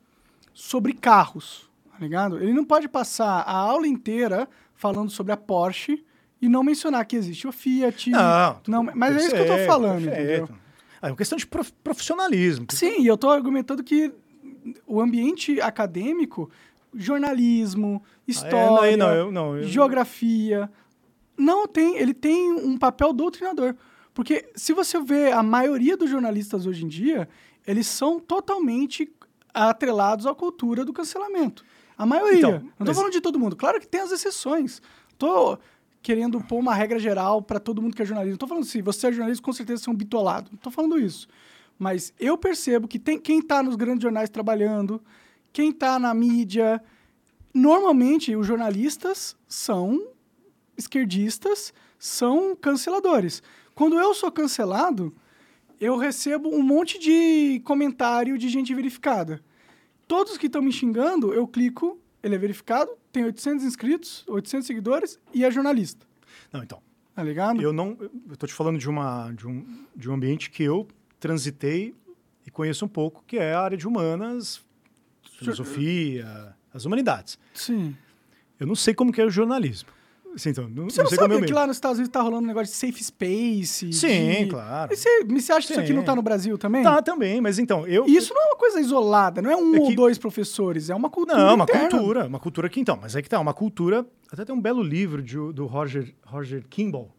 sobre 0.55 0.95
carros, 0.95 1.71
tá 1.93 1.99
ligado? 2.01 2.39
Ele 2.43 2.55
não 2.55 2.65
pode 2.65 2.89
passar 2.89 3.41
a 3.43 3.53
aula 3.55 3.87
inteira 3.87 4.49
falando 4.75 5.11
sobre 5.11 5.31
a 5.33 5.37
Porsche 5.37 6.03
e 6.41 6.49
não 6.49 6.63
mencionar 6.63 7.05
que 7.05 7.17
existe 7.17 7.47
o 7.47 7.53
Fiat. 7.53 8.11
Não, 8.11 8.83
não 8.83 8.93
mas 8.95 9.15
é 9.15 9.19
isso 9.19 9.35
que 9.35 9.41
eu 9.43 9.47
tô 9.47 9.59
falando, 9.67 10.05
perfeito. 10.05 10.45
entendeu? 10.45 10.68
É 11.01 11.07
uma 11.07 11.17
questão 11.17 11.39
de 11.39 11.47
profissionalismo. 11.47 12.67
Sim, 12.71 13.05
eu 13.07 13.15
estou 13.15 13.31
argumentando 13.31 13.83
que 13.85 14.13
o 14.87 15.01
ambiente 15.01 15.61
acadêmico, 15.61 16.51
jornalismo, 16.95 18.03
história, 18.27 18.91
ah, 18.91 18.93
é, 18.93 18.97
não, 18.97 19.15
eu, 19.15 19.33
não, 19.33 19.57
eu, 19.57 19.65
geografia, 19.65 20.71
não 21.37 21.67
tem, 21.67 21.97
ele 21.97 22.13
tem 22.13 22.53
um 22.53 22.77
papel 22.77 23.13
doutrinador. 23.13 23.75
Porque 24.13 24.51
se 24.57 24.73
você 24.73 25.01
vê 25.01 25.31
a 25.31 25.43
maioria 25.43 25.97
dos 25.97 26.11
jornalistas 26.11 26.67
hoje 26.67 26.85
em 26.85 26.89
dia, 26.89 27.29
eles 27.65 27.87
são 27.87 28.19
totalmente 28.19 29.09
atrelados 29.55 30.27
à 30.27 30.35
cultura 30.35 30.85
do 30.85 30.93
cancelamento. 30.93 31.65
A 31.97 32.05
maioria. 32.05 32.39
Então, 32.39 32.51
não 32.51 32.59
estou 32.59 32.87
mas... 32.87 32.97
falando 32.97 33.13
de 33.13 33.21
todo 33.21 33.39
mundo. 33.39 33.55
Claro 33.55 33.81
que 33.81 33.87
tem 33.87 34.01
as 34.01 34.11
exceções. 34.11 34.83
Tô, 35.17 35.59
querendo 36.09 36.41
pôr 36.41 36.59
uma 36.59 36.73
regra 36.73 36.99
geral 36.99 37.43
para 37.43 37.61
todo 37.61 37.83
mundo 37.83 37.95
que 37.95 38.01
é 38.01 38.07
jornalista. 38.07 38.33
Não 38.33 38.39
tô 38.39 38.47
falando 38.47 38.65
assim, 38.65 38.81
você 38.81 39.09
é 39.09 39.13
jornalista, 39.13 39.45
com 39.45 39.53
certeza 39.53 39.83
você 39.83 39.91
é 39.91 39.93
um 39.93 39.95
bitolado. 39.95 40.49
Não 40.51 40.57
tô 40.57 40.71
falando 40.71 40.99
isso. 40.99 41.29
Mas 41.79 42.15
eu 42.19 42.39
percebo 42.39 42.89
que 42.89 42.99
tem 42.99 43.19
quem 43.19 43.41
está 43.41 43.63
nos 43.63 43.77
grandes 43.77 44.05
jornais 44.05 44.31
trabalhando, 44.31 45.03
quem 45.53 45.69
está 45.69 45.99
na 45.99 46.15
mídia. 46.15 46.83
Normalmente, 47.53 48.35
os 48.35 48.47
jornalistas 48.47 49.37
são 49.47 50.03
esquerdistas, 50.79 51.75
são 51.99 52.57
canceladores. 52.57 53.43
Quando 53.75 53.99
eu 53.99 54.15
sou 54.15 54.33
cancelado, 54.33 55.15
eu 55.79 55.99
recebo 55.99 56.49
um 56.49 56.63
monte 56.63 56.99
de 56.99 57.61
comentário 57.67 58.39
de 58.39 58.49
gente 58.49 58.75
verificada. 58.75 59.45
Todos 60.07 60.39
que 60.39 60.47
estão 60.47 60.63
me 60.63 60.73
xingando, 60.73 61.35
eu 61.35 61.47
clico, 61.47 61.99
ele 62.23 62.35
é 62.35 62.39
verificado, 62.39 62.91
tem 63.13 63.25
800 63.25 63.65
inscritos, 63.65 64.25
800 64.29 64.67
seguidores 64.67 65.19
e 65.33 65.45
é 65.45 65.51
jornalista. 65.51 66.07
Não, 66.53 66.63
então. 66.63 66.83
Tá 67.15 67.23
ligado? 67.23 67.61
Eu 67.61 67.73
não. 67.73 67.97
Eu 68.29 68.37
tô 68.37 68.47
te 68.47 68.55
falando 68.55 68.79
de, 68.79 68.89
uma, 68.89 69.33
de, 69.33 69.47
um, 69.47 69.85
de 69.97 70.09
um 70.09 70.15
ambiente 70.15 70.51
que 70.51 70.63
eu 70.63 70.87
transitei 71.19 71.93
e 72.47 72.51
conheço 72.51 72.85
um 72.85 72.89
pouco, 72.89 73.25
que 73.27 73.37
é 73.37 73.55
a 73.55 73.61
área 73.61 73.77
de 73.77 73.89
humanas, 73.89 74.65
filosofia, 75.39 76.55
as 76.73 76.85
humanidades. 76.85 77.39
Sim. 77.53 77.97
Eu 78.59 78.67
não 78.67 78.77
sei 78.77 78.95
como 78.95 79.13
que 79.13 79.21
é 79.21 79.25
o 79.25 79.31
jornalismo. 79.31 79.89
Assim, 80.35 80.51
então, 80.51 80.69
não, 80.69 80.85
você 80.89 81.03
não, 81.03 81.11
não 81.11 81.17
sabe 81.17 81.47
que 81.47 81.53
lá 81.53 81.67
nos 81.67 81.77
Estados 81.77 81.99
Unidos 81.99 82.13
tá 82.13 82.21
rolando 82.21 82.45
um 82.45 82.47
negócio 82.47 82.73
de 82.73 82.79
safe 82.79 83.03
space? 83.03 83.93
Sim, 83.93 84.45
de... 84.45 84.47
claro. 84.47 84.95
Você, 84.95 85.25
você 85.25 85.53
acha 85.53 85.67
que 85.67 85.73
isso 85.73 85.81
aqui 85.81 85.93
não 85.93 86.05
tá 86.05 86.15
no 86.15 86.23
Brasil 86.23 86.57
também? 86.57 86.83
Tá, 86.83 87.03
também, 87.03 87.41
mas 87.41 87.59
então, 87.59 87.87
eu... 87.87 88.07
E 88.07 88.17
isso 88.17 88.33
não 88.33 88.43
é 88.43 88.47
uma 88.47 88.57
coisa 88.57 88.81
isolada, 88.81 89.43
não 89.43 89.51
é 89.51 89.57
um 89.57 89.75
é 89.75 89.79
que... 89.81 89.85
ou 89.87 89.95
dois 89.97 90.17
professores, 90.19 90.91
é 90.91 90.95
uma 90.95 91.11
cultura 91.11 91.39
Não, 91.39 91.51
é 91.51 91.55
uma 91.55 91.67
cultura, 91.67 92.27
uma 92.27 92.39
cultura 92.39 92.69
que, 92.69 92.81
então, 92.81 92.99
mas 93.01 93.17
é 93.17 93.23
que 93.23 93.29
tá, 93.29 93.41
uma 93.41 93.55
cultura... 93.55 94.07
Até 94.31 94.45
tem 94.45 94.55
um 94.55 94.61
belo 94.61 94.83
livro 94.83 95.23
de, 95.23 95.37
do 95.53 95.67
Roger, 95.67 96.15
Roger 96.25 96.65
Kimball, 96.69 97.11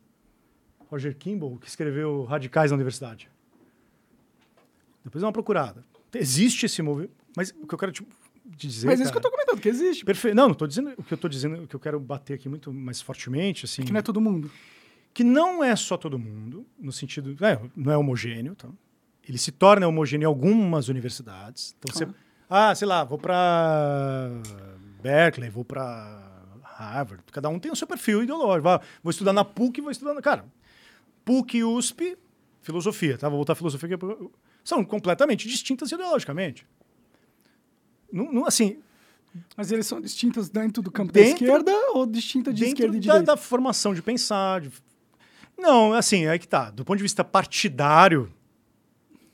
Roger 0.89 1.15
Kimball, 1.17 1.57
que 1.57 1.67
escreveu 1.67 2.23
Radicais 2.23 2.71
na 2.71 2.75
Universidade. 2.75 3.29
Depois 5.03 5.21
dá 5.21 5.27
uma 5.27 5.33
procurada. 5.33 5.83
Existe 6.13 6.65
esse 6.65 6.81
movimento, 6.81 7.13
mas 7.35 7.51
o 7.61 7.67
que 7.67 7.73
eu 7.73 7.79
quero 7.79 7.91
te 7.91 8.03
dizer. 8.55 8.87
Mas 8.87 8.99
é 8.99 9.03
isso 9.03 9.11
que 9.11 9.17
eu 9.17 9.21
tô 9.21 9.31
comentando, 9.31 9.59
que 9.59 9.69
existe. 9.69 10.05
Não, 10.33 10.49
não 10.49 10.55
tô 10.55 10.65
dizendo 10.65 10.93
o 10.97 11.03
que 11.03 11.13
eu 11.13 11.17
tô 11.17 11.27
dizendo, 11.27 11.63
o 11.63 11.67
que 11.67 11.75
eu 11.75 11.79
quero 11.79 11.99
bater 11.99 12.33
aqui 12.33 12.49
muito 12.49 12.73
mais 12.73 13.01
fortemente, 13.01 13.65
assim. 13.65 13.83
Que 13.83 13.91
não 13.91 13.99
é 13.99 14.03
todo 14.03 14.19
mundo. 14.19 14.51
Que 15.13 15.23
não 15.23 15.63
é 15.63 15.75
só 15.75 15.97
todo 15.97 16.17
mundo, 16.19 16.65
no 16.79 16.91
sentido. 16.91 17.35
É, 17.43 17.59
não 17.75 17.91
é 17.91 17.97
homogêneo, 17.97 18.55
tá? 18.55 18.69
Ele 19.27 19.37
se 19.37 19.51
torna 19.51 19.87
homogêneo 19.87 20.25
em 20.25 20.27
algumas 20.27 20.87
universidades. 20.87 21.75
Então, 21.77 21.93
você. 21.93 22.07
Ah, 22.49 22.73
sei 22.73 22.87
lá, 22.87 23.03
vou 23.03 23.17
para 23.17 24.29
Berkeley, 25.01 25.49
vou 25.49 25.63
para 25.63 26.29
Harvard. 26.63 27.23
Cada 27.31 27.47
um 27.49 27.59
tem 27.59 27.71
o 27.71 27.75
seu 27.75 27.87
perfil 27.87 28.23
ideológico. 28.23 28.67
Vou 29.03 29.11
estudar 29.11 29.33
na 29.33 29.45
PUC, 29.45 29.81
vou 29.81 29.91
estudar 29.91 30.13
na. 30.13 30.21
Cara, 30.21 30.45
PUC 31.23 31.57
e 31.57 31.63
USP, 31.63 32.17
filosofia, 32.61 33.17
tá? 33.17 33.29
Vou 33.29 33.37
voltar 33.37 33.53
à 33.53 33.55
filosofia, 33.55 33.89
que 33.89 34.05
são 34.63 34.83
completamente 34.83 35.47
distintas 35.47 35.91
ideologicamente. 35.91 36.65
Não, 38.11 38.31
não, 38.31 38.45
assim, 38.45 38.77
mas 39.55 39.71
eles 39.71 39.85
são 39.85 40.01
distintas 40.01 40.49
dentro 40.49 40.81
do 40.81 40.91
campo 40.91 41.11
dentro, 41.11 41.45
da 41.45 41.45
esquerda 41.45 41.71
ou 41.93 42.05
distintas 42.05 42.53
de 42.53 42.65
esquerda 42.65 42.97
e 42.97 42.99
da, 42.99 43.03
direita? 43.03 43.23
da 43.23 43.37
formação 43.37 43.93
de 43.93 44.01
pensar. 44.01 44.61
De... 44.61 44.71
Não, 45.57 45.93
assim, 45.93 46.25
é 46.25 46.37
que 46.37 46.47
tá. 46.47 46.69
Do 46.71 46.83
ponto 46.83 46.97
de 46.97 47.03
vista 47.03 47.23
partidário, 47.23 48.31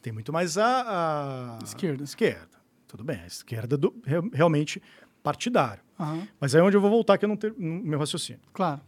tem 0.01 0.11
muito 0.11 0.33
mais 0.33 0.57
a, 0.57 1.57
a... 1.57 1.63
esquerda. 1.63 2.03
esquerda. 2.03 2.55
Tudo 2.87 3.03
bem, 3.03 3.19
a 3.21 3.27
esquerda 3.27 3.77
do, 3.77 3.93
realmente 4.31 4.81
partidário. 5.23 5.83
Uhum. 5.99 6.27
Mas 6.39 6.53
aí 6.53 6.61
é 6.61 6.63
onde 6.63 6.77
eu 6.77 6.81
vou 6.81 6.89
voltar 6.89 7.17
que 7.17 7.25
eu 7.25 7.29
não 7.29 7.37
ter 7.37 7.53
no 7.57 7.81
meu 7.83 7.99
raciocínio. 7.99 8.41
Claro. 8.53 8.81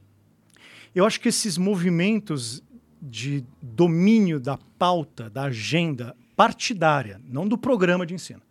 Eu 0.94 1.06
acho 1.06 1.20
que 1.20 1.30
esses 1.30 1.58
movimentos 1.58 2.64
de 3.02 3.44
domínio 3.62 4.40
da 4.40 4.58
pauta, 4.78 5.30
da 5.30 5.44
agenda 5.44 6.16
partidária, 6.36 7.20
não 7.26 7.48
do 7.48 7.58
programa 7.58 8.06
de 8.06 8.14
ensino, 8.14 8.42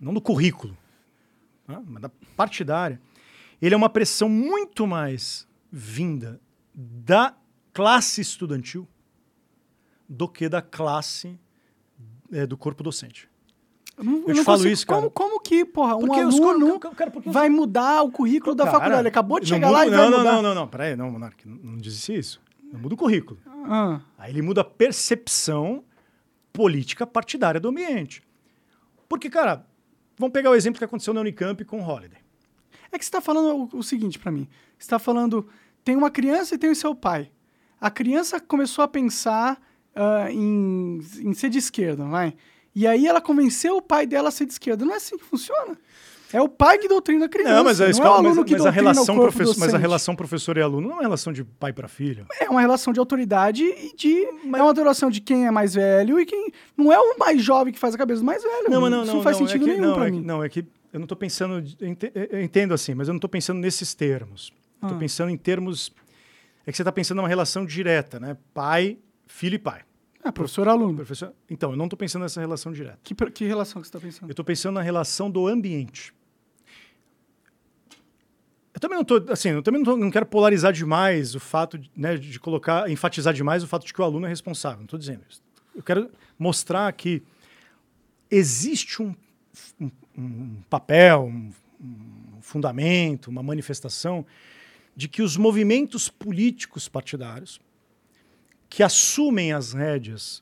não 0.00 0.14
do 0.14 0.20
currículo, 0.20 0.76
né, 1.66 1.82
mas 1.86 2.02
da 2.02 2.10
partidária, 2.36 3.00
ele 3.60 3.74
é 3.74 3.76
uma 3.76 3.88
pressão 3.88 4.28
muito 4.28 4.86
mais 4.86 5.46
vinda 5.70 6.40
da 6.74 7.34
classe 7.72 8.20
estudantil 8.20 8.88
do 10.08 10.28
que 10.28 10.48
da 10.48 10.62
classe 10.62 11.38
é, 12.32 12.46
do 12.46 12.56
corpo 12.56 12.82
docente. 12.82 13.28
Eu, 13.96 14.04
não, 14.04 14.24
eu, 14.28 14.34
te 14.34 14.44
falo 14.44 14.58
consigo, 14.58 14.72
isso, 14.72 14.86
cara. 14.86 15.00
Como, 15.00 15.10
como 15.10 15.40
que, 15.40 15.64
porra, 15.64 15.96
um 15.96 16.00
porque 16.00 16.20
aluno 16.20 16.78
cara, 16.78 16.94
cara, 16.94 17.10
porque... 17.10 17.28
vai 17.28 17.48
mudar 17.48 18.02
o 18.02 18.12
currículo 18.12 18.54
da 18.54 18.66
faculdade? 18.66 19.00
Ele 19.00 19.08
acabou 19.08 19.40
de 19.40 19.48
chegar 19.48 19.66
muda, 19.66 19.78
lá 19.78 19.86
e 19.86 19.90
não, 19.90 19.98
vai 19.98 20.10
não, 20.10 20.18
mudar. 20.18 20.32
Não, 20.32 20.42
não, 20.42 20.54
não, 20.54 20.68
peraí, 20.68 20.96
não, 20.96 21.10
Monark, 21.10 21.48
não, 21.48 21.56
não 21.56 21.76
disse 21.76 22.14
isso. 22.14 22.40
Não 22.72 22.78
muda 22.78 22.94
o 22.94 22.98
currículo. 22.98 23.40
Ah. 23.64 24.00
Aí 24.16 24.30
ele 24.30 24.42
muda 24.42 24.60
a 24.60 24.64
percepção 24.64 25.82
política 26.52 27.06
partidária 27.06 27.60
do 27.60 27.68
ambiente. 27.68 28.22
Porque, 29.08 29.28
cara, 29.28 29.66
vamos 30.18 30.32
pegar 30.32 30.50
o 30.50 30.54
exemplo 30.54 30.78
que 30.78 30.84
aconteceu 30.84 31.14
na 31.14 31.20
Unicamp 31.20 31.64
com 31.64 31.80
o 31.80 31.86
Holiday. 31.86 32.18
É 32.90 32.98
que 32.98 33.04
você 33.04 33.08
está 33.08 33.20
falando 33.20 33.68
o, 33.72 33.78
o 33.78 33.82
seguinte 33.82 34.18
para 34.18 34.32
mim. 34.32 34.48
Você 34.78 34.84
está 34.84 34.98
falando, 34.98 35.48
tem 35.84 35.96
uma 35.96 36.10
criança 36.10 36.54
e 36.54 36.58
tem 36.58 36.70
o 36.70 36.76
seu 36.76 36.94
pai. 36.94 37.30
A 37.80 37.90
criança 37.90 38.40
começou 38.40 38.82
a 38.82 38.88
pensar 38.88 39.60
uh, 39.94 40.28
em, 40.30 40.98
em 41.20 41.34
ser 41.34 41.48
de 41.48 41.58
esquerda, 41.58 42.04
vai? 42.04 42.34
E 42.74 42.86
aí 42.86 43.06
ela 43.06 43.20
convenceu 43.20 43.76
o 43.76 43.82
pai 43.82 44.06
dela 44.06 44.28
a 44.28 44.32
ser 44.32 44.46
de 44.46 44.52
esquerda. 44.52 44.84
Não 44.84 44.94
é 44.94 44.96
assim 44.96 45.16
que 45.16 45.24
funciona. 45.24 45.78
É 46.32 46.40
o 46.40 46.48
pai 46.48 46.78
que 46.78 46.88
doutrina 46.88 47.24
a 47.24 47.28
criança. 47.28 47.54
Não, 47.54 47.64
mas 47.64 47.80
a, 47.80 47.88
escola, 47.88 48.22
não 48.22 48.30
é 48.30 48.34
mas, 48.34 48.50
mas, 48.50 48.66
a 48.66 48.70
relação 48.70 49.16
professor, 49.16 49.56
mas 49.58 49.74
a 49.74 49.78
relação 49.78 50.14
professor 50.14 50.56
e 50.58 50.60
aluno 50.60 50.88
não 50.88 50.94
é 50.94 50.98
uma 50.98 51.02
relação 51.02 51.32
de 51.32 51.42
pai 51.42 51.72
para 51.72 51.88
filho. 51.88 52.26
É 52.38 52.50
uma 52.50 52.60
relação 52.60 52.92
de 52.92 53.00
autoridade 53.00 53.64
e 53.64 53.94
de. 53.96 54.28
Mas... 54.44 54.60
É 54.60 54.64
uma 54.64 54.74
relação 54.74 55.10
de 55.10 55.20
quem 55.20 55.46
é 55.46 55.50
mais 55.50 55.74
velho 55.74 56.20
e 56.20 56.26
quem. 56.26 56.52
Não 56.76 56.92
é 56.92 56.98
o 56.98 57.18
mais 57.18 57.42
jovem 57.42 57.72
que 57.72 57.78
faz 57.78 57.94
a 57.94 57.98
cabeça 57.98 58.20
do 58.20 58.26
mais 58.26 58.42
velho. 58.42 58.68
Não, 58.68 58.80
não, 58.80 59.02
Isso 59.02 59.06
não, 59.06 59.14
não 59.16 59.22
faz 59.22 59.40
não, 59.40 59.46
sentido 59.46 59.68
é 59.68 59.74
que, 59.74 59.80
nenhum 59.80 59.94
para 59.94 60.08
é 60.08 60.10
mim. 60.10 60.20
não, 60.20 60.44
é 60.44 60.48
que 60.48 60.66
eu 60.92 60.98
não 60.98 61.04
estou 61.04 61.16
pensando. 61.16 61.64
Eu 62.30 62.42
entendo 62.42 62.74
assim, 62.74 62.94
mas 62.94 63.08
eu 63.08 63.12
não 63.12 63.18
estou 63.18 63.30
pensando 63.30 63.58
nesses 63.58 63.94
termos. 63.94 64.52
Estou 64.82 64.96
ah. 64.96 65.00
pensando 65.00 65.30
em 65.30 65.36
termos. 65.36 65.92
É 66.66 66.70
que 66.70 66.76
você 66.76 66.82
está 66.82 66.92
pensando 66.92 67.16
numa 67.16 67.28
relação 67.28 67.64
direta, 67.64 68.20
né? 68.20 68.36
Pai, 68.52 68.98
filho 69.26 69.54
e 69.54 69.58
pai. 69.58 69.80
Ah, 70.22 70.32
professor-aluno. 70.32 70.96
Professor... 70.96 71.32
Então, 71.48 71.70
eu 71.70 71.76
não 71.76 71.86
estou 71.86 71.96
pensando 71.96 72.22
nessa 72.22 72.40
relação 72.40 72.70
direta. 72.70 72.98
Que, 73.02 73.14
que 73.14 73.46
relação 73.46 73.80
que 73.80 73.88
você 73.88 73.96
está 73.96 74.00
pensando? 74.06 74.28
Eu 74.28 74.32
estou 74.32 74.44
pensando 74.44 74.74
na 74.74 74.82
relação 74.82 75.30
do 75.30 75.46
ambiente. 75.46 76.12
Eu 78.78 78.80
também 78.80 78.96
não 78.96 79.04
tô, 79.04 79.32
assim, 79.32 79.48
eu 79.48 79.60
também 79.60 79.82
não, 79.82 79.84
tô, 79.84 79.96
não 79.96 80.08
quero 80.08 80.24
polarizar 80.24 80.72
demais 80.72 81.34
o 81.34 81.40
fato 81.40 81.76
de, 81.76 81.90
né, 81.96 82.16
de 82.16 82.38
colocar, 82.38 82.88
enfatizar 82.88 83.34
demais 83.34 83.64
o 83.64 83.66
fato 83.66 83.84
de 83.84 83.92
que 83.92 84.00
o 84.00 84.04
aluno 84.04 84.24
é 84.24 84.28
responsável. 84.28 84.78
Não 84.78 84.84
estou 84.84 84.96
dizendo 84.96 85.24
isso. 85.28 85.42
Eu 85.74 85.82
quero 85.82 86.08
mostrar 86.38 86.92
que 86.92 87.20
existe 88.30 89.02
um, 89.02 89.16
um, 89.80 89.90
um 90.16 90.62
papel, 90.70 91.24
um, 91.24 91.50
um 91.80 92.40
fundamento, 92.40 93.26
uma 93.26 93.42
manifestação 93.42 94.24
de 94.94 95.08
que 95.08 95.22
os 95.22 95.36
movimentos 95.36 96.08
políticos 96.08 96.88
partidários 96.88 97.60
que 98.70 98.84
assumem 98.84 99.52
as 99.52 99.72
rédeas 99.72 100.40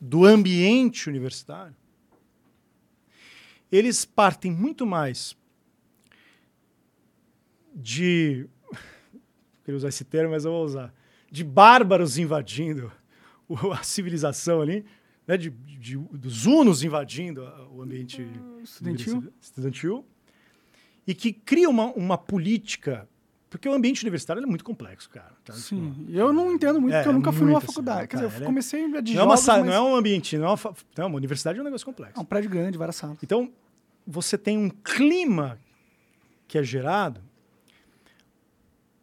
do 0.00 0.24
ambiente 0.24 1.08
universitário, 1.08 1.76
eles 3.70 4.04
partem 4.04 4.50
muito 4.50 4.84
mais 4.84 5.37
de. 7.78 8.48
queria 9.64 9.76
usar 9.76 9.88
esse 9.88 10.04
termo, 10.04 10.32
mas 10.32 10.44
eu 10.44 10.50
vou 10.50 10.64
usar. 10.64 10.92
De 11.30 11.44
bárbaros 11.44 12.18
invadindo 12.18 12.90
a 13.72 13.82
civilização 13.82 14.60
ali, 14.60 14.84
né, 15.26 15.36
de, 15.36 15.50
de, 15.50 15.96
dos 15.96 16.46
hunos 16.46 16.82
invadindo 16.82 17.42
o 17.70 17.82
ambiente 17.82 18.22
uh, 18.22 18.60
estudantil. 18.62 19.32
estudantil, 19.40 20.06
e 21.06 21.14
que 21.14 21.32
cria 21.32 21.68
uma, 21.68 21.86
uma 21.92 22.18
política. 22.18 23.08
Porque 23.50 23.66
o 23.66 23.72
ambiente 23.72 24.02
universitário 24.02 24.42
é 24.42 24.46
muito 24.46 24.62
complexo, 24.62 25.08
cara. 25.08 25.32
Tá? 25.42 25.54
Sim, 25.54 25.90
tipo, 25.92 26.10
eu 26.10 26.34
não 26.34 26.52
entendo 26.52 26.78
muito, 26.78 26.92
é, 26.92 26.98
porque 26.98 27.08
eu 27.08 27.14
nunca 27.14 27.32
fui 27.32 27.46
numa 27.46 27.56
assim, 27.56 27.68
faculdade. 27.68 28.06
Quer 28.06 28.16
dizer, 28.16 28.36
eu 28.36 28.42
é 28.42 28.44
comecei 28.44 28.84
a 28.84 29.00
de 29.00 29.14
não 29.14 29.22
jogos, 29.22 29.48
é 29.48 29.52
uma, 29.52 29.58
mas... 29.58 29.66
Não 29.66 29.72
é 29.72 29.80
um 29.80 29.96
ambiente, 29.96 30.36
não 30.36 30.48
é 30.48 30.50
uma, 30.50 30.74
não, 30.98 31.06
uma 31.06 31.16
universidade 31.16 31.58
é 31.58 31.62
um 31.62 31.64
negócio 31.64 31.86
complexo. 31.86 32.18
É 32.18 32.20
um 32.20 32.26
prédio 32.26 32.50
grande, 32.50 32.76
várias 32.76 32.96
salas. 32.96 33.16
Então, 33.22 33.50
você 34.06 34.36
tem 34.36 34.58
um 34.58 34.68
clima 34.68 35.58
que 36.46 36.58
é 36.58 36.62
gerado 36.62 37.22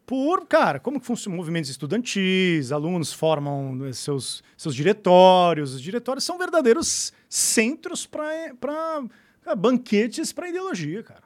por, 0.06 0.46
cara, 0.46 0.78
como 0.78 1.00
que 1.00 1.06
funcionam 1.06 1.36
movimentos 1.36 1.68
estudantis, 1.68 2.70
alunos 2.70 3.12
formam 3.12 3.74
né, 3.74 3.92
seus, 3.92 4.42
seus 4.56 4.74
diretórios, 4.74 5.74
os 5.74 5.82
diretórios 5.82 6.22
são 6.22 6.38
verdadeiros 6.38 7.12
centros 7.28 8.06
para 8.06 9.02
banquetes 9.56 10.32
para 10.32 10.48
ideologia, 10.48 11.02
cara. 11.02 11.24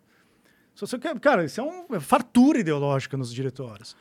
Se 0.74 0.80
você 0.80 0.98
quer, 0.98 1.18
cara, 1.20 1.44
isso 1.44 1.60
é 1.60 1.62
uma 1.62 1.98
é 1.98 2.00
fartura 2.00 2.58
ideológica 2.58 3.18
nos 3.18 3.34
diretórios. 3.34 3.94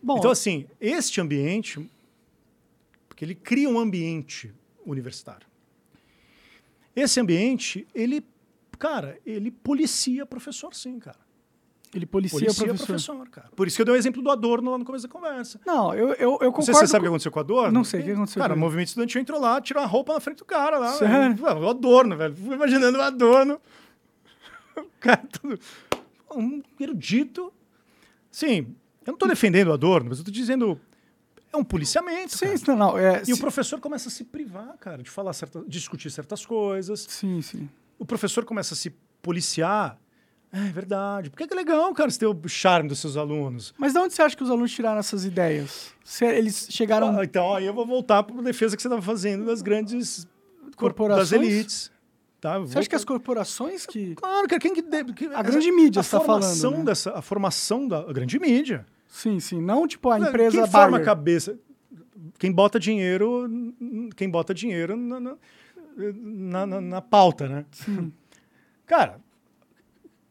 Bom, 0.00 0.18
então, 0.18 0.30
assim, 0.30 0.64
este 0.80 1.20
ambiente, 1.20 1.90
porque 3.08 3.24
ele 3.24 3.34
cria 3.34 3.68
um 3.68 3.80
ambiente 3.80 4.54
universitário. 4.86 5.46
Esse 6.94 7.18
ambiente, 7.18 7.84
ele, 7.92 8.24
cara, 8.78 9.18
ele 9.26 9.50
policia 9.50 10.24
professor, 10.24 10.72
sim, 10.72 11.00
cara. 11.00 11.18
Ele 11.92 12.06
policia, 12.06 12.38
policia 12.38 12.66
professor. 12.66 12.86
professor. 12.86 13.28
cara. 13.30 13.48
Por 13.54 13.66
isso 13.66 13.76
que 13.76 13.82
eu 13.82 13.86
dei 13.86 13.94
o 13.94 13.96
exemplo 13.96 14.22
do 14.22 14.30
Adorno 14.30 14.70
lá 14.70 14.78
no 14.78 14.84
começo 14.84 15.08
da 15.08 15.12
conversa. 15.12 15.60
Não, 15.66 15.92
eu, 15.92 16.10
eu, 16.10 16.14
eu 16.14 16.38
concordo. 16.52 16.66
Você, 16.66 16.72
você 16.72 16.86
sabe 16.86 17.00
o 17.00 17.02
que 17.02 17.08
aconteceu 17.08 17.32
com 17.32 17.38
o 17.38 17.42
Adorno? 17.42 17.72
Não 17.72 17.82
sei 17.82 18.00
o 18.00 18.04
que 18.04 18.10
aconteceu. 18.12 18.40
Cara, 18.40 18.54
o 18.54 18.58
movimento 18.58 18.88
estudantil 18.88 19.20
entrou 19.20 19.40
lá, 19.40 19.60
tirou 19.60 19.82
a 19.82 19.86
roupa 19.86 20.14
na 20.14 20.20
frente 20.20 20.38
do 20.38 20.44
cara 20.44 20.78
lá. 20.78 20.92
Sério? 20.92 21.36
O 21.42 21.68
Adorno, 21.68 22.16
velho. 22.16 22.36
Fui 22.36 22.54
imaginando 22.54 22.98
o 22.98 23.02
Adorno. 23.02 23.60
O 24.76 25.00
cara 25.00 25.22
tudo... 25.32 25.58
Um 26.34 26.62
erudito. 26.78 27.52
Sim, 28.30 28.74
eu 29.04 29.08
não 29.08 29.14
estou 29.14 29.28
defendendo 29.28 29.68
o 29.68 29.72
Adorno, 29.72 30.08
mas 30.08 30.18
eu 30.18 30.22
estou 30.22 30.32
dizendo... 30.32 30.80
É 31.52 31.56
um 31.56 31.64
policiamento. 31.64 32.36
Sim, 32.36 32.56
cara. 32.56 32.78
não, 32.78 32.96
é, 32.96 33.22
e 33.22 33.26
sim. 33.26 33.32
o 33.32 33.38
professor 33.38 33.80
começa 33.80 34.08
a 34.08 34.12
se 34.12 34.22
privar, 34.24 34.76
cara, 34.78 35.02
de 35.02 35.10
falar 35.10 35.32
certa, 35.32 35.64
discutir 35.66 36.08
certas 36.08 36.46
coisas. 36.46 37.04
Sim, 37.08 37.42
sim. 37.42 37.68
O 37.98 38.06
professor 38.06 38.44
começa 38.44 38.74
a 38.74 38.76
se 38.76 38.90
policiar 39.20 39.98
é 40.52 40.68
verdade. 40.70 41.30
Por 41.30 41.36
que 41.36 41.52
é 41.52 41.56
legal, 41.56 41.92
cara, 41.94 42.10
você 42.10 42.18
ter 42.18 42.26
o 42.26 42.48
charme 42.48 42.88
dos 42.88 42.98
seus 42.98 43.16
alunos? 43.16 43.72
Mas 43.78 43.92
de 43.92 43.98
onde 44.00 44.14
você 44.14 44.22
acha 44.22 44.36
que 44.36 44.42
os 44.42 44.50
alunos 44.50 44.72
tiraram 44.72 44.98
essas 44.98 45.24
ideias? 45.24 45.92
Se 46.04 46.24
eles 46.24 46.66
chegaram. 46.70 47.16
Ah, 47.18 47.24
então, 47.24 47.54
aí 47.54 47.66
eu 47.66 47.74
vou 47.74 47.86
voltar 47.86 48.22
para 48.24 48.36
a 48.36 48.42
defesa 48.42 48.74
que 48.76 48.82
você 48.82 48.88
estava 48.88 49.02
fazendo 49.02 49.46
das 49.46 49.62
grandes 49.62 50.26
corporações. 50.76 51.30
Das 51.30 51.32
elites. 51.32 51.92
Tá, 52.40 52.58
você 52.58 52.78
acha 52.78 52.88
que 52.88 52.96
as 52.96 53.04
corporações 53.04 53.86
que. 53.86 54.14
Claro, 54.14 54.48
que 54.48 54.58
quem 54.58 54.74
que. 54.74 54.82
que 54.82 55.26
a 55.26 55.42
grande 55.42 55.70
mídia 55.70 56.00
está 56.00 56.18
falando. 56.18 56.78
Né? 56.78 56.84
Dessa, 56.84 57.12
a 57.12 57.22
formação 57.22 57.86
da 57.86 57.98
a 57.98 58.12
grande 58.12 58.38
mídia. 58.38 58.86
Sim, 59.06 59.38
sim. 59.38 59.60
Não 59.60 59.86
tipo 59.86 60.08
a 60.10 60.18
empresa. 60.18 60.62
Quem 60.62 60.66
forma 60.70 60.96
a 60.96 61.02
cabeça. 61.02 61.58
Quem 62.38 62.50
bota 62.50 62.80
dinheiro. 62.80 63.46
Quem 64.16 64.30
bota 64.30 64.54
dinheiro 64.54 64.96
na, 64.96 65.20
na, 65.20 66.66
na, 66.66 66.80
na 66.80 67.02
pauta, 67.02 67.46
né? 67.46 67.66
Sim. 67.72 68.10
Cara, 68.86 69.20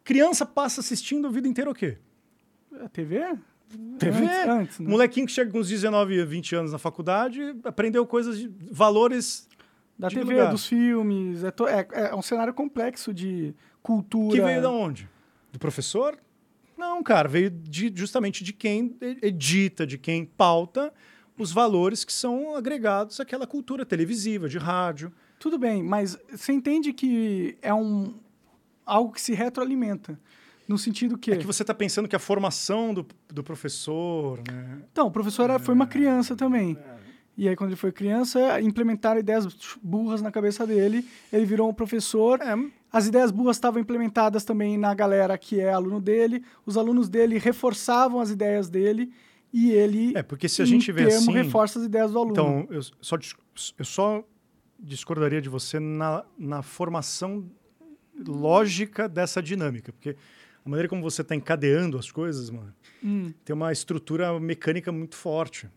criança 0.09 0.43
passa 0.43 0.81
assistindo 0.81 1.27
a 1.27 1.29
vida 1.29 1.47
inteira 1.47 1.69
o 1.69 1.73
quê? 1.73 1.99
A 2.83 2.89
TV? 2.89 3.19
TV. 3.99 4.25
Antes, 4.25 4.47
antes, 4.47 4.79
né? 4.79 4.89
Molequinho 4.89 5.27
que 5.27 5.31
chega 5.31 5.51
com 5.51 5.59
uns 5.59 5.69
19, 5.69 6.25
20 6.25 6.55
anos 6.55 6.71
na 6.71 6.79
faculdade, 6.79 7.55
aprendeu 7.63 8.03
coisas 8.07 8.39
de 8.39 8.51
valores 8.71 9.47
da 9.99 10.09
TV, 10.09 10.23
lugar. 10.23 10.49
dos 10.49 10.65
filmes. 10.65 11.43
É, 11.43 11.51
to, 11.51 11.67
é, 11.67 11.87
é, 11.91 12.15
um 12.15 12.23
cenário 12.23 12.55
complexo 12.55 13.13
de 13.13 13.53
cultura. 13.83 14.35
Que 14.35 14.41
veio 14.41 14.63
da 14.63 14.71
onde? 14.71 15.07
Do 15.53 15.59
professor? 15.59 16.17
Não, 16.75 17.03
cara, 17.03 17.29
veio 17.29 17.51
de, 17.51 17.91
justamente 17.93 18.43
de 18.43 18.51
quem 18.51 18.97
edita, 19.21 19.85
de 19.85 19.99
quem 19.99 20.25
pauta 20.25 20.91
os 21.37 21.51
valores 21.51 22.03
que 22.03 22.11
são 22.11 22.55
agregados 22.55 23.19
àquela 23.19 23.45
cultura 23.45 23.85
televisiva, 23.85 24.49
de 24.49 24.57
rádio. 24.57 25.13
Tudo 25.37 25.59
bem, 25.59 25.83
mas 25.83 26.17
você 26.31 26.51
entende 26.51 26.93
que 26.93 27.57
é 27.61 27.71
um 27.71 28.15
algo 28.89 29.11
que 29.11 29.21
se 29.21 29.33
retroalimenta. 29.33 30.19
No 30.67 30.77
sentido 30.77 31.17
que. 31.17 31.31
É 31.31 31.37
que 31.37 31.47
você 31.47 31.63
está 31.63 31.73
pensando 31.73 32.07
que 32.07 32.15
a 32.15 32.19
formação 32.19 32.93
do, 32.93 33.05
do 33.27 33.43
professor. 33.43 34.39
Né? 34.47 34.83
Então, 34.91 35.07
o 35.07 35.11
professor 35.11 35.49
é, 35.49 35.57
foi 35.57 35.73
uma 35.73 35.87
criança 35.87 36.35
também. 36.35 36.77
É. 36.79 36.99
E 37.35 37.49
aí, 37.49 37.55
quando 37.55 37.69
ele 37.69 37.77
foi 37.77 37.91
criança, 37.91 38.61
implementaram 38.61 39.19
ideias 39.19 39.47
burras 39.81 40.21
na 40.21 40.31
cabeça 40.31 40.67
dele. 40.67 41.07
Ele 41.33 41.45
virou 41.45 41.69
um 41.69 41.73
professor. 41.73 42.39
É. 42.41 42.55
As 42.91 43.07
ideias 43.07 43.31
burras 43.31 43.57
estavam 43.57 43.81
implementadas 43.81 44.43
também 44.43 44.77
na 44.77 44.93
galera 44.93 45.37
que 45.37 45.59
é 45.59 45.71
aluno 45.71 45.99
dele. 45.99 46.43
Os 46.65 46.77
alunos 46.77 47.09
dele 47.09 47.39
reforçavam 47.39 48.19
as 48.19 48.29
ideias 48.29 48.69
dele. 48.69 49.11
E 49.51 49.71
ele, 49.71 50.15
é, 50.15 50.21
porque 50.21 50.47
se 50.47 50.61
a 50.61 50.65
gente 50.65 50.91
vê 50.91 51.07
termo, 51.07 51.17
assim, 51.17 51.31
reforça 51.31 51.79
as 51.79 51.85
ideias 51.85 52.11
do 52.11 52.19
aluno. 52.19 52.33
Então, 52.33 52.67
eu 52.69 52.81
só, 53.01 53.17
eu 53.79 53.85
só 53.85 54.23
discordaria 54.79 55.41
de 55.41 55.49
você 55.49 55.79
na, 55.79 56.23
na 56.37 56.61
formação 56.61 57.49
lógica 58.27 59.07
dessa 59.07 59.41
dinâmica. 59.41 59.91
Porque 59.91 60.15
a 60.65 60.69
maneira 60.69 60.87
como 60.87 61.01
você 61.01 61.21
está 61.21 61.35
encadeando 61.35 61.97
as 61.97 62.11
coisas, 62.11 62.49
mano, 62.49 62.73
hum. 63.03 63.33
tem 63.43 63.53
uma 63.53 63.71
estrutura 63.71 64.39
mecânica 64.39 64.91
muito 64.91 65.15
forte. 65.15 65.69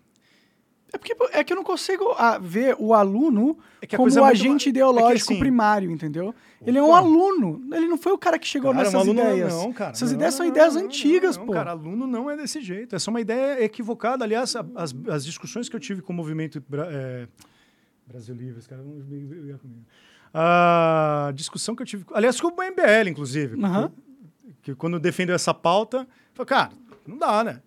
É 0.93 0.99
porque 0.99 1.17
é 1.33 1.43
que 1.43 1.53
eu 1.55 1.57
não 1.57 1.65
consigo 1.65 2.13
ah, 2.19 2.39
ver 2.39 2.77
o 2.79 2.93
aluno 2.93 3.57
é 3.81 3.87
como 3.87 4.13
o 4.13 4.25
agente 4.25 4.49
muito... 4.49 4.69
ideológico 4.69 5.11
é 5.11 5.15
que, 5.15 5.23
assim, 5.23 5.39
primário, 5.39 5.91
entendeu? 5.91 6.35
Ele 6.67 6.77
é 6.77 6.83
um 6.83 6.95
aluno. 6.95 7.63
Ele 7.75 7.89
não 7.89 7.97
foi 7.97 8.13
o 8.13 8.19
cara 8.19 8.39
que 8.39 8.47
chegou 8.47 8.73
cara, 8.73 8.85
nessas 8.85 9.09
um 9.09 9.13
ideias. 9.13 9.55
Não, 9.55 9.73
cara. 9.73 9.93
Essas 9.93 10.11
não, 10.11 10.17
ideias 10.17 10.35
são 10.35 10.45
não, 10.45 10.53
ideias 10.53 10.77
antigas, 10.77 11.39
pô. 11.39 11.53
Cara, 11.53 11.71
aluno 11.71 12.07
não 12.07 12.31
é 12.31 12.37
desse 12.37 12.61
jeito. 12.61 12.95
Essa 12.95 13.09
é 13.09 13.11
uma 13.11 13.23
ideia 13.23 13.65
equivocada. 13.65 14.23
Aliás, 14.23 14.55
as, 14.55 14.95
as 15.09 15.25
discussões 15.25 15.67
que 15.67 15.75
eu 15.75 15.81
tive 15.81 16.03
com 16.03 16.13
o 16.13 16.17
movimento 16.17 16.63
é, 16.91 17.27
Brasil 18.07 18.35
Livre, 18.35 18.59
os 18.59 18.67
caras 18.67 18.85
vão 18.85 18.95
brigar 19.01 19.59
comigo. 19.59 19.87
A 20.35 21.31
discussão 21.35 21.77
que 21.77 21.83
eu 21.83 21.87
tive. 21.87 22.05
Aliás, 22.13 22.41
com 22.41 22.49
o 22.49 22.51
MBL, 22.51 23.11
inclusive. 23.11 23.57
Uhum. 23.57 23.89
Que, 23.89 24.55
que 24.63 24.75
quando 24.75 24.99
defendeu 24.99 25.35
essa 25.35 25.53
pauta, 25.53 26.07
falou, 26.33 26.47
cara, 26.47 26.73
não 27.07 27.19
dá, 27.19 27.45
né? 27.45 27.63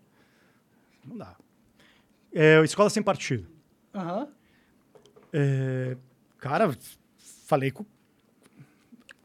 Não 1.06 1.18
dá. 1.18 1.36
É, 2.34 2.62
Escola 2.64 2.90
Sem 2.90 3.04
Partido. 3.04 3.48
Uhum. 3.94 4.28
É, 5.32 5.98
cara, 6.40 6.76
falei 7.46 7.72
com. 7.72 7.86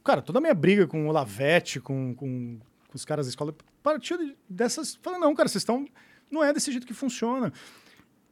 Cara, 0.05 0.23
toda 0.23 0.39
a 0.39 0.41
minha 0.41 0.55
briga 0.55 0.87
com 0.87 1.09
o 1.09 1.12
Lavete, 1.12 1.81
com, 1.81 2.15
com, 2.15 2.59
com 2.89 2.95
os 2.95 3.05
caras 3.05 3.27
da 3.27 3.31
escola, 3.31 3.55
partiu 3.83 4.35
dessas. 4.49 4.97
Falei, 4.97 5.19
não, 5.19 5.35
cara, 5.35 5.49
vocês 5.49 5.62
estão. 5.62 5.87
Não 6.31 6.45
é 6.45 6.53
desse 6.53 6.71
jeito 6.71 6.87
que 6.87 6.95
funciona. 6.95 7.53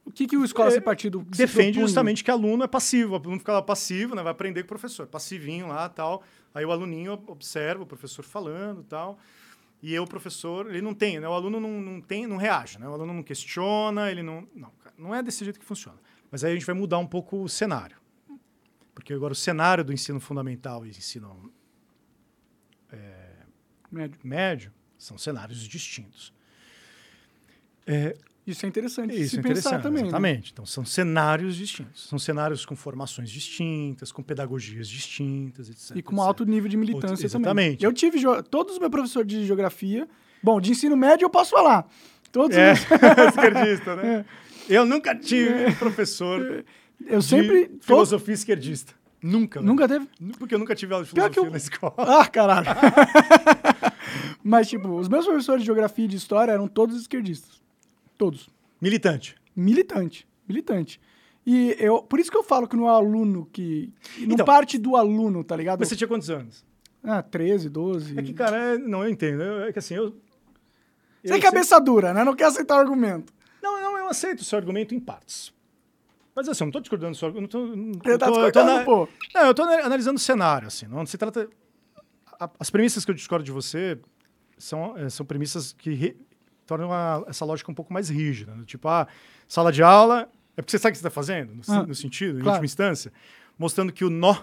O 0.08 0.10
que, 0.10 0.26
que 0.26 0.38
o 0.38 0.44
Escola 0.44 0.68
é, 0.68 0.72
Sem 0.72 0.80
Partido 0.80 1.22
defende 1.28 1.78
justamente 1.78 2.24
que 2.24 2.30
aluno 2.30 2.64
é 2.64 2.66
passivo. 2.66 3.12
O 3.12 3.16
aluno 3.16 3.38
fica 3.38 3.52
lá 3.52 3.60
passivo, 3.60 4.14
né? 4.14 4.22
vai 4.22 4.32
aprender 4.32 4.62
com 4.62 4.64
o 4.64 4.68
professor. 4.68 5.06
Passivinho 5.06 5.68
lá 5.68 5.86
tal. 5.86 6.22
Aí 6.54 6.64
o 6.64 6.72
aluninho 6.72 7.12
observa 7.26 7.82
o 7.82 7.86
professor 7.86 8.24
falando 8.24 8.82
tal. 8.84 9.18
E 9.82 9.92
eu, 9.92 10.04
o 10.04 10.08
professor, 10.08 10.70
ele 10.70 10.80
não 10.80 10.94
tem, 10.94 11.20
né? 11.20 11.28
O 11.28 11.32
aluno 11.32 11.60
não, 11.60 11.78
não 11.78 12.00
tem, 12.00 12.26
não 12.26 12.38
reage, 12.38 12.78
né? 12.78 12.88
O 12.88 12.94
aluno 12.94 13.12
não 13.12 13.22
questiona, 13.22 14.10
ele 14.10 14.22
não. 14.22 14.48
Não, 14.54 14.72
não 14.96 15.14
é 15.14 15.22
desse 15.22 15.44
jeito 15.44 15.60
que 15.60 15.66
funciona. 15.66 15.98
Mas 16.30 16.42
aí 16.42 16.52
a 16.52 16.54
gente 16.54 16.64
vai 16.64 16.74
mudar 16.74 16.96
um 16.96 17.06
pouco 17.06 17.42
o 17.42 17.48
cenário. 17.48 17.98
Porque 18.94 19.12
agora 19.12 19.32
o 19.32 19.36
cenário 19.36 19.84
do 19.84 19.92
ensino 19.92 20.18
fundamental 20.20 20.86
e 20.86 20.88
ensino 20.88 21.52
é, 22.90 23.36
médio. 23.92 24.18
médio 24.24 24.72
são 24.96 25.18
cenários 25.18 25.60
distintos. 25.68 26.32
É, 27.86 28.16
isso 28.50 28.66
é 28.66 28.68
interessante 28.68 29.14
Isso 29.14 29.36
é 29.36 29.40
interessante, 29.40 29.72
pensar 29.72 29.82
também. 29.82 30.02
Né? 30.02 30.08
Exatamente. 30.08 30.42
Né? 30.44 30.50
Então, 30.52 30.66
são 30.66 30.84
cenários 30.84 31.56
distintos. 31.56 32.08
São 32.08 32.18
cenários 32.18 32.64
com 32.64 32.74
formações 32.76 33.30
distintas, 33.30 34.10
com 34.10 34.22
pedagogias 34.22 34.88
distintas, 34.88 35.68
etc. 35.68 35.96
E 35.96 36.02
com 36.02 36.16
um 36.16 36.22
alto 36.22 36.44
nível 36.44 36.68
de 36.68 36.76
militância 36.76 37.10
Outro, 37.10 37.26
exatamente. 37.26 37.78
também. 37.78 37.78
Eu 37.80 37.92
tive... 37.92 38.18
Todos 38.50 38.74
os 38.74 38.78
meus 38.78 38.90
professores 38.90 39.28
de 39.28 39.46
geografia... 39.46 40.08
Bom, 40.42 40.60
de 40.60 40.70
ensino 40.70 40.96
médio 40.96 41.24
eu 41.24 41.30
posso 41.30 41.50
falar. 41.50 41.86
Todos 42.30 42.56
é, 42.56 42.72
os... 42.72 42.80
esquerdista, 43.34 43.96
né? 43.96 44.24
É. 44.68 44.76
Eu 44.76 44.84
nunca 44.84 45.14
tive 45.14 45.64
é. 45.64 45.72
professor 45.72 46.64
eu 47.06 47.22
sempre 47.22 47.70
filosofia 47.80 48.34
esquerdista. 48.34 48.92
Nunca. 49.22 49.60
Nunca 49.60 49.88
teve? 49.88 50.08
Porque 50.38 50.54
eu 50.54 50.58
nunca 50.58 50.74
tive 50.74 50.92
aula 50.92 51.04
de 51.04 51.10
filosofia 51.10 51.42
eu... 51.42 51.50
na 51.50 51.56
escola. 51.56 51.94
Ah, 51.98 52.26
caralho. 52.26 52.68
Mas, 54.42 54.68
tipo, 54.68 54.88
os 54.96 55.08
meus 55.08 55.26
professores 55.26 55.62
de 55.62 55.66
geografia 55.66 56.04
e 56.04 56.08
de 56.08 56.16
história 56.16 56.52
eram 56.52 56.68
todos 56.68 57.00
esquerdistas. 57.00 57.60
Todos. 58.18 58.50
Militante. 58.80 59.36
Militante. 59.54 60.28
Militante. 60.46 61.00
E 61.46 61.74
eu, 61.78 62.02
por 62.02 62.20
isso 62.20 62.30
que 62.30 62.36
eu 62.36 62.42
falo 62.42 62.68
que 62.68 62.76
não 62.76 62.86
é 62.86 62.90
aluno 62.90 63.48
que. 63.50 63.90
Não 64.18 64.34
então, 64.34 64.44
parte 64.44 64.76
do 64.76 64.96
aluno, 64.96 65.42
tá 65.42 65.56
ligado? 65.56 65.78
Mas 65.78 65.88
você 65.88 65.96
tinha 65.96 66.08
quantos 66.08 66.28
anos? 66.28 66.62
Ah, 67.02 67.22
13, 67.22 67.70
12. 67.70 68.18
É 68.18 68.22
que, 68.22 68.34
cara, 68.34 68.56
é, 68.56 68.78
não, 68.78 69.02
eu 69.02 69.10
entendo. 69.10 69.42
É 69.62 69.72
que 69.72 69.78
assim, 69.78 69.94
eu. 69.94 70.14
Você 71.24 71.34
é 71.34 71.40
cabeça 71.40 71.76
sei... 71.76 71.84
dura, 71.84 72.12
né? 72.12 72.22
Não 72.22 72.34
quer 72.34 72.44
aceitar 72.44 72.76
o 72.76 72.80
argumento. 72.80 73.32
Não, 73.62 73.80
não, 73.80 73.96
eu 73.96 74.08
aceito 74.08 74.40
o 74.40 74.44
seu 74.44 74.58
argumento 74.58 74.94
em 74.94 75.00
partes. 75.00 75.52
Mas 76.34 76.48
assim, 76.48 76.64
eu 76.64 76.66
não 76.66 76.72
tô 76.72 76.80
discordando 76.80 77.12
do 77.12 77.16
seu 77.16 77.28
argumento. 77.28 77.58
Você 78.04 78.18
tá 78.18 78.26
discordando, 78.26 78.84
pô. 78.84 79.08
Não, 79.34 79.46
eu 79.46 79.54
tô 79.54 79.62
analisando 79.62 80.16
o 80.16 80.20
cenário, 80.20 80.68
assim. 80.68 80.86
Não 80.86 81.06
se 81.06 81.16
trata. 81.16 81.48
As 82.60 82.68
premissas 82.68 83.04
que 83.04 83.10
eu 83.10 83.14
discordo 83.14 83.44
de 83.44 83.50
você 83.50 83.98
são, 84.58 84.96
é, 84.96 85.08
são 85.08 85.24
premissas 85.24 85.72
que 85.72 86.14
torna 86.68 86.84
uma, 86.84 87.24
essa 87.26 87.46
lógica 87.46 87.70
um 87.70 87.74
pouco 87.74 87.92
mais 87.92 88.10
rígida. 88.10 88.54
Né? 88.54 88.62
Tipo, 88.66 88.88
ah, 88.88 89.08
sala 89.48 89.72
de 89.72 89.82
aula, 89.82 90.28
é 90.54 90.60
porque 90.60 90.70
você 90.70 90.78
sabe 90.78 90.90
o 90.90 90.92
que 90.92 90.98
você 90.98 91.08
está 91.08 91.10
fazendo, 91.10 91.54
no, 91.54 91.62
ah, 91.66 91.86
no 91.86 91.94
sentido, 91.94 92.34
claro. 92.34 92.46
em 92.46 92.50
última 92.50 92.66
instância, 92.66 93.10
mostrando 93.58 93.90
que 93.90 94.04
o 94.04 94.10
nó 94.10 94.36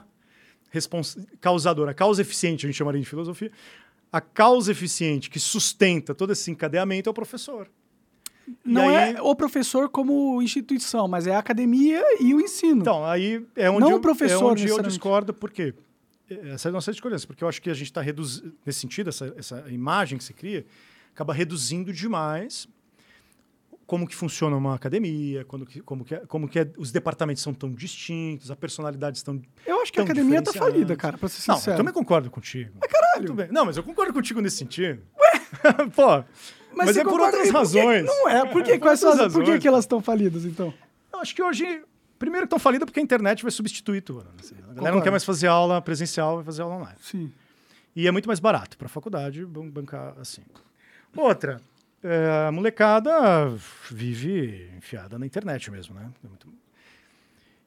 causador, 1.40 1.88
a 1.88 1.94
causa 1.94 2.22
eficiente, 2.22 2.66
a 2.66 2.68
gente 2.68 2.76
chamaria 2.76 3.00
de 3.00 3.08
filosofia, 3.08 3.50
a 4.12 4.20
causa 4.20 4.72
eficiente 4.72 5.30
que 5.30 5.40
sustenta 5.40 6.14
todo 6.14 6.34
esse 6.34 6.50
encadeamento 6.50 7.08
é 7.08 7.12
o 7.12 7.14
professor. 7.14 7.70
Não 8.64 8.90
aí... 8.90 9.14
é 9.14 9.22
o 9.22 9.36
professor 9.36 9.88
como 9.88 10.42
instituição, 10.42 11.08
mas 11.08 11.28
é 11.28 11.36
a 11.36 11.40
academia 11.40 12.04
e 12.20 12.34
o 12.34 12.42
ensino. 12.42 12.82
Então, 12.82 13.06
aí 13.06 13.46
é 13.56 13.70
onde, 13.70 13.82
Não 13.82 13.92
eu, 13.92 13.98
o 13.98 14.02
professor, 14.02 14.50
é 14.50 14.52
onde 14.52 14.68
eu 14.68 14.82
discordo, 14.82 15.34
por 15.34 15.52
quê? 15.52 15.74
Essa 16.28 16.68
é 16.68 16.72
a 16.72 16.74
nossa 16.74 16.92
discordância, 16.92 17.28
porque 17.28 17.44
eu 17.44 17.48
acho 17.48 17.62
que 17.62 17.70
a 17.70 17.74
gente 17.74 17.88
está 17.88 18.02
reduzindo, 18.02 18.54
nesse 18.66 18.80
sentido, 18.80 19.10
essa, 19.10 19.34
essa 19.38 19.64
imagem 19.70 20.18
que 20.18 20.24
se 20.24 20.34
cria, 20.34 20.66
acaba 21.16 21.34
reduzindo 21.34 21.94
demais 21.94 22.68
como 23.88 24.08
que 24.08 24.16
funciona 24.16 24.56
uma 24.56 24.76
academia, 24.76 25.46
quando 25.46 25.66
que, 25.66 25.80
como, 25.80 26.04
que, 26.04 26.18
como 26.22 26.48
que 26.50 26.60
é, 26.60 26.72
os 26.78 26.92
departamentos 26.92 27.42
são 27.42 27.54
tão 27.54 27.72
distintos, 27.72 28.50
as 28.50 28.58
personalidades 28.58 29.20
estão 29.20 29.42
Eu 29.66 29.82
acho 29.82 29.94
que 29.94 30.00
a 30.00 30.04
academia 30.04 30.42
tá 30.42 30.52
falida, 30.52 30.96
cara, 30.96 31.18
pra 31.18 31.30
ser 31.30 31.42
sincero. 31.42 31.62
Não, 31.66 31.74
eu 31.74 31.78
também 31.78 31.94
concordo 31.94 32.30
contigo. 32.32 32.72
Mas 32.82 32.92
caralho. 32.92 33.36
Não, 33.52 33.66
mas 33.66 33.78
eu 33.78 33.84
concordo 33.84 34.12
contigo 34.12 34.42
nesse 34.42 34.58
sentido. 34.58 35.04
Ué? 35.18 35.90
Pô, 35.96 36.24
mas, 36.76 36.88
mas 36.88 36.98
é 36.98 37.04
por 37.04 37.22
outras 37.22 37.50
razões. 37.50 38.06
Não 38.06 38.28
é, 38.28 38.46
por 38.46 38.64
que, 38.64 38.78
quais 38.80 39.02
razões, 39.02 39.32
por 39.32 39.44
que, 39.44 39.60
que 39.60 39.68
elas 39.68 39.86
estão 39.86 40.02
falidas, 40.02 40.46
então? 40.46 40.74
Eu 41.14 41.20
acho 41.20 41.34
que 41.36 41.42
hoje, 41.42 41.84
primeiro 42.18 42.46
estão 42.46 42.60
falidas 42.60 42.86
porque 42.86 43.00
a 43.00 43.04
internet 43.04 43.44
vai 43.44 43.52
substituir 43.52 44.02
tudo. 44.02 44.28
Assim. 44.40 44.56
A 44.70 44.74
galera 44.74 44.96
não 44.96 45.02
quer 45.02 45.12
mais 45.12 45.24
fazer 45.24 45.48
aula 45.48 45.80
presencial, 45.82 46.38
vai 46.38 46.44
fazer 46.44 46.64
aula 46.64 46.76
online. 46.76 46.98
Sim. 47.02 47.32
E 47.96 48.08
é 48.08 48.12
muito 48.12 48.28
mais 48.28 48.40
barato 48.40 48.78
para 48.78 48.88
a 48.88 48.90
faculdade 48.90 49.46
bancar 49.46 50.16
assim. 50.20 50.42
Outra, 51.16 51.62
é, 52.04 52.48
a 52.48 52.52
molecada 52.52 53.48
vive 53.90 54.70
enfiada 54.78 55.18
na 55.18 55.26
internet 55.26 55.72
mesmo, 55.72 55.96
né? 55.96 56.12
É 56.24 56.28
muito... 56.28 56.48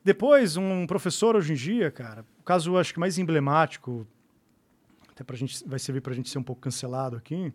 Depois, 0.05 0.57
um 0.57 0.87
professor 0.87 1.35
hoje 1.37 1.53
em 1.53 1.57
dia, 1.57 1.91
cara, 1.91 2.25
o 2.39 2.43
caso 2.43 2.77
acho 2.79 2.95
que 2.95 3.01
mais 3.01 3.19
emblemático, 3.19 4.07
até 5.09 5.25
pra 5.25 5.37
gente, 5.37 5.66
vai 5.66 5.79
servir 5.79 6.01
para 6.01 6.12
a 6.12 6.16
gente 6.16 6.31
ser 6.31 6.39
um 6.39 6.43
pouco 6.43 6.62
cancelado 6.62 7.16
aqui, 7.16 7.53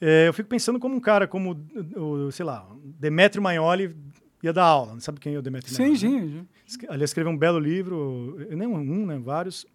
é, 0.00 0.28
eu 0.28 0.32
fico 0.32 0.48
pensando 0.48 0.78
como 0.78 0.96
um 0.96 1.00
cara 1.00 1.28
como, 1.28 1.62
o, 1.94 2.30
sei 2.32 2.44
lá, 2.44 2.66
Demetrio 2.82 3.42
Maioli 3.42 3.94
ia 4.42 4.52
dar 4.52 4.64
aula. 4.64 4.98
Sabe 4.98 5.20
quem 5.20 5.34
é 5.34 5.38
o 5.38 5.42
Demetrio 5.42 5.74
Sim, 5.74 5.94
sim. 5.94 6.20
Né? 6.20 6.46
Aliás, 6.88 7.10
escreveu 7.10 7.30
um 7.30 7.36
belo 7.36 7.58
livro, 7.58 8.36
nem 8.50 8.66
um, 8.66 9.06
né, 9.06 9.18
vários, 9.18 9.66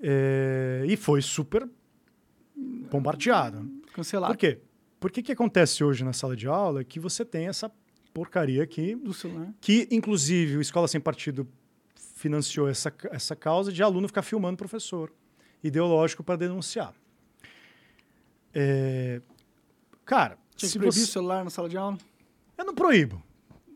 É, 0.00 0.84
e 0.88 0.96
foi 0.96 1.22
super 1.22 1.68
bombardeado. 2.90 3.68
Cancelado. 3.92 4.34
Por 4.34 4.38
quê? 4.38 4.60
Porque 4.98 5.20
o 5.20 5.22
que 5.22 5.32
acontece 5.32 5.82
hoje 5.82 6.04
na 6.04 6.12
sala 6.12 6.36
de 6.36 6.46
aula 6.46 6.82
é 6.82 6.84
que 6.84 7.00
você 7.00 7.24
tem 7.24 7.48
essa 7.48 7.72
porcaria 8.12 8.62
aqui. 8.62 8.94
Do 8.94 9.14
celular. 9.14 9.52
Que, 9.60 9.88
inclusive, 9.90 10.56
o 10.56 10.60
Escola 10.60 10.86
Sem 10.86 11.00
Partido 11.00 11.48
financiou 11.94 12.68
essa, 12.68 12.92
essa 13.10 13.34
causa 13.34 13.72
de 13.72 13.82
aluno 13.82 14.06
ficar 14.06 14.22
filmando 14.22 14.56
professor 14.56 15.12
ideológico 15.62 16.22
para 16.22 16.36
denunciar. 16.36 16.94
É, 18.52 19.22
cara. 20.04 20.36
Tinha 20.54 20.70
que 20.70 20.78
proibir 20.78 20.98
você... 20.98 21.04
o 21.04 21.12
celular 21.12 21.44
na 21.44 21.50
sala 21.50 21.68
de 21.68 21.78
aula? 21.78 21.96
Eu 22.58 22.64
não 22.66 22.74
proíbo, 22.74 23.22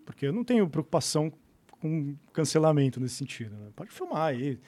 porque 0.05 0.27
eu 0.27 0.33
não 0.33 0.45
tenho 0.45 0.69
preocupação 0.69 1.33
com 1.81 2.15
cancelamento 2.33 3.01
nesse 3.01 3.15
sentido. 3.15 3.57
Né? 3.57 3.71
Pode 3.75 3.91
filmar 3.91 4.25
aí. 4.25 4.61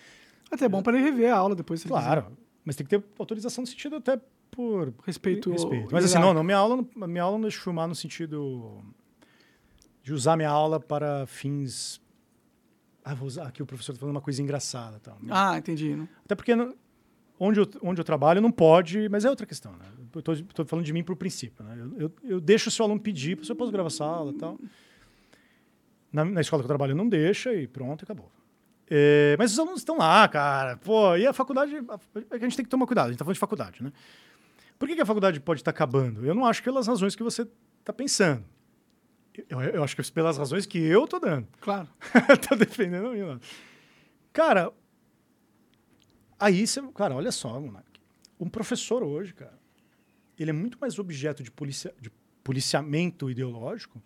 Até 0.51 0.65
é 0.65 0.69
bom 0.69 0.83
para 0.83 0.97
ele 0.97 1.05
rever 1.05 1.33
a 1.33 1.37
aula 1.37 1.55
depois. 1.55 1.85
claro, 1.85 2.23
quiser. 2.23 2.37
Mas 2.67 2.75
tem 2.75 2.85
que 2.85 2.99
ter 2.99 3.03
autorização 3.17 3.63
no 3.63 3.67
sentido 3.67 3.97
até 3.97 4.21
por 4.51 4.93
respeito. 5.05 5.51
respeito. 5.53 5.89
Mas 5.93 6.05
assim, 6.05 6.19
não, 6.19 6.35
não, 6.35 6.43
minha 6.43 6.59
aula, 6.59 6.85
minha 6.95 7.23
aula 7.23 7.39
não 7.39 7.43
deixa 7.43 7.61
filmar 7.61 7.87
no 7.87 7.95
sentido 7.95 8.83
de 10.03 10.13
usar 10.13 10.37
minha 10.37 10.51
aula 10.51 10.81
para 10.81 11.27
fins. 11.27 12.01
Ah, 13.05 13.15
vou 13.15 13.29
usar 13.29 13.47
aqui 13.47 13.63
o 13.63 13.67
professor 13.67 13.93
está 13.93 14.01
falando 14.01 14.17
uma 14.17 14.21
coisa 14.21 14.43
engraçada. 14.43 14.99
Tal. 14.99 15.17
Ah, 15.31 15.57
entendi. 15.57 15.95
Né? 15.95 16.09
Até 16.25 16.35
porque 16.35 16.53
onde 17.39 17.61
eu, 17.61 17.69
onde 17.83 18.01
eu 18.01 18.05
trabalho 18.05 18.41
não 18.41 18.51
pode, 18.51 19.09
mas 19.09 19.25
é 19.25 19.31
outra 19.31 19.47
questão. 19.47 19.73
Né? 19.73 19.87
Eu 20.13 20.33
estou 20.33 20.67
falando 20.67 20.85
de 20.85 20.93
mim 20.93 21.05
por 21.05 21.15
princípio. 21.15 21.65
Né? 21.65 21.77
Eu, 21.79 22.01
eu, 22.01 22.13
eu 22.25 22.41
deixo 22.41 22.69
o 22.69 22.73
seu 22.73 22.85
aluno 22.85 23.01
pedir, 23.01 23.39
se 23.45 23.53
eu 23.53 23.55
posso 23.55 23.71
gravar 23.71 23.87
a 23.87 23.91
sala 23.91 24.33
e 24.33 24.35
tal. 24.35 24.59
Na, 26.13 26.25
na, 26.25 26.41
escola 26.41 26.63
que 26.63 26.65
eu 26.65 26.69
trabalho 26.69 26.97
não 26.97 27.09
deixa 27.09 27.55
e 27.55 27.69
pronto, 27.69 28.05
acabou. 28.05 28.31
É, 28.89 29.37
mas 29.39 29.53
os 29.53 29.59
alunos 29.59 29.81
estão 29.81 29.99
lá, 29.99 30.27
cara. 30.29 30.77
Pô, 30.77 31.17
e 31.17 31.27
a 31.27 31.33
faculdade. 31.33 31.77
A, 31.77 32.35
a 32.35 32.39
gente 32.39 32.57
tem 32.57 32.65
que 32.65 32.71
tomar 32.71 32.87
cuidado, 32.87 33.07
a 33.07 33.09
gente 33.09 33.17
está 33.17 33.25
falando 33.25 33.35
de 33.35 33.41
faculdade, 33.41 33.83
né? 33.83 33.93
Por 34.79 34.89
que, 34.89 34.95
que 34.95 35.01
a 35.01 35.07
faculdade 35.07 35.41
pode 35.41 35.61
estar 35.61 35.73
tá 35.73 35.77
acabando? 35.77 36.25
Eu 36.25 36.35
não 36.35 36.45
acho 36.45 36.63
pelas 36.63 36.87
razões 36.87 37.17
que 37.17 37.23
você 37.23 37.47
está 37.81 37.93
pensando. 37.93 38.45
Eu, 39.49 39.61
eu, 39.61 39.85
acho 39.85 39.95
que 39.95 40.01
é 40.01 40.05
pelas 40.05 40.39
razões 40.39 40.65
que 40.67 40.79
eu 40.79 41.05
estou 41.05 41.21
dando. 41.21 41.47
Claro. 41.61 41.89
Estou 42.33 42.57
defendendo 42.59 43.09
a 43.09 43.11
mim. 43.11 43.41
Cara, 44.33 44.73
aí 46.39 46.67
você. 46.67 46.83
Cara, 46.95 47.15
olha 47.15 47.33
só. 47.33 47.63
Um 48.39 48.49
professor 48.49 49.03
hoje, 49.03 49.35
cara, 49.35 49.59
ele 50.39 50.51
é 50.51 50.53
muito 50.53 50.79
mais 50.79 50.99
objeto 50.99 51.43
de, 51.43 51.51
policia, 51.51 51.95
de 52.01 52.11
policiamento 52.45 53.31
ideológico 53.31 54.03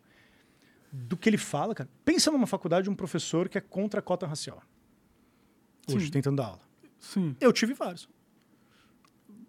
do 0.92 1.16
que 1.16 1.28
ele 1.28 1.38
fala, 1.38 1.74
cara. 1.74 1.88
Pensa 2.04 2.30
numa 2.30 2.46
faculdade 2.46 2.84
de 2.84 2.90
um 2.90 2.94
professor 2.94 3.48
que 3.48 3.58
é 3.58 3.60
contra 3.60 4.00
a 4.00 4.02
cota 4.02 4.26
racial. 4.26 4.62
Hoje, 5.88 6.06
Sim. 6.06 6.12
tentando 6.12 6.36
dar 6.36 6.46
aula. 6.46 6.60
Sim. 6.98 7.36
Eu 7.40 7.52
tive 7.52 7.74
vários. 7.74 8.08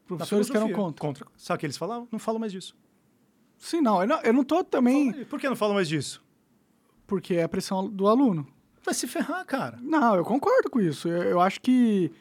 Professores 0.06 0.50
que 0.50 0.58
eram 0.58 0.72
contra. 0.72 1.02
contra. 1.02 1.28
Sabe 1.38 1.58
o 1.58 1.60
que 1.60 1.66
eles 1.66 1.78
falavam? 1.78 2.08
Não 2.12 2.20
falo 2.20 2.40
mais 2.40 2.52
disso. 2.52 2.76
Sim, 3.58 3.82
não. 3.82 4.02
Eu 4.02 4.08
não, 4.08 4.22
eu 4.22 4.34
não 4.34 4.44
tô 4.44 4.64
também. 4.64 5.26
Por 5.26 5.40
que 5.40 5.48
não 5.48 5.56
falo 5.56 5.74
mais 5.74 5.88
disso? 5.88 6.24
Porque 7.06 7.36
é 7.36 7.44
a 7.44 7.50
pressão 7.50 7.90
do 7.90 8.08
aluno. 8.08 8.48
Vai 8.84 8.94
se 8.94 9.08
ferrar, 9.08 9.46
cara. 9.46 9.78
Não, 9.82 10.16
eu 10.16 10.26
concordo 10.26 10.70
com 10.70 10.82
isso. 10.82 11.08
Eu, 11.08 11.24
eu 11.24 11.42
acho 11.42 11.62
que 11.62 12.12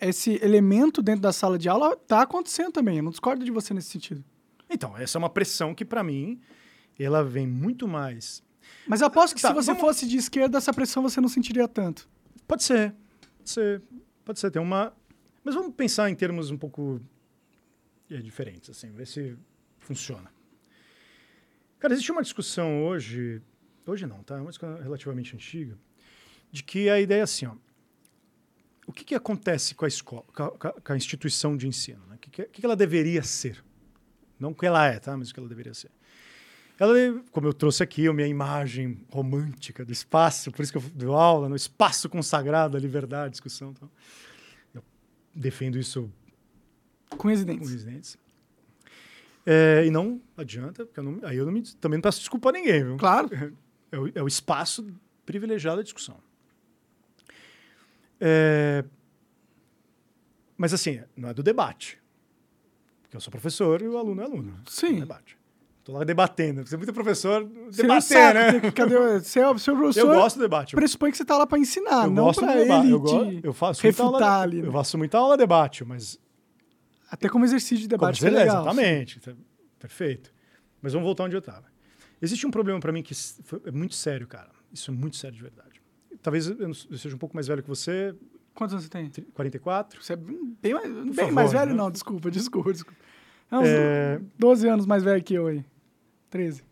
esse 0.00 0.38
elemento 0.42 1.02
dentro 1.02 1.22
da 1.22 1.32
sala 1.32 1.58
de 1.58 1.68
aula 1.68 1.96
tá 1.96 2.22
acontecendo 2.22 2.72
também. 2.72 2.98
Eu 2.98 3.02
não 3.02 3.10
discordo 3.10 3.44
de 3.44 3.50
você 3.50 3.72
nesse 3.72 3.88
sentido. 3.90 4.24
Então, 4.68 4.96
essa 4.96 5.16
é 5.16 5.18
uma 5.18 5.30
pressão 5.30 5.74
que, 5.74 5.84
para 5.84 6.04
mim, 6.04 6.40
ela 6.98 7.24
vem 7.24 7.46
muito 7.46 7.88
mais 7.88 8.42
mas 8.86 9.00
eu 9.00 9.06
aposto 9.06 9.34
que 9.34 9.42
tá, 9.42 9.48
se 9.48 9.54
você 9.54 9.72
vamos... 9.72 9.80
fosse 9.80 10.06
de 10.06 10.16
esquerda, 10.16 10.58
essa 10.58 10.72
pressão 10.72 11.02
você 11.02 11.20
não 11.20 11.28
sentiria 11.28 11.68
tanto. 11.68 12.08
Pode 12.46 12.62
ser. 12.62 12.94
Pode 13.38 13.50
ser. 13.50 13.82
Pode 14.24 14.40
ser. 14.40 14.50
Tem 14.50 14.60
uma. 14.60 14.92
Mas 15.44 15.54
vamos 15.54 15.74
pensar 15.74 16.10
em 16.10 16.14
termos 16.14 16.50
um 16.50 16.58
pouco 16.58 17.00
é, 18.10 18.18
diferentes, 18.18 18.68
assim, 18.70 18.90
ver 18.92 19.06
se 19.06 19.36
funciona. 19.78 20.30
Cara, 21.78 21.94
existe 21.94 22.12
uma 22.12 22.22
discussão 22.22 22.84
hoje. 22.84 23.40
Hoje 23.86 24.06
não, 24.06 24.22
tá? 24.22 24.36
É 24.36 24.40
uma 24.40 24.50
discussão 24.50 24.82
relativamente 24.82 25.34
antiga. 25.34 25.78
De 26.52 26.62
que 26.62 26.90
a 26.90 27.00
ideia 27.00 27.20
é 27.20 27.22
assim, 27.22 27.46
ó. 27.46 27.54
O 28.86 28.92
que, 28.92 29.04
que 29.04 29.14
acontece 29.14 29.74
com 29.74 29.84
a 29.84 29.88
escola, 29.88 30.24
com 30.34 30.42
a, 30.42 30.50
com 30.80 30.92
a 30.92 30.96
instituição 30.96 31.56
de 31.56 31.68
ensino? 31.68 32.04
Né? 32.06 32.16
O 32.16 32.18
que, 32.18 32.30
que, 32.30 32.44
que 32.46 32.64
ela 32.64 32.74
deveria 32.74 33.22
ser? 33.22 33.64
Não 34.38 34.50
o 34.50 34.54
que 34.54 34.66
ela 34.66 34.84
é, 34.86 34.98
tá? 34.98 35.16
Mas 35.16 35.30
o 35.30 35.34
que 35.34 35.38
ela 35.38 35.48
deveria 35.48 35.74
ser. 35.74 35.90
Ela, 36.80 36.94
como 37.30 37.46
eu 37.46 37.52
trouxe 37.52 37.82
aqui 37.82 38.08
a 38.08 38.12
minha 38.12 38.26
imagem 38.26 39.04
romântica 39.12 39.84
do 39.84 39.92
espaço, 39.92 40.50
por 40.50 40.62
isso 40.62 40.72
que 40.72 40.78
eu 40.78 40.82
dou 40.94 41.14
aula 41.14 41.46
no 41.46 41.54
espaço 41.54 42.08
consagrado 42.08 42.74
à 42.74 42.80
liberdade, 42.80 43.32
discussão. 43.32 43.72
Então, 43.72 43.90
eu 44.74 44.82
defendo 45.34 45.78
isso 45.78 46.10
com 47.10 47.28
os 47.28 47.44
dentes. 47.44 47.68
Com 47.68 47.74
os 47.74 47.84
dentes. 47.84 48.18
É, 49.44 49.84
e 49.84 49.90
não 49.90 50.22
adianta, 50.34 50.86
porque 50.86 50.98
eu 51.00 51.04
não, 51.04 51.20
aí 51.22 51.36
eu 51.36 51.44
não 51.44 51.52
me, 51.52 51.62
também 51.74 51.98
não 51.98 52.02
peço 52.02 52.20
desculpa 52.20 52.48
a 52.48 52.52
ninguém, 52.52 52.82
viu? 52.82 52.96
Claro. 52.96 53.28
É, 53.92 53.98
o, 53.98 54.12
é 54.14 54.22
o 54.22 54.28
espaço 54.28 54.86
privilegiado 55.26 55.78
da 55.78 55.82
discussão. 55.82 56.16
É, 58.20 58.84
mas 60.56 60.72
assim, 60.72 61.02
não 61.16 61.30
é 61.30 61.34
do 61.34 61.42
debate. 61.42 62.00
Porque 63.02 63.16
eu 63.16 63.20
sou 63.20 63.32
professor 63.32 63.82
e 63.82 63.88
o 63.88 63.98
aluno 63.98 64.22
é 64.22 64.24
aluno. 64.26 64.62
Sim. 64.68 64.98
É 64.98 65.00
debate. 65.00 65.39
Tô 65.90 65.98
lá 65.98 66.04
debatendo. 66.04 66.64
Você 66.64 66.76
é 66.76 66.78
muito 66.78 66.92
professor 66.92 67.44
debater, 67.72 68.34
né? 68.34 68.70
Cadê, 68.70 69.18
você 69.18 69.40
é 69.40 69.50
o 69.50 69.58
seu 69.58 69.76
professor. 69.76 70.00
Eu 70.00 70.14
gosto 70.14 70.36
do 70.36 70.42
debate. 70.42 70.76
Pressupõe 70.76 71.10
que 71.10 71.16
você 71.16 71.24
tá 71.24 71.36
lá 71.36 71.46
para 71.46 71.58
ensinar, 71.58 72.04
eu 72.04 72.10
não 72.12 72.32
para 72.32 72.60
ele 72.60 72.92
eu, 72.92 73.02
te 73.02 73.40
eu 73.42 73.52
faço 73.52 73.82
refutar 73.82 74.22
aula, 74.22 74.42
ali. 74.42 74.62
Né? 74.62 74.68
Eu 74.68 74.72
faço 74.72 74.96
muita 74.96 75.18
aula 75.18 75.36
debate, 75.36 75.84
mas... 75.84 76.16
Até 77.10 77.28
como 77.28 77.44
exercício 77.44 77.78
de 77.78 77.88
debate, 77.88 78.20
como 78.20 78.36
é 78.36 78.38
legal. 78.38 78.62
Exatamente. 78.62 79.20
Sim. 79.20 79.36
Perfeito. 79.80 80.32
Mas 80.80 80.92
vamos 80.92 81.04
voltar 81.06 81.24
onde 81.24 81.34
eu 81.34 81.40
estava. 81.40 81.64
Existe 82.22 82.46
um 82.46 82.52
problema 82.52 82.78
para 82.78 82.92
mim 82.92 83.02
que 83.02 83.12
é 83.66 83.70
muito 83.72 83.96
sério, 83.96 84.28
cara. 84.28 84.50
Isso 84.72 84.92
é 84.92 84.94
muito 84.94 85.16
sério 85.16 85.36
de 85.36 85.42
verdade. 85.42 85.82
Talvez 86.22 86.46
eu 86.46 86.72
seja 86.72 87.16
um 87.16 87.18
pouco 87.18 87.34
mais 87.34 87.48
velho 87.48 87.64
que 87.64 87.68
você. 87.68 88.14
Quantos 88.54 88.74
anos 88.74 88.84
você 88.84 88.90
tem? 88.90 89.10
44. 89.32 90.00
Você 90.00 90.12
é 90.12 90.16
bem 90.16 90.74
mais, 90.74 90.88
bem 90.88 91.14
favor, 91.14 91.32
mais 91.32 91.52
velho, 91.52 91.70
né? 91.70 91.76
não. 91.76 91.90
Desculpa, 91.90 92.30
desculpa, 92.30 92.72
desculpa. 92.72 93.00
É 93.50 93.58
uns 93.58 93.66
é... 93.66 94.20
12 94.38 94.68
anos 94.68 94.86
mais 94.86 95.02
velho 95.02 95.22
que 95.24 95.34
eu 95.34 95.48
aí. 95.48 95.64
13. 96.30 96.64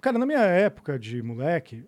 Cara, 0.00 0.18
na 0.18 0.24
minha 0.24 0.40
época 0.40 0.98
de 0.98 1.20
moleque, 1.20 1.84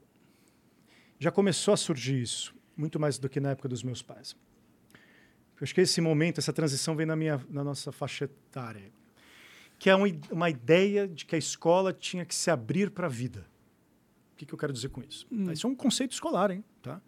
já 1.19 1.31
começou 1.31 1.73
a 1.73 1.77
surgir 1.77 2.21
isso, 2.21 2.55
muito 2.77 2.99
mais 2.99 3.19
do 3.19 3.29
que 3.29 3.41
na 3.41 3.51
época 3.51 3.69
dos 3.69 3.83
meus 3.83 4.03
pais. 4.03 4.37
Eu 5.61 5.65
acho 5.65 5.75
que 5.75 5.81
esse 5.81 6.01
momento, 6.01 6.39
essa 6.39 6.53
transição 6.53 6.95
vem 6.95 7.07
na, 7.07 7.17
minha, 7.17 7.41
na 7.49 7.65
nossa 7.65 7.91
faixa 7.91 8.25
etária, 8.25 8.93
que 9.79 9.89
é 9.89 9.95
uma, 9.95 10.07
uma 10.31 10.51
ideia 10.51 11.07
de 11.07 11.25
que 11.25 11.35
a 11.35 11.39
escola 11.39 11.93
tinha 11.93 12.25
que 12.25 12.35
se 12.35 12.51
abrir 12.51 12.91
para 12.91 13.07
a 13.07 13.11
vida. 13.11 13.47
O 14.33 14.37
que, 14.37 14.47
que, 14.47 14.55
eu 14.55 14.59
quero 14.59 14.73
dizer 14.73 14.89
com 14.89 15.03
isso? 15.03 15.27
Hum. 15.31 15.51
Isso 15.51 15.67
é 15.67 15.71
um 15.71 15.75
conceito 15.75 16.13
escolar, 16.13 16.51
hein? 16.51 16.65
Tá? 16.83 17.01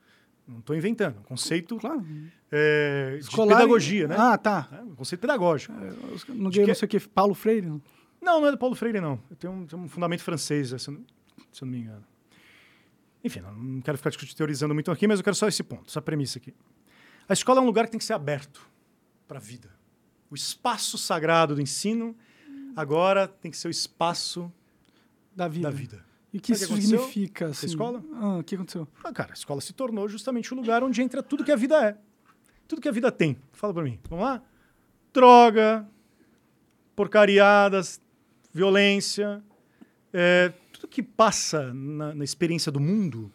Não 0.47 0.59
estou 0.59 0.74
inventando. 0.74 1.20
Um 1.20 1.24
conceito 1.24 1.77
claro. 1.77 2.05
é, 2.51 3.16
escolar 3.20 3.55
de 3.55 3.55
pedagogia, 3.55 4.05
e... 4.05 4.09
né? 4.09 4.16
Ah, 4.19 4.37
tá. 4.37 4.69
É, 4.73 4.82
um 4.82 4.97
conceito 4.97 5.20
pedagógico. 5.20 5.73
É, 5.73 6.32
não, 6.32 6.51
que... 6.51 6.66
não 6.66 6.74
sei 6.74 6.87
o 6.87 6.89
que, 6.89 7.01
Paulo 7.01 7.35
Freire? 7.35 7.66
Não? 7.66 7.81
Não, 8.21 8.41
não 8.41 8.49
é 8.49 8.51
do 8.51 8.59
Paulo 8.59 8.75
Freire, 8.75 9.01
não. 9.01 9.21
Eu 9.31 9.37
tenho 9.37 9.53
um, 9.53 9.67
um 9.85 9.89
fundamento 9.89 10.23
francês, 10.23 10.69
se 10.69 10.89
eu, 10.89 10.95
não, 10.95 11.05
se 11.53 11.63
eu 11.63 11.67
não 11.67 11.73
me 11.73 11.81
engano. 11.81 12.05
Enfim, 13.23 13.41
não 13.41 13.81
quero 13.81 13.99
ficar 13.99 14.11
teorizando 14.35 14.75
muito 14.75 14.91
aqui, 14.91 15.07
mas 15.07 15.19
eu 15.19 15.25
quero 15.25 15.37
só 15.37 15.47
esse 15.47 15.63
ponto, 15.63 15.89
essa 15.89 16.01
premissa 16.01 16.39
aqui. 16.39 16.55
A 17.29 17.33
escola 17.33 17.61
é 17.61 17.63
um 17.63 17.67
lugar 17.67 17.85
que 17.85 17.93
tem 17.93 17.99
que 17.99 18.05
ser 18.05 18.15
aberto 18.15 18.67
para 19.29 19.39
a 19.39 19.41
vida. 19.41 19.71
O 20.31 20.35
espaço 20.35 20.97
sagrado 20.97 21.55
do 21.55 21.61
ensino 21.61 22.17
agora 22.75 23.29
tem 23.29 23.51
que 23.51 23.57
ser 23.57 23.69
o 23.69 23.71
espaço 23.71 24.51
da 25.35 25.49
vida. 25.49 25.71
Da 25.71 25.77
vida. 25.77 26.05
E 26.33 26.39
o 26.39 26.41
que 26.41 26.53
isso 26.53 26.67
que 26.75 26.81
significa? 26.81 27.47
Assim? 27.49 27.67
A 27.67 27.69
escola? 27.69 28.05
Ah, 28.15 28.39
o 28.39 28.45
que 28.45 28.55
aconteceu? 28.55 28.87
Ah, 29.03 29.13
cara, 29.13 29.33
a 29.33 29.35
escola 29.35 29.61
se 29.61 29.73
tornou 29.73 30.09
justamente 30.09 30.53
o 30.55 30.57
lugar 30.57 30.83
onde 30.83 31.03
entra 31.03 31.23
tudo 31.23 31.45
que 31.45 31.53
a 31.53 31.57
vida 31.57 31.85
é. 31.85 31.99
Tudo 32.69 32.81
que 32.81 32.89
a 32.89 32.93
vida 32.93 33.11
tem. 33.11 33.37
Fala 33.53 33.75
para 33.75 33.83
mim. 33.83 33.99
Vamos 34.09 34.25
lá? 34.25 34.43
Droga, 35.13 35.89
porcariadas, 36.95 38.01
violência, 38.52 39.43
é, 40.12 40.52
tudo 40.72 40.89
que 40.89 41.02
passa 41.02 41.72
na, 41.72 42.14
na, 42.14 42.24
experiência 42.24 42.70
do 42.70 42.81
mundo, 42.81 43.32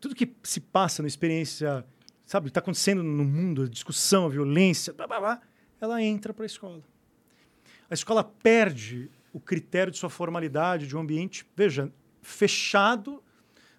tudo 0.00 0.14
que 0.14 0.34
se 0.42 0.60
passa 0.60 1.02
na 1.02 1.08
experiência, 1.08 1.84
sabe, 2.26 2.48
está 2.48 2.60
acontecendo 2.60 3.02
no 3.02 3.24
mundo, 3.24 3.62
a 3.62 3.68
discussão, 3.68 4.26
a 4.26 4.28
violência, 4.28 4.92
blá, 4.92 5.06
blá, 5.06 5.20
blá, 5.20 5.40
ela 5.80 6.02
entra 6.02 6.32
para 6.32 6.44
a 6.44 6.46
escola. 6.46 6.82
A 7.90 7.94
escola 7.94 8.24
perde 8.24 9.10
o 9.32 9.40
critério 9.40 9.92
de 9.92 9.98
sua 9.98 10.10
formalidade, 10.10 10.86
de 10.86 10.96
um 10.96 11.00
ambiente, 11.00 11.46
veja, 11.56 11.92
fechado, 12.22 13.22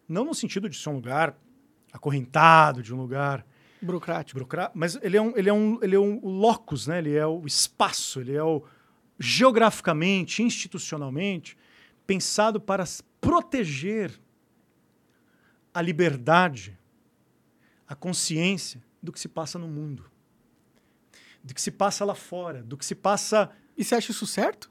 não 0.07 0.25
no 0.25 0.33
sentido 0.33 0.69
de 0.69 0.77
ser 0.77 0.89
um 0.89 0.95
lugar 0.95 1.37
acorrentado, 1.91 2.81
de 2.81 2.93
um 2.93 2.97
lugar 2.97 3.45
burocrático, 3.81 4.39
mas 4.73 4.97
ele 5.01 5.17
é 5.17 5.21
um, 5.21 5.37
ele 5.37 5.49
é 5.49 5.53
um, 5.53 5.79
ele 5.81 5.95
é 5.95 5.99
um 5.99 6.19
locus, 6.23 6.87
né? 6.87 6.99
Ele 6.99 7.15
é 7.15 7.25
o 7.25 7.45
espaço, 7.45 8.21
ele 8.21 8.33
é 8.33 8.43
o 8.43 8.63
geograficamente, 9.23 10.43
institucionalmente, 10.43 11.57
pensado 12.05 12.59
para 12.59 12.83
proteger 13.21 14.19
a 15.73 15.81
liberdade, 15.81 16.77
a 17.87 17.95
consciência 17.95 18.83
do 19.01 19.13
que 19.13 19.19
se 19.19 19.29
passa 19.29 19.57
no 19.57 19.67
mundo. 19.67 20.11
Do 21.41 21.53
que 21.53 21.61
se 21.61 21.71
passa 21.71 22.03
lá 22.03 22.13
fora, 22.13 22.61
do 22.61 22.77
que 22.77 22.85
se 22.85 22.95
passa. 22.95 23.49
E 23.77 23.83
você 23.85 23.95
acha 23.95 24.11
isso 24.11 24.27
certo? 24.27 24.69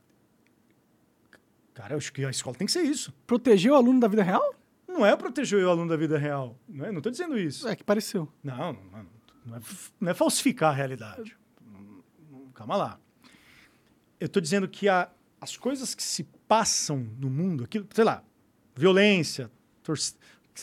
Cara, 1.72 1.94
eu 1.94 1.98
acho 1.98 2.12
que 2.12 2.22
a 2.22 2.30
escola 2.30 2.54
tem 2.54 2.66
que 2.66 2.72
ser 2.72 2.82
isso. 2.82 3.10
Proteger 3.26 3.72
o 3.72 3.74
aluno 3.74 4.00
da 4.00 4.08
vida 4.08 4.22
real? 4.22 4.54
Não 4.86 5.06
é 5.06 5.16
proteger 5.16 5.64
o 5.64 5.70
aluno 5.70 5.88
da 5.88 5.96
vida 5.96 6.18
real. 6.18 6.58
Não 6.68 6.84
é? 6.84 6.90
Não 6.90 6.98
estou 6.98 7.10
dizendo 7.10 7.38
isso. 7.38 7.66
É 7.66 7.74
que 7.74 7.82
pareceu. 7.82 8.30
Não, 8.44 8.74
não, 8.74 9.06
não, 9.46 9.56
é, 9.56 9.60
não 9.98 10.10
é 10.10 10.14
falsificar 10.14 10.72
a 10.72 10.74
realidade. 10.74 11.38
Calma 12.52 12.76
lá. 12.76 13.00
Eu 14.22 14.26
estou 14.26 14.40
dizendo 14.40 14.68
que 14.68 14.88
a, 14.88 15.08
as 15.40 15.56
coisas 15.56 15.96
que 15.96 16.02
se 16.02 16.22
passam 16.46 17.04
no 17.18 17.28
mundo, 17.28 17.64
aquilo, 17.64 17.84
sei 17.92 18.04
lá, 18.04 18.22
violência, 18.72 19.50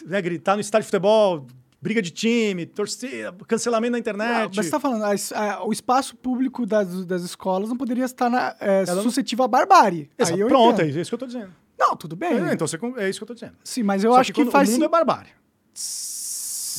né, 0.06 0.22
gritar 0.22 0.56
no 0.56 0.62
estádio 0.62 0.86
de 0.86 0.92
futebol, 0.92 1.46
briga 1.82 2.02
de 2.02 2.10
time, 2.10 2.66
torcida, 2.66 3.36
cancelamento 3.46 3.92
na 3.92 4.00
internet. 4.00 4.30
Não, 4.30 4.46
mas 4.46 4.56
você 4.56 4.62
está 4.62 4.80
falando, 4.80 5.04
a, 5.04 5.14
a, 5.36 5.68
o 5.68 5.74
espaço 5.74 6.16
público 6.16 6.66
das, 6.66 7.06
das 7.06 7.22
escolas 7.24 7.68
não 7.68 7.76
poderia 7.76 8.06
estar 8.06 8.30
na, 8.30 8.56
é, 8.62 8.86
suscetível 8.86 9.44
à 9.44 9.48
barbárie. 9.50 10.10
Exato, 10.18 10.38
pronto, 10.48 10.82
entendo. 10.82 10.98
é 10.98 11.02
isso 11.02 11.10
que 11.10 11.16
eu 11.16 11.18
estou 11.18 11.28
dizendo. 11.28 11.54
Não, 11.78 11.98
tudo 11.98 12.16
bem. 12.16 12.32
É, 12.32 12.54
então 12.54 12.66
você, 12.66 12.78
é 12.96 13.10
isso 13.10 13.20
que 13.20 13.24
eu 13.24 13.34
estou 13.34 13.36
dizendo. 13.36 13.58
Sim, 13.62 13.84
mas 13.84 14.06
eu 14.06 14.14
Só 14.14 14.20
acho 14.22 14.32
que, 14.32 14.46
que 14.46 14.52
faz. 14.52 14.70
O 14.70 14.72
mundo 14.72 14.86
é 14.86 14.88
barbárie. 14.88 15.32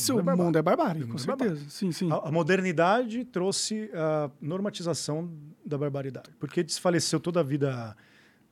O 0.09 0.15
mundo 0.15 0.19
é 0.19 0.23
barbárie, 0.23 0.45
mundo 0.45 0.57
é 0.57 0.61
barbárie 0.61 1.03
com 1.05 1.15
é 1.15 1.19
certeza. 1.19 1.49
Barbárie. 1.49 1.69
Sim, 1.69 1.91
sim. 1.91 2.11
A, 2.11 2.27
a, 2.27 2.31
modernidade 2.31 3.25
trouxe 3.25 3.89
a 3.93 4.31
normatização 4.41 5.31
da 5.65 5.77
barbaridade. 5.77 6.29
Porque 6.39 6.63
desfaleceu 6.63 7.19
toda 7.19 7.39
a 7.39 7.43
vida 7.43 7.95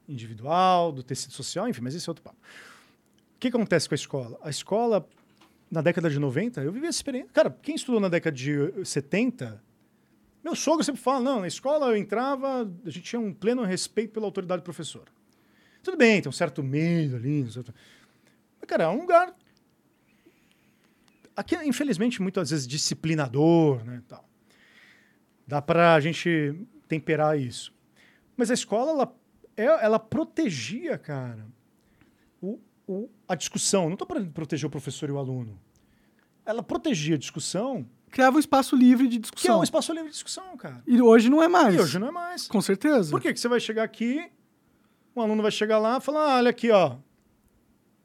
individual, 0.08 0.92
do 0.92 1.04
tecido 1.04 1.34
social, 1.34 1.68
enfim, 1.68 1.82
mas 1.82 1.96
esse 1.96 2.08
é 2.08 2.12
outro 2.12 2.24
papo. 2.24 2.38
O 3.36 3.40
que 3.40 3.48
acontece 3.48 3.88
com 3.88 3.94
a 3.94 3.98
escola? 3.98 4.40
A 4.42 4.50
escola 4.50 5.08
na 5.72 5.82
década 5.82 6.10
de 6.10 6.20
90, 6.20 6.62
eu 6.62 6.72
vivi 6.72 6.88
essa 6.88 6.98
experiência. 6.98 7.30
Cara, 7.32 7.56
quem 7.62 7.76
estudou 7.76 8.02
na 8.02 8.10
década 8.10 8.36
de 8.36 8.84
70, 8.84 9.62
meu 10.44 10.56
sogro 10.56 10.84
sempre 10.84 11.02
fala: 11.02 11.20
não, 11.20 11.42
na 11.42 11.48
escola 11.48 11.88
eu 11.88 11.98
entrava, 11.98 12.70
a 12.86 12.90
gente 12.90 13.04
tinha 13.04 13.20
um 13.20 13.34
pleno 13.34 13.64
respeito 13.64 14.12
pela 14.14 14.26
autoridade 14.26 14.62
do 14.62 14.66
professor. 14.66 15.08
Tudo 15.84 15.98
bem, 15.98 16.22
tem 16.22 16.30
um 16.30 16.34
certo 16.34 16.62
medo 16.64 17.16
ali. 17.16 17.44
Um 17.44 17.52
certo... 17.52 17.74
Mas, 18.60 18.68
cara, 18.68 18.86
é 18.86 18.88
um 18.88 19.02
lugar. 19.02 19.34
Aqui, 21.40 21.56
infelizmente, 21.56 22.22
muitas 22.22 22.50
vezes 22.50 22.68
disciplinador, 22.68 23.82
né? 23.86 24.04
Tal. 24.10 24.28
Dá 25.48 25.62
para 25.62 25.94
a 25.94 26.00
gente 26.02 26.54
temperar 26.86 27.40
isso. 27.40 27.74
Mas 28.36 28.52
a 28.52 28.54
escola, 28.54 28.92
ela, 28.92 29.16
é, 29.56 29.86
ela 29.86 29.98
protegia, 29.98 30.98
cara, 30.98 31.48
o, 32.42 32.60
o, 32.86 33.10
a 33.26 33.36
discussão. 33.36 33.86
Não 33.86 33.94
estou 33.94 34.06
para 34.06 34.22
proteger 34.26 34.68
o 34.68 34.70
professor 34.70 35.08
e 35.08 35.14
o 35.14 35.18
aluno. 35.18 35.58
Ela 36.46 36.62
protegia 36.62 37.16
a 37.16 37.18
discussão. 37.18 37.88
Criava 38.12 38.36
um 38.36 38.40
espaço 38.42 38.76
livre 38.76 39.08
de 39.08 39.18
discussão. 39.18 39.46
Que 39.46 39.50
é 39.50 39.56
um 39.56 39.64
espaço 39.64 39.94
livre 39.94 40.10
de 40.10 40.16
discussão, 40.16 40.58
cara. 40.58 40.84
E 40.86 41.02
hoje 41.02 41.30
não 41.30 41.42
é 41.42 41.48
mais. 41.48 41.74
E 41.74 41.80
hoje 41.80 42.00
não 42.00 42.10
é 42.10 42.12
mais. 42.12 42.50
Com 42.50 42.60
certeza. 42.60 43.12
Por 43.12 43.22
quê? 43.22 43.32
que 43.34 43.40
você 43.40 43.48
vai 43.48 43.62
chegar 43.62 43.84
aqui, 43.84 44.30
um 45.16 45.22
aluno 45.22 45.42
vai 45.42 45.52
chegar 45.52 45.80
lá 45.80 46.00
e 46.00 46.02
falar: 46.02 46.34
ah, 46.34 46.38
olha 46.40 46.50
aqui, 46.50 46.70
ó. 46.70 46.98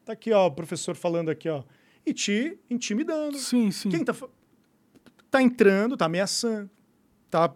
Tá 0.05 0.13
aqui, 0.13 0.33
ó, 0.33 0.47
o 0.47 0.53
professor 0.53 0.95
falando 0.95 1.31
aqui, 1.31 1.49
ó. 1.49 1.65
E 2.07 2.13
te 2.13 2.59
intimidando. 2.69 3.39
Sim, 3.39 3.71
sim. 3.71 3.89
Quem 3.89 4.05
tá, 4.05 4.15
tá 5.31 5.43
entrando, 5.43 5.97
tá 5.97 6.07
ameaçando, 6.07 6.71
tá 7.31 7.55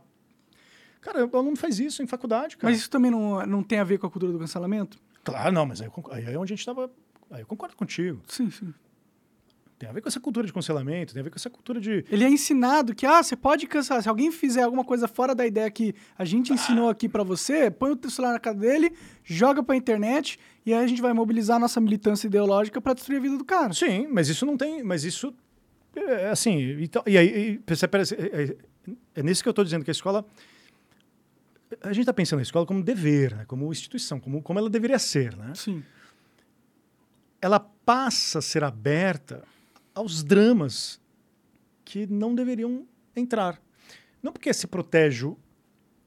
Cara, 1.00 1.24
o 1.26 1.36
aluno 1.36 1.56
faz 1.56 1.78
isso 1.78 2.02
em 2.02 2.06
faculdade, 2.06 2.56
cara. 2.56 2.70
Mas 2.70 2.80
isso 2.80 2.90
também 2.90 3.10
não, 3.10 3.44
não 3.46 3.62
tem 3.62 3.78
a 3.78 3.84
ver 3.84 3.98
com 3.98 4.06
a 4.06 4.10
cultura 4.10 4.32
do 4.32 4.38
cancelamento? 4.38 4.98
Claro, 5.22 5.52
não, 5.52 5.64
mas 5.64 5.80
aí, 5.80 5.88
aí 6.10 6.34
é 6.34 6.38
onde 6.38 6.52
a 6.52 6.56
gente 6.56 6.60
estava 6.60 6.90
Aí 7.30 7.42
eu 7.42 7.46
concordo 7.46 7.76
contigo. 7.76 8.22
Sim, 8.26 8.50
sim. 8.50 8.72
Tem 9.78 9.88
a 9.88 9.92
ver 9.92 10.00
com 10.00 10.08
essa 10.08 10.18
cultura 10.18 10.44
de 10.44 10.52
cancelamento, 10.52 11.14
tem 11.14 11.20
a 11.20 11.22
ver 11.22 11.30
com 11.30 11.36
essa 11.36 11.48
cultura 11.48 11.80
de. 11.80 12.04
Ele 12.10 12.24
é 12.24 12.28
ensinado 12.28 12.94
que, 12.94 13.06
ah, 13.06 13.22
você 13.22 13.36
pode 13.36 13.64
cancelar. 13.68 14.02
Se 14.02 14.08
alguém 14.08 14.32
fizer 14.32 14.62
alguma 14.62 14.84
coisa 14.84 15.06
fora 15.06 15.36
da 15.36 15.46
ideia 15.46 15.70
que 15.70 15.94
a 16.18 16.24
gente 16.24 16.52
ensinou 16.52 16.88
aqui 16.88 17.08
para 17.08 17.22
você, 17.22 17.70
põe 17.70 17.92
o 17.92 18.10
celular 18.10 18.32
na 18.32 18.40
cara 18.40 18.56
dele, 18.56 18.92
joga 19.22 19.62
pra 19.62 19.76
internet 19.76 20.36
e 20.66 20.74
aí 20.74 20.84
a 20.84 20.86
gente 20.86 21.00
vai 21.00 21.12
mobilizar 21.12 21.58
a 21.58 21.60
nossa 21.60 21.80
militância 21.80 22.26
ideológica 22.26 22.80
para 22.80 22.94
destruir 22.94 23.18
a 23.18 23.20
vida 23.20 23.38
do 23.38 23.44
cara. 23.44 23.72
Sim, 23.72 24.08
mas 24.10 24.28
isso 24.28 24.44
não 24.44 24.56
tem. 24.56 24.82
Mas 24.82 25.04
isso. 25.04 25.32
É 25.94 26.30
assim. 26.30 26.82
Então, 26.82 27.02
e 27.06 27.16
aí, 27.16 27.60
parece, 27.90 28.16
é, 28.16 28.42
é, 28.42 28.56
é 29.14 29.22
nisso 29.22 29.44
que 29.44 29.48
eu 29.48 29.52
estou 29.52 29.64
dizendo, 29.64 29.84
que 29.84 29.90
a 29.90 29.92
escola. 29.92 30.26
A 31.82 31.92
gente 31.92 32.00
está 32.00 32.12
pensando 32.12 32.38
na 32.38 32.42
escola 32.42 32.66
como 32.66 32.82
dever, 32.82 33.36
né? 33.36 33.44
como 33.46 33.70
instituição, 33.70 34.18
como, 34.18 34.42
como 34.42 34.58
ela 34.58 34.70
deveria 34.70 34.98
ser. 34.98 35.36
Né? 35.36 35.52
Sim 35.54 35.84
ela 37.40 37.60
passa 37.60 38.40
a 38.40 38.42
ser 38.42 38.64
aberta 38.64 39.44
aos 39.98 40.22
dramas 40.22 41.00
que 41.84 42.06
não 42.06 42.34
deveriam 42.34 42.86
entrar. 43.16 43.60
Não 44.22 44.32
porque 44.32 44.52
se 44.54 44.66
protege. 44.66 45.32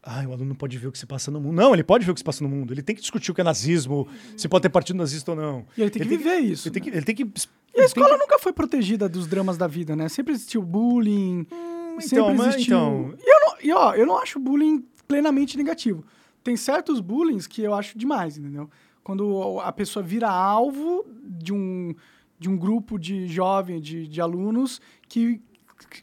Ah, 0.03 0.23
o 0.27 0.31
aluno 0.31 0.45
não 0.45 0.55
pode 0.55 0.77
ver 0.77 0.87
o 0.87 0.91
que 0.91 0.97
se 0.97 1.05
passa 1.05 1.29
no 1.29 1.39
mundo. 1.39 1.55
Não, 1.55 1.73
ele 1.73 1.83
pode 1.83 2.05
ver 2.05 2.11
o 2.11 2.13
que 2.13 2.19
se 2.19 2.23
passa 2.23 2.43
no 2.43 2.49
mundo. 2.49 2.73
Ele 2.73 2.81
tem 2.81 2.95
que 2.95 3.01
discutir 3.01 3.31
o 3.31 3.35
que 3.35 3.41
é 3.41 3.43
nazismo, 3.43 4.07
se 4.35 4.47
pode 4.47 4.63
ter 4.63 4.69
partido 4.69 4.97
nazista 4.97 5.31
ou 5.31 5.37
não. 5.37 5.65
E 5.77 5.81
ele 5.81 5.91
tem 5.91 6.01
que 6.01 6.07
ele 6.07 6.17
viver 6.17 6.37
tem 6.37 6.51
isso. 6.51 6.67
Ele, 6.67 6.73
né? 6.73 6.81
tem 6.81 6.83
que, 6.83 6.97
ele 6.97 7.05
tem 7.05 7.15
que. 7.15 7.49
E 7.75 7.81
a 7.81 7.85
escola 7.85 8.09
que... 8.09 8.17
nunca 8.17 8.39
foi 8.39 8.51
protegida 8.51 9.07
dos 9.07 9.27
dramas 9.27 9.57
da 9.57 9.67
vida, 9.67 9.95
né? 9.95 10.09
Sempre 10.09 10.33
existiu 10.33 10.63
bullying. 10.63 11.45
Hum, 11.51 12.01
sempre 12.01 12.33
então, 12.33 12.47
existiu. 12.47 12.77
Então... 12.77 13.15
E, 13.19 13.29
eu 13.29 13.39
não, 13.41 13.55
e 13.61 13.73
ó, 13.73 13.93
eu 13.93 14.05
não 14.07 14.17
acho 14.17 14.39
bullying 14.39 14.83
plenamente 15.07 15.55
negativo. 15.55 16.03
Tem 16.43 16.57
certos 16.57 16.99
bullying 16.99 17.37
que 17.39 17.61
eu 17.61 17.75
acho 17.75 17.97
demais, 17.97 18.37
entendeu? 18.37 18.69
quando 19.03 19.59
a 19.59 19.71
pessoa 19.71 20.03
vira 20.03 20.29
alvo 20.29 21.05
de 21.23 21.53
um, 21.53 21.93
de 22.41 22.49
um 22.49 22.57
grupo 22.57 22.97
de 22.97 23.27
jovens, 23.27 23.81
de, 23.81 24.07
de 24.07 24.19
alunos, 24.19 24.81
que 25.07 25.39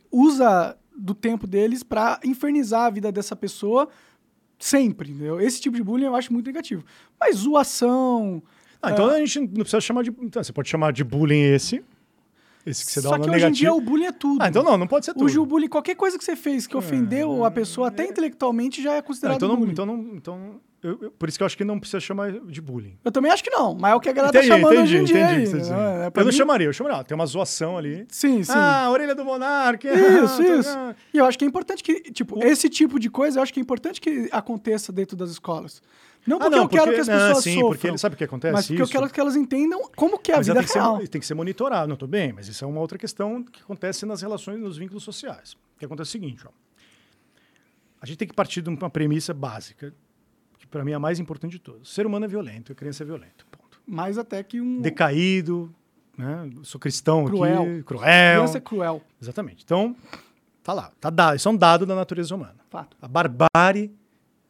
usa 0.08 0.78
do 0.96 1.12
tempo 1.12 1.48
deles 1.48 1.82
para 1.82 2.20
infernizar 2.24 2.82
a 2.82 2.90
vida 2.90 3.10
dessa 3.10 3.34
pessoa 3.34 3.88
sempre. 4.56 5.10
Entendeu? 5.10 5.40
Esse 5.40 5.60
tipo 5.60 5.76
de 5.76 5.82
bullying 5.82 6.04
eu 6.04 6.14
acho 6.14 6.32
muito 6.32 6.46
negativo. 6.46 6.84
Mas 7.18 7.38
zoação. 7.38 8.40
Ah, 8.80 8.92
então 8.92 9.10
é... 9.10 9.16
a 9.16 9.18
gente 9.18 9.40
não 9.40 9.48
precisa 9.48 9.80
chamar 9.80 10.04
de. 10.04 10.10
Então, 10.10 10.40
você 10.40 10.52
pode 10.52 10.68
chamar 10.68 10.92
de 10.92 11.02
bullying 11.02 11.42
esse. 11.42 11.84
Esse 12.64 12.86
que 12.86 12.92
você 12.92 13.02
dá 13.02 13.08
Só 13.08 13.18
que 13.18 13.28
hoje 13.28 13.46
em 13.46 13.50
dia 13.50 13.74
o 13.74 13.80
bullying 13.80 14.06
é 14.06 14.12
tudo. 14.12 14.40
Ah, 14.40 14.46
então 14.46 14.62
não, 14.62 14.78
não 14.78 14.86
pode 14.86 15.06
ser 15.06 15.14
tudo. 15.14 15.24
Hoje 15.24 15.40
o 15.40 15.44
bullying, 15.44 15.66
qualquer 15.66 15.96
coisa 15.96 16.16
que 16.16 16.24
você 16.24 16.36
fez 16.36 16.68
que 16.68 16.76
ofendeu 16.76 17.42
é, 17.42 17.48
a 17.48 17.50
pessoa, 17.50 17.88
até 17.88 18.06
intelectualmente, 18.06 18.80
já 18.80 18.94
é 18.94 19.02
considerado 19.02 19.38
então 19.38 19.48
não, 19.48 19.56
bullying. 19.56 19.72
Então 19.72 19.86
não, 19.86 19.98
então 20.14 20.60
eu, 20.80 20.98
eu, 21.02 21.10
por 21.10 21.28
isso 21.28 21.36
que 21.36 21.42
eu 21.42 21.46
acho 21.46 21.56
que 21.56 21.64
não 21.64 21.78
precisa 21.78 21.98
chamar 21.98 22.30
de 22.30 22.60
bullying. 22.60 22.96
Eu 23.04 23.10
também 23.10 23.32
acho 23.32 23.42
que 23.42 23.50
não, 23.50 23.74
mas 23.74 23.92
é 23.92 23.94
o 23.96 24.00
que 24.00 24.08
a 24.08 24.12
galera 24.12 24.32
tá 24.32 24.38
entendi, 24.38 24.52
tá 24.52 24.56
chamando 24.58 24.74
entendi, 24.74 24.94
hoje 24.94 25.02
em 25.02 25.04
dia. 25.04 25.32
Entendi, 25.32 25.56
aí, 25.56 25.70
né? 25.70 26.06
é, 26.14 26.20
eu 26.20 26.24
não 26.24 26.32
chamaria, 26.32 26.66
eu 26.68 26.72
chamaria. 26.72 27.02
Tem 27.02 27.14
uma 27.16 27.26
zoação 27.26 27.76
ali. 27.76 28.06
Sim, 28.08 28.44
sim. 28.44 28.52
Ah, 28.54 28.84
a 28.84 28.90
orelha 28.90 29.14
do 29.14 29.24
monarca. 29.24 29.88
Isso, 29.92 30.40
ah, 30.40 30.58
isso. 30.58 30.72
Tá... 30.72 30.94
E 31.12 31.18
eu 31.18 31.24
acho 31.24 31.36
que 31.36 31.44
é 31.44 31.48
importante 31.48 31.82
que, 31.82 32.00
tipo, 32.12 32.38
o... 32.38 32.44
esse 32.44 32.68
tipo 32.68 33.00
de 33.00 33.10
coisa, 33.10 33.40
eu 33.40 33.42
acho 33.42 33.52
que 33.52 33.58
é 33.58 33.62
importante 33.62 34.00
que 34.00 34.28
aconteça 34.30 34.92
dentro 34.92 35.16
das 35.16 35.30
escolas. 35.30 35.82
Não 36.24 36.38
porque 36.38 36.54
ah, 36.54 36.56
não, 36.56 36.64
eu 36.64 36.68
quero 36.68 36.82
porque, 36.84 36.94
que 36.94 37.00
as 37.00 37.06
pessoas 37.08 37.34
não, 37.34 37.42
sim, 37.42 37.54
sofram. 37.54 37.68
porque 37.70 37.98
sabe 37.98 38.14
o 38.14 38.18
que 38.18 38.24
acontece? 38.24 38.52
Mas 38.52 38.66
porque 38.66 38.82
isso? 38.82 38.92
eu 38.92 39.00
quero 39.00 39.12
que 39.12 39.20
elas 39.20 39.34
entendam 39.34 39.90
como 39.96 40.18
que 40.18 40.30
é 40.30 40.34
a 40.34 40.38
mas 40.38 40.46
vida 40.46 40.62
tem 40.62 40.74
real. 40.74 41.00
Ser, 41.00 41.08
tem 41.08 41.20
que 41.20 41.26
ser 41.26 41.34
monitorado, 41.34 41.88
não 41.88 41.94
estou 41.94 42.08
bem, 42.08 42.32
mas 42.32 42.46
isso 42.46 42.64
é 42.64 42.68
uma 42.68 42.80
outra 42.80 42.98
questão 42.98 43.42
que 43.42 43.62
acontece 43.62 44.06
nas 44.06 44.22
relações, 44.22 44.60
nos 44.60 44.76
vínculos 44.76 45.02
sociais. 45.02 45.54
O 45.54 45.78
que 45.78 45.86
acontece 45.86 46.08
é 46.08 46.10
o 46.10 46.12
seguinte, 46.12 46.44
ó. 46.46 46.50
A 48.00 48.06
gente 48.06 48.18
tem 48.18 48.28
que 48.28 48.34
partir 48.34 48.62
de 48.62 48.68
uma 48.68 48.90
premissa 48.90 49.34
básica 49.34 49.92
para 50.70 50.84
mim 50.84 50.92
é 50.92 50.94
a 50.94 50.98
mais 50.98 51.18
importante 51.18 51.52
de 51.52 51.58
todas. 51.58 51.88
O 51.88 51.90
ser 51.90 52.06
humano 52.06 52.24
é 52.24 52.28
violento, 52.28 52.72
a 52.72 52.74
criança 52.74 53.02
é 53.02 53.06
violenta. 53.06 53.44
Ponto. 53.50 53.80
Mais 53.86 54.18
até 54.18 54.42
que 54.42 54.60
um. 54.60 54.80
Decaído, 54.80 55.74
né? 56.16 56.50
sou 56.62 56.80
cristão 56.80 57.24
cruel. 57.24 57.62
aqui. 57.62 57.82
Cruel. 57.82 58.34
Criança 58.34 58.58
é 58.58 58.60
cruel. 58.60 59.02
Exatamente. 59.20 59.64
Então, 59.64 59.96
tá 60.62 60.72
lá. 60.72 60.92
Tá 61.00 61.10
dado. 61.10 61.36
Isso 61.36 61.48
é 61.48 61.52
um 61.52 61.56
dado 61.56 61.86
da 61.86 61.94
natureza 61.94 62.34
humana. 62.34 62.56
Fato. 62.68 62.96
A 63.00 63.08
barbárie 63.08 63.92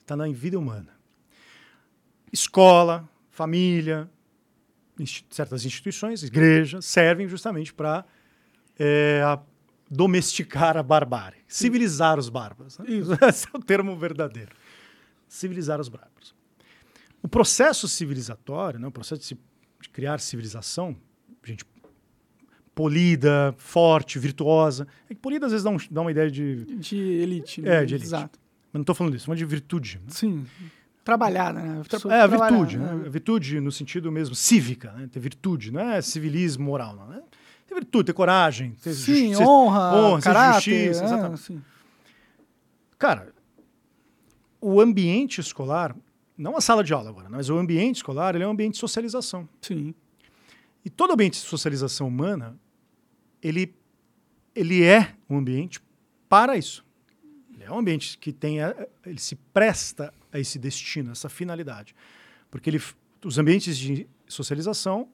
está 0.00 0.16
na 0.16 0.26
vida 0.28 0.58
humana. 0.58 0.88
Escola, 2.32 3.08
família, 3.30 4.08
certas 5.30 5.64
instituições, 5.64 6.22
igrejas, 6.22 6.84
servem 6.84 7.28
justamente 7.28 7.72
para 7.72 8.04
é, 8.78 9.22
domesticar 9.88 10.76
a 10.76 10.82
barbárie, 10.82 11.38
civilizar 11.46 12.18
os 12.18 12.28
bárbaros. 12.28 12.78
Né? 12.78 12.86
Esse 13.28 13.46
é 13.46 13.56
o 13.56 13.60
termo 13.60 13.96
verdadeiro 13.96 14.50
civilizar 15.28 15.80
os 15.80 15.88
bárbaros. 15.88 16.34
O 17.22 17.28
processo 17.28 17.86
civilizatório, 17.88 18.78
né, 18.78 18.86
o 18.86 18.92
processo 18.92 19.20
de, 19.20 19.26
se, 19.26 19.38
de 19.80 19.88
criar 19.88 20.20
civilização, 20.20 20.96
gente 21.44 21.64
polida, 22.78 23.52
forte, 23.58 24.20
virtuosa. 24.20 24.86
É 25.10 25.14
que 25.14 25.20
polida 25.20 25.46
às 25.46 25.52
vezes 25.52 25.64
dá, 25.64 25.70
um, 25.70 25.76
dá 25.90 26.00
uma 26.00 26.12
ideia 26.12 26.30
de. 26.30 26.64
De 26.76 26.96
elite. 26.96 27.60
Né? 27.60 27.82
É, 27.82 27.84
de 27.84 27.94
elite. 27.94 28.06
Exato. 28.06 28.38
Mas 28.72 28.74
não 28.74 28.82
estou 28.82 28.94
falando 28.94 29.14
disso, 29.14 29.26
falando 29.26 29.38
de 29.38 29.44
virtude. 29.44 29.96
Né? 29.96 30.10
Sim. 30.10 30.46
Trabalhada, 31.02 31.58
né? 31.58 31.82
A 31.82 32.14
é, 32.14 32.20
a 32.20 32.26
virtude. 32.28 32.78
Né? 32.78 33.02
A 33.06 33.08
virtude 33.08 33.60
no 33.60 33.72
sentido 33.72 34.12
mesmo 34.12 34.34
cívica, 34.36 34.92
né? 34.92 35.08
Ter 35.10 35.18
virtude, 35.18 35.72
não 35.72 35.80
é 35.80 36.00
civilismo 36.00 36.66
moral, 36.66 36.94
não. 36.94 37.08
Né? 37.08 37.20
Ter 37.66 37.74
virtude, 37.74 38.04
ter 38.04 38.12
coragem, 38.12 38.72
ter 38.80 38.94
sim, 38.94 39.34
honra, 39.36 39.96
honra 39.96 40.22
caráter, 40.22 40.54
justiça. 40.54 41.02
É, 41.02 41.06
exatamente. 41.06 41.60
Cara, 42.96 43.32
o 44.60 44.80
ambiente 44.80 45.40
escolar, 45.40 45.96
não 46.36 46.56
a 46.56 46.60
sala 46.60 46.82
de 46.84 46.92
aula 46.92 47.10
agora, 47.10 47.28
mas 47.28 47.48
o 47.50 47.56
ambiente 47.56 47.96
escolar, 47.96 48.34
ele 48.34 48.44
é 48.44 48.46
um 48.46 48.50
ambiente 48.50 48.74
de 48.74 48.78
socialização. 48.78 49.48
Sim. 49.60 49.94
E 50.84 50.90
todo 50.90 51.12
ambiente 51.12 51.34
de 51.34 51.46
socialização 51.46 52.08
humana, 52.08 52.58
ele, 53.42 53.74
ele 54.54 54.82
é 54.82 55.14
um 55.28 55.38
ambiente 55.38 55.80
para 56.28 56.56
isso. 56.56 56.84
Ele 57.52 57.64
é 57.64 57.70
um 57.70 57.78
ambiente 57.78 58.16
que 58.18 58.32
tem, 58.32 58.58
ele 59.04 59.18
se 59.18 59.34
presta 59.34 60.12
a 60.32 60.38
esse 60.38 60.58
destino, 60.58 61.12
essa 61.12 61.28
finalidade. 61.28 61.94
Porque 62.50 62.70
ele, 62.70 62.80
os 63.24 63.38
ambientes 63.38 63.76
de 63.76 64.06
socialização, 64.26 65.08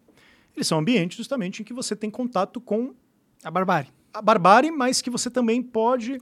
eles 0.55 0.67
são 0.67 0.79
ambientes 0.79 1.17
justamente 1.17 1.63
em 1.63 1.65
que 1.65 1.73
você 1.73 1.97
tem 1.97 2.11
contato 2.11 2.61
com 2.61 2.95
a 3.43 3.51
barbárie. 3.51 3.91
A 4.13 4.23
barbárie, 4.23 4.71
mas 4.71 5.03
que 5.03 5.11
você 5.11 5.31
também 5.31 5.63
pode 5.63 6.21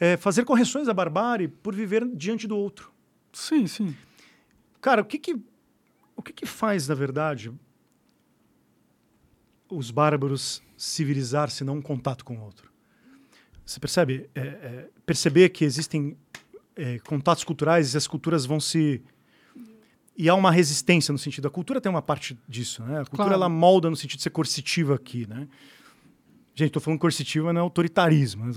é, 0.00 0.16
fazer 0.16 0.46
correções 0.46 0.88
à 0.88 0.94
barbárie 0.94 1.46
por 1.46 1.74
viver 1.74 2.08
diante 2.16 2.48
do 2.48 2.56
outro. 2.56 2.90
Sim, 3.32 3.66
sim. 3.66 3.94
Cara, 4.80 5.02
o 5.02 5.04
que 5.04 5.18
que, 5.18 5.38
o 6.16 6.22
que, 6.22 6.32
que 6.32 6.46
faz, 6.46 6.88
na 6.88 6.94
verdade, 6.94 7.52
os 9.68 9.90
bárbaros 9.90 10.62
civilizar 10.76 11.50
se 11.50 11.62
não 11.62 11.76
um 11.76 11.82
contato 11.82 12.24
com 12.24 12.38
o 12.38 12.42
outro? 12.42 12.72
Você 13.64 13.78
percebe? 13.78 14.28
É, 14.34 14.40
é, 14.40 14.88
perceber 15.04 15.50
que 15.50 15.64
existem 15.64 16.16
é, 16.74 16.98
contatos 17.00 17.44
culturais 17.44 17.92
e 17.92 17.96
as 17.96 18.06
culturas 18.06 18.46
vão 18.46 18.58
se 18.58 19.02
e 20.16 20.28
há 20.28 20.34
uma 20.34 20.50
resistência 20.50 21.12
no 21.12 21.18
sentido 21.18 21.46
a 21.46 21.50
cultura 21.50 21.80
tem 21.80 21.88
uma 21.88 22.02
parte 22.02 22.38
disso 22.48 22.82
né 22.82 23.00
a 23.00 23.04
cultura 23.04 23.28
claro. 23.28 23.34
ela 23.34 23.48
molda 23.48 23.88
no 23.88 23.96
sentido 23.96 24.18
de 24.18 24.24
ser 24.24 24.30
coercitiva 24.30 24.94
aqui 24.94 25.26
né 25.26 25.48
gente 26.64 26.70
estou 26.70 26.82
falando 26.82 27.00
coercitiva 27.00 27.52
não 27.52 27.60
é 27.60 27.64
autoritarismo 27.64 28.44
né? 28.44 28.52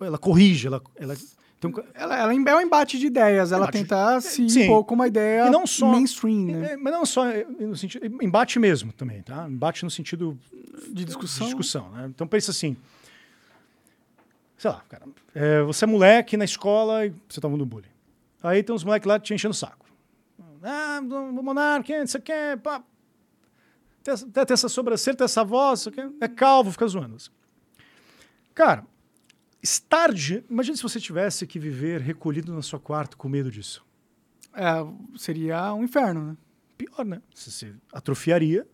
ela 0.00 0.18
corrige 0.18 0.66
ela 0.66 0.82
ela, 0.96 1.16
então, 1.58 1.72
ela, 1.94 2.18
ela 2.18 2.32
é 2.32 2.56
um 2.56 2.60
embate 2.60 2.98
de 2.98 3.06
ideias 3.06 3.52
ela 3.52 3.70
tenta 3.70 4.20
se 4.20 4.48
sim. 4.48 4.64
impor 4.64 4.84
com 4.84 4.94
uma 4.94 5.06
ideia 5.06 5.50
não 5.50 5.66
só, 5.66 5.86
mainstream 5.86 6.46
né? 6.46 6.72
É, 6.72 6.76
mas 6.76 6.92
não 6.92 7.06
só 7.06 7.24
no 7.60 7.76
sentido 7.76 8.04
embate 8.22 8.58
mesmo 8.58 8.92
também 8.92 9.22
tá 9.22 9.46
embate 9.48 9.84
no 9.84 9.90
sentido 9.90 10.38
de 10.90 11.04
discussão 11.04 11.46
de 11.46 11.52
discussão 11.52 11.90
né? 11.90 12.10
então 12.14 12.26
pensa 12.26 12.50
assim 12.50 12.76
sei 14.62 14.70
lá, 14.70 14.80
cara, 14.88 15.04
é, 15.34 15.60
você 15.62 15.84
é 15.84 15.88
moleque 15.88 16.36
na 16.36 16.44
escola 16.44 17.04
e 17.04 17.12
você 17.28 17.40
tava 17.40 17.56
no 17.56 17.66
bullying. 17.66 17.88
Aí 18.40 18.62
tem 18.62 18.72
uns 18.72 18.84
moleques 18.84 19.08
lá 19.08 19.18
te 19.18 19.34
enchendo 19.34 19.50
o 19.50 19.56
saco. 19.56 19.84
Ah, 20.62 21.00
do 21.00 21.42
monarca, 21.42 21.98
não 21.98 22.06
sei 22.06 22.20
o 22.20 22.22
que, 22.22 22.56
pá. 22.62 22.80
Tem, 24.02 24.16
tem, 24.16 24.44
tem 24.44 24.54
essa 24.54 24.68
sobrancelha, 24.68 25.16
tem 25.16 25.24
essa 25.24 25.44
voz, 25.44 25.86
é 26.20 26.28
calvo, 26.28 26.72
fica 26.72 26.86
zoando. 26.86 27.16
Cara, 28.54 28.84
estar 29.62 30.12
de... 30.12 30.44
Imagina 30.50 30.76
se 30.76 30.82
você 30.82 31.00
tivesse 31.00 31.46
que 31.46 31.58
viver 31.58 32.00
recolhido 32.00 32.52
na 32.52 32.62
sua 32.62 32.80
quarto 32.80 33.16
com 33.16 33.28
medo 33.28 33.50
disso. 33.50 33.84
É, 34.54 34.84
seria 35.16 35.72
um 35.74 35.84
inferno, 35.84 36.26
né? 36.28 36.36
Pior, 36.76 37.04
né? 37.04 37.22
Você 37.34 37.50
se 37.50 37.74
atrofiaria 37.92 38.66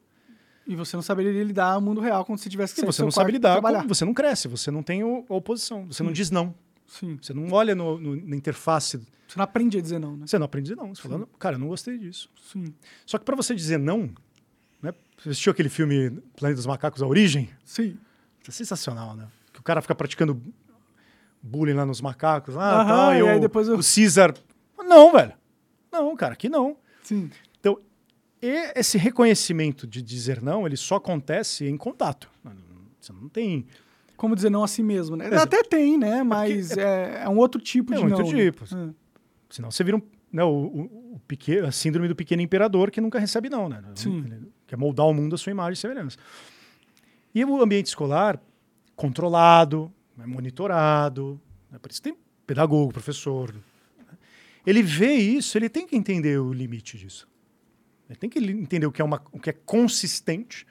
e 0.67 0.77
você 0.77 0.97
não 0.97 1.03
saberia 1.03 1.43
lidar 1.43 1.75
no 1.77 1.81
mundo 1.81 2.01
real 2.01 2.25
quando 2.25 2.39
você 2.39 2.49
tivesse 2.49 2.75
que 2.75 2.81
sair 2.81 2.87
Você 2.87 3.03
não 3.03 3.11
sabe 3.11 3.33
lidar, 3.33 3.61
você 3.87 4.05
não 4.05 4.13
cresce, 4.13 4.49
você 4.49 4.71
não 4.71 4.83
tem 4.83 5.03
oposição, 5.03 5.87
você 5.87 5.99
Sim. 5.99 6.05
não 6.05 6.13
diz 6.13 6.31
não. 6.31 6.55
Sim. 6.87 7.19
Você 7.21 7.33
não 7.33 7.51
olha 7.53 7.75
no, 7.75 7.99
no, 7.99 8.17
na 8.17 8.37
interface. 8.37 8.99
Você 9.27 9.37
não 9.37 9.45
aprende 9.45 9.79
a 9.79 9.81
dizer 9.81 9.99
não, 9.99 10.17
né? 10.17 10.27
Você 10.27 10.39
não 10.39 10.47
aprende 10.47 10.73
a 10.73 10.75
dizer 10.75 10.87
não. 10.87 10.95
Você 10.95 11.03
fala, 11.03 11.29
cara, 11.39 11.57
eu 11.57 11.61
não 11.61 11.69
gostei 11.69 11.99
disso. 11.99 12.31
Sim. 12.51 12.75
Só 13.07 13.19
que 13.19 13.25
para 13.25 13.37
você 13.37 13.55
dizer 13.55 13.79
não, 13.79 14.11
né? 14.83 14.93
Você 15.17 15.31
assistiu 15.31 15.53
aquele 15.53 15.69
filme 15.69 16.11
Planeta 16.37 16.57
dos 16.57 16.67
Macacos, 16.67 17.03
A 17.03 17.07
Origem? 17.07 17.51
Sim. 17.65 17.97
É 18.47 18.51
sensacional, 18.51 19.15
né? 19.15 19.29
Que 19.53 19.61
o 19.61 19.63
cara 19.63 19.83
fica 19.83 19.95
praticando 19.95 20.41
bullying 21.43 21.75
lá 21.75 21.85
nos 21.85 22.01
macacos. 22.01 22.55
Lá, 22.55 22.81
Aham, 22.81 22.89
tal, 22.89 23.15
e, 23.15 23.29
aí 23.29 23.37
o, 23.37 23.41
depois 23.41 23.69
eu... 23.69 23.75
o 23.75 23.81
Caesar... 23.83 24.35
Não, 24.79 25.13
velho. 25.13 25.35
Não, 25.93 26.17
cara, 26.17 26.33
aqui 26.33 26.49
não. 26.49 26.77
Sim. 27.03 27.31
E 28.41 28.73
esse 28.75 28.97
reconhecimento 28.97 29.87
de 29.87 30.01
dizer 30.01 30.41
não, 30.41 30.67
ele 30.67 30.77
só 30.77 30.97
acontece 30.97 31.67
em 31.67 31.77
contato. 31.77 32.31
Você 33.01 33.13
não 33.13 33.29
tem. 33.29 33.67
Como 34.17 34.35
dizer 34.35 34.51
não 34.51 34.63
a 34.63 34.69
si 34.69 34.83
mesmo, 34.83 35.17
né? 35.17 35.27
Até 35.37 35.63
tem, 35.63 35.99
né? 35.99 36.19
É 36.19 36.23
Mas 36.23 36.77
é, 36.77 36.83
é, 36.83 37.23
é, 37.25 37.29
um 37.29 37.37
outro 37.37 37.61
tipo 37.61 37.93
é 37.93 37.97
de 37.97 38.05
um 38.05 38.09
não. 38.09 38.19
outro 38.19 38.37
né? 38.37 38.45
tipo. 38.45 38.65
Né? 38.75 38.95
Senão 39.51 39.71
você 39.71 39.83
vira 39.83 39.97
um, 39.97 40.03
né, 40.33 40.45
o, 40.45 40.49
o, 40.49 41.15
o 41.15 41.21
pequeno, 41.27 41.67
a 41.67 41.73
síndrome 41.73 42.09
do 42.09 42.15
pequeno 42.15 42.43
imperador 42.43 42.91
que 42.91 43.01
nunca 43.01 43.19
recebe 43.19 43.49
não, 43.49 43.69
né? 43.69 43.83
Sim. 43.95 44.25
Quer 44.69 44.77
moldar 44.77 45.07
o 45.07 45.15
mundo 45.15 45.35
à 45.35 45.39
sua 45.39 45.51
imagem 45.51 45.73
e 45.73 45.77
semelhança. 45.77 46.19
E 47.35 47.45
o 47.45 47.63
ambiente 47.63 47.87
escolar, 47.87 48.41
controlado, 48.95 49.91
né, 50.17 50.27
monitorado, 50.27 51.41
né? 51.71 51.79
por 51.79 51.91
isso 51.91 52.03
tem 52.03 52.17
pedagogo, 52.47 52.93
professor. 52.93 53.53
Né? 53.53 53.61
Ele 54.67 54.83
vê 54.83 55.15
isso, 55.15 55.57
ele 55.57 55.71
tem 55.71 55.87
que 55.87 55.97
entender 55.97 56.39
o 56.39 56.53
limite 56.53 56.99
disso. 56.99 57.27
Ele 58.09 58.19
tem 58.19 58.29
que 58.29 58.39
entender 58.39 58.87
o 58.87 58.93
que 58.93 59.01
é, 59.01 59.05
uma, 59.05 59.23
o 59.33 59.41
que 59.41 59.51
é 59.51 59.53
consistente 59.53 60.67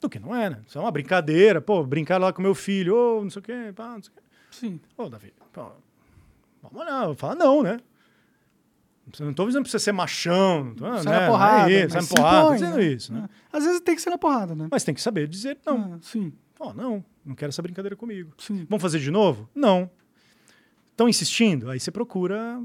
do 0.00 0.08
que 0.08 0.18
não 0.18 0.34
é, 0.34 0.50
né? 0.50 0.62
Isso 0.66 0.78
é 0.78 0.80
uma 0.80 0.90
brincadeira. 0.90 1.60
Pô, 1.60 1.84
brincar 1.84 2.18
lá 2.18 2.32
com 2.32 2.42
meu 2.42 2.54
filho, 2.54 2.94
ou 2.94 3.20
oh, 3.20 3.22
não 3.24 3.30
sei 3.30 3.40
o 3.40 3.42
quê, 3.42 3.72
pá, 3.74 3.94
não 3.94 4.02
sei 4.02 4.12
o 4.12 4.16
quê. 4.16 4.22
Sim. 4.50 4.80
Ô, 4.96 5.04
oh, 5.04 5.08
Davi, 5.08 5.32
pô, 5.52 5.70
vamos 6.62 6.86
lá, 6.86 7.14
fala 7.16 7.34
não, 7.34 7.62
né? 7.62 7.80
Não 9.20 9.30
estou 9.30 9.46
dizendo 9.46 9.62
pra 9.62 9.70
você 9.70 9.78
ser 9.78 9.92
machão, 9.92 10.74
sai 10.78 11.04
né? 11.04 11.20
na 11.20 11.26
porrada. 11.26 11.72
É 11.72 11.84
isso, 11.84 11.90
sai 11.92 12.02
na 12.02 12.08
porrada, 12.08 12.46
tô 12.46 12.52
dizendo 12.54 12.76
né? 12.76 12.84
isso, 12.84 13.12
né? 13.12 13.28
É. 13.52 13.56
Às 13.56 13.64
vezes 13.64 13.80
tem 13.80 13.94
que 13.94 14.02
ser 14.02 14.10
na 14.10 14.18
porrada, 14.18 14.54
né? 14.54 14.68
Mas 14.70 14.84
tem 14.84 14.94
que 14.94 15.00
saber 15.00 15.26
dizer 15.28 15.58
não. 15.64 15.94
Ah, 15.94 15.98
sim. 16.02 16.32
Pô, 16.54 16.72
não, 16.72 17.04
não 17.24 17.34
quero 17.34 17.50
essa 17.50 17.62
brincadeira 17.62 17.96
comigo. 17.96 18.32
Sim. 18.38 18.66
Vamos 18.68 18.82
fazer 18.82 18.98
de 18.98 19.10
novo? 19.10 19.48
Não. 19.54 19.90
Estão 20.90 21.08
insistindo? 21.08 21.70
Aí 21.70 21.78
você 21.78 21.90
procura 21.90 22.60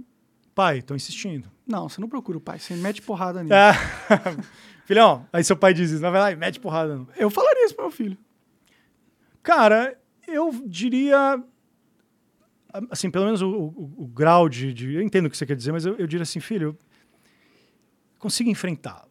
pai, 0.55 0.79
estão 0.79 0.95
insistindo. 0.95 1.51
Não, 1.67 1.87
você 1.87 2.01
não 2.01 2.09
procura 2.09 2.37
o 2.37 2.41
pai, 2.41 2.59
você 2.59 2.75
mete 2.75 3.01
porrada 3.01 3.43
nele. 3.43 3.53
É. 3.53 3.73
Filhão, 4.85 5.25
aí 5.31 5.43
seu 5.43 5.55
pai 5.55 5.73
diz 5.73 5.91
isso, 5.91 6.01
não 6.01 6.11
vai 6.11 6.19
lá 6.31 6.35
mete 6.35 6.59
porrada. 6.59 6.95
Não. 6.95 7.07
Eu 7.15 7.29
falaria 7.29 7.65
isso 7.65 7.75
pro 7.75 7.85
meu 7.85 7.91
filho. 7.91 8.17
Cara, 9.41 9.97
eu 10.27 10.51
diria. 10.65 11.41
Assim, 12.89 13.11
pelo 13.11 13.25
menos 13.25 13.41
o, 13.41 13.49
o, 13.49 13.93
o 13.97 14.07
grau 14.07 14.49
de, 14.49 14.73
de, 14.73 14.95
Eu 14.95 15.01
entendo 15.01 15.27
o 15.27 15.29
que 15.29 15.37
você 15.37 15.45
quer 15.45 15.55
dizer, 15.55 15.71
mas 15.71 15.85
eu, 15.85 15.95
eu 15.95 16.07
diria 16.07 16.23
assim, 16.23 16.39
filho, 16.39 16.77
consiga 18.17 18.49
enfrentar. 18.49 19.05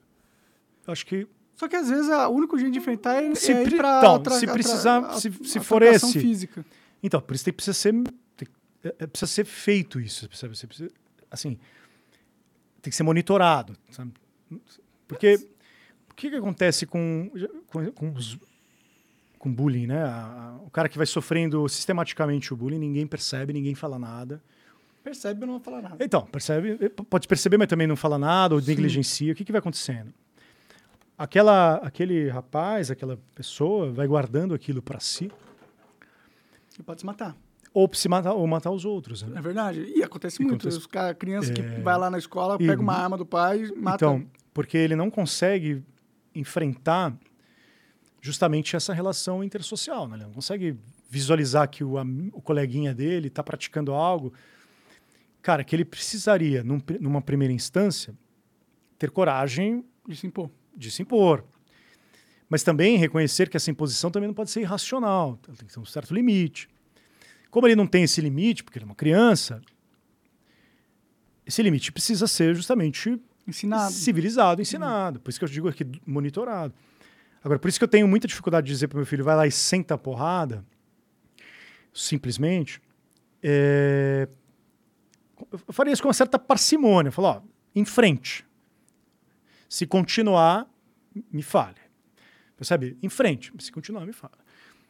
Eu 0.86 0.92
acho 0.92 1.06
que. 1.06 1.26
Só 1.54 1.68
que 1.68 1.76
às 1.76 1.88
vezes 1.88 2.08
o 2.08 2.28
único 2.30 2.58
jeito 2.58 2.72
de 2.72 2.78
enfrentar 2.78 3.22
é, 3.22 3.34
se 3.34 3.52
é 3.52 3.62
ir 3.62 3.76
pra 3.76 3.98
então, 3.98 4.14
outra, 4.14 4.34
se 4.34 4.46
precisar, 4.46 5.00
outra, 5.00 5.20
se, 5.20 5.30
se 5.44 5.60
for 5.60 5.82
esse. 5.82 6.18
física. 6.18 6.64
Então, 7.02 7.20
por 7.20 7.34
isso 7.34 7.44
tem, 7.44 7.54
precisa 7.54 7.74
ser. 7.74 7.92
Tem, 8.36 8.48
é, 8.82 9.06
precisa 9.06 9.30
ser 9.30 9.44
feito 9.44 10.00
isso. 10.00 10.28
Precisa, 10.28 10.52
você 10.52 10.66
precisa, 10.66 10.90
assim, 11.30 11.58
tem 12.80 12.90
que 12.90 12.96
ser 12.96 13.04
monitorado, 13.04 13.76
sabe? 13.90 14.12
Porque 15.06 15.36
o 16.10 16.14
que, 16.14 16.30
que 16.30 16.36
acontece 16.36 16.84
com, 16.84 17.30
com, 17.68 17.92
com, 17.92 18.12
os, 18.12 18.38
com 19.42 19.52
bullying, 19.52 19.88
né? 19.88 20.04
A, 20.04 20.54
a, 20.54 20.56
o 20.64 20.70
cara 20.70 20.88
que 20.88 20.96
vai 20.96 21.04
sofrendo 21.04 21.68
sistematicamente 21.68 22.54
o 22.54 22.56
bullying, 22.56 22.78
ninguém 22.78 23.08
percebe, 23.08 23.52
ninguém 23.52 23.74
fala 23.74 23.98
nada. 23.98 24.40
Percebe, 25.02 25.40
mas 25.40 25.48
não 25.48 25.58
fala 25.58 25.82
nada. 25.82 25.96
Então, 25.98 26.24
percebe, 26.26 26.78
eh, 26.80 26.88
pode 26.88 27.26
perceber, 27.26 27.58
mas 27.58 27.66
também 27.66 27.88
não 27.88 27.96
fala 27.96 28.16
nada, 28.16 28.54
ou 28.54 28.60
Sim. 28.60 28.68
negligencia. 28.68 29.32
O 29.32 29.34
que, 29.34 29.44
que 29.44 29.50
vai 29.50 29.58
acontecendo? 29.58 30.14
Aquela, 31.18 31.74
aquele 31.78 32.28
rapaz, 32.28 32.88
aquela 32.88 33.18
pessoa 33.34 33.90
vai 33.90 34.06
guardando 34.06 34.54
aquilo 34.54 34.80
para 34.80 35.00
si. 35.00 35.28
E 36.78 36.82
pode 36.84 37.00
se 37.00 37.06
matar 37.06 37.36
ou 37.74 37.90
se 37.94 38.06
matar, 38.06 38.34
ou 38.34 38.46
matar 38.46 38.70
os 38.70 38.84
outros. 38.84 39.22
Né? 39.22 39.38
É 39.38 39.40
verdade. 39.40 39.92
E 39.96 40.02
acontece 40.02 40.42
e 40.42 40.44
muito. 40.44 40.60
Acontece... 40.60 40.78
Os 40.78 40.86
cara, 40.86 41.14
crianças 41.14 41.50
é... 41.50 41.54
que 41.54 41.62
vai 41.80 41.98
lá 41.98 42.10
na 42.10 42.18
escola, 42.18 42.56
e... 42.60 42.66
pega 42.66 42.80
uma 42.80 42.94
arma 42.94 43.16
do 43.16 43.24
pai 43.24 43.64
e 43.64 43.74
mata. 43.74 43.96
Então, 43.96 44.26
porque 44.52 44.76
ele 44.76 44.94
não 44.94 45.10
consegue 45.10 45.82
enfrentar 46.34 47.16
justamente 48.22 48.76
essa 48.76 48.94
relação 48.94 49.42
intersocial. 49.42 50.06
Né? 50.06 50.16
Ele 50.16 50.24
não 50.24 50.32
consegue 50.32 50.78
visualizar 51.10 51.68
que 51.68 51.82
o, 51.82 51.96
o 52.32 52.40
coleguinha 52.40 52.94
dele 52.94 53.26
está 53.26 53.42
praticando 53.42 53.92
algo. 53.92 54.32
Cara, 55.42 55.64
que 55.64 55.74
ele 55.74 55.84
precisaria, 55.84 56.62
num, 56.62 56.80
numa 57.00 57.20
primeira 57.20 57.52
instância, 57.52 58.14
ter 58.96 59.10
coragem 59.10 59.84
de 60.08 60.16
se 60.16 60.26
impor. 60.26 60.48
De 60.74 60.88
se 60.88 61.02
impor. 61.02 61.44
Mas 62.48 62.62
também 62.62 62.96
reconhecer 62.96 63.48
que 63.48 63.56
essa 63.56 63.70
imposição 63.72 64.08
também 64.08 64.28
não 64.28 64.34
pode 64.34 64.52
ser 64.52 64.60
irracional. 64.60 65.36
Tem 65.38 65.66
que 65.66 65.74
ter 65.74 65.80
um 65.80 65.84
certo 65.84 66.14
limite. 66.14 66.68
Como 67.50 67.66
ele 67.66 67.74
não 67.74 67.88
tem 67.88 68.04
esse 68.04 68.20
limite, 68.20 68.62
porque 68.62 68.78
ele 68.78 68.84
é 68.84 68.86
uma 68.86 68.94
criança, 68.94 69.60
esse 71.44 71.60
limite 71.60 71.90
precisa 71.90 72.28
ser 72.28 72.54
justamente 72.54 73.20
ensinado. 73.48 73.92
civilizado, 73.92 74.62
ensinado. 74.62 75.18
Por 75.18 75.30
isso 75.30 75.40
que 75.40 75.44
eu 75.44 75.48
digo 75.48 75.68
aqui 75.68 75.84
monitorado. 76.06 76.72
Agora, 77.44 77.58
por 77.58 77.68
isso 77.68 77.78
que 77.78 77.84
eu 77.84 77.88
tenho 77.88 78.06
muita 78.06 78.28
dificuldade 78.28 78.66
de 78.66 78.72
dizer 78.72 78.88
para 78.88 78.98
meu 78.98 79.06
filho, 79.06 79.24
vai 79.24 79.34
lá 79.34 79.46
e 79.46 79.50
senta 79.50 79.94
a 79.94 79.98
porrada, 79.98 80.64
simplesmente. 81.92 82.80
É... 83.42 84.28
Eu 85.50 85.72
faria 85.74 85.92
isso 85.92 86.02
com 86.02 86.08
uma 86.08 86.14
certa 86.14 86.38
parcimônia. 86.38 87.08
Eu 87.08 87.12
falo, 87.12 87.28
ó, 87.28 87.42
em 87.74 87.84
frente. 87.84 88.46
Se 89.68 89.86
continuar, 89.86 90.66
me 91.32 91.42
fale. 91.42 91.76
Percebe? 92.56 92.96
Em 93.02 93.08
frente. 93.08 93.52
Se 93.58 93.72
continuar, 93.72 94.06
me 94.06 94.12
fale. 94.12 94.34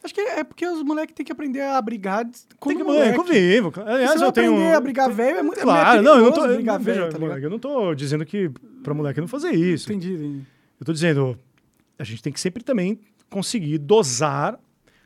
Acho 0.05 0.13
que 0.13 0.21
é 0.21 0.43
porque 0.43 0.67
os 0.67 0.83
moleques 0.83 1.15
têm 1.15 1.25
que 1.25 1.31
aprender 1.31 1.63
a 1.63 1.81
brigar 1.81 2.25
com 2.59 2.69
Tem 2.71 2.79
que 2.79 2.85
moleque. 2.85 3.17
convivo. 3.17 3.73
Aliás, 3.87 4.21
eu 4.21 4.33
tenho 4.33 4.53
aprender 4.53 4.75
a 4.75 4.81
brigar 4.81 5.11
velho 5.11 5.39
é 5.39 5.43
muito 5.43 5.61
é 5.61 5.63
Claro, 5.63 5.99
é 6.01 6.03
não, 6.03 6.17
eu 6.17 6.25
não 6.25 6.33
tô 6.33 6.49
brigar 6.49 6.75
eu, 6.75 6.85
velho, 6.85 7.09
tá 7.09 7.19
moleque, 7.19 7.45
eu 7.45 7.51
não 7.51 7.59
tô 7.59 7.95
dizendo 7.95 8.27
que 8.27 8.51
para 8.83 8.93
moleque 8.93 9.21
não 9.21 9.29
fazer 9.29 9.53
isso. 9.53 9.93
Entendi, 9.93 10.15
entendi. 10.15 10.43
Eu 10.81 10.85
tô 10.85 10.93
dizendo, 10.93 11.39
a 12.03 12.05
gente 12.05 12.23
tem 12.23 12.33
que 12.33 12.41
sempre 12.41 12.63
também 12.63 12.99
conseguir 13.31 13.79
dosar 13.79 14.59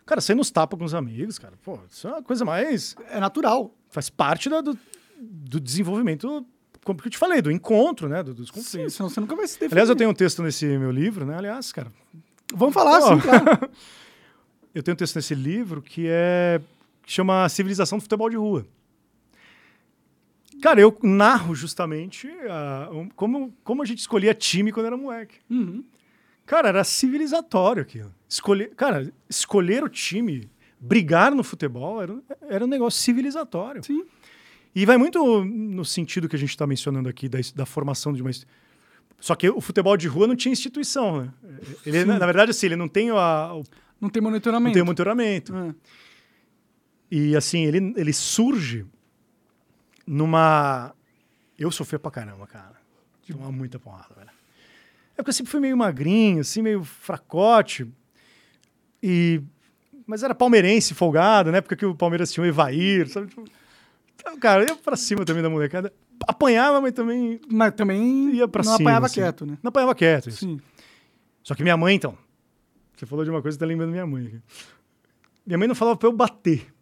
Cara, 0.06 0.20
sair 0.20 0.36
nos 0.36 0.52
tapas 0.52 0.78
com 0.78 0.85
os 0.85 0.94
amigos, 0.94 1.36
cara, 1.36 1.55
pô, 1.64 1.81
isso 1.90 2.06
é 2.06 2.12
uma 2.12 2.23
coisa 2.23 2.44
mais. 2.44 2.94
É 3.10 3.18
natural. 3.18 3.74
Faz 3.90 4.09
parte 4.09 4.48
da, 4.48 4.60
do, 4.60 4.78
do 5.18 5.59
desenvolvimento, 5.59 6.47
como 6.85 7.01
eu 7.05 7.10
te 7.10 7.18
falei, 7.18 7.43
do 7.43 7.51
encontro, 7.51 8.09
né? 8.09 8.23
Do, 8.23 8.32
dos 8.32 8.48
conflitos. 8.48 8.93
Sim, 8.93 8.97
senão 8.97 9.09
você 9.09 9.18
nunca 9.18 9.35
vai 9.35 9.48
se 9.48 9.55
defender. 9.55 9.74
Aliás, 9.74 9.89
eu 9.89 9.97
tenho 9.97 10.10
um 10.10 10.14
texto 10.14 10.44
nesse 10.44 10.64
meu 10.78 10.93
livro, 10.93 11.27
né? 11.27 11.36
Aliás, 11.36 11.73
cara. 11.73 11.93
Vamos 12.55 12.73
falar, 12.73 13.01
sim, 13.01 13.18
claro. 13.18 13.68
eu 14.73 14.81
tenho 14.81 14.94
um 14.94 14.97
texto 14.97 15.16
nesse 15.16 15.35
livro 15.35 15.82
que 15.82 16.06
é. 16.09 16.60
que 17.02 17.10
chama 17.12 17.48
Civilização 17.48 17.98
do 17.98 18.02
Futebol 18.02 18.31
de 18.31 18.36
Rua. 18.36 18.64
Cara, 20.62 20.81
eu 20.81 20.97
narro 21.02 21.52
justamente 21.52 22.28
uh, 22.28 22.97
um, 22.97 23.09
como, 23.09 23.52
como 23.64 23.82
a 23.82 23.85
gente 23.85 23.98
escolhia 23.98 24.32
time 24.32 24.70
quando 24.70 24.86
era 24.86 24.97
moleque. 24.97 25.39
Uhum. 25.51 25.85
Cara, 26.47 26.68
era 26.68 26.85
civilizatório 26.85 27.82
aquilo. 27.82 28.14
Escolher, 28.28 28.70
cara, 28.74 29.12
escolher 29.28 29.82
o 29.82 29.89
time, 29.89 30.48
brigar 30.81 31.35
no 31.35 31.43
futebol, 31.43 32.01
era, 32.01 32.16
era 32.48 32.64
um 32.64 32.68
negócio 32.68 33.01
civilizatório. 33.01 33.85
Sim. 33.85 34.05
E 34.74 34.86
vai 34.86 34.97
muito 34.97 35.44
no 35.44 35.85
sentido 35.85 36.28
que 36.28 36.36
a 36.36 36.39
gente 36.39 36.51
está 36.51 36.66
mencionando 36.66 37.09
aqui, 37.09 37.28
da, 37.28 37.39
da 37.55 37.66
formação 37.66 38.12
de 38.12 38.23
uma. 38.23 38.31
Só 39.18 39.35
que 39.35 39.48
o 39.48 39.60
futebol 39.60 39.97
de 39.97 40.06
rua 40.06 40.27
não 40.27 40.36
tinha 40.36 40.52
instituição, 40.52 41.23
né? 41.23 41.32
Ele, 41.85 42.05
na, 42.05 42.18
na, 42.18 42.27
verdade, 42.27 42.51
assim, 42.51 42.66
ele 42.66 42.77
não 42.77 42.86
tem 42.86 43.10
a, 43.10 43.55
o... 43.55 43.64
Não 43.98 44.10
tem 44.10 44.23
monitoramento. 44.23 44.68
Não 44.68 44.74
tem 44.74 44.82
monitoramento. 44.85 45.56
É. 45.56 45.74
E, 47.10 47.35
assim, 47.35 47.64
ele, 47.64 47.94
ele 47.97 48.12
surge 48.12 48.85
numa. 50.06 50.94
Eu 51.59 51.70
sofri 51.70 51.98
pra 51.98 52.10
caramba, 52.10 52.47
cara. 52.47 52.77
Tomava 53.27 53.51
muita 53.51 53.78
porrada, 53.78 54.14
velho. 54.14 54.35
É 55.16 55.22
porque 55.22 55.30
eu 55.30 55.34
sempre 55.34 55.51
fui 55.51 55.60
meio 55.60 55.76
magrinho, 55.76 56.40
assim, 56.40 56.60
meio 56.60 56.84
fracote. 56.84 57.90
E... 59.02 59.40
Mas 60.06 60.22
era 60.22 60.34
palmeirense, 60.34 60.94
folgado, 60.94 61.51
né? 61.51 61.60
Porque 61.60 61.84
o 61.84 61.94
Palmeiras 61.94 62.30
tinha 62.30 62.44
o 62.44 62.47
Evair, 62.47 63.09
sabe? 63.09 63.28
Tipo... 63.28 63.44
Então, 64.14 64.38
cara, 64.38 64.62
eu 64.62 64.68
ia 64.68 64.76
pra 64.76 64.97
cima 64.97 65.24
também 65.24 65.43
da 65.43 65.51
molecada. 65.51 65.93
Apanhava, 66.26 66.80
mas 66.80 66.93
também. 66.93 67.40
Mas 67.51 67.74
também 67.74 68.34
ia 68.34 68.48
pra 68.48 68.62
não 68.62 68.64
cima. 68.64 68.78
Não 68.78 68.86
apanhava 68.86 69.06
assim. 69.06 69.14
quieto, 69.20 69.47
né? 69.47 69.59
Não 69.62 69.68
apanhava 69.68 69.94
quieto, 69.94 70.28
isso. 70.28 70.38
Sim. 70.38 70.60
Só 71.43 71.55
que 71.55 71.62
minha 71.62 71.76
mãe, 71.76 71.94
então. 71.94 72.16
Você 72.97 73.06
falou 73.06 73.24
de 73.24 73.30
uma 73.30 73.43
coisa, 73.43 73.59
tá 73.59 73.66
lembrando 73.66 73.90
minha 73.90 74.06
mãe. 74.06 74.40
Minha 75.47 75.59
mãe 75.59 75.68
não 75.68 75.74
falava 75.74 75.97
pra 75.97 76.09
eu 76.09 76.12
bater. 76.12 76.72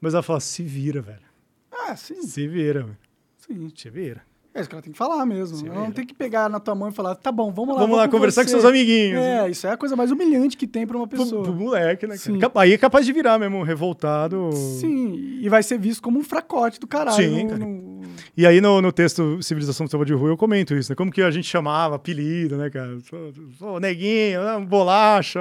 Mas 0.00 0.14
ela 0.14 0.22
falava, 0.22 0.40
se 0.40 0.62
vira, 0.62 1.00
velho. 1.00 1.24
Ah, 1.72 1.96
sim. 1.96 2.20
Se 2.22 2.46
vira, 2.46 2.82
velho. 2.82 2.98
Sim. 3.38 3.72
Se 3.74 3.88
vira. 3.88 4.22
É 4.56 4.60
isso 4.60 4.70
que 4.70 4.74
ela 4.74 4.82
tem 4.82 4.92
que 4.92 4.98
falar 4.98 5.26
mesmo. 5.26 5.68
ela 5.68 5.82
não 5.82 5.92
tem 5.92 6.06
que 6.06 6.14
pegar 6.14 6.48
na 6.48 6.58
tua 6.58 6.74
mão 6.74 6.88
e 6.88 6.92
falar, 6.92 7.14
tá 7.14 7.30
bom, 7.30 7.52
vamos 7.52 7.74
lá. 7.74 7.82
Vamos 7.82 7.96
lá 7.98 8.08
conversar 8.08 8.40
com, 8.40 8.46
com 8.46 8.52
seus 8.52 8.64
amiguinhos. 8.64 9.20
É, 9.20 9.50
isso 9.50 9.66
é 9.66 9.72
a 9.72 9.76
coisa 9.76 9.94
mais 9.94 10.10
humilhante 10.10 10.56
que 10.56 10.66
tem 10.66 10.86
pra 10.86 10.96
uma 10.96 11.06
pessoa. 11.06 11.42
Pro, 11.42 11.52
pro 11.52 11.62
moleque, 11.62 12.06
né? 12.06 12.16
Sim. 12.16 12.38
Aí 12.54 12.72
é 12.72 12.78
capaz 12.78 13.04
de 13.04 13.12
virar 13.12 13.38
mesmo, 13.38 13.62
revoltado. 13.62 14.48
Sim, 14.54 15.38
e 15.42 15.48
vai 15.50 15.62
ser 15.62 15.78
visto 15.78 16.02
como 16.02 16.18
um 16.18 16.24
fracote 16.24 16.80
do 16.80 16.86
caralho. 16.86 17.16
Sim, 17.16 17.42
no, 17.44 17.50
cara. 17.50 17.66
No... 17.66 18.00
E 18.34 18.46
aí 18.46 18.62
no, 18.62 18.80
no 18.80 18.90
texto 18.90 19.42
Civilização 19.42 19.84
do 19.84 19.90
Samba 19.90 20.06
de 20.06 20.14
Rua 20.14 20.30
eu 20.30 20.38
comento 20.38 20.74
isso, 20.74 20.90
né? 20.90 20.96
Como 20.96 21.12
que 21.12 21.20
a 21.20 21.30
gente 21.30 21.46
chamava, 21.46 21.96
apelido, 21.96 22.56
né, 22.56 22.70
cara? 22.70 22.96
Pô, 23.58 23.78
neguinho, 23.78 24.42
né? 24.42 24.58
bolacha. 24.66 25.40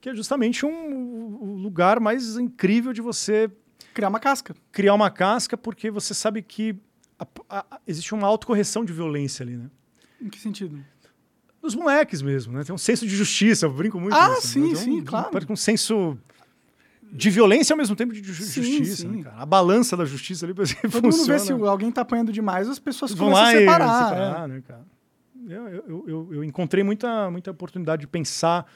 Que 0.00 0.10
é 0.10 0.14
justamente 0.14 0.66
um 0.66 1.54
lugar 1.62 2.00
mais 2.00 2.36
incrível 2.36 2.92
de 2.92 3.00
você 3.00 3.48
criar 3.94 4.08
uma 4.08 4.20
casca. 4.20 4.56
Criar 4.72 4.94
uma 4.94 5.10
casca 5.10 5.56
porque 5.56 5.88
você 5.88 6.14
sabe 6.14 6.42
que 6.42 6.76
a, 7.18 7.26
a, 7.48 7.80
existe 7.86 8.14
uma 8.14 8.26
autocorreção 8.26 8.84
de 8.84 8.92
violência 8.92 9.42
ali, 9.42 9.56
né? 9.56 9.70
Em 10.20 10.28
que 10.28 10.38
sentido? 10.38 10.84
Dos 11.60 11.74
moleques 11.74 12.22
mesmo, 12.22 12.52
né? 12.52 12.62
Tem 12.62 12.74
um 12.74 12.78
senso 12.78 13.06
de 13.06 13.14
justiça, 13.14 13.66
eu 13.66 13.72
brinco 13.72 13.98
muito. 13.98 14.14
Ah, 14.14 14.36
sim, 14.40 14.60
né? 14.60 14.68
um, 14.68 14.76
sim, 14.76 15.04
claro. 15.04 15.30
Um, 15.48 15.52
um 15.52 15.56
senso 15.56 16.16
de 17.10 17.30
violência 17.30 17.72
ao 17.72 17.78
mesmo 17.78 17.96
tempo 17.96 18.12
de 18.12 18.22
justiça. 18.22 18.62
Sim, 18.62 18.84
sim. 18.84 19.22
Né, 19.22 19.30
a 19.36 19.46
balança 19.46 19.96
da 19.96 20.04
justiça 20.04 20.46
ali, 20.46 20.54
por 20.54 20.62
exemplo, 20.62 20.90
Todo 20.90 21.04
funciona. 21.04 21.38
mundo 21.38 21.38
vê 21.38 21.38
se 21.38 21.52
alguém 21.52 21.90
tá 21.90 22.02
apanhando 22.02 22.32
demais, 22.32 22.68
as 22.68 22.78
pessoas 22.78 23.12
Vão 23.12 23.30
começam 23.30 23.44
lá 23.44 23.50
a 23.50 23.58
separar. 23.58 24.08
separar 24.08 24.44
é. 24.44 24.48
né, 24.48 24.62
cara? 24.66 24.86
Eu, 25.48 25.68
eu, 25.68 26.04
eu, 26.06 26.34
eu, 26.34 26.44
encontrei 26.44 26.84
muita, 26.84 27.30
muita 27.30 27.50
oportunidade 27.50 28.00
de 28.00 28.06
pensar 28.06 28.70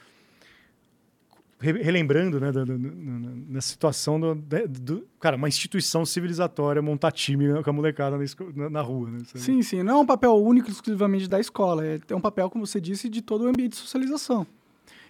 relembrando, 1.63 2.41
né, 2.41 2.51
da, 2.51 2.65
da, 2.65 2.75
na 2.77 3.61
situação 3.61 4.19
do, 4.19 4.35
do, 4.35 5.07
Cara, 5.21 5.37
uma 5.37 5.49
instituição 5.49 6.05
civilizatória 6.05 6.83
montar 6.83 7.13
time 7.13 7.63
com 7.63 7.71
a 7.71 7.73
molecada 7.73 8.19
na, 8.55 8.69
na 8.69 8.81
rua, 8.81 9.11
né? 9.11 9.19
Sim, 9.35 9.63
sim. 9.63 9.83
Não 9.83 9.99
é 9.99 10.01
um 10.01 10.07
papel 10.07 10.35
único 10.35 10.69
exclusivamente 10.69 11.29
da 11.29 11.39
escola. 11.39 11.87
É, 11.87 12.01
é 12.09 12.17
um 12.17 12.21
papel, 12.21 12.51
como 12.51 12.67
você 12.67 12.81
disse, 12.81 13.09
de 13.09 13.23
todo 13.23 13.43
o 13.43 13.49
ambiente 13.49 13.73
de 13.73 13.77
socialização. 13.77 14.47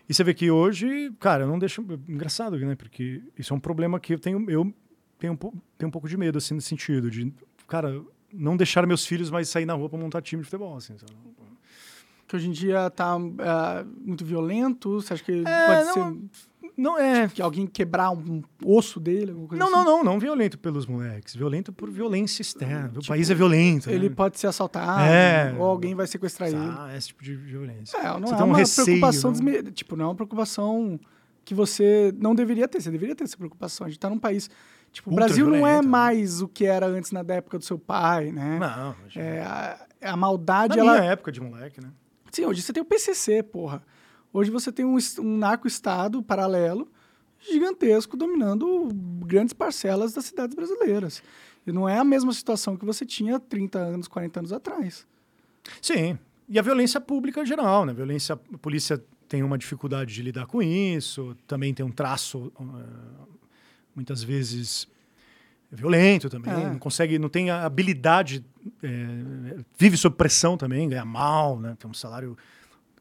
E 0.09 0.13
você 0.13 0.23
vê 0.23 0.35
que 0.35 0.51
hoje, 0.51 1.11
cara, 1.19 1.45
eu 1.45 1.49
não 1.49 1.59
deixo. 1.59 1.81
Engraçado, 2.09 2.59
né? 2.59 2.75
Porque 2.75 3.23
isso 3.39 3.55
é 3.55 3.57
um 3.57 3.61
problema 3.61 3.99
que 3.99 4.15
eu 4.15 4.19
tenho. 4.19 4.39
Eu 4.51 4.75
tenho 5.19 5.33
um, 5.33 5.37
tenho 5.37 5.89
um 5.89 5.91
pouco 5.91 6.09
de 6.09 6.17
medo, 6.17 6.39
assim, 6.39 6.55
nesse 6.55 6.69
sentido. 6.69 7.11
De, 7.11 7.33
cara, 7.67 8.03
não 8.33 8.57
deixar 8.57 8.87
meus 8.87 9.07
filhos 9.07 9.31
mais 9.31 9.49
sair 9.49 9.65
na 9.65 9.75
rua 9.75 9.89
para 9.89 9.99
montar 9.99 10.21
time 10.21 10.43
de 10.43 10.47
futebol, 10.47 10.77
assim. 10.77 10.99
Sabe? 10.99 11.13
Que 12.33 12.37
hoje 12.37 12.49
em 12.49 12.53
dia 12.53 12.87
está 12.87 13.15
uh, 13.15 13.31
muito 14.01 14.25
violento? 14.25 15.03
Você 15.03 15.13
acha 15.13 15.23
que 15.23 15.45
é, 15.47 15.67
pode 15.67 15.85
não, 15.85 15.93
ser. 15.93 16.71
Não 16.75 16.99
é. 16.99 17.29
Que 17.29 17.43
alguém 17.43 17.67
quebrar 17.67 18.11
um 18.11 18.43
osso 18.65 18.99
dele? 18.99 19.33
não, 19.33 19.45
assim? 19.45 19.57
não, 19.59 19.85
não, 19.85 20.05
não 20.05 20.19
violento 20.19 20.59
pelos 20.59 20.87
moleques. 20.87 21.37
Violento 21.37 21.73
por 21.73 21.91
violência 21.91 22.41
externa. 22.41 22.89
Tipo, 22.89 23.01
o 23.01 23.07
país 23.07 23.29
é 23.29 23.35
violento. 23.35 23.91
Ele 23.91 24.09
né? 24.09 24.15
pode 24.15 24.39
ser 24.39 24.47
assaltado, 24.47 25.03
é, 25.03 25.55
ou 25.59 25.67
alguém 25.67 25.95
vai 25.95 26.07
sequestrar 26.07 26.49
ele. 26.49 26.59
Ah, 26.59 26.91
esse 26.97 27.09
tipo 27.09 27.23
de 27.23 27.37
violência. 27.37 27.99
É, 27.99 28.05
não 28.19 28.29
você 28.29 28.35
é 28.35 28.45
uma 28.45 28.57
receio, 28.57 28.85
preocupação. 28.87 29.33
Né? 29.33 29.63
Tipo, 29.71 29.95
não 29.95 30.07
é 30.07 30.09
uma 30.09 30.15
preocupação 30.15 30.99
que 31.45 31.55
você 31.55 32.15
não 32.19 32.35
deveria 32.35 32.67
ter. 32.67 32.81
Você 32.81 32.91
deveria 32.91 33.15
ter 33.15 33.25
essa 33.25 33.37
preocupação. 33.37 33.87
A 33.87 33.91
gente 33.91 33.99
está 33.99 34.09
num 34.09 34.19
país. 34.19 34.49
Tipo, 34.91 35.11
o 35.11 35.15
Brasil 35.15 35.47
não 35.47 35.67
é 35.67 35.83
né? 35.83 35.87
mais 35.87 36.41
o 36.41 36.49
que 36.49 36.65
era 36.65 36.87
antes 36.87 37.13
na 37.13 37.21
época 37.21 37.59
do 37.59 37.65
seu 37.65 37.79
pai, 37.79 38.33
né? 38.33 38.59
Não, 38.59 38.95
é, 39.15 39.41
a, 39.41 39.87
a 40.13 40.17
maldade. 40.17 40.77
Na 40.77 40.83
ela... 40.83 40.93
minha 40.93 41.13
época 41.13 41.31
de 41.31 41.41
moleque, 41.41 41.79
né? 41.79 41.91
Sim, 42.33 42.47
hoje 42.47 42.63
você 42.63 42.73
tem 42.73 42.83
o 42.83 42.87
PCC, 42.87 43.43
porra. 43.43 43.85
Hoje 44.33 44.51
você 44.51 44.73
tem 44.73 44.87
um, 44.87 44.97
um 45.21 45.37
narco-estado 45.37 46.23
paralelo 46.23 46.91
gigantesco 47.39 48.17
dominando 48.17 48.89
grandes 49.27 49.53
parcelas 49.53 50.15
das 50.15 50.25
cidades 50.25 50.55
brasileiras. 50.55 51.23
E 51.67 51.71
não 51.71 51.87
é 51.87 51.99
a 51.99 52.05
mesma 52.05 52.33
situação 52.33 52.77
que 52.77 52.87
você 52.87 53.05
tinha 53.05 53.39
30 53.39 53.79
anos, 53.79 54.09
40 54.09 54.41
anos 54.41 54.53
atrás. 54.53 55.07
Sim. 55.81 56.19
E 56.49 56.59
a 56.59 56.63
violência 56.63 57.01
pública 57.01 57.43
em 57.43 57.47
geral, 57.47 57.85
né? 57.85 57.93
Violência, 57.93 58.39
a 58.53 58.59
polícia 58.59 59.03
tem 59.29 59.43
uma 59.43 59.59
dificuldade 59.59 60.15
de 60.15 60.23
lidar 60.23 60.47
com 60.47 60.63
isso, 60.63 61.37
também 61.47 61.75
tem 61.75 61.85
um 61.85 61.91
traço 61.91 62.53
uh, 62.59 63.29
muitas 63.95 64.23
vezes 64.23 64.89
violento 65.77 66.29
também, 66.29 66.53
é. 66.53 66.69
não 66.69 66.79
consegue, 66.79 67.19
não 67.19 67.29
tem 67.29 67.51
a 67.51 67.65
habilidade, 67.65 68.45
é, 68.83 69.57
vive 69.79 69.97
sob 69.97 70.15
pressão 70.17 70.57
também, 70.57 70.89
ganha 70.89 71.05
mal, 71.05 71.59
né? 71.59 71.75
Tem 71.79 71.91
um 71.91 71.95
salário 71.95 72.37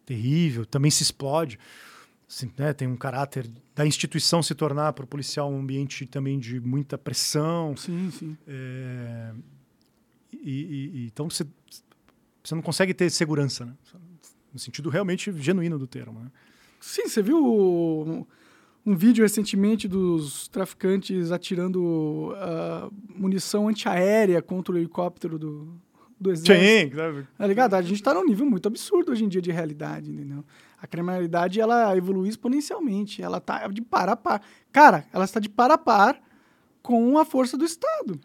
terrível, 0.06 0.66
também 0.66 0.90
se 0.90 1.04
explode. 1.04 1.60
Assim, 2.30 2.50
né? 2.58 2.72
Tem 2.72 2.88
um 2.88 2.96
caráter 2.96 3.50
da 3.76 3.86
instituição 3.86 4.42
se 4.42 4.56
tornar 4.56 4.94
para 4.94 5.04
o 5.04 5.08
policial 5.08 5.52
um 5.52 5.60
ambiente 5.60 6.06
também 6.06 6.40
de 6.40 6.62
muita 6.62 6.98
pressão. 6.98 7.76
Sim, 7.76 8.10
sim. 8.10 8.38
É, 8.48 9.34
e, 10.32 10.92
e, 10.94 11.06
então 11.08 11.30
você, 11.30 11.46
você 12.42 12.56
não 12.56 12.62
consegue 12.62 12.94
ter 12.94 13.10
segurança, 13.10 13.66
né? 13.66 13.74
No 14.54 14.60
sentido 14.60 14.90
realmente 14.90 15.32
genuíno 15.38 15.78
do 15.78 15.88
termo. 15.88 16.22
Né? 16.22 16.32
Sim, 16.80 17.08
você 17.08 17.22
viu 17.22 18.28
um 18.86 18.96
vídeo 18.96 19.24
recentemente 19.24 19.88
dos 19.88 20.48
traficantes 20.48 21.32
atirando 21.32 22.34
uh, 22.34 22.92
munição 23.16 23.68
antiaérea 23.68 24.42
contra 24.42 24.74
o 24.74 24.78
helicóptero 24.78 25.38
do, 25.38 25.74
do 26.20 26.32
exército. 26.32 26.96
Sim, 26.96 27.26
tá 27.38 27.48
ligado? 27.48 27.74
A 27.76 27.82
gente 27.82 27.96
está 27.96 28.14
num 28.14 28.26
nível 28.26 28.46
muito 28.46 28.68
absurdo 28.68 29.12
hoje 29.12 29.24
em 29.24 29.28
dia 29.28 29.42
de 29.42 29.52
realidade, 29.52 30.12
entendeu? 30.12 30.44
A 30.82 30.88
criminalidade, 30.88 31.62
ela 31.62 31.96
evolui 31.96 32.30
exponencialmente. 32.30 33.22
Ela 33.22 33.38
está 33.38 33.68
de 33.68 33.82
par 33.82 34.10
a 34.10 34.16
par. 34.16 34.42
Cara, 34.72 35.06
ela 35.14 35.26
está 35.26 35.40
de 35.40 35.48
par 35.48 35.70
a 35.70 35.78
par 35.78 36.20
com 36.82 37.20
a 37.20 37.26
força 37.26 37.56
do 37.56 37.64
Estado. 37.64 38.20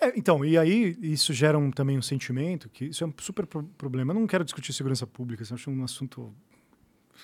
É, 0.00 0.18
então, 0.18 0.44
e 0.44 0.58
aí 0.58 0.98
isso 1.00 1.32
gera 1.32 1.56
um, 1.56 1.70
também 1.70 1.96
um 1.96 2.02
sentimento 2.02 2.68
que 2.68 2.86
isso 2.86 3.04
é 3.04 3.06
um 3.06 3.14
super 3.18 3.46
pro 3.46 3.62
problema. 3.78 4.12
Eu 4.12 4.18
não 4.18 4.26
quero 4.26 4.44
discutir 4.44 4.72
segurança 4.72 5.06
pública, 5.06 5.44
eu 5.48 5.54
acho 5.54 5.70
um 5.70 5.84
assunto... 5.84 6.34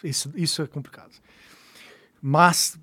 Isso, 0.05 0.33
isso 0.37 0.63
é 0.63 0.69
complicado. 0.69 1.11
Mas, 2.21 2.79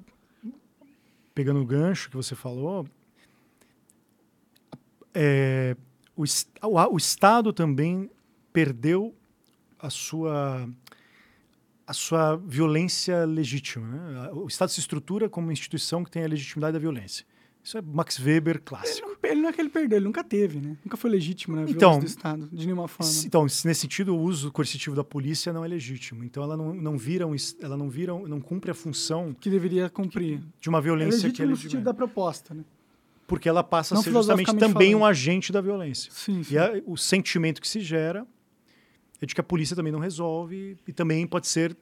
pegando 1.33 1.61
o 1.61 1.65
gancho 1.65 2.09
que 2.09 2.15
você 2.15 2.35
falou, 2.35 2.87
é, 5.13 5.75
o, 6.15 6.23
o 6.91 6.97
Estado 6.97 7.53
também 7.53 8.09
perdeu 8.51 9.15
a 9.79 9.89
sua 9.89 10.67
a 11.85 11.93
sua 11.93 12.35
violência 12.35 13.23
legítima. 13.23 13.87
Né? 13.87 14.29
O 14.33 14.45
Estado 14.45 14.69
se 14.69 14.79
estrutura 14.81 15.29
como 15.29 15.47
uma 15.47 15.53
instituição 15.53 16.03
que 16.03 16.11
tem 16.11 16.21
a 16.21 16.27
legitimidade 16.27 16.73
da 16.73 16.79
violência. 16.79 17.25
Isso 17.67 17.77
é 17.77 17.81
Max 17.81 18.17
Weber 18.17 18.61
clássico. 18.63 19.09
Ele, 19.21 19.33
ele 19.33 19.41
não 19.41 19.49
é 19.49 19.51
que 19.51 19.59
ele 19.59 19.67
perdeu, 19.67 19.97
ele 19.97 20.05
nunca 20.05 20.23
teve, 20.23 20.57
né? 20.61 20.77
Nunca 20.85 20.95
foi 20.95 21.09
legítimo, 21.09 21.53
né? 21.53 21.65
Então, 21.67 21.99
do 21.99 22.05
Estado, 22.05 22.47
de 22.49 22.65
nenhuma 22.65 22.87
forma. 22.87 23.11
Então, 23.25 23.43
nesse 23.43 23.75
sentido, 23.75 24.15
o 24.15 24.21
uso 24.21 24.53
coercitivo 24.53 24.95
da 24.95 25.03
polícia 25.03 25.51
não 25.51 25.65
é 25.65 25.67
legítimo. 25.67 26.23
Então, 26.23 26.41
ela 26.41 26.55
não, 26.55 26.73
não 26.73 26.97
vira, 26.97 27.27
um, 27.27 27.35
ela 27.61 27.75
não 27.75 27.89
vira, 27.89 28.13
não 28.13 28.39
cumpre 28.39 28.71
a 28.71 28.73
função 28.73 29.35
que 29.37 29.49
deveria 29.49 29.89
cumprir 29.89 30.41
de 30.61 30.69
uma 30.69 30.79
violência 30.79 31.17
é 31.17 31.27
legítimo 31.27 31.33
que 31.33 31.43
é 31.43 31.45
no 31.45 31.57
sentido 31.57 31.83
da 31.83 31.93
proposta, 31.93 32.53
né? 32.53 32.63
Porque 33.27 33.49
ela 33.49 33.65
passa 33.65 33.95
não 33.95 33.99
a 33.99 34.03
ser 34.05 34.11
justamente 34.11 34.55
também 34.55 34.91
falando. 34.91 35.01
um 35.01 35.05
agente 35.05 35.51
da 35.51 35.59
violência. 35.59 36.09
Sim, 36.13 36.43
sim. 36.43 36.53
E 36.53 36.57
a, 36.57 36.81
o 36.85 36.95
sentimento 36.95 37.59
que 37.59 37.67
se 37.67 37.81
gera 37.81 38.25
é 39.21 39.25
de 39.25 39.35
que 39.35 39.41
a 39.41 39.43
polícia 39.43 39.75
também 39.75 39.91
não 39.91 39.99
resolve 39.99 40.77
e 40.87 40.93
também 40.93 41.27
pode 41.27 41.47
ser 41.47 41.75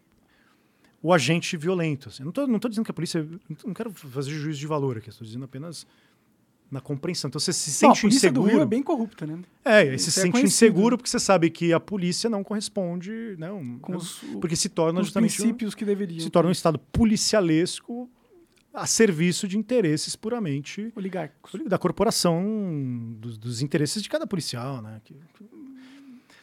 o 1.05 1.13
agente 1.13 1.55
violento. 1.55 2.09
Assim. 2.09 2.23
Não 2.23 2.29
estou 2.29 2.47
não 2.47 2.57
dizendo 2.57 2.83
que 2.83 2.89
a 2.89 2.93
polícia. 2.93 3.27
Não 3.63 3.75
quero 3.75 3.91
fazer 3.91 4.31
juízo 4.31 4.59
de 4.59 4.65
valor 4.65 4.97
aqui, 4.97 5.09
estou 5.09 5.25
dizendo 5.25 5.45
apenas 5.45 5.85
na 6.71 6.81
compreensão. 6.81 7.27
Então 7.27 7.39
você 7.39 7.53
se 7.53 7.69
sente 7.69 8.01
Bom, 8.01 8.07
a 8.07 8.09
inseguro. 8.09 8.47
Do 8.47 8.51
Rio 8.51 8.61
é 8.61 8.65
bem 8.65 8.81
corrupta, 8.81 9.27
né? 9.27 9.39
É, 9.63 9.95
você 9.95 10.09
se 10.09 10.19
é 10.19 10.23
sente 10.23 10.41
inseguro 10.41 10.97
porque 10.97 11.07
você 11.07 11.19
sabe 11.19 11.51
que 11.51 11.71
a 11.71 11.79
polícia 11.79 12.27
não 12.27 12.43
corresponde, 12.43 13.35
não, 13.37 13.63
né, 13.63 13.77
com 13.83 13.95
os, 13.95 14.17
porque 14.41 14.55
se 14.55 14.67
torna 14.67 15.03
justamente 15.03 15.29
os 15.29 15.37
princípios 15.37 15.73
um, 15.75 15.77
que 15.77 15.85
deveriam. 15.85 16.21
Se 16.21 16.29
torna 16.31 16.49
um 16.49 16.51
estado 16.51 16.79
policialesco 16.79 18.09
a 18.73 18.87
serviço 18.87 19.47
de 19.47 19.59
interesses 19.59 20.15
puramente 20.15 20.91
oligárquicos 20.95 21.61
da 21.67 21.77
corporação 21.77 23.15
dos, 23.19 23.37
dos 23.37 23.61
interesses 23.61 24.01
de 24.01 24.09
cada 24.09 24.25
policial, 24.25 24.81
né? 24.81 24.99
Que, 25.05 25.13
que... 25.13 25.43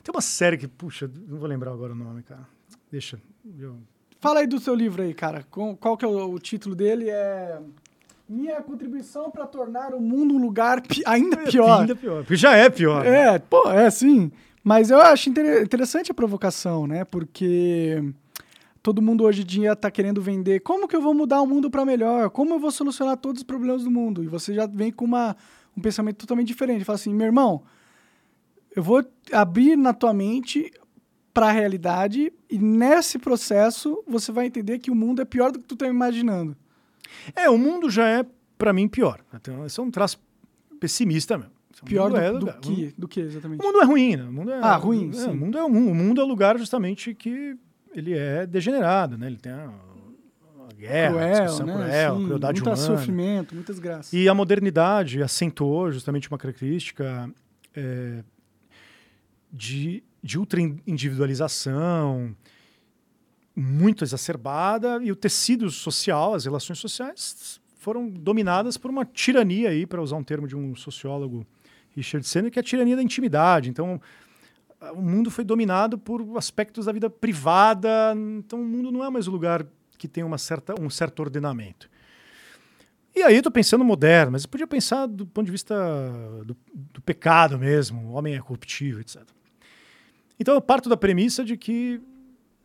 Tem 0.05 0.15
uma 0.15 0.23
série 0.23 0.57
que, 0.57 0.69
puxa, 0.69 1.11
não 1.29 1.39
vou 1.39 1.49
lembrar 1.49 1.73
agora 1.73 1.93
o 1.93 1.97
nome, 1.97 2.23
cara. 2.23 2.47
Deixa. 2.93 3.21
Eu... 3.59 3.77
Fala 4.23 4.39
aí 4.39 4.47
do 4.47 4.61
seu 4.61 4.73
livro 4.73 5.03
aí, 5.03 5.13
cara. 5.13 5.45
Qual 5.51 5.97
que 5.97 6.05
é 6.05 6.09
o, 6.09 6.31
o 6.31 6.39
título 6.39 6.77
dele? 6.77 7.11
É 7.11 7.59
minha 8.29 8.63
contribuição 8.63 9.33
para 9.33 9.45
tornar 9.49 9.93
o 9.93 10.01
mundo 10.01 10.37
um 10.37 10.39
lugar 10.39 10.81
pi 10.81 11.03
ainda 11.05 11.41
é, 11.43 11.51
pior. 11.51 11.81
Ainda 11.81 11.97
pior, 11.97 12.23
porque 12.23 12.37
já 12.37 12.57
é 12.57 12.71
pior. 12.71 13.05
É, 13.05 13.33
né? 13.33 13.39
pô, 13.41 13.69
é 13.69 13.91
sim. 13.91 14.31
Mas 14.63 14.91
eu 14.91 15.01
acho 15.01 15.29
inter 15.29 15.65
interessante 15.65 16.13
a 16.13 16.15
provocação, 16.15 16.87
né? 16.87 17.05
Porque 17.05 18.01
todo 18.81 19.03
mundo 19.03 19.25
hoje 19.25 19.43
em 19.43 19.45
dia 19.45 19.73
está 19.73 19.91
querendo 19.91 20.23
vender 20.23 20.61
como 20.61 20.87
que 20.87 20.95
eu 20.95 21.03
vou 21.03 21.13
mudar 21.13 21.43
o 21.43 21.47
mundo 21.47 21.69
para 21.69 21.85
melhor, 21.85 22.31
como 22.31 22.55
eu 22.55 22.61
vou 22.61 22.71
solucionar 22.71 23.17
todos 23.17 23.41
os 23.41 23.45
problemas 23.45 23.83
do 23.83 23.91
mundo. 23.91 24.23
E 24.23 24.29
você 24.29 24.55
já 24.55 24.67
vem 24.67 24.93
com 24.93 25.05
uma, 25.05 25.37
um 25.77 25.83
pensamento 25.83 26.19
totalmente 26.19 26.47
diferente. 26.47 26.85
Fala 26.85 26.95
assim, 26.95 27.13
meu 27.13 27.27
irmão, 27.27 27.65
eu 28.77 28.85
vou 28.85 29.05
abrir 29.33 29.77
na 29.77 29.93
tua 29.93 30.15
mente 30.15 30.73
para 31.33 31.49
a 31.49 31.53
realidade 31.53 32.33
e 32.51 32.59
nesse 32.59 33.19
processo 33.19 34.03
você 34.07 34.31
vai 34.31 34.47
entender 34.47 34.79
que 34.79 34.91
o 34.91 34.95
mundo 34.95 35.23
é 35.23 35.25
pior 35.25 35.51
do 35.51 35.59
que 35.59 35.67
tu 35.67 35.75
está 35.75 35.87
imaginando. 35.87 36.57
É, 37.35 37.49
o 37.49 37.59
mundo 37.59 37.91
já 37.91 38.07
é, 38.07 38.27
para 38.59 38.73
mim, 38.73 38.89
pior. 38.89 39.21
Então, 39.35 39.65
esse 39.65 39.79
é 39.79 39.83
um 39.83 39.91
traço 39.91 40.21
pessimista 40.79 41.39
mesmo. 41.39 41.53
Pior 41.85 42.11
do, 42.11 42.17
é 42.17 42.33
do, 42.33 42.53
que, 42.61 42.95
do 42.97 43.09
que 43.09 43.21
exatamente? 43.21 43.61
O 43.61 43.67
mundo 43.67 43.81
é 43.81 43.85
ruim, 43.85 44.17
né? 44.17 44.23
O 44.25 44.33
mundo 44.33 44.51
é, 44.53 44.61
ah, 44.63 44.77
ruim, 44.77 45.11
é. 45.15 45.27
O 45.27 45.35
mundo 45.35 45.59
é, 45.59 45.65
o 45.65 45.69
mundo 45.69 46.21
é 46.21 46.25
o 46.25 46.27
lugar 46.27 46.57
justamente 46.57 47.13
que 47.13 47.57
ele 47.93 48.17
é 48.17 48.47
degenerado, 48.47 49.19
né? 49.19 49.27
Ele 49.27 49.37
tem 49.37 49.51
a, 49.51 49.73
a 50.69 50.75
guerra, 50.75 51.11
cruel, 51.11 51.27
a 51.27 51.41
discussão 51.41 51.67
né? 51.67 51.73
cruel, 51.73 51.91
sim, 51.91 52.23
a 52.23 52.27
crueldade 52.27 52.63
muito 52.63 52.77
humana. 52.77 52.99
sofrimento, 52.99 53.55
muitas 53.55 53.79
graças. 53.81 54.13
E 54.13 54.29
a 54.29 54.35
modernidade 54.35 55.23
acentuou 55.23 55.91
justamente 55.91 56.29
uma 56.29 56.39
característica 56.39 57.29
é, 57.75 58.23
de, 59.53 60.05
de 60.23 60.39
ultra 60.39 60.61
individualização, 60.61 62.35
muito 63.55 64.05
exacerbada 64.05 65.01
e 65.03 65.11
o 65.11 65.17
tecido 65.17 65.71
social, 65.71 66.35
as 66.35 66.45
relações 66.45 66.79
sociais 66.79 67.61
foram 67.83 68.09
dominadas 68.09 68.77
por 68.77 68.91
uma 68.91 69.05
tirania 69.05 69.71
aí, 69.71 69.85
para 69.85 70.01
usar 70.01 70.17
um 70.17 70.23
termo 70.23 70.47
de 70.47 70.57
um 70.57 70.77
sociólogo 70.77 71.45
Richard 71.97 72.27
Sennett, 72.27 72.53
que 72.53 72.59
é 72.59 72.61
a 72.61 72.65
tirania 72.65 72.95
da 72.95 73.03
intimidade. 73.03 73.69
Então, 73.69 74.01
o 74.95 75.03
mundo 75.03 75.31
foi 75.31 75.45
dominado 75.45 75.99
por 75.99 76.25
aspectos 76.37 76.87
da 76.87 76.93
vida 76.93 77.11
privada. 77.11 78.15
Então, 78.39 78.61
o 78.61 78.65
mundo 78.65 78.93
não 78.93 79.05
é 79.05 79.11
mais 79.11 79.27
o 79.27 79.33
lugar 79.33 79.67
que 79.99 80.07
tem 80.07 80.23
uma 80.23 80.39
certa, 80.39 80.81
um 80.81 80.89
certo 80.89 81.21
ordenamento. 81.21 81.91
E 83.15 83.23
aí, 83.23 83.37
estou 83.37 83.53
pensando 83.53 83.85
moderno, 83.85 84.33
mas 84.33 84.47
podia 84.47 84.67
pensar 84.67 85.07
do 85.07 85.27
ponto 85.27 85.47
de 85.47 85.53
vista 85.53 85.75
do, 86.45 86.57
do 86.95 87.03
pecado 87.03 87.59
mesmo. 87.59 88.11
O 88.11 88.13
homem 88.13 88.37
é 88.37 88.41
corruptível, 88.41 89.01
etc. 89.01 89.23
Então, 90.43 90.55
eu 90.55 90.61
parto 90.61 90.89
da 90.89 90.97
premissa 90.97 91.45
de 91.45 91.57
que 91.57 92.01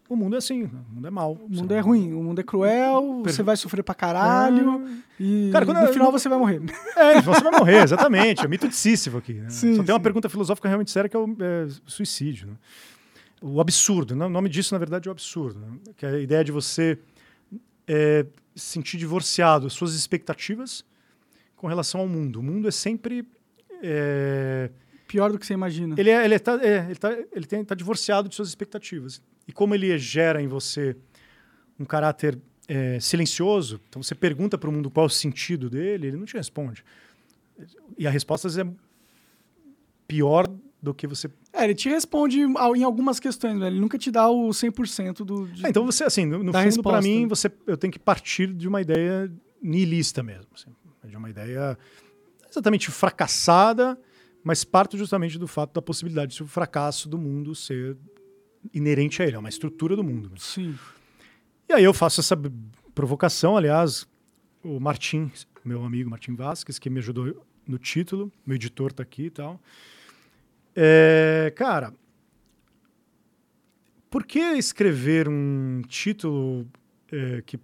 o 0.09 0.15
mundo 0.15 0.33
é 0.33 0.39
assim, 0.39 0.63
o 0.63 0.95
mundo 0.95 1.07
é 1.07 1.11
mal. 1.11 1.33
O 1.33 1.47
mundo 1.47 1.71
é 1.71 1.79
ruim, 1.79 2.11
o 2.11 2.23
mundo 2.23 2.41
é 2.41 2.43
cruel, 2.43 3.21
você 3.23 3.43
vai 3.43 3.55
sofrer 3.55 3.83
pra 3.83 3.93
caralho 3.93 4.83
é... 5.19 5.23
e 5.23 5.49
Cara, 5.51 5.63
no 5.63 5.93
final 5.93 6.11
você 6.11 6.27
vai 6.27 6.39
morrer. 6.39 6.59
É, 6.95 7.21
você 7.21 7.43
vai 7.43 7.51
morrer, 7.59 7.83
exatamente. 7.83 8.43
É 8.43 8.47
mito 8.47 8.67
de 8.67 8.75
Sísifo 8.75 9.17
aqui. 9.17 9.33
Né? 9.33 9.49
Sim, 9.51 9.75
Só 9.75 9.83
tem 9.83 9.93
uma 9.93 10.01
pergunta 10.01 10.27
filosófica 10.27 10.67
realmente 10.67 10.89
séria 10.89 11.07
que 11.07 11.15
é 11.15 11.19
o 11.19 11.37
é, 11.39 11.67
suicídio. 11.85 12.47
Né? 12.47 12.53
O 13.43 13.61
absurdo, 13.61 14.15
né? 14.15 14.25
o 14.25 14.29
nome 14.29 14.49
disso, 14.49 14.73
na 14.73 14.79
verdade, 14.79 15.07
é 15.07 15.11
o 15.11 15.13
absurdo. 15.13 15.59
Né? 15.59 15.67
Que 15.95 16.03
é 16.07 16.09
a 16.09 16.19
ideia 16.19 16.43
de 16.43 16.51
você 16.51 16.97
é, 17.87 18.25
sentir 18.55 18.97
divorciado 18.97 19.67
as 19.67 19.73
suas 19.73 19.93
expectativas 19.93 20.83
com 21.55 21.67
relação 21.67 22.01
ao 22.01 22.07
mundo. 22.07 22.39
O 22.39 22.43
mundo 22.43 22.67
é 22.67 22.71
sempre... 22.71 23.23
É... 23.83 24.71
Pior 25.07 25.31
do 25.31 25.39
que 25.39 25.45
você 25.45 25.53
imagina. 25.53 25.95
Ele, 25.97 26.09
é, 26.09 26.25
ele, 26.25 26.37
tá, 26.37 26.59
é, 26.61 26.85
ele, 26.85 26.95
tá, 26.95 27.17
ele 27.31 27.45
tem, 27.45 27.63
tá 27.63 27.73
divorciado 27.73 28.27
de 28.27 28.35
suas 28.35 28.49
expectativas. 28.49 29.21
E 29.47 29.53
como 29.53 29.73
ele 29.73 29.97
gera 29.97 30.41
em 30.41 30.47
você 30.47 30.95
um 31.79 31.85
caráter 31.85 32.37
é, 32.67 32.99
silencioso, 32.99 33.79
então 33.87 34.03
você 34.03 34.13
pergunta 34.13 34.57
para 34.57 34.69
o 34.69 34.73
mundo 34.73 34.91
qual 34.91 35.05
é 35.05 35.07
o 35.07 35.09
sentido 35.09 35.69
dele, 35.69 36.07
ele 36.07 36.17
não 36.17 36.25
te 36.25 36.35
responde. 36.35 36.83
E 37.97 38.05
a 38.05 38.09
resposta 38.09 38.47
é 38.61 38.67
pior 40.07 40.47
do 40.81 40.93
que 40.93 41.07
você. 41.07 41.29
É, 41.53 41.63
ele 41.63 41.75
te 41.75 41.89
responde 41.89 42.39
em 42.41 42.83
algumas 42.83 43.19
questões, 43.19 43.59
né? 43.59 43.67
ele 43.67 43.79
nunca 43.79 43.97
te 43.97 44.11
dá 44.11 44.29
o 44.29 44.49
100% 44.49 45.23
do. 45.23 45.47
De, 45.47 45.65
é, 45.65 45.69
então 45.69 45.85
você, 45.85 46.03
assim, 46.03 46.25
no, 46.25 46.43
no 46.43 46.53
fundo, 46.53 46.83
para 46.83 47.01
mim, 47.01 47.27
você, 47.27 47.51
eu 47.65 47.77
tenho 47.77 47.91
que 47.91 47.99
partir 47.99 48.53
de 48.53 48.67
uma 48.67 48.81
ideia 48.81 49.31
nihilista 49.61 50.21
mesmo. 50.21 50.47
Assim, 50.53 50.69
de 51.03 51.15
uma 51.15 51.29
ideia 51.29 51.77
exatamente 52.49 52.91
fracassada, 52.91 53.97
mas 54.47 54.63
parto 54.63 54.97
justamente 54.97 55.37
do 55.37 55.45
fato 55.45 55.73
da 55.73 55.81
possibilidade 55.81 56.33
de 56.33 56.41
o 56.41 56.47
fracasso 56.47 57.09
do 57.09 57.17
mundo 57.17 57.53
ser 57.53 57.97
inerente 58.73 59.21
a 59.21 59.25
ele, 59.25 59.35
é 59.35 59.39
uma 59.39 59.49
estrutura 59.49 59.93
do 59.93 60.05
mundo. 60.05 60.29
Né? 60.29 60.35
Sim. 60.39 60.79
E 61.67 61.73
aí 61.73 61.83
eu 61.83 61.93
faço 61.93 62.21
essa 62.21 62.39
provocação, 62.95 63.57
aliás, 63.57 64.07
o 64.63 64.79
Martim, 64.79 65.29
meu 65.65 65.83
amigo 65.83 66.09
Martim 66.09 66.33
Vasquez, 66.33 66.79
que 66.79 66.89
me 66.89 66.99
ajudou 66.99 67.45
no 67.67 67.77
título, 67.77 68.31
meu 68.45 68.55
editor 68.55 68.91
está 68.91 69.03
aqui 69.03 69.23
e 69.23 69.29
tal. 69.29 69.59
É, 70.73 71.51
cara, 71.53 71.93
por 74.09 74.25
que 74.25 74.39
escrever 74.39 75.27
um 75.27 75.81
título 75.89 76.65
é, 77.11 77.41
que. 77.41 77.59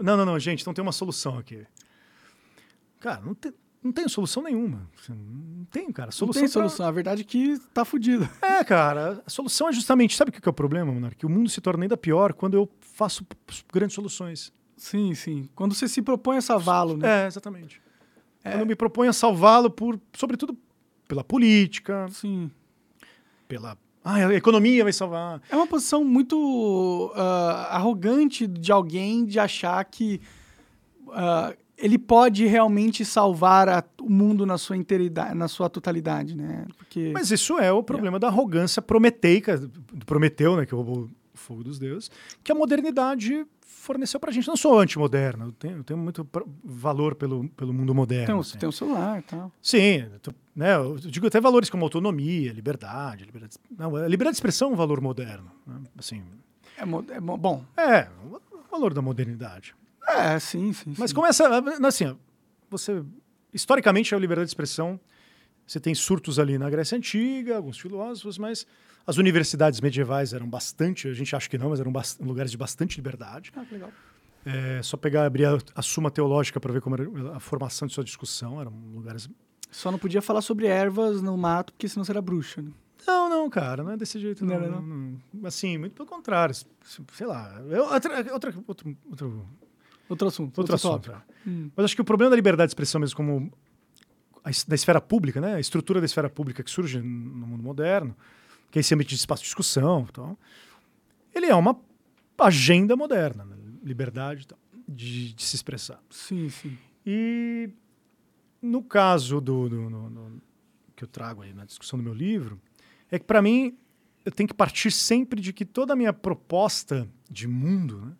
Não, 0.00 0.16
não, 0.16 0.26
não, 0.26 0.36
gente, 0.40 0.66
não 0.66 0.74
tem 0.74 0.82
uma 0.82 0.90
solução 0.90 1.38
aqui. 1.38 1.64
Cara, 2.98 3.20
não 3.20 3.34
tem, 3.34 3.52
não 3.82 3.90
tem 3.90 4.06
solução 4.08 4.42
nenhuma. 4.42 4.88
Não 5.08 5.64
tem, 5.70 5.90
cara. 5.90 6.10
Solução 6.10 6.42
não 6.42 6.48
tem 6.48 6.52
solução. 6.52 6.84
Pra... 6.84 6.88
A 6.88 6.90
verdade 6.92 7.22
é 7.22 7.24
que 7.24 7.58
tá 7.74 7.84
fudido. 7.84 8.28
É, 8.42 8.62
cara. 8.62 9.22
A 9.26 9.30
solução 9.30 9.68
é 9.68 9.72
justamente. 9.72 10.16
Sabe 10.16 10.30
o 10.30 10.32
que 10.32 10.46
é 10.46 10.50
o 10.50 10.52
problema, 10.52 10.92
Monark? 10.92 11.16
Que 11.16 11.26
o 11.26 11.28
mundo 11.28 11.48
se 11.48 11.60
torna 11.60 11.84
ainda 11.84 11.96
pior 11.96 12.32
quando 12.32 12.54
eu 12.54 12.68
faço 12.80 13.26
grandes 13.72 13.94
soluções. 13.94 14.52
Sim, 14.76 15.14
sim. 15.14 15.48
Quando 15.54 15.74
você 15.74 15.88
se 15.88 16.00
propõe 16.00 16.36
a 16.36 16.40
salvá-lo, 16.40 16.96
né? 16.96 17.24
É, 17.24 17.26
exatamente. 17.26 17.80
É. 18.44 18.50
Quando 18.50 18.60
eu 18.60 18.66
me 18.66 18.76
proponho 18.76 19.10
a 19.10 19.12
salvá-lo 19.12 19.70
por, 19.70 19.98
sobretudo, 20.12 20.56
pela 21.08 21.24
política. 21.24 22.06
Sim. 22.10 22.50
Pela 23.48 23.76
ah, 24.04 24.16
a 24.16 24.34
economia 24.34 24.82
vai 24.82 24.92
salvar. 24.92 25.40
É 25.48 25.54
uma 25.54 25.66
posição 25.66 26.04
muito 26.04 27.12
uh, 27.14 27.20
arrogante 27.70 28.48
de 28.48 28.72
alguém 28.72 29.24
de 29.24 29.38
achar 29.38 29.84
que 29.84 30.20
uh, 31.06 31.56
ele 31.82 31.98
pode 31.98 32.46
realmente 32.46 33.04
salvar 33.04 33.68
a, 33.68 33.84
o 34.00 34.08
mundo 34.08 34.46
na 34.46 34.56
sua 34.56 34.76
inteiridade, 34.76 35.34
na 35.34 35.48
sua 35.48 35.68
totalidade, 35.68 36.36
né? 36.36 36.64
Porque, 36.78 37.10
Mas 37.12 37.32
isso 37.32 37.58
é 37.58 37.72
o 37.72 37.82
problema 37.82 38.18
é. 38.18 38.20
da 38.20 38.28
arrogância 38.28 38.80
prometeica, 38.80 39.58
do 39.58 40.06
Prometeu, 40.06 40.56
né, 40.56 40.64
que 40.64 40.74
roubou 40.74 41.04
o 41.04 41.10
fogo 41.34 41.64
dos 41.64 41.80
deuses, 41.80 42.08
que 42.44 42.52
a 42.52 42.54
modernidade 42.54 43.44
forneceu 43.60 44.20
pra 44.20 44.30
gente. 44.30 44.46
Não 44.46 44.56
sou 44.56 44.78
anti-moderno, 44.78 45.46
eu 45.46 45.52
tenho, 45.52 45.76
eu 45.78 45.84
tenho 45.84 45.98
muito 45.98 46.26
valor 46.62 47.16
pelo, 47.16 47.48
pelo 47.48 47.74
mundo 47.74 47.92
moderno. 47.92 48.26
Tem, 48.26 48.38
assim. 48.38 48.58
tem 48.58 48.68
um 48.68 48.72
celular 48.72 49.18
e 49.18 49.22
tal. 49.22 49.50
Sim, 49.60 50.06
né, 50.54 50.76
eu 50.76 50.96
digo 50.98 51.26
até 51.26 51.40
valores 51.40 51.68
como 51.68 51.84
autonomia, 51.84 52.52
liberdade. 52.52 53.24
liberdade 53.24 53.56
não, 53.76 53.96
a 53.96 54.06
liberdade 54.06 54.34
de 54.34 54.36
expressão 54.36 54.70
é 54.70 54.72
um 54.72 54.76
valor 54.76 55.00
moderno. 55.00 55.50
Né? 55.66 55.80
Assim, 55.98 56.22
é, 56.78 56.82
é 56.82 57.20
bom. 57.20 57.64
É, 57.76 58.08
o 58.30 58.70
valor 58.70 58.94
da 58.94 59.02
modernidade. 59.02 59.74
É, 60.18 60.38
sim, 60.38 60.72
sim. 60.72 60.94
Mas 60.98 61.10
sim. 61.10 61.16
começa, 61.16 61.48
assim, 61.86 62.16
você 62.70 63.02
historicamente 63.52 64.14
a 64.14 64.18
liberdade 64.18 64.46
de 64.46 64.50
expressão, 64.50 64.98
você 65.66 65.78
tem 65.78 65.94
surtos 65.94 66.38
ali 66.38 66.58
na 66.58 66.68
Grécia 66.70 66.96
antiga, 66.96 67.56
alguns 67.56 67.78
filósofos, 67.78 68.38
mas 68.38 68.66
as 69.06 69.18
universidades 69.18 69.80
medievais 69.80 70.32
eram 70.32 70.48
bastante, 70.48 71.08
a 71.08 71.12
gente 71.12 71.34
acha 71.34 71.48
que 71.48 71.58
não, 71.58 71.70
mas 71.70 71.80
eram 71.80 71.92
lugares 72.20 72.50
de 72.50 72.56
bastante 72.56 72.96
liberdade. 72.96 73.52
Ah, 73.54 73.64
que 73.64 73.74
legal. 73.74 73.90
É 74.44 74.82
só 74.82 74.96
pegar, 74.96 75.24
abrir 75.24 75.44
a, 75.46 75.58
a 75.74 75.82
Suma 75.82 76.10
Teológica 76.10 76.58
para 76.58 76.72
ver 76.72 76.80
como 76.80 76.96
era 76.96 77.36
a 77.36 77.40
formação 77.40 77.86
de 77.86 77.94
sua 77.94 78.02
discussão. 78.02 78.60
Eram 78.60 78.72
lugares. 78.92 79.28
Só 79.70 79.90
não 79.90 79.98
podia 79.98 80.20
falar 80.20 80.42
sobre 80.42 80.66
ervas 80.66 81.22
no 81.22 81.36
mato, 81.36 81.72
porque 81.72 81.88
senão 81.88 82.04
você 82.04 82.10
era 82.10 82.20
bruxa, 82.20 82.60
né? 82.60 82.70
Não, 83.06 83.28
não, 83.28 83.50
cara, 83.50 83.82
não 83.82 83.92
é 83.92 83.96
desse 83.96 84.18
jeito, 84.18 84.44
não. 84.44 84.60
não, 84.60 84.82
não, 84.82 85.18
não. 85.32 85.46
Assim, 85.46 85.78
muito 85.78 85.94
pelo 85.94 86.08
contrário. 86.08 86.54
Sei 86.54 87.26
lá. 87.26 87.60
Outra, 87.92 88.32
outra, 88.32 88.54
outro, 88.66 88.96
outro, 89.08 89.46
outro 90.08 90.28
assunto. 90.28 90.58
Outro, 90.58 90.74
outro 90.74 90.74
assunto. 90.74 91.22
Hum. 91.46 91.70
Mas 91.74 91.84
acho 91.84 91.94
que 91.94 92.02
o 92.02 92.04
problema 92.04 92.30
da 92.30 92.36
liberdade 92.36 92.68
de 92.68 92.70
expressão, 92.70 93.00
mesmo 93.00 93.16
como 93.16 93.52
a, 94.44 94.50
da 94.66 94.74
esfera 94.74 95.00
pública, 95.00 95.40
né? 95.40 95.54
A 95.54 95.60
estrutura 95.60 96.00
da 96.00 96.06
esfera 96.06 96.28
pública 96.28 96.62
que 96.62 96.70
surge 96.70 97.00
no 97.00 97.46
mundo 97.46 97.62
moderno, 97.62 98.16
que 98.70 98.78
é 98.78 98.80
esse 98.80 98.94
ambiente 98.94 99.10
de 99.10 99.16
espaço 99.16 99.42
de 99.42 99.46
discussão, 99.46 100.06
então, 100.10 100.36
ele 101.34 101.46
é 101.46 101.54
uma 101.54 101.78
agenda 102.38 102.96
moderna, 102.96 103.44
né? 103.44 103.56
liberdade 103.84 104.46
de, 104.88 105.32
de, 105.32 105.42
se 105.42 105.54
expressar. 105.56 106.02
Sim, 106.10 106.48
sim. 106.48 106.76
E 107.06 107.70
no 108.60 108.82
caso 108.82 109.40
do, 109.40 109.68
do 109.68 109.90
no, 109.90 110.10
no, 110.10 110.42
que 110.94 111.04
eu 111.04 111.08
trago 111.08 111.42
aí 111.42 111.52
na 111.52 111.64
discussão 111.64 111.98
do 111.98 112.02
meu 112.02 112.14
livro, 112.14 112.60
é 113.10 113.18
que 113.18 113.24
para 113.24 113.42
mim 113.42 113.76
eu 114.24 114.32
tenho 114.32 114.48
que 114.48 114.54
partir 114.54 114.90
sempre 114.90 115.40
de 115.40 115.52
que 115.52 115.64
toda 115.64 115.92
a 115.92 115.96
minha 115.96 116.12
proposta 116.12 117.08
de 117.30 117.48
mundo, 117.48 118.00
né? 118.00 118.12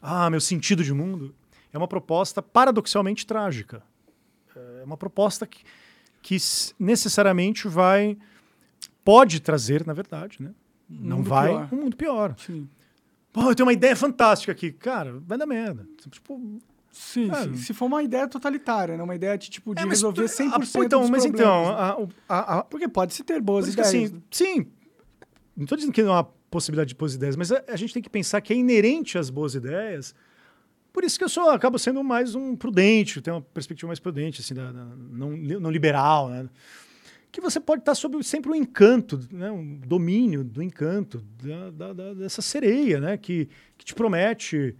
Ah, 0.00 0.30
meu 0.30 0.40
sentido 0.40 0.82
de 0.82 0.92
mundo, 0.92 1.34
é 1.72 1.78
uma 1.78 1.88
proposta 1.88 2.42
paradoxalmente 2.42 3.26
trágica. 3.26 3.82
É 4.80 4.84
uma 4.84 4.96
proposta 4.96 5.46
que, 5.46 5.62
que 6.22 6.36
necessariamente 6.78 7.68
vai 7.68 8.16
pode 9.04 9.40
trazer, 9.40 9.86
na 9.86 9.92
verdade, 9.92 10.38
né? 10.40 10.50
Um 10.90 11.08
Não 11.08 11.22
vai 11.22 11.48
pior. 11.48 11.68
um 11.72 11.76
mundo 11.76 11.96
pior. 11.96 12.34
Sim. 12.38 12.68
Pô, 13.32 13.42
eu 13.42 13.54
tenho 13.54 13.66
uma 13.66 13.72
ideia 13.72 13.94
fantástica 13.94 14.50
aqui. 14.50 14.72
Cara, 14.72 15.20
vai 15.20 15.38
dar 15.38 15.46
merda. 15.46 15.86
Tipo, 16.10 16.60
Sim, 16.90 17.30
é. 17.30 17.56
se 17.56 17.72
for 17.72 17.86
uma 17.86 18.02
ideia 18.02 18.26
totalitária, 18.26 18.96
né? 18.96 19.02
Uma 19.02 19.14
ideia 19.14 19.38
de, 19.38 19.48
tipo, 19.48 19.74
de 19.74 19.82
é, 19.82 19.86
resolver 19.86 20.24
100% 20.24 20.52
a, 20.52 20.84
então, 20.84 21.00
dos 21.02 21.10
Mas 21.10 21.24
então, 21.24 21.68
a, 21.68 21.96
a, 22.28 22.58
a, 22.58 22.64
Porque 22.64 22.88
pode 22.88 23.14
se 23.14 23.22
ter 23.22 23.40
boas 23.40 23.68
ideias. 23.68 23.88
Assim, 23.88 24.08
né? 24.08 24.20
Sim, 24.30 24.66
não 25.56 25.64
estou 25.64 25.76
dizendo 25.76 25.92
que 25.92 26.02
não 26.02 26.14
há 26.14 26.26
possibilidade 26.50 26.88
de 26.88 26.94
boas 26.94 27.14
ideias, 27.14 27.36
mas 27.36 27.52
a, 27.52 27.76
gente 27.76 27.94
tem 27.94 28.02
que 28.02 28.10
pensar 28.10 28.40
que 28.40 28.52
é 28.52 28.56
inerente 28.56 29.16
às 29.16 29.30
boas 29.30 29.54
ideias. 29.54 30.14
Por 30.92 31.04
isso 31.04 31.16
que 31.16 31.24
eu 31.24 31.28
sou, 31.28 31.50
acabo 31.50 31.78
sendo 31.78 32.02
mais 32.02 32.34
um 32.34 32.56
prudente, 32.56 33.20
tenho 33.20 33.36
uma 33.36 33.42
perspectiva 33.42 33.86
mais 33.86 34.00
prudente, 34.00 34.40
assim, 34.40 34.54
da, 34.54 34.72
da 34.72 34.84
não, 34.84 35.30
não 35.36 35.70
liberal, 35.70 36.28
né? 36.28 36.48
que 37.32 37.40
você 37.40 37.60
pode 37.60 37.82
estar 37.82 37.94
sob 37.94 38.22
sempre 38.24 38.50
o 38.50 38.52
um 38.52 38.56
encanto, 38.56 39.20
né, 39.30 39.50
um 39.50 39.76
domínio 39.76 40.42
do 40.42 40.60
encanto 40.60 41.24
da, 41.72 41.92
da, 41.92 42.14
dessa 42.14 42.42
sereia, 42.42 43.00
né, 43.00 43.16
que, 43.16 43.48
que 43.78 43.84
te 43.84 43.94
promete 43.94 44.74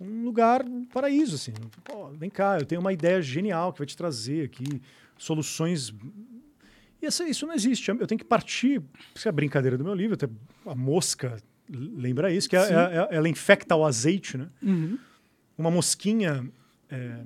um 0.00 0.24
lugar, 0.24 0.64
um 0.64 0.84
paraíso, 0.84 1.34
assim. 1.34 1.52
Pô, 1.84 2.08
vem 2.10 2.30
cá, 2.30 2.58
eu 2.58 2.64
tenho 2.64 2.80
uma 2.80 2.92
ideia 2.92 3.20
genial 3.20 3.72
que 3.72 3.80
vai 3.80 3.86
te 3.86 3.96
trazer 3.96 4.46
aqui 4.46 4.80
soluções. 5.18 5.92
E 7.02 7.06
essa, 7.06 7.26
isso 7.28 7.46
não 7.46 7.54
existe. 7.54 7.88
Eu 7.88 8.06
tenho 8.06 8.18
que 8.18 8.24
partir. 8.24 8.82
Isso 9.14 9.26
é 9.26 9.30
a 9.30 9.32
brincadeira 9.32 9.78
do 9.78 9.84
meu 9.84 9.94
livro, 9.94 10.14
até 10.14 10.28
a 10.66 10.74
mosca 10.74 11.36
lembra 11.72 12.32
isso, 12.32 12.48
que 12.48 12.56
é, 12.56 12.60
é, 12.60 12.64
é, 12.64 13.08
ela 13.12 13.28
infecta 13.28 13.76
o 13.76 13.84
azeite, 13.84 14.36
né? 14.36 14.48
Uhum. 14.62 14.98
Uma 15.56 15.70
mosquinha. 15.70 16.50
É, 16.88 17.20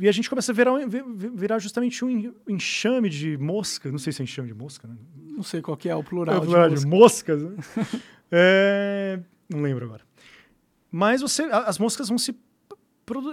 e 0.00 0.08
a 0.08 0.12
gente 0.12 0.28
começa 0.28 0.50
a 0.50 0.54
virar, 0.54 0.72
virar 1.34 1.58
justamente 1.58 2.04
um 2.04 2.34
enxame 2.48 3.08
de 3.08 3.36
mosca. 3.38 3.90
Não 3.90 3.98
sei 3.98 4.12
se 4.12 4.20
é 4.20 4.24
enxame 4.24 4.48
de 4.48 4.54
mosca, 4.54 4.88
né? 4.88 4.96
Não 5.30 5.42
sei 5.42 5.62
qual 5.62 5.76
que 5.76 5.88
é 5.88 5.94
o 5.94 6.02
plural. 6.02 6.34
É 6.34 6.38
o 6.38 6.42
plural 6.42 6.70
de, 6.70 6.84
moscas. 6.86 7.42
Né? 7.42 7.56
é, 8.30 9.20
não 9.48 9.62
lembro 9.62 9.84
agora. 9.84 10.02
Mas 10.90 11.20
você, 11.20 11.42
as 11.44 11.78
moscas 11.78 12.08
vão 12.08 12.18
se 12.18 12.32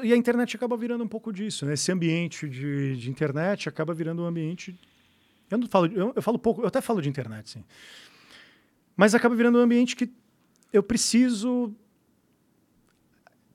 e 0.04 0.14
a 0.14 0.16
internet 0.16 0.56
acaba 0.56 0.78
virando 0.78 1.04
um 1.04 1.08
pouco 1.08 1.34
disso, 1.34 1.66
né? 1.66 1.74
Esse 1.74 1.92
ambiente 1.92 2.48
de, 2.48 2.96
de 2.96 3.10
internet 3.10 3.68
acaba 3.68 3.94
virando 3.94 4.22
um 4.22 4.26
ambiente. 4.26 4.78
Eu 5.50 5.58
não 5.58 5.68
falo, 5.68 5.88
eu, 5.88 6.14
eu, 6.16 6.22
falo 6.22 6.38
pouco, 6.38 6.62
eu 6.62 6.68
até 6.68 6.80
falo 6.80 7.02
de 7.02 7.10
internet, 7.10 7.50
sim. 7.50 7.64
Mas 8.96 9.16
acaba 9.16 9.36
virando 9.36 9.58
um 9.58 9.62
ambiente 9.62 9.96
que 9.96 10.12
eu 10.72 10.84
preciso 10.84 11.74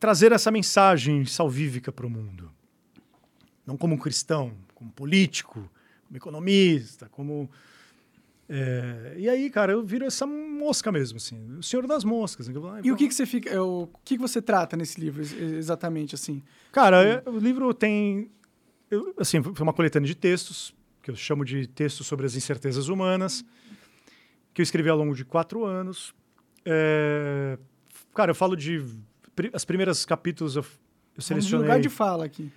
trazer 0.01 0.33
essa 0.33 0.51
mensagem 0.51 1.25
salvífica 1.25 1.93
para 1.93 2.07
o 2.07 2.11
mundo. 2.11 2.51
Não 3.65 3.77
como 3.77 3.95
um 3.95 3.99
cristão, 3.99 4.57
como 4.75 4.91
político, 4.91 5.71
como 6.07 6.17
economista, 6.17 7.09
como 7.11 7.49
é, 8.49 9.15
e 9.19 9.29
aí, 9.29 9.51
cara, 9.51 9.73
eu 9.73 9.83
viro 9.85 10.07
essa 10.07 10.27
mosca 10.27 10.91
mesmo, 10.91 11.19
assim, 11.19 11.59
o 11.59 11.63
senhor 11.63 11.87
das 11.87 12.03
moscas. 12.03 12.49
Né? 12.49 12.55
E 12.83 12.91
o 12.91 12.97
que, 12.97 13.07
que 13.07 13.15
você 13.15 13.27
fica, 13.27 13.51
é, 13.51 13.61
o 13.61 13.89
que, 14.03 14.17
que 14.17 14.23
você 14.23 14.41
trata 14.41 14.75
nesse 14.77 14.99
livro 14.99 15.21
exatamente, 15.23 16.15
assim? 16.15 16.43
Cara, 16.73 17.05
é, 17.05 17.23
o 17.29 17.39
livro 17.39 17.75
tem, 17.75 18.31
eu, 18.91 19.15
assim, 19.19 19.43
foi 19.43 19.63
uma 19.63 19.73
coletânea 19.75 20.07
de 20.07 20.15
textos 20.15 20.75
que 21.03 21.11
eu 21.11 21.17
chamo 21.17 21.45
de 21.45 21.67
textos 21.67 22.07
sobre 22.07 22.25
as 22.25 22.35
incertezas 22.35 22.89
humanas, 22.89 23.45
que 24.55 24.63
eu 24.63 24.65
escrevi 24.65 24.89
ao 24.89 24.97
longo 24.97 25.15
de 25.15 25.27
quatro 25.27 25.65
anos. 25.65 26.15
É, 26.65 27.59
cara, 28.15 28.31
eu 28.31 28.35
falo 28.35 28.57
de 28.57 28.83
as 29.53 29.65
primeiras 29.65 30.05
capítulos 30.05 30.57
eu, 30.57 30.65
eu 31.15 31.23
selecionei. 31.23 31.67
lugar 31.67 31.81
de 31.81 31.89
fala 31.89 32.25
aqui. 32.25 32.51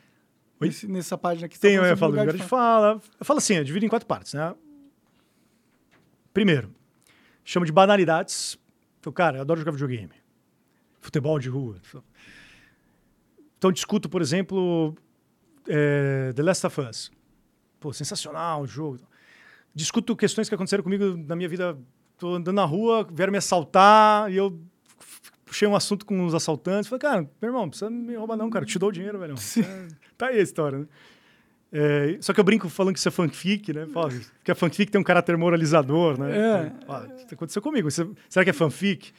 Esse, 0.61 0.87
nessa 0.87 1.17
página 1.17 1.47
aqui. 1.47 1.59
Tem, 1.59 1.75
eu 1.75 1.97
falo 1.97 2.11
lugar, 2.11 2.23
lugar 2.23 2.35
de, 2.35 2.41
de 2.41 2.47
fala. 2.47 2.99
fala. 2.99 3.01
Eu 3.19 3.25
falo 3.25 3.37
assim, 3.39 3.55
eu 3.55 3.63
divido 3.63 3.85
em 3.85 3.89
quatro 3.89 4.07
partes, 4.07 4.33
né? 4.33 4.53
Primeiro, 6.33 6.73
chamo 7.43 7.65
de 7.65 7.71
banalidades. 7.71 8.57
Então, 8.99 9.11
cara, 9.11 9.37
eu 9.37 9.41
adoro 9.41 9.59
jogar 9.59 9.71
videogame. 9.71 10.13
Futebol 10.99 11.39
de 11.39 11.49
rua. 11.49 11.77
Então, 13.57 13.71
discuto, 13.71 14.07
por 14.07 14.21
exemplo, 14.21 14.95
é, 15.67 16.31
The 16.35 16.43
Last 16.43 16.65
of 16.65 16.81
Us. 16.81 17.11
Pô, 17.79 17.91
sensacional 17.91 18.61
o 18.61 18.67
jogo. 18.67 18.99
Discuto 19.73 20.15
questões 20.15 20.47
que 20.47 20.55
aconteceram 20.55 20.83
comigo 20.83 21.17
na 21.17 21.35
minha 21.35 21.49
vida. 21.49 21.77
Tô 22.17 22.35
andando 22.35 22.55
na 22.55 22.65
rua, 22.65 23.07
vieram 23.11 23.31
me 23.31 23.37
assaltar 23.37 24.31
e 24.31 24.37
eu 24.37 24.61
puxei 25.43 25.67
um 25.67 25.75
assunto 25.75 26.05
com 26.05 26.25
os 26.25 26.35
assaltantes. 26.35 26.87
Falei, 26.87 27.01
cara, 27.01 27.21
meu 27.41 27.49
irmão, 27.49 27.61
não 27.63 27.69
precisa 27.69 27.89
me 27.89 28.15
roubar 28.15 28.37
não, 28.37 28.49
cara. 28.49 28.63
Eu 28.63 28.67
te 28.67 28.77
dou 28.77 28.89
o 28.89 28.91
dinheiro, 28.91 29.17
velho. 29.17 29.33
É, 29.33 29.87
tá 30.17 30.27
aí 30.27 30.39
a 30.39 30.43
história, 30.43 30.79
né? 30.79 30.87
É, 31.73 32.17
só 32.19 32.33
que 32.33 32.39
eu 32.39 32.43
brinco 32.43 32.67
falando 32.67 32.93
que 32.93 32.99
isso 32.99 33.07
é 33.07 33.11
fanfic, 33.11 33.71
né? 33.71 33.87
Fala, 33.87 34.09
porque 34.09 34.51
a 34.51 34.55
fanfic 34.55 34.91
tem 34.91 34.99
um 34.99 35.03
caráter 35.03 35.37
moralizador, 35.37 36.19
né? 36.19 36.37
É. 36.37 36.85
Fala, 36.85 37.07
isso 37.15 37.33
aconteceu 37.33 37.61
comigo. 37.61 37.89
será 37.89 38.43
que 38.43 38.49
é 38.49 38.53
fanfic? 38.53 39.13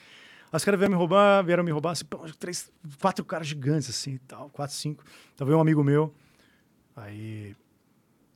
Os 0.53 0.63
caras 0.63 0.79
vieram 0.79 0.93
me 0.93 0.99
roubar, 0.99 1.43
vieram 1.43 1.65
me 1.65 1.71
roubar, 1.71 1.93
assim, 1.93 2.05
três, 2.39 2.71
quatro 3.01 3.25
caras 3.25 3.47
gigantes, 3.47 3.89
assim, 3.89 4.19
tal, 4.29 4.51
quatro, 4.51 4.77
cinco. 4.77 5.03
Tava 5.35 5.57
um 5.57 5.61
amigo 5.61 5.83
meu. 5.83 6.15
Aí. 6.95 7.57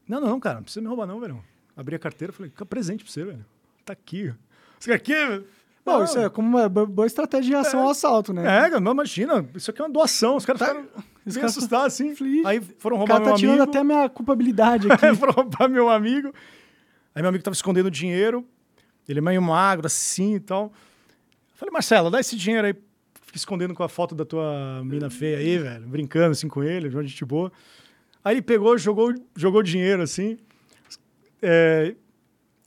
Não, 0.09 0.18
não, 0.18 0.40
cara, 0.40 0.56
não 0.56 0.62
precisa 0.62 0.80
me 0.80 0.88
roubar, 0.88 1.06
não, 1.06 1.20
velho. 1.20 1.44
Abri 1.76 1.94
a 1.94 1.98
carteira 1.98 2.32
falei, 2.32 2.51
fica 2.51 2.64
presente 2.64 3.05
pra 3.05 3.12
você, 3.12 3.22
velho. 3.22 3.44
Tá 3.84 3.93
aqui. 3.93 4.32
Você 4.78 4.90
quer 4.90 4.94
aqui, 4.94 5.44
Não, 5.86 6.04
isso 6.04 6.18
é 6.18 6.28
como 6.28 6.48
uma 6.48 6.68
boa 6.68 7.06
estratégia 7.06 7.44
de 7.44 7.50
reação 7.52 7.80
é, 7.80 7.82
ao 7.84 7.90
assalto, 7.90 8.32
né? 8.32 8.66
É, 8.66 8.80
não, 8.80 8.90
imagina, 8.90 9.48
isso 9.54 9.70
aqui 9.70 9.80
é 9.80 9.84
uma 9.84 9.90
doação. 9.90 10.36
Os 10.36 10.44
caras 10.44 10.58
tá, 10.58 10.66
ficaram 10.66 10.88
bem 11.24 11.44
assustados, 11.44 11.86
assim. 11.86 12.12
Aí 12.44 12.60
foram 12.78 12.96
roubar 12.96 13.20
meu 13.20 13.22
amigo. 13.22 13.22
O 13.22 13.24
cara 13.24 13.30
tá 13.30 13.34
tirando 13.36 13.62
até 13.62 13.78
a 13.78 13.84
minha 13.84 14.08
culpabilidade 14.08 14.90
aqui. 14.92 15.14
foram 15.14 15.32
roubar 15.32 15.68
meu 15.68 15.88
amigo. 15.88 16.34
Aí 17.14 17.22
meu 17.22 17.28
amigo 17.28 17.44
tava 17.44 17.54
escondendo 17.54 17.88
dinheiro. 17.90 18.44
Ele 19.08 19.20
é 19.20 19.22
meio 19.22 19.40
magro, 19.40 19.86
assim 19.86 20.34
e 20.34 20.40
tal. 20.40 20.64
Eu 20.64 21.56
falei, 21.56 21.72
Marcelo, 21.72 22.10
dá 22.10 22.18
esse 22.18 22.36
dinheiro 22.36 22.66
aí. 22.66 22.74
Fica 23.22 23.38
escondendo 23.38 23.72
com 23.72 23.84
a 23.84 23.88
foto 23.88 24.14
da 24.14 24.24
tua 24.24 24.82
mina 24.84 25.08
feia 25.08 25.38
aí, 25.38 25.58
velho. 25.58 25.86
Brincando 25.86 26.32
assim 26.32 26.48
com 26.48 26.64
ele, 26.64 26.88
de 26.88 27.08
gente 27.08 27.24
boa. 27.24 27.52
Aí 28.24 28.34
ele 28.34 28.42
pegou, 28.42 28.76
jogou, 28.76 29.14
jogou 29.36 29.62
dinheiro 29.62 30.02
assim. 30.02 30.36
É, 31.40 31.94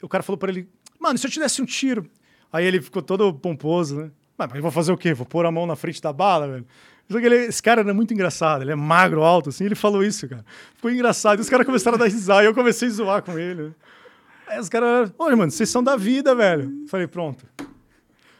o 0.01 0.07
cara 0.07 0.23
falou 0.23 0.37
para 0.37 0.51
ele, 0.51 0.69
mano, 0.97 1.17
se 1.17 1.27
eu 1.27 1.31
te 1.31 1.39
desse 1.39 1.61
um 1.61 1.65
tiro? 1.65 2.09
Aí 2.51 2.65
ele 2.65 2.81
ficou 2.81 3.01
todo 3.01 3.33
pomposo, 3.33 3.95
né? 3.97 4.11
Mas 4.37 4.55
eu 4.55 4.61
vou 4.61 4.71
fazer 4.71 4.91
o 4.91 4.97
quê? 4.97 5.13
Vou 5.13 5.25
pôr 5.25 5.45
a 5.45 5.51
mão 5.51 5.65
na 5.65 5.75
frente 5.75 6.01
da 6.01 6.13
bala, 6.13 6.47
velho? 6.47 6.65
Só 7.09 7.19
que 7.19 7.25
ele, 7.25 7.35
esse 7.45 7.61
cara 7.61 7.81
era 7.81 7.93
muito 7.93 8.13
engraçado, 8.13 8.61
ele 8.61 8.71
é 8.71 8.75
magro, 8.75 9.23
alto, 9.23 9.49
assim, 9.49 9.65
ele 9.65 9.75
falou 9.75 10.03
isso, 10.03 10.29
cara. 10.29 10.45
Ficou 10.75 10.91
engraçado. 10.91 11.39
E 11.39 11.41
os 11.41 11.49
caras 11.49 11.65
começaram 11.65 11.95
a 11.95 11.99
dar 11.99 12.05
risada 12.05 12.43
e 12.43 12.45
eu 12.45 12.53
comecei 12.53 12.87
a 12.87 12.91
zoar 12.91 13.23
com 13.23 13.37
ele. 13.37 13.63
Né? 13.63 13.71
Aí 14.47 14.59
os 14.59 14.69
caras, 14.69 15.11
olha, 15.17 15.35
mano, 15.35 15.51
vocês 15.51 15.69
são 15.69 15.83
da 15.83 15.95
vida, 15.95 16.35
velho. 16.35 16.85
Falei, 16.87 17.07
pronto. 17.07 17.45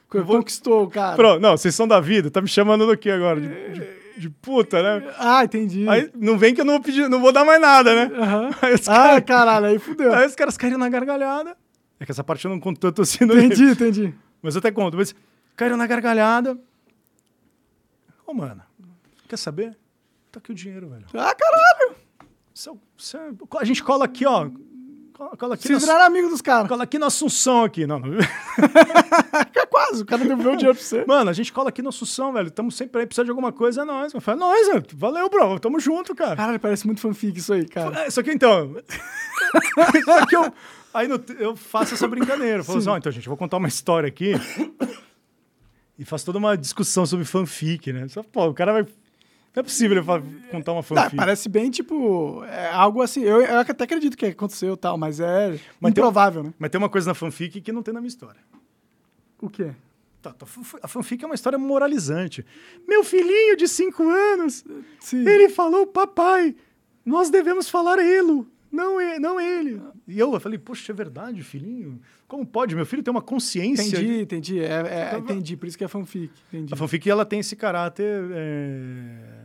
Conquistou 0.07 0.83
o 0.83 0.89
cara. 0.89 1.15
Pronto, 1.15 1.39
não, 1.39 1.57
vocês 1.57 1.73
são 1.75 1.87
da 1.87 1.99
vida, 1.99 2.31
tá 2.31 2.41
me 2.41 2.47
chamando 2.47 2.85
do 2.85 2.97
quê 2.97 3.11
agora? 3.11 3.39
De, 3.39 3.47
de, 3.47 3.87
de, 4.17 4.29
puta, 4.29 4.81
né? 4.81 5.13
Ah, 5.17 5.43
entendi. 5.43 5.87
Aí 5.87 6.09
não 6.15 6.37
vem 6.37 6.53
que 6.53 6.61
eu 6.61 6.65
não 6.65 6.73
vou 6.73 6.81
pedir, 6.81 7.07
não 7.09 7.21
vou 7.21 7.31
dar 7.31 7.45
mais 7.45 7.61
nada, 7.61 7.93
né? 7.93 8.11
Uhum. 8.15 8.49
Aí 8.61 8.73
os 8.73 8.85
cara, 8.85 9.15
ah, 9.15 9.21
caralho, 9.21 9.65
aí 9.67 9.77
fudeu. 9.77 10.13
Aí 10.13 10.25
os 10.25 10.35
caras 10.35 10.57
caíram 10.57 10.79
na 10.79 10.89
gargalhada. 10.89 11.55
É 11.99 12.05
que 12.05 12.11
essa 12.11 12.23
parte 12.23 12.45
eu 12.45 12.51
não 12.51 12.59
conto 12.59 12.79
tanto 12.79 13.01
assim 13.01 13.25
no 13.25 13.33
Entendi, 13.37 13.65
livro. 13.65 13.85
entendi. 13.85 14.13
Mas 14.41 14.55
eu 14.55 14.59
até 14.59 14.71
conto. 14.71 14.95
Mas 14.95 15.13
caíram 15.55 15.75
na 15.75 15.85
gargalhada. 15.85 16.53
Ô, 18.25 18.31
oh, 18.31 18.33
mano, 18.33 18.61
quer 19.27 19.37
saber? 19.37 19.77
Tá 20.31 20.39
aqui 20.39 20.51
o 20.51 20.55
dinheiro, 20.55 20.89
velho. 20.89 21.05
Ah, 21.13 21.35
caralho! 21.35 21.95
Isso, 22.53 22.77
isso, 22.97 23.17
a 23.57 23.65
gente 23.65 23.83
cola 23.83 24.05
aqui, 24.05 24.25
ó. 24.25 24.49
Cola, 25.19 25.35
cola 25.35 25.55
aqui 25.55 25.67
Vocês 25.67 25.81
viraram 25.81 26.05
amigo 26.05 26.29
dos 26.29 26.41
caras. 26.41 26.69
Cola 26.69 26.83
aqui 26.83 26.97
na 26.97 27.07
Assunção 27.07 27.65
aqui. 27.65 27.85
Não, 27.85 27.99
não. 27.99 28.07
é 29.53 29.65
quase, 29.65 30.03
o 30.03 30.05
cara 30.05 30.23
devolveu 30.23 30.53
o 30.53 30.55
dinheiro 30.55 30.77
pra 30.77 30.85
você. 30.85 31.03
Mano, 31.05 31.29
a 31.29 31.33
gente 31.33 31.51
cola 31.51 31.67
aqui 31.67 31.81
na 31.81 31.89
Assunção, 31.89 32.31
velho. 32.31 32.49
Tamo 32.49 32.71
sempre 32.71 33.01
aí, 33.01 33.05
precisa 33.05 33.25
de 33.25 33.29
alguma 33.31 33.51
coisa, 33.51 33.81
é 33.81 33.85
nóis. 33.85 34.13
Eu 34.13 34.21
falo, 34.21 34.39
nós, 34.39 34.67
velho. 34.67 34.85
Valeu, 34.93 35.29
bro. 35.29 35.59
Tamo 35.59 35.77
junto, 35.77 36.15
cara. 36.15 36.37
Caralho, 36.37 36.59
parece 36.59 36.85
muito 36.85 37.01
fanfic 37.01 37.37
isso 37.37 37.51
aí, 37.51 37.67
cara. 37.67 38.03
É, 38.03 38.07
isso 38.09 38.19
aqui 38.19 38.31
então. 38.31 38.75
isso 39.95 40.11
aqui 40.11 40.35
eu. 40.37 40.53
Aí 40.93 41.07
no, 41.07 41.23
eu 41.37 41.55
faço 41.55 41.93
essa 41.93 42.07
brincadeira. 42.07 42.59
Eu 42.59 42.63
falo 42.63 42.79
assim, 42.79 42.89
ó, 42.89 42.93
oh, 42.93 42.97
então, 42.97 43.11
gente, 43.11 43.25
eu 43.25 43.31
vou 43.31 43.37
contar 43.37 43.57
uma 43.57 43.67
história 43.67 44.07
aqui. 44.07 44.33
e 45.97 46.05
faço 46.05 46.25
toda 46.25 46.37
uma 46.37 46.57
discussão 46.57 47.05
sobre 47.05 47.25
fanfic, 47.25 47.91
né? 47.93 48.07
Só, 48.07 48.23
pô, 48.23 48.47
o 48.47 48.53
cara 48.53 48.73
vai 48.73 48.85
não 49.55 49.61
é 49.61 49.63
possível 49.63 49.97
eu 49.97 50.23
contar 50.51 50.73
uma 50.73 50.83
fanfic. 50.83 51.15
parece 51.15 51.49
bem, 51.49 51.71
tipo, 51.71 52.43
é 52.45 52.69
algo 52.69 53.01
assim. 53.01 53.23
Eu, 53.23 53.41
eu 53.41 53.59
até 53.59 53.83
acredito 53.83 54.15
que 54.15 54.27
aconteceu 54.27 54.77
tal, 54.77 54.97
mas 54.97 55.19
é 55.19 55.59
mas 55.79 55.91
improvável, 55.91 56.43
tem, 56.43 56.49
né? 56.49 56.55
Mas 56.59 56.69
tem 56.69 56.77
uma 56.77 56.89
coisa 56.89 57.09
na 57.09 57.15
fanfic 57.15 57.59
que 57.59 57.71
não 57.71 57.81
tem 57.81 57.93
na 57.93 57.99
minha 57.99 58.09
história. 58.09 58.39
O 59.41 59.49
quê? 59.49 59.71
Tá, 60.21 60.33
tá, 60.33 60.45
a 60.83 60.87
fanfic 60.87 61.23
é 61.23 61.25
uma 61.25 61.35
história 61.35 61.57
moralizante. 61.57 62.45
Meu 62.87 63.03
filhinho 63.03 63.57
de 63.57 63.67
cinco 63.67 64.03
anos, 64.03 64.63
Sim. 64.99 65.27
ele 65.27 65.49
falou, 65.49 65.87
papai, 65.87 66.55
nós 67.05 67.29
devemos 67.29 67.69
falar 67.69 67.97
ele, 67.99 68.45
não, 68.71 69.01
ele, 69.01 69.19
não 69.19 69.39
ele. 69.39 69.81
E 70.07 70.19
eu, 70.19 70.33
eu 70.33 70.39
falei, 70.39 70.57
poxa, 70.57 70.91
é 70.91 70.95
verdade, 70.95 71.43
filhinho? 71.43 71.99
Como 72.27 72.45
pode? 72.45 72.75
Meu 72.75 72.85
filho 72.85 73.01
tem 73.01 73.11
uma 73.11 73.21
consciência. 73.21 73.97
Entendi, 73.97 74.21
entendi. 74.21 74.59
É, 74.59 74.65
é, 74.65 75.07
então, 75.07 75.19
entendi, 75.19 75.57
por 75.57 75.67
isso 75.67 75.77
que 75.77 75.83
é 75.83 75.87
fanfic. 75.87 76.31
Entendi. 76.51 76.73
A 76.73 76.77
fanfic 76.77 77.09
ela 77.09 77.25
tem 77.25 77.39
esse 77.39 77.55
caráter 77.55 78.23
é, 78.31 79.43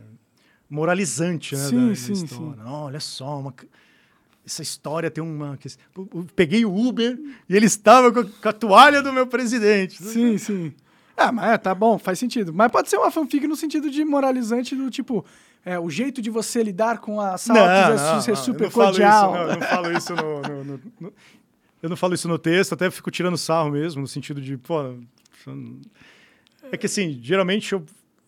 moralizante, 0.69 1.55
né? 1.55 1.63
Sim, 1.65 1.89
da, 1.89 1.95
sim, 1.95 2.13
da 2.13 2.27
sim. 2.27 2.53
Não, 2.57 2.83
olha 2.83 2.99
só, 2.99 3.39
uma, 3.39 3.53
essa 4.45 4.61
história 4.61 5.09
tem 5.09 5.23
uma. 5.23 5.57
Peguei 6.35 6.63
o 6.65 6.75
Uber 6.75 7.19
e 7.49 7.55
ele 7.55 7.65
estava 7.65 8.11
com 8.11 8.19
a, 8.19 8.25
com 8.25 8.49
a 8.49 8.53
toalha 8.53 9.01
do 9.01 9.11
meu 9.11 9.25
presidente. 9.25 10.01
Sim, 10.03 10.37
sim. 10.37 10.73
Ah, 11.17 11.31
mas 11.31 11.51
é, 11.51 11.57
tá 11.57 11.73
bom, 11.73 11.97
faz 11.97 12.19
sentido. 12.19 12.53
Mas 12.53 12.71
pode 12.71 12.89
ser 12.89 12.97
uma 12.97 13.09
fanfic 13.09 13.47
no 13.47 13.55
sentido 13.55 13.89
de 13.89 14.03
moralizante 14.03 14.75
do 14.75 14.89
tipo. 14.91 15.25
É, 15.65 15.79
o 15.79 15.89
jeito 15.89 16.21
de 16.21 16.29
você 16.29 16.61
lidar 16.61 16.99
com 16.99 17.19
a 17.19 17.39
sala 17.39 17.59
não, 17.59 18.17
é 18.17 18.35
super 18.35 18.71
cordial. 18.71 19.33
Isso, 19.33 19.35
não, 19.35 19.49
eu 19.49 19.55
não 19.57 19.67
falo 19.67 19.91
isso 19.97 20.15
no, 20.15 20.41
no, 20.63 20.81
no, 20.99 21.13
eu 21.81 21.89
não 21.89 21.97
falo 21.97 22.13
isso 22.13 22.27
no 22.27 22.37
texto, 22.37 22.73
até 22.73 22.89
fico 22.91 23.09
tirando 23.09 23.35
sarro 23.35 23.71
mesmo, 23.71 24.01
no 24.01 24.07
sentido 24.07 24.39
de, 24.39 24.57
pô. 24.57 24.95
É 26.71 26.77
que 26.77 26.85
assim, 26.85 27.19
geralmente 27.21 27.73
eu. 27.73 27.83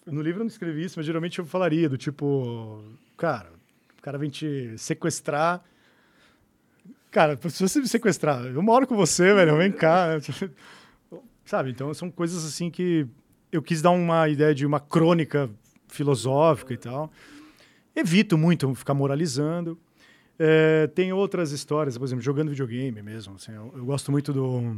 No 0.05 0.21
livro 0.21 0.39
eu 0.39 0.45
não 0.45 0.47
escrevi 0.49 0.85
isso, 0.85 0.97
mas 0.97 1.05
geralmente 1.05 1.37
eu 1.37 1.45
falaria 1.45 1.87
do 1.87 1.97
tipo, 1.97 2.83
cara, 3.17 3.51
o 3.99 4.01
cara 4.01 4.17
vem 4.17 4.29
te 4.29 4.73
sequestrar. 4.77 5.61
Cara, 7.11 7.37
se 7.49 7.61
você 7.61 7.79
me 7.79 7.87
sequestrar, 7.87 8.45
eu 8.45 8.61
moro 8.61 8.87
com 8.87 8.95
você, 8.95 9.33
velho, 9.33 9.57
vem 9.57 9.71
cá. 9.71 10.09
Sabe? 11.45 11.71
Então 11.71 11.93
são 11.93 12.09
coisas 12.09 12.45
assim 12.45 12.71
que 12.71 13.07
eu 13.51 13.61
quis 13.61 13.81
dar 13.81 13.91
uma 13.91 14.27
ideia 14.27 14.55
de 14.55 14.65
uma 14.65 14.79
crônica 14.79 15.49
filosófica 15.87 16.73
e 16.73 16.77
tal. 16.77 17.11
Evito 17.95 18.37
muito 18.37 18.73
ficar 18.75 18.93
moralizando. 18.93 19.77
É, 20.39 20.87
tem 20.87 21.11
outras 21.11 21.51
histórias, 21.51 21.97
por 21.97 22.05
exemplo, 22.05 22.23
jogando 22.23 22.49
videogame 22.49 23.01
mesmo. 23.01 23.35
Assim, 23.35 23.51
eu, 23.51 23.73
eu, 23.75 23.85
gosto 23.85 24.11
muito 24.11 24.31
do. 24.31 24.77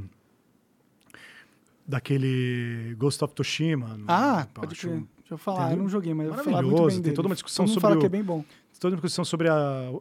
daquele 1.86 2.96
Ghost 2.98 3.24
of 3.24 3.34
Tsushima. 3.34 4.00
Ah, 4.08 4.48
pode 4.54 4.76
crer. 4.76 5.04
Deixa 5.20 5.34
eu 5.34 5.38
falar, 5.38 5.68
tem, 5.68 5.78
eu 5.78 5.84
não 5.84 5.90
joguei, 5.90 6.14
mas 6.14 6.28
eu 6.28 6.34
falar 6.34 6.62
muito 6.64 6.88
bem 6.88 7.02
Tem 7.02 7.14
toda 7.14 7.28
uma 7.28 7.36
discussão 7.36 7.68
sobre. 7.68 7.82
fala 7.82 7.96
o, 7.98 8.00
que 8.00 8.06
é 8.06 8.10
bem 8.10 8.24
bom. 8.24 8.44
Toda 8.80 8.96
uma 8.96 9.02
discussão 9.02 9.26
sobre 9.26 9.50
a, 9.50 9.92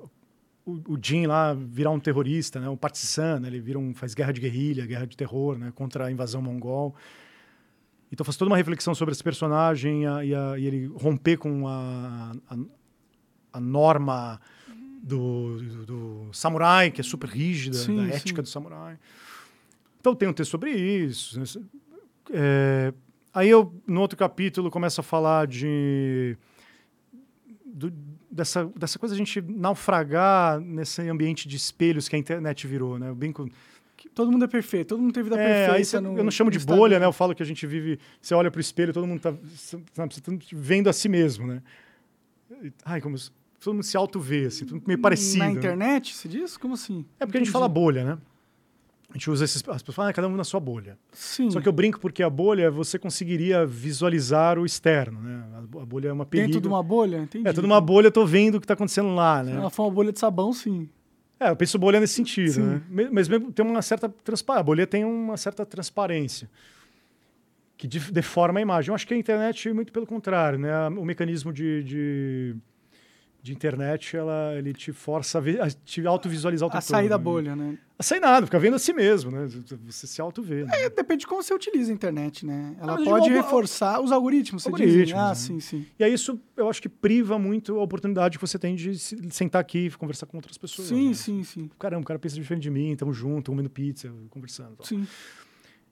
o, 0.64 0.94
o 0.94 0.98
Jin 1.02 1.26
lá 1.26 1.54
virar 1.54 1.90
um 1.90 1.98
terrorista, 1.98 2.60
né? 2.60 2.68
um 2.68 2.76
partisan, 2.76 3.40
né? 3.40 3.48
ele 3.48 3.60
vira 3.60 3.78
um, 3.78 3.92
faz 3.92 4.14
guerra 4.14 4.32
de 4.32 4.40
guerrilha, 4.40 4.86
guerra 4.86 5.06
de 5.06 5.16
terror 5.16 5.58
né? 5.58 5.72
contra 5.74 6.06
a 6.06 6.10
invasão 6.10 6.40
mongol. 6.40 6.94
Então 8.10 8.24
faz 8.24 8.36
toda 8.36 8.50
uma 8.50 8.56
reflexão 8.56 8.94
sobre 8.94 9.12
esse 9.12 9.22
personagem 9.22 10.06
a, 10.06 10.24
e, 10.24 10.34
a, 10.34 10.58
e, 10.58 10.66
ele 10.66 10.86
romper 10.86 11.36
com 11.36 11.68
a, 11.68 12.32
a 13.52 13.60
norma 13.60 14.40
do, 15.02 15.58
do, 15.58 15.86
do, 15.86 16.28
samurai, 16.32 16.90
que 16.90 17.00
é 17.00 17.04
super 17.04 17.28
rígida, 17.28 17.76
sim, 17.76 17.96
da 17.96 18.14
ética 18.14 18.36
sim. 18.36 18.42
do 18.42 18.48
samurai. 18.48 18.98
Então 20.00 20.14
tem 20.14 20.28
um 20.28 20.32
texto 20.32 20.50
sobre 20.50 20.72
isso. 20.72 21.38
Né? 21.38 21.46
É, 22.30 22.94
aí 23.32 23.48
eu, 23.48 23.74
no 23.86 24.00
outro 24.00 24.16
capítulo, 24.16 24.70
começo 24.70 25.00
a 25.00 25.04
falar 25.04 25.46
de... 25.46 26.36
Do, 27.64 27.92
dessa, 28.30 28.64
dessa 28.76 28.98
coisa 28.98 29.14
a 29.14 29.18
gente 29.18 29.40
naufragar 29.40 30.60
nesse 30.60 31.02
ambiente 31.08 31.48
de 31.48 31.56
espelhos 31.56 32.08
que 32.08 32.16
a 32.16 32.18
internet 32.18 32.66
virou, 32.66 32.98
né? 32.98 33.08
Eu 33.08 33.14
brinco... 33.14 33.48
Todo 34.14 34.32
mundo 34.32 34.44
é 34.44 34.48
perfeito, 34.48 34.88
todo 34.88 35.00
mundo 35.00 35.12
tem 35.12 35.22
vida 35.22 35.40
é, 35.40 35.66
perfeita. 35.66 35.84
Cê, 35.84 36.00
no, 36.00 36.16
eu 36.16 36.24
não 36.24 36.30
chamo 36.30 36.50
de 36.50 36.58
bolha, 36.58 36.98
né? 36.98 37.06
Eu 37.06 37.12
falo 37.12 37.34
que 37.34 37.42
a 37.42 37.46
gente 37.46 37.66
vive... 37.66 37.98
Você 38.20 38.34
olha 38.34 38.50
para 38.50 38.58
o 38.58 38.60
espelho, 38.60 38.92
todo 38.92 39.06
mundo 39.06 39.18
está 39.18 39.32
tá 39.32 40.08
vendo 40.52 40.88
a 40.88 40.92
si 40.92 41.08
mesmo, 41.08 41.46
né? 41.46 41.62
Ai, 42.84 43.00
como 43.00 43.16
todo 43.60 43.74
mundo 43.74 43.84
se 43.84 43.96
auto-vê, 43.96 44.46
assim, 44.46 44.64
tudo 44.64 44.82
meio 44.86 44.98
parecido. 45.00 45.38
Na 45.38 45.46
né? 45.46 45.52
internet, 45.52 46.14
se 46.14 46.28
diz? 46.28 46.56
Como 46.56 46.74
assim? 46.74 47.04
É 47.18 47.26
porque 47.26 47.38
a 47.38 47.40
gente 47.40 47.50
fala 47.50 47.68
bolha, 47.68 48.04
né? 48.04 48.18
A 49.10 49.14
gente 49.14 49.30
usa 49.30 49.44
esses. 49.44 49.66
As 49.68 49.80
pessoas 49.80 49.94
falam, 49.94 50.10
ah, 50.10 50.12
cada 50.12 50.28
um 50.28 50.36
na 50.36 50.44
sua 50.44 50.60
bolha. 50.60 50.98
Sim. 51.12 51.50
Só 51.50 51.60
que 51.60 51.68
eu 51.68 51.72
brinco 51.72 51.98
porque 51.98 52.22
a 52.22 52.28
bolha 52.28 52.70
você 52.70 52.98
conseguiria 52.98 53.64
visualizar 53.64 54.58
o 54.58 54.66
externo, 54.66 55.20
né? 55.20 55.44
A 55.80 55.86
bolha 55.86 56.08
é 56.08 56.12
uma 56.12 56.26
perigo. 56.26 56.48
Dentro 56.48 56.60
de 56.60 56.68
uma 56.68 56.82
bolha? 56.82 57.16
Entendi. 57.16 57.48
É, 57.48 57.52
toda 57.52 57.66
uma 57.66 57.80
bolha 57.80 58.08
eu 58.08 58.12
tô 58.12 58.26
vendo 58.26 58.56
o 58.56 58.60
que 58.60 58.64
está 58.64 58.74
acontecendo 58.74 59.14
lá, 59.14 59.42
né? 59.42 59.52
Se 59.52 59.58
ela 59.58 59.70
for 59.70 59.84
uma 59.84 59.92
bolha 59.92 60.12
de 60.12 60.18
sabão, 60.18 60.52
sim. 60.52 60.88
É, 61.40 61.50
eu 61.50 61.56
penso 61.56 61.78
bolha 61.78 62.00
nesse 62.00 62.14
sentido, 62.14 62.52
sim. 62.52 62.62
né? 62.62 62.82
Mas 63.12 63.28
mesmo 63.28 63.52
tem 63.52 63.64
uma 63.64 63.82
certa 63.82 64.08
transparência. 64.08 64.60
A 64.60 64.64
bolha 64.64 64.86
tem 64.86 65.04
uma 65.04 65.36
certa 65.36 65.64
transparência 65.64 66.48
que 67.76 67.86
deforma 67.86 68.58
a 68.58 68.62
imagem. 68.62 68.90
Eu 68.90 68.94
acho 68.94 69.06
que 69.06 69.14
a 69.14 69.16
internet, 69.16 69.72
muito 69.72 69.92
pelo 69.92 70.04
contrário, 70.04 70.58
né? 70.58 70.88
O 70.88 71.04
mecanismo 71.04 71.52
de, 71.52 71.84
de 71.84 72.56
de 73.42 73.52
internet, 73.52 74.16
ela, 74.16 74.54
ele 74.56 74.72
te 74.72 74.92
força 74.92 75.38
a, 75.38 75.66
a 75.66 75.70
te 75.70 76.06
autovisualizar 76.06 76.66
o 76.66 76.70
tempo 76.70 76.78
A 76.78 76.80
sair 76.80 77.08
da 77.08 77.16
né? 77.16 77.24
bolha, 77.24 77.56
né? 77.56 77.78
A 77.98 78.02
sair 78.02 78.20
nada, 78.20 78.46
fica 78.46 78.58
vendo 78.58 78.74
a 78.74 78.78
si 78.78 78.92
mesmo, 78.92 79.30
né? 79.30 79.48
Você 79.86 80.06
se 80.06 80.20
auto-vê. 80.20 80.64
Né? 80.64 80.84
É, 80.84 80.90
depende 80.90 81.20
de 81.20 81.26
como 81.26 81.42
você 81.42 81.52
utiliza 81.52 81.90
a 81.90 81.94
internet, 81.94 82.46
né? 82.46 82.76
Ela 82.80 82.94
ah, 82.94 83.04
pode 83.04 83.28
reforçar 83.30 84.00
os 84.00 84.12
algoritmos, 84.12 84.62
você 84.62 84.68
algoritmos, 84.68 85.06
diz. 85.06 85.14
Ah, 85.14 85.28
né? 85.30 85.34
sim, 85.34 85.60
sim. 85.60 85.86
E 85.98 86.04
aí 86.04 86.12
isso, 86.12 86.40
eu 86.56 86.68
acho 86.68 86.80
que 86.80 86.88
priva 86.88 87.38
muito 87.38 87.78
a 87.78 87.82
oportunidade 87.82 88.38
que 88.38 88.46
você 88.46 88.58
tem 88.58 88.76
de 88.76 88.96
sentar 88.98 89.60
aqui 89.60 89.86
e 89.86 89.90
conversar 89.90 90.26
com 90.26 90.36
outras 90.36 90.56
pessoas. 90.56 90.88
Sim, 90.88 91.08
né? 91.08 91.14
sim, 91.14 91.42
sim. 91.42 91.70
Caramba, 91.78 92.02
o 92.02 92.06
cara 92.06 92.18
pensa 92.18 92.36
diferente 92.36 92.62
de 92.62 92.70
mim, 92.70 92.92
estamos 92.92 93.16
juntos, 93.16 93.50
comendo 93.50 93.70
pizza, 93.70 94.12
conversando. 94.30 94.76
Sim. 94.84 95.06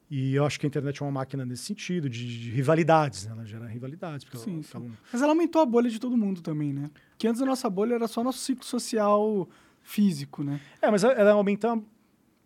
E 0.09 0.35
eu 0.35 0.45
acho 0.45 0.61
que 0.61 0.67
a 0.67 0.69
internet 0.69 1.03
é 1.03 1.05
uma 1.05 1.11
máquina 1.11 1.45
nesse 1.45 1.65
sentido, 1.65 2.09
de, 2.09 2.43
de 2.43 2.51
rivalidades, 2.51 3.27
né? 3.27 3.33
Ela 3.33 3.45
gera 3.45 3.67
rivalidades. 3.67 4.27
Sim, 4.41 4.63
ela, 4.73 4.85
sim. 4.85 4.93
Mas 5.13 5.21
ela 5.21 5.33
aumentou 5.33 5.61
a 5.61 5.67
bolha 5.67 5.91
de 5.91 5.99
todo 5.99 6.17
mundo 6.17 6.41
também, 6.41 6.73
né? 6.73 6.91
Que 7.19 7.27
antes 7.27 7.43
a 7.43 7.47
nossa 7.47 7.69
bolha 7.69 7.95
era 7.95 8.07
só 8.07 8.23
nosso 8.23 8.39
ciclo 8.39 8.65
social 8.65 9.49
físico, 9.83 10.45
né? 10.45 10.61
É, 10.81 10.91
mas 10.91 11.03
ela 11.03 11.33
aumenta... 11.33 11.77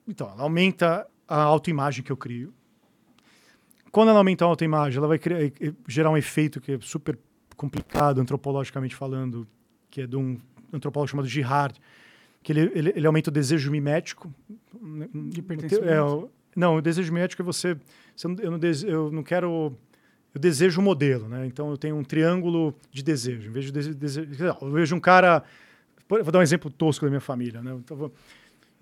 Então, 0.08 0.30
ela 0.30 0.42
aumenta 0.42 1.06
a 1.28 1.42
autoimagem 1.42 2.02
que 2.02 2.10
eu 2.10 2.16
crio. 2.16 2.54
Quando 3.92 4.08
ela 4.08 4.18
aumenta 4.18 4.44
a 4.44 4.48
autoimagem, 4.48 4.96
ela 4.96 5.08
vai 5.08 5.18
criar, 5.18 5.52
gerar 5.86 6.10
um 6.10 6.16
efeito 6.16 6.60
que 6.60 6.72
é 6.72 6.78
super 6.80 7.18
complicado, 7.56 8.20
antropologicamente 8.20 8.96
falando, 8.96 9.46
que 9.90 10.00
é 10.00 10.06
de 10.06 10.16
um 10.16 10.38
antropólogo 10.72 11.10
chamado 11.10 11.28
Girard, 11.28 11.78
que 12.42 12.52
ele, 12.52 12.72
ele, 12.74 12.92
ele 12.96 13.06
aumenta 13.06 13.28
o 13.28 13.32
desejo 13.32 13.70
mimético. 13.70 14.32
De 15.30 15.42
pertencimento. 15.42 15.86
É, 15.86 16.39
não, 16.56 16.76
o 16.76 16.82
desejo 16.82 17.12
médico 17.12 17.42
é 17.42 17.44
você. 17.44 17.76
você 18.16 18.26
eu, 18.26 18.50
não 18.50 18.58
dese, 18.58 18.88
eu 18.88 19.10
não 19.10 19.22
quero. 19.22 19.76
Eu 20.34 20.40
desejo 20.40 20.80
um 20.80 20.84
modelo, 20.84 21.28
né? 21.28 21.46
Então 21.46 21.70
eu 21.70 21.76
tenho 21.76 21.96
um 21.96 22.04
triângulo 22.04 22.74
de 22.90 23.02
desejo. 23.02 23.50
De 23.50 23.94
desejo, 23.94 24.28
eu 24.60 24.70
vejo 24.70 24.94
um 24.94 25.00
cara. 25.00 25.42
Vou 26.08 26.24
dar 26.24 26.40
um 26.40 26.42
exemplo 26.42 26.70
tosco 26.70 27.04
da 27.04 27.10
minha 27.10 27.20
família, 27.20 27.62
né? 27.62 27.70
Eu 27.70 27.82
tava, 27.82 28.04
eu, 28.04 28.12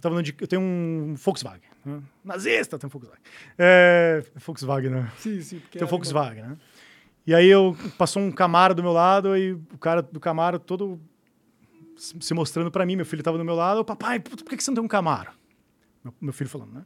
tava 0.00 0.22
de, 0.22 0.34
eu 0.40 0.46
tenho 0.46 0.62
um 0.62 1.14
Volkswagen. 1.14 1.68
Né? 1.84 2.00
Nazista 2.24 2.78
tem 2.78 2.86
um 2.86 2.90
Volkswagen. 2.90 3.22
É, 3.58 4.24
Volkswagen, 4.36 4.90
né? 4.90 5.12
Sim, 5.18 5.40
sim. 5.42 5.62
Tem 5.70 5.84
um 5.84 5.86
Volkswagen, 5.86 6.42
né? 6.42 6.56
E 7.26 7.34
aí 7.34 7.46
eu 7.46 7.76
passou 7.98 8.22
um 8.22 8.32
Camaro 8.32 8.74
do 8.74 8.82
meu 8.82 8.92
lado 8.92 9.36
e 9.36 9.52
o 9.52 9.78
cara 9.78 10.00
do 10.00 10.18
Camaro 10.18 10.58
todo 10.58 10.98
se 11.98 12.32
mostrando 12.32 12.70
para 12.70 12.86
mim, 12.86 12.96
meu 12.96 13.04
filho 13.04 13.20
estava 13.20 13.36
do 13.36 13.44
meu 13.44 13.54
lado, 13.54 13.84
papai, 13.84 14.20
por 14.20 14.36
que 14.36 14.62
você 14.62 14.70
não 14.70 14.76
tem 14.76 14.84
um 14.84 14.88
Camaro? 14.88 15.32
Meu, 16.02 16.14
meu 16.20 16.32
filho 16.32 16.48
falando, 16.48 16.72
né? 16.72 16.84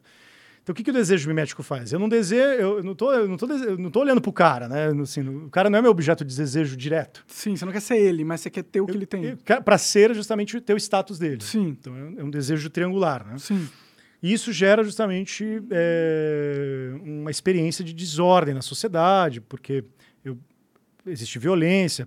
Então, 0.62 0.72
o 0.72 0.76
que, 0.76 0.84
que 0.84 0.90
o 0.90 0.94
desejo 0.94 1.26
mimético 1.28 1.60
faz? 1.60 1.92
Eu 1.92 1.98
não 1.98 2.08
desejo, 2.08 2.60
eu 2.60 2.82
não 2.84 2.94
tô, 2.94 3.12
eu 3.12 3.26
não 3.26 3.36
tô, 3.36 3.46
eu 3.52 3.76
não 3.76 3.90
tô 3.90 4.00
olhando 4.00 4.20
pro 4.20 4.32
cara, 4.32 4.68
né? 4.68 4.90
Assim, 5.02 5.20
o 5.20 5.50
cara 5.50 5.68
não 5.68 5.76
é 5.76 5.82
meu 5.82 5.90
objeto 5.90 6.24
de 6.24 6.36
desejo 6.36 6.76
direto. 6.76 7.24
Sim, 7.26 7.56
você 7.56 7.64
não 7.64 7.72
quer 7.72 7.80
ser 7.80 7.96
ele, 7.96 8.24
mas 8.24 8.42
você 8.42 8.50
quer 8.50 8.62
ter 8.62 8.80
o 8.80 8.86
que 8.86 8.92
eu, 8.92 8.96
ele 8.96 9.06
tem. 9.06 9.36
Para 9.36 9.76
ser 9.76 10.14
justamente 10.14 10.60
ter 10.60 10.72
o 10.72 10.76
status 10.76 11.18
dele. 11.18 11.42
Sim. 11.42 11.76
Então, 11.80 11.96
é 12.16 12.22
um 12.22 12.30
desejo 12.30 12.70
triangular, 12.70 13.26
né? 13.26 13.38
Sim. 13.38 13.68
E 14.22 14.32
isso 14.32 14.52
gera 14.52 14.84
justamente 14.84 15.60
é, 15.68 16.92
uma 17.02 17.30
experiência 17.32 17.84
de 17.84 17.92
desordem 17.92 18.54
na 18.54 18.62
sociedade, 18.62 19.40
porque 19.40 19.84
eu, 20.24 20.38
existe 21.04 21.40
violência 21.40 22.06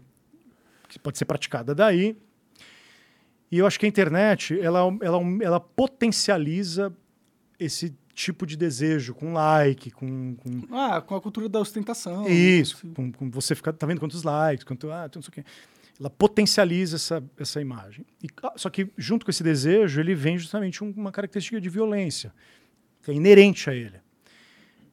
que 0.87 0.97
pode 0.97 1.17
ser 1.17 1.25
praticada 1.25 1.75
daí. 1.75 2.15
E 3.51 3.59
eu 3.59 3.67
acho 3.67 3.77
que 3.77 3.85
a 3.85 3.89
internet, 3.89 4.57
ela, 4.61 4.79
ela, 5.01 5.19
ela 5.41 5.59
potencializa 5.59 6.95
esse 7.59 7.93
tipo 8.15 8.45
de 8.45 8.55
desejo, 8.55 9.13
com 9.13 9.33
like, 9.33 9.91
com, 9.91 10.35
com... 10.37 10.73
Ah, 10.73 11.01
com 11.01 11.15
a 11.15 11.21
cultura 11.21 11.49
da 11.49 11.59
ostentação. 11.59 12.23
Né, 12.23 12.31
Isso, 12.31 12.87
com, 12.95 13.11
com, 13.11 13.29
você 13.29 13.53
ficar, 13.53 13.73
tá 13.73 13.85
vendo 13.85 13.99
quantos 13.99 14.23
likes, 14.23 14.63
quanto, 14.63 14.89
ah, 14.89 15.09
não 15.13 15.21
sei 15.21 15.29
o 15.29 15.31
quê. 15.33 15.43
Ela 15.99 16.09
potencializa 16.09 16.95
essa, 16.95 17.23
essa 17.37 17.59
imagem. 17.59 18.05
E, 18.23 18.27
ah, 18.41 18.53
só 18.55 18.69
que 18.69 18.89
junto 18.97 19.25
com 19.25 19.31
esse 19.31 19.43
desejo, 19.43 19.99
ele 19.99 20.15
vem 20.15 20.37
justamente 20.37 20.81
um, 20.81 20.93
uma 20.95 21.11
característica 21.11 21.59
de 21.59 21.69
violência, 21.69 22.33
que 23.03 23.11
é 23.11 23.13
inerente 23.13 23.69
a 23.69 23.75
ele. 23.75 23.99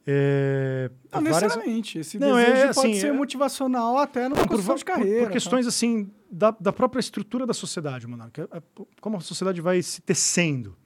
É, 0.04 0.90
não 1.12 1.22
várias... 1.22 1.42
necessariamente. 1.42 1.98
Esse 2.00 2.18
não, 2.18 2.34
desejo 2.34 2.56
é, 2.56 2.74
pode 2.74 2.90
assim, 2.90 3.00
ser 3.00 3.06
é... 3.06 3.12
motivacional 3.12 3.98
até 3.98 4.28
no 4.28 4.34
por, 4.34 4.76
de 4.76 4.84
carreira. 4.84 5.18
Por, 5.20 5.26
por 5.26 5.32
questões 5.32 5.64
tá? 5.64 5.68
assim 5.68 6.10
da, 6.28 6.50
da 6.58 6.72
própria 6.72 6.98
estrutura 6.98 7.46
da 7.46 7.54
sociedade, 7.54 8.04
Monarca. 8.06 8.48
É, 8.52 8.60
como 9.00 9.16
a 9.16 9.20
sociedade 9.20 9.60
vai 9.60 9.80
se 9.80 10.02
tecendo. 10.02 10.76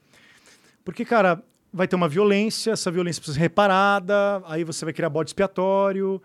Porque, 0.85 1.03
cara, 1.03 1.43
vai 1.71 1.87
ter 1.87 1.95
uma 1.95 2.09
violência, 2.09 2.71
essa 2.71 2.89
violência 2.91 3.19
precisa 3.19 3.35
ser 3.35 3.41
reparada, 3.41 4.41
aí 4.45 4.63
você 4.63 4.85
vai 4.85 4.93
criar 4.93 5.09
bode 5.09 5.29
expiatório. 5.29 6.21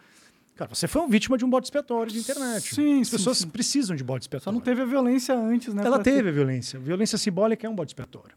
Cara, 0.55 0.74
você 0.74 0.86
foi 0.86 1.02
uma 1.02 1.09
vítima 1.09 1.36
de 1.39 1.44
um 1.44 1.51
bode 1.51 1.66
expiatório 1.66 2.12
de 2.12 2.19
internet. 2.19 2.74
Sim, 2.74 3.01
As 3.01 3.09
sim, 3.09 3.16
pessoas 3.16 3.39
sim. 3.39 3.48
precisam 3.48 3.97
de 3.97 4.05
bode 4.05 4.24
expiatório. 4.24 4.44
Só 4.44 4.52
não 4.52 4.60
teve 4.60 4.82
a 4.82 4.85
violência 4.85 5.35
antes, 5.35 5.73
né? 5.74 5.82
Ela 5.85 5.98
teve 5.98 6.23
ter... 6.23 6.28
a 6.28 6.32
violência. 6.32 6.78
Violência 6.78 7.16
simbólica 7.19 7.66
é 7.66 7.70
um 7.70 7.74
bode 7.74 7.90
expiatório. 7.90 8.36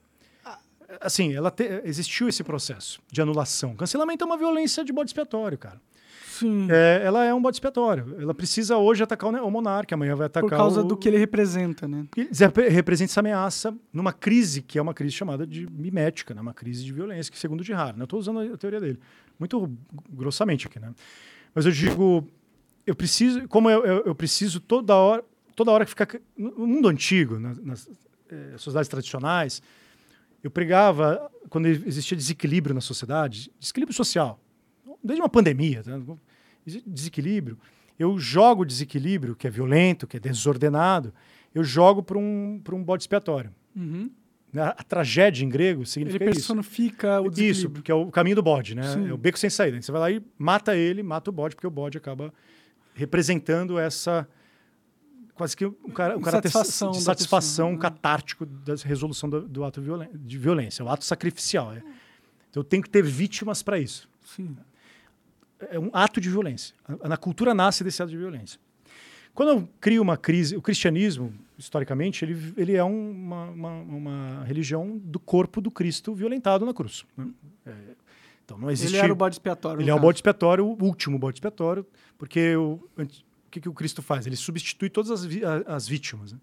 Assim, 1.01 1.33
ela 1.33 1.51
te... 1.51 1.81
existiu 1.83 2.29
esse 2.29 2.43
processo 2.43 3.01
de 3.11 3.21
anulação. 3.21 3.75
Cancelamento 3.75 4.23
é 4.23 4.27
uma 4.27 4.37
violência 4.37 4.83
de 4.83 4.93
bode 4.93 5.09
expiatório, 5.09 5.57
cara. 5.57 5.81
Sim. 6.39 6.67
É, 6.69 7.01
ela 7.03 7.23
é 7.23 7.33
um 7.33 7.41
bode 7.41 7.55
expiatório. 7.55 8.15
Ela 8.19 8.33
precisa 8.33 8.77
hoje 8.77 9.01
atacar 9.01 9.29
o 9.29 9.51
monarca, 9.51 9.95
amanhã 9.95 10.15
vai 10.15 10.27
atacar 10.27 10.49
Por 10.49 10.55
causa 10.55 10.81
o... 10.81 10.83
do 10.83 10.97
que 10.97 11.07
ele 11.07 11.17
representa, 11.17 11.87
né? 11.87 12.05
Ele 12.17 12.69
representa 12.69 13.11
essa 13.11 13.21
ameaça 13.21 13.75
numa 13.93 14.11
crise, 14.11 14.61
que 14.61 14.77
é 14.77 14.81
uma 14.81 14.93
crise 14.93 15.13
chamada 15.13 15.47
de 15.47 15.65
mimética, 15.71 16.33
né? 16.33 16.41
uma 16.41 16.53
crise 16.53 16.83
de 16.83 16.91
violência, 16.91 17.31
que 17.31 17.39
segundo 17.39 17.61
o 17.61 17.63
Girard, 17.63 17.97
né? 17.97 18.03
Eu 18.03 18.05
estou 18.05 18.19
usando 18.19 18.39
a 18.39 18.57
teoria 18.57 18.81
dele. 18.81 18.99
Muito 19.39 19.71
grossamente 20.09 20.67
aqui, 20.67 20.77
né? 20.77 20.93
Mas 21.53 21.65
eu 21.65 21.71
digo, 21.71 22.27
eu 22.85 22.95
preciso, 22.95 23.47
como 23.47 23.69
eu, 23.69 23.85
eu, 23.85 24.03
eu 24.07 24.15
preciso 24.15 24.59
toda 24.59 24.93
hora, 24.93 25.23
toda 25.55 25.71
hora 25.71 25.85
que 25.85 25.89
ficar... 25.89 26.07
No 26.37 26.67
mundo 26.67 26.89
antigo, 26.89 27.39
nas, 27.39 27.57
nas 27.63 27.89
eh, 28.29 28.57
sociedades 28.57 28.89
tradicionais, 28.89 29.61
eu 30.43 30.51
pregava, 30.51 31.31
quando 31.49 31.67
existia 31.67 32.17
desequilíbrio 32.17 32.75
na 32.75 32.81
sociedade, 32.81 33.49
desequilíbrio 33.57 33.95
social, 33.95 34.39
desde 35.01 35.21
uma 35.21 35.29
pandemia, 35.29 35.83
tá? 35.83 35.97
Desequilíbrio, 36.65 37.57
eu 37.97 38.17
jogo 38.19 38.63
o 38.63 38.65
desequilíbrio, 38.65 39.35
que 39.35 39.47
é 39.47 39.49
violento, 39.49 40.07
que 40.07 40.17
é 40.17 40.19
desordenado, 40.19 41.13
eu 41.53 41.63
jogo 41.63 42.03
para 42.03 42.17
um, 42.17 42.61
um 42.73 42.83
bode 42.83 43.03
expiatório. 43.03 43.53
Uhum. 43.75 44.09
A, 44.55 44.69
a, 44.69 44.83
tragédia 44.83 45.43
em 45.43 45.49
grego 45.49 45.85
significa 45.85 46.23
ele 46.23 46.33
personifica 46.33 47.07
isso. 47.07 47.25
o 47.25 47.29
desequilíbrio. 47.29 47.51
Isso, 47.51 47.69
porque 47.69 47.91
é 47.91 47.95
o 47.95 48.09
caminho 48.09 48.37
do 48.37 48.43
bode, 48.43 48.75
né? 48.75 48.93
Sim. 48.93 49.09
É 49.09 49.13
o 49.13 49.17
beco 49.17 49.37
sem 49.37 49.49
saída. 49.49 49.81
Você 49.81 49.91
vai 49.91 50.01
lá 50.01 50.11
e 50.11 50.23
mata 50.37 50.75
ele, 50.75 51.03
mata 51.03 51.29
o 51.29 51.33
bode, 51.33 51.55
porque 51.55 51.67
o 51.67 51.71
bode 51.71 51.97
acaba 51.97 52.33
representando 52.93 53.77
essa 53.77 54.27
quase 55.33 55.55
que 55.57 55.65
um, 55.65 55.73
cara, 55.93 56.17
caráter 56.21 56.49
satisfação 56.49 56.91
de 56.91 57.01
satisfação 57.01 57.65
pessoa, 57.71 57.75
né? 57.75 57.81
catártico 57.81 58.45
da 58.45 58.75
resolução 58.75 59.29
do, 59.29 59.41
do 59.41 59.65
ato 59.65 59.81
de 60.13 60.37
violência, 60.37 60.83
o 60.83 60.89
ato 60.89 61.03
sacrificial. 61.03 61.73
É. 61.73 61.83
Então 62.49 62.63
tem 62.63 62.81
que 62.81 62.89
ter 62.89 63.03
vítimas 63.03 63.61
para 63.61 63.77
isso. 63.77 64.09
Sim 64.23 64.55
é 65.59 65.79
um 65.79 65.89
ato 65.93 66.19
de 66.19 66.29
violência. 66.29 66.75
Na 67.03 67.17
cultura 67.17 67.53
nasce 67.53 67.83
desse 67.83 68.01
ato 68.01 68.11
de 68.11 68.17
violência. 68.17 68.59
Quando 69.33 69.49
eu 69.49 69.69
crio 69.81 70.01
uma 70.01 70.15
crise, 70.15 70.55
o 70.55 70.61
cristianismo, 70.61 71.33
historicamente, 71.57 72.23
ele, 72.23 72.53
ele 72.55 72.73
é 72.73 72.83
uma, 72.83 73.49
uma, 73.49 73.71
uma 73.71 74.43
religião 74.45 74.97
do 74.97 75.19
corpo 75.19 75.59
do 75.59 75.69
Cristo 75.69 76.13
violentado 76.13 76.65
na 76.65 76.73
cruz. 76.73 77.05
Né? 77.17 77.27
É, 77.65 77.73
então 78.45 78.57
não 78.57 78.71
existe. 78.71 78.95
Ele 78.95 79.03
era 79.03 79.11
o 79.11 79.15
bode 79.15 79.35
expiatório. 79.35 79.81
Ele 79.81 79.89
é 79.89 79.93
o 79.93 79.99
bode 79.99 80.17
expiatório, 80.17 80.65
o 80.65 80.83
último 80.83 81.19
bode 81.19 81.37
expiatório, 81.37 81.85
porque 82.17 82.55
o, 82.55 82.79
o 82.97 83.07
que, 83.51 83.59
que 83.59 83.69
o 83.69 83.73
Cristo 83.73 84.01
faz? 84.01 84.25
Ele 84.25 84.37
substitui 84.37 84.89
todas 84.89 85.11
as, 85.11 85.27
as 85.67 85.87
vítimas. 85.87 86.31
Né? 86.31 86.39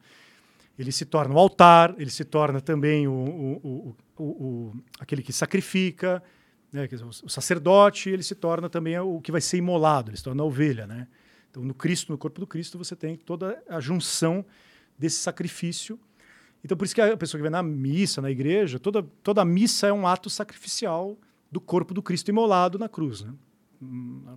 Ele 0.79 0.93
se 0.93 1.05
torna 1.05 1.35
o 1.35 1.39
altar, 1.39 1.95
ele 1.99 2.11
se 2.11 2.25
torna 2.25 2.61
também 2.61 3.07
o, 3.07 3.13
o, 3.13 3.97
o, 4.19 4.23
o 4.23 4.73
aquele 4.99 5.23
que 5.23 5.33
sacrifica, 5.33 6.23
né, 6.73 6.89
o 7.23 7.29
sacerdote 7.29 8.09
ele 8.09 8.23
se 8.23 8.35
torna 8.35 8.69
também 8.69 8.99
o 8.99 9.21
que 9.21 9.31
vai 9.31 9.41
ser 9.41 9.59
imolado, 9.59 10.11
ele 10.11 10.17
se 10.17 10.25
torna 10.25 10.43
a 10.43 10.47
ovelha, 10.47 10.87
né? 10.87 11.07
Então 11.51 11.63
no 11.63 11.75
Cristo, 11.75 12.11
no 12.11 12.17
corpo 12.17 12.41
do 12.41 12.47
Cristo, 12.47 12.79
você 12.79 12.97
tem 12.97 13.15
toda 13.15 13.63
a 13.69 13.79
junção 13.79 14.43
desse 14.99 15.19
sacrifício. 15.19 16.01
Então 16.65 16.77
por 16.77 16.87
isso 16.87 16.95
que 16.95 17.01
a 17.01 17.17
pessoa 17.17 17.39
que 17.39 17.43
vai 17.43 17.51
na 17.51 17.63
missa, 17.63 18.23
na 18.23 18.31
igreja, 18.31 18.79
toda 18.79 19.03
toda 19.23 19.43
a 19.43 19.45
missa 19.45 19.87
é 19.87 19.93
um 19.93 20.07
ato 20.07 20.31
sacrificial 20.31 21.19
do 21.51 21.61
corpo 21.61 21.93
do 21.93 22.03
Cristo 22.03 22.31
imolado 22.31 22.79
na 22.79 22.89
cruz, 22.89 23.21
né? 23.21 23.35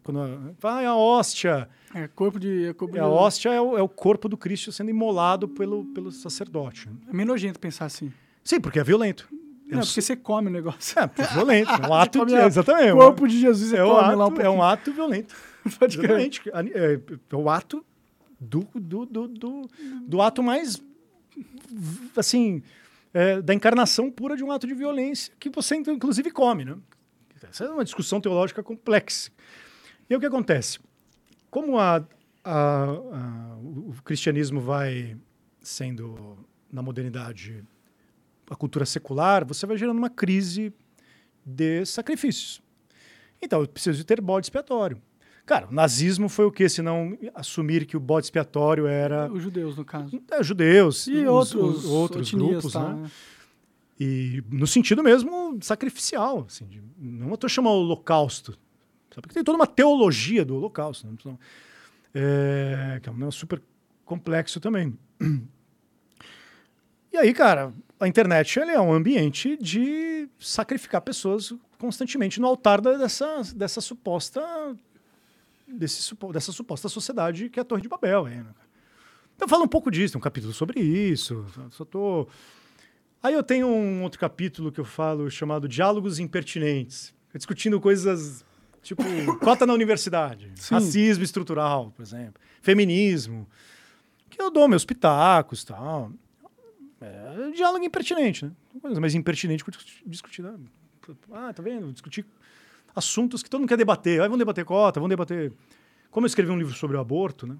Quando 0.04 0.56
vai 0.60 0.86
a, 0.86 0.90
a 0.90 0.98
hóstia, 0.98 1.70
é 1.94 2.08
corpo 2.08 2.40
de, 2.40 2.66
é 2.66 2.74
corpo 2.74 2.98
é, 2.98 3.00
a 3.00 3.08
hóstia 3.08 3.50
é 3.54 3.62
o, 3.62 3.78
é 3.78 3.82
o, 3.82 3.88
corpo 3.88 4.28
do 4.28 4.36
Cristo 4.36 4.72
sendo 4.72 4.90
imolado 4.90 5.48
pelo 5.48 5.86
pelo 5.94 6.12
sacerdote. 6.12 6.90
É 7.08 7.14
meio 7.14 7.28
nojento 7.28 7.60
pensar 7.60 7.86
assim. 7.86 8.12
Sim, 8.44 8.60
porque 8.60 8.80
é 8.80 8.84
violento. 8.84 9.30
Não, 9.68 9.82
porque 9.82 10.02
você 10.02 10.16
come 10.16 10.48
o 10.48 10.52
negócio. 10.52 10.98
É, 11.00 11.34
violento. 11.34 11.72
É 11.72 11.88
um 11.88 11.94
ato 11.96 12.26
de. 12.26 12.36
Exatamente. 12.36 12.92
O 12.92 12.98
corpo 12.98 13.28
de 13.28 13.40
Jesus 13.40 13.74
é, 13.74 13.84
um 13.84 13.98
ato, 13.98 14.34
um 14.34 14.42
É 14.42 14.50
um 14.50 14.64
ato 14.64 14.94
violento. 14.94 15.36
Pode 15.80 15.98
exatamente. 15.98 16.42
É, 16.50 17.00
é 17.32 17.36
o 17.36 17.50
ato 17.50 17.84
do, 18.40 18.68
do, 18.76 19.06
do, 19.06 19.28
do, 19.28 19.70
do 20.02 20.22
ato 20.22 20.44
mais. 20.44 20.82
Assim. 22.16 22.62
É, 23.14 23.42
da 23.42 23.54
encarnação 23.54 24.12
pura 24.12 24.36
de 24.36 24.44
um 24.44 24.52
ato 24.52 24.68
de 24.68 24.74
violência 24.74 25.34
que 25.40 25.50
você, 25.50 25.76
inclusive, 25.76 26.32
come, 26.32 26.66
né? 26.66 26.76
Essa 27.50 27.64
é 27.64 27.70
uma 27.70 27.86
discussão 27.86 28.20
teológica 28.20 28.62
complexa. 28.62 29.32
E 30.10 30.16
o 30.16 30.20
que 30.20 30.26
acontece? 30.26 30.80
Como 31.50 31.80
a, 31.80 32.06
a, 32.44 32.84
a, 32.84 33.58
o 33.58 33.96
cristianismo 34.04 34.60
vai 34.60 35.16
sendo, 35.62 36.38
na 36.70 36.82
modernidade, 36.82 37.64
a 38.50 38.56
cultura 38.56 38.86
secular, 38.86 39.46
você 39.46 39.66
vai 39.66 39.78
gerando 39.78 39.98
uma 39.98 40.10
crise 40.10 40.74
de 41.46 41.86
sacrifícios. 41.86 42.62
Então, 43.42 43.62
eu 43.62 43.68
preciso 43.68 44.04
ter 44.04 44.22
bode 44.22 44.46
expiatório. 44.46 45.02
Cara, 45.46 45.68
o 45.68 45.74
nazismo 45.74 46.28
foi 46.28 46.46
o 46.46 46.52
que, 46.52 46.68
se 46.68 46.82
não 46.82 47.16
assumir 47.36 47.86
que 47.86 47.96
o 47.96 48.00
bode 48.00 48.26
expiatório 48.26 48.88
era... 48.88 49.32
Os 49.32 49.44
judeus, 49.44 49.78
no 49.78 49.86
caso. 49.86 50.20
É, 50.32 50.42
judeus. 50.44 51.06
E 51.06 51.18
os, 51.28 51.54
outros, 51.54 51.86
outros 51.86 52.34
grupos, 52.34 52.74
tá, 52.74 52.94
né? 52.94 53.12
E 54.00 54.44
no 54.50 54.68
sentido 54.68 55.04
mesmo 55.04 55.58
sacrificial, 55.62 56.46
assim, 56.48 56.66
de, 56.66 56.84
não 56.98 57.34
estou 57.34 57.50
chamando 57.50 57.76
holocausto, 57.76 58.52
sabe? 59.10 59.22
porque 59.22 59.36
tem 59.36 59.44
toda 59.44 59.58
uma 59.58 59.68
teologia 59.68 60.44
do 60.44 60.56
holocausto, 60.56 61.08
né? 61.08 61.38
é, 62.14 63.00
que 63.02 63.08
é 63.08 63.12
um 63.12 63.32
super 63.32 63.62
complexo 64.04 64.60
também. 64.60 64.98
E 67.14 67.18
aí, 67.18 67.34
cara, 67.34 67.74
a 68.00 68.08
internet 68.08 68.60
é 68.60 68.80
um 68.80 68.94
ambiente 68.94 69.58
de 69.58 70.28
sacrificar 70.40 71.02
pessoas 71.02 71.54
constantemente 71.78 72.40
no 72.40 72.48
altar 72.48 72.82
dessa, 72.82 73.42
dessa 73.56 73.82
suposta 73.82 74.42
desse, 75.68 76.16
dessa 76.32 76.52
suposta 76.52 76.90
sociedade 76.90 77.50
que 77.50 77.60
é 77.60 77.62
a 77.62 77.66
Torre 77.66 77.82
de 77.82 77.90
Babel. 77.90 78.26
Aí, 78.26 78.36
né? 78.36 78.46
Então 79.36 79.48
fala 79.48 79.64
um 79.64 79.68
pouco 79.68 79.92
disso, 79.92 80.14
tem 80.14 80.20
um 80.20 80.24
capítulo 80.24 80.54
sobre 80.54 80.80
isso. 80.80 81.46
Só 81.72 81.84
tô... 81.84 82.28
Aí 83.22 83.34
eu 83.34 83.44
tenho 83.44 83.68
um 83.68 84.04
outro 84.04 84.20
capítulo 84.20 84.72
que 84.72 84.80
eu 84.80 84.86
falo 84.86 85.30
chamado 85.30 85.68
Diálogos 85.68 86.20
Impertinentes, 86.20 87.14
discutindo 87.34 87.80
coisas 87.82 88.46
tipo 88.82 89.04
cota 89.42 89.66
na 89.66 89.74
universidade, 89.74 90.52
Sim. 90.56 90.76
racismo 90.76 91.24
estrutural, 91.24 91.92
por 91.96 92.04
exemplo, 92.04 92.40
feminismo, 92.62 93.48
que 94.30 94.40
eu 94.40 94.52
dou 94.52 94.68
meus 94.68 94.86
pitacos 94.86 95.64
tal. 95.64 96.12
É 97.02 97.52
diálogo 97.52 97.84
impertinente, 97.84 98.46
né? 98.46 98.52
Coisa 98.82 99.00
mais 99.00 99.16
impertinente 99.16 99.64
que 99.64 99.72
discutir. 100.06 100.42
Né? 100.42 100.56
Ah, 101.32 101.54
tá 101.54 101.62
vendo? 101.62 101.92
Discutir 101.92 102.26
assuntos 102.96 103.44
que 103.44 103.50
todo 103.50 103.60
mundo 103.60 103.70
quer 103.70 103.78
debater. 103.78 104.22
Ah, 104.22 104.24
vamos 104.24 104.40
debater 104.40 104.64
cota, 104.64 105.00
vamos 105.00 105.10
debater. 105.10 105.52
Como 106.10 106.26
eu 106.26 106.28
escrevi 106.28 106.52
um 106.52 106.58
livro 106.58 106.74
sobre 106.74 106.96
o 106.96 107.00
aborto, 107.00 107.46
né? 107.46 107.58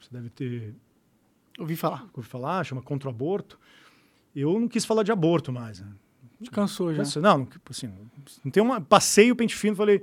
Você 0.00 0.08
deve 0.10 0.28
ter. 0.30 0.74
Ouvi 1.58 1.76
falar. 1.76 2.06
Ouvi 2.14 2.28
falar, 2.28 2.64
chama 2.64 2.82
Contra 2.82 3.08
o 3.08 3.12
Aborto. 3.12 3.58
Eu 4.34 4.58
não 4.60 4.68
quis 4.68 4.84
falar 4.84 5.02
de 5.02 5.10
aborto 5.10 5.52
mais. 5.52 5.80
Né? 5.80 5.86
Cansou 6.52 6.92
já. 6.92 7.20
Não, 7.20 7.38
não, 7.38 7.48
assim, 7.70 7.90
não 8.44 8.50
tem 8.50 8.62
uma. 8.62 8.80
Passei 8.80 9.30
o 9.30 9.36
pente 9.36 9.54
fino 9.54 9.74
falei. 9.74 10.02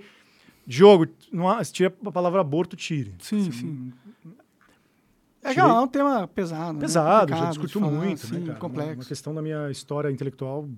Diogo, 0.65 1.07
não 1.31 1.61
se 1.61 1.73
tira 1.73 1.93
a 2.05 2.11
palavra 2.11 2.39
aborto, 2.39 2.75
tire. 2.77 3.13
Sim, 3.19 3.41
assim, 3.41 3.51
sim. 3.51 3.93
É, 5.43 5.53
é 5.59 5.63
um 5.65 5.87
tema 5.87 6.27
pesado. 6.27 6.73
Né? 6.73 6.79
Pesado, 6.79 7.31
né? 7.31 7.37
já 7.37 7.49
discuto 7.49 7.79
falar, 7.79 7.91
muito, 7.91 8.25
sim, 8.25 8.39
né, 8.39 8.47
cara? 8.47 8.59
complexo. 8.59 8.89
Uma, 8.89 8.95
uma, 8.95 9.05
questão 9.05 9.35
da 9.35 9.41
minha 9.41 9.69
história 9.69 10.09
intelectual. 10.09 10.69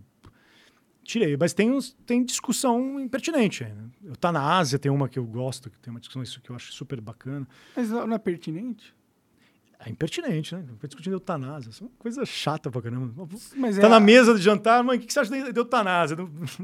Tirei, 1.03 1.37
mas 1.37 1.53
tem, 1.53 1.71
uns, 1.71 1.95
tem 2.05 2.23
discussão 2.23 2.99
impertinente. 2.99 3.63
Né? 3.63 3.75
Eu 4.03 4.15
tá 4.15 4.31
na 4.31 4.57
Ásia, 4.57 4.79
tem 4.79 4.91
uma 4.91 5.07
que 5.07 5.19
eu 5.19 5.25
gosto, 5.25 5.69
que 5.69 5.77
tem 5.77 5.91
uma 5.91 5.99
discussão 5.99 6.23
isso 6.23 6.41
que 6.41 6.49
eu 6.49 6.55
acho 6.55 6.73
super 6.73 6.99
bacana. 6.99 7.47
Mas 7.75 7.91
não 7.91 8.13
é 8.13 8.17
pertinente? 8.17 8.95
É 9.79 9.89
impertinente, 9.91 10.55
né? 10.55 10.63
Fica 10.73 10.87
discutindo 10.87 11.13
eutanásia. 11.13 11.69
Isso 11.69 11.83
é 11.83 11.87
uma 11.87 11.93
coisa 11.99 12.25
chata 12.25 12.71
pra 12.71 12.81
caramba. 12.81 13.27
Mas 13.55 13.77
tá 13.77 13.85
é... 13.85 13.89
na 13.89 13.99
mesa 13.99 14.33
de 14.33 14.41
jantar, 14.41 14.83
mãe, 14.83 14.97
o 14.97 15.01
que 15.01 15.13
você 15.13 15.19
acha 15.19 15.51
de 15.51 15.59
eutanásia? 15.59 16.17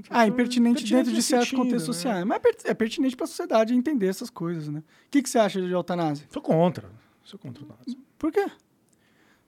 Ah, 0.10 0.26
impertinente, 0.26 0.82
impertinente 0.82 0.94
dentro 0.94 1.14
de 1.14 1.22
certos 1.22 1.52
contextos 1.52 1.88
né? 1.88 1.94
sociais. 1.94 2.26
Mas 2.26 2.42
é 2.66 2.74
pertinente 2.74 3.16
pra 3.16 3.28
sociedade 3.28 3.76
entender 3.76 4.08
essas 4.08 4.32
coisas, 4.32 4.70
né? 4.70 4.80
O 4.80 4.84
que, 5.12 5.22
que 5.22 5.30
você 5.30 5.38
acha 5.38 5.62
de 5.62 5.72
eutanásia? 5.72 6.26
Sou 6.32 6.42
contra. 6.42 6.90
Sou 7.24 7.40
contra 7.40 7.64
a 7.64 7.66
eutanásia. 7.66 7.98
Por 8.18 8.32
quê? 8.32 8.46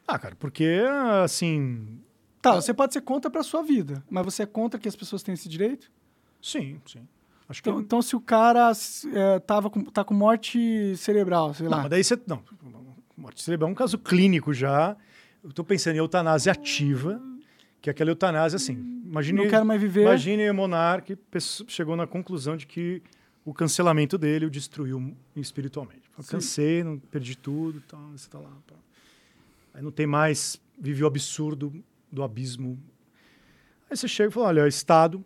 Ah, 0.08 0.20
cara, 0.20 0.36
porque, 0.36 0.82
assim... 1.24 2.00
Tá, 2.42 2.56
você 2.56 2.74
pode 2.74 2.94
ser 2.94 3.02
contra 3.02 3.32
pra 3.32 3.42
sua 3.42 3.64
vida, 3.64 4.04
mas 4.10 4.26
você 4.26 4.44
é 4.44 4.46
contra 4.46 4.80
que 4.80 4.88
as 4.88 4.96
pessoas 4.96 5.24
tenham 5.24 5.36
esse 5.36 5.48
direito? 5.48 5.90
Sim, 6.42 6.82
sim. 6.86 7.08
Acho 7.48 7.62
então, 7.62 7.76
que... 7.76 7.82
então, 7.82 8.02
se 8.02 8.16
o 8.16 8.22
cara 8.22 8.72
é, 9.14 9.40
tava 9.40 9.70
com, 9.70 9.84
tá 9.86 10.04
com 10.04 10.14
morte 10.14 10.96
cerebral, 10.98 11.54
sei 11.54 11.66
não, 11.66 11.78
lá. 11.78 11.84
Mas 11.84 11.90
daí 11.90 12.04
você... 12.04 12.20
Não, 12.28 12.44
morte 13.16 13.42
cerebral 13.42 13.70
é 13.70 13.72
um 13.72 13.76
caso 13.76 13.98
clínico 13.98 14.54
já. 14.54 14.98
Eu 15.42 15.50
estou 15.50 15.64
pensando 15.64 15.96
em 15.96 16.00
eutanásia 16.00 16.52
ativa, 16.52 17.22
que 17.82 17.90
é 17.90 17.92
aquela 17.92 18.12
eutanásia 18.12 18.58
assim. 18.58 19.02
Imagine, 19.06 19.44
Não 19.44 19.50
quero 19.50 19.66
mais 19.66 19.80
viver. 19.80 20.02
Imagine 20.02 20.50
o 20.50 20.54
monarca 20.54 21.18
chegou 21.68 21.96
na 21.96 22.08
conclusão 22.08 22.58
de 22.58 22.66
que 22.66 23.02
o 23.46 23.54
cancelamento 23.54 24.18
dele 24.18 24.46
o 24.46 24.50
destruiu 24.50 25.16
espiritualmente. 25.36 26.03
Eu 26.18 26.24
cansei, 26.24 26.84
não 26.84 27.00
perdi 27.00 27.36
tudo, 27.36 27.82
tal, 27.82 28.00
você 28.12 28.30
tá 28.30 28.40
lá. 28.40 28.56
Tá. 28.68 28.76
Aí 29.74 29.82
não 29.82 29.92
tem 29.92 30.06
mais, 30.06 30.62
vive 30.80 31.04
o 31.04 31.08
absurdo 31.08 31.84
do 32.12 32.24
abismo. 32.24 32.80
Aí 33.90 33.98
você 33.98 34.08
chega 34.08 34.30
e 34.30 34.34
fala, 34.34 34.48
olha, 34.48 34.64
o 34.64 34.68
Estado, 34.68 35.24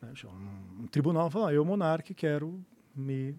né, 0.00 0.12
um, 0.24 0.84
um 0.84 0.86
tribunal, 0.86 1.30
fala, 1.30 1.52
eu, 1.52 1.64
monarca, 1.64 2.14
quero 2.14 2.64
me 2.94 3.34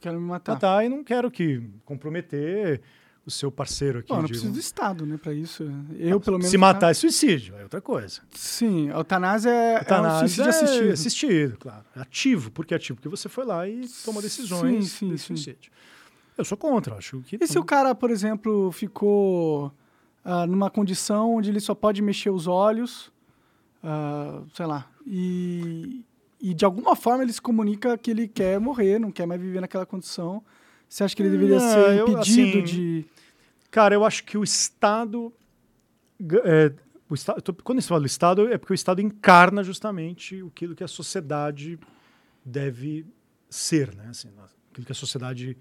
quero 0.00 0.20
me 0.20 0.26
matar. 0.26 0.52
Matar 0.52 0.84
e 0.84 0.88
não 0.88 1.02
quero 1.02 1.30
que 1.30 1.62
comprometer 1.84 2.82
o 3.28 3.30
seu 3.30 3.52
parceiro 3.52 4.00
aqui. 4.00 4.08
Bom, 4.08 4.16
não 4.16 4.22
digo. 4.22 4.30
preciso 4.30 4.52
do 4.52 4.58
Estado, 4.58 5.06
né, 5.06 5.16
para 5.16 5.32
isso. 5.32 5.70
Eu, 5.96 6.18
pelo 6.18 6.38
menos. 6.38 6.50
Se 6.50 6.58
matar 6.58 6.90
é 6.90 6.94
suicídio, 6.94 7.54
é 7.56 7.62
outra 7.62 7.80
coisa. 7.80 8.20
Sim, 8.32 8.90
a 8.90 8.94
eutanásia 8.94 9.50
é, 9.50 9.78
eutanásia 9.78 10.22
é 10.22 10.24
um 10.24 10.28
suicídio 10.28 10.44
é 10.44 10.48
assistido. 10.48 10.92
assistido, 10.92 11.56
claro. 11.58 11.84
É 11.94 12.00
ativo. 12.00 12.50
Por 12.50 12.66
que 12.66 12.74
ativo? 12.74 12.96
Porque 12.96 13.08
você 13.08 13.28
foi 13.28 13.44
lá 13.44 13.68
e 13.68 13.86
tomou 14.04 14.20
decisões 14.20 14.92
sim, 14.92 15.08
sim, 15.08 15.14
de 15.14 15.18
suicídio. 15.18 15.70
Eu 16.36 16.44
sou 16.44 16.56
contra, 16.56 16.94
acho 16.96 17.20
que. 17.20 17.38
E 17.40 17.46
se 17.46 17.58
o 17.58 17.64
cara, 17.64 17.94
por 17.94 18.10
exemplo, 18.10 18.72
ficou 18.72 19.72
uh, 20.24 20.46
numa 20.46 20.70
condição 20.70 21.34
onde 21.34 21.50
ele 21.50 21.60
só 21.60 21.74
pode 21.74 22.00
mexer 22.00 22.30
os 22.30 22.46
olhos, 22.46 23.12
uh, 23.82 24.46
sei 24.54 24.66
lá, 24.66 24.88
e, 25.06 26.04
e 26.40 26.54
de 26.54 26.64
alguma 26.64 26.96
forma 26.96 27.22
ele 27.22 27.32
se 27.32 27.42
comunica 27.42 27.98
que 27.98 28.10
ele 28.10 28.28
quer 28.28 28.58
morrer, 28.60 28.98
não 28.98 29.10
quer 29.10 29.26
mais 29.26 29.40
viver 29.40 29.60
naquela 29.60 29.84
condição. 29.84 30.42
Você 30.88 31.04
acha 31.04 31.14
que 31.14 31.22
ele 31.22 31.30
deveria 31.30 31.58
não, 31.58 31.68
ser 31.68 31.94
impedido 32.02 32.10
eu, 32.10 32.18
assim, 32.20 32.62
de. 32.62 33.06
Cara, 33.78 33.94
eu 33.94 34.04
acho 34.04 34.24
que 34.24 34.36
o 34.36 34.42
Estado. 34.42 35.32
É, 36.44 36.72
o 37.08 37.14
Estado 37.14 37.40
tô, 37.40 37.54
quando 37.54 37.80
se 37.80 37.86
fala 37.86 38.00
do 38.00 38.08
Estado, 38.08 38.52
é 38.52 38.58
porque 38.58 38.72
o 38.72 38.74
Estado 38.74 39.00
encarna 39.00 39.62
justamente 39.62 40.42
aquilo 40.44 40.74
que 40.74 40.82
a 40.82 40.88
sociedade 40.88 41.78
deve 42.44 43.06
ser, 43.48 43.94
né? 43.94 44.08
Assim, 44.08 44.30
aquilo 44.72 44.84
que 44.84 44.90
a 44.90 44.96
sociedade. 44.96 45.56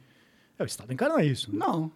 É, 0.58 0.64
o 0.64 0.66
Estado 0.66 0.92
encarna 0.92 1.24
isso. 1.24 1.52
Né? 1.52 1.60
Não. 1.60 1.92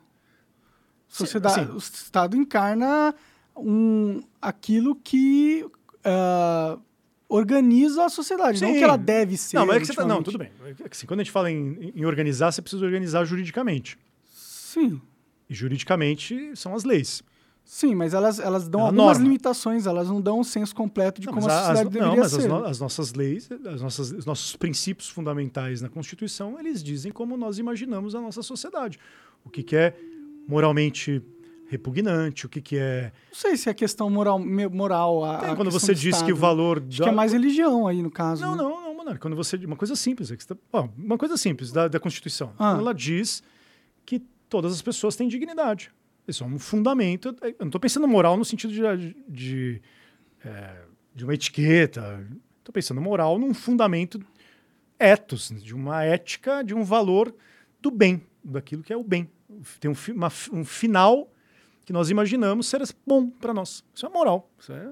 Sociedade, 1.08 1.66
Sim, 1.66 1.74
o 1.74 1.78
Estado 1.78 2.38
encarna 2.38 3.16
um, 3.58 4.22
aquilo 4.40 4.96
que. 4.98 5.66
Uh, 6.06 6.80
organiza 7.28 8.06
a 8.06 8.10
sociedade, 8.10 8.60
Sim. 8.60 8.66
não 8.66 8.74
que 8.74 8.84
ela 8.84 8.96
deve 8.96 9.38
ser. 9.38 9.58
Não, 9.58 9.66
mas 9.66 9.78
é 9.78 9.80
que 9.80 9.88
você 9.88 9.96
tá, 9.96 10.06
não, 10.06 10.22
tudo 10.22 10.38
bem. 10.38 10.52
É 10.66 10.88
assim, 10.92 11.08
quando 11.08 11.22
a 11.22 11.24
gente 11.24 11.32
fala 11.32 11.50
em, 11.50 11.92
em, 11.96 12.06
organizar, 12.06 12.52
você 12.52 12.62
precisa 12.62 12.86
organizar 12.86 13.26
juridicamente. 13.26 13.98
Sim. 14.30 15.02
Juridicamente 15.54 16.52
são 16.56 16.74
as 16.74 16.84
leis. 16.84 17.24
Sim, 17.64 17.96
mas 17.96 18.14
elas, 18.14 18.40
elas 18.40 18.68
dão 18.68 18.82
é 18.82 18.84
algumas 18.86 19.06
norma. 19.06 19.24
limitações, 19.24 19.86
elas 19.86 20.10
não 20.10 20.20
dão 20.20 20.40
um 20.40 20.44
senso 20.44 20.76
completo 20.76 21.22
de 21.22 21.28
não, 21.28 21.34
como 21.34 21.48
a 21.48 21.50
sociedade 21.50 21.80
as, 21.80 21.86
deveria 21.86 22.08
não, 22.08 22.18
mas 22.18 22.32
ser. 22.32 22.40
As, 22.40 22.46
no, 22.48 22.66
as 22.66 22.80
nossas 22.80 23.14
leis, 23.14 23.50
as 23.52 23.82
nossas, 23.82 24.12
os 24.12 24.26
nossos 24.26 24.56
princípios 24.56 25.10
fundamentais 25.10 25.82
na 25.82 25.88
Constituição, 25.88 26.60
eles 26.60 26.84
dizem 26.84 27.12
como 27.12 27.38
nós 27.38 27.60
imaginamos 27.60 28.16
a 28.16 28.22
nossa 28.22 28.42
sociedade. 28.42 29.00
O 29.46 29.50
que, 29.50 29.64
que 29.64 29.76
é 29.76 29.96
moralmente 30.48 31.24
repugnante, 31.72 32.46
o 32.46 32.50
que, 32.50 32.62
que 32.62 32.78
é. 32.78 33.14
Não 33.30 33.40
sei 33.40 33.56
se 33.56 33.70
é 33.70 33.74
questão 33.74 34.10
moral. 34.10 34.38
moral 34.38 35.24
a, 35.24 35.38
Tem, 35.38 35.56
quando 35.56 35.72
você 35.72 35.96
diz 35.96 36.22
que 36.22 36.34
o 36.34 36.36
valor. 36.36 36.84
Acho 36.86 37.00
da... 37.00 37.06
que 37.06 37.10
é 37.10 37.14
mais 37.14 37.32
religião 37.32 37.88
aí, 37.88 38.02
no 38.02 38.12
caso. 38.12 38.42
Não, 38.42 38.52
né? 38.56 38.64
não, 38.64 38.82
não, 38.82 38.94
Monarca. 38.96 39.20
Quando 39.20 39.36
você. 39.36 39.56
Uma 39.56 39.78
coisa 39.78 39.96
simples. 39.96 40.30
É 40.32 40.36
tá... 40.36 40.56
uma 40.98 41.18
coisa 41.18 41.38
simples 41.38 41.72
da, 41.72 41.88
da 41.88 42.00
Constituição. 42.00 42.52
Ah. 42.60 42.76
Ela 42.78 42.94
diz 42.94 43.42
que 44.06 44.22
todas 44.52 44.74
as 44.74 44.82
pessoas 44.82 45.16
têm 45.16 45.30
dignidade. 45.30 45.90
Isso 46.28 46.44
é 46.44 46.48
um 46.48 46.60
fundamento. 46.60 47.34
Eu 47.42 47.56
não 47.60 47.68
estou 47.68 47.80
pensando 47.80 48.08
moral 48.08 48.36
no 48.36 48.44
sentido 48.44 48.74
de, 48.74 49.16
de, 49.28 49.82
é, 50.46 50.84
de 51.16 51.24
uma 51.24 51.34
etiqueta. 51.34 52.28
Estou 52.60 52.74
pensando 52.74 53.02
moral 53.02 53.40
num 53.40 53.54
fundamento 53.54 54.22
ethos, 55.00 55.50
de 55.64 55.74
uma 55.74 56.04
ética, 56.04 56.64
de 56.64 56.76
um 56.76 56.84
valor 56.84 57.34
do 57.82 57.90
bem, 57.90 58.22
daquilo 58.44 58.84
que 58.84 58.92
é 58.94 58.98
o 58.98 59.04
bem. 59.04 59.32
Tem 59.80 59.90
um, 59.90 59.96
uma, 60.14 60.32
um 60.52 60.66
final 60.66 61.32
que 61.86 61.94
nós 61.94 62.10
imaginamos 62.10 62.68
ser 62.68 62.82
bom 63.08 63.30
para 63.30 63.54
nós. 63.54 63.84
Isso 63.96 64.06
é 64.06 64.10
moral. 64.10 64.52
Isso 64.60 64.74
é 64.74 64.88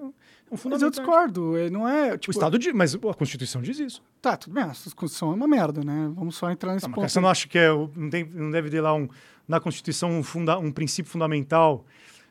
um 0.50 0.58
fundamento. 0.58 0.72
Mas 0.72 0.82
eu 0.82 0.90
discordo. 0.90 1.54
Não 1.70 1.88
é, 1.88 2.18
tipo... 2.18 2.32
O 2.32 2.34
Estado 2.34 2.58
diz, 2.58 2.74
mas 2.74 2.96
a 2.96 3.14
Constituição 3.14 3.62
diz 3.62 3.78
isso. 3.78 4.02
Tá, 4.22 4.36
tudo 4.36 4.54
bem. 4.54 4.64
A 4.64 4.68
Constituição 4.68 5.32
é 5.32 5.36
uma 5.36 5.48
merda, 5.48 5.84
né? 5.84 6.12
Vamos 6.16 6.38
só 6.38 6.50
entrar 6.50 6.74
nesse 6.74 6.88
não, 6.88 6.94
ponto. 6.94 7.10
Você 7.10 7.20
não 7.20 7.30
acha 7.30 7.48
que 7.48 7.58
é, 7.58 7.70
não, 7.70 8.10
tem, 8.10 8.26
não 8.26 8.50
deve 8.50 8.70
ter 8.70 8.82
lá 8.82 8.96
um, 8.96 9.08
na 9.50 9.60
Constituição 9.60 10.12
um, 10.12 10.24
funda, 10.24 10.58
um 10.58 10.72
princípio 10.72 11.12
fundamental 11.12 11.86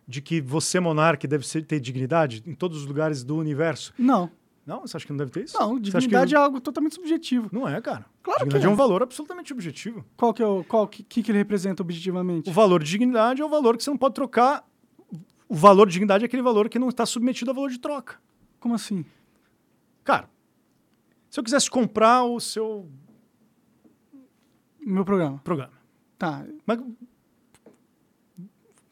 de 0.06 0.22
que 0.22 0.40
você, 0.40 0.80
monarca, 0.80 1.28
deve 1.28 1.46
ser, 1.46 1.62
ter 1.64 1.80
dignidade 1.80 2.42
em 2.46 2.54
todos 2.54 2.78
os 2.78 2.86
lugares 2.86 3.22
do 3.22 3.36
universo? 3.36 3.92
Não. 3.98 4.30
Não? 4.64 4.80
Você 4.82 4.96
acha 4.96 5.04
que 5.04 5.12
não 5.12 5.18
deve 5.18 5.30
ter 5.30 5.44
isso? 5.44 5.58
Não, 5.58 5.78
dignidade 5.78 6.30
que... 6.30 6.36
é 6.36 6.38
algo 6.38 6.60
totalmente 6.60 6.94
subjetivo. 6.94 7.48
Não 7.52 7.68
é, 7.68 7.80
cara. 7.80 8.06
Claro 8.22 8.38
dignidade 8.38 8.62
que 8.62 8.66
é. 8.66 8.70
é 8.70 8.72
um 8.72 8.76
valor 8.76 9.02
absolutamente 9.02 9.52
objetivo. 9.52 10.04
Qual 10.16 10.32
que 10.32 10.42
é 10.42 10.46
o 10.46 10.64
qual 10.64 10.86
que, 10.86 11.02
que 11.02 11.30
ele 11.30 11.38
representa 11.38 11.82
objetivamente? 11.82 12.48
O 12.48 12.52
valor 12.52 12.82
de 12.82 12.90
dignidade 12.90 13.42
é 13.42 13.44
o 13.44 13.48
valor 13.48 13.76
que 13.76 13.82
você 13.82 13.90
não 13.90 13.98
pode 13.98 14.14
trocar 14.14 14.64
o 15.48 15.54
valor 15.54 15.86
de 15.86 15.94
dignidade 15.94 16.24
é 16.24 16.26
aquele 16.26 16.42
valor 16.42 16.68
que 16.68 16.78
não 16.78 16.90
está 16.90 17.06
submetido 17.06 17.50
a 17.50 17.54
valor 17.54 17.70
de 17.70 17.78
troca. 17.78 18.20
Como 18.60 18.74
assim? 18.74 19.04
Cara, 20.04 20.28
se 21.30 21.40
eu 21.40 21.44
quisesse 21.44 21.70
comprar 21.70 22.24
o 22.24 22.38
seu. 22.38 22.86
Meu 24.80 25.04
programa. 25.04 25.38
Programa. 25.38 25.72
Tá. 26.18 26.44
Mas 26.66 26.80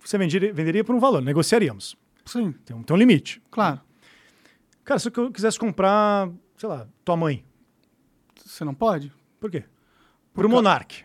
você 0.08 0.18
venderia, 0.18 0.52
venderia 0.52 0.84
por 0.84 0.94
um 0.94 1.00
valor, 1.00 1.20
negociaríamos. 1.20 1.96
Sim. 2.24 2.52
Tem 2.64 2.76
um, 2.76 2.82
tem 2.82 2.94
um 2.94 2.98
limite. 2.98 3.42
Claro. 3.50 3.80
Cara, 4.84 5.00
se 5.00 5.10
eu 5.14 5.32
quisesse 5.32 5.58
comprar, 5.58 6.30
sei 6.56 6.68
lá, 6.68 6.86
tua 7.04 7.16
mãe. 7.16 7.44
Você 8.44 8.64
não 8.64 8.74
pode? 8.74 9.12
Por 9.40 9.50
quê? 9.50 9.64
Por, 10.32 10.46
um 10.46 10.48
Monark. 10.48 11.04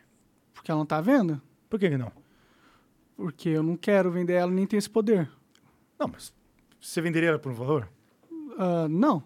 Porque 0.54 0.70
ela 0.70 0.78
não 0.78 0.84
está 0.84 1.02
vendo? 1.02 1.42
Por 1.70 1.80
que 1.80 1.90
não? 1.98 2.12
Porque 3.16 3.50
eu 3.50 3.64
não 3.64 3.76
quero 3.76 4.12
vender 4.12 4.34
ela 4.34 4.52
nem 4.52 4.68
ter 4.68 4.78
esse 4.78 4.90
poder. 4.90 5.30
Não, 5.98 6.08
mas 6.08 6.34
você 6.80 7.02
venderia 7.02 7.30
ela 7.30 7.40
por 7.40 7.52
um 7.52 7.56
valor? 7.56 7.90
Uh, 8.32 8.88
não. 8.90 9.24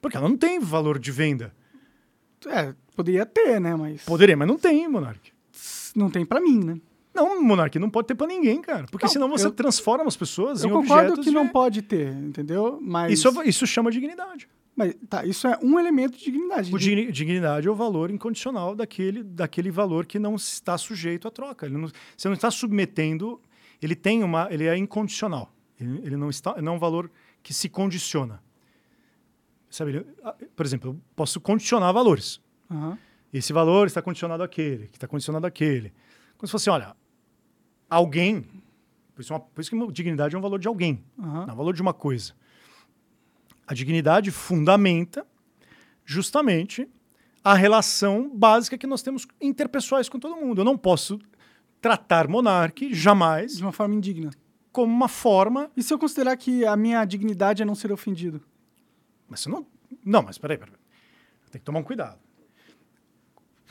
Porque 0.00 0.16
ela 0.16 0.28
não 0.28 0.36
tem 0.36 0.58
valor 0.60 0.98
de 0.98 1.10
venda. 1.10 1.54
É, 2.46 2.74
poderia 2.94 3.24
ter, 3.24 3.60
né? 3.60 3.74
Mas. 3.74 4.04
Poderia, 4.04 4.36
mas 4.36 4.48
não 4.48 4.58
tem, 4.58 4.86
Monark. 4.88 5.32
Não 5.94 6.10
tem 6.10 6.24
para 6.24 6.40
mim, 6.40 6.62
né? 6.62 6.80
Não, 7.14 7.40
Monark, 7.40 7.78
não 7.78 7.88
pode 7.88 8.08
ter 8.08 8.14
para 8.14 8.26
ninguém, 8.26 8.60
cara. 8.60 8.86
Porque 8.90 9.06
não, 9.06 9.12
senão 9.12 9.28
você 9.28 9.46
eu, 9.46 9.52
transforma 9.52 10.06
as 10.06 10.16
pessoas 10.16 10.64
em 10.64 10.72
objetos. 10.72 10.90
Eu 10.90 10.96
concordo 10.96 11.22
que 11.22 11.28
de... 11.28 11.34
não 11.34 11.48
pode 11.48 11.82
ter, 11.82 12.12
entendeu? 12.12 12.78
Mas. 12.82 13.12
Isso, 13.12 13.42
isso 13.44 13.66
chama 13.66 13.90
dignidade. 13.90 14.48
Mas 14.76 14.94
tá, 15.08 15.24
isso 15.24 15.46
é 15.46 15.56
um 15.62 15.78
elemento 15.78 16.18
de 16.18 16.24
dignidade. 16.24 16.74
O 16.74 16.78
de... 16.78 17.12
dignidade 17.12 17.68
é 17.68 17.70
o 17.70 17.74
valor 17.74 18.10
incondicional 18.10 18.74
daquele, 18.74 19.22
daquele 19.22 19.70
valor 19.70 20.04
que 20.04 20.18
não 20.18 20.34
está 20.34 20.76
sujeito 20.76 21.28
à 21.28 21.30
troca. 21.30 21.68
Não, 21.68 21.88
você 22.16 22.26
não 22.26 22.34
está 22.34 22.50
submetendo. 22.50 23.40
Ele 23.80 23.94
tem 23.94 24.24
uma. 24.24 24.48
Ele 24.50 24.66
é 24.66 24.76
incondicional. 24.76 25.54
Ele, 25.80 26.00
ele 26.04 26.16
não 26.16 26.28
está, 26.28 26.60
não 26.60 26.72
é 26.72 26.76
um 26.76 26.78
valor 26.78 27.10
que 27.42 27.54
se 27.54 27.68
condiciona. 27.68 28.42
Sabe, 29.70 30.04
ah, 30.22 30.34
por 30.54 30.66
exemplo, 30.66 30.90
eu 30.90 31.00
posso 31.14 31.40
condicionar 31.40 31.92
valores. 31.92 32.40
Uhum. 32.70 32.96
Esse 33.32 33.52
valor 33.52 33.86
está 33.86 34.00
condicionado 34.00 34.42
àquele, 34.42 34.86
que 34.86 34.96
está 34.96 35.08
condicionado 35.08 35.46
àquele. 35.46 35.92
Como 36.36 36.46
se 36.46 36.52
fosse, 36.52 36.70
olha, 36.70 36.94
alguém. 37.94 38.46
Por 39.14 39.22
isso, 39.22 39.32
é 39.32 39.36
uma, 39.36 39.40
por 39.40 39.60
isso 39.60 39.70
que 39.70 39.92
dignidade 39.92 40.34
é 40.34 40.38
um 40.38 40.42
valor 40.42 40.58
de 40.58 40.68
alguém, 40.68 41.04
uhum. 41.16 41.24
não 41.26 41.48
é 41.48 41.52
um 41.52 41.56
valor 41.56 41.74
de 41.74 41.82
uma 41.82 41.94
coisa. 41.94 42.32
A 43.66 43.74
dignidade 43.74 44.30
fundamenta 44.30 45.26
justamente 46.04 46.88
a 47.42 47.54
relação 47.54 48.30
básica 48.34 48.76
que 48.76 48.86
nós 48.86 49.02
temos 49.02 49.26
interpessoais 49.40 50.08
com 50.08 50.18
todo 50.18 50.36
mundo. 50.36 50.60
Eu 50.60 50.64
não 50.64 50.76
posso 50.76 51.18
tratar 51.80 52.28
monarque 52.28 52.92
jamais 52.92 53.56
de 53.56 53.62
uma 53.62 53.72
forma 53.72 53.94
indigna 53.94 54.30
como 54.74 54.92
uma 54.92 55.08
forma. 55.08 55.70
E 55.76 55.82
se 55.82 55.94
eu 55.94 55.98
considerar 55.98 56.36
que 56.36 56.66
a 56.66 56.76
minha 56.76 57.04
dignidade 57.04 57.62
é 57.62 57.64
não 57.64 57.76
ser 57.76 57.92
ofendido? 57.92 58.42
Mas 59.28 59.40
você 59.40 59.48
não. 59.48 59.64
Não, 60.04 60.20
mas 60.20 60.36
peraí, 60.36 60.58
peraí. 60.58 60.74
Tem 61.50 61.60
que 61.60 61.64
tomar 61.64 61.78
um 61.78 61.84
cuidado. 61.84 62.18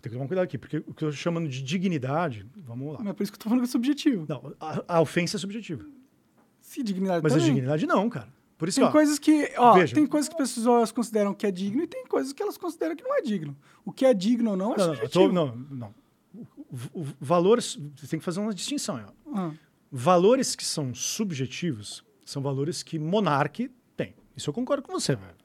Tem 0.03 0.11
que 0.11 0.17
tomar 0.17 0.27
cuidado 0.27 0.43
aqui, 0.43 0.57
porque 0.57 0.77
o 0.79 0.93
que 0.93 1.03
eu 1.05 1.09
estou 1.09 1.11
chamando 1.13 1.47
de 1.47 1.63
dignidade, 1.63 2.45
vamos 2.57 2.91
lá. 2.91 2.99
Mas 2.99 3.07
é 3.07 3.13
por 3.13 3.23
isso 3.23 3.31
que 3.31 3.35
eu 3.35 3.37
estou 3.37 3.49
falando 3.49 3.63
que 3.63 3.69
é 3.69 3.71
subjetivo. 3.71 4.25
Não, 4.27 4.53
a, 4.59 4.97
a 4.97 5.01
ofensa 5.01 5.37
é 5.37 5.39
subjetiva. 5.39 5.85
Se 6.59 6.83
dignidade 6.83 7.23
Mas 7.23 7.31
também. 7.31 7.45
a 7.45 7.53
dignidade 7.53 7.87
não, 7.87 8.09
cara. 8.09 8.27
Por 8.57 8.67
isso 8.67 8.79
Tem 8.79 8.87
ó, 8.87 8.91
coisas 8.91 9.17
que, 9.17 9.51
ó, 9.57 9.73
veja. 9.73 9.95
tem 9.95 10.05
coisas 10.05 10.27
que 10.27 10.41
as 10.41 10.53
pessoas 10.53 10.91
consideram 10.91 11.33
que 11.33 11.45
é 11.45 11.51
digno 11.51 11.83
e 11.83 11.87
tem 11.87 12.05
coisas 12.05 12.33
que 12.33 12.43
elas 12.43 12.57
consideram 12.57 12.95
que 12.97 13.03
não 13.03 13.15
é 13.17 13.21
digno. 13.21 13.55
O 13.85 13.91
que 13.93 14.05
é 14.05 14.13
digno 14.13 14.51
ou 14.51 14.57
não 14.57 14.73
é 14.73 14.77
não, 14.77 14.87
não, 14.87 14.93
subjetivo. 14.95 15.25
tô- 15.27 15.31
não, 15.31 15.55
não. 15.71 15.95
O, 16.93 17.01
o, 17.01 17.07
valores, 17.19 17.77
você 17.95 18.07
tem 18.07 18.19
que 18.19 18.25
fazer 18.25 18.39
uma 18.41 18.53
distinção. 18.53 19.03
Ó. 19.27 19.31
Ah, 19.37 19.51
Valores 19.91 20.55
que 20.55 20.65
são 20.65 20.93
subjetivos 20.93 22.03
são 22.25 22.41
valores 22.41 22.83
que 22.83 22.97
monarque 22.99 23.69
tem. 23.95 24.13
Isso 24.35 24.49
eu 24.49 24.53
concordo 24.53 24.83
com 24.83 24.91
você, 24.91 25.15
velho. 25.15 25.35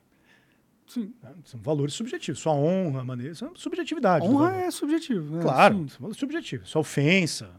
Sim. 0.89 1.15
né? 1.23 1.35
São 1.45 1.61
valores 1.61 1.95
subjetivos. 1.95 2.41
Sua 2.41 2.53
honra, 2.55 3.05
maneira, 3.05 3.35
são 3.35 3.55
subjetividade. 3.55 4.27
Honra 4.27 4.55
é 4.57 4.71
subjetivo. 4.71 5.37
né? 5.37 5.43
Claro, 5.43 5.87
Sim. 5.89 6.13
subjetivos. 6.15 6.69
Sua 6.71 6.81
ofensa. 6.81 7.51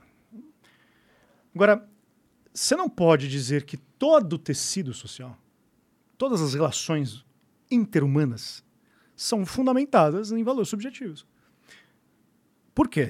Agora, 1.54 1.88
você 2.54 2.76
não 2.76 2.90
pode 2.90 3.28
dizer 3.28 3.64
que 3.66 3.78
todo 3.78 4.34
o 4.34 4.40
tecido 4.40 4.94
social, 4.94 5.38
todas 6.18 6.42
as 6.42 6.54
relações 6.54 7.26
interhumanas 7.72 8.64
são 9.16 9.46
fundamentadas 9.46 10.32
em 10.32 10.44
valores 10.44 10.70
subjetivos. 10.70 11.26
Por 12.74 12.88
quê? 12.88 13.10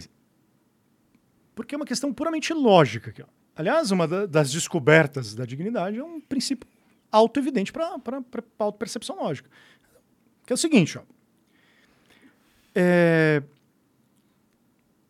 Porque 1.54 1.76
é 1.76 1.78
uma 1.78 1.86
questão 1.86 2.14
puramente 2.14 2.54
lógica. 2.54 3.10
Aqui. 3.12 3.24
Aliás, 3.56 3.92
uma 3.92 4.08
da- 4.08 4.26
das 4.26 4.52
descobertas 4.52 5.36
da 5.36 5.46
dignidade 5.46 5.98
é 6.00 6.04
um 6.04 6.20
princípio 6.22 6.68
auto-evidente 7.12 7.72
para 7.74 7.86
a 7.88 8.00
auto-percepção 8.60 9.18
lógica. 9.18 9.50
Que 10.50 10.54
é 10.54 10.56
o 10.56 10.58
seguinte, 10.58 10.98
ó. 10.98 11.04
É, 12.74 13.44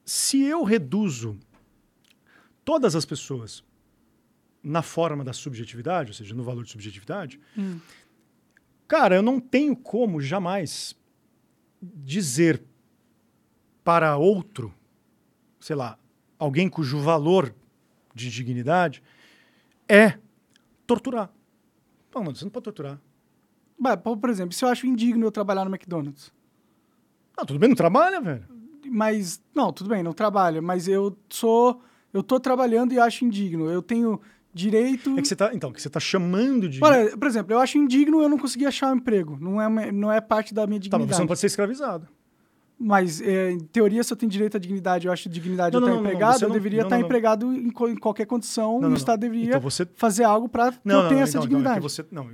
se 0.04 0.42
eu 0.42 0.64
reduzo 0.66 1.40
todas 2.66 2.94
as 2.94 3.06
pessoas 3.06 3.64
na 4.62 4.82
forma 4.82 5.24
da 5.24 5.32
subjetividade, 5.32 6.10
ou 6.10 6.14
seja, 6.14 6.36
no 6.36 6.44
valor 6.44 6.66
de 6.66 6.72
subjetividade, 6.72 7.40
Hum. 7.58 7.80
cara, 8.86 9.16
eu 9.16 9.22
não 9.22 9.40
tenho 9.40 9.78
como 9.78 10.20
jamais 10.20 10.94
dizer 11.82 12.62
para 13.82 14.18
outro, 14.18 14.74
sei 15.58 15.78
lá, 15.78 15.98
alguém 16.38 16.68
cujo 16.68 17.00
valor 17.00 17.56
de 18.14 18.30
dignidade 18.30 19.02
é 19.88 20.20
torturar. 20.86 21.32
Não, 22.14 22.24
mano, 22.26 22.36
você 22.36 22.44
não 22.44 22.52
pode 22.52 22.66
torturar. 22.66 23.00
Por 24.20 24.30
exemplo, 24.30 24.54
se 24.54 24.64
eu 24.66 24.70
acho 24.70 24.86
indigno 24.88 25.26
eu 25.26 25.32
trabalhar 25.32 25.64
no 25.66 25.72
McDonald's. 25.72 26.32
Ah, 27.38 27.46
tudo 27.46 27.58
bem, 27.60 27.70
não 27.70 27.76
trabalha, 27.76 28.20
velho. 28.20 28.44
Mas, 28.92 29.42
não, 29.56 29.72
tudo 29.72 29.90
bem, 29.90 30.02
não 30.04 30.14
trabalho, 30.14 30.62
mas 30.64 30.88
eu 30.88 31.16
sou. 31.30 31.82
Eu 32.14 32.24
tô 32.24 32.40
trabalhando 32.40 32.92
e 32.94 33.00
acho 33.00 33.24
indigno. 33.24 33.70
Eu 33.70 33.82
tenho 33.82 34.20
direito. 34.54 35.18
É 35.18 35.22
que 35.22 35.28
você 35.28 35.36
tá, 35.36 35.52
então, 35.54 35.72
que 35.72 35.82
você 35.82 35.90
tá 35.90 36.00
chamando 36.00 36.68
de 36.68 36.80
Por, 36.80 36.90
por 37.18 37.28
exemplo, 37.28 37.54
eu 37.54 37.60
acho 37.60 37.78
indigno 37.78 38.22
eu 38.22 38.28
não 38.28 38.38
conseguir 38.38 38.66
achar 38.66 38.92
um 38.92 38.96
emprego. 38.98 39.38
Não 39.40 39.62
é, 39.62 39.68
uma- 39.68 39.92
não 39.92 40.12
é 40.12 40.20
parte 40.20 40.54
da 40.54 40.66
minha 40.66 40.80
Tá, 40.80 40.84
mas 40.84 40.90
dignidade. 40.90 41.14
você 41.16 41.20
não 41.22 41.28
pode 41.28 41.40
ser 41.40 41.48
escravizado. 41.48 42.08
Mas, 42.82 43.22
é, 43.22 43.52
em 43.52 43.60
teoria, 43.60 44.02
se 44.04 44.12
eu 44.12 44.18
tenho 44.18 44.32
direito 44.32 44.56
à 44.56 44.60
dignidade, 44.60 45.06
eu 45.06 45.12
acho 45.14 45.28
dignidade 45.30 45.74
Não, 45.76 45.82
eu 45.82 45.88
não, 45.88 45.88
estar 45.88 45.96
não, 45.98 46.04
não, 46.04 46.10
empregado, 46.12 46.42
eu 46.42 46.48
não- 46.48 46.54
deveria 46.56 46.80
não, 46.80 46.86
estar 46.88 46.96
não, 46.96 47.02
não. 47.02 47.08
empregado 47.08 47.54
em, 47.54 47.68
em 47.68 47.96
qualquer 47.98 48.26
condição 48.26 48.74
Não, 48.76 48.80
não, 48.82 48.88
o 48.88 48.90
não. 48.92 48.98
Estado 48.98 49.20
deveria 49.20 49.50
Então 49.50 49.60
você 49.62 49.86
fazer 49.96 50.24
algo 50.24 50.48
para 50.50 50.72
que 50.72 50.78
eu 50.90 51.08
tenha 51.10 51.22
essa 51.24 51.32
então, 51.38 51.42
dignidade. 51.42 51.78
Então, 51.78 51.86
é 51.86 51.90
você, 51.90 52.06
não, 52.10 52.30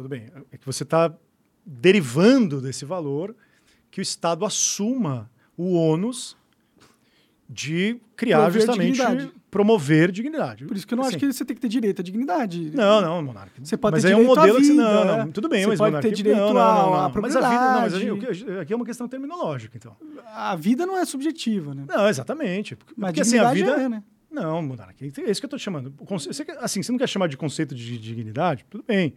tudo 0.00 0.08
bem. 0.08 0.26
É 0.50 0.56
que 0.56 0.64
você 0.64 0.82
está 0.82 1.12
derivando 1.64 2.60
desse 2.60 2.86
valor 2.86 3.36
que 3.90 4.00
o 4.00 4.02
Estado 4.02 4.46
assuma 4.46 5.30
o 5.56 5.74
ônus 5.74 6.36
de 7.48 8.00
criar 8.16 8.38
Promover 8.38 8.60
justamente 8.60 8.92
dignidade. 8.96 9.32
promover 9.50 10.12
dignidade. 10.12 10.64
Por 10.64 10.76
isso 10.76 10.86
que 10.86 10.94
eu 10.94 10.96
não 10.96 11.02
Assim, 11.04 11.16
acho 11.16 11.26
que 11.26 11.32
você 11.32 11.44
tem 11.44 11.54
que 11.56 11.60
ter 11.60 11.68
direito 11.68 12.00
à 12.00 12.02
dignidade. 12.04 12.70
Não, 12.72 13.00
não, 13.02 13.22
monarca. 13.22 13.52
Você 13.62 13.76
pode 13.76 13.96
mas 13.96 14.04
ter 14.04 14.12
é 14.12 14.16
um 14.16 14.20
direito 14.20 14.38
à 14.38 14.40
modelo 14.40 14.58
que 14.58 14.64
você, 14.64 14.72
vida, 14.72 14.82
não, 15.04 15.18
não, 15.18 15.32
tudo 15.32 15.48
bem, 15.48 15.62
Você 15.62 15.68
mas 15.68 15.78
pode 15.78 15.90
ter 15.90 15.96
monarquia- 15.96 16.12
direito 16.16 16.38
não, 16.38 16.46
não, 16.46 16.54
não, 16.54 16.90
não. 16.92 16.94
à 16.94 17.08
Mas 17.20 17.36
a 17.36 17.40
vida, 17.40 17.60
não, 17.72 17.80
mas 17.80 17.92
propriedade. 17.92 18.44
aí, 18.52 18.58
aqui 18.60 18.72
é 18.72 18.76
uma 18.76 18.84
questão 18.86 19.08
terminológica, 19.08 19.76
então. 19.76 19.96
A 20.32 20.54
vida 20.56 20.86
não 20.86 20.96
é 20.96 21.04
subjetiva, 21.04 21.74
né? 21.74 21.84
Não, 21.88 22.08
exatamente. 22.08 22.76
Porque, 22.76 22.94
Mas 22.96 23.10
porque 23.10 23.20
assim, 23.22 23.38
a 23.38 23.52
vida 23.52 23.72
é, 23.72 23.88
né? 23.88 24.02
Não, 24.30 24.62
monarca, 24.62 25.04
é 25.04 25.08
isso 25.08 25.40
que 25.40 25.44
eu 25.44 25.48
estou 25.48 25.58
chamando. 25.58 25.92
Assim, 26.60 26.82
você 26.84 26.92
não 26.92 26.98
quer 26.98 27.08
chamar 27.08 27.26
de 27.26 27.36
conceito 27.36 27.74
de 27.74 27.98
dignidade? 27.98 28.64
Tudo 28.70 28.84
bem. 28.86 29.14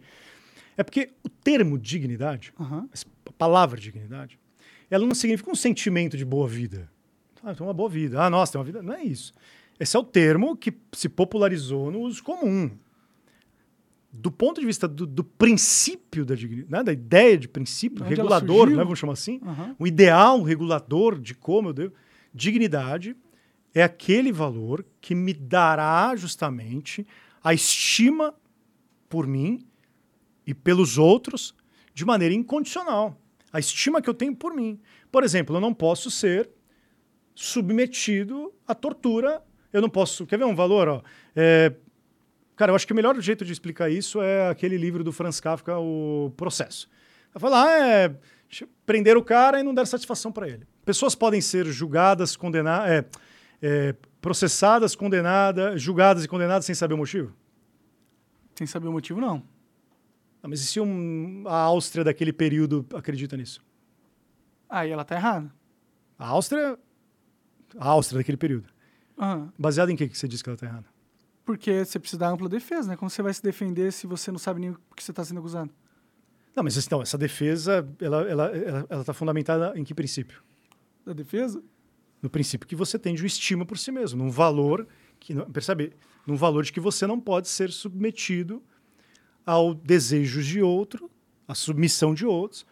É 0.76 0.82
porque 0.82 1.10
o 1.22 1.28
termo 1.28 1.78
dignidade, 1.78 2.52
Aham. 2.58 2.88
a 3.26 3.32
palavra 3.32 3.80
dignidade, 3.80 4.38
ela 4.90 5.06
não 5.06 5.14
significa 5.14 5.50
um 5.50 5.54
sentimento 5.54 6.16
de 6.16 6.24
boa 6.24 6.48
vida. 6.48 6.90
Ah, 7.42 7.54
tem 7.54 7.66
uma 7.66 7.74
boa 7.74 7.88
vida. 7.88 8.22
Ah, 8.22 8.30
nossa, 8.30 8.52
tem 8.52 8.58
uma 8.58 8.64
vida. 8.64 8.82
Não 8.82 8.94
é 8.94 9.04
isso. 9.04 9.32
Esse 9.78 9.96
é 9.96 9.98
o 9.98 10.04
termo 10.04 10.56
que 10.56 10.72
se 10.92 11.08
popularizou 11.08 11.90
no 11.90 12.00
uso 12.00 12.22
comum. 12.22 12.70
Do 14.12 14.30
ponto 14.30 14.60
de 14.60 14.66
vista 14.66 14.86
do, 14.86 15.06
do 15.06 15.24
princípio 15.24 16.24
da 16.24 16.34
dignidade, 16.36 16.70
né, 16.70 16.82
da 16.84 16.92
ideia 16.92 17.36
de 17.36 17.48
princípio 17.48 18.04
Onde 18.04 18.14
regulador, 18.14 18.70
né, 18.70 18.76
vamos 18.76 18.98
chamar 18.98 19.14
assim, 19.14 19.40
Aham. 19.44 19.74
o 19.78 19.86
ideal 19.86 20.40
regulador 20.42 21.18
de 21.18 21.34
como 21.34 21.70
eu 21.70 21.72
devo. 21.72 21.94
Dignidade 22.32 23.16
é 23.74 23.82
aquele 23.82 24.30
valor 24.32 24.84
que 25.00 25.14
me 25.14 25.34
dará 25.34 26.14
justamente 26.16 27.04
a 27.42 27.52
estima 27.52 28.32
por 29.08 29.26
mim 29.26 29.66
e 30.46 30.52
pelos 30.54 30.98
outros 30.98 31.54
de 31.92 32.04
maneira 32.04 32.34
incondicional. 32.34 33.18
A 33.52 33.58
estima 33.58 34.02
que 34.02 34.10
eu 34.10 34.14
tenho 34.14 34.34
por 34.34 34.54
mim. 34.54 34.80
Por 35.12 35.22
exemplo, 35.22 35.56
eu 35.56 35.60
não 35.60 35.72
posso 35.72 36.10
ser 36.10 36.50
submetido 37.34 38.52
à 38.66 38.74
tortura. 38.74 39.42
Eu 39.72 39.80
não 39.80 39.88
posso. 39.88 40.26
Quer 40.26 40.38
ver 40.38 40.44
um 40.44 40.54
valor? 40.54 40.88
Ó? 40.88 41.02
É, 41.36 41.72
cara, 42.56 42.72
eu 42.72 42.76
acho 42.76 42.86
que 42.86 42.92
o 42.92 42.96
melhor 42.96 43.18
jeito 43.20 43.44
de 43.44 43.52
explicar 43.52 43.90
isso 43.90 44.20
é 44.20 44.48
aquele 44.48 44.76
livro 44.76 45.04
do 45.04 45.12
Franz 45.12 45.40
Kafka, 45.40 45.78
O 45.78 46.32
Processo. 46.36 46.88
Ela 47.32 47.40
fala, 47.40 47.64
ah, 47.64 47.86
é, 47.86 48.16
prender 48.86 49.16
o 49.16 49.22
cara 49.22 49.60
e 49.60 49.62
não 49.62 49.74
dar 49.74 49.86
satisfação 49.86 50.30
para 50.30 50.48
ele. 50.48 50.66
Pessoas 50.84 51.14
podem 51.14 51.40
ser 51.40 51.66
julgadas, 51.66 52.36
condenadas, 52.36 52.90
é, 52.90 53.04
é, 53.62 53.94
processadas, 54.20 54.94
condenadas, 54.94 55.80
julgadas 55.80 56.24
e 56.24 56.28
condenadas 56.28 56.64
sem 56.64 56.74
saber 56.74 56.94
o 56.94 56.98
motivo? 56.98 57.32
Sem 58.54 58.66
saber 58.66 58.88
o 58.88 58.92
motivo, 58.92 59.20
não. 59.20 59.42
Ah, 60.44 60.48
mas 60.48 60.60
e 60.60 60.66
se 60.66 60.78
um- 60.78 61.44
a 61.46 61.56
Áustria 61.56 62.04
daquele 62.04 62.30
período 62.30 62.84
acredita 62.94 63.34
nisso? 63.34 63.64
Aí 64.68 64.90
ela 64.90 65.02
tá 65.02 65.14
errada. 65.14 65.50
A 66.18 66.28
Áustria. 66.28 66.78
A 67.78 67.88
Áustria 67.88 68.18
daquele 68.18 68.36
período. 68.36 68.68
Aham. 69.18 69.50
Baseado 69.58 69.88
em 69.88 69.96
que, 69.96 70.06
que 70.06 70.18
você 70.18 70.28
diz 70.28 70.42
que 70.42 70.48
ela 70.50 70.54
está 70.54 70.66
errada? 70.66 70.84
Porque 71.46 71.82
você 71.82 71.98
precisa 71.98 72.18
dar 72.20 72.28
ampla 72.28 72.46
defesa, 72.46 72.90
né? 72.90 72.94
Como 72.96 73.08
você 73.08 73.22
vai 73.22 73.32
se 73.32 73.42
defender 73.42 73.90
se 73.90 74.06
você 74.06 74.30
não 74.30 74.38
sabe 74.38 74.60
nem 74.60 74.70
o 74.70 74.78
que 74.94 75.02
você 75.02 75.12
está 75.12 75.24
sendo 75.24 75.38
acusado? 75.40 75.70
Não, 76.54 76.62
mas 76.62 76.76
então, 76.76 77.00
essa 77.00 77.16
defesa, 77.16 77.88
ela 77.98 78.20
está 78.20 78.30
ela, 78.30 78.46
ela, 78.54 78.86
ela 78.90 79.04
tá 79.04 79.14
fundamentada 79.14 79.72
em 79.78 79.82
que 79.82 79.94
princípio? 79.94 80.42
Da 81.06 81.14
defesa? 81.14 81.62
No 82.20 82.28
princípio 82.28 82.68
que 82.68 82.76
você 82.76 82.98
tem 82.98 83.14
de 83.14 83.24
estima 83.24 83.64
por 83.64 83.78
si 83.78 83.90
mesmo, 83.90 84.22
num 84.22 84.30
valor 84.30 84.86
que, 85.18 85.34
percebe, 85.46 85.94
num 86.26 86.36
valor 86.36 86.64
de 86.64 86.72
que 86.72 86.80
você 86.80 87.06
não 87.06 87.18
pode 87.18 87.48
ser 87.48 87.70
submetido 87.70 88.62
ao 89.46 89.74
desejo 89.74 90.42
de 90.42 90.60
outro, 90.62 91.10
à 91.46 91.54
submissão 91.54 92.14
de 92.14 92.24
outros, 92.26 92.64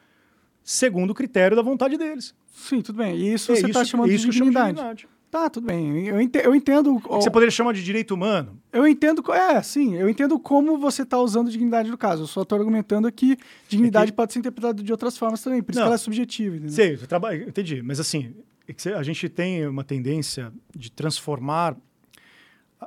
segundo 0.63 1.11
o 1.11 1.15
critério 1.15 1.57
da 1.57 1.63
vontade 1.63 1.97
deles. 1.97 2.35
Sim, 2.53 2.81
tudo 2.83 2.97
bem. 2.99 3.17
E 3.17 3.33
isso 3.35 3.53
É 3.53 3.57
você 3.57 3.67
está 3.67 3.85
chamando 3.85 4.07
é 4.09 4.11
de 4.11 4.17
isso 4.17 4.33
chamo 4.33 4.51
dignidade. 4.51 5.09
Tá, 5.31 5.49
tudo 5.49 5.67
bem. 5.67 6.07
Eu 6.07 6.21
ente- 6.21 6.39
eu 6.45 6.55
entendo. 6.55 6.99
Você 6.99 7.31
poderia 7.31 7.51
chamar 7.51 7.73
de 7.73 7.83
direito 7.83 8.13
humano. 8.15 8.61
Eu 8.71 8.87
entendo. 8.87 9.23
É, 9.33 9.63
sim, 9.63 9.97
eu 9.97 10.07
entendo 10.07 10.39
como 10.39 10.77
você 10.77 11.03
está 11.05 11.19
usando 11.19 11.51
dignidade 11.51 11.91
no 11.91 11.97
caso. 11.97 12.25
Eu 12.25 12.27
só 12.27 12.43
estou 12.43 12.59
argumentando 12.59 13.11
que 13.11 13.39
dignidade 13.67 14.09
É 14.09 14.13
que- 14.13 14.17
pode 14.17 14.33
ser 14.35 14.41
interpretada 14.41 14.83
de 14.83 14.93
outras 14.93 15.17
formas 15.17 15.43
também. 15.43 15.63
Por 15.63 15.71
isso 15.73 15.81
Não. 15.81 15.87
que 15.87 15.89
ela 15.89 15.95
é 15.95 15.99
subjetiva. 15.99 16.57
entendeu? 16.57 16.75
Sei, 16.75 16.95
eu 16.95 17.07
traba- 17.07 17.35
eu 17.35 17.49
entendi. 17.49 17.81
Mas 17.81 17.99
assim, 17.99 18.35
é 18.69 18.93
a 18.93 19.03
gente 19.03 19.27
tem 19.31 19.67
uma 19.67 19.83
tendência 19.83 20.53
de 20.77 20.93
transformar. 20.93 21.77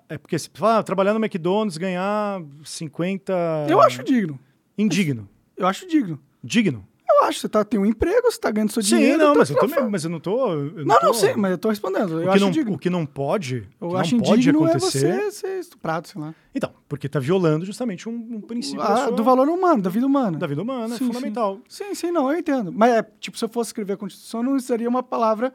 É 0.09 0.17
porque 0.17 0.38
se 0.38 0.49
fala, 0.53 0.80
ah, 0.80 0.83
trabalhar 0.83 1.14
no 1.14 1.19
McDonald's, 1.24 1.77
ganhar 1.77 2.41
50. 2.64 3.33
Eu 3.69 3.82
acho 3.82 4.03
digno. 4.03 4.40
Indigno. 4.77 5.27
Eu 5.57 5.67
acho 5.67 5.88
digno. 5.88 6.19
Digno. 6.43 6.85
Eu 7.07 7.24
acho. 7.25 7.40
Você 7.40 7.48
tá, 7.48 7.64
tem 7.64 7.80
um 7.80 7.85
emprego, 7.85 8.24
você 8.24 8.38
está 8.38 8.51
ganhando 8.51 8.72
seu 8.72 8.83
Sim, 8.83 8.98
dinheiro. 8.98 9.17
não, 9.19 9.25
então 9.32 9.35
mas 9.40 9.49
eu, 9.49 9.56
tá 9.56 9.67
tô, 9.67 9.90
mas 9.90 10.03
eu 10.03 10.09
não 10.09 10.19
tô. 10.19 10.51
eu 10.53 10.85
Não, 10.85 10.99
tô- 10.99 11.06
não 11.07 11.14
sei, 11.14 11.33
mas 11.35 11.51
eu 11.51 11.57
tô 11.57 11.69
respondendo. 11.69 12.09
O 12.15 12.19
Eu 12.19 12.24
que, 12.24 12.30
acho 12.30 12.40
não, 12.43 12.51
digno. 12.51 12.74
o 12.74 12.77
que 12.77 12.90
não 12.90 13.06
pode. 13.06 13.67
o 13.80 13.85
Eu 13.85 13.90
que 13.91 13.95
acho 13.98 14.17
não 14.17 14.24
pode 14.24 14.48
é 14.49 14.51
acontecer. 14.51 15.14
você 15.22 15.32
ser 15.32 15.59
estuprado, 15.59 16.07
sei 16.09 16.19
lá. 16.22 16.35
Então, 16.53 16.72
porque 16.90 17.07
está 17.07 17.19
violando 17.19 17.65
justamente 17.65 18.09
um, 18.09 18.11
um 18.14 18.41
princípio 18.41 18.82
Ah, 18.82 19.06
sua- 19.07 19.11
do 19.11 19.24
valor 19.24 19.48
humano, 19.48 19.82
da 19.82 19.90
vida 19.90 20.06
humana. 20.06 20.38
da 20.38 20.45
vida 20.48 20.61
humana, 20.61 20.90
Sim, 20.98 21.06
é 21.06 21.07
fundamental. 21.07 21.59
Sim, 21.69 21.95
sim, 21.95 22.11
não, 22.11 22.30
eu 22.32 22.38
entendo. 22.38 22.72
Mas, 22.74 22.91
é, 22.93 23.03
tipo, 23.19 23.38
se 23.38 23.45
eu 23.45 23.49
fosse 23.49 23.69
escrever 23.69 23.93
a 23.93 23.98
Constituição, 23.98 24.43
não 24.43 24.56
usaria 24.56 24.90
uma 24.90 25.01
palavra 25.03 25.53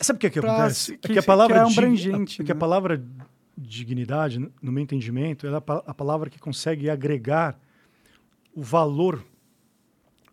Sabe 0.00 0.16
o 0.16 0.20
que, 0.20 0.26
é 0.26 0.30
que 0.30 0.40
Pra 0.40 0.52
acontece? 0.54 0.94
é 0.94 0.96
que- 0.98 1.12
que 1.14 1.18
a 1.18 1.22
palavra, 1.22 1.54
que 1.54 1.60
é 1.60 1.72
abrangente, 1.72 2.42
é 2.42 2.44
que 2.44 2.52
a 2.52 2.54
né? 2.54 2.58
palavra 2.58 3.04
dignidade, 3.56 4.38
no- 4.38 4.52
meu 4.72 4.82
entendimento, 4.82 5.46
é 5.46 5.50
a 5.50 5.56
a 5.58 5.94
palavra 5.94 6.28
que 6.28 6.38
consegue 6.38 6.90
agregar 6.90 7.58
o 8.52 8.62
valor 8.62 9.24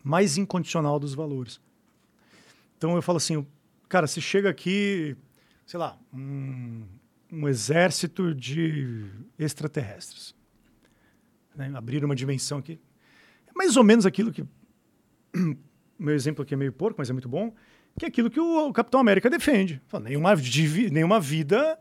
mais 0.02 0.36
incondicional 0.36 0.98
dos 0.98 1.14
valores. 1.14 1.60
Então 2.76 2.96
eu 2.96 3.02
falo 3.02 3.16
assim, 3.18 3.46
Cara, 3.88 4.06
se 4.06 4.22
chega 4.22 4.48
aqui, 4.48 5.14
sei 5.66 5.78
lá, 5.78 5.98
um, 6.14 6.82
um 7.30 7.46
exército 7.46 8.34
de 8.34 9.04
extraterrestres. 9.38 10.34
Né? 11.54 11.70
Abrir 11.74 12.02
uma 12.02 12.16
dimensão 12.16 12.56
aqui. 12.56 12.80
É 13.46 13.50
mais 13.54 13.76
ou 13.76 13.84
menos 13.84 14.06
aquilo 14.06 14.32
que. 14.32 14.42
Meu 15.98 16.14
exemplo 16.14 16.42
aqui 16.42 16.54
é 16.54 16.56
meio 16.56 16.72
porco, 16.72 16.96
mas 16.98 17.10
é 17.10 17.12
muito 17.12 17.28
bom. 17.28 17.54
Que 17.98 18.06
é 18.06 18.08
aquilo 18.08 18.30
que 18.30 18.40
o, 18.40 18.68
o 18.68 18.72
Capitão 18.72 19.00
América 19.00 19.28
defende. 19.28 19.80
Fala, 19.86 20.04
nenhuma, 20.04 20.34
nenhuma 20.90 21.20
vida 21.20 21.78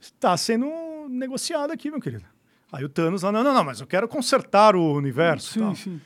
está 0.00 0.36
sendo 0.36 0.68
negociada 1.08 1.72
aqui, 1.72 1.90
meu 1.90 2.00
querido. 2.00 2.24
Aí 2.72 2.84
o 2.84 2.88
Thanos 2.88 3.22
lá, 3.22 3.30
não, 3.30 3.44
não, 3.44 3.54
não, 3.54 3.64
mas 3.64 3.80
eu 3.80 3.86
quero 3.86 4.08
consertar 4.08 4.74
o 4.74 4.94
universo. 4.94 5.52
Sim, 5.52 5.60
tal. 5.60 5.74
sim. 5.76 6.00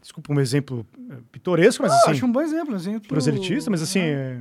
Desculpa 0.00 0.32
um 0.32 0.40
exemplo 0.40 0.86
é, 1.10 1.16
pitoresco, 1.30 1.82
mas 1.82 1.92
ah, 1.92 1.96
assim. 1.96 2.10
Acho 2.12 2.26
um 2.26 2.32
bom 2.32 2.40
exemplo, 2.40 2.74
exemplo. 2.74 3.08
Proselitistas, 3.08 3.68
mas 3.68 3.82
assim. 3.82 4.00
É, 4.00 4.40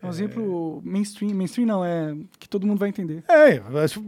é 0.00 0.06
um 0.06 0.10
exemplo 0.10 0.82
mainstream. 0.84 1.34
Mainstream 1.34 1.66
não, 1.66 1.84
é 1.84 2.16
que 2.38 2.48
todo 2.48 2.66
mundo 2.66 2.78
vai 2.78 2.88
entender. 2.88 3.24
É, 3.28 3.60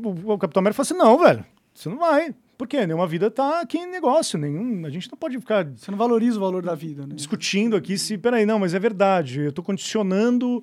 o 0.05 0.39
Capitão 0.39 0.61
América 0.61 0.83
fala 0.83 0.83
assim: 0.83 0.95
não, 0.95 1.19
velho, 1.19 1.45
você 1.73 1.89
não 1.89 1.99
vai. 1.99 2.35
Por 2.57 2.69
quê? 2.69 2.87
Nenhuma 2.87 3.07
vida 3.07 3.31
tá 3.31 3.61
aqui 3.61 3.79
em 3.79 3.91
negócio. 3.91 4.39
Nenhum, 4.39 4.87
a 4.87 4.91
gente 4.91 5.11
não 5.11 5.19
pode 5.19 5.39
ficar. 5.39 5.65
Você 5.67 5.91
não 5.91 5.99
valoriza 5.99 6.37
o 6.37 6.41
valor 6.41 6.63
da 6.63 6.75
vida, 6.75 7.07
né? 7.07 7.15
Discutindo 7.15 7.77
aqui 7.77 7.99
se. 7.99 8.17
Peraí, 8.17 8.47
não, 8.47 8.59
mas 8.59 8.75
é 8.75 8.79
verdade. 8.79 9.41
Eu 9.41 9.53
tô 9.53 9.63
condicionando. 9.63 10.63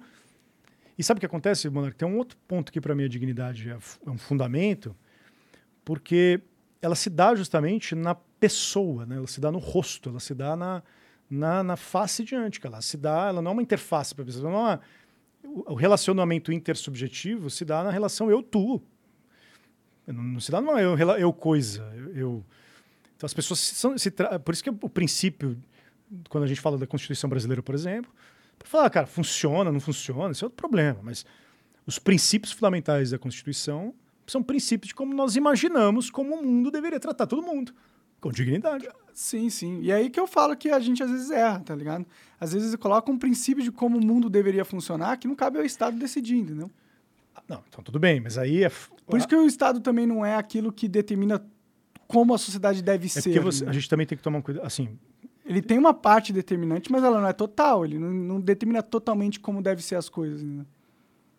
E 0.98 1.04
sabe 1.04 1.18
o 1.18 1.22
que 1.22 1.26
acontece, 1.26 1.70
Monark? 1.70 1.98
Tem 1.98 2.08
um 2.08 2.18
outro 2.18 2.38
ponto 2.48 2.72
que 2.72 2.80
para 2.80 2.94
mim 2.94 3.06
a 3.06 3.08
dignidade 3.08 3.70
é, 3.70 3.78
é 4.06 4.10
um 4.10 4.18
fundamento, 4.18 4.96
porque 5.84 6.42
ela 6.82 6.96
se 6.96 7.10
dá 7.10 7.34
justamente 7.36 7.96
na 7.96 8.16
pessoa, 8.16 9.06
né? 9.06 9.18
ela 9.18 9.28
se 9.28 9.40
dá 9.40 9.52
no 9.52 9.60
rosto, 9.60 10.10
ela 10.10 10.20
se 10.20 10.34
dá 10.34 10.56
na, 10.56 10.84
na, 11.30 11.64
na 11.64 11.76
face 11.76 12.24
diante, 12.24 12.60
ela 12.64 12.82
se 12.82 12.98
dá, 12.98 13.28
ela 13.30 13.42
não 13.42 13.52
é 13.52 13.54
uma 13.54 13.62
interface 13.62 14.14
para 14.14 14.24
a 14.24 14.26
pessoa, 14.26 14.52
não 14.52 14.70
é 14.70 14.80
o 15.44 15.74
relacionamento 15.74 16.52
intersubjetivo 16.52 17.50
se 17.50 17.66
dá 17.66 17.84
na 17.84 17.92
relação 17.92 18.30
eu-tu. 18.30 18.82
Não, 20.12 20.24
não, 20.24 20.40
se 20.40 20.52
dá 20.52 20.62
numa 20.62 20.82
eu, 20.82 20.98
eu 20.98 21.34
coisa. 21.34 21.82
Eu, 21.96 22.16
eu, 22.16 22.46
Então 23.16 23.26
as 23.26 23.34
pessoas 23.34 23.60
se, 23.60 23.76
se 23.98 24.12
Por 24.44 24.54
isso 24.54 24.64
que 24.64 24.70
o 24.70 24.90
princípio, 24.90 25.58
quando 26.30 26.44
a 26.44 26.48
gente 26.48 26.62
fala 26.62 26.78
da 26.78 26.88
Constituição 26.88 27.30
brasileira, 27.30 27.62
por 27.62 27.76
exemplo, 27.76 28.12
para 28.58 28.68
falar, 28.68 28.90
cara, 28.90 29.08
funciona, 29.08 29.72
não 29.72 29.80
funciona, 29.80 30.32
isso 30.32 30.44
é 30.44 30.48
outro 30.48 30.58
problema. 30.58 31.00
Mas 31.02 31.26
os 31.86 31.98
princípios 31.98 32.52
fundamentais 32.52 33.12
da 33.12 33.18
Constituição 33.18 33.94
são 34.28 34.42
princípios 34.42 34.90
de 34.90 34.96
como 34.96 35.14
nós 35.14 35.36
imaginamos 35.36 36.10
como 36.10 36.36
o 36.36 36.46
mundo 36.46 36.72
deveria 36.72 37.00
tratar 37.00 37.28
todo 37.28 37.42
mundo. 37.42 37.74
Com 38.20 38.32
dignidade. 38.32 38.88
Sim, 39.14 39.50
sim. 39.50 39.82
E 39.82 39.92
aí 39.92 40.10
que 40.10 40.20
eu 40.20 40.28
falo 40.28 40.56
que 40.56 40.70
a 40.70 40.80
gente 40.80 41.02
às 41.02 41.10
vezes 41.10 41.32
erra, 41.32 41.60
tá 41.60 41.76
ligado? 41.76 42.06
Às 42.40 42.54
vezes 42.54 42.76
coloca 42.76 43.12
um 43.12 43.18
princípio 43.18 43.64
de 43.64 43.72
como 43.72 43.98
o 43.98 44.06
mundo 44.06 44.30
deveria 44.30 44.64
funcionar 44.64 45.18
que 45.18 45.28
não 45.28 45.36
cabe 45.36 45.58
ao 45.58 45.66
Estado 45.66 45.98
decidir, 45.98 46.38
entendeu? 46.38 46.70
Não, 47.48 47.64
então 47.68 47.84
tudo 47.84 48.00
bem, 48.00 48.20
mas 48.20 48.38
aí 48.38 48.64
é. 48.64 48.72
Por 49.06 49.18
isso 49.18 49.28
que 49.28 49.36
o 49.36 49.46
Estado 49.46 49.80
também 49.80 50.06
não 50.06 50.26
é 50.26 50.36
aquilo 50.36 50.72
que 50.72 50.88
determina 50.88 51.44
como 52.08 52.34
a 52.34 52.38
sociedade 52.38 52.82
deve 52.82 53.08
é 53.08 53.10
ser. 53.10 53.40
Você, 53.40 53.64
né? 53.64 53.72
A 53.72 53.74
gente 53.74 53.90
também 53.90 54.06
tem 54.06 54.18
que 54.18 54.24
tomar 54.24 54.40
um 54.40 54.42
cuidado. 54.42 54.66
Assim, 54.66 54.98
ele 55.46 55.62
tem 55.62 55.78
uma 55.78 55.94
parte 55.94 56.32
determinante, 56.32 56.92
mas 56.92 57.04
ela 57.04 57.20
não 57.20 57.28
é 57.28 57.34
total. 57.34 57.86
Ele 57.86 57.98
não, 57.98 58.12
não 58.12 58.42
determina 58.42 58.84
totalmente 58.84 59.40
como 59.40 59.62
deve 59.62 59.82
ser 59.82 59.96
as 59.96 60.10
coisas. 60.10 60.42
Né? 60.44 60.66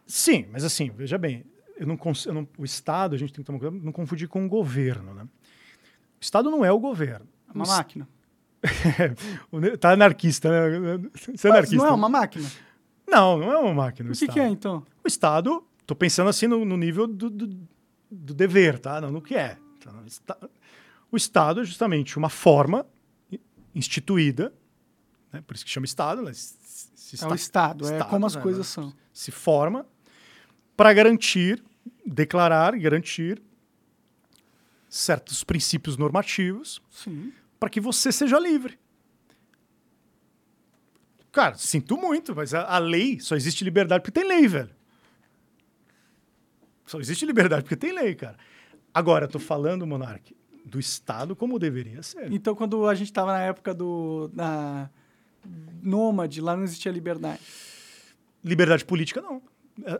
Sim, 0.06 0.46
mas 0.50 0.64
assim, 0.64 0.90
veja 0.90 1.16
bem, 1.18 1.44
eu 1.76 1.86
não, 1.86 1.98
eu 2.26 2.34
não, 2.34 2.48
o 2.58 2.64
Estado, 2.64 3.14
a 3.14 3.18
gente 3.18 3.32
tem 3.32 3.42
que 3.42 3.46
tomar 3.46 3.58
cuidado, 3.58 3.82
não 3.82 3.92
confundir 3.92 4.28
com 4.28 4.44
o 4.44 4.48
governo. 4.48 5.14
Né? 5.14 5.22
O 5.22 6.22
Estado 6.22 6.50
não 6.50 6.64
é 6.64 6.72
o 6.72 6.78
governo. 6.78 7.26
É 7.48 7.52
uma 7.52 7.64
o 7.64 7.68
máquina. 7.68 8.08
tá 9.80 9.92
anarquista, 9.92 10.48
né? 10.48 11.08
Você 11.34 11.48
é 11.48 11.50
anarquista. 11.50 11.76
Não 11.76 11.86
é 11.86 11.92
uma 11.92 12.08
máquina? 12.08 12.48
Não, 13.08 13.38
não 13.38 13.52
é 13.52 13.58
uma 13.58 13.74
máquina. 13.74 14.10
O, 14.10 14.12
o 14.12 14.16
que, 14.16 14.28
que, 14.28 14.40
é, 14.40 14.48
então? 14.48 14.84
O 15.04 15.08
Estado, 15.08 15.64
tô 15.86 15.94
pensando 15.94 16.28
assim 16.28 16.46
no, 16.46 16.64
no 16.64 16.76
nível 16.76 17.06
do, 17.06 17.28
do, 17.30 17.46
do, 18.10 18.34
dever, 18.34 18.78
tá? 18.78 19.00
Não 19.00 19.10
no 19.10 19.22
que 19.22 19.34
é. 19.34 19.58
O 21.10 21.16
Estado 21.16 21.60
é 21.60 21.64
justamente 21.64 22.16
uma 22.16 22.28
forma 22.28 22.86
instituída, 23.74 24.52
né? 25.32 25.42
por 25.46 25.54
isso 25.54 25.64
que 25.64 25.70
chama 25.70 25.86
Estado. 25.86 26.22
Né? 26.22 26.32
Se, 26.32 26.56
se 26.94 27.24
é 27.24 27.28
o 27.28 27.34
Estado, 27.34 27.84
Estado, 27.84 28.02
é 28.02 28.08
como 28.08 28.26
as 28.26 28.36
né? 28.36 28.42
coisas 28.42 28.66
são. 28.66 28.92
Se 29.12 29.30
forma 29.30 29.86
para 30.76 30.92
garantir, 30.92 31.62
declarar 32.04 32.74
e 32.74 32.80
garantir 32.80 33.42
certos 34.88 35.42
princípios 35.42 35.96
normativos 35.96 36.82
para 37.58 37.70
que 37.70 37.80
você 37.80 38.12
seja 38.12 38.38
livre. 38.38 38.78
Cara, 41.32 41.54
sinto 41.54 41.96
muito, 41.96 42.36
mas 42.36 42.52
a, 42.52 42.64
a, 42.64 42.78
lei 42.78 43.18
só 43.18 43.34
existe 43.34 43.64
liberdade 43.64 44.02
porque 44.02 44.20
tem 44.20 44.28
lei, 44.28 44.46
velho. 44.46 44.70
Só 46.92 47.00
existe 47.00 47.24
liberdade 47.24 47.62
porque 47.62 47.74
tem 47.74 47.90
lei, 47.90 48.14
cara. 48.14 48.36
Agora, 48.92 49.26
tô 49.26 49.38
falando, 49.38 49.86
Monark, 49.86 50.36
do 50.62 50.78
Estado 50.78 51.34
como 51.34 51.58
deveria 51.58 52.02
ser. 52.02 52.30
Então, 52.30 52.54
quando 52.54 52.86
a 52.86 52.94
gente 52.94 53.06
estava 53.06 53.32
na 53.32 53.40
época 53.40 53.72
do 53.72 54.30
na 54.34 54.90
nômade, 55.82 56.42
lá 56.42 56.54
não 56.54 56.64
existia 56.64 56.92
liberdade. 56.92 57.40
Liberdade 58.44 58.84
política, 58.84 59.22
não. 59.22 59.40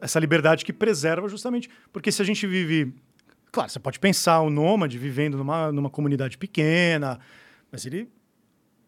Essa 0.02 0.20
liberdade 0.20 0.66
que 0.66 0.72
preserva 0.72 1.30
justamente. 1.30 1.70
Porque 1.90 2.12
se 2.12 2.20
a 2.20 2.26
gente 2.26 2.46
vive 2.46 2.92
Claro, 3.50 3.70
você 3.70 3.80
pode 3.80 3.98
pensar 3.98 4.42
o 4.42 4.50
nômade 4.50 4.98
vivendo 4.98 5.38
numa, 5.38 5.72
numa 5.72 5.88
comunidade 5.88 6.36
pequena, 6.36 7.18
mas 7.70 7.86
ele 7.86 8.06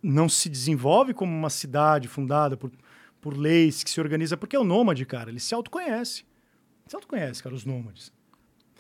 não 0.03 0.29
se 0.29 0.51
desenvolve 0.51 1.15
como 1.15 1.33
uma 1.33 1.49
cidade 1.49 2.07
fundada 2.07 2.55
por, 2.55 2.71
por 3.19 3.35
leis 3.35 3.83
que 3.83 3.91
se 3.91 3.99
organiza, 3.99 4.37
porque 4.37 4.57
é 4.57 4.59
o 4.59 4.65
nômade, 4.65 5.07
cara, 5.07 5.31
ele 5.31 5.41
se 5.41 5.55
autoconhece. 5.55 6.25
Se 6.87 6.97
autoconhece, 6.97 7.43
cara, 7.43 7.55
os 7.55 7.65
nômades. 7.65 8.13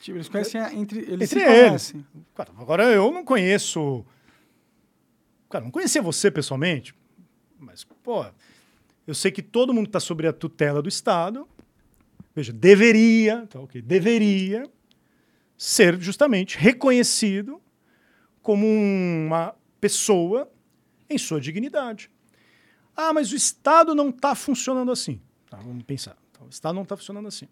Tipo, 0.00 0.18
eles 0.18 0.28
conhecem 0.28 0.60
entre 0.78 1.00
eles. 1.00 1.32
Entre 1.32 1.42
eles. 1.42 1.94
Cara, 2.34 2.52
agora 2.58 2.84
eu 2.92 3.10
não 3.10 3.24
conheço. 3.24 4.04
Cara, 5.48 5.64
não 5.64 5.70
conhecia 5.70 6.02
você 6.02 6.30
pessoalmente, 6.30 6.94
mas, 7.58 7.84
pô, 7.84 8.26
eu 9.06 9.14
sei 9.14 9.30
que 9.30 9.42
todo 9.42 9.72
mundo 9.72 9.86
está 9.86 10.00
sobre 10.00 10.26
a 10.26 10.32
tutela 10.32 10.82
do 10.82 10.88
Estado. 10.88 11.48
Veja, 12.34 12.52
deveria, 12.52 13.46
tá 13.46 13.60
ok, 13.60 13.80
deveria 13.80 14.68
ser 15.56 16.00
justamente 16.00 16.58
reconhecido 16.58 17.62
como 18.42 18.66
uma 18.66 19.54
pessoa 19.80 20.50
em 21.08 21.16
sua 21.16 21.40
dignidade. 21.40 22.10
Ah, 22.96 23.12
mas 23.12 23.32
o 23.32 23.36
Estado 23.36 23.94
não 23.94 24.10
está 24.10 24.34
funcionando 24.34 24.90
assim. 24.90 25.20
Tá, 25.48 25.56
vamos 25.58 25.82
pensar. 25.84 26.16
Então, 26.30 26.46
o 26.46 26.50
Estado 26.50 26.74
não 26.74 26.82
está 26.82 26.96
funcionando 26.96 27.28
assim. 27.28 27.48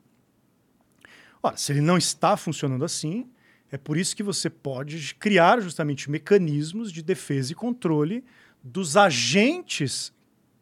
Ora, 1.42 1.56
se 1.56 1.72
ele 1.72 1.80
não 1.80 1.98
está 1.98 2.36
funcionando 2.36 2.84
assim, 2.84 3.28
é 3.70 3.76
por 3.76 3.96
isso 3.96 4.14
que 4.14 4.22
você 4.22 4.48
pode 4.48 5.14
criar 5.16 5.60
justamente 5.60 6.10
mecanismos 6.10 6.92
de 6.92 7.02
defesa 7.02 7.52
e 7.52 7.54
controle 7.54 8.24
dos 8.62 8.96
agentes 8.96 10.12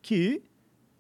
que 0.01 0.43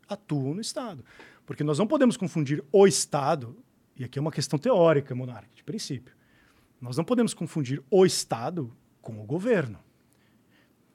atuam 0.09 0.55
no 0.55 0.61
Estado. 0.61 1.05
Porque 1.47 1.65
nós 1.65 1.79
não 1.79 1.87
podemos 1.87 2.17
confundir 2.17 2.63
o 2.71 2.87
Estado, 2.87 3.57
e 3.97 4.05
aqui 4.05 4.19
é 4.19 4.23
uma 4.23 4.33
questão 4.33 4.59
teórica, 4.59 5.15
monarca, 5.15 5.49
de 5.55 5.65
princípio. 5.65 6.15
Nós 6.81 6.97
não 6.97 7.05
podemos 7.05 7.33
confundir 7.33 7.83
o 7.91 8.05
Estado 8.05 8.75
com 9.01 9.21
o 9.23 9.25
governo. 9.25 9.79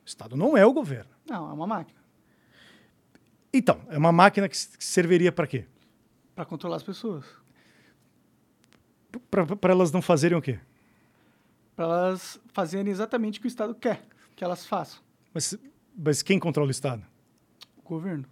O 0.03 0.07
Estado 0.07 0.35
não 0.35 0.55
é 0.55 0.65
o 0.65 0.73
governo. 0.73 1.11
Não, 1.27 1.49
é 1.49 1.53
uma 1.53 1.65
máquina. 1.65 1.99
Então, 3.51 3.81
é 3.89 3.97
uma 3.97 4.11
máquina 4.11 4.49
que 4.49 4.57
serviria 4.57 5.31
para 5.31 5.47
quê? 5.47 5.65
Para 6.35 6.45
controlar 6.45 6.75
as 6.75 6.83
pessoas. 6.83 7.25
Para 9.59 9.73
elas 9.73 9.91
não 9.91 10.01
fazerem 10.01 10.37
o 10.37 10.41
quê? 10.41 10.59
Para 11.75 11.85
elas 11.85 12.39
fazerem 12.53 12.91
exatamente 12.91 13.39
o 13.39 13.41
que 13.41 13.47
o 13.47 13.49
Estado 13.49 13.73
quer 13.75 14.01
que 14.35 14.43
elas 14.43 14.65
façam. 14.65 14.99
Mas, 15.33 15.57
mas 15.97 16.21
quem 16.21 16.37
controla 16.37 16.67
o 16.67 16.71
Estado? 16.71 17.03
O 17.77 17.81
governo. 17.81 18.25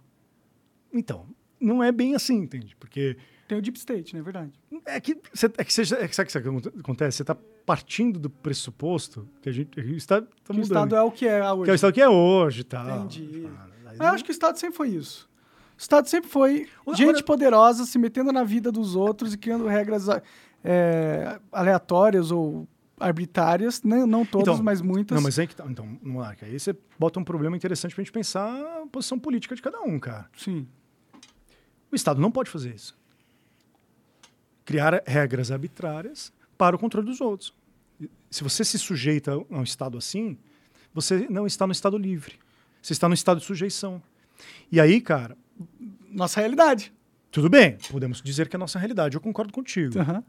Então, 0.92 1.26
não 1.60 1.82
é 1.82 1.90
bem 1.90 2.14
assim, 2.14 2.36
entende? 2.36 2.76
Porque 2.76 3.16
tem 3.48 3.58
o 3.58 3.62
deep 3.62 3.78
state, 3.78 4.14
não 4.14 4.20
é 4.20 4.22
verdade? 4.22 4.52
É 4.86 5.00
que, 5.00 5.20
cê, 5.32 5.50
é 5.58 5.64
que 5.64 5.72
você, 5.72 5.94
é 5.94 6.08
que 6.08 6.14
sabe 6.14 6.48
o 6.48 6.60
que 6.60 6.68
acontece? 6.80 7.18
Você 7.18 7.22
está 7.22 7.36
partindo 7.66 8.18
do 8.18 8.30
pressuposto 8.30 9.28
que 9.42 9.48
a 9.48 9.52
gente 9.52 9.78
está 9.96 10.20
tá 10.20 10.28
mudando. 10.50 10.58
o 10.58 10.62
Estado 10.62 10.96
é 10.96 11.02
o 11.02 11.10
que 11.10 11.26
é 11.26 11.52
hoje. 11.52 11.64
Que 11.64 11.70
é 11.70 11.72
o 11.72 11.74
Estado 11.74 11.92
que 11.92 12.00
é 12.00 12.08
hoje 12.08 12.64
tal. 12.64 13.04
Entendi. 13.04 13.46
Ah, 13.46 13.66
Mas 13.84 14.00
eu 14.00 14.06
acho 14.06 14.24
que 14.24 14.30
o 14.30 14.32
Estado 14.32 14.58
sempre 14.58 14.76
foi 14.76 14.88
isso. 14.90 15.28
O 15.76 15.80
Estado 15.80 16.08
sempre 16.08 16.30
foi 16.30 16.68
gente 16.94 17.22
poderosa 17.22 17.84
se 17.84 17.98
metendo 17.98 18.32
na 18.32 18.44
vida 18.44 18.70
dos 18.70 18.94
outros 18.94 19.34
e 19.34 19.38
criando 19.38 19.66
regras 19.66 20.08
é, 20.64 21.38
aleatórias 21.52 22.30
ou 22.30 22.66
arbitrárias, 22.98 23.82
né? 23.82 24.06
não 24.06 24.24
todas, 24.24 24.54
então, 24.54 24.64
mas 24.64 24.80
muitas. 24.80 25.14
Não, 25.14 25.22
mas 25.22 25.38
é 25.38 25.46
que 25.46 25.54
tá. 25.54 25.64
Então, 25.68 25.98
Monarca, 26.02 26.46
aí 26.46 26.58
você 26.58 26.74
bota 26.98 27.20
um 27.20 27.24
problema 27.24 27.56
interessante 27.56 27.94
para 27.94 28.02
a 28.02 28.04
gente 28.04 28.12
pensar 28.12 28.48
a 28.82 28.86
posição 28.86 29.18
política 29.18 29.54
de 29.54 29.60
cada 29.60 29.80
um, 29.82 29.98
cara. 29.98 30.28
Sim. 30.36 30.66
O 31.92 31.94
Estado 31.94 32.20
não 32.20 32.30
pode 32.30 32.50
fazer 32.50 32.74
isso 32.74 32.96
criar 34.64 35.02
regras 35.06 35.50
arbitrárias 35.50 36.32
para 36.56 36.74
o 36.74 36.78
controle 36.78 37.06
dos 37.06 37.20
outros. 37.20 37.52
Se 38.30 38.42
você 38.42 38.64
se 38.64 38.78
sujeita 38.78 39.32
a 39.32 39.38
um 39.50 39.62
Estado 39.62 39.98
assim, 39.98 40.38
você 40.92 41.26
não 41.28 41.46
está 41.46 41.66
no 41.66 41.72
Estado 41.72 41.98
livre. 41.98 42.38
Você 42.80 42.92
está 42.92 43.08
no 43.08 43.14
estado 43.14 43.40
de 43.40 43.46
sujeição. 43.46 44.02
E 44.70 44.78
aí, 44.78 45.00
cara. 45.00 45.36
Nossa 46.10 46.40
realidade. 46.40 46.92
Tudo 47.30 47.48
bem, 47.48 47.78
podemos 47.90 48.20
dizer 48.20 48.48
que 48.48 48.54
é 48.54 48.58
a 48.58 48.60
nossa 48.60 48.78
realidade, 48.78 49.16
eu 49.16 49.20
concordo 49.20 49.52
contigo. 49.52 49.98
Uhum. 49.98 50.22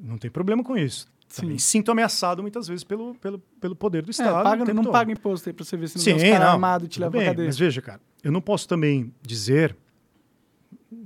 Não 0.00 0.18
tem 0.18 0.30
problema 0.30 0.62
com 0.62 0.76
isso. 0.76 1.06
Também 1.34 1.58
Sim. 1.58 1.78
sinto 1.78 1.90
ameaçado 1.90 2.40
muitas 2.40 2.66
vezes 2.68 2.82
pelo, 2.84 3.14
pelo, 3.16 3.38
pelo 3.60 3.76
poder 3.76 4.02
do 4.02 4.08
É, 4.08 4.12
Estado. 4.12 4.42
paga, 4.42 4.62
o 4.62 4.66
tempo 4.66 4.76
não 4.76 4.84
todo. 4.84 4.92
paga 4.92 5.12
imposto 5.12 5.48
aí 5.48 5.52
pra 5.52 5.64
você 5.64 5.76
ver 5.76 5.88
se 5.88 5.96
não 5.98 6.04
Sim, 6.04 6.14
vem 6.16 6.32
uns 6.34 6.40
armados 6.40 6.86
e 6.86 6.88
te 6.88 7.00
leva 7.00 7.10
bem, 7.10 7.26
cadeia. 7.26 7.46
Mas 7.46 7.58
veja, 7.58 7.82
cara, 7.82 8.00
eu 8.24 8.32
não 8.32 8.40
posso 8.40 8.66
também 8.66 9.12
dizer, 9.20 9.76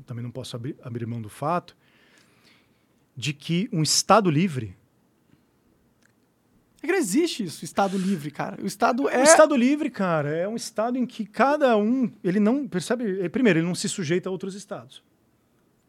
também 0.07 0.23
não 0.23 0.31
posso 0.31 0.55
abrir, 0.55 0.77
abrir 0.83 1.07
mão 1.07 1.21
do 1.21 1.29
fato, 1.29 1.77
de 3.17 3.33
que 3.33 3.69
um 3.73 3.83
Estado 3.83 4.31
livre. 4.31 4.77
É 6.83 6.87
que 6.87 6.93
não 6.93 6.99
existe 6.99 7.45
isso, 7.45 7.65
Estado 7.65 7.97
livre, 7.97 8.31
cara. 8.31 8.61
O 8.63 8.67
Estado 8.67 9.09
é. 9.09 9.19
Um 9.19 9.23
Estado 9.25 9.57
livre, 9.57 9.89
cara, 9.91 10.31
é 10.31 10.49
um 10.49 10.57
Estado 10.57 10.99
em 10.99 11.07
que 11.07 11.25
cada 11.25 11.77
um. 11.77 12.11
Ele 12.25 12.41
não. 12.41 12.67
Percebe? 12.67 13.29
Primeiro, 13.29 13.59
ele 13.61 13.67
não 13.67 13.75
se 13.75 13.89
sujeita 13.89 14.29
a 14.29 14.33
outros 14.33 14.55
Estados. 14.55 15.03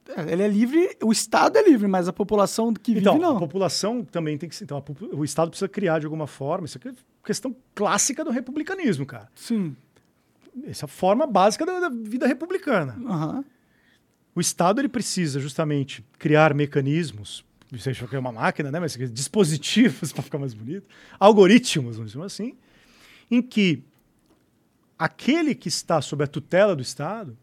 É, 0.10 0.32
Ele 0.32 0.44
é 0.44 0.48
livre, 0.48 0.98
o 1.04 1.12
Estado 1.12 1.58
é 1.58 1.64
livre, 1.64 1.88
mas 1.88 2.08
a 2.08 2.14
população 2.14 2.74
que 2.74 2.94
vive 2.94 3.02
Então, 3.02 3.18
não. 3.18 3.38
a 3.38 3.40
população 3.40 4.04
também 4.04 4.38
tem 4.38 4.50
que 4.50 4.56
ser. 4.56 4.66
Então, 4.66 4.78
a 4.78 5.16
o 5.16 5.24
Estado 5.24 5.50
precisa 5.50 5.70
criar 5.70 6.00
de 6.00 6.06
alguma 6.06 6.28
forma. 6.28 6.66
Isso 6.66 6.78
aqui 6.78 6.90
é 6.90 6.94
questão 7.26 7.56
clássica 7.74 8.24
do 8.24 8.32
republicanismo, 8.32 9.06
cara. 9.06 9.30
Sim. 9.36 9.76
Essa 10.66 10.86
é 10.86 10.88
a 10.88 10.90
forma 10.90 11.26
básica 11.26 11.66
da, 11.66 11.80
da 11.80 11.90
vida 11.90 12.28
republicana. 12.28 12.98
Aham. 13.06 13.46
O 14.36 14.42
Estado 14.42 14.82
ele 14.82 14.90
precisa 14.90 15.40
justamente 15.40 16.04
criar 16.18 16.54
mecanismos, 16.54 17.46
seja 17.78 18.08
que 18.08 18.16
é 18.16 18.20
uma 18.20 18.32
máquina, 18.32 18.72
né, 18.72 18.80
mas 18.80 18.98
dispositivos 19.12 20.12
para 20.14 20.24
ficar 20.24 20.40
mais 20.40 20.54
bonito, 20.54 20.90
algoritmos, 21.20 21.98
vamos 21.98 22.12
dizer 22.14 22.26
assim, 22.26 22.58
em 23.30 23.42
que 23.42 23.84
aquele 24.98 25.54
que 25.54 25.68
está 25.68 26.02
sob 26.02 26.24
a 26.24 26.28
tutela 26.28 26.76
do 26.76 26.82
Estado 26.82 27.38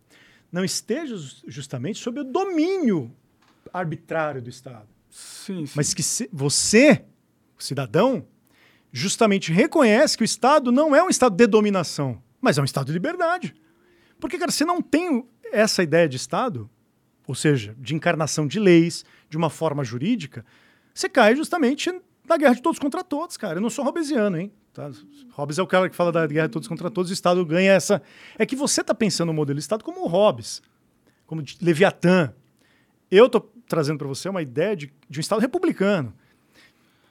não 0.52 0.64
esteja 0.64 1.16
jus- 1.16 1.44
justamente 1.46 1.98
sob 1.98 2.20
o 2.20 2.24
domínio 2.24 3.14
arbitrário 3.72 4.42
do 4.42 4.50
Estado, 4.50 4.88
Sim, 5.10 5.66
sim. 5.66 5.72
mas 5.76 5.94
que 5.94 6.02
se- 6.02 6.28
você, 6.32 7.04
cidadão, 7.58 8.26
justamente 8.92 9.52
reconhece 9.52 10.16
que 10.16 10.22
o 10.22 10.24
Estado 10.24 10.72
não 10.72 10.94
é 10.94 11.02
um 11.02 11.08
Estado 11.08 11.36
de 11.36 11.46
dominação, 11.46 12.20
mas 12.40 12.58
é 12.58 12.60
um 12.60 12.64
Estado 12.64 12.86
de 12.88 12.92
liberdade. 12.92 13.54
Porque, 14.18 14.36
cara, 14.38 14.50
você 14.50 14.64
não 14.64 14.82
tem 14.82 15.24
essa 15.52 15.82
ideia 15.82 16.08
de 16.08 16.16
Estado, 16.16 16.68
ou 17.26 17.34
seja, 17.34 17.74
de 17.78 17.94
encarnação 17.94 18.46
de 18.46 18.58
leis, 18.58 19.04
de 19.28 19.36
uma 19.36 19.48
forma 19.50 19.84
jurídica, 19.84 20.44
você 20.92 21.08
cai 21.08 21.36
justamente 21.36 21.92
na 22.28 22.36
guerra 22.36 22.54
de 22.54 22.62
todos 22.62 22.78
contra 22.78 23.04
todos, 23.04 23.36
cara. 23.36 23.58
Eu 23.58 23.62
não 23.62 23.70
sou 23.70 23.84
hobbesiano, 23.84 24.36
hein? 24.36 24.52
Tá? 24.72 24.90
Hobbes 25.32 25.58
é 25.58 25.62
o 25.62 25.66
cara 25.66 25.88
que 25.90 25.96
fala 25.96 26.12
da 26.12 26.26
guerra 26.26 26.46
de 26.46 26.52
todos 26.52 26.68
contra 26.68 26.90
todos, 26.90 27.10
o 27.10 27.14
Estado 27.14 27.44
ganha 27.44 27.72
essa. 27.72 28.00
É 28.38 28.46
que 28.46 28.54
você 28.54 28.80
está 28.82 28.94
pensando 28.94 29.28
no 29.28 29.34
modelo 29.34 29.58
Estado 29.58 29.82
como 29.84 30.02
o 30.04 30.06
Hobbes, 30.06 30.62
como 31.26 31.42
Leviatã. 31.60 32.32
Eu 33.10 33.26
estou 33.26 33.52
trazendo 33.68 33.98
para 33.98 34.06
você 34.06 34.28
uma 34.28 34.42
ideia 34.42 34.76
de, 34.76 34.92
de 35.08 35.18
um 35.18 35.20
Estado 35.20 35.40
republicano. 35.40 36.14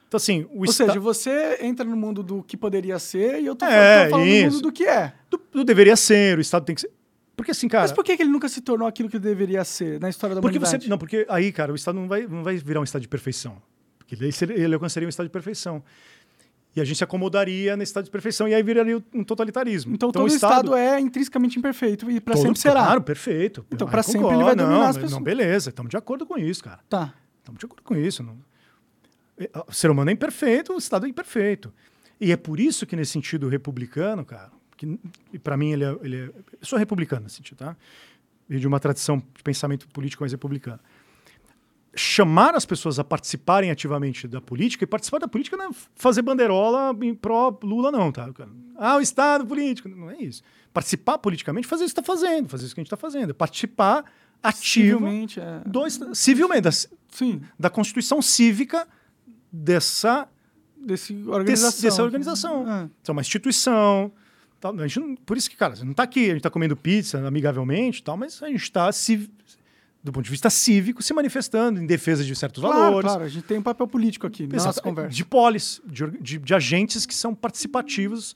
Então, 0.08 0.18
assim, 0.18 0.48
o 0.52 0.60
Ou 0.60 0.66
Estado. 0.66 0.88
seja, 0.88 1.00
você 1.00 1.60
entra 1.62 1.86
no 1.86 1.96
mundo 1.96 2.24
do 2.24 2.42
que 2.42 2.58
poderia 2.58 2.98
ser 2.98 3.42
e 3.42 3.46
eu 3.46 3.56
tô, 3.56 3.66
É, 3.66 4.10
falando 4.10 4.26
no 4.26 4.32
isso. 4.32 4.56
mundo 4.56 4.62
do 4.64 4.72
que 4.72 4.86
é. 4.86 5.14
do, 5.30 5.40
do 5.52 5.64
deveria 5.64 5.96
ser, 5.96 6.38
o 6.38 6.42
Estado 6.42 6.66
tem 6.66 6.74
que 6.74 6.82
ser. 6.82 6.92
Porque 7.36 7.52
assim, 7.52 7.68
cara. 7.68 7.84
Mas 7.84 7.92
por 7.92 8.04
que, 8.04 8.18
que 8.18 8.24
ele 8.24 8.32
nunca 8.32 8.50
se 8.50 8.60
tornou 8.62 8.88
aquilo 8.88 9.08
que 9.10 9.20
deveria 9.20 9.64
ser 9.64 10.00
na 10.00 10.10
história 10.10 10.36
da 10.36 10.42
Porque 10.42 10.58
você. 10.58 10.66
humanidade? 10.78 10.90
Não, 10.90 10.98
porque 10.98 11.26
aí, 11.30 11.52
cara, 11.52 11.72
o 11.72 11.76
Estado 11.76 11.96
não 12.00 12.08
vai, 12.08 12.26
não 12.26 12.44
vai 12.44 12.58
virar 12.58 12.80
um 12.80 12.84
Estado 12.84 13.02
de 13.02 13.08
perfeição. 13.08 13.62
Porque 14.00 14.32
seria- 14.32 14.58
ele 14.58 14.74
alcançaria 14.74 15.06
um 15.06 15.10
Estado 15.10 15.28
de 15.28 15.32
perfeição. 15.32 15.84
E 16.76 16.80
a 16.82 16.86
gente 16.86 16.98
se 16.98 17.04
acomodaria 17.04 17.76
nesse 17.76 17.90
Estado 17.90 18.06
de 18.06 18.12
perfeição 18.12 18.48
e 18.48 18.54
aí 18.54 18.62
viraria 18.62 19.04
um 19.14 19.24
totalitarismo. 19.24 19.94
Então, 19.94 20.12
todo 20.12 20.24
o 20.24 20.28
Estado, 20.28 20.76
é 20.76 21.00
intrinsecamente 21.00 21.58
imperfeito 21.58 22.10
e 22.12 22.20
todo- 22.20 22.38
sempre 22.38 22.60
será. 22.60 22.86
Claro, 22.86 23.02
perfeito. 23.02 23.66
Então, 23.72 23.88
Ah, 23.92 23.98
eu 23.98 24.04
sempre 24.04 24.28
ele 24.28 24.44
vai 24.44 24.56
dominar 24.56 24.76
não, 24.76 24.82
as 24.82 24.88
mas- 24.88 24.98
pessoas. 24.98 25.12
Não, 25.14 25.22
beleza, 25.24 25.70
estamos 25.70 25.90
de 25.90 25.98
acordo 25.98 26.26
com 26.28 26.38
isso, 26.38 26.64
cara. 26.64 26.80
Tá. 26.88 27.14
Estamos 27.40 27.60
de 27.60 27.66
acordo 27.66 27.82
com 27.84 27.96
isso. 27.96 28.22
Não... 28.22 28.38
É, 29.38 29.50
O 29.68 29.74
ser 29.74 29.90
humano 29.90 30.10
é 30.12 30.14
imperfeito, 30.14 30.74
o 30.74 30.78
Estado 30.78 31.06
é 31.06 31.10
imperfeito. 31.10 31.74
E 32.22 32.32
é 32.32 32.38
por 32.38 32.60
isso 32.60 32.86
que, 32.86 32.96
nesse 32.96 33.14
sentido 33.14 33.48
republicano, 33.50 34.24
cara, 34.24 34.52
que 34.78 35.00
para 35.42 35.58
mim 35.58 35.72
ele 35.72 35.84
é, 35.86 35.98
ele 36.04 36.16
é. 36.18 36.24
Eu 36.26 36.34
sou 36.64 36.78
republicano 36.78 37.24
nesse 37.24 37.38
sentido, 37.38 37.58
tá? 37.58 37.76
E 38.50 38.58
de 38.60 38.68
uma 38.68 38.80
tradição 38.80 39.18
de 39.18 39.42
pensamento 39.44 39.88
político 39.88 40.22
mais 40.24 40.32
republicano. 40.34 40.80
Chamar 42.02 42.56
as 42.56 42.66
pessoas 42.66 42.98
a 42.98 43.04
participarem 43.04 43.72
ativamente 43.72 44.26
da 44.26 44.40
política, 44.40 44.86
e 44.86 44.88
participar 44.88 45.20
da 45.20 45.28
política 45.28 45.58
não 45.58 45.66
é 45.66 45.70
fazer 45.96 46.22
bandeirola 46.22 46.96
em 47.02 47.14
pró-Lula, 47.14 47.92
não, 47.92 48.10
tá? 48.10 48.30
Ah, 48.78 48.96
o 48.96 49.02
Estado 49.02 49.46
político. 49.46 49.90
Não 49.90 50.10
é 50.10 50.18
isso. 50.22 50.42
Participar 50.74 51.18
politicamente, 51.18 51.68
fazer 51.68 51.84
isso 51.84 51.94
que 51.94 52.00
está 52.00 52.14
fazendo, 52.14 52.48
fazer 52.48 52.66
isso 52.68 52.74
que 52.74 52.80
a 52.80 52.84
gente 52.84 52.88
está 52.88 52.96
fazendo. 52.96 53.34
Participar 53.34 54.06
ativo 54.42 54.98
Civilmente, 55.00 55.42
é. 55.42 55.62
do, 55.66 56.16
civilmente, 56.16 56.62
da, 56.62 56.72
Sim, 56.72 57.42
da 57.60 57.70
constituição 57.70 58.22
cívica 58.22 58.88
dessa, 59.52 60.28
desse 60.78 61.14
desse- 61.14 61.30
organização. 61.30 61.82
dessa 61.82 62.04
organização. 62.04 62.72
É. 62.72 62.86
Isso 63.02 63.10
é 63.10 63.12
uma 63.12 63.22
instituição. 63.22 64.12
Tal. 64.62 64.74
A 64.80 64.88
gente 64.88 65.00
não- 65.02 65.16
por 65.18 65.36
isso 65.36 65.50
que, 65.50 65.58
cara, 65.58 65.76
você 65.76 65.84
não 65.84 65.92
está 65.92 66.04
aqui, 66.04 66.22
a 66.26 66.28
gente 66.30 66.38
está 66.38 66.50
comendo 66.50 66.78
pizza 66.78 67.18
amigavelmente, 67.28 68.02
tal, 68.04 68.16
mas 68.16 68.42
a 68.42 68.48
gente 68.48 68.62
está, 68.64 68.90
do 70.02 70.12
ponto 70.14 70.24
de 70.24 70.32
vista 70.32 70.50
cívico, 70.50 71.04
se 71.04 71.14
manifestando 71.14 71.82
em 71.82 71.86
defesa 71.86 72.24
de 72.24 72.34
certos 72.36 72.62
Claro, 72.64 72.80
valores. 72.80 73.10
claro, 73.10 73.24
a 73.24 73.28
gente 73.28 73.44
tem 73.44 73.58
um 73.58 73.62
papel 73.62 73.86
político 73.88 74.26
aqui 74.26 74.44
na 74.48 74.54
nossa 74.56 74.70
Exato, 74.70 74.82
conversa. 74.84 75.10
De 75.16 75.26
polis, 75.26 75.82
de, 75.86 76.08
de- 76.22 76.38
de 76.38 76.54
agentes 76.54 77.06
que 77.06 77.14
são 77.14 77.36
participativos 77.36 78.36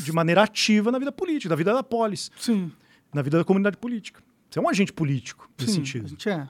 de 0.00 0.12
maneira 0.12 0.42
ativa 0.42 0.92
na 0.92 0.98
vida 0.98 1.10
política, 1.10 1.48
da 1.48 1.56
vida 1.56 1.72
da 1.72 1.82
polis, 1.82 2.30
Sim, 2.38 2.70
na 3.12 3.22
vida 3.22 3.38
da 3.38 3.44
comunidade 3.44 3.78
política. 3.78 4.22
Você 4.50 4.58
é 4.58 4.62
um 4.62 4.68
agente 4.68 4.92
político 4.92 5.50
nesse 5.58 5.72
sim, 5.72 5.78
sentido. 5.78 6.04
a 6.04 6.08
gente 6.08 6.28
é. 6.28 6.48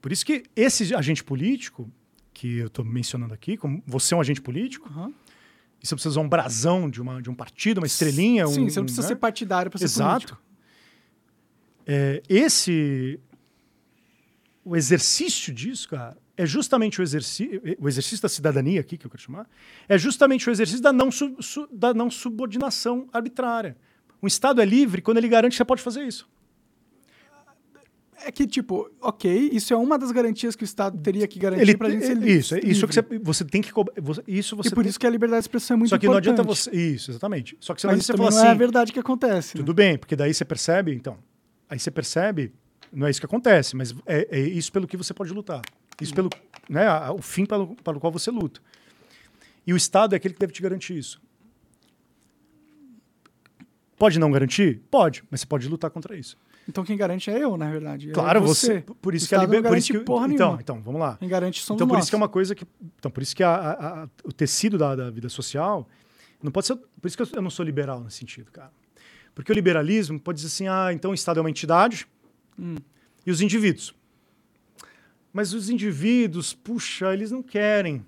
Por 0.00 0.10
isso 0.12 0.24
que 0.24 0.44
esse 0.56 0.94
agente 0.94 1.22
político, 1.22 1.90
que 2.32 2.56
eu 2.58 2.68
estou 2.68 2.84
mencionando 2.84 3.34
aqui, 3.34 3.56
como 3.58 3.82
você 3.86 4.14
é 4.14 4.16
um 4.16 4.20
agente 4.20 4.40
político, 4.40 4.88
Aham. 4.88 5.12
e 5.82 5.86
você 5.86 5.94
precisa 5.94 6.08
usar 6.10 6.20
um 6.22 6.28
brasão 6.28 6.88
de, 6.88 7.02
uma, 7.02 7.20
de 7.20 7.28
um 7.28 7.34
partido, 7.34 7.78
uma 7.78 7.86
estrelinha. 7.86 8.46
Sim, 8.46 8.62
um, 8.64 8.70
você 8.70 8.78
não 8.80 8.84
precisa 8.86 9.02
né? 9.02 9.08
ser 9.08 9.16
partidário 9.16 9.70
para 9.70 9.78
ser 9.78 9.84
Exato. 9.84 10.26
político. 10.36 10.42
É, 11.86 12.22
esse. 12.28 13.20
O 14.64 14.76
exercício 14.76 15.52
disso, 15.54 15.88
cara, 15.88 16.16
é 16.36 16.44
justamente 16.44 17.00
o 17.00 17.02
exercício, 17.02 17.62
o 17.78 17.88
exercício 17.88 18.20
da 18.22 18.28
cidadania 18.28 18.80
aqui, 18.80 18.98
que 18.98 19.06
eu 19.06 19.10
quero 19.10 19.22
chamar, 19.22 19.48
é 19.88 19.96
justamente 19.96 20.48
o 20.48 20.52
exercício 20.52 20.82
da 20.82 20.92
não, 20.92 21.10
su- 21.10 21.36
su- 21.40 21.68
da 21.72 21.94
não 21.94 22.10
subordinação 22.10 23.08
arbitrária. 23.12 23.76
Um 24.22 24.26
Estado 24.26 24.60
é 24.60 24.64
livre 24.66 25.00
quando 25.00 25.16
ele 25.16 25.28
garante 25.28 25.52
que 25.52 25.56
você 25.56 25.64
pode 25.64 25.80
fazer 25.82 26.02
isso. 26.04 26.28
É 28.22 28.30
que, 28.30 28.46
tipo, 28.46 28.90
ok, 29.00 29.48
isso 29.50 29.72
é 29.72 29.76
uma 29.78 29.98
das 29.98 30.12
garantias 30.12 30.54
que 30.54 30.62
o 30.62 30.66
Estado 30.66 30.98
teria 30.98 31.26
que 31.26 31.38
garantir 31.38 31.62
Ele, 31.62 31.74
pra 31.74 31.88
gente 31.88 32.04
ser 32.04 32.12
é- 32.12 32.14
livre. 32.16 32.36
isso, 32.36 32.54
é 32.54 32.60
isso 32.62 32.86
que 32.86 32.94
você, 32.94 33.02
você 33.22 33.44
tem 33.46 33.62
que. 33.62 33.72
você- 33.98 34.22
Isso 34.28 34.54
você 34.54 34.68
E 34.68 34.72
por 34.74 34.82
tem- 34.82 34.90
isso 34.90 35.00
que 35.00 35.06
a 35.06 35.10
liberdade 35.10 35.40
de 35.40 35.44
expressão 35.44 35.74
é 35.74 35.78
muito 35.78 35.88
Só 35.88 35.96
que 35.96 36.06
não 36.06 36.12
importante. 36.18 36.32
adianta 36.38 36.42
você. 36.46 36.70
Isso, 36.70 37.10
exatamente. 37.10 37.56
Só 37.58 37.72
que 37.74 37.80
você 37.80 37.86
não 37.86 37.94
Mas 37.94 38.00
adianta 38.00 38.12
isso 38.12 38.12
você 38.12 38.18
falar 38.18 38.30
não 38.30 38.44
é 38.44 38.48
a 38.48 38.50
assim. 38.50 38.58
verdade 38.58 38.92
que 38.92 38.98
acontece. 39.00 39.56
né? 39.56 39.62
Tudo 39.62 39.72
bem, 39.72 39.96
porque 39.96 40.14
daí 40.14 40.34
você 40.34 40.44
percebe, 40.44 40.92
então. 40.94 41.16
Aí 41.66 41.78
você 41.78 41.90
percebe, 41.90 42.52
não 42.92 43.06
é 43.06 43.10
isso 43.10 43.20
que 43.20 43.26
acontece, 43.26 43.76
mas 43.76 43.94
é, 44.06 44.26
é 44.30 44.40
isso 44.40 44.70
pelo 44.72 44.86
que 44.86 44.96
você 44.96 45.12
pode 45.14 45.32
lutar. 45.32 45.62
Isso 46.00 46.14
pelo. 46.14 46.30
Né, 46.68 46.86
a- 46.86 47.12
o 47.12 47.20
fim 47.20 47.44
pelo, 47.44 47.74
para 47.76 47.96
o 47.96 48.00
qual 48.00 48.12
você 48.12 48.30
luta. 48.30 48.60
E 49.66 49.72
o 49.72 49.76
Estado 49.76 50.14
é 50.14 50.16
aquele 50.16 50.34
que 50.34 50.40
deve 50.40 50.52
te 50.52 50.62
garantir 50.62 50.96
isso. 50.96 51.20
Pode 53.98 54.18
não 54.18 54.30
garantir? 54.30 54.80
Pode, 54.90 55.22
mas 55.30 55.40
você 55.40 55.46
pode 55.46 55.68
lutar 55.68 55.90
contra 55.90 56.16
isso. 56.16 56.36
Então 56.68 56.84
quem 56.84 56.96
garante 56.96 57.30
é 57.30 57.38
eu, 57.42 57.56
na 57.56 57.70
verdade. 57.70 58.10
É 58.10 58.12
Claro, 58.12 58.40
você. 58.40 58.80
Por 59.02 59.14
isso 59.14 59.26
O 59.26 59.28
que 59.28 59.34
a 59.34 59.38
Estado 59.38 59.48
não 59.50 59.56
liber- 59.56 59.70
por 59.70 59.76
isso 59.78 59.88
garante 59.92 59.98
que 60.00 60.06
porra 60.06 60.26
então, 60.26 60.46
nenhuma. 60.46 60.60
então, 60.62 60.80
vamos 60.80 61.00
lá. 61.00 61.16
Quem 61.18 61.28
garante 61.28 61.60
somos 61.62 61.78
Então, 61.78 61.86
por 61.88 61.94
nós. 61.94 62.04
isso 62.04 62.10
que 62.10 62.14
é 62.14 62.18
uma 62.18 62.28
coisa 62.28 62.54
que. 62.54 62.64
Então, 62.98 63.10
por 63.10 63.22
isso 63.22 63.34
que 63.36 63.42
a- 63.42 63.54
a- 63.54 64.02
a- 64.04 64.08
o 64.24 64.32
tecido 64.32 64.78
da, 64.78 64.94
da 64.96 65.10
vida 65.10 65.28
social 65.28 65.86
não 66.42 66.50
pode 66.52 66.66
ser. 66.66 66.76
Por 66.76 67.08
isso 67.08 67.16
que 67.16 67.36
eu 67.36 67.42
não 67.42 67.50
sou 67.50 67.64
liberal 67.64 68.00
nesse 68.00 68.16
sentido, 68.18 68.50
cara. 68.50 68.70
Porque 69.34 69.50
o 69.52 69.54
liberalismo 69.54 70.18
pode 70.20 70.36
dizer 70.36 70.48
assim: 70.48 70.68
ah, 70.68 70.90
então 70.92 71.10
o 71.10 71.14
Estado 71.14 71.38
é 71.38 71.42
uma 71.42 71.50
entidade 71.50 72.06
Hum. 72.60 72.76
e 73.26 73.30
os 73.30 73.40
indivíduos. 73.40 73.94
Mas 75.32 75.52
os 75.54 75.70
indivíduos, 75.70 76.52
puxa, 76.52 77.12
eles 77.14 77.30
não 77.30 77.42
querem. 77.42 78.04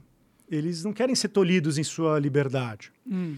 Eles 0.50 0.84
não 0.84 0.92
querem 0.92 1.14
ser 1.14 1.28
tolhidos 1.28 1.78
em 1.78 1.84
sua 1.84 2.18
liberdade. 2.18 2.92
Hum. 3.10 3.36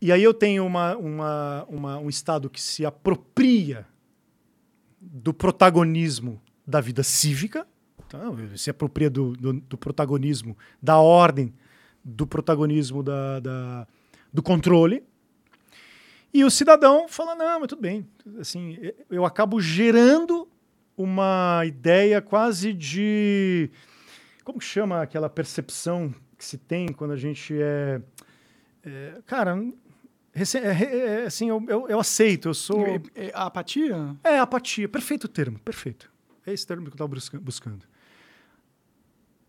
E 0.00 0.12
aí 0.12 0.22
eu 0.22 0.34
tenho 0.34 0.66
uma, 0.66 0.96
uma, 0.96 1.64
uma- 1.68 1.98
um 1.98 2.08
Estado 2.10 2.50
que 2.50 2.60
se 2.60 2.84
apropria 2.84 3.86
do 5.00 5.32
protagonismo 5.32 6.40
da 6.66 6.80
vida 6.80 7.02
cívica, 7.02 7.66
então, 8.06 8.36
se 8.56 8.68
apropria 8.70 9.08
do, 9.08 9.32
do, 9.32 9.52
do 9.54 9.78
protagonismo 9.78 10.56
da 10.82 10.98
ordem, 10.98 11.54
do 12.04 12.26
protagonismo 12.26 13.02
da, 13.02 13.40
da- 13.40 13.86
do 14.32 14.42
controle. 14.42 15.02
E 16.34 16.42
o 16.42 16.50
cidadão 16.50 17.06
fala, 17.06 17.36
não, 17.36 17.60
mas 17.60 17.68
tudo 17.68 17.80
bem. 17.80 18.04
Assim, 18.40 18.76
eu 19.08 19.24
acabo 19.24 19.60
gerando 19.60 20.48
uma 20.96 21.62
ideia 21.64 22.20
quase 22.20 22.72
de... 22.72 23.70
Como 24.42 24.58
que 24.58 24.64
chama 24.64 25.00
aquela 25.00 25.30
percepção 25.30 26.12
que 26.36 26.44
se 26.44 26.58
tem 26.58 26.88
quando 26.88 27.12
a 27.12 27.16
gente 27.16 27.54
é... 27.56 28.02
é 28.84 29.22
cara, 29.24 29.56
É, 30.34 31.22
é, 31.22 31.26
assim, 31.26 31.48
eu, 31.48 31.64
eu, 31.68 31.88
eu, 31.88 32.00
aceito, 32.00 32.48
eu 32.48 32.54
sou... 32.54 32.84
É, 32.84 33.00
é, 33.14 33.30
apatia? 33.32 34.16
É, 34.24 34.40
apatia. 34.40 34.88
Perfeito 34.88 35.28
termo, 35.28 35.60
perfeito. 35.60 36.10
É 36.44 36.52
esse 36.52 36.66
termo 36.66 36.82
que 36.82 37.00
eu 37.00 37.06
estava 37.06 37.40
buscando. 37.40 37.86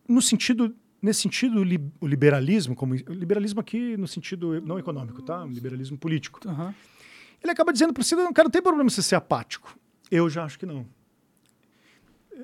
No 0.07 0.21
sentido, 0.21 0.75
nesse 1.05 1.21
sentido, 1.21 1.59
o 2.01 2.07
liberalismo, 2.07 2.75
como 2.75 2.93
o 2.93 3.13
liberalismo 3.13 3.59
aqui 3.59 3.95
no 3.95 4.07
sentido 4.07 4.59
não 4.61 4.79
econômico, 4.79 5.21
tá? 5.21 5.43
O 5.43 5.47
liberalismo 5.47 5.97
político. 5.97 6.39
Uhum. 6.47 6.73
Ele 7.41 7.51
acaba 7.51 7.71
dizendo 7.71 7.93
para 7.93 8.01
o 8.01 8.03
cidadão, 8.03 8.33
cara, 8.33 8.47
não 8.47 8.51
tem 8.51 8.61
problema 8.61 8.89
você 8.89 9.01
ser 9.01 9.15
apático. 9.15 9.77
Eu 10.09 10.29
já 10.29 10.43
acho 10.43 10.57
que 10.57 10.65
não. 10.65 10.85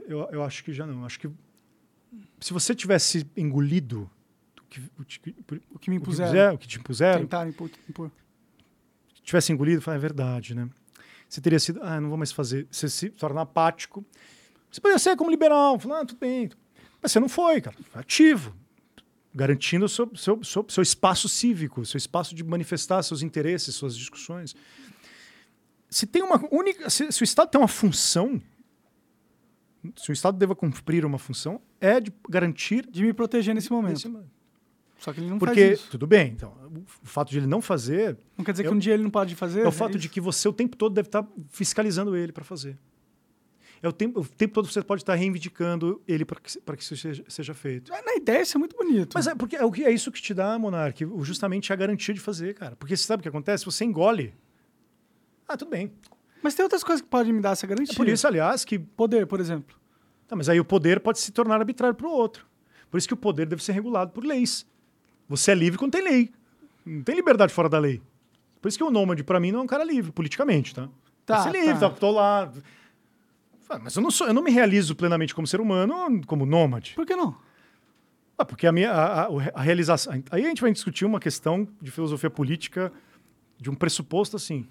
Eu, 0.07 0.29
eu 0.31 0.43
acho 0.43 0.63
que 0.63 0.71
já 0.71 0.85
não. 0.85 1.03
Acho 1.03 1.19
que 1.19 1.29
se 2.39 2.53
você 2.53 2.75
tivesse 2.75 3.27
engolido 3.35 4.09
o 4.59 4.63
que, 4.69 4.79
o, 4.79 5.75
o 5.75 5.79
que 5.79 5.89
me 5.89 5.95
impuseram, 5.95 6.55
o 6.55 6.57
que 6.57 6.67
te 6.67 6.77
impuseram, 6.77 7.21
tentaram 7.21 7.49
impor, 7.49 7.69
impor. 7.89 8.11
tivesse 9.23 9.51
engolido, 9.51 9.83
é 9.89 9.97
verdade, 9.97 10.55
né? 10.55 10.69
Você 11.27 11.41
teria 11.41 11.59
sido, 11.59 11.79
ah, 11.81 11.99
não 11.99 12.09
vou 12.09 12.17
mais 12.17 12.31
fazer. 12.31 12.67
Você 12.69 12.89
se 12.89 13.09
torna 13.09 13.41
apático. 13.41 14.05
Você 14.69 14.79
poderia 14.79 14.99
ser 14.99 15.15
como 15.15 15.31
liberal, 15.31 15.79
falar, 15.79 16.01
ah, 16.01 16.05
tudo 16.05 16.19
bem. 16.19 16.49
Mas 17.01 17.11
você 17.11 17.19
não 17.19 17.29
foi, 17.29 17.61
cara. 17.61 17.75
Ativo. 17.93 18.55
Garantindo 19.33 19.85
o 19.85 19.89
seu, 19.89 20.11
seu, 20.15 20.43
seu, 20.43 20.65
seu 20.67 20.83
espaço 20.83 21.29
cívico, 21.29 21.85
seu 21.85 21.97
espaço 21.97 22.35
de 22.35 22.43
manifestar 22.43 23.01
seus 23.01 23.21
interesses, 23.21 23.73
suas 23.73 23.97
discussões. 23.97 24.55
Se 25.89 26.05
tem 26.05 26.21
uma 26.21 26.39
única. 26.51 26.89
Se, 26.89 27.11
se 27.11 27.21
o 27.21 27.23
Estado 27.23 27.49
tem 27.49 27.59
uma 27.59 27.67
função, 27.67 28.41
se 29.95 30.11
o 30.11 30.13
Estado 30.13 30.37
deva 30.37 30.55
cumprir 30.55 31.05
uma 31.05 31.17
função, 31.17 31.61
é 31.79 31.99
de 31.99 32.11
garantir. 32.29 32.85
De 32.89 33.03
me 33.03 33.13
proteger 33.13 33.55
nesse 33.55 33.71
momento. 33.71 33.93
Nesse 33.93 34.09
momento. 34.09 34.41
Só 35.01 35.11
que 35.11 35.19
ele 35.19 35.29
não 35.29 35.39
Porque, 35.39 35.67
faz 35.67 35.79
isso. 35.79 35.89
tudo 35.89 36.05
bem, 36.05 36.31
então, 36.31 36.55
o 37.03 37.07
fato 37.07 37.31
de 37.31 37.39
ele 37.39 37.47
não 37.47 37.59
fazer. 37.59 38.15
Não 38.37 38.45
quer 38.45 38.51
dizer 38.51 38.65
é, 38.65 38.67
que 38.69 38.73
um 38.73 38.77
dia 38.77 38.93
ele 38.93 39.01
não 39.01 39.09
pode 39.09 39.33
fazer? 39.33 39.61
É 39.61 39.67
o 39.67 39.71
fato 39.71 39.97
é 39.97 39.99
de 39.99 40.07
que 40.07 40.21
você 40.21 40.47
o 40.47 40.53
tempo 40.53 40.77
todo 40.77 40.93
deve 40.93 41.07
estar 41.07 41.27
fiscalizando 41.49 42.15
ele 42.15 42.31
para 42.31 42.43
fazer. 42.43 42.77
É 43.83 43.87
o 43.87 43.91
tempo, 43.91 44.19
o 44.19 44.25
tempo 44.25 44.53
todo 44.53 44.67
você 44.67 44.83
pode 44.83 45.01
estar 45.01 45.15
reivindicando 45.15 46.01
ele 46.07 46.23
para 46.23 46.39
que, 46.39 46.59
que 46.59 46.83
isso 46.83 46.95
seja, 46.95 47.23
seja 47.27 47.53
feito. 47.53 47.91
Na 47.91 48.15
ideia, 48.15 48.41
isso 48.43 48.55
é 48.55 48.59
muito 48.59 48.75
bonito. 48.75 49.13
Mas 49.15 49.25
é, 49.25 49.33
porque 49.33 49.55
é, 49.55 49.65
o 49.65 49.71
que, 49.71 49.83
é 49.83 49.91
isso 49.91 50.11
que 50.11 50.21
te 50.21 50.33
dá, 50.35 50.57
Monark, 50.59 51.03
justamente 51.21 51.73
a 51.73 51.75
garantia 51.75 52.13
de 52.13 52.19
fazer, 52.19 52.53
cara. 52.53 52.75
Porque 52.75 52.95
você 52.95 53.03
sabe 53.03 53.21
o 53.21 53.23
que 53.23 53.29
acontece? 53.29 53.65
Você 53.65 53.83
engole. 53.83 54.35
Ah, 55.47 55.57
tudo 55.57 55.71
bem. 55.71 55.91
Mas 56.43 56.53
tem 56.53 56.63
outras 56.63 56.83
coisas 56.83 57.01
que 57.01 57.07
podem 57.07 57.33
me 57.33 57.41
dar 57.41 57.51
essa 57.51 57.65
garantia. 57.65 57.93
É 57.93 57.95
por 57.95 58.07
isso, 58.07 58.27
aliás, 58.27 58.63
que. 58.63 58.77
Poder, 58.77 59.25
por 59.25 59.39
exemplo. 59.39 59.75
Tá, 60.27 60.35
mas 60.35 60.47
aí 60.47 60.59
o 60.59 60.65
poder 60.65 60.99
pode 60.99 61.19
se 61.19 61.31
tornar 61.31 61.55
arbitrário 61.55 61.95
para 61.95 62.07
o 62.07 62.11
outro. 62.11 62.45
Por 62.89 62.97
isso 62.97 63.07
que 63.07 63.13
o 63.13 63.17
poder 63.17 63.47
deve 63.47 63.63
ser 63.63 63.71
regulado 63.71 64.11
por 64.11 64.23
leis. 64.23 64.65
Você 65.27 65.51
é 65.51 65.55
livre 65.55 65.79
quando 65.79 65.93
tem 65.93 66.03
lei. 66.03 66.31
Não 66.85 67.01
tem 67.01 67.15
liberdade 67.15 67.53
fora 67.53 67.67
da 67.67 67.79
lei. 67.79 68.01
Por 68.61 68.67
isso 68.67 68.77
que 68.77 68.83
o 68.83 68.91
nômade, 68.91 69.23
para 69.23 69.39
mim, 69.39 69.51
não 69.51 69.61
é 69.61 69.63
um 69.63 69.67
cara 69.67 69.83
livre, 69.83 70.11
politicamente, 70.11 70.75
tá? 70.75 70.87
Tá. 71.25 71.41
Você 71.41 71.49
é 71.49 71.51
livre, 71.51 71.79
tá. 71.79 71.89
tá 71.89 71.95
tô 71.95 72.11
lá. 72.11 72.51
Mas 73.79 73.95
eu 73.95 74.01
não, 74.01 74.11
sou, 74.11 74.27
eu 74.27 74.33
não 74.33 74.43
me 74.43 74.51
realizo 74.51 74.95
plenamente 74.95 75.33
como 75.33 75.47
ser 75.47 75.61
humano, 75.61 76.21
como 76.25 76.45
nômade. 76.45 76.93
Por 76.95 77.05
que 77.05 77.15
não? 77.15 77.37
Ah, 78.37 78.45
porque 78.45 78.65
a 78.65 78.71
minha 78.71 78.91
a, 78.91 79.23
a, 79.23 79.27
a, 79.53 79.61
realização. 79.61 80.13
Aí 80.31 80.45
a 80.45 80.47
gente 80.49 80.61
vai 80.61 80.71
discutir 80.71 81.05
uma 81.05 81.19
questão 81.19 81.67
de 81.81 81.91
filosofia 81.91 82.29
política, 82.29 82.91
de 83.57 83.69
um 83.69 83.75
pressuposto 83.75 84.35
assim. 84.35 84.67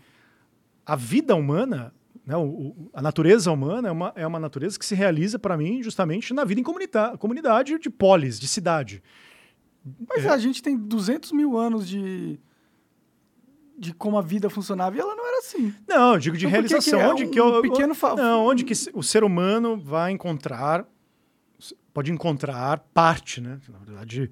A 0.85 0.97
vida 0.97 1.37
humana, 1.37 1.95
né, 2.27 2.37
o, 2.37 2.43
o, 2.43 2.91
a 2.93 3.01
natureza 3.01 3.53
humana 3.53 3.89
é 3.89 3.93
uma, 3.93 4.13
é 4.17 4.27
uma 4.27 4.41
natureza 4.41 4.79
que 4.79 4.85
se 4.85 4.95
realiza, 4.95 5.39
para 5.39 5.57
mim, 5.57 5.83
justamente 5.83 6.35
na 6.35 6.45
vida 6.45 6.61
em 6.61 6.65
comunidade, 6.65 7.19
comunidade 7.19 7.79
de 7.79 7.91
polis, 7.91 8.41
de 8.41 8.49
cidade. 8.49 9.03
Mas 10.09 10.25
é. 10.25 10.29
a 10.29 10.37
gente 10.37 10.63
tem 10.63 10.77
200 10.77 11.33
mil 11.33 11.57
anos 11.57 11.89
de, 11.89 12.41
de 13.81 13.95
como 13.95 14.19
a 14.19 14.21
vida 14.21 14.51
funcionava 14.51 14.95
e 14.95 15.01
ela 15.01 15.17
não 15.17 15.27
era 15.27 15.39
assim. 15.39 15.75
Não, 15.89 16.13
eu 16.13 16.19
digo 16.19 16.37
de 16.37 16.45
então, 16.45 16.53
realização. 16.53 16.99
Que 16.99 17.03
é 17.03 17.09
onde 17.09 17.25
um, 17.25 17.31
que 17.31 17.41
eu, 17.41 17.63
pequeno 17.63 17.95
fa... 17.95 18.15
Não, 18.15 18.45
onde 18.45 18.63
que 18.63 18.75
o 18.93 19.03
ser 19.03 19.25
humano 19.25 19.75
vai 19.75 20.13
encontrar, 20.13 20.87
pode 21.95 22.13
encontrar 22.13 22.79
parte, 22.93 23.41
né? 23.41 23.59
Na 23.71 23.79
verdade, 23.79 24.31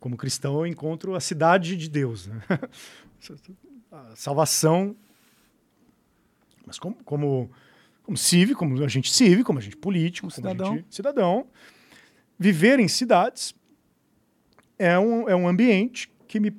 como 0.00 0.16
cristão, 0.16 0.58
eu 0.58 0.66
encontro 0.66 1.14
a 1.14 1.20
cidade 1.20 1.76
de 1.76 1.88
Deus, 1.88 2.26
né? 2.26 2.42
a 3.92 4.16
salvação. 4.16 4.96
Mas 6.66 6.76
como, 6.80 6.96
como, 7.04 7.52
como 8.02 8.18
cívico, 8.18 8.58
como 8.58 8.82
agente 8.82 9.12
cívico, 9.12 9.44
como 9.44 9.60
agente 9.60 9.76
político, 9.76 10.26
como, 10.26 10.34
como 10.34 10.54
cidadão. 10.54 10.84
cidadão, 10.90 11.46
viver 12.36 12.80
em 12.80 12.88
cidades 12.88 13.54
é 14.76 14.98
um, 14.98 15.28
é 15.28 15.36
um 15.36 15.46
ambiente 15.46 16.12
que 16.26 16.40
me 16.40 16.52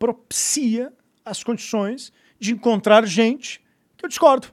propicia 0.00 0.92
as 1.30 1.42
condições 1.42 2.12
de 2.38 2.52
encontrar 2.52 3.06
gente 3.06 3.60
que 3.96 4.04
eu 4.04 4.08
discordo, 4.08 4.48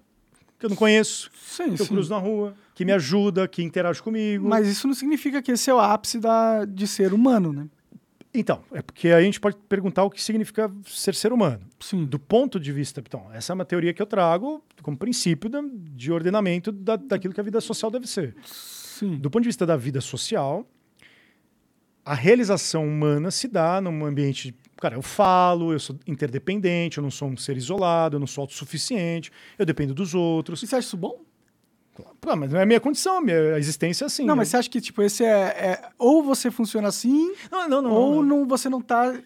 que 0.60 0.66
eu 0.66 0.70
não 0.70 0.78
conheço, 0.78 1.32
sim, 1.34 1.76
que 1.76 1.82
eu 1.82 1.88
cruzo 1.88 2.10
na 2.10 2.18
rua, 2.18 2.56
que 2.76 2.86
me 2.86 2.92
ajuda, 2.92 3.48
que 3.48 3.64
interage 3.64 4.02
comigo. 4.02 4.48
Mas 4.48 4.68
isso 4.68 4.88
não 4.88 4.94
significa 4.94 5.42
que 5.42 5.52
esse 5.52 5.70
é 5.70 5.74
o 5.74 5.80
ápice 5.80 6.20
da, 6.20 6.66
de 6.66 6.88
ser 6.88 7.14
humano, 7.14 7.52
né? 7.52 7.68
Então, 8.34 8.62
é 8.72 8.82
porque 8.82 9.08
aí 9.08 9.14
a 9.14 9.22
gente 9.22 9.40
pode 9.40 9.58
perguntar 9.68 10.04
o 10.04 10.12
que 10.12 10.22
significa 10.22 10.72
ser 10.86 11.16
ser 11.16 11.34
humano. 11.34 11.62
Sim. 11.80 12.06
Do 12.06 12.20
ponto 12.20 12.60
de 12.60 12.72
vista. 12.72 13.02
Então, 13.06 13.26
essa 13.34 13.52
é 13.52 13.56
uma 13.56 13.66
teoria 13.66 13.94
que 13.94 14.02
eu 14.02 14.06
trago 14.06 14.64
como 14.84 14.96
princípio 14.96 15.50
de 15.96 16.12
ordenamento 16.12 16.72
da, 16.72 16.98
daquilo 16.98 17.34
que 17.34 17.40
a 17.40 17.44
vida 17.44 17.60
social 17.60 17.90
deve 17.90 18.06
ser. 18.06 18.36
Sim. 18.46 19.18
Do 19.18 19.30
ponto 19.32 19.44
de 19.44 19.50
vista 19.50 19.66
da 19.66 19.76
vida 19.76 20.02
social, 20.02 20.68
a 22.06 22.14
realização 22.14 22.88
humana 22.88 23.32
se 23.32 23.48
dá 23.48 23.82
num 23.82 24.06
ambiente. 24.06 24.56
Cara, 24.80 24.96
eu 24.96 25.02
falo, 25.02 25.74
eu 25.74 25.80
sou 25.80 25.98
interdependente, 26.06 26.98
eu 26.98 27.04
não 27.04 27.10
sou 27.10 27.28
um 27.28 27.38
ser 27.38 27.58
isolado, 27.58 28.16
eu 28.16 28.20
não 28.20 28.28
sou 28.28 28.44
autossuficiente, 28.44 29.32
eu 29.58 29.66
dependo 29.66 29.94
dos 29.94 30.14
outros. 30.14 30.62
E 30.62 30.68
você 30.68 30.76
acha 30.76 30.88
isso 30.88 30.98
bom? 30.98 31.22
Claro, 32.22 32.40
mas 32.40 32.52
não 32.52 32.60
é 32.60 32.64
a 32.64 32.66
minha 32.66 32.80
condição, 32.80 33.18
a 33.18 33.22
minha 33.22 33.58
existência 33.58 34.06
é 34.06 34.08
assim. 34.08 34.24
Não, 34.24 34.36
né? 34.36 34.40
mas 34.40 34.50
você 34.50 34.58
acha 34.58 34.70
que, 34.70 34.80
tipo, 34.80 35.02
esse 35.02 35.24
é, 35.24 35.30
é, 35.30 35.90
Ou 35.98 36.22
você 36.22 36.52
funciona 36.52 36.88
assim, 36.88 37.34
não, 37.52 37.68
não, 37.68 37.82
não, 37.82 37.92
ou 37.92 38.24
não, 38.24 38.48
você 38.48 38.70
não 38.70 38.82
tá 38.82 39.20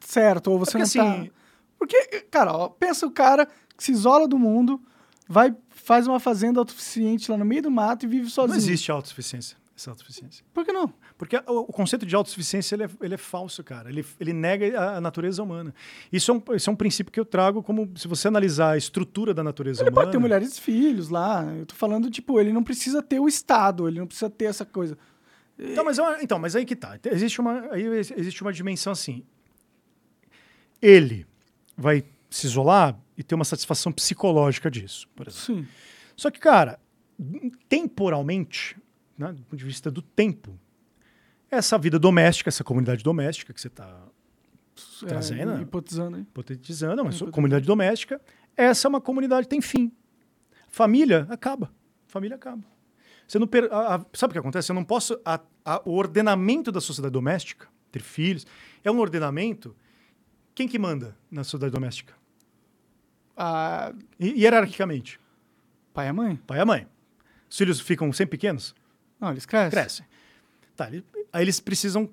certo, 0.00 0.50
ou 0.50 0.58
você 0.58 0.76
é 0.76 0.80
não 0.80 0.88
tá. 0.88 1.12
Assim... 1.12 1.30
Porque, 1.78 2.24
cara, 2.30 2.52
ó, 2.52 2.68
pensa 2.68 3.06
o 3.06 3.10
cara 3.10 3.46
que 3.76 3.84
se 3.84 3.92
isola 3.92 4.26
do 4.26 4.36
mundo, 4.36 4.80
vai, 5.28 5.54
faz 5.70 6.08
uma 6.08 6.18
fazenda 6.18 6.58
autossuficiente 6.58 7.30
lá 7.30 7.36
no 7.36 7.44
meio 7.44 7.62
do 7.62 7.70
mato 7.70 8.04
e 8.04 8.08
vive 8.08 8.28
sozinho. 8.28 8.50
Não 8.50 8.56
existe 8.56 8.90
autossuficiência. 8.90 9.56
Essa 9.78 9.90
autossuficiência. 9.90 10.44
Por 10.52 10.64
que 10.64 10.72
não? 10.72 10.92
Porque 11.16 11.36
o, 11.46 11.66
conceito 11.66 12.04
de 12.04 12.12
autossuficiência 12.16 12.74
ele 12.74 12.82
é, 12.82 12.88
ele 13.00 13.14
é 13.14 13.16
falso, 13.16 13.62
cara. 13.62 13.88
Ele, 13.88 14.04
ele 14.18 14.32
nega 14.32 14.96
a, 14.96 15.00
natureza 15.00 15.40
humana. 15.40 15.72
Isso 16.12 16.32
é, 16.32 16.34
um, 16.34 16.56
isso 16.56 16.68
é 16.68 16.72
um 16.72 16.74
princípio 16.74 17.12
que 17.12 17.20
eu 17.20 17.24
trago 17.24 17.62
como, 17.62 17.88
se 17.96 18.08
você 18.08 18.26
analisar 18.26 18.72
a 18.72 18.76
estrutura 18.76 19.32
da 19.32 19.44
natureza 19.44 19.82
ele 19.82 19.90
humana... 19.90 20.00
Ele 20.00 20.06
pode 20.06 20.10
ter 20.10 20.18
mulheres 20.18 20.58
e 20.58 20.60
filhos 20.60 21.10
lá. 21.10 21.44
Eu 21.44 21.64
tô 21.64 21.76
falando, 21.76 22.10
tipo, 22.10 22.40
ele 22.40 22.52
não 22.52 22.64
precisa 22.64 23.00
ter 23.00 23.20
o 23.20 23.28
Estado, 23.28 23.86
ele 23.86 24.00
não 24.00 24.06
precisa 24.08 24.28
ter 24.28 24.46
essa 24.46 24.64
coisa. 24.64 24.98
Então, 25.56 25.84
mas, 25.84 25.96
então, 26.20 26.40
mas 26.40 26.56
aí 26.56 26.64
que 26.64 26.74
tá. 26.74 26.98
Existe 27.12 27.40
uma, 27.40 27.72
aí 27.72 27.84
existe 27.84 28.42
uma 28.42 28.52
dimensão 28.52 28.92
assim. 28.92 29.22
Ele 30.82 31.24
vai 31.76 32.04
se 32.28 32.48
isolar 32.48 32.98
e 33.16 33.22
ter 33.22 33.36
uma 33.36 33.44
satisfação 33.44 33.92
psicológica 33.92 34.68
disso, 34.68 35.08
por 35.14 35.28
exemplo. 35.28 35.46
Sim. 35.46 35.68
Só 36.16 36.32
que, 36.32 36.40
cara, 36.40 36.80
temporalmente, 37.68 38.76
né, 39.18 39.32
do 39.32 39.42
ponto 39.42 39.56
de 39.56 39.64
vista 39.64 39.90
do 39.90 40.00
tempo, 40.00 40.58
essa 41.50 41.76
vida 41.76 41.98
doméstica, 41.98 42.48
essa 42.48 42.62
comunidade 42.62 43.02
doméstica 43.02 43.52
que 43.52 43.60
você 43.60 43.68
está 43.68 44.06
é, 45.02 45.06
trazendo. 45.06 45.54
Né? 45.54 45.62
Hipotetizando, 45.62 46.16
hein? 46.16 46.26
Hipotetizando, 46.30 47.04
mas 47.04 47.20
comunidade 47.20 47.66
doméstica, 47.66 48.20
essa 48.56 48.86
é 48.86 48.88
uma 48.88 49.00
comunidade 49.00 49.46
que 49.46 49.50
tem 49.50 49.60
fim. 49.60 49.90
Família 50.68 51.26
acaba. 51.28 51.72
Família 52.06 52.36
acaba. 52.36 52.62
Você 53.26 53.38
não 53.38 53.46
per... 53.46 53.68
a, 53.72 53.96
a, 53.96 54.06
sabe 54.14 54.30
o 54.30 54.32
que 54.32 54.38
acontece? 54.38 54.70
Eu 54.70 54.74
não 54.74 54.84
posso. 54.84 55.20
A, 55.24 55.40
o 55.84 55.94
ordenamento 55.94 56.70
da 56.70 56.80
sociedade 56.80 57.12
doméstica, 57.12 57.68
ter 57.90 58.00
filhos, 58.00 58.46
é 58.84 58.90
um 58.90 58.98
ordenamento. 58.98 59.76
Quem 60.54 60.66
que 60.66 60.78
manda 60.78 61.16
na 61.30 61.44
sociedade 61.44 61.72
doméstica? 61.72 62.14
A... 63.36 63.92
Hierarquicamente. 64.20 65.20
Pai 65.92 66.08
e 66.08 66.12
mãe? 66.12 66.36
Pai 66.46 66.58
e 66.58 66.60
a 66.60 66.66
mãe. 66.66 66.86
Os 67.50 67.56
filhos 67.56 67.80
ficam 67.80 68.12
sempre 68.12 68.38
pequenos? 68.38 68.74
Não, 69.20 69.30
eles 69.30 69.46
crescem. 69.46 69.70
Crescem. 69.70 70.06
Tá, 70.76 70.86
ele, 70.88 71.04
aí 71.32 71.42
eles 71.42 71.60
precisam 71.60 72.08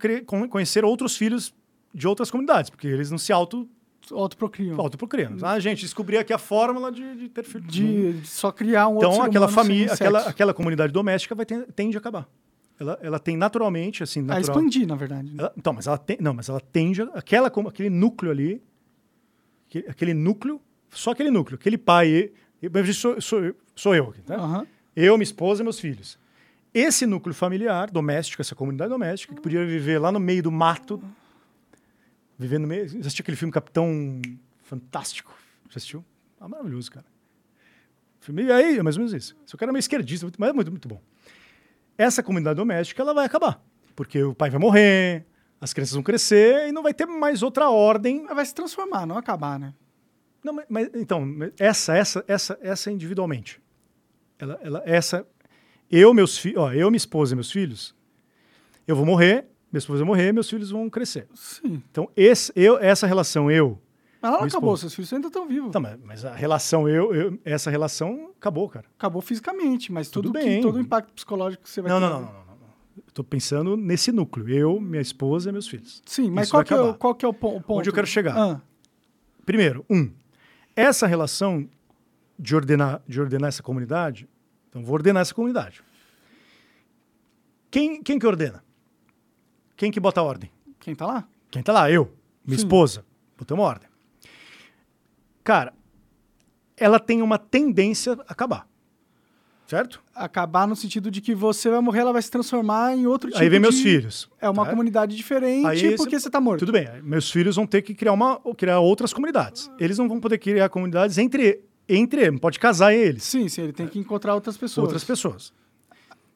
conhecer 0.50 0.84
outros 0.84 1.16
filhos 1.16 1.53
de 1.93 2.08
outras 2.08 2.32
comunidades, 2.32 2.69
porque 2.69 2.88
eles 2.88 3.11
não 3.11 3.17
se 3.17 3.32
auto 3.32 3.69
autoprocriam. 4.11 4.80
Autoprocriam. 4.80 5.38
Ah, 5.42 5.59
gente, 5.59 5.82
descobri 5.82 6.17
aqui 6.17 6.34
a 6.34 6.38
fórmula 6.38 6.92
de, 6.92 7.16
de 7.16 7.30
ter 7.30 7.43
filho. 7.43 7.64
De, 7.64 8.14
de, 8.14 8.27
só 8.27 8.51
criar 8.51 8.88
um 8.88 8.98
então, 8.98 9.09
outro 9.09 9.16
Então, 9.16 9.25
aquela 9.25 9.48
família, 9.48 9.93
aquela, 9.93 10.19
aquela 10.22 10.53
comunidade 10.53 10.93
doméstica 10.93 11.34
vai 11.34 11.45
ter, 11.45 11.66
tende 11.74 11.98
a 11.98 12.00
acabar. 12.00 12.27
Ela, 12.80 13.00
ela 13.01 13.19
tem 13.19 13.38
naturalmente, 13.38 14.03
assim, 14.03 14.22
natural... 14.22 14.38
A 14.38 14.42
expandir, 14.42 14.85
na 14.85 14.95
verdade. 14.95 15.34
Ela, 15.38 15.53
então, 15.58 15.74
mas 15.74 15.88
ela 15.88 15.98
tem, 15.98 16.17
não, 16.19 16.34
mas 16.34 16.50
ela 16.50 16.59
tende 16.59 17.01
a, 17.01 17.06
aquela 17.16 17.48
aquele 17.48 17.90
núcleo 17.90 18.32
ali, 18.32 18.61
aquele, 19.69 19.88
aquele 19.88 20.14
núcleo, 20.14 20.61
só 20.90 21.11
aquele 21.11 21.32
núcleo, 21.32 21.56
aquele 21.56 21.77
pai, 21.77 22.32
sou, 22.93 23.19
sou, 23.22 23.56
sou 23.75 23.95
eu, 23.95 24.14
tá? 24.25 24.38
Uhum. 24.38 24.67
Eu, 24.95 25.17
minha 25.17 25.24
esposa 25.24 25.61
e 25.61 25.64
meus 25.64 25.80
filhos. 25.80 26.19
Esse 26.75 27.05
núcleo 27.05 27.33
familiar, 27.33 27.89
doméstico, 27.89 28.41
essa 28.41 28.53
comunidade 28.53 28.89
doméstica, 28.89 29.33
que 29.33 29.39
podia 29.39 29.65
viver 29.65 29.97
lá 29.97 30.11
no 30.11 30.19
meio 30.19 30.43
do 30.43 30.51
mato, 30.51 31.01
vivendo 32.37 32.63
no 32.63 32.67
meio. 32.67 32.83
Assistiu 32.83 33.23
aquele 33.23 33.37
filme 33.37 33.49
Capitão 33.49 34.21
fantástico. 34.61 35.33
Já 35.69 35.77
assistiu? 35.77 36.03
Ah, 36.37 36.49
maravilhoso, 36.49 36.91
cara. 36.91 37.05
Filme, 38.19 38.43
e 38.43 38.51
aí, 38.51 38.77
é 38.77 38.83
mais 38.83 38.97
ou 38.97 39.05
menos 39.05 39.13
isso. 39.13 39.37
Se 39.45 39.55
o 39.55 39.57
cara 39.57 39.69
é 39.69 39.71
meio 39.71 39.79
esquerdista, 39.79 40.29
mas 40.37 40.49
é 40.49 40.51
muito, 40.51 40.69
muito 40.69 40.85
bom. 40.85 41.01
Essa 41.97 42.21
comunidade 42.21 42.57
doméstica, 42.57 43.01
ela 43.01 43.13
vai 43.13 43.25
acabar. 43.25 43.63
Porque 43.95 44.21
o 44.21 44.35
pai 44.35 44.49
vai 44.49 44.59
morrer, 44.59 45.25
as 45.61 45.71
crianças 45.71 45.93
vão 45.93 46.03
crescer 46.03 46.67
e 46.67 46.73
não 46.73 46.83
vai 46.83 46.93
ter 46.93 47.05
mais 47.05 47.41
outra 47.41 47.69
ordem. 47.69 48.25
Vai 48.25 48.45
se 48.45 48.53
transformar, 48.53 49.05
não 49.05 49.17
acabar, 49.17 49.57
né? 49.57 49.73
Não, 50.43 50.51
mas, 50.51 50.65
mas 50.67 50.89
então, 50.93 51.25
essa, 51.57 51.95
essa, 51.95 52.25
essa, 52.27 52.59
essa 52.61 52.91
individualmente. 52.91 53.61
Ela, 54.37 54.59
ela, 54.61 54.83
essa, 54.85 55.25
eu, 55.91 56.14
meus 56.14 56.38
filhos, 56.38 56.61
ó, 56.61 56.73
eu, 56.73 56.89
minha 56.89 56.97
esposa 56.97 57.33
e 57.33 57.35
meus 57.35 57.51
filhos, 57.51 57.95
eu 58.88 58.95
vou 58.95 59.05
morrer, 59.05 59.45
minha 59.72 59.80
esposa 59.80 59.99
vai 59.99 60.07
morrer, 60.07 60.31
meus 60.31 60.49
filhos 60.49 60.72
vão 60.72 60.89
crescer. 60.89 61.27
Sim. 61.33 61.81
Então, 61.91 62.09
esse, 62.15 62.51
eu, 62.55 62.77
essa 62.77 63.05
relação 63.05 63.51
eu. 63.51 63.80
Mas 64.22 64.33
ela 64.33 64.45
acabou, 64.45 64.73
esposa, 64.73 64.81
seus 64.81 64.95
filhos 64.95 65.14
ainda 65.14 65.27
estão 65.27 65.47
vivos. 65.47 65.72
Tá, 65.72 65.80
mas, 65.80 65.99
mas, 66.03 66.25
a 66.25 66.33
relação 66.33 66.89
eu, 66.89 67.14
eu, 67.14 67.39
essa 67.45 67.69
relação 67.69 68.31
acabou, 68.38 68.67
cara. 68.67 68.85
Acabou 68.97 69.22
fisicamente, 69.22 69.91
mas 69.91 70.09
tudo, 70.09 70.30
tudo 70.30 70.33
bem. 70.33 70.57
Que, 70.57 70.61
todo 70.61 70.75
o 70.75 70.80
impacto 70.80 71.14
psicológico 71.14 71.64
que 71.64 71.69
você 71.69 71.81
vai 71.81 71.91
não, 71.91 71.99
ter. 71.99 72.05
Não, 72.05 72.22
não, 72.22 72.27
não, 72.27 72.33
não. 72.33 72.65
Estou 73.07 73.23
pensando 73.23 73.77
nesse 73.77 74.11
núcleo. 74.11 74.49
Eu, 74.49 74.80
minha 74.80 75.01
esposa 75.01 75.49
e 75.49 75.51
meus 75.51 75.67
filhos. 75.67 76.01
Sim, 76.05 76.31
mas 76.31 76.49
qual 76.49 76.64
que, 76.64 76.73
é, 76.73 76.93
qual 76.93 77.14
que, 77.14 77.25
é, 77.25 77.27
o 77.27 77.33
ponto? 77.33 77.64
Onde 77.67 77.89
eu 77.89 77.93
quero 77.93 78.07
chegar? 78.07 78.35
Ah. 78.35 78.61
Primeiro, 79.45 79.85
um, 79.89 80.09
essa 80.75 81.05
relação 81.05 81.69
de 82.38 82.55
ordenar, 82.55 83.01
de 83.07 83.22
ordenar 83.22 83.49
essa 83.49 83.61
comunidade, 83.61 84.27
então 84.75 84.83
vou 84.83 84.95
ordenar 84.95 85.21
essa 85.21 85.33
comunidade. 85.33 85.81
Quem, 87.71 88.03
quem 88.03 88.19
que 88.19 88.27
ordena? 88.27 88.61
Quem 89.77 89.89
que 89.89 90.01
bota 90.01 90.19
a 90.19 90.23
ordem? 90.23 90.51
Quem 90.81 90.91
está 90.91 91.05
lá? 91.05 91.25
Quem 91.49 91.61
está 91.61 91.71
lá? 91.71 91.89
Eu, 91.89 92.13
minha 92.45 92.57
Sim. 92.57 92.65
esposa. 92.65 93.05
Botamos 93.37 93.63
ordem. 93.63 93.87
Cara, 95.45 95.73
ela 96.75 96.99
tem 96.99 97.21
uma 97.21 97.37
tendência 97.37 98.17
a 98.27 98.33
acabar. 98.33 98.67
Certo? 99.65 100.03
Acabar 100.13 100.67
no 100.67 100.75
sentido 100.75 101.09
de 101.09 101.21
que 101.21 101.33
você 101.33 101.69
vai 101.69 101.79
morrer, 101.79 102.01
ela 102.01 102.11
vai 102.11 102.21
se 102.21 102.29
transformar 102.29 102.95
em 102.95 103.07
outro 103.07 103.29
tipo 103.29 103.41
Aí 103.41 103.49
vem 103.49 103.59
de... 103.59 103.61
meus 103.61 103.79
filhos. 103.79 104.29
É 104.41 104.49
uma 104.49 104.65
tá? 104.65 104.71
comunidade 104.71 105.15
diferente 105.15 105.65
Aí 105.65 105.95
porque 105.95 106.19
você 106.19 106.27
está 106.27 106.41
morto. 106.41 106.59
Tudo 106.59 106.73
bem. 106.73 106.87
Meus 107.01 107.31
filhos 107.31 107.55
vão 107.55 107.65
ter 107.65 107.81
que 107.81 107.95
criar, 107.95 108.11
uma, 108.11 108.41
criar 108.57 108.79
outras 108.79 109.13
comunidades. 109.13 109.71
Eles 109.79 109.97
não 109.97 110.09
vão 110.09 110.19
poder 110.19 110.37
criar 110.37 110.67
comunidades 110.67 111.17
entre, 111.17 111.63
entre 111.88 112.22
eles. 112.22 112.33
Não 112.33 112.39
pode 112.39 112.59
casar 112.59 112.93
eles. 112.93 113.23
Sim, 113.23 113.47
sim. 113.47 113.64
Ele 113.64 113.73
tem 113.73 113.88
que 113.88 113.99
encontrar 113.99 114.35
outras 114.35 114.57
pessoas. 114.57 114.83
Outras 114.83 115.03
pessoas. 115.03 115.53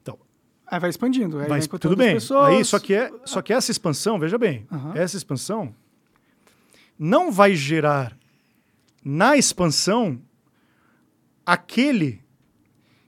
Então, 0.01 0.17
Aí 0.67 0.79
vai 0.79 0.89
expandindo. 0.89 1.39
Aí 1.39 1.47
vai, 1.47 1.61
tudo 1.61 1.95
bem. 1.95 2.15
Pessoas. 2.15 2.47
Aí, 2.47 2.65
só 2.65 2.79
que, 2.79 2.93
é, 2.93 3.11
só 3.25 3.41
que 3.41 3.53
essa 3.53 3.71
expansão, 3.71 4.19
veja 4.19 4.37
bem, 4.37 4.67
uhum. 4.71 4.93
essa 4.95 5.17
expansão 5.17 5.73
não 6.97 7.31
vai 7.31 7.55
gerar 7.55 8.17
na 9.03 9.37
expansão 9.37 10.21
aquele 11.45 12.21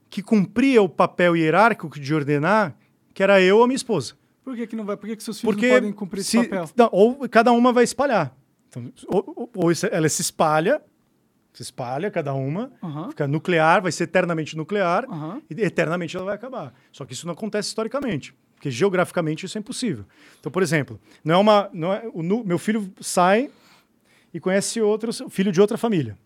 que 0.10 0.22
cumpria 0.22 0.82
o 0.82 0.90
papel 0.90 1.36
hierárquico 1.36 2.00
de 2.00 2.14
ordenar, 2.14 2.76
que 3.14 3.22
era 3.22 3.42
eu 3.42 3.58
ou 3.58 3.68
minha 3.68 3.76
esposa. 3.76 4.16
Por 4.44 4.56
que, 4.56 4.68
que 4.68 4.76
não 4.76 4.84
vai? 4.84 4.98
Por 4.98 5.08
que, 5.08 5.16
que 5.16 5.24
seus 5.24 5.40
filhos 5.40 5.54
Porque 5.54 5.68
não 5.68 5.76
podem 5.76 5.94
cumprir 5.94 6.24
se, 6.24 6.38
esse 6.38 6.50
papel? 6.50 6.70
Não, 6.76 6.90
ou 6.92 7.30
cada 7.30 7.52
uma 7.52 7.72
vai 7.72 7.84
espalhar. 7.84 8.36
Então, 8.68 8.92
ou, 9.08 9.34
ou, 9.36 9.52
ou, 9.56 9.72
ela 9.92 10.10
se 10.10 10.22
espalha, 10.22 10.82
se 11.54 11.62
espalha 11.62 12.10
cada 12.10 12.34
uma, 12.34 12.72
uhum. 12.82 13.10
fica 13.10 13.28
nuclear, 13.28 13.82
vai 13.82 13.92
ser 13.92 14.06
eternamente 14.06 14.56
nuclear, 14.56 15.06
uhum. 15.10 15.42
e 15.50 15.62
eternamente 15.62 16.16
ela 16.16 16.26
vai 16.26 16.36
acabar. 16.36 16.74
Só 16.92 17.06
que 17.06 17.14
isso 17.14 17.26
não 17.26 17.34
acontece 17.34 17.70
historicamente, 17.70 18.34
porque 18.56 18.72
geograficamente 18.72 19.46
isso 19.46 19.58
é 19.58 19.60
impossível. 19.60 20.06
Então, 20.40 20.52
por 20.52 20.64
exemplo, 20.64 21.00
não 21.24 21.36
é 21.36 21.38
uma, 21.38 21.70
não 21.74 21.94
é, 21.94 22.10
o, 22.14 22.24
meu 22.44 22.58
filho 22.58 22.92
sai 23.00 23.50
e 24.34 24.40
conhece 24.40 24.82
outro 24.82 25.12
filho 25.30 25.52
de 25.52 25.60
outra 25.60 25.78
família. 25.78 26.18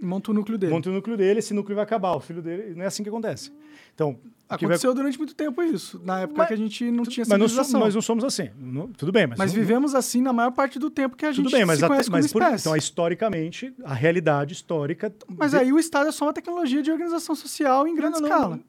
Monta 0.00 0.32
o 0.32 0.34
núcleo 0.34 0.58
dele. 0.58 0.72
Monta 0.72 0.90
o 0.90 0.92
núcleo 0.92 1.16
dele, 1.16 1.38
esse 1.38 1.54
núcleo 1.54 1.76
vai 1.76 1.84
acabar. 1.84 2.16
O 2.16 2.20
filho 2.20 2.42
dele, 2.42 2.74
não 2.74 2.82
é 2.82 2.86
assim 2.86 3.04
que 3.04 3.08
acontece. 3.08 3.52
Então, 3.94 4.18
Aconteceu 4.54 4.90
vai... 4.90 5.02
durante 5.02 5.18
muito 5.18 5.34
tempo 5.34 5.62
isso, 5.62 6.00
na 6.04 6.20
época 6.20 6.38
mas, 6.38 6.48
que 6.48 6.54
a 6.54 6.56
gente 6.56 6.90
não 6.90 7.04
tinha 7.04 7.24
civilização. 7.24 7.80
Mas 7.80 7.94
não 7.94 8.02
somos 8.02 8.24
assim. 8.24 8.50
Não, 8.58 8.88
tudo 8.88 9.12
bem, 9.12 9.26
mas... 9.26 9.38
Mas 9.38 9.52
não, 9.52 9.60
vivemos 9.60 9.94
assim 9.94 10.20
na 10.20 10.32
maior 10.32 10.50
parte 10.52 10.78
do 10.78 10.90
tempo 10.90 11.16
que 11.16 11.24
a 11.24 11.32
gente 11.32 11.44
tudo 11.44 11.52
bem, 11.52 11.64
mas 11.64 11.78
se 11.78 11.86
conhece 11.86 12.10
mas 12.10 12.32
por, 12.32 12.42
Então, 12.42 12.76
historicamente, 12.76 13.74
a 13.84 13.94
realidade 13.94 14.52
histórica... 14.52 15.12
Mas 15.28 15.52
de... 15.52 15.58
aí 15.58 15.72
o 15.72 15.78
Estado 15.78 16.08
é 16.08 16.12
só 16.12 16.26
uma 16.26 16.32
tecnologia 16.32 16.82
de 16.82 16.90
organização 16.90 17.34
social 17.34 17.86
em 17.86 17.94
grande 17.94 18.20
não, 18.20 18.28
escala. 18.28 18.60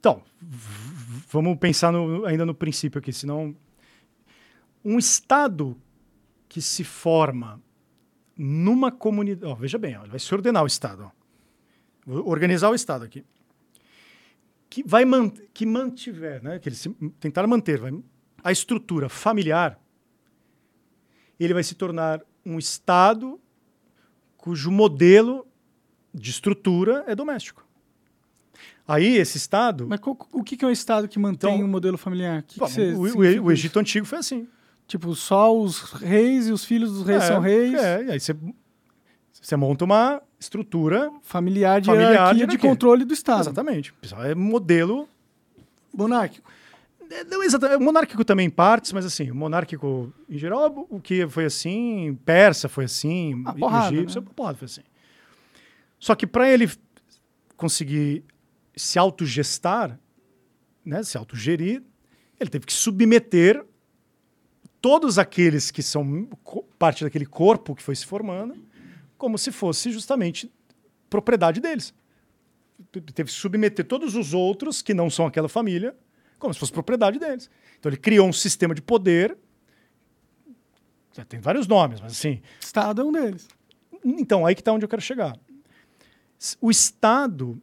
Então, 0.00 0.22
vamos 1.30 1.56
pensar 1.58 1.92
no, 1.92 2.24
ainda 2.24 2.44
no 2.44 2.54
princípio 2.54 2.98
aqui, 2.98 3.12
senão... 3.12 3.54
Um 4.84 4.98
Estado 4.98 5.76
que 6.48 6.62
se 6.62 6.84
forma 6.84 7.60
numa 8.36 8.92
comunidade. 8.92 9.54
veja 9.60 9.76
bem, 9.76 9.96
ó, 9.96 10.02
ele 10.02 10.10
vai 10.10 10.20
se 10.20 10.32
ordenar 10.32 10.62
o 10.62 10.66
Estado. 10.66 11.04
Ó. 11.04 11.10
Vou 12.06 12.28
organizar 12.28 12.70
o 12.70 12.74
Estado 12.74 13.04
aqui. 13.04 13.24
Que, 14.70 14.82
vai 14.86 15.04
man 15.04 15.30
que 15.54 15.64
mantiver, 15.64 16.42
né, 16.42 16.58
que 16.58 16.68
eles 16.68 16.86
tentaram 17.18 17.48
manter 17.48 17.80
vai, 17.80 17.92
a 18.44 18.52
estrutura 18.52 19.08
familiar, 19.08 19.80
ele 21.40 21.54
vai 21.54 21.62
se 21.62 21.74
tornar 21.74 22.20
um 22.44 22.58
Estado 22.58 23.40
cujo 24.36 24.70
modelo 24.70 25.46
de 26.12 26.30
estrutura 26.30 27.04
é 27.06 27.14
doméstico. 27.14 27.66
Aí, 28.86 29.18
esse 29.18 29.36
Estado. 29.36 29.86
Mas 29.86 30.00
o 30.32 30.42
que 30.42 30.64
é 30.64 30.68
um 30.68 30.70
Estado 30.70 31.06
que 31.06 31.18
mantém 31.18 31.54
então, 31.54 31.64
o 31.64 31.68
modelo 31.68 31.98
familiar? 31.98 32.42
Que 32.42 32.58
bom, 32.58 32.66
que 32.66 32.80
o, 32.80 33.42
o, 33.42 33.44
o, 33.44 33.52
Egito 33.52 33.78
Antigo 33.78 34.06
foi 34.06 34.18
assim. 34.18 34.48
Tipo, 34.86 35.14
só 35.14 35.54
os 35.54 35.92
reis 35.92 36.48
e 36.48 36.52
os 36.52 36.64
filhos 36.64 36.90
dos 36.92 37.06
reis 37.06 37.22
é, 37.22 37.26
são 37.26 37.40
reis. 37.40 37.74
É, 37.74 38.04
e 38.04 38.10
aí 38.12 38.18
você, 38.18 38.34
você 39.40 39.56
monta 39.56 39.84
uma 39.84 40.22
estrutura 40.38 41.10
familiar 41.22 41.80
de, 41.80 41.86
familiar 41.86 42.12
hierarquia 42.12 42.46
de, 42.46 42.56
de 42.56 42.58
controle 42.58 43.04
do 43.04 43.14
Estado. 43.14 43.42
Exatamente. 43.42 43.94
É 44.24 44.34
modelo 44.34 45.08
monárquico. 45.94 46.48
É, 47.10 47.24
não, 47.24 47.42
exatamente. 47.42 47.82
Monárquico 47.82 48.24
também 48.24 48.46
em 48.46 48.50
partes, 48.50 48.92
mas 48.92 49.04
assim, 49.04 49.30
monárquico 49.30 50.12
em 50.28 50.36
geral, 50.38 50.86
o 50.90 51.00
que 51.00 51.26
foi 51.28 51.46
assim, 51.46 52.18
persa 52.24 52.68
foi 52.68 52.84
assim, 52.84 53.42
a 53.46 53.54
porrada, 53.54 53.94
egípcio, 53.94 54.20
né? 54.20 54.28
porrada 54.34 54.58
foi 54.58 54.66
assim. 54.66 54.82
Só 55.98 56.14
que 56.14 56.26
para 56.26 56.50
ele 56.50 56.70
conseguir 57.56 58.24
se 58.76 58.98
autogestar, 58.98 59.98
né, 60.84 61.02
se 61.02 61.16
autogerir, 61.18 61.82
ele 62.38 62.50
teve 62.50 62.66
que 62.66 62.72
submeter 62.72 63.64
todos 64.80 65.18
aqueles 65.18 65.70
que 65.70 65.82
são 65.82 66.28
parte 66.78 67.02
daquele 67.02 67.26
corpo 67.26 67.74
que 67.74 67.82
foi 67.82 67.96
se 67.96 68.06
formando, 68.06 68.54
como 69.18 69.36
se 69.36 69.52
fosse 69.52 69.90
justamente 69.90 70.50
propriedade 71.10 71.60
deles. 71.60 71.92
Teve 72.92 73.24
que 73.24 73.32
submeter 73.32 73.84
todos 73.84 74.14
os 74.14 74.32
outros 74.32 74.80
que 74.80 74.94
não 74.94 75.10
são 75.10 75.26
aquela 75.26 75.48
família, 75.48 75.94
como 76.38 76.54
se 76.54 76.60
fosse 76.60 76.72
propriedade 76.72 77.18
deles. 77.18 77.50
Então 77.78 77.90
ele 77.90 77.96
criou 77.98 78.28
um 78.28 78.32
sistema 78.32 78.74
de 78.74 78.80
poder. 78.80 79.36
Tem 81.28 81.40
vários 81.40 81.66
nomes, 81.66 82.00
mas 82.00 82.12
assim. 82.12 82.40
Estado 82.60 83.02
é 83.02 83.04
um 83.04 83.10
deles. 83.10 83.48
Então, 84.04 84.46
aí 84.46 84.54
que 84.54 84.60
está 84.60 84.72
onde 84.72 84.84
eu 84.84 84.88
quero 84.88 85.02
chegar. 85.02 85.36
O 86.60 86.70
Estado 86.70 87.60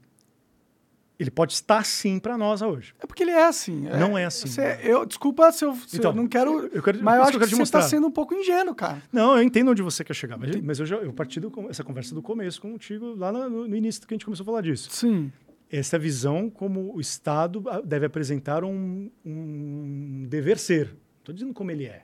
ele 1.18 1.32
pode 1.32 1.54
estar 1.54 1.86
sim 1.86 2.20
para 2.20 2.38
nós 2.38 2.62
hoje. 2.62 2.94
É 3.00 3.06
porque 3.06 3.24
ele 3.24 3.32
é 3.32 3.46
assim. 3.46 3.88
É, 3.88 3.98
não 3.98 4.18
é 4.18 4.26
assim. 4.26 4.48
Você, 4.48 4.80
eu, 4.84 5.06
desculpa 5.06 5.52
se 5.52 5.64
eu, 5.64 5.74
se 5.88 5.98
então, 5.98 6.12
eu 6.12 6.16
não 6.16 6.28
quero. 6.28 6.68
Eu 6.74 6.84
quero 6.84 7.02
mas 7.02 7.18
eu 7.18 7.24
acho 7.24 7.40
que, 7.40 7.46
que 7.48 7.56
você 7.56 7.62
está 7.62 7.82
sendo 7.82 8.08
um 8.08 8.12
pouco 8.12 8.34
ingênuo, 8.34 8.76
cara. 8.76 9.02
Não, 9.12 9.38
eu 9.38 9.44
entendo 9.44 9.72
onde 9.72 9.82
você 9.82 10.04
quer 10.04 10.14
chegar. 10.14 10.38
Mas, 10.38 10.56
mas 10.58 10.80
eu, 10.80 10.86
já, 10.86 10.98
eu 10.98 11.14
parti 11.14 11.40
do, 11.40 11.52
essa 11.70 11.84
conversa 11.84 12.14
do 12.14 12.22
começo 12.22 12.62
contigo, 12.62 13.16
lá 13.16 13.32
no, 13.32 13.68
no, 13.68 13.76
início 13.76 14.06
que 14.06 14.14
a 14.14 14.16
gente 14.16 14.26
começou 14.26 14.44
a 14.44 14.46
falar 14.46 14.62
disso. 14.62 14.90
Sim. 14.92 15.32
Essa 15.72 15.98
visão 15.98 16.50
como 16.50 16.94
o 16.94 17.00
Estado 17.00 17.64
deve 17.84 18.06
apresentar 18.06 18.64
um, 18.64 19.10
um 19.26 20.26
dever 20.28 20.60
ser. 20.60 20.96
Estou 21.20 21.34
dizendo 21.34 21.54
como 21.54 21.72
ele 21.72 21.86
é. 21.86 22.04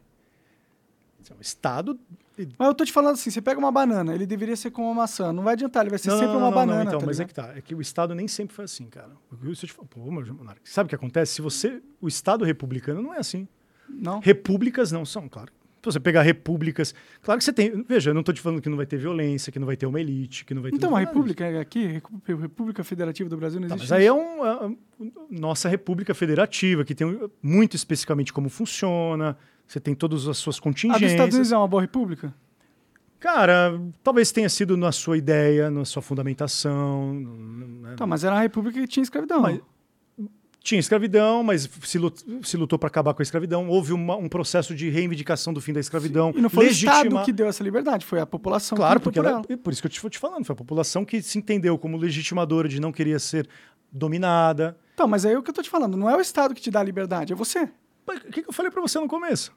O 1.37 1.41
Estado 1.41 1.99
mas 2.57 2.67
eu 2.67 2.73
tô 2.73 2.85
te 2.85 2.91
falando 2.91 3.13
assim, 3.13 3.29
você 3.29 3.41
pega 3.41 3.59
uma 3.59 3.71
banana, 3.71 4.13
ele 4.13 4.25
deveria 4.25 4.55
ser 4.55 4.71
como 4.71 4.87
uma 4.87 4.95
maçã. 4.95 5.31
Não 5.31 5.43
vai 5.43 5.53
adiantar, 5.53 5.83
ele 5.83 5.89
vai 5.89 5.99
ser 5.99 6.09
não, 6.09 6.17
sempre 6.17 6.33
não, 6.33 6.39
uma 6.39 6.49
não, 6.49 6.55
banana. 6.55 6.83
Não, 6.83 6.89
então, 6.89 6.99
tá 6.99 7.05
mas 7.05 7.17
ligado? 7.17 7.29
é 7.29 7.45
que 7.45 7.53
tá. 7.53 7.57
É 7.57 7.61
que 7.61 7.75
o 7.75 7.81
Estado 7.81 8.15
nem 8.15 8.27
sempre 8.27 8.55
foi 8.55 8.65
assim, 8.65 8.85
cara. 8.85 9.11
Você 9.31 9.67
te 9.67 9.73
fala, 9.73 9.87
pô, 9.87 9.99
Monarque, 9.99 10.69
sabe 10.69 10.87
o 10.87 10.89
que 10.89 10.95
acontece? 10.95 11.33
Se 11.33 11.41
você. 11.41 11.81
O 11.99 12.07
Estado 12.07 12.43
republicano 12.45 13.01
não 13.01 13.13
é 13.13 13.19
assim. 13.19 13.47
Não. 13.89 14.19
Repúblicas 14.19 14.91
não 14.91 15.05
são, 15.05 15.27
claro. 15.27 15.51
Se 15.81 15.85
você 15.85 15.99
pegar 15.99 16.21
repúblicas. 16.21 16.93
Claro 17.23 17.39
que 17.39 17.43
você 17.43 17.51
tem. 17.51 17.83
Veja, 17.87 18.11
eu 18.11 18.13
não 18.13 18.21
estou 18.21 18.33
te 18.35 18.39
falando 18.39 18.61
que 18.61 18.69
não 18.69 18.77
vai 18.77 18.85
ter 18.85 18.97
violência, 18.97 19.51
que 19.51 19.57
não 19.57 19.65
vai 19.65 19.75
ter 19.75 19.87
uma 19.87 19.99
elite, 19.99 20.45
que 20.45 20.53
não 20.53 20.61
vai 20.61 20.69
ter. 20.69 20.77
Então, 20.77 20.95
a 20.95 20.99
república 20.99 21.43
é 21.43 21.59
aqui, 21.59 21.99
República 22.23 22.83
Federativa 22.83 23.27
do 23.27 23.35
Brasil, 23.35 23.59
não 23.59 23.67
tá, 23.67 23.75
existe. 23.75 23.89
Mas 23.89 23.99
aí 23.99 24.05
é, 24.05 24.13
um, 24.13 24.45
é, 24.45 24.65
é 24.67 25.05
nossa 25.27 25.67
República 25.67 26.13
Federativa, 26.13 26.85
que 26.85 26.93
tem 26.93 27.19
muito 27.41 27.75
especificamente 27.75 28.31
como 28.31 28.47
funciona. 28.47 29.35
Você 29.71 29.79
tem 29.79 29.95
todas 29.95 30.27
as 30.27 30.37
suas 30.37 30.59
contingências. 30.59 31.01
A 31.01 31.05
dos 31.05 31.11
Estados 31.13 31.35
Unidos 31.35 31.51
é 31.53 31.57
uma 31.57 31.67
boa 31.67 31.81
república? 31.81 32.33
Cara, 33.21 33.79
talvez 34.03 34.29
tenha 34.29 34.49
sido 34.49 34.75
na 34.75 34.91
sua 34.91 35.17
ideia, 35.17 35.71
na 35.71 35.85
sua 35.85 36.01
fundamentação. 36.01 37.13
Né? 37.13 37.93
Tá, 37.95 38.05
mas 38.05 38.25
era 38.25 38.35
uma 38.35 38.41
república 38.41 38.81
que 38.81 38.87
tinha 38.87 39.01
escravidão. 39.01 39.41
Mas, 39.41 39.61
tinha 40.59 40.77
escravidão, 40.77 41.41
mas 41.41 41.69
se, 41.83 41.97
lutou, 41.97 42.43
se 42.43 42.57
lutou 42.57 42.77
para 42.77 42.87
acabar 42.87 43.13
com 43.13 43.21
a 43.21 43.23
escravidão. 43.23 43.69
Houve 43.69 43.93
uma, 43.93 44.17
um 44.17 44.27
processo 44.27 44.75
de 44.75 44.89
reivindicação 44.89 45.53
do 45.53 45.61
fim 45.61 45.71
da 45.71 45.79
escravidão. 45.79 46.33
Sim. 46.33 46.39
E 46.39 46.41
não 46.41 46.49
foi 46.49 46.65
legitima... 46.65 46.91
o 46.91 46.95
Estado 46.97 47.23
que 47.23 47.31
deu 47.31 47.47
essa 47.47 47.63
liberdade, 47.63 48.05
foi 48.05 48.19
a 48.19 48.25
população 48.25 48.75
claro, 48.75 48.99
que 48.99 49.05
porque 49.05 49.21
por, 49.21 49.25
ela, 49.25 49.41
por 49.41 49.71
isso 49.71 49.81
que 49.81 49.87
eu 49.87 49.89
estou 49.89 50.09
te, 50.09 50.17
te 50.17 50.19
falando, 50.19 50.43
foi 50.43 50.53
a 50.53 50.57
população 50.57 51.05
que 51.05 51.21
se 51.21 51.37
entendeu 51.37 51.77
como 51.77 51.95
legitimadora 51.95 52.67
de 52.67 52.81
não 52.81 52.91
querer 52.91 53.21
ser 53.21 53.47
dominada. 53.89 54.77
Então, 54.95 55.07
mas 55.07 55.23
é 55.23 55.37
o 55.37 55.41
que 55.41 55.49
eu 55.49 55.53
estou 55.53 55.63
te 55.63 55.69
falando, 55.69 55.95
não 55.95 56.09
é 56.09 56.17
o 56.17 56.19
Estado 56.19 56.53
que 56.53 56.61
te 56.61 56.69
dá 56.69 56.81
a 56.81 56.83
liberdade, 56.83 57.31
é 57.31 57.35
você. 57.37 57.69
O 58.05 58.31
que, 58.31 58.43
que 58.43 58.49
eu 58.49 58.53
falei 58.53 58.69
para 58.69 58.81
você 58.81 58.99
no 58.99 59.07
começo? 59.07 59.53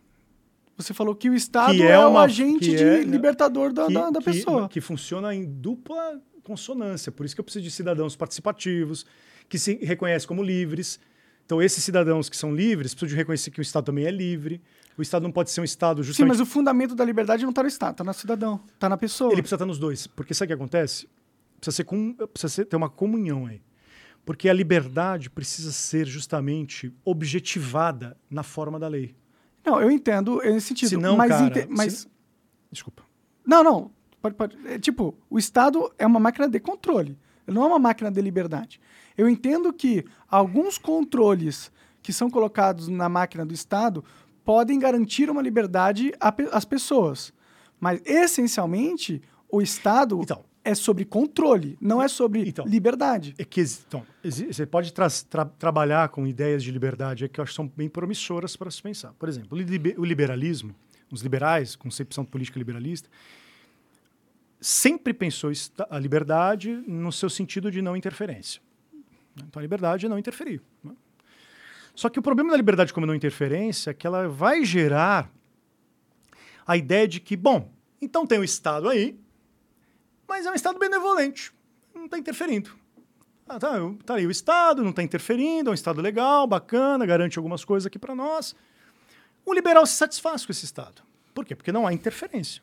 Você 0.76 0.92
falou 0.92 1.14
que 1.14 1.30
o 1.30 1.34
Estado 1.34 1.74
que 1.74 1.82
é, 1.82 1.92
é 1.92 1.98
uma, 1.98 2.10
o 2.10 2.18
agente 2.18 2.70
de 2.70 2.82
é, 2.82 3.02
libertador 3.02 3.72
da, 3.72 3.86
que, 3.86 3.94
da, 3.94 4.10
da 4.10 4.20
pessoa. 4.20 4.68
Que, 4.68 4.74
que 4.74 4.80
funciona 4.80 5.34
em 5.34 5.44
dupla 5.44 6.20
consonância. 6.42 7.12
Por 7.12 7.24
isso 7.24 7.34
que 7.34 7.40
eu 7.40 7.44
preciso 7.44 7.64
de 7.64 7.70
cidadãos 7.70 8.16
participativos, 8.16 9.06
que 9.48 9.58
se 9.58 9.76
reconhecem 9.76 10.26
como 10.26 10.42
livres, 10.42 10.98
então, 11.44 11.60
esses 11.60 11.84
cidadãos 11.84 12.28
que 12.28 12.36
são 12.36 12.54
livres 12.54 12.94
precisam 12.94 13.08
de 13.08 13.16
reconhecer 13.16 13.50
que 13.50 13.60
o 13.60 13.62
Estado 13.62 13.84
também 13.84 14.06
é 14.06 14.10
livre. 14.10 14.62
O 14.96 15.02
Estado 15.02 15.22
não 15.22 15.32
pode 15.32 15.50
ser 15.50 15.60
um 15.60 15.64
Estado 15.64 16.02
justamente... 16.02 16.32
Sim, 16.32 16.38
mas 16.38 16.40
o 16.40 16.50
fundamento 16.50 16.94
da 16.94 17.04
liberdade 17.04 17.42
não 17.42 17.50
está 17.50 17.62
no 17.62 17.68
Estado, 17.68 17.92
está 17.92 18.04
no 18.04 18.14
cidadão, 18.14 18.60
está 18.72 18.88
na 18.88 18.96
pessoa. 18.96 19.30
Ele 19.30 19.42
precisa 19.42 19.56
estar 19.56 19.66
nos 19.66 19.78
dois. 19.78 20.06
Porque 20.06 20.32
sabe 20.32 20.46
o 20.46 20.48
que 20.48 20.62
acontece? 20.62 21.06
Precisa, 21.60 21.76
ser 21.76 21.84
com... 21.84 22.14
precisa 22.14 22.48
ser... 22.48 22.64
ter 22.64 22.76
uma 22.76 22.88
comunhão 22.88 23.46
aí. 23.46 23.60
Porque 24.24 24.48
a 24.48 24.54
liberdade 24.54 25.28
precisa 25.28 25.70
ser 25.70 26.06
justamente 26.06 26.94
objetivada 27.04 28.16
na 28.30 28.42
forma 28.42 28.78
da 28.78 28.88
lei. 28.88 29.14
Não, 29.64 29.80
eu 29.80 29.90
entendo 29.90 30.40
nesse 30.42 30.68
sentido. 30.68 30.90
Senão, 30.90 31.16
mas 31.16 31.30
cara, 31.30 31.66
mas... 31.70 31.92
Se... 31.92 32.08
Desculpa. 32.70 33.02
Não, 33.46 33.62
não. 33.62 33.90
Pode, 34.20 34.34
pode. 34.34 34.58
É, 34.66 34.78
tipo, 34.78 35.16
o 35.28 35.38
Estado 35.38 35.92
é 35.98 36.06
uma 36.06 36.20
máquina 36.20 36.48
de 36.48 36.58
controle. 36.58 37.18
Ele 37.46 37.54
não 37.54 37.64
é 37.64 37.66
uma 37.66 37.78
máquina 37.78 38.10
de 38.10 38.20
liberdade. 38.20 38.80
Eu 39.16 39.28
entendo 39.28 39.72
que 39.72 40.04
alguns 40.28 40.78
controles 40.78 41.70
que 42.02 42.12
são 42.12 42.30
colocados 42.30 42.88
na 42.88 43.08
máquina 43.08 43.44
do 43.44 43.54
Estado 43.54 44.04
podem 44.44 44.78
garantir 44.78 45.30
uma 45.30 45.40
liberdade 45.40 46.12
às 46.52 46.64
pessoas. 46.64 47.32
Mas, 47.80 48.00
essencialmente, 48.04 49.22
o 49.50 49.62
Estado 49.62 50.20
então, 50.22 50.44
é 50.64 50.74
sobre 50.74 51.04
controle, 51.04 51.76
não 51.78 52.02
é 52.02 52.08
sobre 52.08 52.48
então, 52.48 52.66
liberdade. 52.66 53.34
É 53.36 53.44
que, 53.44 53.60
então, 53.60 54.04
você 54.22 54.64
pode 54.64 54.92
tra 54.92 55.08
tra 55.28 55.44
trabalhar 55.44 56.08
com 56.08 56.26
ideias 56.26 56.64
de 56.64 56.70
liberdade 56.70 57.28
que 57.28 57.38
eu 57.38 57.42
acho 57.42 57.52
que 57.52 57.56
são 57.56 57.68
bem 57.68 57.88
promissoras 57.88 58.56
para 58.56 58.70
se 58.70 58.82
pensar. 58.82 59.12
Por 59.12 59.28
exemplo, 59.28 59.58
o 59.98 60.04
liberalismo, 60.04 60.74
os 61.10 61.20
liberais, 61.20 61.76
concepção 61.76 62.24
política 62.24 62.58
liberalista, 62.58 63.08
sempre 64.58 65.12
pensou 65.12 65.52
a 65.90 65.98
liberdade 65.98 66.72
no 66.86 67.12
seu 67.12 67.28
sentido 67.28 67.70
de 67.70 67.82
não 67.82 67.94
interferência. 67.94 68.62
Então 69.36 69.60
a 69.60 69.62
liberdade 69.62 70.06
é 70.06 70.08
não 70.08 70.18
interferir. 70.18 70.62
Né? 70.82 70.92
Só 71.94 72.08
que 72.08 72.18
o 72.18 72.22
problema 72.22 72.50
da 72.50 72.56
liberdade 72.56 72.92
como 72.92 73.06
não 73.06 73.14
interferência 73.14 73.90
é 73.90 73.94
que 73.94 74.06
ela 74.06 74.28
vai 74.28 74.64
gerar 74.64 75.30
a 76.66 76.76
ideia 76.76 77.06
de 77.06 77.20
que, 77.20 77.36
bom, 77.36 77.70
então 78.00 78.26
tem 78.26 78.38
o 78.38 78.44
Estado 78.44 78.88
aí, 78.88 79.18
mas 80.28 80.46
é 80.46 80.50
um 80.50 80.54
Estado 80.54 80.78
benevolente, 80.78 81.52
não 81.94 82.06
está 82.06 82.18
interferindo. 82.18 82.70
Ah, 83.46 83.58
tá, 83.58 83.72
tá 84.04 84.14
aí 84.14 84.26
o 84.26 84.30
Estado, 84.30 84.82
não 84.82 84.90
está 84.90 85.02
interferindo, 85.02 85.68
é 85.68 85.72
um 85.72 85.74
Estado 85.74 86.00
legal, 86.00 86.46
bacana, 86.46 87.04
garante 87.04 87.38
algumas 87.38 87.64
coisas 87.64 87.86
aqui 87.86 87.98
para 87.98 88.14
nós. 88.14 88.54
O 89.44 89.52
liberal 89.52 89.84
se 89.84 89.94
satisfaz 89.94 90.46
com 90.46 90.52
esse 90.52 90.64
Estado. 90.64 91.02
Por 91.34 91.44
quê? 91.44 91.54
Porque 91.54 91.72
não 91.72 91.86
há 91.86 91.92
interferência. 91.92 92.62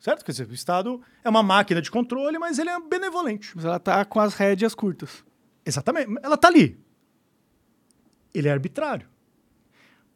Certo? 0.00 0.24
Quer 0.24 0.32
dizer, 0.32 0.48
o 0.48 0.52
Estado 0.52 1.00
é 1.22 1.28
uma 1.28 1.42
máquina 1.42 1.80
de 1.80 1.90
controle, 1.90 2.38
mas 2.38 2.58
ele 2.58 2.68
é 2.68 2.80
benevolente. 2.80 3.52
Mas 3.54 3.64
ela 3.64 3.76
está 3.76 4.04
com 4.04 4.20
as 4.20 4.34
rédeas 4.34 4.74
curtas. 4.74 5.24
Exatamente. 5.64 6.12
Ela 6.22 6.34
está 6.34 6.48
ali. 6.48 6.78
Ele 8.34 8.48
é 8.48 8.52
arbitrário. 8.52 9.08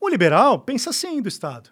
O 0.00 0.08
liberal 0.08 0.58
pensa 0.60 0.90
assim 0.90 1.22
do 1.22 1.28
Estado. 1.28 1.70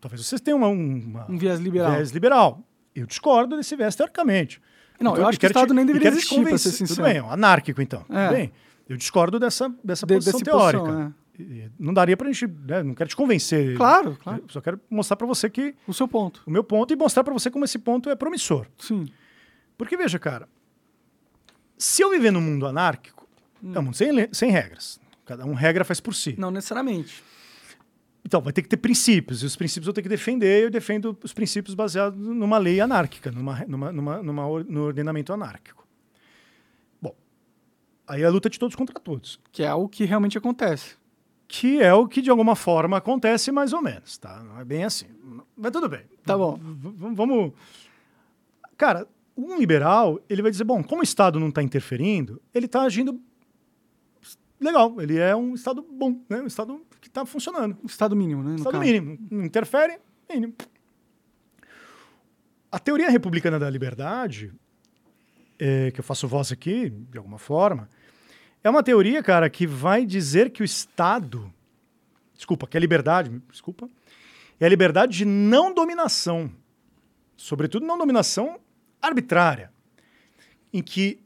Talvez 0.00 0.24
vocês 0.24 0.40
tenham 0.40 0.58
uma, 0.58 0.68
uma, 0.68 1.30
um 1.30 1.38
viés 1.38 1.58
liberal. 1.58 1.92
viés 1.92 2.10
liberal. 2.10 2.62
Eu 3.00 3.06
discordo 3.06 3.56
desse 3.56 3.76
viés 3.76 3.94
teoricamente. 3.94 4.60
Não, 5.00 5.12
então, 5.12 5.22
eu 5.22 5.28
acho 5.28 5.38
que 5.38 5.46
o 5.46 5.48
Estado 5.48 5.68
te, 5.68 5.74
nem 5.74 5.84
deveria 5.84 6.08
existir, 6.08 6.42
para 6.42 6.56
ser 6.56 6.70
sincero. 6.70 6.96
Tudo 6.96 7.04
bem, 7.04 7.16
é 7.16 7.32
anárquico, 7.32 7.82
então. 7.82 8.04
É. 8.08 8.28
Tudo 8.28 8.36
bem. 8.36 8.52
Eu 8.88 8.96
discordo 8.96 9.38
dessa, 9.38 9.72
dessa 9.84 10.06
de, 10.06 10.14
posição 10.14 10.40
teórica. 10.40 10.84
Posição, 10.84 11.14
é. 11.38 11.70
Não 11.78 11.92
daria 11.92 12.16
para 12.16 12.28
a 12.28 12.32
gente... 12.32 12.46
Né, 12.46 12.82
não 12.82 12.94
quero 12.94 13.10
te 13.10 13.16
convencer. 13.16 13.76
Claro, 13.76 14.16
claro. 14.22 14.42
Eu 14.42 14.48
só 14.48 14.60
quero 14.60 14.80
mostrar 14.88 15.16
para 15.16 15.26
você 15.26 15.50
que... 15.50 15.74
O 15.86 15.92
seu 15.92 16.08
ponto. 16.08 16.42
O 16.46 16.50
meu 16.50 16.64
ponto 16.64 16.94
e 16.94 16.96
mostrar 16.96 17.22
para 17.22 17.34
você 17.34 17.50
como 17.50 17.64
esse 17.64 17.78
ponto 17.78 18.08
é 18.08 18.14
promissor. 18.14 18.66
Sim. 18.78 19.06
Porque, 19.76 19.98
veja, 19.98 20.18
cara, 20.18 20.48
se 21.76 22.02
eu 22.02 22.10
viver 22.10 22.30
num 22.30 22.40
mundo 22.40 22.66
anárquico, 22.66 23.28
hum. 23.62 23.72
é 23.74 23.78
um 23.78 23.82
mundo 23.82 23.96
sem, 23.96 24.08
sem 24.32 24.50
regras. 24.50 24.98
Cada 25.26 25.44
um 25.44 25.52
regra 25.52 25.84
faz 25.84 26.00
por 26.00 26.14
si. 26.14 26.34
Não 26.38 26.50
necessariamente. 26.50 27.22
Então, 28.26 28.40
vai 28.40 28.52
ter 28.52 28.60
que 28.60 28.68
ter 28.68 28.76
princípios, 28.76 29.40
e 29.44 29.46
os 29.46 29.54
princípios 29.54 29.86
eu 29.86 29.92
tenho 29.92 30.02
que 30.02 30.08
defender, 30.08 30.64
eu 30.64 30.68
defendo 30.68 31.16
os 31.22 31.32
princípios 31.32 31.76
baseados 31.76 32.18
numa 32.18 32.58
lei 32.58 32.80
anárquica, 32.80 33.30
numa, 33.30 33.64
numa, 33.68 33.92
numa, 33.92 34.20
numa, 34.20 34.64
no 34.64 34.82
ordenamento 34.82 35.32
anárquico. 35.32 35.86
Bom, 37.00 37.14
aí 38.04 38.22
é 38.22 38.24
a 38.24 38.28
luta 38.28 38.50
de 38.50 38.58
todos 38.58 38.74
contra 38.74 38.98
todos. 38.98 39.38
Que 39.52 39.62
é 39.62 39.72
o 39.72 39.88
que 39.88 40.04
realmente 40.04 40.36
acontece. 40.36 40.96
Que 41.46 41.80
é 41.80 41.94
o 41.94 42.08
que, 42.08 42.20
de 42.20 42.28
alguma 42.28 42.56
forma, 42.56 42.96
acontece 42.96 43.52
mais 43.52 43.72
ou 43.72 43.80
menos, 43.80 44.18
tá? 44.18 44.42
Não 44.42 44.58
é 44.58 44.64
bem 44.64 44.82
assim. 44.82 45.06
Mas 45.56 45.70
tudo 45.70 45.88
bem. 45.88 46.02
Tá 46.24 46.36
bom. 46.36 46.56
V 46.56 47.14
vamos... 47.14 47.52
Cara, 48.76 49.06
um 49.36 49.56
liberal, 49.56 50.18
ele 50.28 50.42
vai 50.42 50.50
dizer, 50.50 50.64
bom, 50.64 50.82
como 50.82 51.00
o 51.00 51.04
Estado 51.04 51.38
não 51.38 51.50
está 51.50 51.62
interferindo, 51.62 52.42
ele 52.52 52.66
está 52.66 52.82
agindo 52.82 53.20
legal, 54.60 55.00
ele 55.00 55.16
é 55.16 55.36
um 55.36 55.54
Estado 55.54 55.86
bom, 55.88 56.20
né? 56.28 56.40
um 56.40 56.46
Estado 56.46 56.84
que 57.06 57.10
está 57.10 57.24
funcionando. 57.24 57.78
Estado 57.84 58.16
mínimo, 58.16 58.42
né? 58.42 58.56
Estado 58.56 58.72
caso. 58.72 58.84
mínimo, 58.84 59.18
não 59.30 59.44
interfere, 59.44 59.98
mínimo. 60.28 60.54
A 62.70 62.78
teoria 62.78 63.08
republicana 63.08 63.58
da 63.58 63.70
liberdade, 63.70 64.52
é, 65.58 65.90
que 65.92 66.00
eu 66.00 66.04
faço 66.04 66.26
voz 66.26 66.50
aqui, 66.50 66.90
de 66.90 67.16
alguma 67.16 67.38
forma, 67.38 67.88
é 68.62 68.68
uma 68.68 68.82
teoria, 68.82 69.22
cara, 69.22 69.48
que 69.48 69.66
vai 69.66 70.04
dizer 70.04 70.50
que 70.50 70.62
o 70.62 70.64
Estado, 70.64 71.52
desculpa, 72.34 72.66
que 72.66 72.76
a 72.76 72.80
liberdade, 72.80 73.30
desculpa, 73.50 73.88
é 74.58 74.66
a 74.66 74.68
liberdade 74.68 75.18
de 75.18 75.24
não 75.24 75.72
dominação, 75.72 76.50
sobretudo 77.36 77.86
não 77.86 77.96
dominação 77.96 78.58
arbitrária, 79.00 79.70
em 80.72 80.82
que 80.82 81.20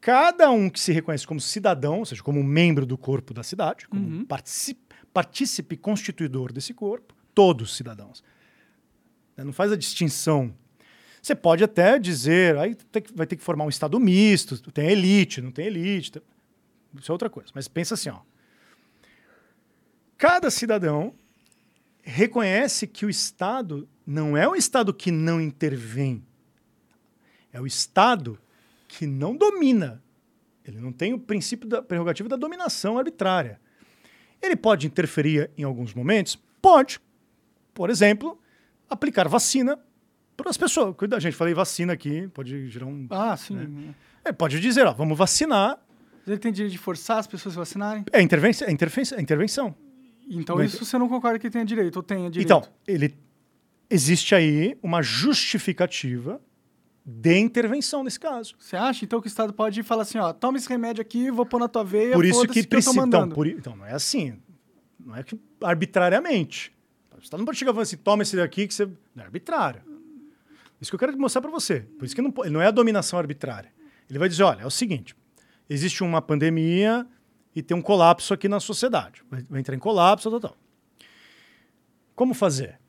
cada 0.00 0.50
um 0.50 0.70
que 0.70 0.80
se 0.80 0.92
reconhece 0.92 1.26
como 1.26 1.40
cidadão, 1.40 1.98
ou 1.98 2.06
seja, 2.06 2.22
como 2.22 2.42
membro 2.42 2.86
do 2.86 2.96
corpo 2.96 3.34
da 3.34 3.42
cidade, 3.42 3.86
como 3.86 4.02
uhum. 4.02 4.26
partícipe 5.12 5.76
constituidor 5.76 6.52
desse 6.52 6.72
corpo, 6.72 7.14
todos 7.34 7.76
cidadãos. 7.76 8.24
Né, 9.36 9.44
não 9.44 9.52
faz 9.52 9.72
a 9.72 9.76
distinção. 9.76 10.54
Você 11.20 11.34
pode 11.34 11.62
até 11.62 11.98
dizer, 11.98 12.56
aí 12.56 12.76
vai 13.14 13.26
ter 13.26 13.36
que 13.36 13.42
formar 13.42 13.64
um 13.64 13.68
Estado 13.68 14.00
misto, 14.00 14.58
tem 14.72 14.88
elite, 14.88 15.42
não 15.42 15.50
tem 15.50 15.66
elite. 15.66 16.22
Isso 16.98 17.10
é 17.10 17.12
outra 17.12 17.28
coisa. 17.28 17.50
Mas 17.54 17.68
pensa 17.68 17.94
assim, 17.94 18.08
ó. 18.08 18.20
Cada 20.16 20.50
cidadão 20.50 21.14
reconhece 22.02 22.86
que 22.86 23.04
o 23.04 23.10
Estado 23.10 23.88
não 24.06 24.36
é 24.36 24.48
um 24.48 24.54
Estado 24.54 24.92
que 24.92 25.10
não 25.10 25.40
intervém, 25.40 26.24
é 27.52 27.60
o 27.60 27.66
Estado 27.66 28.38
que 28.90 29.06
não 29.06 29.36
domina. 29.36 30.02
Ele 30.64 30.78
não 30.78 30.92
tem 30.92 31.14
o 31.14 31.18
princípio 31.18 31.68
da 31.68 31.80
prerrogativa 31.80 32.28
da 32.28 32.36
dominação 32.36 32.98
arbitrária. 32.98 33.60
Ele 34.42 34.56
pode 34.56 34.86
interferir 34.86 35.50
em 35.56 35.62
alguns 35.62 35.94
momentos? 35.94 36.38
Pode. 36.60 37.00
Por 37.72 37.88
exemplo, 37.88 38.38
aplicar 38.88 39.28
vacina 39.28 39.78
para 40.36 40.50
as 40.50 40.56
pessoas. 40.56 40.94
Cuida, 40.96 41.20
gente, 41.20 41.36
falei 41.36 41.54
vacina 41.54 41.92
aqui, 41.92 42.28
pode 42.28 42.68
gerar 42.68 42.86
um. 42.86 43.06
Ah, 43.10 43.36
sim. 43.36 43.54
Né? 43.54 43.94
Ele 44.24 44.34
pode 44.34 44.60
dizer, 44.60 44.86
ó, 44.86 44.92
vamos 44.92 45.16
vacinar. 45.16 45.78
Ele 46.26 46.38
tem 46.38 46.52
direito 46.52 46.72
de 46.72 46.78
forçar 46.78 47.18
as 47.18 47.26
pessoas 47.26 47.56
a 47.56 47.60
vacinarem? 47.60 48.04
É 48.12 48.20
intervenção. 48.20 48.68
É 48.68 48.72
intervenção. 48.72 49.18
É 49.18 49.22
intervenção. 49.22 49.74
Então, 50.28 50.62
isso 50.62 50.84
você 50.84 50.96
não 50.98 51.08
concorda 51.08 51.38
que 51.38 51.50
tenha 51.50 51.64
direito, 51.64 51.96
ou 51.96 52.02
tenha 52.02 52.30
direito? 52.30 52.46
Então, 52.46 52.62
ele 52.86 53.16
existe 53.88 54.34
aí 54.34 54.78
uma 54.82 55.02
justificativa 55.02 56.40
de 57.04 57.38
intervenção 57.38 58.04
nesse 58.04 58.20
caso. 58.20 58.54
Você 58.58 58.76
acha 58.76 59.04
então 59.04 59.20
que 59.20 59.26
o 59.26 59.28
Estado 59.28 59.52
pode 59.52 59.82
falar 59.82 60.02
assim, 60.02 60.18
ó, 60.18 60.32
toma 60.32 60.58
esse 60.58 60.68
remédio 60.68 61.02
aqui, 61.02 61.30
vou 61.30 61.46
pôr 61.46 61.58
na 61.58 61.68
tua 61.68 61.84
veia, 61.84 62.12
por 62.12 62.24
isso 62.24 62.46
que, 62.46 62.62
que 62.62 62.68
precisa. 62.68 63.06
Então, 63.06 63.28
por, 63.28 63.46
então, 63.46 63.76
não 63.76 63.86
é 63.86 63.92
assim. 63.92 64.40
Não 64.98 65.16
é 65.16 65.22
que 65.22 65.38
arbitrariamente. 65.62 66.72
O 67.16 67.22
Estado 67.22 67.40
não 67.40 67.44
pode 67.44 67.58
chegar 67.58 67.72
falar 67.72 67.82
assim, 67.82 67.96
toma 67.96 68.22
esse 68.22 68.36
daqui 68.36 68.66
que 68.66 68.74
você. 68.74 68.86
Não 69.14 69.22
é 69.22 69.26
arbitrário. 69.26 69.82
Isso 70.80 70.90
que 70.90 70.94
eu 70.94 70.98
quero 70.98 71.18
mostrar 71.18 71.42
para 71.42 71.50
você. 71.50 71.80
Por 71.98 72.06
isso 72.06 72.14
que 72.14 72.22
não, 72.22 72.32
não 72.50 72.62
é 72.62 72.66
a 72.66 72.70
dominação 72.70 73.18
arbitrária. 73.18 73.70
Ele 74.08 74.18
vai 74.18 74.28
dizer, 74.28 74.42
olha, 74.42 74.62
é 74.62 74.66
o 74.66 74.70
seguinte, 74.70 75.14
existe 75.68 76.02
uma 76.02 76.22
pandemia 76.22 77.06
e 77.54 77.62
tem 77.62 77.76
um 77.76 77.82
colapso 77.82 78.32
aqui 78.32 78.48
na 78.48 78.58
sociedade. 78.58 79.22
Vai, 79.30 79.44
vai 79.48 79.60
entrar 79.60 79.74
em 79.74 79.78
colapso, 79.78 80.30
tal, 80.30 80.40
tal. 80.40 80.56
Como 82.14 82.32
fazer? 82.32 82.79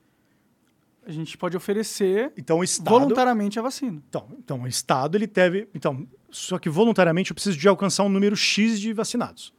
A 1.06 1.12
gente 1.12 1.38
pode 1.38 1.58
oferecer 1.58 2.32
então, 2.38 2.60
o 2.60 2.64
Estado, 2.64 2.90
voluntariamente 2.90 3.58
a 3.58 3.62
vacina. 3.62 4.02
Então, 4.08 4.28
então, 4.38 4.62
o 4.62 4.68
Estado 4.68 5.18
ele 5.18 5.28
deve. 5.28 5.68
Então, 5.74 6.08
só 6.30 6.60
que 6.60 6.70
voluntariamente 6.70 7.32
eu 7.32 7.36
preciso 7.36 7.58
de 7.58 7.68
alcançar 7.68 8.04
um 8.04 8.10
número 8.10 8.36
X 8.36 8.80
de 8.80 8.94
vacinados. 8.94 9.54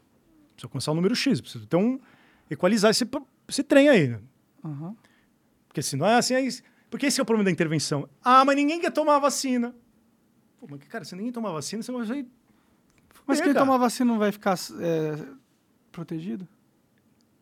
Precisa 0.55 0.67
alcançar 0.67 0.93
o 0.93 0.95
número 0.95 1.15
X. 1.17 1.41
Precisa 1.41 1.67
ter 1.67 1.77
um. 1.77 1.99
equalizar 2.49 2.91
esse, 2.91 3.09
esse 3.49 3.63
trem 3.63 3.89
aí. 3.89 4.09
Né? 4.09 4.21
Uhum. 4.63 4.97
Porque 5.67 5.83
se 5.83 5.97
não 5.97 6.07
é 6.07 6.17
assim, 6.17 6.35
é 6.35 6.41
isso. 6.41 6.63
Porque 6.89 7.07
esse 7.07 7.19
é 7.19 7.23
o 7.23 7.27
problema 7.27 7.45
da 7.45 7.51
intervenção. 7.51 8.09
Ah, 8.23 8.45
mas 8.45 8.55
ninguém 8.55 8.81
quer 8.81 8.93
tomar 8.93 9.19
vacina. 9.19 9.75
Pô, 10.61 10.67
mas, 10.71 10.81
cara, 10.85 11.05
se 11.05 11.17
ninguém 11.17 11.33
tomar 11.33 11.51
vacina, 11.51 11.83
você 11.83 11.91
vai. 11.91 12.27
Mas 13.27 13.41
quem 13.41 13.55
tomar 13.55 13.79
vacina 13.79 14.13
não 14.13 14.19
vai 14.19 14.31
ficar 14.31 14.59
é, 14.79 15.25
protegido? 15.91 16.47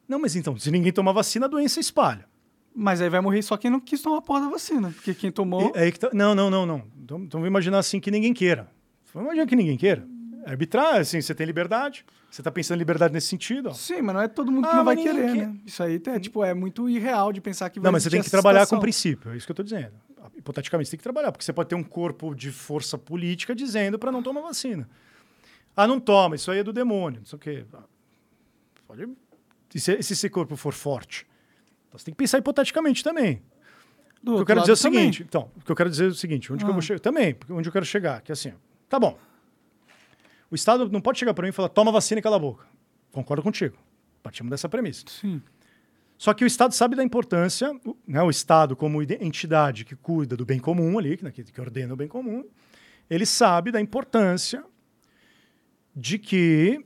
Não, 0.07 0.19
mas 0.19 0.37
então, 0.37 0.57
se 0.59 0.71
ninguém 0.71 0.93
tomar 0.93 1.13
vacina, 1.13 1.47
a 1.47 1.49
doença 1.49 1.81
espalha. 1.81 2.30
Mas 2.75 3.01
aí 3.01 3.09
vai 3.09 3.21
morrer 3.21 3.43
só 3.43 3.57
quem 3.57 3.71
não 3.71 3.81
quis 3.81 4.01
tomar 4.01 4.19
a 4.19 4.23
porra 4.23 4.43
da 4.43 4.49
vacina. 4.49 4.91
Porque 4.91 5.15
quem 5.15 5.31
tomou. 5.31 5.73
E, 5.75 5.93
tá... 5.93 6.11
Não, 6.13 6.35
não, 6.35 6.49
não, 6.49 6.65
não. 6.65 6.83
Então, 7.03 7.19
então 7.19 7.41
vamos 7.41 7.49
imaginar 7.49 7.79
assim 7.79 8.01
que 8.01 8.11
ninguém 8.11 8.33
queira. 8.33 8.69
Vamos 9.13 9.29
imaginar 9.29 9.47
que 9.47 9.57
ninguém 9.57 9.77
queira. 9.77 10.07
É 10.47 10.51
arbitrar, 10.51 10.97
assim, 10.97 11.21
você 11.21 11.35
tem 11.35 11.47
liberdade. 11.47 12.05
Você 12.31 12.41
está 12.41 12.51
pensando 12.51 12.77
em 12.77 12.79
liberdade 12.79 13.13
nesse 13.13 13.27
sentido? 13.27 13.71
Ó. 13.71 13.75
Sim, 13.75 14.03
mas 14.03 14.15
não 14.15 14.23
é 14.23 14.29
todo 14.29 14.53
mundo 14.53 14.69
que 14.69 14.73
ah, 14.73 14.77
não 14.77 14.85
vai 14.85 14.97
querer, 14.97 15.35
quer. 15.35 15.49
né? 15.49 15.57
Isso 15.67 15.83
aí 15.83 16.01
é, 16.07 16.21
tipo, 16.21 16.45
é 16.45 16.55
muito 16.55 16.89
irreal 16.89 17.33
de 17.33 17.41
pensar 17.41 17.69
que 17.71 17.81
vai 17.81 17.87
Não, 17.87 17.93
mas 17.93 18.05
você 18.05 18.11
tem 18.11 18.23
que 18.23 18.31
trabalhar 18.31 18.61
situação. 18.61 18.79
com 18.79 18.83
princípio, 18.83 19.33
é 19.33 19.37
isso 19.37 19.47
que 19.47 19.51
eu 19.51 19.55
estou 19.55 19.65
dizendo. 19.65 19.93
Hipoteticamente, 20.37 20.89
você 20.89 20.93
tem 20.93 20.99
que 20.99 21.03
trabalhar, 21.03 21.33
porque 21.33 21.45
você 21.45 21.53
pode 21.53 21.69
ter 21.69 21.75
um 21.75 21.83
corpo 21.83 22.35
de 22.35 22.53
força 22.53 22.97
política 22.97 23.55
dizendo 23.55 23.99
para 23.99 24.13
não 24.13 24.23
tomar 24.23 24.43
vacina. 24.43 24.89
Ah, 25.77 25.87
não 25.87 25.99
toma, 25.99 26.37
isso 26.37 26.51
aí 26.51 26.61
é 26.61 26.65
do 26.65 26.73
demônio, 26.73 27.21
não 27.21 27.27
sei 27.27 27.37
o 27.37 27.41
quê. 27.41 27.65
Pode... 28.87 29.09
E 29.75 29.81
se, 29.81 30.03
se 30.03 30.13
esse 30.13 30.31
corpo 30.31 30.57
for 30.57 30.73
forte? 30.73 31.27
Então, 31.91 31.99
você 31.99 32.05
tem 32.05 32.15
que 32.15 32.19
pensar 32.19 32.39
hipoteticamente 32.39 33.03
também. 33.03 33.43
Do 34.23 34.33
o 34.33 34.37
que 34.37 34.43
eu 34.43 34.47
quero 34.47 34.61
dizer 34.61 34.73
é 34.73 34.75
o 34.75 34.77
seguinte, 34.77 35.25
também. 35.25 35.27
então, 35.29 35.51
o 35.61 35.65
que 35.65 35.73
eu 35.73 35.77
quero 35.77 35.91
dizer 35.91 36.05
é 36.05 36.09
o 36.09 36.15
seguinte, 36.15 36.53
onde 36.53 36.65
ah. 36.65 36.69
eu 36.69 36.73
vou 36.73 36.79
ah. 36.79 36.83
chegar? 36.83 37.01
Também, 37.01 37.37
onde 37.51 37.69
eu 37.69 37.73
quero 37.73 37.85
chegar, 37.85 38.21
que 38.23 38.31
é 38.31 38.35
assim, 38.35 38.53
tá 38.89 38.99
bom, 38.99 39.19
o 40.51 40.55
Estado 40.55 40.89
não 40.89 41.01
pode 41.01 41.19
chegar 41.19 41.35
para 41.35 41.43
mim 41.43 41.49
e 41.49 41.53
falar, 41.53 41.69
toma 41.69 41.91
vacina 41.91 42.21
e 42.21 42.23
cala 42.23 42.37
a 42.37 42.39
boca. 42.39 42.65
Concordo 43.11 43.43
contigo. 43.43 43.77
Partimos 44.23 44.51
dessa 44.51 44.69
premissa. 44.69 45.05
Sim. 45.09 45.43
Só 46.17 46.35
que 46.35 46.45
o 46.45 46.47
Estado 46.47 46.75
sabe 46.75 46.95
da 46.95 47.03
importância, 47.03 47.73
né, 48.07 48.23
o 48.23 48.29
Estado 48.29 48.77
como 48.77 49.03
entidade 49.03 49.85
que 49.85 49.97
cuida 49.97 50.37
do 50.37 50.45
bem 50.45 50.61
comum 50.61 50.99
ali, 50.99 51.19
né, 51.23 51.31
que, 51.31 51.43
que 51.43 51.61
ordena 51.61 51.95
o 51.95 51.97
bem 51.97 52.09
comum, 52.09 52.45
ele 53.09 53.25
sabe 53.25 53.73
da 53.73 53.81
importância 53.81 54.63
de 55.97 56.19
que 56.19 56.85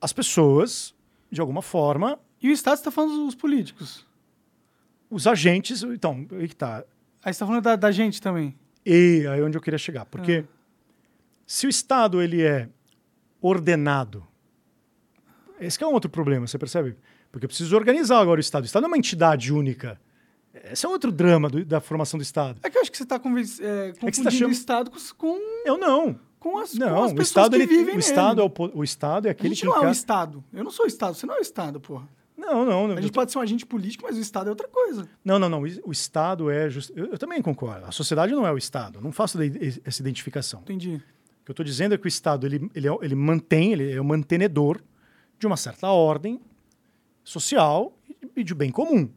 as 0.00 0.12
pessoas, 0.12 0.94
de 1.32 1.40
alguma 1.40 1.62
forma... 1.62 2.20
E 2.40 2.50
o 2.50 2.52
Estado 2.52 2.76
está 2.76 2.90
falando 2.90 3.24
dos 3.24 3.34
políticos? 3.34 4.05
Os 5.10 5.26
agentes, 5.26 5.82
então, 5.82 6.26
aí 6.32 6.48
que 6.48 6.56
tá. 6.56 6.78
Aí 6.78 6.84
você 7.24 7.30
está 7.30 7.46
falando 7.46 7.62
da, 7.62 7.76
da, 7.76 7.90
gente 7.90 8.20
também? 8.20 8.56
E 8.84 9.26
aí 9.28 9.40
é 9.40 9.42
onde 9.42 9.56
eu 9.56 9.60
queria 9.60 9.78
chegar. 9.78 10.04
Porque 10.04 10.44
ah. 10.44 10.52
se 11.46 11.66
o 11.66 11.70
Estado 11.70 12.20
ele 12.20 12.42
é 12.42 12.68
ordenado. 13.40 14.26
Esse 15.60 15.82
é 15.82 15.86
um 15.86 15.92
outro 15.92 16.10
problema, 16.10 16.46
você 16.46 16.58
percebe? 16.58 16.96
Porque 17.30 17.46
eu 17.46 17.48
preciso 17.48 17.74
organizar 17.76 18.20
agora 18.20 18.38
o 18.38 18.40
Estado. 18.40 18.64
O 18.64 18.66
Estado 18.66 18.84
é 18.84 18.86
uma 18.86 18.98
entidade 18.98 19.52
única. 19.52 20.00
Esse 20.70 20.86
é 20.86 20.88
outro 20.88 21.12
drama 21.12 21.48
do, 21.48 21.64
da 21.64 21.80
formação 21.80 22.18
do 22.18 22.22
Estado. 22.22 22.58
É 22.62 22.70
que 22.70 22.76
eu 22.76 22.82
acho 22.82 22.90
que 22.90 22.96
você 22.96 23.04
está 23.04 23.16
é, 23.16 23.18
confundindo 23.18 24.20
é 24.20 24.24
tá 24.24 24.30
chamando... 24.30 24.48
o 24.48 24.52
Estado 24.52 24.90
com... 25.16 25.38
Eu 25.64 25.78
não. 25.78 26.18
Com 26.38 26.58
as, 26.58 26.74
não, 26.74 26.88
com 26.88 27.04
as 27.04 27.12
o 27.12 27.22
Estado, 27.22 27.50
que 27.50 27.56
ele, 27.56 27.66
vivem 27.66 27.96
o 27.96 27.98
Estado, 27.98 28.40
é 28.40 28.44
o, 28.44 28.52
o, 28.74 28.84
Estado 28.84 29.26
é 29.26 29.30
aquele 29.30 29.48
a 29.48 29.54
gente 29.54 29.60
que... 29.60 29.66
não 29.66 29.82
é 29.82 29.88
o 29.88 29.90
Estado. 29.90 30.44
Eu 30.52 30.64
não 30.64 30.70
sou 30.70 30.84
o 30.84 30.88
Estado. 30.88 31.14
Você 31.14 31.26
não 31.26 31.34
é 31.34 31.38
o 31.38 31.42
Estado, 31.42 31.80
porra. 31.80 32.08
Não, 32.36 32.64
não. 32.64 32.96
A 32.96 33.00
gente 33.00 33.12
pode 33.12 33.32
ser 33.32 33.38
um 33.38 33.40
agente 33.40 33.64
político, 33.64 34.04
mas 34.06 34.16
o 34.16 34.20
Estado 34.20 34.48
é 34.48 34.50
outra 34.50 34.68
coisa. 34.68 35.08
Não, 35.24 35.38
não, 35.38 35.48
não. 35.48 35.62
O 35.62 35.92
Estado 35.92 36.50
é... 36.50 36.68
Just... 36.68 36.90
Eu, 36.94 37.06
eu 37.06 37.18
também 37.18 37.40
concordo. 37.40 37.86
A 37.86 37.92
sociedade 37.92 38.32
não 38.34 38.46
é 38.46 38.52
o 38.52 38.58
Estado. 38.58 39.00
não 39.00 39.10
faço 39.10 39.38
essa 39.84 40.00
identificação. 40.02 40.60
Entendi. 40.60 40.96
O 40.96 41.44
que 41.44 41.50
eu 41.50 41.52
estou 41.52 41.64
dizendo 41.64 41.94
é 41.94 41.98
que 41.98 42.06
o 42.06 42.08
Estado 42.08 42.46
ele, 42.46 42.70
ele, 42.74 42.88
é, 42.88 42.98
ele 43.00 43.14
mantém, 43.14 43.72
ele 43.72 43.92
é 43.92 44.00
o 44.00 44.04
mantenedor 44.04 44.80
de 45.38 45.46
uma 45.46 45.56
certa 45.56 45.88
ordem 45.88 46.40
social 47.24 47.96
e 48.34 48.44
de 48.44 48.54
bem 48.54 48.70
comum. 48.70 49.08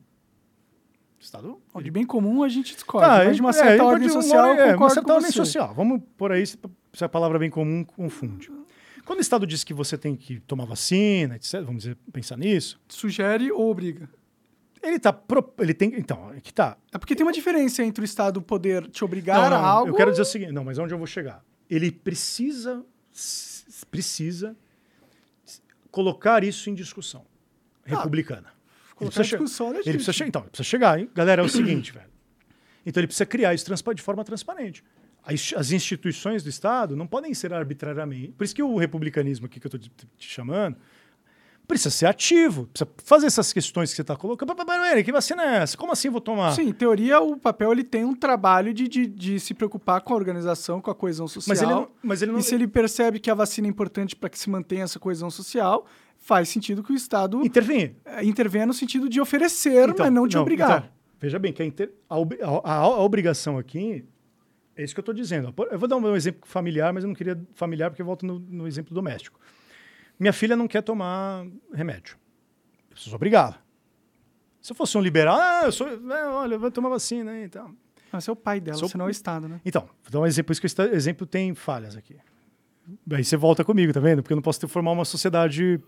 Estado. 1.19 1.59
Ele... 1.75 1.83
De 1.83 1.91
bem 1.91 2.05
comum 2.05 2.43
a 2.43 2.49
gente 2.49 2.73
discorda, 2.73 3.07
ah, 3.07 3.25
mas 3.25 3.35
de 3.35 3.41
uma 3.41 3.49
é, 3.49 3.53
certa 3.53 3.83
é, 3.83 3.85
ordem 3.85 4.09
social, 4.09 4.53
uma, 4.53 4.61
é, 4.61 4.75
uma 4.75 4.89
certa 4.89 5.13
ordem 5.13 5.31
social. 5.31 5.73
Vamos 5.75 6.01
por 6.17 6.31
aí 6.31 6.45
se 6.45 6.57
a 7.01 7.09
palavra 7.09 7.37
bem 7.37 7.49
comum 7.49 7.83
confunde. 7.83 8.49
Quando 9.09 9.17
o 9.17 9.21
Estado 9.21 9.47
diz 9.47 9.63
que 9.63 9.73
você 9.73 9.97
tem 9.97 10.15
que 10.15 10.39
tomar 10.41 10.65
vacina, 10.65 11.35
etc., 11.35 11.61
vamos 11.61 11.81
dizer, 11.81 11.97
pensar 12.13 12.37
nisso. 12.37 12.79
Sugere 12.87 13.51
ou 13.51 13.71
obriga? 13.71 14.07
Ele 14.83 14.99
tá. 14.99 15.11
Pro, 15.11 15.51
ele 15.57 15.73
tem. 15.73 15.95
Então, 15.97 16.31
é 16.31 16.39
que 16.39 16.53
tá. 16.53 16.77
É 16.93 16.99
porque 16.99 17.15
tem 17.15 17.25
uma 17.25 17.31
diferença 17.31 17.83
entre 17.83 18.03
o 18.03 18.05
Estado 18.05 18.39
poder 18.39 18.87
te 18.87 19.03
obrigar 19.03 19.49
não, 19.49 19.49
não, 19.49 19.65
a 19.65 19.67
algo. 19.67 19.89
Eu 19.89 19.95
quero 19.95 20.11
dizer 20.11 20.21
o 20.21 20.25
seguinte, 20.25 20.51
não, 20.51 20.63
mas 20.63 20.77
onde 20.77 20.93
eu 20.93 20.97
vou 20.99 21.07
chegar? 21.07 21.43
ele 21.67 21.91
precisa, 21.91 22.85
precisa 23.89 24.55
colocar 25.89 26.43
isso 26.43 26.69
em 26.69 26.75
discussão 26.75 27.25
ah, 27.85 27.89
republicana. 27.89 28.53
Ele 29.01 29.09
precisa, 29.09 29.23
discussão, 29.23 29.73
ele 29.73 29.81
precisa 29.81 30.13
chegar. 30.13 30.27
Então, 30.27 30.41
ele 30.43 30.49
precisa 30.51 30.69
chegar, 30.69 30.99
hein? 30.99 31.09
Galera, 31.15 31.41
é 31.41 31.45
o 31.45 31.49
seguinte, 31.49 31.93
velho. 31.97 32.09
Então 32.85 33.01
ele 33.01 33.07
precisa 33.07 33.25
criar 33.25 33.55
isso 33.55 33.65
de 33.95 34.01
forma 34.03 34.23
transparente. 34.23 34.83
As 35.23 35.71
instituições 35.71 36.43
do 36.43 36.49
Estado 36.49 36.95
não 36.95 37.05
podem 37.05 37.33
ser 37.33 37.53
arbitrariamente. 37.53 38.29
Por 38.29 38.43
isso 38.43 38.55
que 38.55 38.63
o 38.63 38.77
republicanismo 38.77 39.45
aqui 39.45 39.59
que 39.59 39.67
eu 39.67 39.75
estou 39.75 39.79
te 40.17 40.27
chamando 40.27 40.77
precisa 41.69 41.91
ser 41.91 42.07
ativo, 42.07 42.65
precisa 42.65 42.89
fazer 43.05 43.27
essas 43.27 43.53
questões 43.53 43.91
que 43.91 43.95
você 43.95 44.01
está 44.01 44.15
colocando. 44.15 44.55
Peraí, 44.55 45.03
que 45.03 45.11
vacina 45.11 45.43
é 45.43 45.57
essa? 45.57 45.77
Como 45.77 45.91
assim 45.91 46.09
vou 46.09 46.19
tomar? 46.19 46.53
Sim, 46.53 46.69
em 46.69 46.73
teoria, 46.73 47.19
o 47.21 47.37
papel 47.37 47.71
ele 47.71 47.83
tem 47.83 48.03
um 48.03 48.15
trabalho 48.15 48.73
de, 48.73 48.87
de, 48.87 49.05
de 49.05 49.39
se 49.39 49.53
preocupar 49.53 50.01
com 50.01 50.13
a 50.13 50.17
organização, 50.17 50.81
com 50.81 50.89
a 50.89 50.95
coesão 50.95 51.27
social. 51.27 51.55
Mas 51.55 51.61
ele 51.61 51.71
não, 51.71 51.87
mas 52.01 52.21
ele 52.23 52.31
não... 52.31 52.39
E 52.39 52.43
se 52.43 52.55
ele 52.55 52.67
percebe 52.67 53.19
que 53.19 53.29
a 53.29 53.35
vacina 53.35 53.67
é 53.67 53.69
importante 53.69 54.15
para 54.15 54.29
que 54.29 54.39
se 54.39 54.49
mantenha 54.49 54.83
essa 54.83 54.99
coesão 54.99 55.29
social, 55.29 55.85
faz 56.17 56.49
sentido 56.49 56.81
que 56.81 56.91
o 56.91 56.95
Estado... 56.95 57.45
Intervenha. 57.45 57.95
Intervenha 58.23 58.65
no 58.65 58.73
sentido 58.73 59.07
de 59.07 59.21
oferecer, 59.21 59.89
então, 59.89 60.03
mas 60.03 60.11
não 60.11 60.27
de 60.27 60.37
não, 60.37 60.41
obrigar. 60.41 60.79
Então, 60.79 60.89
veja 61.19 61.37
bem, 61.37 61.53
que 61.53 61.61
a, 61.61 61.65
inter... 61.65 61.91
a, 62.09 62.15
a, 62.63 62.73
a, 62.73 62.99
obrigação 62.99 63.59
aqui 63.59 64.03
é 64.79 64.83
isso 64.83 64.93
que 64.93 64.99
eu 64.99 65.01
estou 65.01 65.13
dizendo. 65.13 65.53
Eu 65.69 65.77
vou 65.77 65.89
dar 65.89 65.97
um 65.97 66.15
exemplo 66.15 66.47
familiar, 66.47 66.93
mas 66.93 67.03
eu 67.03 67.09
não 67.09 67.15
queria 67.15 67.39
familiar 67.53 67.89
porque 67.89 68.01
eu 68.01 68.05
volto 68.05 68.25
no, 68.25 68.39
no 68.39 68.65
exemplo 68.65 68.93
doméstico. 68.93 69.37
Minha 70.17 70.31
filha 70.31 70.55
não 70.55 70.69
quer 70.69 70.81
tomar 70.81 71.45
remédio. 71.73 72.17
Eu 72.89 72.95
preciso 72.95 73.15
obrigá-la. 73.15 73.61
Se 74.61 74.71
eu 74.71 74.75
fosse 74.75 74.97
um 74.97 75.01
liberal, 75.01 75.37
ah, 75.37 75.61
eu 75.65 75.71
sou, 75.71 75.87
é, 75.87 76.27
olha, 76.29 76.57
vai 76.57 76.71
tomar 76.71 76.87
vacina 76.89 77.31
aí 77.31 77.43
então. 77.43 77.75
Mas 78.11 78.27
é 78.27 78.31
o 78.31 78.35
pai 78.35 78.59
dela, 78.59 78.77
Sou... 78.77 78.87
você 78.87 78.97
não 78.97 79.05
é 79.05 79.07
o 79.09 79.11
Estado, 79.11 79.47
né? 79.47 79.61
Então, 79.65 79.81
vou 80.03 80.11
dar 80.11 80.19
um 80.21 80.25
exemplo, 80.25 80.51
isso 80.51 80.61
que 80.61 80.81
o 80.81 80.95
exemplo 80.95 81.27
tem 81.27 81.53
falhas 81.53 81.95
aqui. 81.95 82.15
Aí 83.11 83.23
você 83.23 83.37
volta 83.37 83.63
comigo, 83.63 83.93
tá 83.93 83.99
vendo? 83.99 84.23
Porque 84.23 84.33
eu 84.33 84.37
não 84.37 84.41
posso 84.41 84.59
ter, 84.59 84.67
formar 84.67 84.91
uma 84.91 85.05
sociedade 85.05 85.79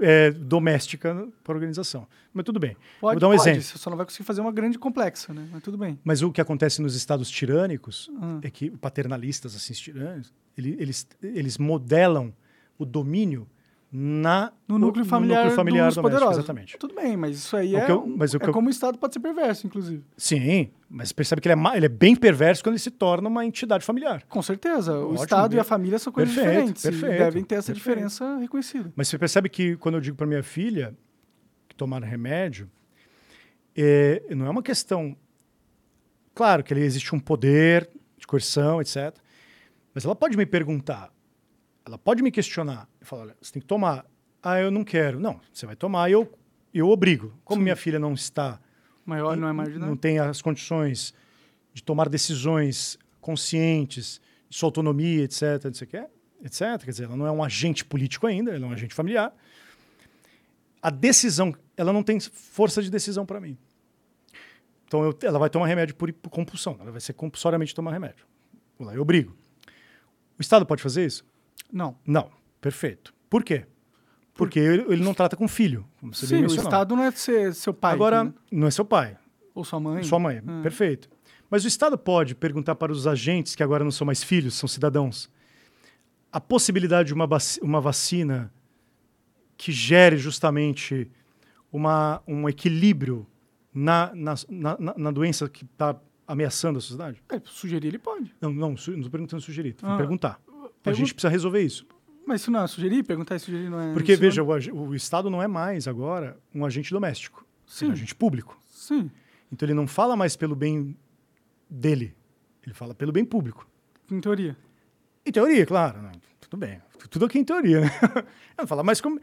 é, 0.00 0.30
doméstica 0.30 1.28
para 1.42 1.52
a 1.52 1.56
organização. 1.56 2.06
Mas 2.32 2.44
tudo 2.44 2.60
bem. 2.60 2.76
Pode, 3.00 3.14
Vou 3.14 3.20
dar 3.20 3.28
um 3.28 3.36
pode, 3.36 3.42
exemplo. 3.42 3.62
Você 3.62 3.78
só 3.78 3.90
não 3.90 3.96
vai 3.96 4.06
conseguir 4.06 4.24
fazer 4.24 4.40
uma 4.40 4.52
grande 4.52 4.78
complexa, 4.78 5.32
né? 5.32 5.48
Mas 5.50 5.62
tudo 5.62 5.76
bem. 5.76 5.98
Mas 6.04 6.22
o 6.22 6.30
que 6.30 6.40
acontece 6.40 6.80
nos 6.80 6.94
estados 6.94 7.30
tirânicos 7.30 8.10
ah. 8.20 8.38
é 8.42 8.50
que 8.50 8.70
paternalistas, 8.70 9.56
assim, 9.56 9.72
tirânicos, 9.72 10.32
eles, 10.56 11.06
eles 11.22 11.58
modelam 11.58 12.32
o 12.78 12.84
domínio 12.84 13.48
na, 13.90 14.52
no 14.68 14.78
núcleo 14.78 15.04
familiar, 15.04 15.38
no 15.38 15.44
núcleo 15.44 15.56
familiar 15.56 15.86
dos 15.86 15.96
poderosos. 15.96 16.38
Exatamente. 16.38 16.76
Tudo 16.76 16.94
bem, 16.94 17.16
mas 17.16 17.36
isso 17.36 17.56
aí 17.56 17.74
é, 17.74 17.90
eu, 17.90 18.06
mas 18.06 18.34
é 18.34 18.36
eu, 18.36 18.52
como 18.52 18.68
o 18.68 18.70
Estado 18.70 18.98
pode 18.98 19.14
ser 19.14 19.20
perverso, 19.20 19.66
inclusive. 19.66 20.04
Sim, 20.16 20.70
mas 20.90 21.10
percebe 21.10 21.40
que 21.40 21.48
ele 21.48 21.58
é, 21.58 21.76
ele 21.76 21.86
é 21.86 21.88
bem 21.88 22.14
perverso 22.14 22.62
quando 22.62 22.74
ele 22.74 22.82
se 22.82 22.90
torna 22.90 23.28
uma 23.28 23.46
entidade 23.46 23.84
familiar. 23.84 24.22
Com 24.28 24.42
certeza. 24.42 24.98
O 24.98 25.14
Estado 25.14 25.56
e 25.56 25.58
a 25.58 25.64
família 25.64 25.98
são 25.98 26.12
coisas 26.12 26.34
perfeito, 26.34 26.74
diferentes. 26.74 26.82
Perfeito, 26.82 27.18
devem 27.18 27.42
ter 27.42 27.54
essa 27.54 27.72
perfeito. 27.72 27.94
diferença 27.94 28.36
reconhecida. 28.38 28.92
Mas 28.94 29.08
você 29.08 29.18
percebe 29.18 29.48
que 29.48 29.76
quando 29.76 29.94
eu 29.94 30.00
digo 30.02 30.16
para 30.16 30.26
minha 30.26 30.42
filha 30.42 30.94
que 31.66 31.74
tomar 31.74 32.02
remédio, 32.02 32.70
é, 33.74 34.22
não 34.34 34.46
é 34.46 34.50
uma 34.50 34.62
questão... 34.62 35.16
Claro 36.34 36.62
que 36.62 36.74
existe 36.74 37.14
um 37.14 37.18
poder 37.18 37.88
de 38.18 38.26
coerção, 38.26 38.80
etc. 38.80 39.16
Mas 39.94 40.04
ela 40.04 40.14
pode 40.14 40.36
me 40.36 40.46
perguntar, 40.46 41.10
ela 41.88 41.98
pode 41.98 42.22
me 42.22 42.30
questionar 42.30 42.88
e 43.00 43.04
falar: 43.04 43.22
olha, 43.22 43.36
você 43.40 43.52
tem 43.52 43.60
que 43.60 43.66
tomar. 43.66 44.06
Ah, 44.42 44.60
eu 44.60 44.70
não 44.70 44.84
quero. 44.84 45.18
Não, 45.18 45.40
você 45.52 45.66
vai 45.66 45.74
tomar 45.74 46.08
e 46.08 46.12
eu, 46.12 46.30
eu 46.72 46.88
obrigo. 46.88 47.34
Como 47.44 47.60
Sim. 47.60 47.64
minha 47.64 47.76
filha 47.76 47.98
não 47.98 48.12
está. 48.12 48.60
Maior 49.04 49.36
não 49.36 49.48
é 49.48 49.52
marginal. 49.52 49.88
Não 49.88 49.96
tem 49.96 50.18
as 50.18 50.40
condições 50.42 51.14
de 51.72 51.82
tomar 51.82 52.08
decisões 52.08 52.98
conscientes, 53.20 54.20
de 54.48 54.56
sua 54.56 54.68
autonomia, 54.68 55.24
etc, 55.24 55.64
etc, 55.64 56.10
etc. 56.44 56.60
Quer 56.84 56.90
dizer, 56.90 57.04
ela 57.04 57.16
não 57.16 57.26
é 57.26 57.32
um 57.32 57.42
agente 57.42 57.84
político 57.84 58.26
ainda, 58.26 58.54
ela 58.54 58.66
é 58.66 58.68
um 58.68 58.72
agente 58.72 58.94
familiar. 58.94 59.34
A 60.80 60.90
decisão, 60.90 61.54
ela 61.76 61.92
não 61.92 62.02
tem 62.02 62.20
força 62.20 62.82
de 62.82 62.90
decisão 62.90 63.24
para 63.26 63.40
mim. 63.40 63.56
Então, 64.86 65.02
eu, 65.04 65.18
ela 65.22 65.38
vai 65.38 65.50
tomar 65.50 65.66
remédio 65.66 65.94
por, 65.96 66.12
por 66.12 66.30
compulsão. 66.30 66.76
Ela 66.80 66.90
vai 66.90 67.00
ser 67.00 67.12
compulsoriamente 67.14 67.74
tomar 67.74 67.92
remédio. 67.92 68.26
Eu 68.78 69.02
obrigo. 69.02 69.36
O 70.38 70.40
Estado 70.40 70.64
pode 70.64 70.82
fazer 70.82 71.04
isso? 71.04 71.24
Não. 71.72 71.96
Não, 72.06 72.30
perfeito. 72.60 73.14
Por 73.28 73.44
quê? 73.44 73.66
Porque 74.34 74.58
ele, 74.58 74.84
ele 74.88 75.02
não 75.02 75.12
trata 75.12 75.36
com 75.36 75.48
filho. 75.48 75.84
Como 76.00 76.14
você 76.14 76.26
Sim, 76.26 76.44
o 76.44 76.46
Estado 76.46 76.94
não 76.94 77.04
é 77.04 77.10
ser, 77.10 77.54
seu 77.54 77.74
pai. 77.74 77.92
Agora, 77.92 78.24
né? 78.24 78.32
não 78.52 78.66
é 78.68 78.70
seu 78.70 78.84
pai. 78.84 79.16
Ou 79.54 79.64
sua 79.64 79.80
mãe. 79.80 80.02
Sua 80.04 80.18
mãe, 80.18 80.36
é. 80.36 80.62
perfeito. 80.62 81.08
Mas 81.50 81.64
o 81.64 81.68
Estado 81.68 81.98
pode 81.98 82.34
perguntar 82.34 82.74
para 82.76 82.92
os 82.92 83.06
agentes, 83.06 83.54
que 83.54 83.62
agora 83.62 83.82
não 83.82 83.90
são 83.90 84.06
mais 84.06 84.22
filhos, 84.22 84.54
são 84.54 84.68
cidadãos, 84.68 85.30
a 86.30 86.40
possibilidade 86.40 87.08
de 87.08 87.14
uma, 87.14 87.26
uma 87.62 87.80
vacina 87.80 88.52
que 89.56 89.72
gere 89.72 90.16
justamente 90.16 91.10
uma, 91.72 92.22
um 92.26 92.48
equilíbrio 92.48 93.26
na, 93.74 94.12
na, 94.14 94.34
na, 94.48 94.94
na 94.96 95.10
doença 95.10 95.48
que 95.48 95.64
está 95.64 95.98
ameaçando 96.26 96.78
a 96.78 96.80
sociedade? 96.80 97.22
É, 97.30 97.40
sugerir 97.44 97.88
ele 97.88 97.98
pode. 97.98 98.34
Não, 98.40 98.52
não, 98.52 98.68
não 98.68 98.74
estou 98.74 99.10
perguntando 99.10 99.42
sugerir, 99.42 99.74
ah, 99.82 99.96
perguntar. 99.96 100.40
A 100.84 100.92
gente 100.92 101.14
precisa 101.14 101.30
resolver 101.30 101.62
isso. 101.62 101.86
Mas 102.26 102.42
isso 102.42 102.50
não 102.50 102.62
é 102.62 102.66
sugerir? 102.66 103.02
Perguntar 103.04 103.36
e 103.36 103.38
sugerir 103.38 103.70
não 103.70 103.80
é. 103.80 103.92
Porque, 103.92 104.14
veja, 104.14 104.42
o, 104.42 104.88
o, 104.88 104.94
Estado 104.94 105.30
não 105.30 105.42
é 105.42 105.48
mais 105.48 105.88
agora 105.88 106.38
um 106.54 106.64
agente 106.64 106.90
doméstico. 106.90 107.46
Sim. 107.66 107.86
É 107.86 107.88
um 107.88 107.92
agente 107.92 108.14
público. 108.14 108.60
Sim. 108.66 109.10
Então 109.50 109.66
ele 109.66 109.74
não 109.74 109.86
fala 109.86 110.14
mais 110.14 110.36
pelo 110.36 110.54
bem 110.54 110.94
dele. 111.70 112.14
Ele 112.62 112.74
fala 112.74 112.94
pelo 112.94 113.12
bem 113.12 113.24
público. 113.24 113.66
Em 114.10 114.20
teoria. 114.20 114.56
Em 115.24 115.32
teoria, 115.32 115.64
claro. 115.64 116.02
Né? 116.02 116.12
Tudo 116.38 116.56
bem. 116.58 116.82
Tudo 117.08 117.24
aqui 117.24 117.38
em 117.38 117.44
teoria, 117.44 117.80
né? 117.80 117.90
Ela 118.56 118.66
fala, 118.66 118.82
mas 118.82 119.00
como. 119.00 119.18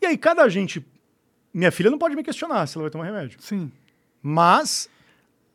E 0.00 0.06
aí, 0.06 0.18
cada 0.18 0.42
agente. 0.42 0.84
Minha 1.54 1.70
filha 1.70 1.90
não 1.90 1.98
pode 1.98 2.16
me 2.16 2.22
questionar 2.22 2.66
se 2.66 2.76
ela 2.76 2.84
vai 2.84 2.90
tomar 2.90 3.04
remédio. 3.04 3.40
Sim. 3.40 3.70
Mas 4.22 4.88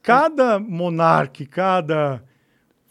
cada 0.01 0.59
monarca, 0.59 1.45
cada 1.45 2.23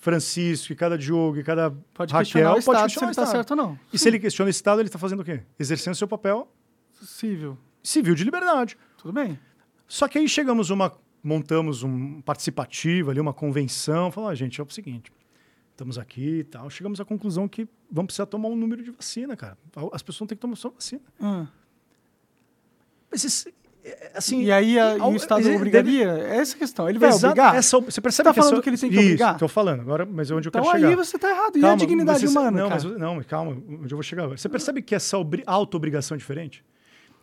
Francisco, 0.06 0.72
cada 0.76 0.96
Diogo, 0.96 1.42
cada 1.42 1.72
pode 1.92 2.12
Raquel 2.12 2.24
questionar 2.24 2.50
o 2.50 2.54
pode 2.54 2.60
Estado 2.60 2.82
questionar 2.84 2.88
se 2.88 3.04
ele 3.04 3.10
está 3.10 3.26
certo 3.26 3.50
ou 3.50 3.56
não. 3.56 3.78
E 3.92 3.98
se 3.98 4.08
ele 4.08 4.20
questiona 4.20 4.46
o 4.46 4.50
Estado, 4.50 4.80
ele 4.80 4.88
está 4.88 5.00
fazendo 5.00 5.20
o 5.20 5.24
quê? 5.24 5.42
Exercendo 5.58 5.96
seu 5.96 6.06
papel 6.06 6.48
civil. 7.02 7.58
Civil 7.82 8.14
de 8.14 8.22
liberdade. 8.22 8.78
Tudo 8.96 9.12
bem. 9.12 9.36
Só 9.88 10.06
que 10.06 10.16
aí 10.16 10.28
chegamos 10.28 10.70
uma 10.70 10.92
montamos 11.24 11.82
um 11.82 12.20
participativo 12.20 13.10
ali, 13.10 13.18
uma 13.18 13.34
convenção, 13.34 14.12
falou, 14.12 14.30
ah, 14.30 14.34
gente, 14.36 14.60
é 14.60 14.64
o 14.64 14.70
seguinte, 14.70 15.10
estamos 15.72 15.98
aqui 15.98 16.38
e 16.38 16.44
tal, 16.44 16.70
chegamos 16.70 17.00
à 17.00 17.04
conclusão 17.04 17.48
que 17.48 17.66
vamos 17.90 18.06
precisar 18.06 18.26
tomar 18.26 18.48
um 18.48 18.54
número 18.54 18.84
de 18.84 18.92
vacina, 18.92 19.36
cara. 19.36 19.58
As 19.92 20.04
pessoas 20.04 20.28
têm 20.28 20.36
que 20.36 20.40
tomar 20.40 20.54
sua 20.54 20.70
vacina. 20.70 21.02
Hum. 21.20 21.48
Mas 23.10 23.24
é, 23.24 23.50
assim, 24.14 24.42
e 24.42 24.52
aí 24.52 24.78
a, 24.78 25.00
ao, 25.00 25.12
o 25.12 25.16
Estado 25.16 25.48
obrigaria? 25.54 26.14
Deve... 26.14 26.26
É 26.26 26.36
essa 26.36 26.56
questão. 26.56 26.88
Ele 26.88 26.98
vai 26.98 27.10
Exato, 27.10 27.26
obrigar? 27.26 27.54
Essa, 27.54 27.80
você 27.80 28.00
percebe 28.00 28.28
você 28.28 28.34
tá 28.34 28.34
falando 28.34 28.54
essa... 28.54 28.62
que 28.62 28.68
ele 28.70 28.78
tem 28.78 28.90
que 28.90 28.98
obrigar? 28.98 29.34
Estou 29.34 29.48
falando. 29.48 29.80
Agora, 29.80 30.06
mas 30.06 30.30
é 30.30 30.34
onde 30.34 30.48
eu 30.48 30.50
então 30.50 30.62
quero 30.62 30.74
chegar. 30.74 30.78
Então 30.78 31.00
aí 31.00 31.06
você 31.06 31.16
está 31.16 31.30
errado. 31.30 31.52
Calma, 31.52 31.68
e 31.68 31.70
a 31.70 31.74
dignidade 31.74 32.20
você, 32.20 32.26
humana, 32.26 32.50
não? 32.50 32.70
Mas, 32.70 32.84
não, 32.84 33.22
calma. 33.22 33.52
Onde 33.52 33.92
eu 33.92 33.96
vou 33.96 34.02
chegar 34.02 34.24
agora. 34.24 34.38
Você 34.38 34.48
percebe 34.48 34.82
que 34.82 34.94
essa 34.94 35.16
auto-obrigação 35.46 36.14
é 36.14 36.18
diferente? 36.18 36.64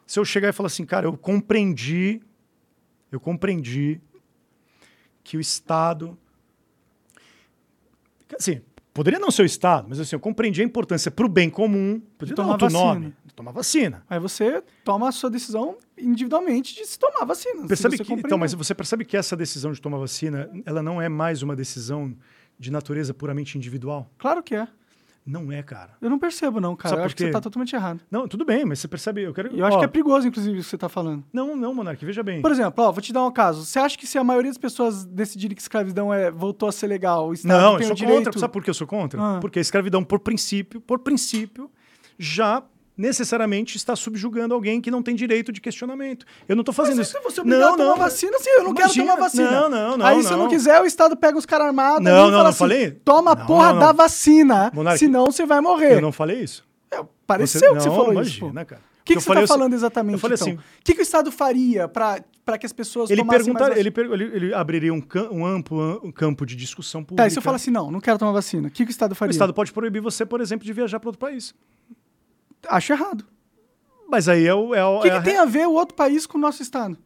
Se 0.06 0.20
eu 0.20 0.26
chegar 0.26 0.50
e 0.50 0.54
falar 0.54 0.68
assim, 0.68 0.86
cara, 0.86 1.08
eu 1.08 1.18
compreendi, 1.18 2.22
eu 3.12 3.20
compreendi 3.20 4.02
que 5.24 5.38
o 5.38 5.40
Estado. 5.40 6.18
Assim, 8.38 8.62
poderia 8.94 9.20
não 9.20 9.32
ser 9.32 9.42
o 9.42 9.46
Estado, 9.46 9.88
mas 9.90 10.00
assim, 10.00 10.16
eu 10.16 10.20
compreendi 10.20 10.62
a 10.62 10.66
importância 10.66 11.10
para 11.10 11.26
o 11.26 11.30
bem 11.30 11.50
comum, 11.50 12.02
podia 12.18 12.36
tomar 12.36 12.52
outro 12.52 12.70
vacina. 12.70 12.84
nome, 12.84 13.14
tomar 13.36 13.52
vacina. 13.52 14.06
Aí 14.10 14.20
você 14.20 14.64
toma 14.84 15.10
a 15.10 15.12
sua 15.12 15.30
decisão 15.30 15.78
individualmente 15.98 16.76
de 16.76 16.86
se 16.86 16.98
tomar 17.00 17.26
vacina. 17.26 17.68
Percebe 17.68 17.98
que, 17.98 18.14
então, 18.14 18.38
mas 18.38 18.54
você 18.54 18.76
percebe 18.76 19.04
que 19.04 19.18
essa 19.18 19.36
decisão 19.36 19.72
de 19.72 19.82
tomar 19.82 19.98
vacina, 19.98 20.50
ela 20.66 20.84
não 20.84 21.02
é 21.02 21.10
mais 21.10 21.42
uma 21.42 21.56
decisão 21.56 22.16
de 22.60 22.72
natureza 22.72 23.14
puramente 23.14 23.58
individual? 23.58 24.10
Claro 24.18 24.44
que 24.44 24.56
é. 24.56 24.68
Não 25.26 25.52
é, 25.52 25.64
cara. 25.64 25.92
Eu 26.02 26.10
não 26.10 26.20
percebo, 26.20 26.60
não, 26.60 26.76
cara. 26.76 26.98
Eu 26.98 27.04
acho 27.04 27.16
que 27.16 27.24
você 27.24 27.32
tá 27.32 27.40
totalmente 27.40 27.74
errado. 27.74 28.02
Não, 28.12 28.28
tudo 28.28 28.44
bem, 28.44 28.66
mas 28.66 28.80
você 28.80 28.88
percebe. 28.88 29.24
Eu, 29.24 29.34
quero... 29.34 29.56
eu 29.56 29.66
acho 29.66 29.80
que 29.80 29.86
é 29.86 29.88
perigoso, 29.88 30.28
inclusive, 30.28 30.58
isso 30.58 30.66
que 30.66 30.72
você 30.72 30.78
tá 30.78 30.90
falando. 30.90 31.24
Não, 31.32 31.56
não, 31.56 31.74
Monark, 31.74 32.04
veja 32.06 32.22
bem. 32.22 32.42
Por 32.42 32.52
exemplo, 32.52 32.84
ó, 32.84 32.92
vou 32.92 33.02
te 33.02 33.14
dar 33.14 33.26
um 33.26 33.32
caso. 33.32 33.64
Você 33.64 33.80
acha 33.80 33.98
que 33.98 34.06
se 34.06 34.18
a 34.18 34.24
maioria 34.24 34.52
das 34.52 34.58
pessoas 34.58 35.06
decidirem 35.06 35.56
que 35.56 35.62
escravidão 35.62 36.14
é, 36.14 36.30
voltou 36.30 36.68
a 36.68 36.72
ser 36.72 36.88
legal, 36.88 37.30
o 37.30 37.34
Estado 37.34 37.62
não, 37.62 37.78
tem 37.78 37.84
eu 37.84 37.88
sou 37.88 37.94
o 37.94 37.96
direito... 37.96 38.26
contra. 38.26 38.40
Sabe 38.40 38.54
por 38.54 38.64
que 38.64 38.70
eu 38.70 38.74
sou 38.74 38.88
contra? 38.88 39.22
Ah. 39.22 39.40
Porque 39.40 39.60
a 39.60 39.62
escravidão, 39.62 40.04
por 40.04 40.20
princípio, 40.20 40.82
por 40.82 41.00
princípio, 41.00 41.72
já 42.18 42.62
necessariamente 42.98 43.76
está 43.76 43.96
subjugando 43.96 44.54
alguém 44.54 44.80
que 44.80 44.92
não 44.92 45.02
tem 45.02 45.16
direito 45.16 45.52
de 45.52 45.60
questionamento. 45.60 46.26
Eu 46.48 46.56
não 46.56 46.62
estou 46.62 46.74
fazendo 46.74 46.98
Mas 46.98 47.08
isso. 47.08 47.18
Se 47.18 47.24
você 47.24 47.42
obrigado 47.42 47.62
não, 47.62 47.74
a 47.74 47.78
tomar 47.78 47.90
não, 47.90 47.98
vacina, 47.98 48.40
sim, 48.40 48.50
eu 48.50 48.64
não 48.64 48.72
imagina, 48.72 48.88
quero 48.94 49.08
tomar 49.08 49.16
vacina. 49.16 49.52
Não, 49.52 49.70
não, 49.70 49.98
não. 49.98 50.06
Aí, 50.06 50.18
não. 50.18 50.24
se 50.24 50.36
não 50.36 50.48
quiser, 50.48 50.82
o 50.82 50.86
Estado 50.86 51.18
pega 51.18 51.38
os 51.38 51.46
caras 51.46 51.68
armados 51.68 52.04
não, 52.04 52.12
e 52.12 52.16
não, 52.16 52.26
fala 52.26 52.44
não 52.44 52.50
assim, 52.50 52.58
falei? 52.60 52.92
toma 52.92 53.32
a 53.32 53.36
porra 53.36 53.74
da 53.74 53.92
vacina, 53.92 54.72
Monarque, 54.74 55.00
senão 55.00 55.26
você 55.26 55.46
vai 55.46 55.60
morrer. 55.62 55.96
Eu 55.96 56.02
não 56.02 56.12
falei 56.12 56.42
isso. 56.42 56.66
É, 56.92 57.04
pareceu 57.26 57.60
você, 57.60 57.68
que 57.68 57.84
você 57.84 57.90
falou 57.90 58.14
imagina, 58.14 58.62
isso. 58.62 58.68
Cara. 58.68 58.82
O 58.82 59.06
que, 59.06 59.16
que 59.16 59.22
você 59.22 59.34
está 59.34 59.48
falando 59.48 59.74
exatamente, 59.74 60.14
eu 60.14 60.20
falei 60.20 60.36
então? 60.36 60.48
assim, 60.48 60.58
O 60.58 60.84
que, 60.84 60.94
que 60.94 61.02
o 61.02 61.04
Estado 61.04 61.30
faria 61.30 61.90
para 61.90 62.58
que 62.58 62.66
as 62.66 62.72
pessoas 62.72 63.10
ele 63.10 63.26
perguntar, 63.26 63.78
ele, 63.78 63.92
ele, 63.98 64.24
ele, 64.24 64.54
abriria 64.54 64.94
um, 64.94 65.04
um 65.30 65.46
amplo 65.46 66.00
um 66.02 66.10
campo 66.10 66.46
de 66.46 66.56
discussão 66.56 67.04
pública. 67.04 67.24
Tá, 67.24 67.28
e 67.28 67.32
se 67.32 67.38
eu 67.38 67.42
falar 67.42 67.58
assim, 67.58 67.70
não, 67.70 67.92
não 67.92 68.00
quero 68.00 68.18
tomar 68.18 68.32
vacina, 68.32 68.70
o 68.70 68.72
que 68.72 68.84
o 68.84 68.90
Estado 68.90 69.14
faria? 69.14 69.32
O 69.32 69.34
Estado 69.34 69.54
pode 69.54 69.74
proibir 69.74 70.02
você, 70.02 70.26
por 70.26 70.40
exemplo, 70.40 70.66
de 70.66 70.72
viajar 70.72 71.02
para 71.02 71.10
outro 71.10 71.20
país. 71.20 71.54
Acho 72.68 72.94
errado. 72.94 73.26
Mas 74.10 74.30
aí 74.30 74.46
é 74.46 74.54
o. 74.54 74.76
É 74.76 74.86
o 74.86 75.02
que, 75.02 75.08
é 75.08 75.12
que 75.12 75.18
a... 75.18 75.22
tem 75.22 75.38
a 75.38 75.46
ver 75.46 75.68
o 75.68 75.74
outro 75.74 75.96
país 75.96 76.26
com 76.26 76.38
o 76.38 76.42
nosso 76.42 76.62
Estado? 76.62 76.98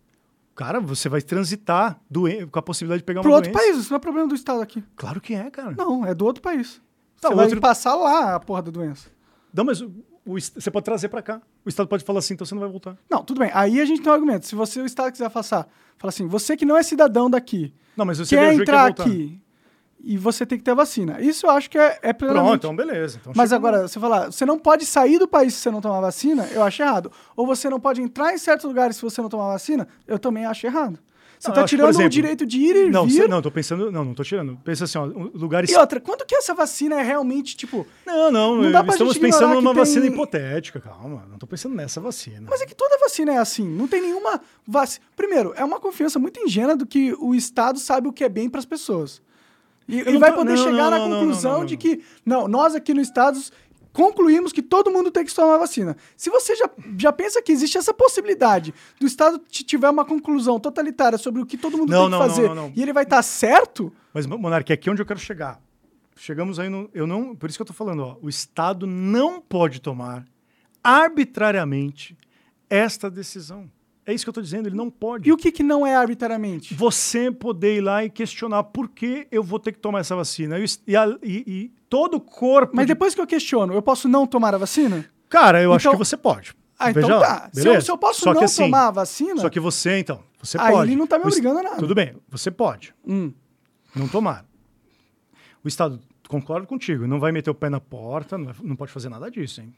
Cara, 0.56 0.80
você 0.80 1.08
vai 1.08 1.22
transitar 1.22 2.00
doen... 2.10 2.48
com 2.52 2.60
a 2.60 2.62
possibilidade 2.62 3.02
de 3.02 3.06
pegar 3.06 3.22
Pro 3.22 3.30
uma 3.30 3.38
outro 3.38 3.52
país, 3.52 3.78
isso 3.78 3.92
não 3.92 3.98
é 3.98 4.00
problema 4.00 4.28
do 4.28 4.36
Estado 4.36 4.62
aqui. 4.62 4.84
Claro 4.96 5.22
que 5.22 5.36
é, 5.36 5.50
cara. 5.52 5.76
Não, 5.78 6.06
é 6.06 6.16
do 6.16 6.26
outro 6.26 6.42
país. 6.42 6.82
Tá, 7.22 7.30
você 7.30 7.36
vai 7.36 7.46
outro... 7.46 7.62
passar 7.62 7.96
lá 7.96 8.36
a 8.36 8.40
porra 8.40 8.64
da 8.64 8.72
doença. 8.72 9.10
Não, 9.54 9.64
mas 9.64 9.82
o, 9.82 9.92
o, 10.26 10.34
você 10.34 10.72
pode 10.72 10.84
trazer 10.84 11.10
para 11.10 11.22
cá. 11.22 11.42
O 11.64 11.70
Estado 11.70 11.88
pode 11.88 12.04
falar 12.04 12.20
assim, 12.20 12.34
então 12.34 12.46
você 12.46 12.56
não 12.56 12.62
vai 12.62 12.70
voltar. 12.70 12.98
Não, 13.10 13.24
tudo 13.24 13.40
bem. 13.40 13.52
Aí 13.54 13.80
a 13.80 13.86
gente 13.86 14.02
tem 14.02 14.12
um 14.12 14.16
argumento. 14.16 14.48
Se 14.48 14.56
você, 14.56 14.82
o 14.82 14.86
Estado 14.86 15.12
quiser 15.12 15.30
passar, 15.30 15.68
fala 15.98 16.10
assim, 16.10 16.28
você 16.28 16.58
que 16.58 16.66
não 16.66 16.76
é 16.76 16.82
cidadão 16.82 17.30
daqui, 17.30 17.74
não, 17.96 18.06
mas 18.06 18.18
você 18.18 18.36
quer 18.36 18.54
entrar 18.54 18.94
quer 18.94 19.04
aqui, 19.04 19.42
e 20.08 20.18
você 20.18 20.46
tem 20.46 20.58
que 20.58 20.64
ter 20.64 20.74
vacina. 20.74 21.20
Isso 21.20 21.46
eu 21.46 21.50
acho 21.50 21.70
que 21.70 21.78
é, 21.78 22.00
é 22.02 22.14
plenamente... 22.14 22.46
Pronto, 22.46 22.58
então 22.58 22.76
beleza. 22.76 23.20
Então 23.20 23.34
Mas 23.36 23.52
agora, 23.52 23.90
você 23.90 24.00
falar, 24.00 24.32
você 24.32 24.46
não 24.46 24.58
pode 24.58 24.86
sair 24.86 25.20
do 25.20 25.28
país 25.28 25.54
se 25.54 25.60
você 25.60 25.70
não 25.70 25.82
tomar 25.82 26.00
vacina, 26.00 26.48
eu 26.54 26.64
acho 26.64 26.82
errado. 26.82 27.12
Ou 27.36 27.46
você 27.46 27.70
não 27.70 27.78
pode 27.78 28.02
entrar 28.02 28.34
em 28.34 28.38
certos 28.38 28.66
lugares 28.66 28.96
se 28.96 29.02
você 29.02 29.22
não 29.22 29.28
tomar 29.28 29.52
vacina, 29.52 29.86
eu 30.08 30.18
também 30.18 30.46
acho 30.46 30.66
errado. 30.66 30.98
Você 31.38 31.50
está 31.50 31.66
tirando 31.66 31.90
exemplo, 31.90 32.08
o 32.08 32.10
direito 32.10 32.46
de 32.46 32.58
ir 32.58 32.76
e 32.88 32.90
não, 32.90 33.06
vir. 33.06 33.30
Não, 33.30 33.42
tô 33.42 33.52
pensando. 33.52 33.92
Não, 33.92 34.04
não 34.04 34.14
tô 34.14 34.24
tirando. 34.24 34.58
Pensa 34.64 34.86
assim, 34.86 34.98
ó, 34.98 35.06
lugares. 35.06 35.70
E 35.70 35.78
outra, 35.78 36.00
quando 36.00 36.26
que 36.26 36.34
essa 36.34 36.54
vacina 36.56 37.00
é 37.00 37.04
realmente, 37.04 37.56
tipo. 37.56 37.86
Não, 38.06 38.32
não, 38.32 38.56
não 38.56 38.72
dá 38.72 38.84
pra 38.84 38.94
estamos 38.94 39.18
pensando 39.20 39.54
numa 39.54 39.74
vacina 39.74 40.02
tem... 40.02 40.12
hipotética, 40.12 40.80
calma. 40.80 41.28
Não 41.30 41.38
tô 41.38 41.46
pensando 41.46 41.76
nessa 41.76 42.02
vacina. 42.02 42.48
Mas 42.50 42.62
é 42.62 42.66
que 42.66 42.74
toda 42.74 42.98
vacina 42.98 43.34
é 43.34 43.38
assim. 43.38 43.68
Não 43.70 43.88
tem 43.88 44.02
nenhuma 44.02 44.42
vacina. 44.66 45.06
Primeiro, 45.16 45.54
é 45.56 45.64
uma 45.64 45.80
confiança 45.80 46.18
muito 46.18 46.40
ingênua 46.40 46.76
do 46.76 46.88
que 46.88 47.14
o 47.20 47.36
Estado 47.36 47.78
sabe 47.78 48.08
o 48.08 48.14
que 48.14 48.24
é 48.24 48.30
bem 48.30 48.50
para 48.50 48.60
as 48.60 48.66
pessoas. 48.66 49.22
E, 49.88 50.00
e 50.00 50.18
vai 50.18 50.32
tô... 50.32 50.38
poder 50.38 50.56
não, 50.56 50.64
chegar 50.64 50.92
não, 50.92 51.10
na 51.10 51.16
conclusão 51.16 51.66
de 51.66 51.78
que, 51.78 52.02
não, 52.26 52.48
nós 52.48 52.76
aqui 52.76 52.94
no 52.94 53.02
Estados 53.02 53.52
concluímos 53.94 54.52
que 54.52 54.62
todo 54.62 54.92
mundo 54.92 55.10
tem 55.10 55.26
que 55.26 55.34
tomar 55.34 55.58
vacina. 55.58 55.98
Se 56.16 56.30
você 56.30 56.56
já, 56.56 56.70
já 57.00 57.12
pensa 57.12 57.42
que 57.42 57.52
existe 57.52 57.80
essa 57.80 57.92
possibilidade 57.92 58.74
do 59.00 59.08
Estado 59.08 59.42
tiver 59.50 59.90
uma 59.90 60.06
conclusão 60.06 60.60
totalitária 60.60 61.18
sobre 61.18 61.42
o 61.42 61.46
que 61.46 61.58
todo 61.58 61.78
mundo 61.78 61.90
não, 61.90 62.10
tem 62.10 62.20
que 62.20 62.28
fazer 62.28 62.52
e 62.76 62.82
ele 62.82 62.94
vai 62.94 63.04
estar 63.04 63.18
tá 63.18 63.22
certo... 63.24 63.92
Mas, 64.14 64.28
Monarque, 64.28 64.72
é 64.72 64.76
aqui 64.76 64.90
onde 64.90 65.02
eu 65.02 65.06
quero 65.06 65.20
chegar. 65.20 65.60
Chegamos 66.16 66.60
aí 66.60 66.70
no... 66.70 66.90
Eu 66.94 67.08
não, 67.08 67.36
por 67.36 67.50
isso 67.50 67.58
que 67.58 67.62
eu 67.62 67.66
estou 67.66 67.76
falando, 67.76 68.04
ó, 68.04 68.18
o 68.22 68.30
Estado 68.30 68.86
não 68.86 69.42
pode 69.42 69.82
tomar 69.82 70.26
arbitrariamente 70.84 72.16
esta 72.70 73.10
decisão. 73.10 73.70
É 74.08 74.14
isso 74.14 74.24
que 74.24 74.30
eu 74.30 74.32
estou 74.32 74.44
dizendo, 74.44 74.70
ele 74.70 74.76
não 74.76 74.90
pode. 74.90 75.28
E 75.28 75.34
o 75.34 75.38
que, 75.38 75.52
que 75.52 75.62
não 75.62 75.86
é 75.86 75.94
arbitrariamente? 75.94 76.74
Você 76.74 77.30
poder 77.30 77.76
ir 77.76 77.82
lá 77.82 78.06
e 78.06 78.10
questionar 78.10 78.64
por 78.64 78.88
que 78.88 79.28
eu 79.30 79.44
vou 79.44 79.60
ter 79.60 79.74
que 79.74 79.80
tomar 79.80 80.00
essa 80.00 80.16
vacina. 80.16 80.58
E, 80.58 80.64
e, 81.22 81.44
e 81.46 81.72
todo 81.90 82.14
o 82.14 82.22
corpo. 82.22 82.74
Mas 82.74 82.88
de... 82.88 82.94
depois 82.94 83.14
que 83.14 83.20
eu 83.20 83.28
questiono, 83.28 83.74
eu 83.74 83.82
posso 83.82 84.08
não 84.08 84.26
tomar 84.26 84.56
a 84.56 84.58
vacina? 84.58 85.06
Cara, 85.28 85.62
eu 85.62 85.64
então... 85.66 85.76
acho 85.76 85.90
que 85.90 85.98
você 85.98 86.16
pode. 86.16 86.56
Ah, 86.80 86.90
então 86.92 87.02
Veja 87.02 87.20
tá. 87.20 87.50
Se 87.52 87.68
eu, 87.68 87.82
se 87.82 87.92
eu, 87.92 87.98
posso 87.98 88.22
só 88.22 88.34
não 88.34 88.44
assim, 88.44 88.64
tomar 88.64 88.88
a 88.88 88.92
vacina. 88.92 89.42
Só 89.42 89.50
que 89.50 89.60
você, 89.60 90.00
então, 90.00 90.24
você 90.42 90.58
aí 90.58 90.72
pode. 90.72 90.90
ele 90.90 90.96
não 90.96 91.04
está 91.04 91.20
me 91.20 91.26
obrigando 91.26 91.60
a 91.60 91.64
nada. 91.64 91.76
Tudo 91.76 91.94
bem, 91.94 92.16
você 92.30 92.50
pode. 92.50 92.96
Hum. 93.06 93.34
Não 93.94 94.08
tomar. 94.08 94.46
O 95.62 95.68
Estado, 95.68 96.00
concordo 96.30 96.66
contigo, 96.66 97.06
não 97.08 97.20
vai 97.20 97.34
meter 97.34 97.50
o 97.50 97.56
pé 97.56 97.70
na 97.70 97.82
porta, 97.82 98.38
não, 98.38 98.54
não 98.64 98.76
pode 98.78 98.92
fazer 98.92 99.10
nada 99.10 99.30
disso, 99.30 99.60
hein? 99.60 99.76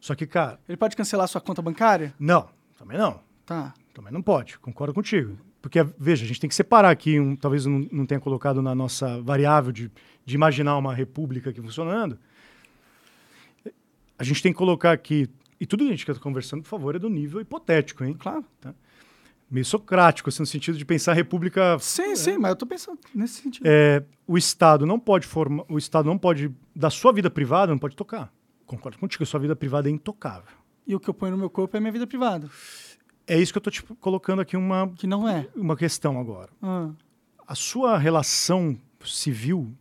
Só 0.00 0.14
que, 0.14 0.26
cara. 0.26 0.60
Ele 0.68 0.76
pode 0.76 0.94
cancelar 0.94 1.26
sua 1.28 1.40
conta 1.40 1.62
bancária? 1.62 2.12
Não, 2.18 2.50
também 2.76 2.98
não. 2.98 3.26
Tá. 3.48 3.72
Também 3.94 4.12
não 4.12 4.20
pode, 4.20 4.58
concordo 4.58 4.92
contigo. 4.92 5.38
Porque, 5.62 5.82
veja, 5.98 6.22
a 6.22 6.28
gente 6.28 6.38
tem 6.38 6.48
que 6.48 6.54
separar 6.54 6.90
aqui, 6.90 7.18
um, 7.18 7.34
talvez 7.34 7.64
não, 7.64 7.78
não 7.90 8.04
tenha 8.04 8.20
colocado 8.20 8.60
na 8.60 8.74
nossa 8.74 9.22
variável 9.22 9.72
de, 9.72 9.90
de 10.22 10.34
imaginar 10.34 10.76
uma 10.76 10.94
república 10.94 11.48
aqui 11.48 11.62
funcionando. 11.62 12.18
A 14.18 14.22
gente 14.22 14.42
tem 14.42 14.52
que 14.52 14.58
colocar 14.58 14.92
aqui, 14.92 15.30
e 15.58 15.64
tudo 15.64 15.80
que 15.80 15.86
a 15.86 15.92
gente 15.92 16.08
está 16.08 16.22
conversando, 16.22 16.62
por 16.62 16.68
favor, 16.68 16.94
é 16.94 16.98
do 16.98 17.08
nível 17.08 17.40
hipotético, 17.40 18.04
hein? 18.04 18.14
Claro. 18.18 18.44
Tá? 18.60 18.74
Meio 19.50 19.64
socrático, 19.64 20.28
assim, 20.28 20.40
no 20.40 20.46
sentido 20.46 20.76
de 20.76 20.84
pensar 20.84 21.12
a 21.12 21.14
república. 21.14 21.78
Sim, 21.80 22.12
é, 22.12 22.16
sim, 22.16 22.36
mas 22.36 22.50
eu 22.50 22.52
estou 22.52 22.68
pensando 22.68 22.98
nesse 23.14 23.40
sentido. 23.40 23.64
É, 23.66 24.04
o 24.26 24.36
Estado 24.36 24.84
não 24.84 25.00
pode 25.00 25.26
formar, 25.26 25.64
o 25.70 25.78
Estado 25.78 26.04
não 26.04 26.18
pode, 26.18 26.54
da 26.76 26.90
sua 26.90 27.14
vida 27.14 27.30
privada, 27.30 27.72
não 27.72 27.78
pode 27.78 27.96
tocar. 27.96 28.30
Concordo 28.66 28.98
contigo, 28.98 29.22
a 29.24 29.26
sua 29.26 29.40
vida 29.40 29.56
privada 29.56 29.88
é 29.88 29.92
intocável. 29.92 30.58
E 30.86 30.94
o 30.94 31.00
que 31.00 31.08
eu 31.08 31.14
ponho 31.14 31.32
no 31.32 31.38
meu 31.38 31.50
corpo 31.50 31.76
é 31.76 31.80
minha 31.80 31.92
vida 31.92 32.06
privada. 32.06 32.48
É 33.28 33.38
isso 33.38 33.52
que 33.52 33.58
eu 33.58 33.60
estou 33.60 33.70
tipo, 33.70 33.94
colocando 33.96 34.40
aqui 34.40 34.56
uma 34.56 34.88
que 34.96 35.06
não 35.06 35.28
é 35.28 35.46
uma 35.54 35.76
questão 35.76 36.18
agora. 36.18 36.50
Ah. 36.62 36.90
A 37.46 37.54
sua 37.54 37.98
relação 37.98 38.80
civil, 39.04 39.76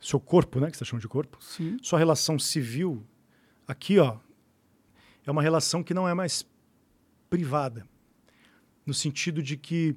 seu 0.00 0.20
corpo, 0.20 0.60
né, 0.60 0.70
que 0.70 0.76
você 0.76 0.84
tá 0.84 0.84
chamando 0.84 1.00
de 1.00 1.08
corpo, 1.08 1.38
Sim. 1.40 1.78
sua 1.82 1.98
relação 1.98 2.38
civil, 2.38 3.02
aqui, 3.66 3.98
ó, 3.98 4.18
é 5.24 5.30
uma 5.30 5.42
relação 5.42 5.82
que 5.82 5.94
não 5.94 6.06
é 6.06 6.12
mais 6.12 6.46
privada, 7.30 7.86
no 8.84 8.92
sentido 8.92 9.42
de 9.42 9.56
que 9.56 9.96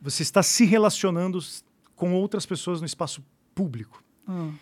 você 0.00 0.22
está 0.22 0.42
se 0.42 0.64
relacionando 0.64 1.38
com 1.94 2.12
outras 2.12 2.44
pessoas 2.44 2.80
no 2.80 2.86
espaço 2.86 3.24
público. 3.54 4.02
Hum. 4.28 4.52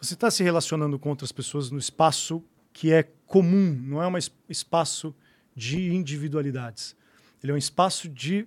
Você 0.00 0.14
está 0.14 0.30
se 0.30 0.42
relacionando 0.42 0.98
com 0.98 1.10
outras 1.10 1.30
pessoas 1.30 1.70
no 1.70 1.78
espaço 1.78 2.42
que 2.72 2.92
é 2.92 3.04
comum, 3.26 3.72
não 3.82 4.02
é 4.02 4.08
um 4.08 4.14
espaço 4.48 5.14
de 5.54 5.94
individualidades. 5.94 6.96
Ele 7.42 7.52
é 7.52 7.54
um 7.54 7.58
espaço 7.58 8.08
de 8.08 8.46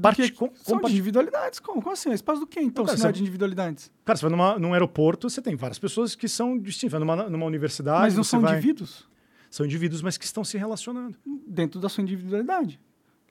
parte 0.00 0.32
com, 0.32 0.50
são 0.54 0.80
de 0.80 0.92
individualidades. 0.92 1.58
Como? 1.58 1.82
Como 1.82 1.92
assim? 1.92 2.10
É 2.10 2.14
espaço 2.14 2.40
do 2.40 2.46
quê, 2.46 2.60
então, 2.60 2.84
cara, 2.84 2.96
se 2.96 3.02
não 3.02 3.10
é 3.10 3.12
de 3.12 3.20
individualidades? 3.20 3.90
Cara, 4.04 4.16
você 4.16 4.22
vai 4.22 4.30
numa, 4.30 4.58
num 4.58 4.72
aeroporto, 4.72 5.28
você 5.28 5.42
tem 5.42 5.56
várias 5.56 5.78
pessoas 5.78 6.14
que 6.14 6.28
são 6.28 6.58
distintas. 6.58 6.92
Vai 6.92 7.00
numa, 7.00 7.28
numa 7.28 7.46
universidade. 7.46 8.00
Mas 8.00 8.14
não 8.14 8.24
são 8.24 8.40
vai... 8.40 8.52
indivíduos? 8.52 9.08
São 9.50 9.64
indivíduos, 9.64 10.02
mas 10.02 10.18
que 10.18 10.24
estão 10.24 10.44
se 10.44 10.58
relacionando. 10.58 11.16
Dentro 11.46 11.80
da 11.80 11.88
sua 11.88 12.02
individualidade. 12.02 12.80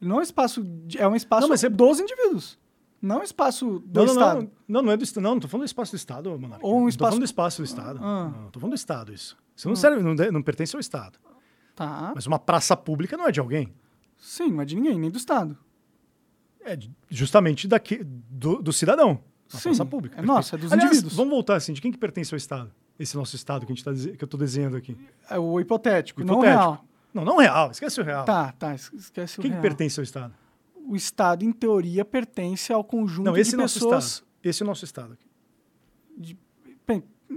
Não 0.01 0.19
é 0.19 0.23
espaço. 0.23 0.63
De, 0.63 0.97
é 0.97 1.07
um 1.07 1.15
espaço 1.15 1.47
não, 1.47 1.55
é... 1.55 1.69
dos 1.69 1.99
indivíduos. 1.99 2.59
Não 3.01 3.17
é 3.17 3.19
um 3.19 3.23
espaço 3.23 3.79
do 3.85 4.05
não, 4.05 4.05
Estado. 4.05 4.41
Não, 4.41 4.51
não, 4.67 4.81
não, 4.83 4.91
é 4.91 4.97
do 4.97 5.03
Estado. 5.03 5.23
Não, 5.23 5.31
não 5.31 5.39
tô 5.39 5.47
falando 5.47 5.65
do 5.65 5.67
espaço 5.67 5.91
do 5.91 5.95
Estado, 5.95 6.39
Monarca. 6.39 6.65
Ou 6.65 6.81
um 6.81 6.89
espaço. 6.89 6.97
Não 6.97 6.97
tô 6.97 7.05
falando 7.05 7.19
do 7.19 7.25
espaço 7.25 7.61
do 7.61 7.65
Estado. 7.65 7.99
Ah. 8.01 8.33
Não, 8.35 8.49
tô 8.49 8.59
falando 8.59 8.73
do 8.73 8.77
Estado, 8.77 9.13
isso. 9.13 9.37
Isso 9.55 9.67
não, 9.67 9.73
ah. 9.73 9.75
serve, 9.75 10.01
não, 10.01 10.15
não 10.31 10.41
pertence 10.41 10.75
ao 10.75 10.79
Estado. 10.79 11.19
Tá. 11.77 12.11
Mas 12.15 12.25
uma 12.25 12.39
praça 12.39 12.75
pública 12.75 13.15
não 13.15 13.27
é 13.27 13.31
de 13.31 13.39
alguém. 13.39 13.71
Sim, 14.17 14.51
não 14.51 14.63
é 14.63 14.65
de 14.65 14.75
ninguém, 14.75 14.97
nem 14.97 15.11
do 15.11 15.17
Estado. 15.19 15.55
É 16.65 16.75
justamente 17.07 17.67
daqui, 17.67 18.03
do, 18.03 18.63
do 18.63 18.73
cidadão. 18.73 19.19
Sim, 19.47 19.59
praça 19.61 19.85
pública. 19.85 20.19
É 20.19 20.23
nossa, 20.23 20.55
é 20.55 20.59
dos 20.59 20.73
Aliás, 20.73 20.89
indivíduos. 20.89 21.15
Vamos 21.15 21.29
voltar 21.29 21.55
assim, 21.55 21.73
de 21.73 21.79
quem 21.79 21.91
que 21.91 21.97
pertence 21.99 22.33
ao 22.33 22.37
Estado? 22.37 22.73
Esse 22.97 23.15
nosso 23.15 23.35
Estado 23.35 23.63
que, 23.63 23.71
a 23.71 23.75
gente 23.75 23.85
tá, 23.85 23.93
que 23.93 24.23
eu 24.23 24.25
estou 24.25 24.39
desenhando 24.39 24.75
aqui. 24.75 24.97
É 25.29 25.37
o 25.37 25.59
hipotético, 25.59 26.19
o 26.19 26.23
hipotético. 26.23 26.25
não 26.25 26.39
o 26.39 26.41
real. 26.41 26.85
Não, 27.13 27.23
não 27.23 27.37
real, 27.37 27.69
esquece 27.69 28.01
o 28.01 28.03
real. 28.03 28.25
Tá, 28.25 28.51
tá, 28.53 28.73
esquece 28.73 29.39
o 29.39 29.41
quem 29.43 29.51
real. 29.51 29.61
Quem 29.61 29.71
que 29.71 29.77
pertence 29.77 29.99
ao 29.99 30.03
Estado? 30.03 30.33
O 30.83 30.95
Estado, 30.95 31.45
em 31.45 31.51
teoria, 31.51 32.03
pertence 32.03 32.73
ao 32.73 32.83
conjunto 32.83 33.25
não, 33.25 33.37
esse 33.37 33.51
de 33.51 33.57
pessoas... 33.57 34.05
Estado. 34.05 34.27
Esse 34.43 34.63
é 34.63 34.65
o 34.65 34.67
nosso 34.67 34.83
Estado 34.83 35.13
aqui. 35.13 35.27
De, 36.17 36.37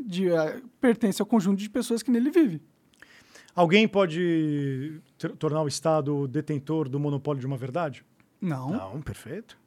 de, 0.06 0.30
uh, 0.30 0.66
pertence 0.80 1.20
ao 1.20 1.26
conjunto 1.26 1.58
de 1.58 1.68
pessoas 1.68 2.02
que 2.02 2.10
nele 2.10 2.30
vive. 2.30 2.62
Alguém 3.60 3.86
pode 3.86 5.02
tornar 5.38 5.60
o 5.60 5.68
Estado 5.68 6.26
detentor 6.26 6.88
do 6.88 6.98
monopólio 6.98 7.38
de 7.38 7.46
uma 7.46 7.58
verdade? 7.58 8.02
Não. 8.40 8.70
Não, 8.70 9.02
perfeito. 9.02 9.58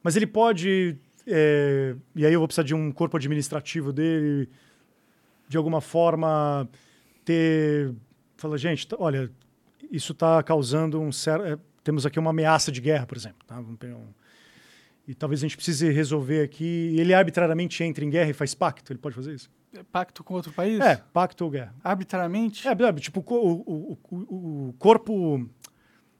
Mas 0.00 0.14
ele 0.14 0.28
pode. 0.28 0.96
É, 1.26 1.96
e 2.14 2.24
aí 2.24 2.32
eu 2.32 2.38
vou 2.38 2.46
precisar 2.46 2.62
de 2.62 2.76
um 2.76 2.92
corpo 2.92 3.16
administrativo 3.16 3.92
dele, 3.92 4.48
de 5.48 5.56
alguma 5.56 5.80
forma, 5.80 6.68
ter. 7.24 7.92
Fala, 8.36 8.56
gente, 8.56 8.86
olha, 8.96 9.28
isso 9.90 10.12
está 10.12 10.40
causando 10.44 11.00
um 11.00 11.10
certo. 11.10 11.46
É, 11.46 11.58
temos 11.82 12.06
aqui 12.06 12.16
uma 12.16 12.30
ameaça 12.30 12.70
de 12.70 12.80
guerra, 12.80 13.06
por 13.06 13.16
exemplo. 13.16 13.44
Tá? 13.44 13.58
Um, 13.58 13.76
e 15.04 15.16
talvez 15.16 15.40
a 15.40 15.48
gente 15.48 15.56
precise 15.56 15.90
resolver 15.90 16.42
aqui. 16.42 16.94
Ele 16.96 17.12
arbitrariamente 17.12 17.82
entra 17.82 18.04
em 18.04 18.10
guerra 18.10 18.30
e 18.30 18.34
faz 18.34 18.54
pacto? 18.54 18.92
Ele 18.92 19.00
pode 19.00 19.16
fazer 19.16 19.34
isso? 19.34 19.50
É 19.74 19.82
pacto 19.82 20.24
com 20.24 20.34
outro 20.34 20.52
país? 20.52 20.80
É, 20.80 20.96
pacto 20.96 21.44
ou 21.44 21.50
guerra. 21.50 21.74
Arbitrariamente? 21.84 22.66
É, 22.66 22.92
tipo, 22.94 23.24
o, 23.26 23.36
o, 23.36 23.98
o, 24.10 24.68
o 24.68 24.74
corpo. 24.78 25.48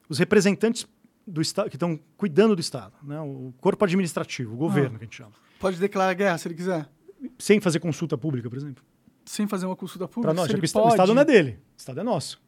Os 0.09 0.19
representantes 0.19 0.87
do 1.27 1.43
Estado 1.43 1.69
que 1.69 1.77
estão 1.77 1.99
cuidando 2.17 2.57
do 2.57 2.61
Estado, 2.61 2.95
né? 3.03 3.21
o 3.21 3.53
corpo 3.61 3.85
administrativo, 3.85 4.55
o 4.55 4.57
governo, 4.57 4.97
ah, 4.97 4.99
que 4.99 5.05
a 5.05 5.07
gente 5.07 5.17
chama. 5.17 5.33
Pode 5.61 5.79
declarar 5.79 6.15
guerra 6.15 6.39
se 6.39 6.49
ele 6.49 6.55
quiser. 6.55 6.89
Sem 7.39 7.61
fazer 7.61 7.81
consulta 7.81 8.17
pública, 8.17 8.49
por 8.49 8.57
exemplo. 8.57 8.83
Sem 9.27 9.47
fazer 9.47 9.67
uma 9.67 9.77
consulta 9.77 10.09
pública? 10.09 10.33
Para 10.33 10.43
nós, 10.43 10.51
já 10.51 10.59
que 10.59 10.73
pode... 10.73 10.87
o 10.87 10.91
Estado 10.91 11.15
não 11.15 11.21
é 11.21 11.25
dele, 11.25 11.59
o 11.77 11.79
Estado 11.79 12.01
é 12.01 12.03
nosso. 12.03 12.41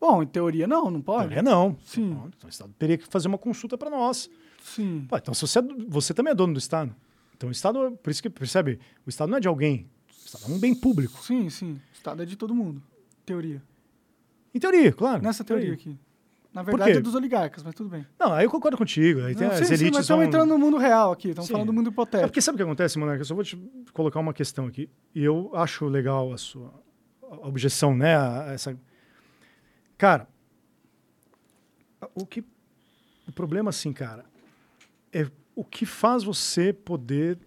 Bom, 0.00 0.22
em 0.22 0.26
teoria 0.26 0.66
não, 0.66 0.90
não 0.90 1.00
pode. 1.00 1.26
Em 1.26 1.28
teoria 1.28 1.42
não. 1.42 1.76
Sim. 1.84 2.10
Então, 2.10 2.46
o 2.46 2.48
Estado 2.48 2.74
teria 2.78 2.98
que 2.98 3.06
fazer 3.06 3.28
uma 3.28 3.38
consulta 3.38 3.78
para 3.78 3.90
nós. 3.90 4.28
Sim. 4.62 5.06
Pô, 5.08 5.16
então 5.16 5.32
você, 5.32 5.58
é, 5.58 5.62
você 5.86 6.12
também 6.12 6.32
é 6.32 6.34
dono 6.34 6.54
do 6.54 6.58
Estado. 6.58 6.94
Então 7.40 7.48
o 7.48 7.52
Estado, 7.52 7.98
por 8.02 8.10
isso 8.10 8.20
que 8.20 8.28
percebe, 8.28 8.78
o 9.06 9.08
Estado 9.08 9.30
não 9.30 9.38
é 9.38 9.40
de 9.40 9.48
alguém. 9.48 9.88
O 10.10 10.26
Estado 10.26 10.44
é 10.46 10.54
um 10.54 10.58
bem 10.58 10.74
público. 10.74 11.22
Sim, 11.22 11.48
sim. 11.48 11.72
O 11.72 11.94
Estado 11.94 12.22
é 12.22 12.26
de 12.26 12.36
todo 12.36 12.54
mundo. 12.54 12.82
Teoria. 13.24 13.62
Em 14.54 14.58
teoria, 14.58 14.92
claro. 14.92 15.22
Nessa 15.22 15.42
teoria, 15.42 15.68
teoria. 15.68 15.92
aqui. 15.92 15.98
Na 16.52 16.62
verdade 16.62 16.98
é 16.98 17.00
dos 17.00 17.14
oligarcas, 17.14 17.62
mas 17.62 17.74
tudo 17.74 17.88
bem. 17.88 18.06
Não, 18.18 18.34
aí 18.34 18.44
eu 18.44 18.50
concordo 18.50 18.76
contigo. 18.76 19.22
Aí 19.22 19.34
tem 19.34 19.46
não, 19.46 19.54
as 19.54 19.60
sim, 19.60 19.72
elites 19.72 19.78
sim, 19.78 19.90
mas 19.90 20.02
estamos 20.02 20.26
entrando 20.26 20.50
no 20.50 20.58
mundo 20.58 20.76
real 20.76 21.12
aqui, 21.12 21.30
estamos 21.30 21.48
falando 21.48 21.68
do 21.68 21.72
mundo 21.72 21.88
hipotético. 21.88 22.26
É 22.26 22.28
porque 22.28 22.42
sabe 22.42 22.56
o 22.56 22.58
que 22.58 22.62
acontece, 22.62 22.98
Monarca? 22.98 23.22
Eu 23.22 23.24
só 23.24 23.34
vou 23.34 23.42
te 23.42 23.56
colocar 23.94 24.20
uma 24.20 24.34
questão 24.34 24.66
aqui. 24.66 24.90
E 25.14 25.24
eu 25.24 25.50
acho 25.54 25.86
legal 25.86 26.30
a 26.34 26.36
sua 26.36 26.74
a 27.22 27.48
objeção, 27.48 27.96
né? 27.96 28.18
A, 28.18 28.52
essa... 28.52 28.78
Cara, 29.96 30.28
o 32.14 32.26
que. 32.26 32.44
O 33.26 33.32
problema, 33.32 33.70
assim, 33.70 33.94
cara, 33.94 34.26
é 35.10 35.30
o 35.60 35.64
que 35.64 35.84
faz 35.84 36.24
você 36.24 36.72
poder 36.72 37.38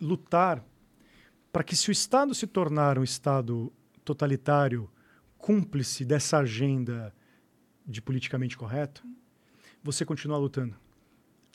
lutar 0.00 0.64
para 1.52 1.64
que, 1.64 1.74
se 1.74 1.90
o 1.90 1.92
Estado 1.92 2.32
se 2.36 2.46
tornar 2.46 3.00
um 3.00 3.02
Estado 3.02 3.72
totalitário, 4.04 4.88
cúmplice 5.36 6.04
dessa 6.04 6.38
agenda 6.38 7.12
de 7.84 8.00
politicamente 8.00 8.56
correto, 8.56 9.04
você 9.82 10.04
continua 10.04 10.38
lutando? 10.38 10.76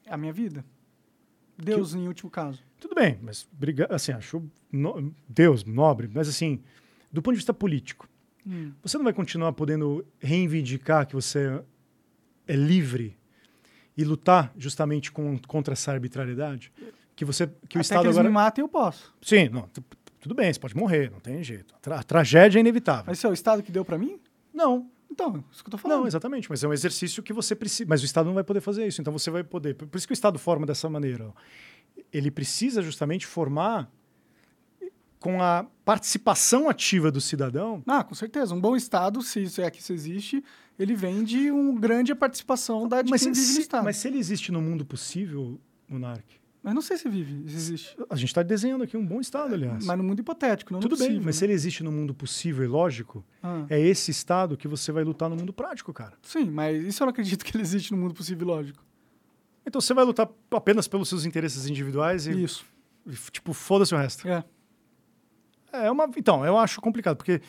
É 0.05 0.13
a 0.13 0.17
minha 0.17 0.33
vida. 0.33 0.65
Deus, 1.57 1.93
que... 1.93 1.99
em 1.99 2.07
último 2.09 2.29
caso. 2.29 2.61
Tudo 2.77 2.93
bem, 2.93 3.17
mas 3.21 3.47
briga, 3.49 3.87
assim, 3.89 4.11
acho 4.11 4.43
no... 4.69 5.15
Deus 5.29 5.63
nobre, 5.63 6.09
mas 6.13 6.27
assim, 6.27 6.61
do 7.13 7.21
ponto 7.21 7.35
de 7.35 7.39
vista 7.39 7.53
político, 7.53 8.09
hum. 8.45 8.73
você 8.83 8.97
não 8.97 9.05
vai 9.05 9.13
continuar 9.13 9.53
podendo 9.53 10.05
reivindicar 10.19 11.07
que 11.07 11.15
você 11.15 11.63
é 12.45 12.55
livre 12.57 13.17
e 13.97 14.03
lutar 14.03 14.53
justamente 14.55 15.11
com, 15.11 15.37
contra 15.39 15.73
essa 15.73 15.91
arbitrariedade? 15.91 16.71
Que 17.15 17.25
você 17.25 17.47
que 17.47 17.77
o 17.77 17.79
Até 17.79 17.81
Estado 17.81 18.01
que 18.01 18.07
eles 18.07 18.17
agora 18.17 18.29
me 18.29 18.33
matem, 18.33 18.61
eu 18.61 18.69
posso. 18.69 19.13
Sim, 19.21 19.49
não, 19.49 19.67
tudo 20.19 20.35
bem, 20.35 20.53
você 20.53 20.59
pode 20.59 20.75
morrer, 20.75 21.09
não 21.11 21.19
tem 21.19 21.43
jeito. 21.43 21.73
A, 21.75 21.79
tra 21.79 21.99
a 21.99 22.03
tragédia 22.03 22.59
é 22.59 22.61
inevitável. 22.61 23.05
Mas 23.07 23.17
isso 23.17 23.27
é 23.27 23.29
o 23.29 23.33
Estado 23.33 23.63
que 23.63 23.71
deu 23.71 23.83
para 23.83 23.97
mim? 23.97 24.19
Não. 24.53 24.89
Então, 25.09 25.43
isso 25.51 25.63
que 25.63 25.69
eu 25.69 25.71
tô 25.71 25.77
falando. 25.77 26.01
Não, 26.01 26.07
exatamente, 26.07 26.49
mas 26.49 26.63
é 26.63 26.67
um 26.67 26.73
exercício 26.73 27.23
que 27.23 27.33
você 27.33 27.55
precisa. 27.55 27.89
Mas 27.89 28.01
o 28.01 28.05
Estado 28.05 28.27
não 28.27 28.33
vai 28.33 28.43
poder 28.43 28.61
fazer 28.61 28.85
isso, 28.85 29.01
então 29.01 29.11
você 29.11 29.31
vai 29.31 29.43
poder. 29.43 29.73
Por 29.73 29.97
isso 29.97 30.05
que 30.05 30.11
o 30.11 30.13
Estado 30.13 30.37
forma 30.37 30.65
dessa 30.65 30.89
maneira. 30.89 31.33
Ele 32.13 32.29
precisa 32.29 32.81
justamente 32.81 33.25
formar 33.25 33.91
com 35.19 35.41
a 35.41 35.65
participação 35.83 36.69
ativa 36.69 37.11
do 37.11 37.19
cidadão. 37.19 37.81
Ah, 37.87 38.03
com 38.03 38.13
certeza. 38.13 38.53
Um 38.53 38.61
bom 38.61 38.75
Estado, 38.75 39.21
se 39.21 39.43
isso 39.43 39.61
é 39.61 39.69
que 39.69 39.79
isso 39.79 39.93
existe, 39.93 40.43
ele 40.77 40.93
vem 40.95 41.23
de 41.23 41.49
uma 41.51 41.79
grande 41.79 42.13
participação 42.13 42.87
da 42.87 43.01
de 43.01 43.09
mas 43.09 43.23
quem 43.23 43.33
se, 43.33 43.41
vive 43.41 43.53
no 43.53 43.59
Estado. 43.61 43.83
Mas 43.83 43.97
se 43.97 44.07
ele 44.07 44.17
existe 44.17 44.51
no 44.51 44.61
mundo 44.61 44.85
possível, 44.85 45.59
Monarque, 45.89 46.37
mas 46.67 46.75
não 46.75 46.81
sei 46.81 46.97
se 46.97 47.07
vive, 47.07 47.49
se 47.49 47.55
existe. 47.55 47.97
A 48.09 48.15
gente 48.17 48.27
está 48.27 48.43
desenhando 48.43 48.83
aqui 48.83 48.97
um 48.97 49.05
bom 49.05 49.21
estado, 49.21 49.53
aliás. 49.53 49.85
Mas 49.85 49.97
no 49.97 50.03
mundo 50.03 50.19
hipotético, 50.19 50.73
não 50.73 50.81
Tudo 50.81 50.97
possível, 50.97 51.13
bem, 51.13 51.25
mas 51.25 51.35
né? 51.35 51.39
se 51.39 51.45
ele 51.45 51.53
existe 51.53 51.81
no 51.81 51.93
mundo 51.93 52.13
possível 52.13 52.65
e 52.65 52.67
lógico, 52.67 53.23
ah. 53.41 53.65
é 53.69 53.79
esse 53.79 54.11
estado 54.11 54.57
que 54.57 54.67
você 54.67 54.91
vai 54.91 55.05
lutar 55.05 55.29
no 55.29 55.37
mundo 55.37 55.53
prático, 55.53 55.93
cara. 55.93 56.17
Sim, 56.21 56.49
mas 56.49 56.83
isso 56.83 57.01
eu 57.01 57.05
não 57.05 57.11
acredito 57.11 57.45
que 57.45 57.55
ele 57.55 57.63
existe 57.63 57.93
no 57.93 57.97
mundo 57.97 58.13
possível 58.13 58.45
e 58.45 58.49
lógico. 58.49 58.85
Então 59.65 59.79
você 59.79 59.93
vai 59.93 60.03
lutar 60.03 60.29
apenas 60.51 60.89
pelos 60.89 61.07
seus 61.07 61.23
interesses 61.23 61.67
individuais 61.67 62.27
e. 62.27 62.43
Isso. 62.43 62.65
E, 63.05 63.15
tipo, 63.31 63.53
foda-se 63.53 63.95
o 63.95 63.97
resto. 63.97 64.27
É. 64.27 64.43
É 65.71 65.89
uma. 65.91 66.09
Então, 66.15 66.45
eu 66.45 66.57
acho 66.57 66.79
complicado, 66.81 67.17
porque 67.17 67.41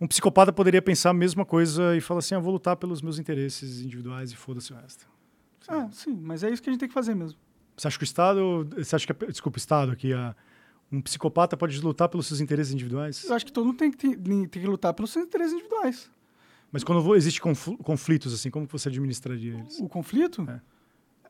um 0.00 0.06
psicopata 0.06 0.52
poderia 0.52 0.80
pensar 0.80 1.10
a 1.10 1.14
mesma 1.14 1.44
coisa 1.44 1.96
e 1.96 2.00
falar 2.00 2.18
assim: 2.18 2.34
eu 2.34 2.40
ah, 2.40 2.42
vou 2.42 2.52
lutar 2.52 2.76
pelos 2.76 3.02
meus 3.02 3.18
interesses 3.18 3.80
individuais 3.80 4.32
e 4.32 4.36
foda-se 4.36 4.72
o 4.72 4.76
resto. 4.76 5.08
Sim. 5.60 5.70
Ah, 5.70 5.88
sim, 5.92 6.20
mas 6.22 6.42
é 6.42 6.50
isso 6.50 6.62
que 6.62 6.70
a 6.70 6.72
gente 6.72 6.80
tem 6.80 6.88
que 6.88 6.94
fazer 6.94 7.14
mesmo. 7.14 7.38
Você 7.76 7.88
acha 7.88 7.98
que 7.98 8.04
o 8.04 8.04
Estado. 8.04 8.68
Você 8.76 8.96
acha 8.96 9.06
que. 9.06 9.26
Desculpa, 9.26 9.56
o 9.56 9.60
Estado 9.60 9.92
aqui. 9.92 10.12
A, 10.12 10.34
um 10.92 11.00
psicopata 11.00 11.56
pode 11.56 11.80
lutar 11.80 12.08
pelos 12.08 12.26
seus 12.26 12.40
interesses 12.40 12.72
individuais? 12.72 13.24
Eu 13.24 13.34
acho 13.34 13.46
que 13.46 13.52
todo 13.52 13.64
mundo 13.64 13.76
tem 13.76 13.92
que, 13.92 13.96
tem, 13.96 14.16
tem 14.16 14.48
que 14.48 14.66
lutar 14.66 14.92
pelos 14.92 15.12
seus 15.12 15.24
interesses 15.24 15.52
individuais. 15.52 16.10
Mas 16.72 16.84
quando 16.84 17.14
existe 17.14 17.40
conflitos, 17.40 18.32
assim, 18.32 18.50
como 18.50 18.66
você 18.66 18.88
administraria 18.88 19.54
eles? 19.54 19.78
O 19.80 19.88
conflito? 19.88 20.48
É. 20.48 20.60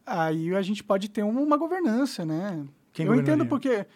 Aí 0.04 0.54
a 0.54 0.62
gente 0.62 0.82
pode 0.82 1.08
ter 1.08 1.22
uma, 1.22 1.56
governança, 1.56 2.24
né? 2.24 2.66
Quem 2.92 3.06
Eu 3.06 3.14
entendo 3.14 3.46
porque 3.46 3.86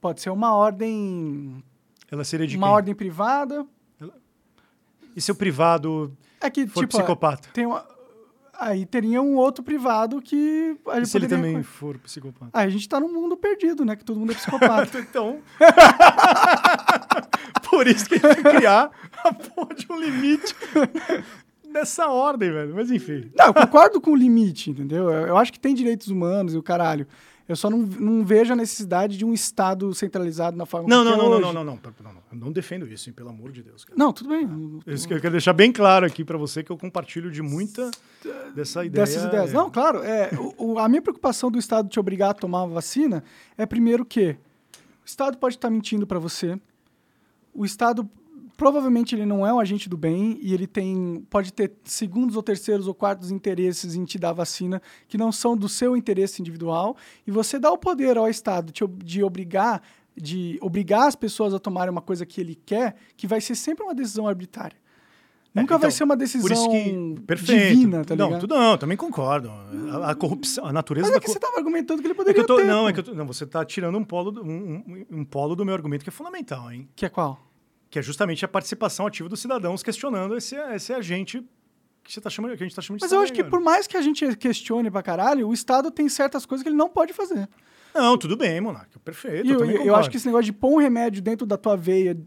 pode 0.00 0.20
ser 0.20 0.30
uma 0.30 0.54
ordem. 0.54 1.62
Ela 2.10 2.24
seria 2.24 2.46
de 2.46 2.56
Uma 2.56 2.66
quem? 2.66 2.74
ordem 2.74 2.94
privada. 2.94 3.66
Ela... 4.00 4.14
E 5.16 5.20
se 5.20 5.32
o 5.32 5.34
privado 5.34 6.16
é 6.40 6.50
que, 6.50 6.66
for 6.66 6.80
tipo, 6.80 6.96
psicopata? 6.96 7.48
Tem 7.52 7.66
uma, 7.66 7.84
Aí 8.58 8.86
teria 8.86 9.20
um 9.20 9.36
outro 9.36 9.64
privado 9.64 10.22
que. 10.22 10.76
A 10.86 10.94
gente 10.96 11.04
e 11.04 11.08
se 11.08 11.16
ele 11.16 11.28
também 11.28 11.62
for 11.62 11.98
psicopata? 11.98 12.50
Aí 12.52 12.66
a 12.66 12.70
gente 12.70 12.88
tá 12.88 13.00
num 13.00 13.12
mundo 13.12 13.36
perdido, 13.36 13.84
né? 13.84 13.96
Que 13.96 14.04
todo 14.04 14.18
mundo 14.18 14.32
é 14.32 14.34
psicopata. 14.34 14.98
então. 15.00 15.40
Por 17.68 17.86
isso 17.86 18.08
que 18.08 18.14
a 18.14 18.18
gente 18.18 18.42
criar 18.42 18.90
a 19.24 19.34
porra 19.34 19.74
de 19.74 19.86
um 19.90 19.98
limite 19.98 20.54
nessa 21.68 22.08
ordem, 22.08 22.52
velho. 22.52 22.74
Mas 22.74 22.90
enfim. 22.90 23.30
Não, 23.36 23.46
eu 23.46 23.54
concordo 23.54 24.00
com 24.00 24.12
o 24.12 24.16
limite, 24.16 24.70
entendeu? 24.70 25.10
Eu 25.10 25.36
acho 25.36 25.52
que 25.52 25.58
tem 25.58 25.74
direitos 25.74 26.08
humanos 26.08 26.54
e 26.54 26.58
o 26.58 26.62
caralho. 26.62 27.06
Eu 27.46 27.56
só 27.56 27.68
não, 27.68 27.78
não 27.78 28.24
vejo 28.24 28.54
a 28.54 28.56
necessidade 28.56 29.18
de 29.18 29.24
um 29.24 29.34
Estado 29.34 29.94
centralizado 29.94 30.56
na 30.56 30.64
forma 30.64 30.88
não, 30.88 31.02
é 31.02 31.04
não, 31.04 31.10
hoje. 31.12 31.18
não, 31.20 31.28
não, 31.30 31.40
não, 31.52 31.64
não, 31.64 31.64
não, 32.02 32.12
não. 32.14 32.20
Eu 32.32 32.38
não 32.38 32.50
defendo 32.52 32.86
isso, 32.86 33.10
hein, 33.10 33.14
pelo 33.14 33.28
amor 33.28 33.52
de 33.52 33.62
Deus. 33.62 33.84
Cara. 33.84 33.98
Não, 33.98 34.12
tudo 34.14 34.30
bem. 34.30 34.48
Isso 34.86 35.06
que 35.06 35.12
eu 35.12 35.20
quero 35.20 35.32
deixar 35.32 35.52
bem 35.52 35.70
claro 35.70 36.06
aqui 36.06 36.24
para 36.24 36.38
você 36.38 36.62
que 36.62 36.70
eu 36.72 36.78
compartilho 36.78 37.30
de 37.30 37.42
muita 37.42 37.90
dessa 38.54 38.84
ideia. 38.84 39.04
Dessas 39.04 39.24
ideias. 39.24 39.52
Não, 39.52 39.68
claro. 39.70 40.02
É, 40.02 40.30
o, 40.58 40.72
o- 40.72 40.78
a 40.78 40.88
minha 40.88 41.02
preocupação 41.02 41.50
do 41.50 41.58
Estado 41.58 41.86
te 41.88 42.00
obrigar 42.00 42.30
a 42.30 42.34
tomar 42.34 42.62
a 42.62 42.66
vacina 42.66 43.22
é, 43.58 43.66
primeiro, 43.66 44.06
que 44.06 44.30
o 44.30 45.04
Estado 45.04 45.36
pode 45.36 45.56
estar 45.56 45.68
mentindo 45.68 46.06
para 46.06 46.18
você. 46.18 46.58
O 47.52 47.64
Estado, 47.64 48.08
provavelmente, 48.56 49.14
ele 49.14 49.26
não 49.26 49.46
é 49.46 49.52
um 49.52 49.58
agente 49.58 49.88
do 49.88 49.96
bem 49.96 50.38
e 50.40 50.52
ele 50.54 50.66
tem 50.66 51.24
pode 51.28 51.52
ter 51.52 51.72
segundos 51.84 52.36
ou 52.36 52.42
terceiros 52.42 52.86
ou 52.86 52.94
quartos 52.94 53.30
interesses 53.30 53.94
em 53.94 54.04
te 54.04 54.18
dar 54.18 54.32
vacina 54.32 54.80
que 55.08 55.18
não 55.18 55.30
são 55.32 55.56
do 55.56 55.68
seu 55.68 55.96
interesse 55.96 56.40
individual. 56.40 56.96
E 57.26 57.30
você 57.30 57.58
dá 57.58 57.70
o 57.70 57.78
poder 57.78 58.16
ao 58.16 58.28
Estado 58.28 58.72
de, 58.72 58.84
de 59.04 59.22
obrigar 59.22 59.82
de 60.16 60.56
obrigar 60.62 61.08
as 61.08 61.16
pessoas 61.16 61.52
a 61.52 61.58
tomarem 61.58 61.90
uma 61.90 62.00
coisa 62.00 62.24
que 62.24 62.40
ele 62.40 62.54
quer, 62.54 62.94
que 63.16 63.26
vai 63.26 63.40
ser 63.40 63.56
sempre 63.56 63.82
uma 63.82 63.92
decisão 63.92 64.28
arbitrária. 64.28 64.76
Nunca 65.52 65.74
É, 65.74 65.78
vai 65.78 65.88
então, 65.88 65.90
ser 65.96 66.04
uma 66.04 66.14
Por 66.14 66.18
decisão 66.20 66.52
isso 66.52 66.70
que. 66.70 67.20
Perfeito. 67.22 67.74
divina, 67.74 68.04
tá 68.04 68.14
não, 68.14 68.26
ligado? 68.26 68.40
tudo 68.42 68.54
não, 68.54 68.78
também 68.78 68.96
concordo. 68.96 69.50
A, 69.92 70.10
a 70.10 70.14
corrupção, 70.14 70.66
a 70.66 70.72
natureza 70.72 71.08
Mas 71.08 71.16
é 71.16 71.20
que 71.20 71.26
você 71.28 71.38
estava 71.38 71.56
argumentando 71.56 72.00
que 72.00 72.06
ele 72.06 72.12
É 72.12 72.16
poderia 72.16 72.34
que 72.34 72.40
eu 72.40 72.46
tô, 72.46 72.56
ter. 72.58 72.64
não, 72.64 72.88
é 72.88 72.92
que 72.92 73.00
eu 73.00 73.04
tô, 73.04 73.12
não, 73.14 73.26
você 73.26 73.42
está 73.42 73.64
tirando 73.64 73.98
um 73.98 74.04
polo, 74.04 74.30
do- 74.30 74.44
um, 74.44 74.48
um- 74.86 75.06
um 75.20 75.24
polo 75.24 75.56
do 75.56 75.64
meu 75.64 75.74
argumento 75.74 76.04
que 76.04 76.10
é 76.10 76.12
fundamental, 76.12 76.70
hein? 76.70 76.88
Que 76.94 77.06
é 77.06 77.08
qual? 77.08 77.40
Que 77.94 78.00
é 78.00 78.02
justamente 78.02 78.44
a 78.44 78.48
participação 78.48 79.06
ativa 79.06 79.28
dos 79.28 79.38
cidadãos 79.38 79.80
questionando 79.80 80.36
esse, 80.36 80.56
esse 80.56 80.92
agente 80.92 81.40
que, 82.02 82.12
você 82.12 82.20
tá 82.20 82.28
chamando, 82.28 82.56
que 82.56 82.64
a 82.64 82.66
gente 82.66 82.72
está 82.72 82.82
chamando 82.82 82.98
de 82.98 83.04
Mas 83.04 83.12
eu 83.12 83.20
acho 83.20 83.32
que 83.32 83.44
por 83.44 83.60
mais 83.60 83.86
que 83.86 83.96
a 83.96 84.02
gente 84.02 84.34
questione 84.34 84.90
pra 84.90 85.00
caralho, 85.00 85.46
o 85.46 85.54
Estado 85.54 85.92
tem 85.92 86.08
certas 86.08 86.44
coisas 86.44 86.64
que 86.64 86.68
ele 86.68 86.76
não 86.76 86.88
pode 86.88 87.12
fazer. 87.12 87.48
Não, 87.94 88.18
tudo 88.18 88.36
bem, 88.36 88.60
Monarca. 88.60 88.98
Perfeito. 88.98 89.46
E 89.46 89.50
eu, 89.52 89.64
eu, 89.64 89.82
eu 89.84 89.94
acho 89.94 90.10
que 90.10 90.16
esse 90.16 90.26
negócio 90.26 90.46
de 90.46 90.52
pôr 90.52 90.72
um 90.72 90.78
remédio 90.78 91.22
dentro 91.22 91.46
da 91.46 91.56
tua 91.56 91.76
veia 91.76 92.18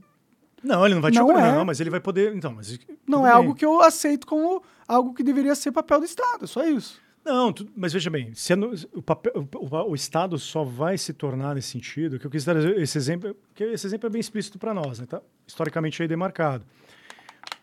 Não, 0.64 0.86
ele 0.86 0.96
não 0.96 1.02
vai 1.02 1.12
te 1.12 1.16
Não 1.20 1.26
obrigar, 1.26 1.54
é. 1.54 1.58
não, 1.58 1.66
mas 1.66 1.82
ele 1.82 1.90
vai 1.90 2.00
poder. 2.00 2.34
Então, 2.34 2.54
mas. 2.54 2.80
não 3.06 3.28
é 3.28 3.30
bem. 3.30 3.38
algo 3.38 3.54
que 3.54 3.66
eu 3.66 3.82
aceito 3.82 4.26
como 4.26 4.64
algo 4.88 5.14
que 5.14 5.22
deveria 5.22 5.54
ser 5.54 5.74
papel 5.74 6.00
do 6.00 6.06
Estado. 6.06 6.46
É 6.46 6.48
só 6.48 6.66
isso. 6.66 6.98
Não, 7.26 7.52
tu- 7.52 7.68
mas 7.76 7.92
veja 7.92 8.10
bem, 8.10 8.34
se 8.34 8.54
é 8.54 8.56
o, 8.94 9.02
papel- 9.02 9.34
o- 9.54 9.92
o 9.92 9.96
Estado 9.96 10.40
só 10.40 10.64
vai 10.64 10.98
se 10.98 11.12
tornar 11.12 11.56
nesse 11.56 11.68
sentido, 11.72 12.18
que 12.18 12.26
eu 12.26 12.32
quis 12.32 12.46
dar 12.46 12.56
esse 12.80 12.98
exemplo, 12.98 13.36
que 13.54 13.66
esse 13.66 13.86
exemplo 13.86 14.08
é 14.08 14.10
bem 14.10 14.22
explícito 14.22 14.58
para 14.58 14.74
nós, 14.74 15.00
né? 15.02 15.06
Tá 15.06 15.22
historicamente 15.48 16.02
aí 16.02 16.08
demarcado. 16.08 16.66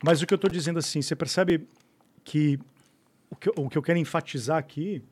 Mas 0.03 0.23
o 0.23 0.27
que 0.27 0.33
eu 0.35 0.37
estou 0.37 0.51
dizendo 0.51 0.79
assim, 0.79 1.01
você 1.03 1.15
percebe 1.15 1.67
que 2.25 2.59
o, 3.31 3.37
que 3.37 3.49
eu- 3.49 3.55
o 3.57 3.69
que 3.69 3.77
eu 3.79 3.83
quero 3.83 3.99
enfatizar 3.99 4.57
aqui 4.59 5.03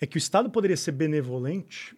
é 0.00 0.06
que 0.06 0.16
o 0.16 0.18
Estado 0.18 0.48
poderia 0.50 0.76
ser 0.76 0.92
benevolente 0.92 1.96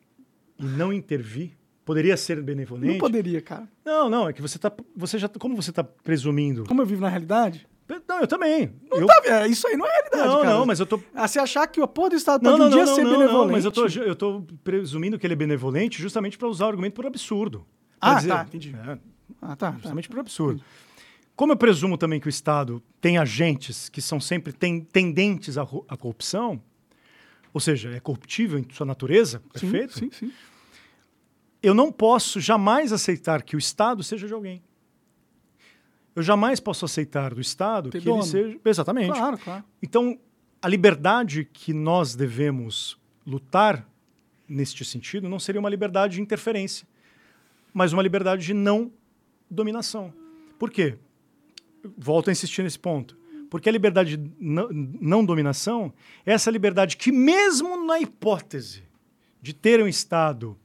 e 0.59 0.65
não 0.65 0.93
intervir, 0.93 1.53
poderia 1.85 2.17
ser 2.17 2.41
benevolente. 2.43 2.93
Não 2.93 2.99
poderia, 2.99 3.41
cara. 3.41 3.69
Não, 3.85 4.09
não, 4.11 4.29
é 4.29 4.33
que 4.33 4.43
você 4.43 4.59
tá, 4.59 4.73
você 4.97 5.19
já, 5.19 5.29
como 5.29 5.55
você 5.57 5.71
está 5.71 5.83
presumindo? 5.85 6.65
Como 6.67 6.81
eu 6.83 6.87
vivo 6.87 7.01
na 7.01 7.09
realidade, 7.09 7.67
Não, 8.07 8.21
eu 8.21 8.27
também. 8.27 8.71
eu, 8.93 9.07
tá, 9.07 9.23
é, 9.25 9.47
isso 9.49 9.67
aí 9.67 9.77
não 9.77 9.87
é 9.87 9.91
realidade, 9.91 10.27
não, 10.29 10.43
cara. 10.43 10.55
não, 10.59 10.67
mas 10.67 10.79
eu 10.81 10.85
tô 10.87 11.01
Ah, 11.15 11.27
você 11.27 11.39
achar 11.39 11.67
que 11.67 11.81
o 11.81 11.89
porra 11.89 12.11
do 12.11 12.17
Estado 12.17 12.43
Não, 12.43 12.51
pode 12.53 12.61
não, 12.61 12.67
um 12.67 12.71
não, 12.71 12.77
dia 12.77 12.87
não, 12.87 12.95
ser 12.95 13.03
não, 13.05 13.11
benevolente... 13.13 13.47
não, 13.47 13.53
mas 13.53 13.65
eu 13.65 13.73
tô, 13.73 13.87
eu 13.87 14.15
tô 14.17 14.43
presumindo 14.63 15.19
que 15.19 15.27
ele 15.27 15.33
é 15.35 15.37
benevolente 15.37 16.01
justamente 16.03 16.37
para 16.37 16.47
usar 16.49 16.67
o 16.67 16.69
argumento 16.69 16.95
por 16.95 17.07
absurdo. 17.07 17.67
Pra 17.99 18.19
Ah, 18.19 18.23
tá, 18.23 18.45
entendi. 18.47 18.77
É, 18.87 18.99
Ah, 19.41 19.55
tá. 19.57 19.73
justamente 19.73 20.09
por 20.09 20.19
absurdo. 20.19 20.63
Como 21.37 21.53
eu 21.53 21.57
presumo 21.57 21.97
também 21.97 22.19
que 22.19 22.27
o 22.27 22.29
Estado 22.31 22.83
tem 23.01 23.17
agentes 23.19 23.89
que 23.89 24.03
são 24.03 24.19
sempre 24.21 24.53
ten- 24.53 24.81
tendentes 24.81 25.57
à, 25.57 25.63
à 25.63 25.97
corrupção, 25.97 26.61
ou 27.53 27.61
seja, 27.61 27.91
é 27.95 28.01
corruptível 28.01 28.59
em 28.59 28.67
sua 28.73 28.85
natureza, 28.85 29.39
Sim, 29.55 29.71
perfeito? 29.71 29.99
Sim, 29.99 30.11
sim. 30.11 30.33
Eu 31.63 31.75
não 31.75 31.91
posso 31.93 32.41
jamais 32.41 32.93
aceitar 32.93 33.43
que 33.43 33.55
o 33.57 33.59
Estado 33.59 34.03
seja 34.03 34.27
de 34.27 34.33
alguém. 34.35 34.63
Eu 36.15 36.23
jamais 36.23 36.59
posso 36.59 36.85
aceitar 36.85 37.33
do 37.35 37.41
Estado 37.41 37.91
Ter 37.91 38.01
que 38.01 38.09
ele 38.09 38.15
dono. 38.17 38.23
seja. 38.25 38.59
Exatamente. 38.65 39.13
Claro, 39.13 39.39
claro. 39.39 39.65
Então, 39.81 40.19
a 40.61 40.69
liberdade 40.69 41.45
que 41.53 41.73
nós 41.73 42.15
devemos 42.17 42.99
lutar 43.25 43.89
neste 44.49 44.85
sentido 44.85 45.29
não 45.29 45.39
seria 45.39 45.61
uma 45.61 45.69
liberdade 45.71 46.15
de 46.17 46.21
interferência, 46.23 46.87
mas 47.73 47.93
uma 47.93 48.03
liberdade 48.03 48.45
de 48.45 48.55
não 48.55 48.91
dominação. 49.51 50.13
Por 50.59 50.71
quê? 50.71 50.97
Volto 51.97 52.29
a 52.29 52.33
insistir 52.33 52.63
nesse 52.63 52.79
ponto. 52.79 53.17
Porque 53.51 53.69
a 53.69 53.73
liberdade 53.73 54.17
de 54.17 54.31
não, 54.39 54.69
não 54.71 55.25
dominação 55.25 55.93
é 56.27 56.33
essa 56.33 56.51
liberdade 56.51 56.97
que, 56.97 57.11
mesmo 57.11 57.87
na 57.87 57.99
hipótese 57.99 58.83
de 59.41 59.55
ter 59.55 59.83
um 59.83 59.89
Estado 59.89 60.57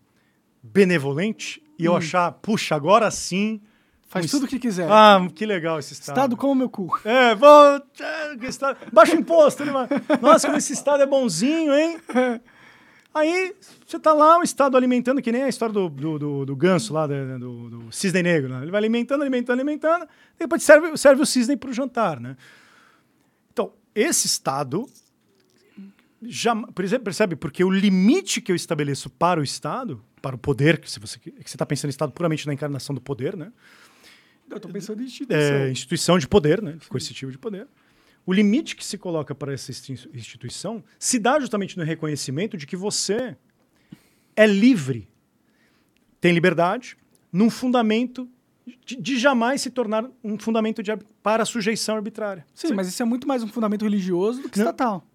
benevolente, 0.61 1.61
e 1.77 1.85
eu 1.85 1.95
achar, 1.95 2.31
puxa, 2.33 2.75
agora 2.75 3.09
sim. 3.11 3.61
Faz 4.07 4.25
um 4.25 4.29
tudo 4.29 4.45
o 4.45 4.47
que 4.47 4.59
quiser. 4.59 4.87
Ah, 4.91 5.19
que 5.33 5.45
legal 5.45 5.79
esse 5.79 5.93
Estado. 5.93 6.15
Estado 6.17 6.37
como 6.37 6.53
meu 6.55 6.69
cu. 6.69 6.99
É, 7.03 7.33
vou. 7.35 7.81
é, 7.99 8.35
estado- 8.47 8.77
Baixa 8.91 9.15
o 9.15 9.19
imposto, 9.19 9.65
né? 9.65 9.71
Nossa, 10.21 10.47
como 10.47 10.57
esse 10.57 10.71
estado 10.73 11.01
é 11.03 11.05
bonzinho, 11.05 11.73
hein? 11.73 11.97
Aí 13.13 13.55
você 13.85 13.99
tá 13.99 14.11
lá, 14.11 14.39
o 14.39 14.43
estado 14.43 14.75
alimentando, 14.75 15.21
que 15.21 15.31
nem 15.31 15.43
a 15.43 15.47
história 15.49 15.71
do, 15.73 15.87
do, 15.87 16.17
do- 16.17 16.45
do 16.47 16.55
ganso 16.55 16.93
lá, 16.93 17.05
da- 17.05 17.37
do, 17.37 17.69
do 17.69 17.91
cisne 17.91 18.23
negro. 18.23 18.49
Né? 18.53 18.61
Ele 18.63 18.71
vai 18.71 18.79
alimentando, 18.79 19.21
alimentando, 19.21 19.59
alimentando, 19.59 20.07
depois 20.39 20.63
serve, 20.63 20.97
serve 20.97 21.21
o 21.21 21.25
cisne 21.25 21.55
para 21.55 21.69
o 21.69 21.73
jantar, 21.73 22.19
né? 22.19 22.35
Então, 23.51 23.71
esse 23.93 24.25
estado. 24.25 24.87
Já, 26.25 26.55
percebe? 27.03 27.35
Porque 27.35 27.63
o 27.63 27.69
limite 27.69 28.39
que 28.39 28.49
eu 28.51 28.55
estabeleço 28.55 29.09
para 29.09 29.41
o 29.41 29.43
Estado, 29.43 30.01
para 30.21 30.35
o 30.35 30.39
poder, 30.39 30.79
que 30.79 30.89
se 30.89 30.97
você 30.97 31.19
que 31.19 31.31
você 31.31 31.55
está 31.57 31.65
pensando 31.65 31.89
em 31.89 31.91
Estado 31.91 32.13
puramente 32.13 32.47
na 32.47 32.53
encarnação 32.53 32.95
do 32.95 33.01
poder, 33.01 33.35
né? 33.35 33.51
Eu 34.49 34.57
tô 34.59 34.69
pensando 34.69 35.01
em 35.01 35.05
instituição. 35.05 35.55
é, 35.55 35.69
instituição 35.69 36.17
de 36.17 36.25
poder, 36.27 36.61
né? 36.61 36.77
coercitivo 36.87 37.29
de 37.31 37.37
poder. 37.37 37.67
O 38.25 38.31
limite 38.31 38.75
que 38.75 38.85
se 38.85 38.97
coloca 38.97 39.35
para 39.35 39.53
essa 39.53 39.71
insti- 39.71 40.09
instituição 40.13 40.83
se 40.97 41.19
dá 41.19 41.39
justamente 41.39 41.77
no 41.77 41.83
reconhecimento 41.83 42.55
de 42.55 42.65
que 42.65 42.75
você 42.75 43.35
é 44.35 44.47
livre, 44.47 45.09
tem 46.21 46.33
liberdade, 46.33 46.97
num 47.31 47.49
fundamento 47.49 48.29
de, 48.85 48.95
de 48.95 49.19
jamais 49.19 49.61
se 49.61 49.69
tornar 49.69 50.09
um 50.23 50.39
fundamento 50.39 50.81
de, 50.81 50.91
ar- 50.91 50.99
para 51.21 51.43
a 51.43 51.45
sujeição 51.45 51.95
arbitrária. 51.95 52.45
Sim, 52.55 52.73
mas 52.73 52.87
isso 52.87 53.01
é 53.01 53.05
muito 53.05 53.27
mais 53.27 53.43
um 53.43 53.47
fundamento 53.47 53.83
religioso 53.83 54.41
do 54.41 54.49
que 54.49 54.57
Não. 54.57 54.65
estatal. 54.65 55.05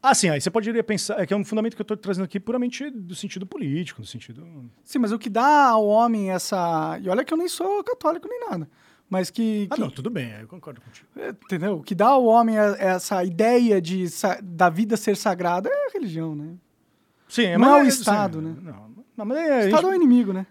Ah, 0.00 0.14
sim, 0.14 0.28
aí 0.28 0.40
você 0.40 0.50
poderia 0.50 0.84
pensar, 0.84 1.18
é 1.18 1.26
que 1.26 1.32
é 1.32 1.36
um 1.36 1.44
fundamento 1.44 1.74
que 1.74 1.80
eu 1.80 1.84
estou 1.84 1.96
trazendo 1.96 2.24
aqui 2.26 2.38
puramente 2.38 2.90
do 2.90 3.14
sentido 3.14 3.46
político, 3.46 4.02
no 4.02 4.06
sentido... 4.06 4.46
Sim, 4.84 4.98
mas 4.98 5.10
o 5.12 5.18
que 5.18 5.30
dá 5.30 5.68
ao 5.70 5.86
homem 5.86 6.30
essa. 6.30 6.98
E 7.02 7.08
olha 7.08 7.24
que 7.24 7.32
eu 7.32 7.38
nem 7.38 7.48
sou 7.48 7.82
católico 7.82 8.28
nem 8.28 8.38
nada. 8.50 8.68
Mas 9.08 9.30
que. 9.30 9.68
Ah, 9.70 9.74
que- 9.74 9.80
não, 9.80 9.90
tudo 9.90 10.10
bem, 10.10 10.30
eu 10.40 10.48
concordo 10.48 10.80
contigo. 10.80 11.06
é, 11.16 11.28
Entendeu? 11.30 11.76
O 11.78 11.82
que 11.82 11.94
dá 11.94 12.08
ao 12.08 12.24
homem 12.24 12.58
a- 12.58 12.76
essa 12.78 13.22
ideia 13.22 13.80
de, 13.80 14.06
da 14.42 14.68
vida 14.68 14.96
ser 14.96 15.16
sagrada 15.16 15.68
é 15.68 15.86
a 15.88 15.92
religião, 15.92 16.34
né? 16.34 16.54
Sim, 17.28 17.44
é 17.46 17.58
Não 17.58 17.76
é 17.76 17.82
o 17.82 17.90
sim, 17.90 17.98
Estado, 18.00 18.40
né? 18.40 18.54
Não, 18.62 18.90
não, 19.16 19.24
mas 19.24 19.38
é, 19.38 19.64
Estado 19.66 19.82
gente- 19.82 19.84
é 19.84 19.92
o 19.92 19.94
inimigo, 19.94 20.32
né? 20.32 20.46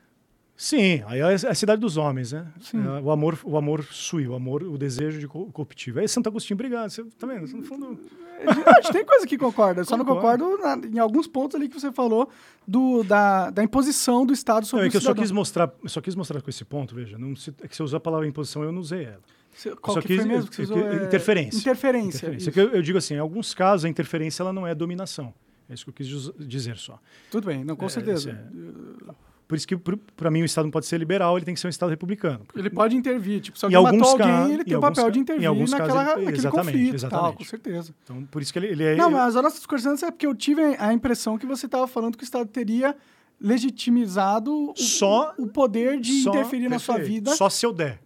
Sim, 0.55 1.03
aí 1.07 1.19
é 1.19 1.33
a 1.33 1.55
cidade 1.55 1.81
dos 1.81 1.97
homens, 1.97 2.31
né? 2.31 2.45
É, 2.73 3.01
o 3.01 3.09
amor, 3.11 3.37
o 3.43 3.57
amor 3.57 3.83
sui, 3.91 4.27
o 4.27 4.35
amor, 4.35 4.61
o 4.63 4.77
desejo 4.77 5.19
de 5.19 5.27
co- 5.27 5.47
corruptivo. 5.51 5.99
Aí 5.99 6.07
Santo 6.07 6.29
Agostinho, 6.29 6.55
obrigado. 6.55 6.89
Você 6.91 7.03
tá 7.17 7.25
vendo? 7.25 7.47
No 7.57 7.63
fundo, 7.63 7.99
A 8.45 8.81
gente 8.81 8.91
tem 8.93 9.03
coisa 9.05 9.25
que 9.25 9.35
concorda. 9.37 9.81
Eu 9.81 9.85
só 9.85 9.97
não 9.97 10.05
Concordo. 10.05 10.57
na- 10.59 10.77
em 10.87 10.99
alguns 10.99 11.27
pontos 11.27 11.55
ali 11.55 11.67
que 11.67 11.79
você 11.79 11.91
falou 11.91 12.29
do, 12.67 13.03
da, 13.03 13.49
da 13.49 13.63
imposição 13.63 14.25
do 14.25 14.31
Estado 14.31 14.65
sobre 14.67 14.81
não, 14.81 14.85
é 14.85 14.89
o 14.89 14.91
que 14.91 14.97
eu 14.97 15.01
só 15.01 15.13
quis 15.13 15.31
mostrar, 15.31 15.73
só 15.87 15.99
quis 16.01 16.13
mostrar 16.15 16.39
com 16.41 16.49
esse 16.49 16.63
ponto, 16.63 16.93
veja, 16.93 17.17
não 17.17 17.35
se, 17.35 17.53
é 17.61 17.67
que 17.67 17.81
eu 17.81 17.85
usar 17.85 17.97
a 17.97 17.99
palavra 17.99 18.27
imposição, 18.27 18.63
eu 18.63 18.71
não 18.71 18.81
usei 18.81 19.05
ela. 19.05 19.21
Você- 19.55 19.75
Qual 19.75 19.95
só 19.95 20.01
que 20.01 20.15
foi 20.15 20.25
mesmo 20.25 20.49
que 20.49 20.55
você 20.55 20.61
usou? 20.63 20.77
É, 20.77 21.03
interferência. 21.05 21.57
Interferência. 21.59 22.17
Interferência. 22.17 22.37
isso. 22.37 22.51
Que 22.51 22.59
eu, 22.59 22.69
eu 22.75 22.81
digo 22.81 22.97
assim, 22.99 23.15
em 23.15 23.19
alguns 23.19 23.53
casos 23.55 23.85
a 23.85 23.89
interferência 23.89 24.43
ela 24.43 24.53
não 24.53 24.67
é 24.67 24.75
dominação. 24.75 25.33
É 25.69 25.73
isso 25.73 25.83
que 25.85 25.89
eu 25.89 25.93
quis 25.93 26.07
dizer 26.47 26.77
só. 26.77 26.99
Tudo 27.31 27.47
bem, 27.47 27.63
não, 27.63 27.75
com 27.75 27.85
É, 27.85 27.89
certeza. 27.89 28.31
isso 28.31 29.15
Por 29.53 29.57
isso 29.57 29.67
que 29.67 29.77
para 29.77 30.31
mim 30.31 30.41
o 30.41 30.45
Estado 30.45 30.63
não 30.65 30.71
pode 30.71 30.87
ser 30.87 30.97
liberal, 30.97 31.37
ele 31.37 31.45
tem 31.45 31.53
que 31.53 31.59
ser 31.59 31.67
um 31.67 31.69
Estado 31.69 31.91
republicano. 31.91 32.43
Ele 32.55 32.71
pode 32.71 32.95
intervir. 32.95 33.39
Tipo, 33.39 33.59
se 33.59 33.67
Em 33.67 33.75
alguém 33.75 33.99
matou 33.99 34.13
alguém, 34.13 34.27
ca- 34.27 34.49
ele 34.49 34.61
em 34.63 34.65
tem 34.65 34.75
o 34.77 34.79
papel 34.81 35.03
ca- 35.03 35.09
de 35.11 35.19
em 35.19 35.21
intervir 35.21 35.47
alguns 35.47 35.69
naquela, 35.69 35.89
casos 35.93 36.11
ele- 36.13 36.25
naquele 36.25 36.37
exatamente, 36.39 36.65
conflito. 36.65 36.89
Tal, 36.89 36.95
exatamente. 36.97 37.37
com 37.37 37.43
certeza. 37.43 37.95
Então, 38.03 38.25
por 38.25 38.41
isso 38.41 38.51
que 38.51 38.57
ele, 38.57 38.67
ele 38.69 38.83
é. 38.83 38.95
Não, 38.95 39.05
ele- 39.09 39.15
mas 39.15 39.35
a 39.35 39.43
nossa 39.43 39.57
discordância 39.57 40.07
é 40.07 40.11
porque 40.11 40.25
eu 40.25 40.33
tive 40.33 40.63
a 40.79 40.91
impressão 40.91 41.37
que 41.37 41.45
você 41.45 41.67
estava 41.67 41.85
falando 41.85 42.17
que 42.17 42.23
o 42.23 42.25
Estado 42.25 42.47
teria 42.49 42.95
legitimizado 43.39 44.71
o, 44.71 44.75
Só- 44.75 45.35
o 45.37 45.45
poder 45.45 45.99
de 45.99 46.23
só- 46.23 46.31
interferir 46.31 46.67
na 46.67 46.79
sua 46.79 46.97
vida. 46.97 47.35
Só 47.35 47.47
se 47.47 47.63
eu 47.63 47.71
der. 47.71 47.99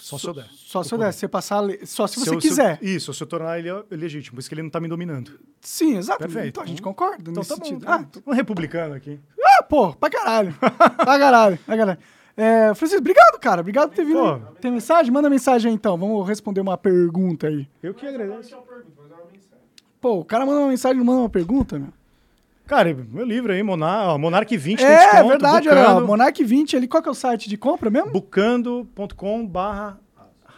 Só 0.00 0.16
se 0.16 0.26
eu 0.26 0.32
der. 0.32 0.46
Só 0.56 0.82
se 0.82 0.94
eu 0.94 0.98
der, 0.98 1.12
você 1.12 1.28
passar 1.28 1.62
só 1.84 2.06
se 2.06 2.18
você 2.18 2.30
eu- 2.30 2.38
quiser. 2.38 2.78
eu- 2.80 2.88
isso, 2.96 3.12
se 3.12 3.22
eu 3.22 3.26
tornar 3.26 3.58
ele 3.58 3.68
legítimo, 3.90 4.36
por 4.36 4.40
isso 4.40 4.48
que 4.48 4.54
ele 4.54 4.62
não 4.62 4.68
está 4.68 4.80
me 4.80 4.88
dominando. 4.88 5.38
Sim, 5.60 5.98
exato. 5.98 6.18
Perfeito. 6.18 6.48
Então 6.48 6.62
a 6.62 6.66
gente 6.66 6.80
concorda 6.80 7.16
Então 7.20 7.34
nesse 7.34 7.48
tá 7.50 7.56
bom. 7.56 7.64
sentido. 7.64 7.84
Tá 7.84 7.94
Ah, 7.96 7.98
bom. 7.98 8.32
um 8.32 8.34
republicano 8.34 8.94
aqui. 8.94 9.20
ah, 9.44 9.57
pô, 9.68 9.92
pra 9.94 10.10
caralho. 10.10 10.54
pra 10.58 11.18
caralho, 11.18 11.58
pra 11.64 11.76
caralho. 11.76 11.98
É, 12.36 12.72
Francisco, 12.74 13.00
obrigado, 13.00 13.38
cara. 13.40 13.60
Obrigado 13.60 13.88
por 13.88 13.96
ter 13.96 14.04
vindo. 14.04 14.20
Pô. 14.20 14.38
Tem 14.60 14.70
mensagem? 14.70 15.12
Manda 15.12 15.28
mensagem 15.28 15.70
aí, 15.70 15.74
então. 15.74 15.98
Vamos 15.98 16.26
responder 16.26 16.60
uma 16.60 16.78
pergunta 16.78 17.48
aí. 17.48 17.68
Eu 17.82 17.92
que 17.92 18.06
agradeço. 18.06 18.56
Pô, 20.00 20.20
o 20.20 20.24
cara 20.24 20.46
manda 20.46 20.60
uma 20.60 20.68
mensagem 20.68 20.96
e 20.96 20.98
não 20.98 21.06
manda 21.06 21.22
uma 21.22 21.28
pergunta, 21.28 21.78
meu. 21.78 21.92
Cara, 22.68 22.94
meu 22.94 23.24
livro 23.24 23.50
aí, 23.50 23.62
Monar, 23.62 24.18
Monark 24.18 24.54
20 24.54 24.84
É, 24.84 25.16
é 25.16 25.24
verdade, 25.24 25.70
olha, 25.70 26.00
Monark 26.00 26.44
20, 26.44 26.76
ali, 26.76 26.86
qual 26.86 27.02
que 27.02 27.08
é 27.08 27.12
o 27.12 27.14
site 27.14 27.48
de 27.48 27.56
compra 27.56 27.88
mesmo? 27.88 28.10
bucando.com 28.10 29.46
barra 29.46 29.98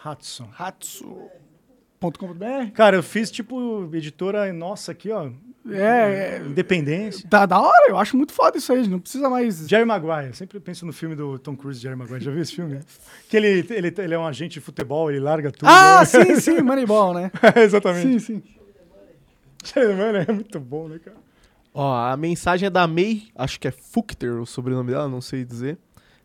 Hatsu. 0.03 0.45
Hatsu.com.br? 0.57 2.71
Cara, 2.73 2.97
eu 2.97 3.03
fiz 3.03 3.31
tipo 3.31 3.89
editora 3.93 4.51
nossa 4.51 4.91
aqui, 4.91 5.09
ó. 5.09 5.29
É, 5.69 6.39
é, 6.39 6.43
Independência. 6.45 7.27
Tá 7.29 7.45
da 7.45 7.59
hora, 7.59 7.89
eu 7.89 7.97
acho 7.97 8.17
muito 8.17 8.33
foda 8.33 8.57
isso 8.57 8.73
aí, 8.73 8.87
não 8.87 8.99
precisa 8.99 9.29
mais. 9.29 9.67
Jerry 9.67 9.85
Maguire, 9.85 10.33
sempre 10.33 10.59
penso 10.59 10.85
no 10.85 10.93
filme 10.93 11.15
do 11.15 11.37
Tom 11.37 11.55
Cruise, 11.55 11.79
Jerry 11.79 11.95
Maguire. 11.95 12.23
Já 12.23 12.31
viu 12.31 12.41
esse 12.41 12.55
filme? 12.55 12.79
Que 13.29 13.37
ele, 13.37 13.65
ele, 13.69 13.93
ele 13.97 14.13
é 14.13 14.19
um 14.19 14.25
agente 14.25 14.55
de 14.55 14.59
futebol, 14.59 15.09
ele 15.09 15.19
larga 15.19 15.51
tudo. 15.51 15.69
Ah, 15.69 16.03
sim, 16.05 16.35
sim, 16.37 16.61
Moneyball, 16.61 17.13
né? 17.13 17.31
Exatamente. 17.55 18.19
Sim, 18.19 18.41
sim. 18.41 18.43
Jerry 19.63 19.93
Maguire 19.93 20.25
é 20.27 20.33
muito 20.33 20.59
bom, 20.59 20.87
né, 20.87 20.99
cara? 20.99 21.17
Ó, 21.73 21.93
a 21.93 22.17
mensagem 22.17 22.67
é 22.67 22.69
da 22.69 22.85
May, 22.87 23.23
acho 23.35 23.59
que 23.59 23.67
é 23.67 23.71
Fuchter 23.71 24.41
o 24.41 24.45
sobrenome 24.45 24.91
dela, 24.91 25.07
não 25.07 25.21
sei 25.21 25.45
dizer. 25.45 25.77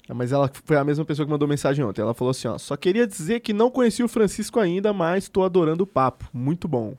Mas 0.09 0.33
ela 0.33 0.51
foi 0.65 0.77
a 0.77 0.85
mesma 0.85 1.05
pessoa 1.05 1.27
que 1.27 1.33
mandou 1.33 1.49
mensagem 1.49 1.85
ontem. 1.85 2.01
Ela 2.01 2.15
falou 2.15 2.31
assim, 2.31 2.49
ó, 2.49 2.59
só 2.59 2.77
queria 2.77 3.07
dizer 3.07 3.41
que 3.41 3.53
não 3.53 3.71
conheci 3.71 4.03
o 4.03 4.09
Francisco 4.09 4.61
ainda, 4.61 4.93
mas 4.93 5.29
tô 5.29 5.43
adorando 5.43 5.85
o 5.85 5.87
papo. 5.87 6.29
Muito 6.33 6.69
bom. 6.69 6.97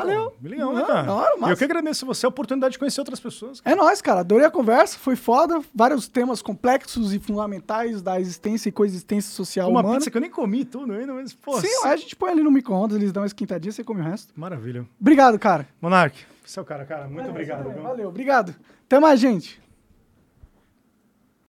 Valeu. 0.00 0.30
Pô, 0.30 0.48
legal, 0.48 0.74
né, 0.74 0.84
cara? 0.84 1.12
hora, 1.12 1.50
eu 1.50 1.56
que 1.56 1.64
agradeço 1.64 2.06
você 2.06 2.26
a 2.26 2.28
oportunidade 2.28 2.72
de 2.72 2.78
conhecer 2.78 3.00
outras 3.00 3.20
pessoas. 3.20 3.60
Cara. 3.60 3.74
É 3.74 3.78
nóis, 3.78 4.00
cara. 4.00 4.20
Adorei 4.20 4.46
a 4.46 4.50
conversa, 4.50 4.98
foi 4.98 5.16
foda. 5.16 5.60
Vários 5.74 6.08
temas 6.08 6.42
complexos 6.42 7.12
e 7.12 7.18
fundamentais 7.18 8.02
da 8.02 8.20
existência 8.20 8.68
e 8.68 8.72
coexistência 8.72 9.32
social 9.32 9.70
Uma 9.70 9.80
humana. 9.80 9.96
pizza 9.96 10.10
que 10.10 10.16
eu 10.16 10.20
nem 10.20 10.30
comi 10.30 10.64
tudo 10.64 10.92
ainda, 10.92 11.12
mas, 11.14 11.32
pô. 11.32 11.60
Sim, 11.60 11.84
a 11.84 11.96
gente 11.96 12.14
põe 12.16 12.30
ali 12.30 12.42
no 12.42 12.50
micro-ondas, 12.50 12.96
eles 12.96 13.12
dão 13.12 13.22
uma 13.22 13.26
esquentadinha, 13.26 13.72
você 13.72 13.84
come 13.84 14.00
o 14.00 14.04
resto. 14.04 14.32
Maravilha. 14.36 14.86
Obrigado, 15.00 15.38
cara. 15.38 15.66
Monark, 15.80 16.24
o 16.56 16.64
cara, 16.64 16.84
cara. 16.84 17.08
Muito 17.08 17.28
obrigado. 17.28 17.70
Valeu, 17.82 18.08
obrigado. 18.08 18.54
Até 18.86 19.00
mais, 19.00 19.18
gente. 19.18 19.60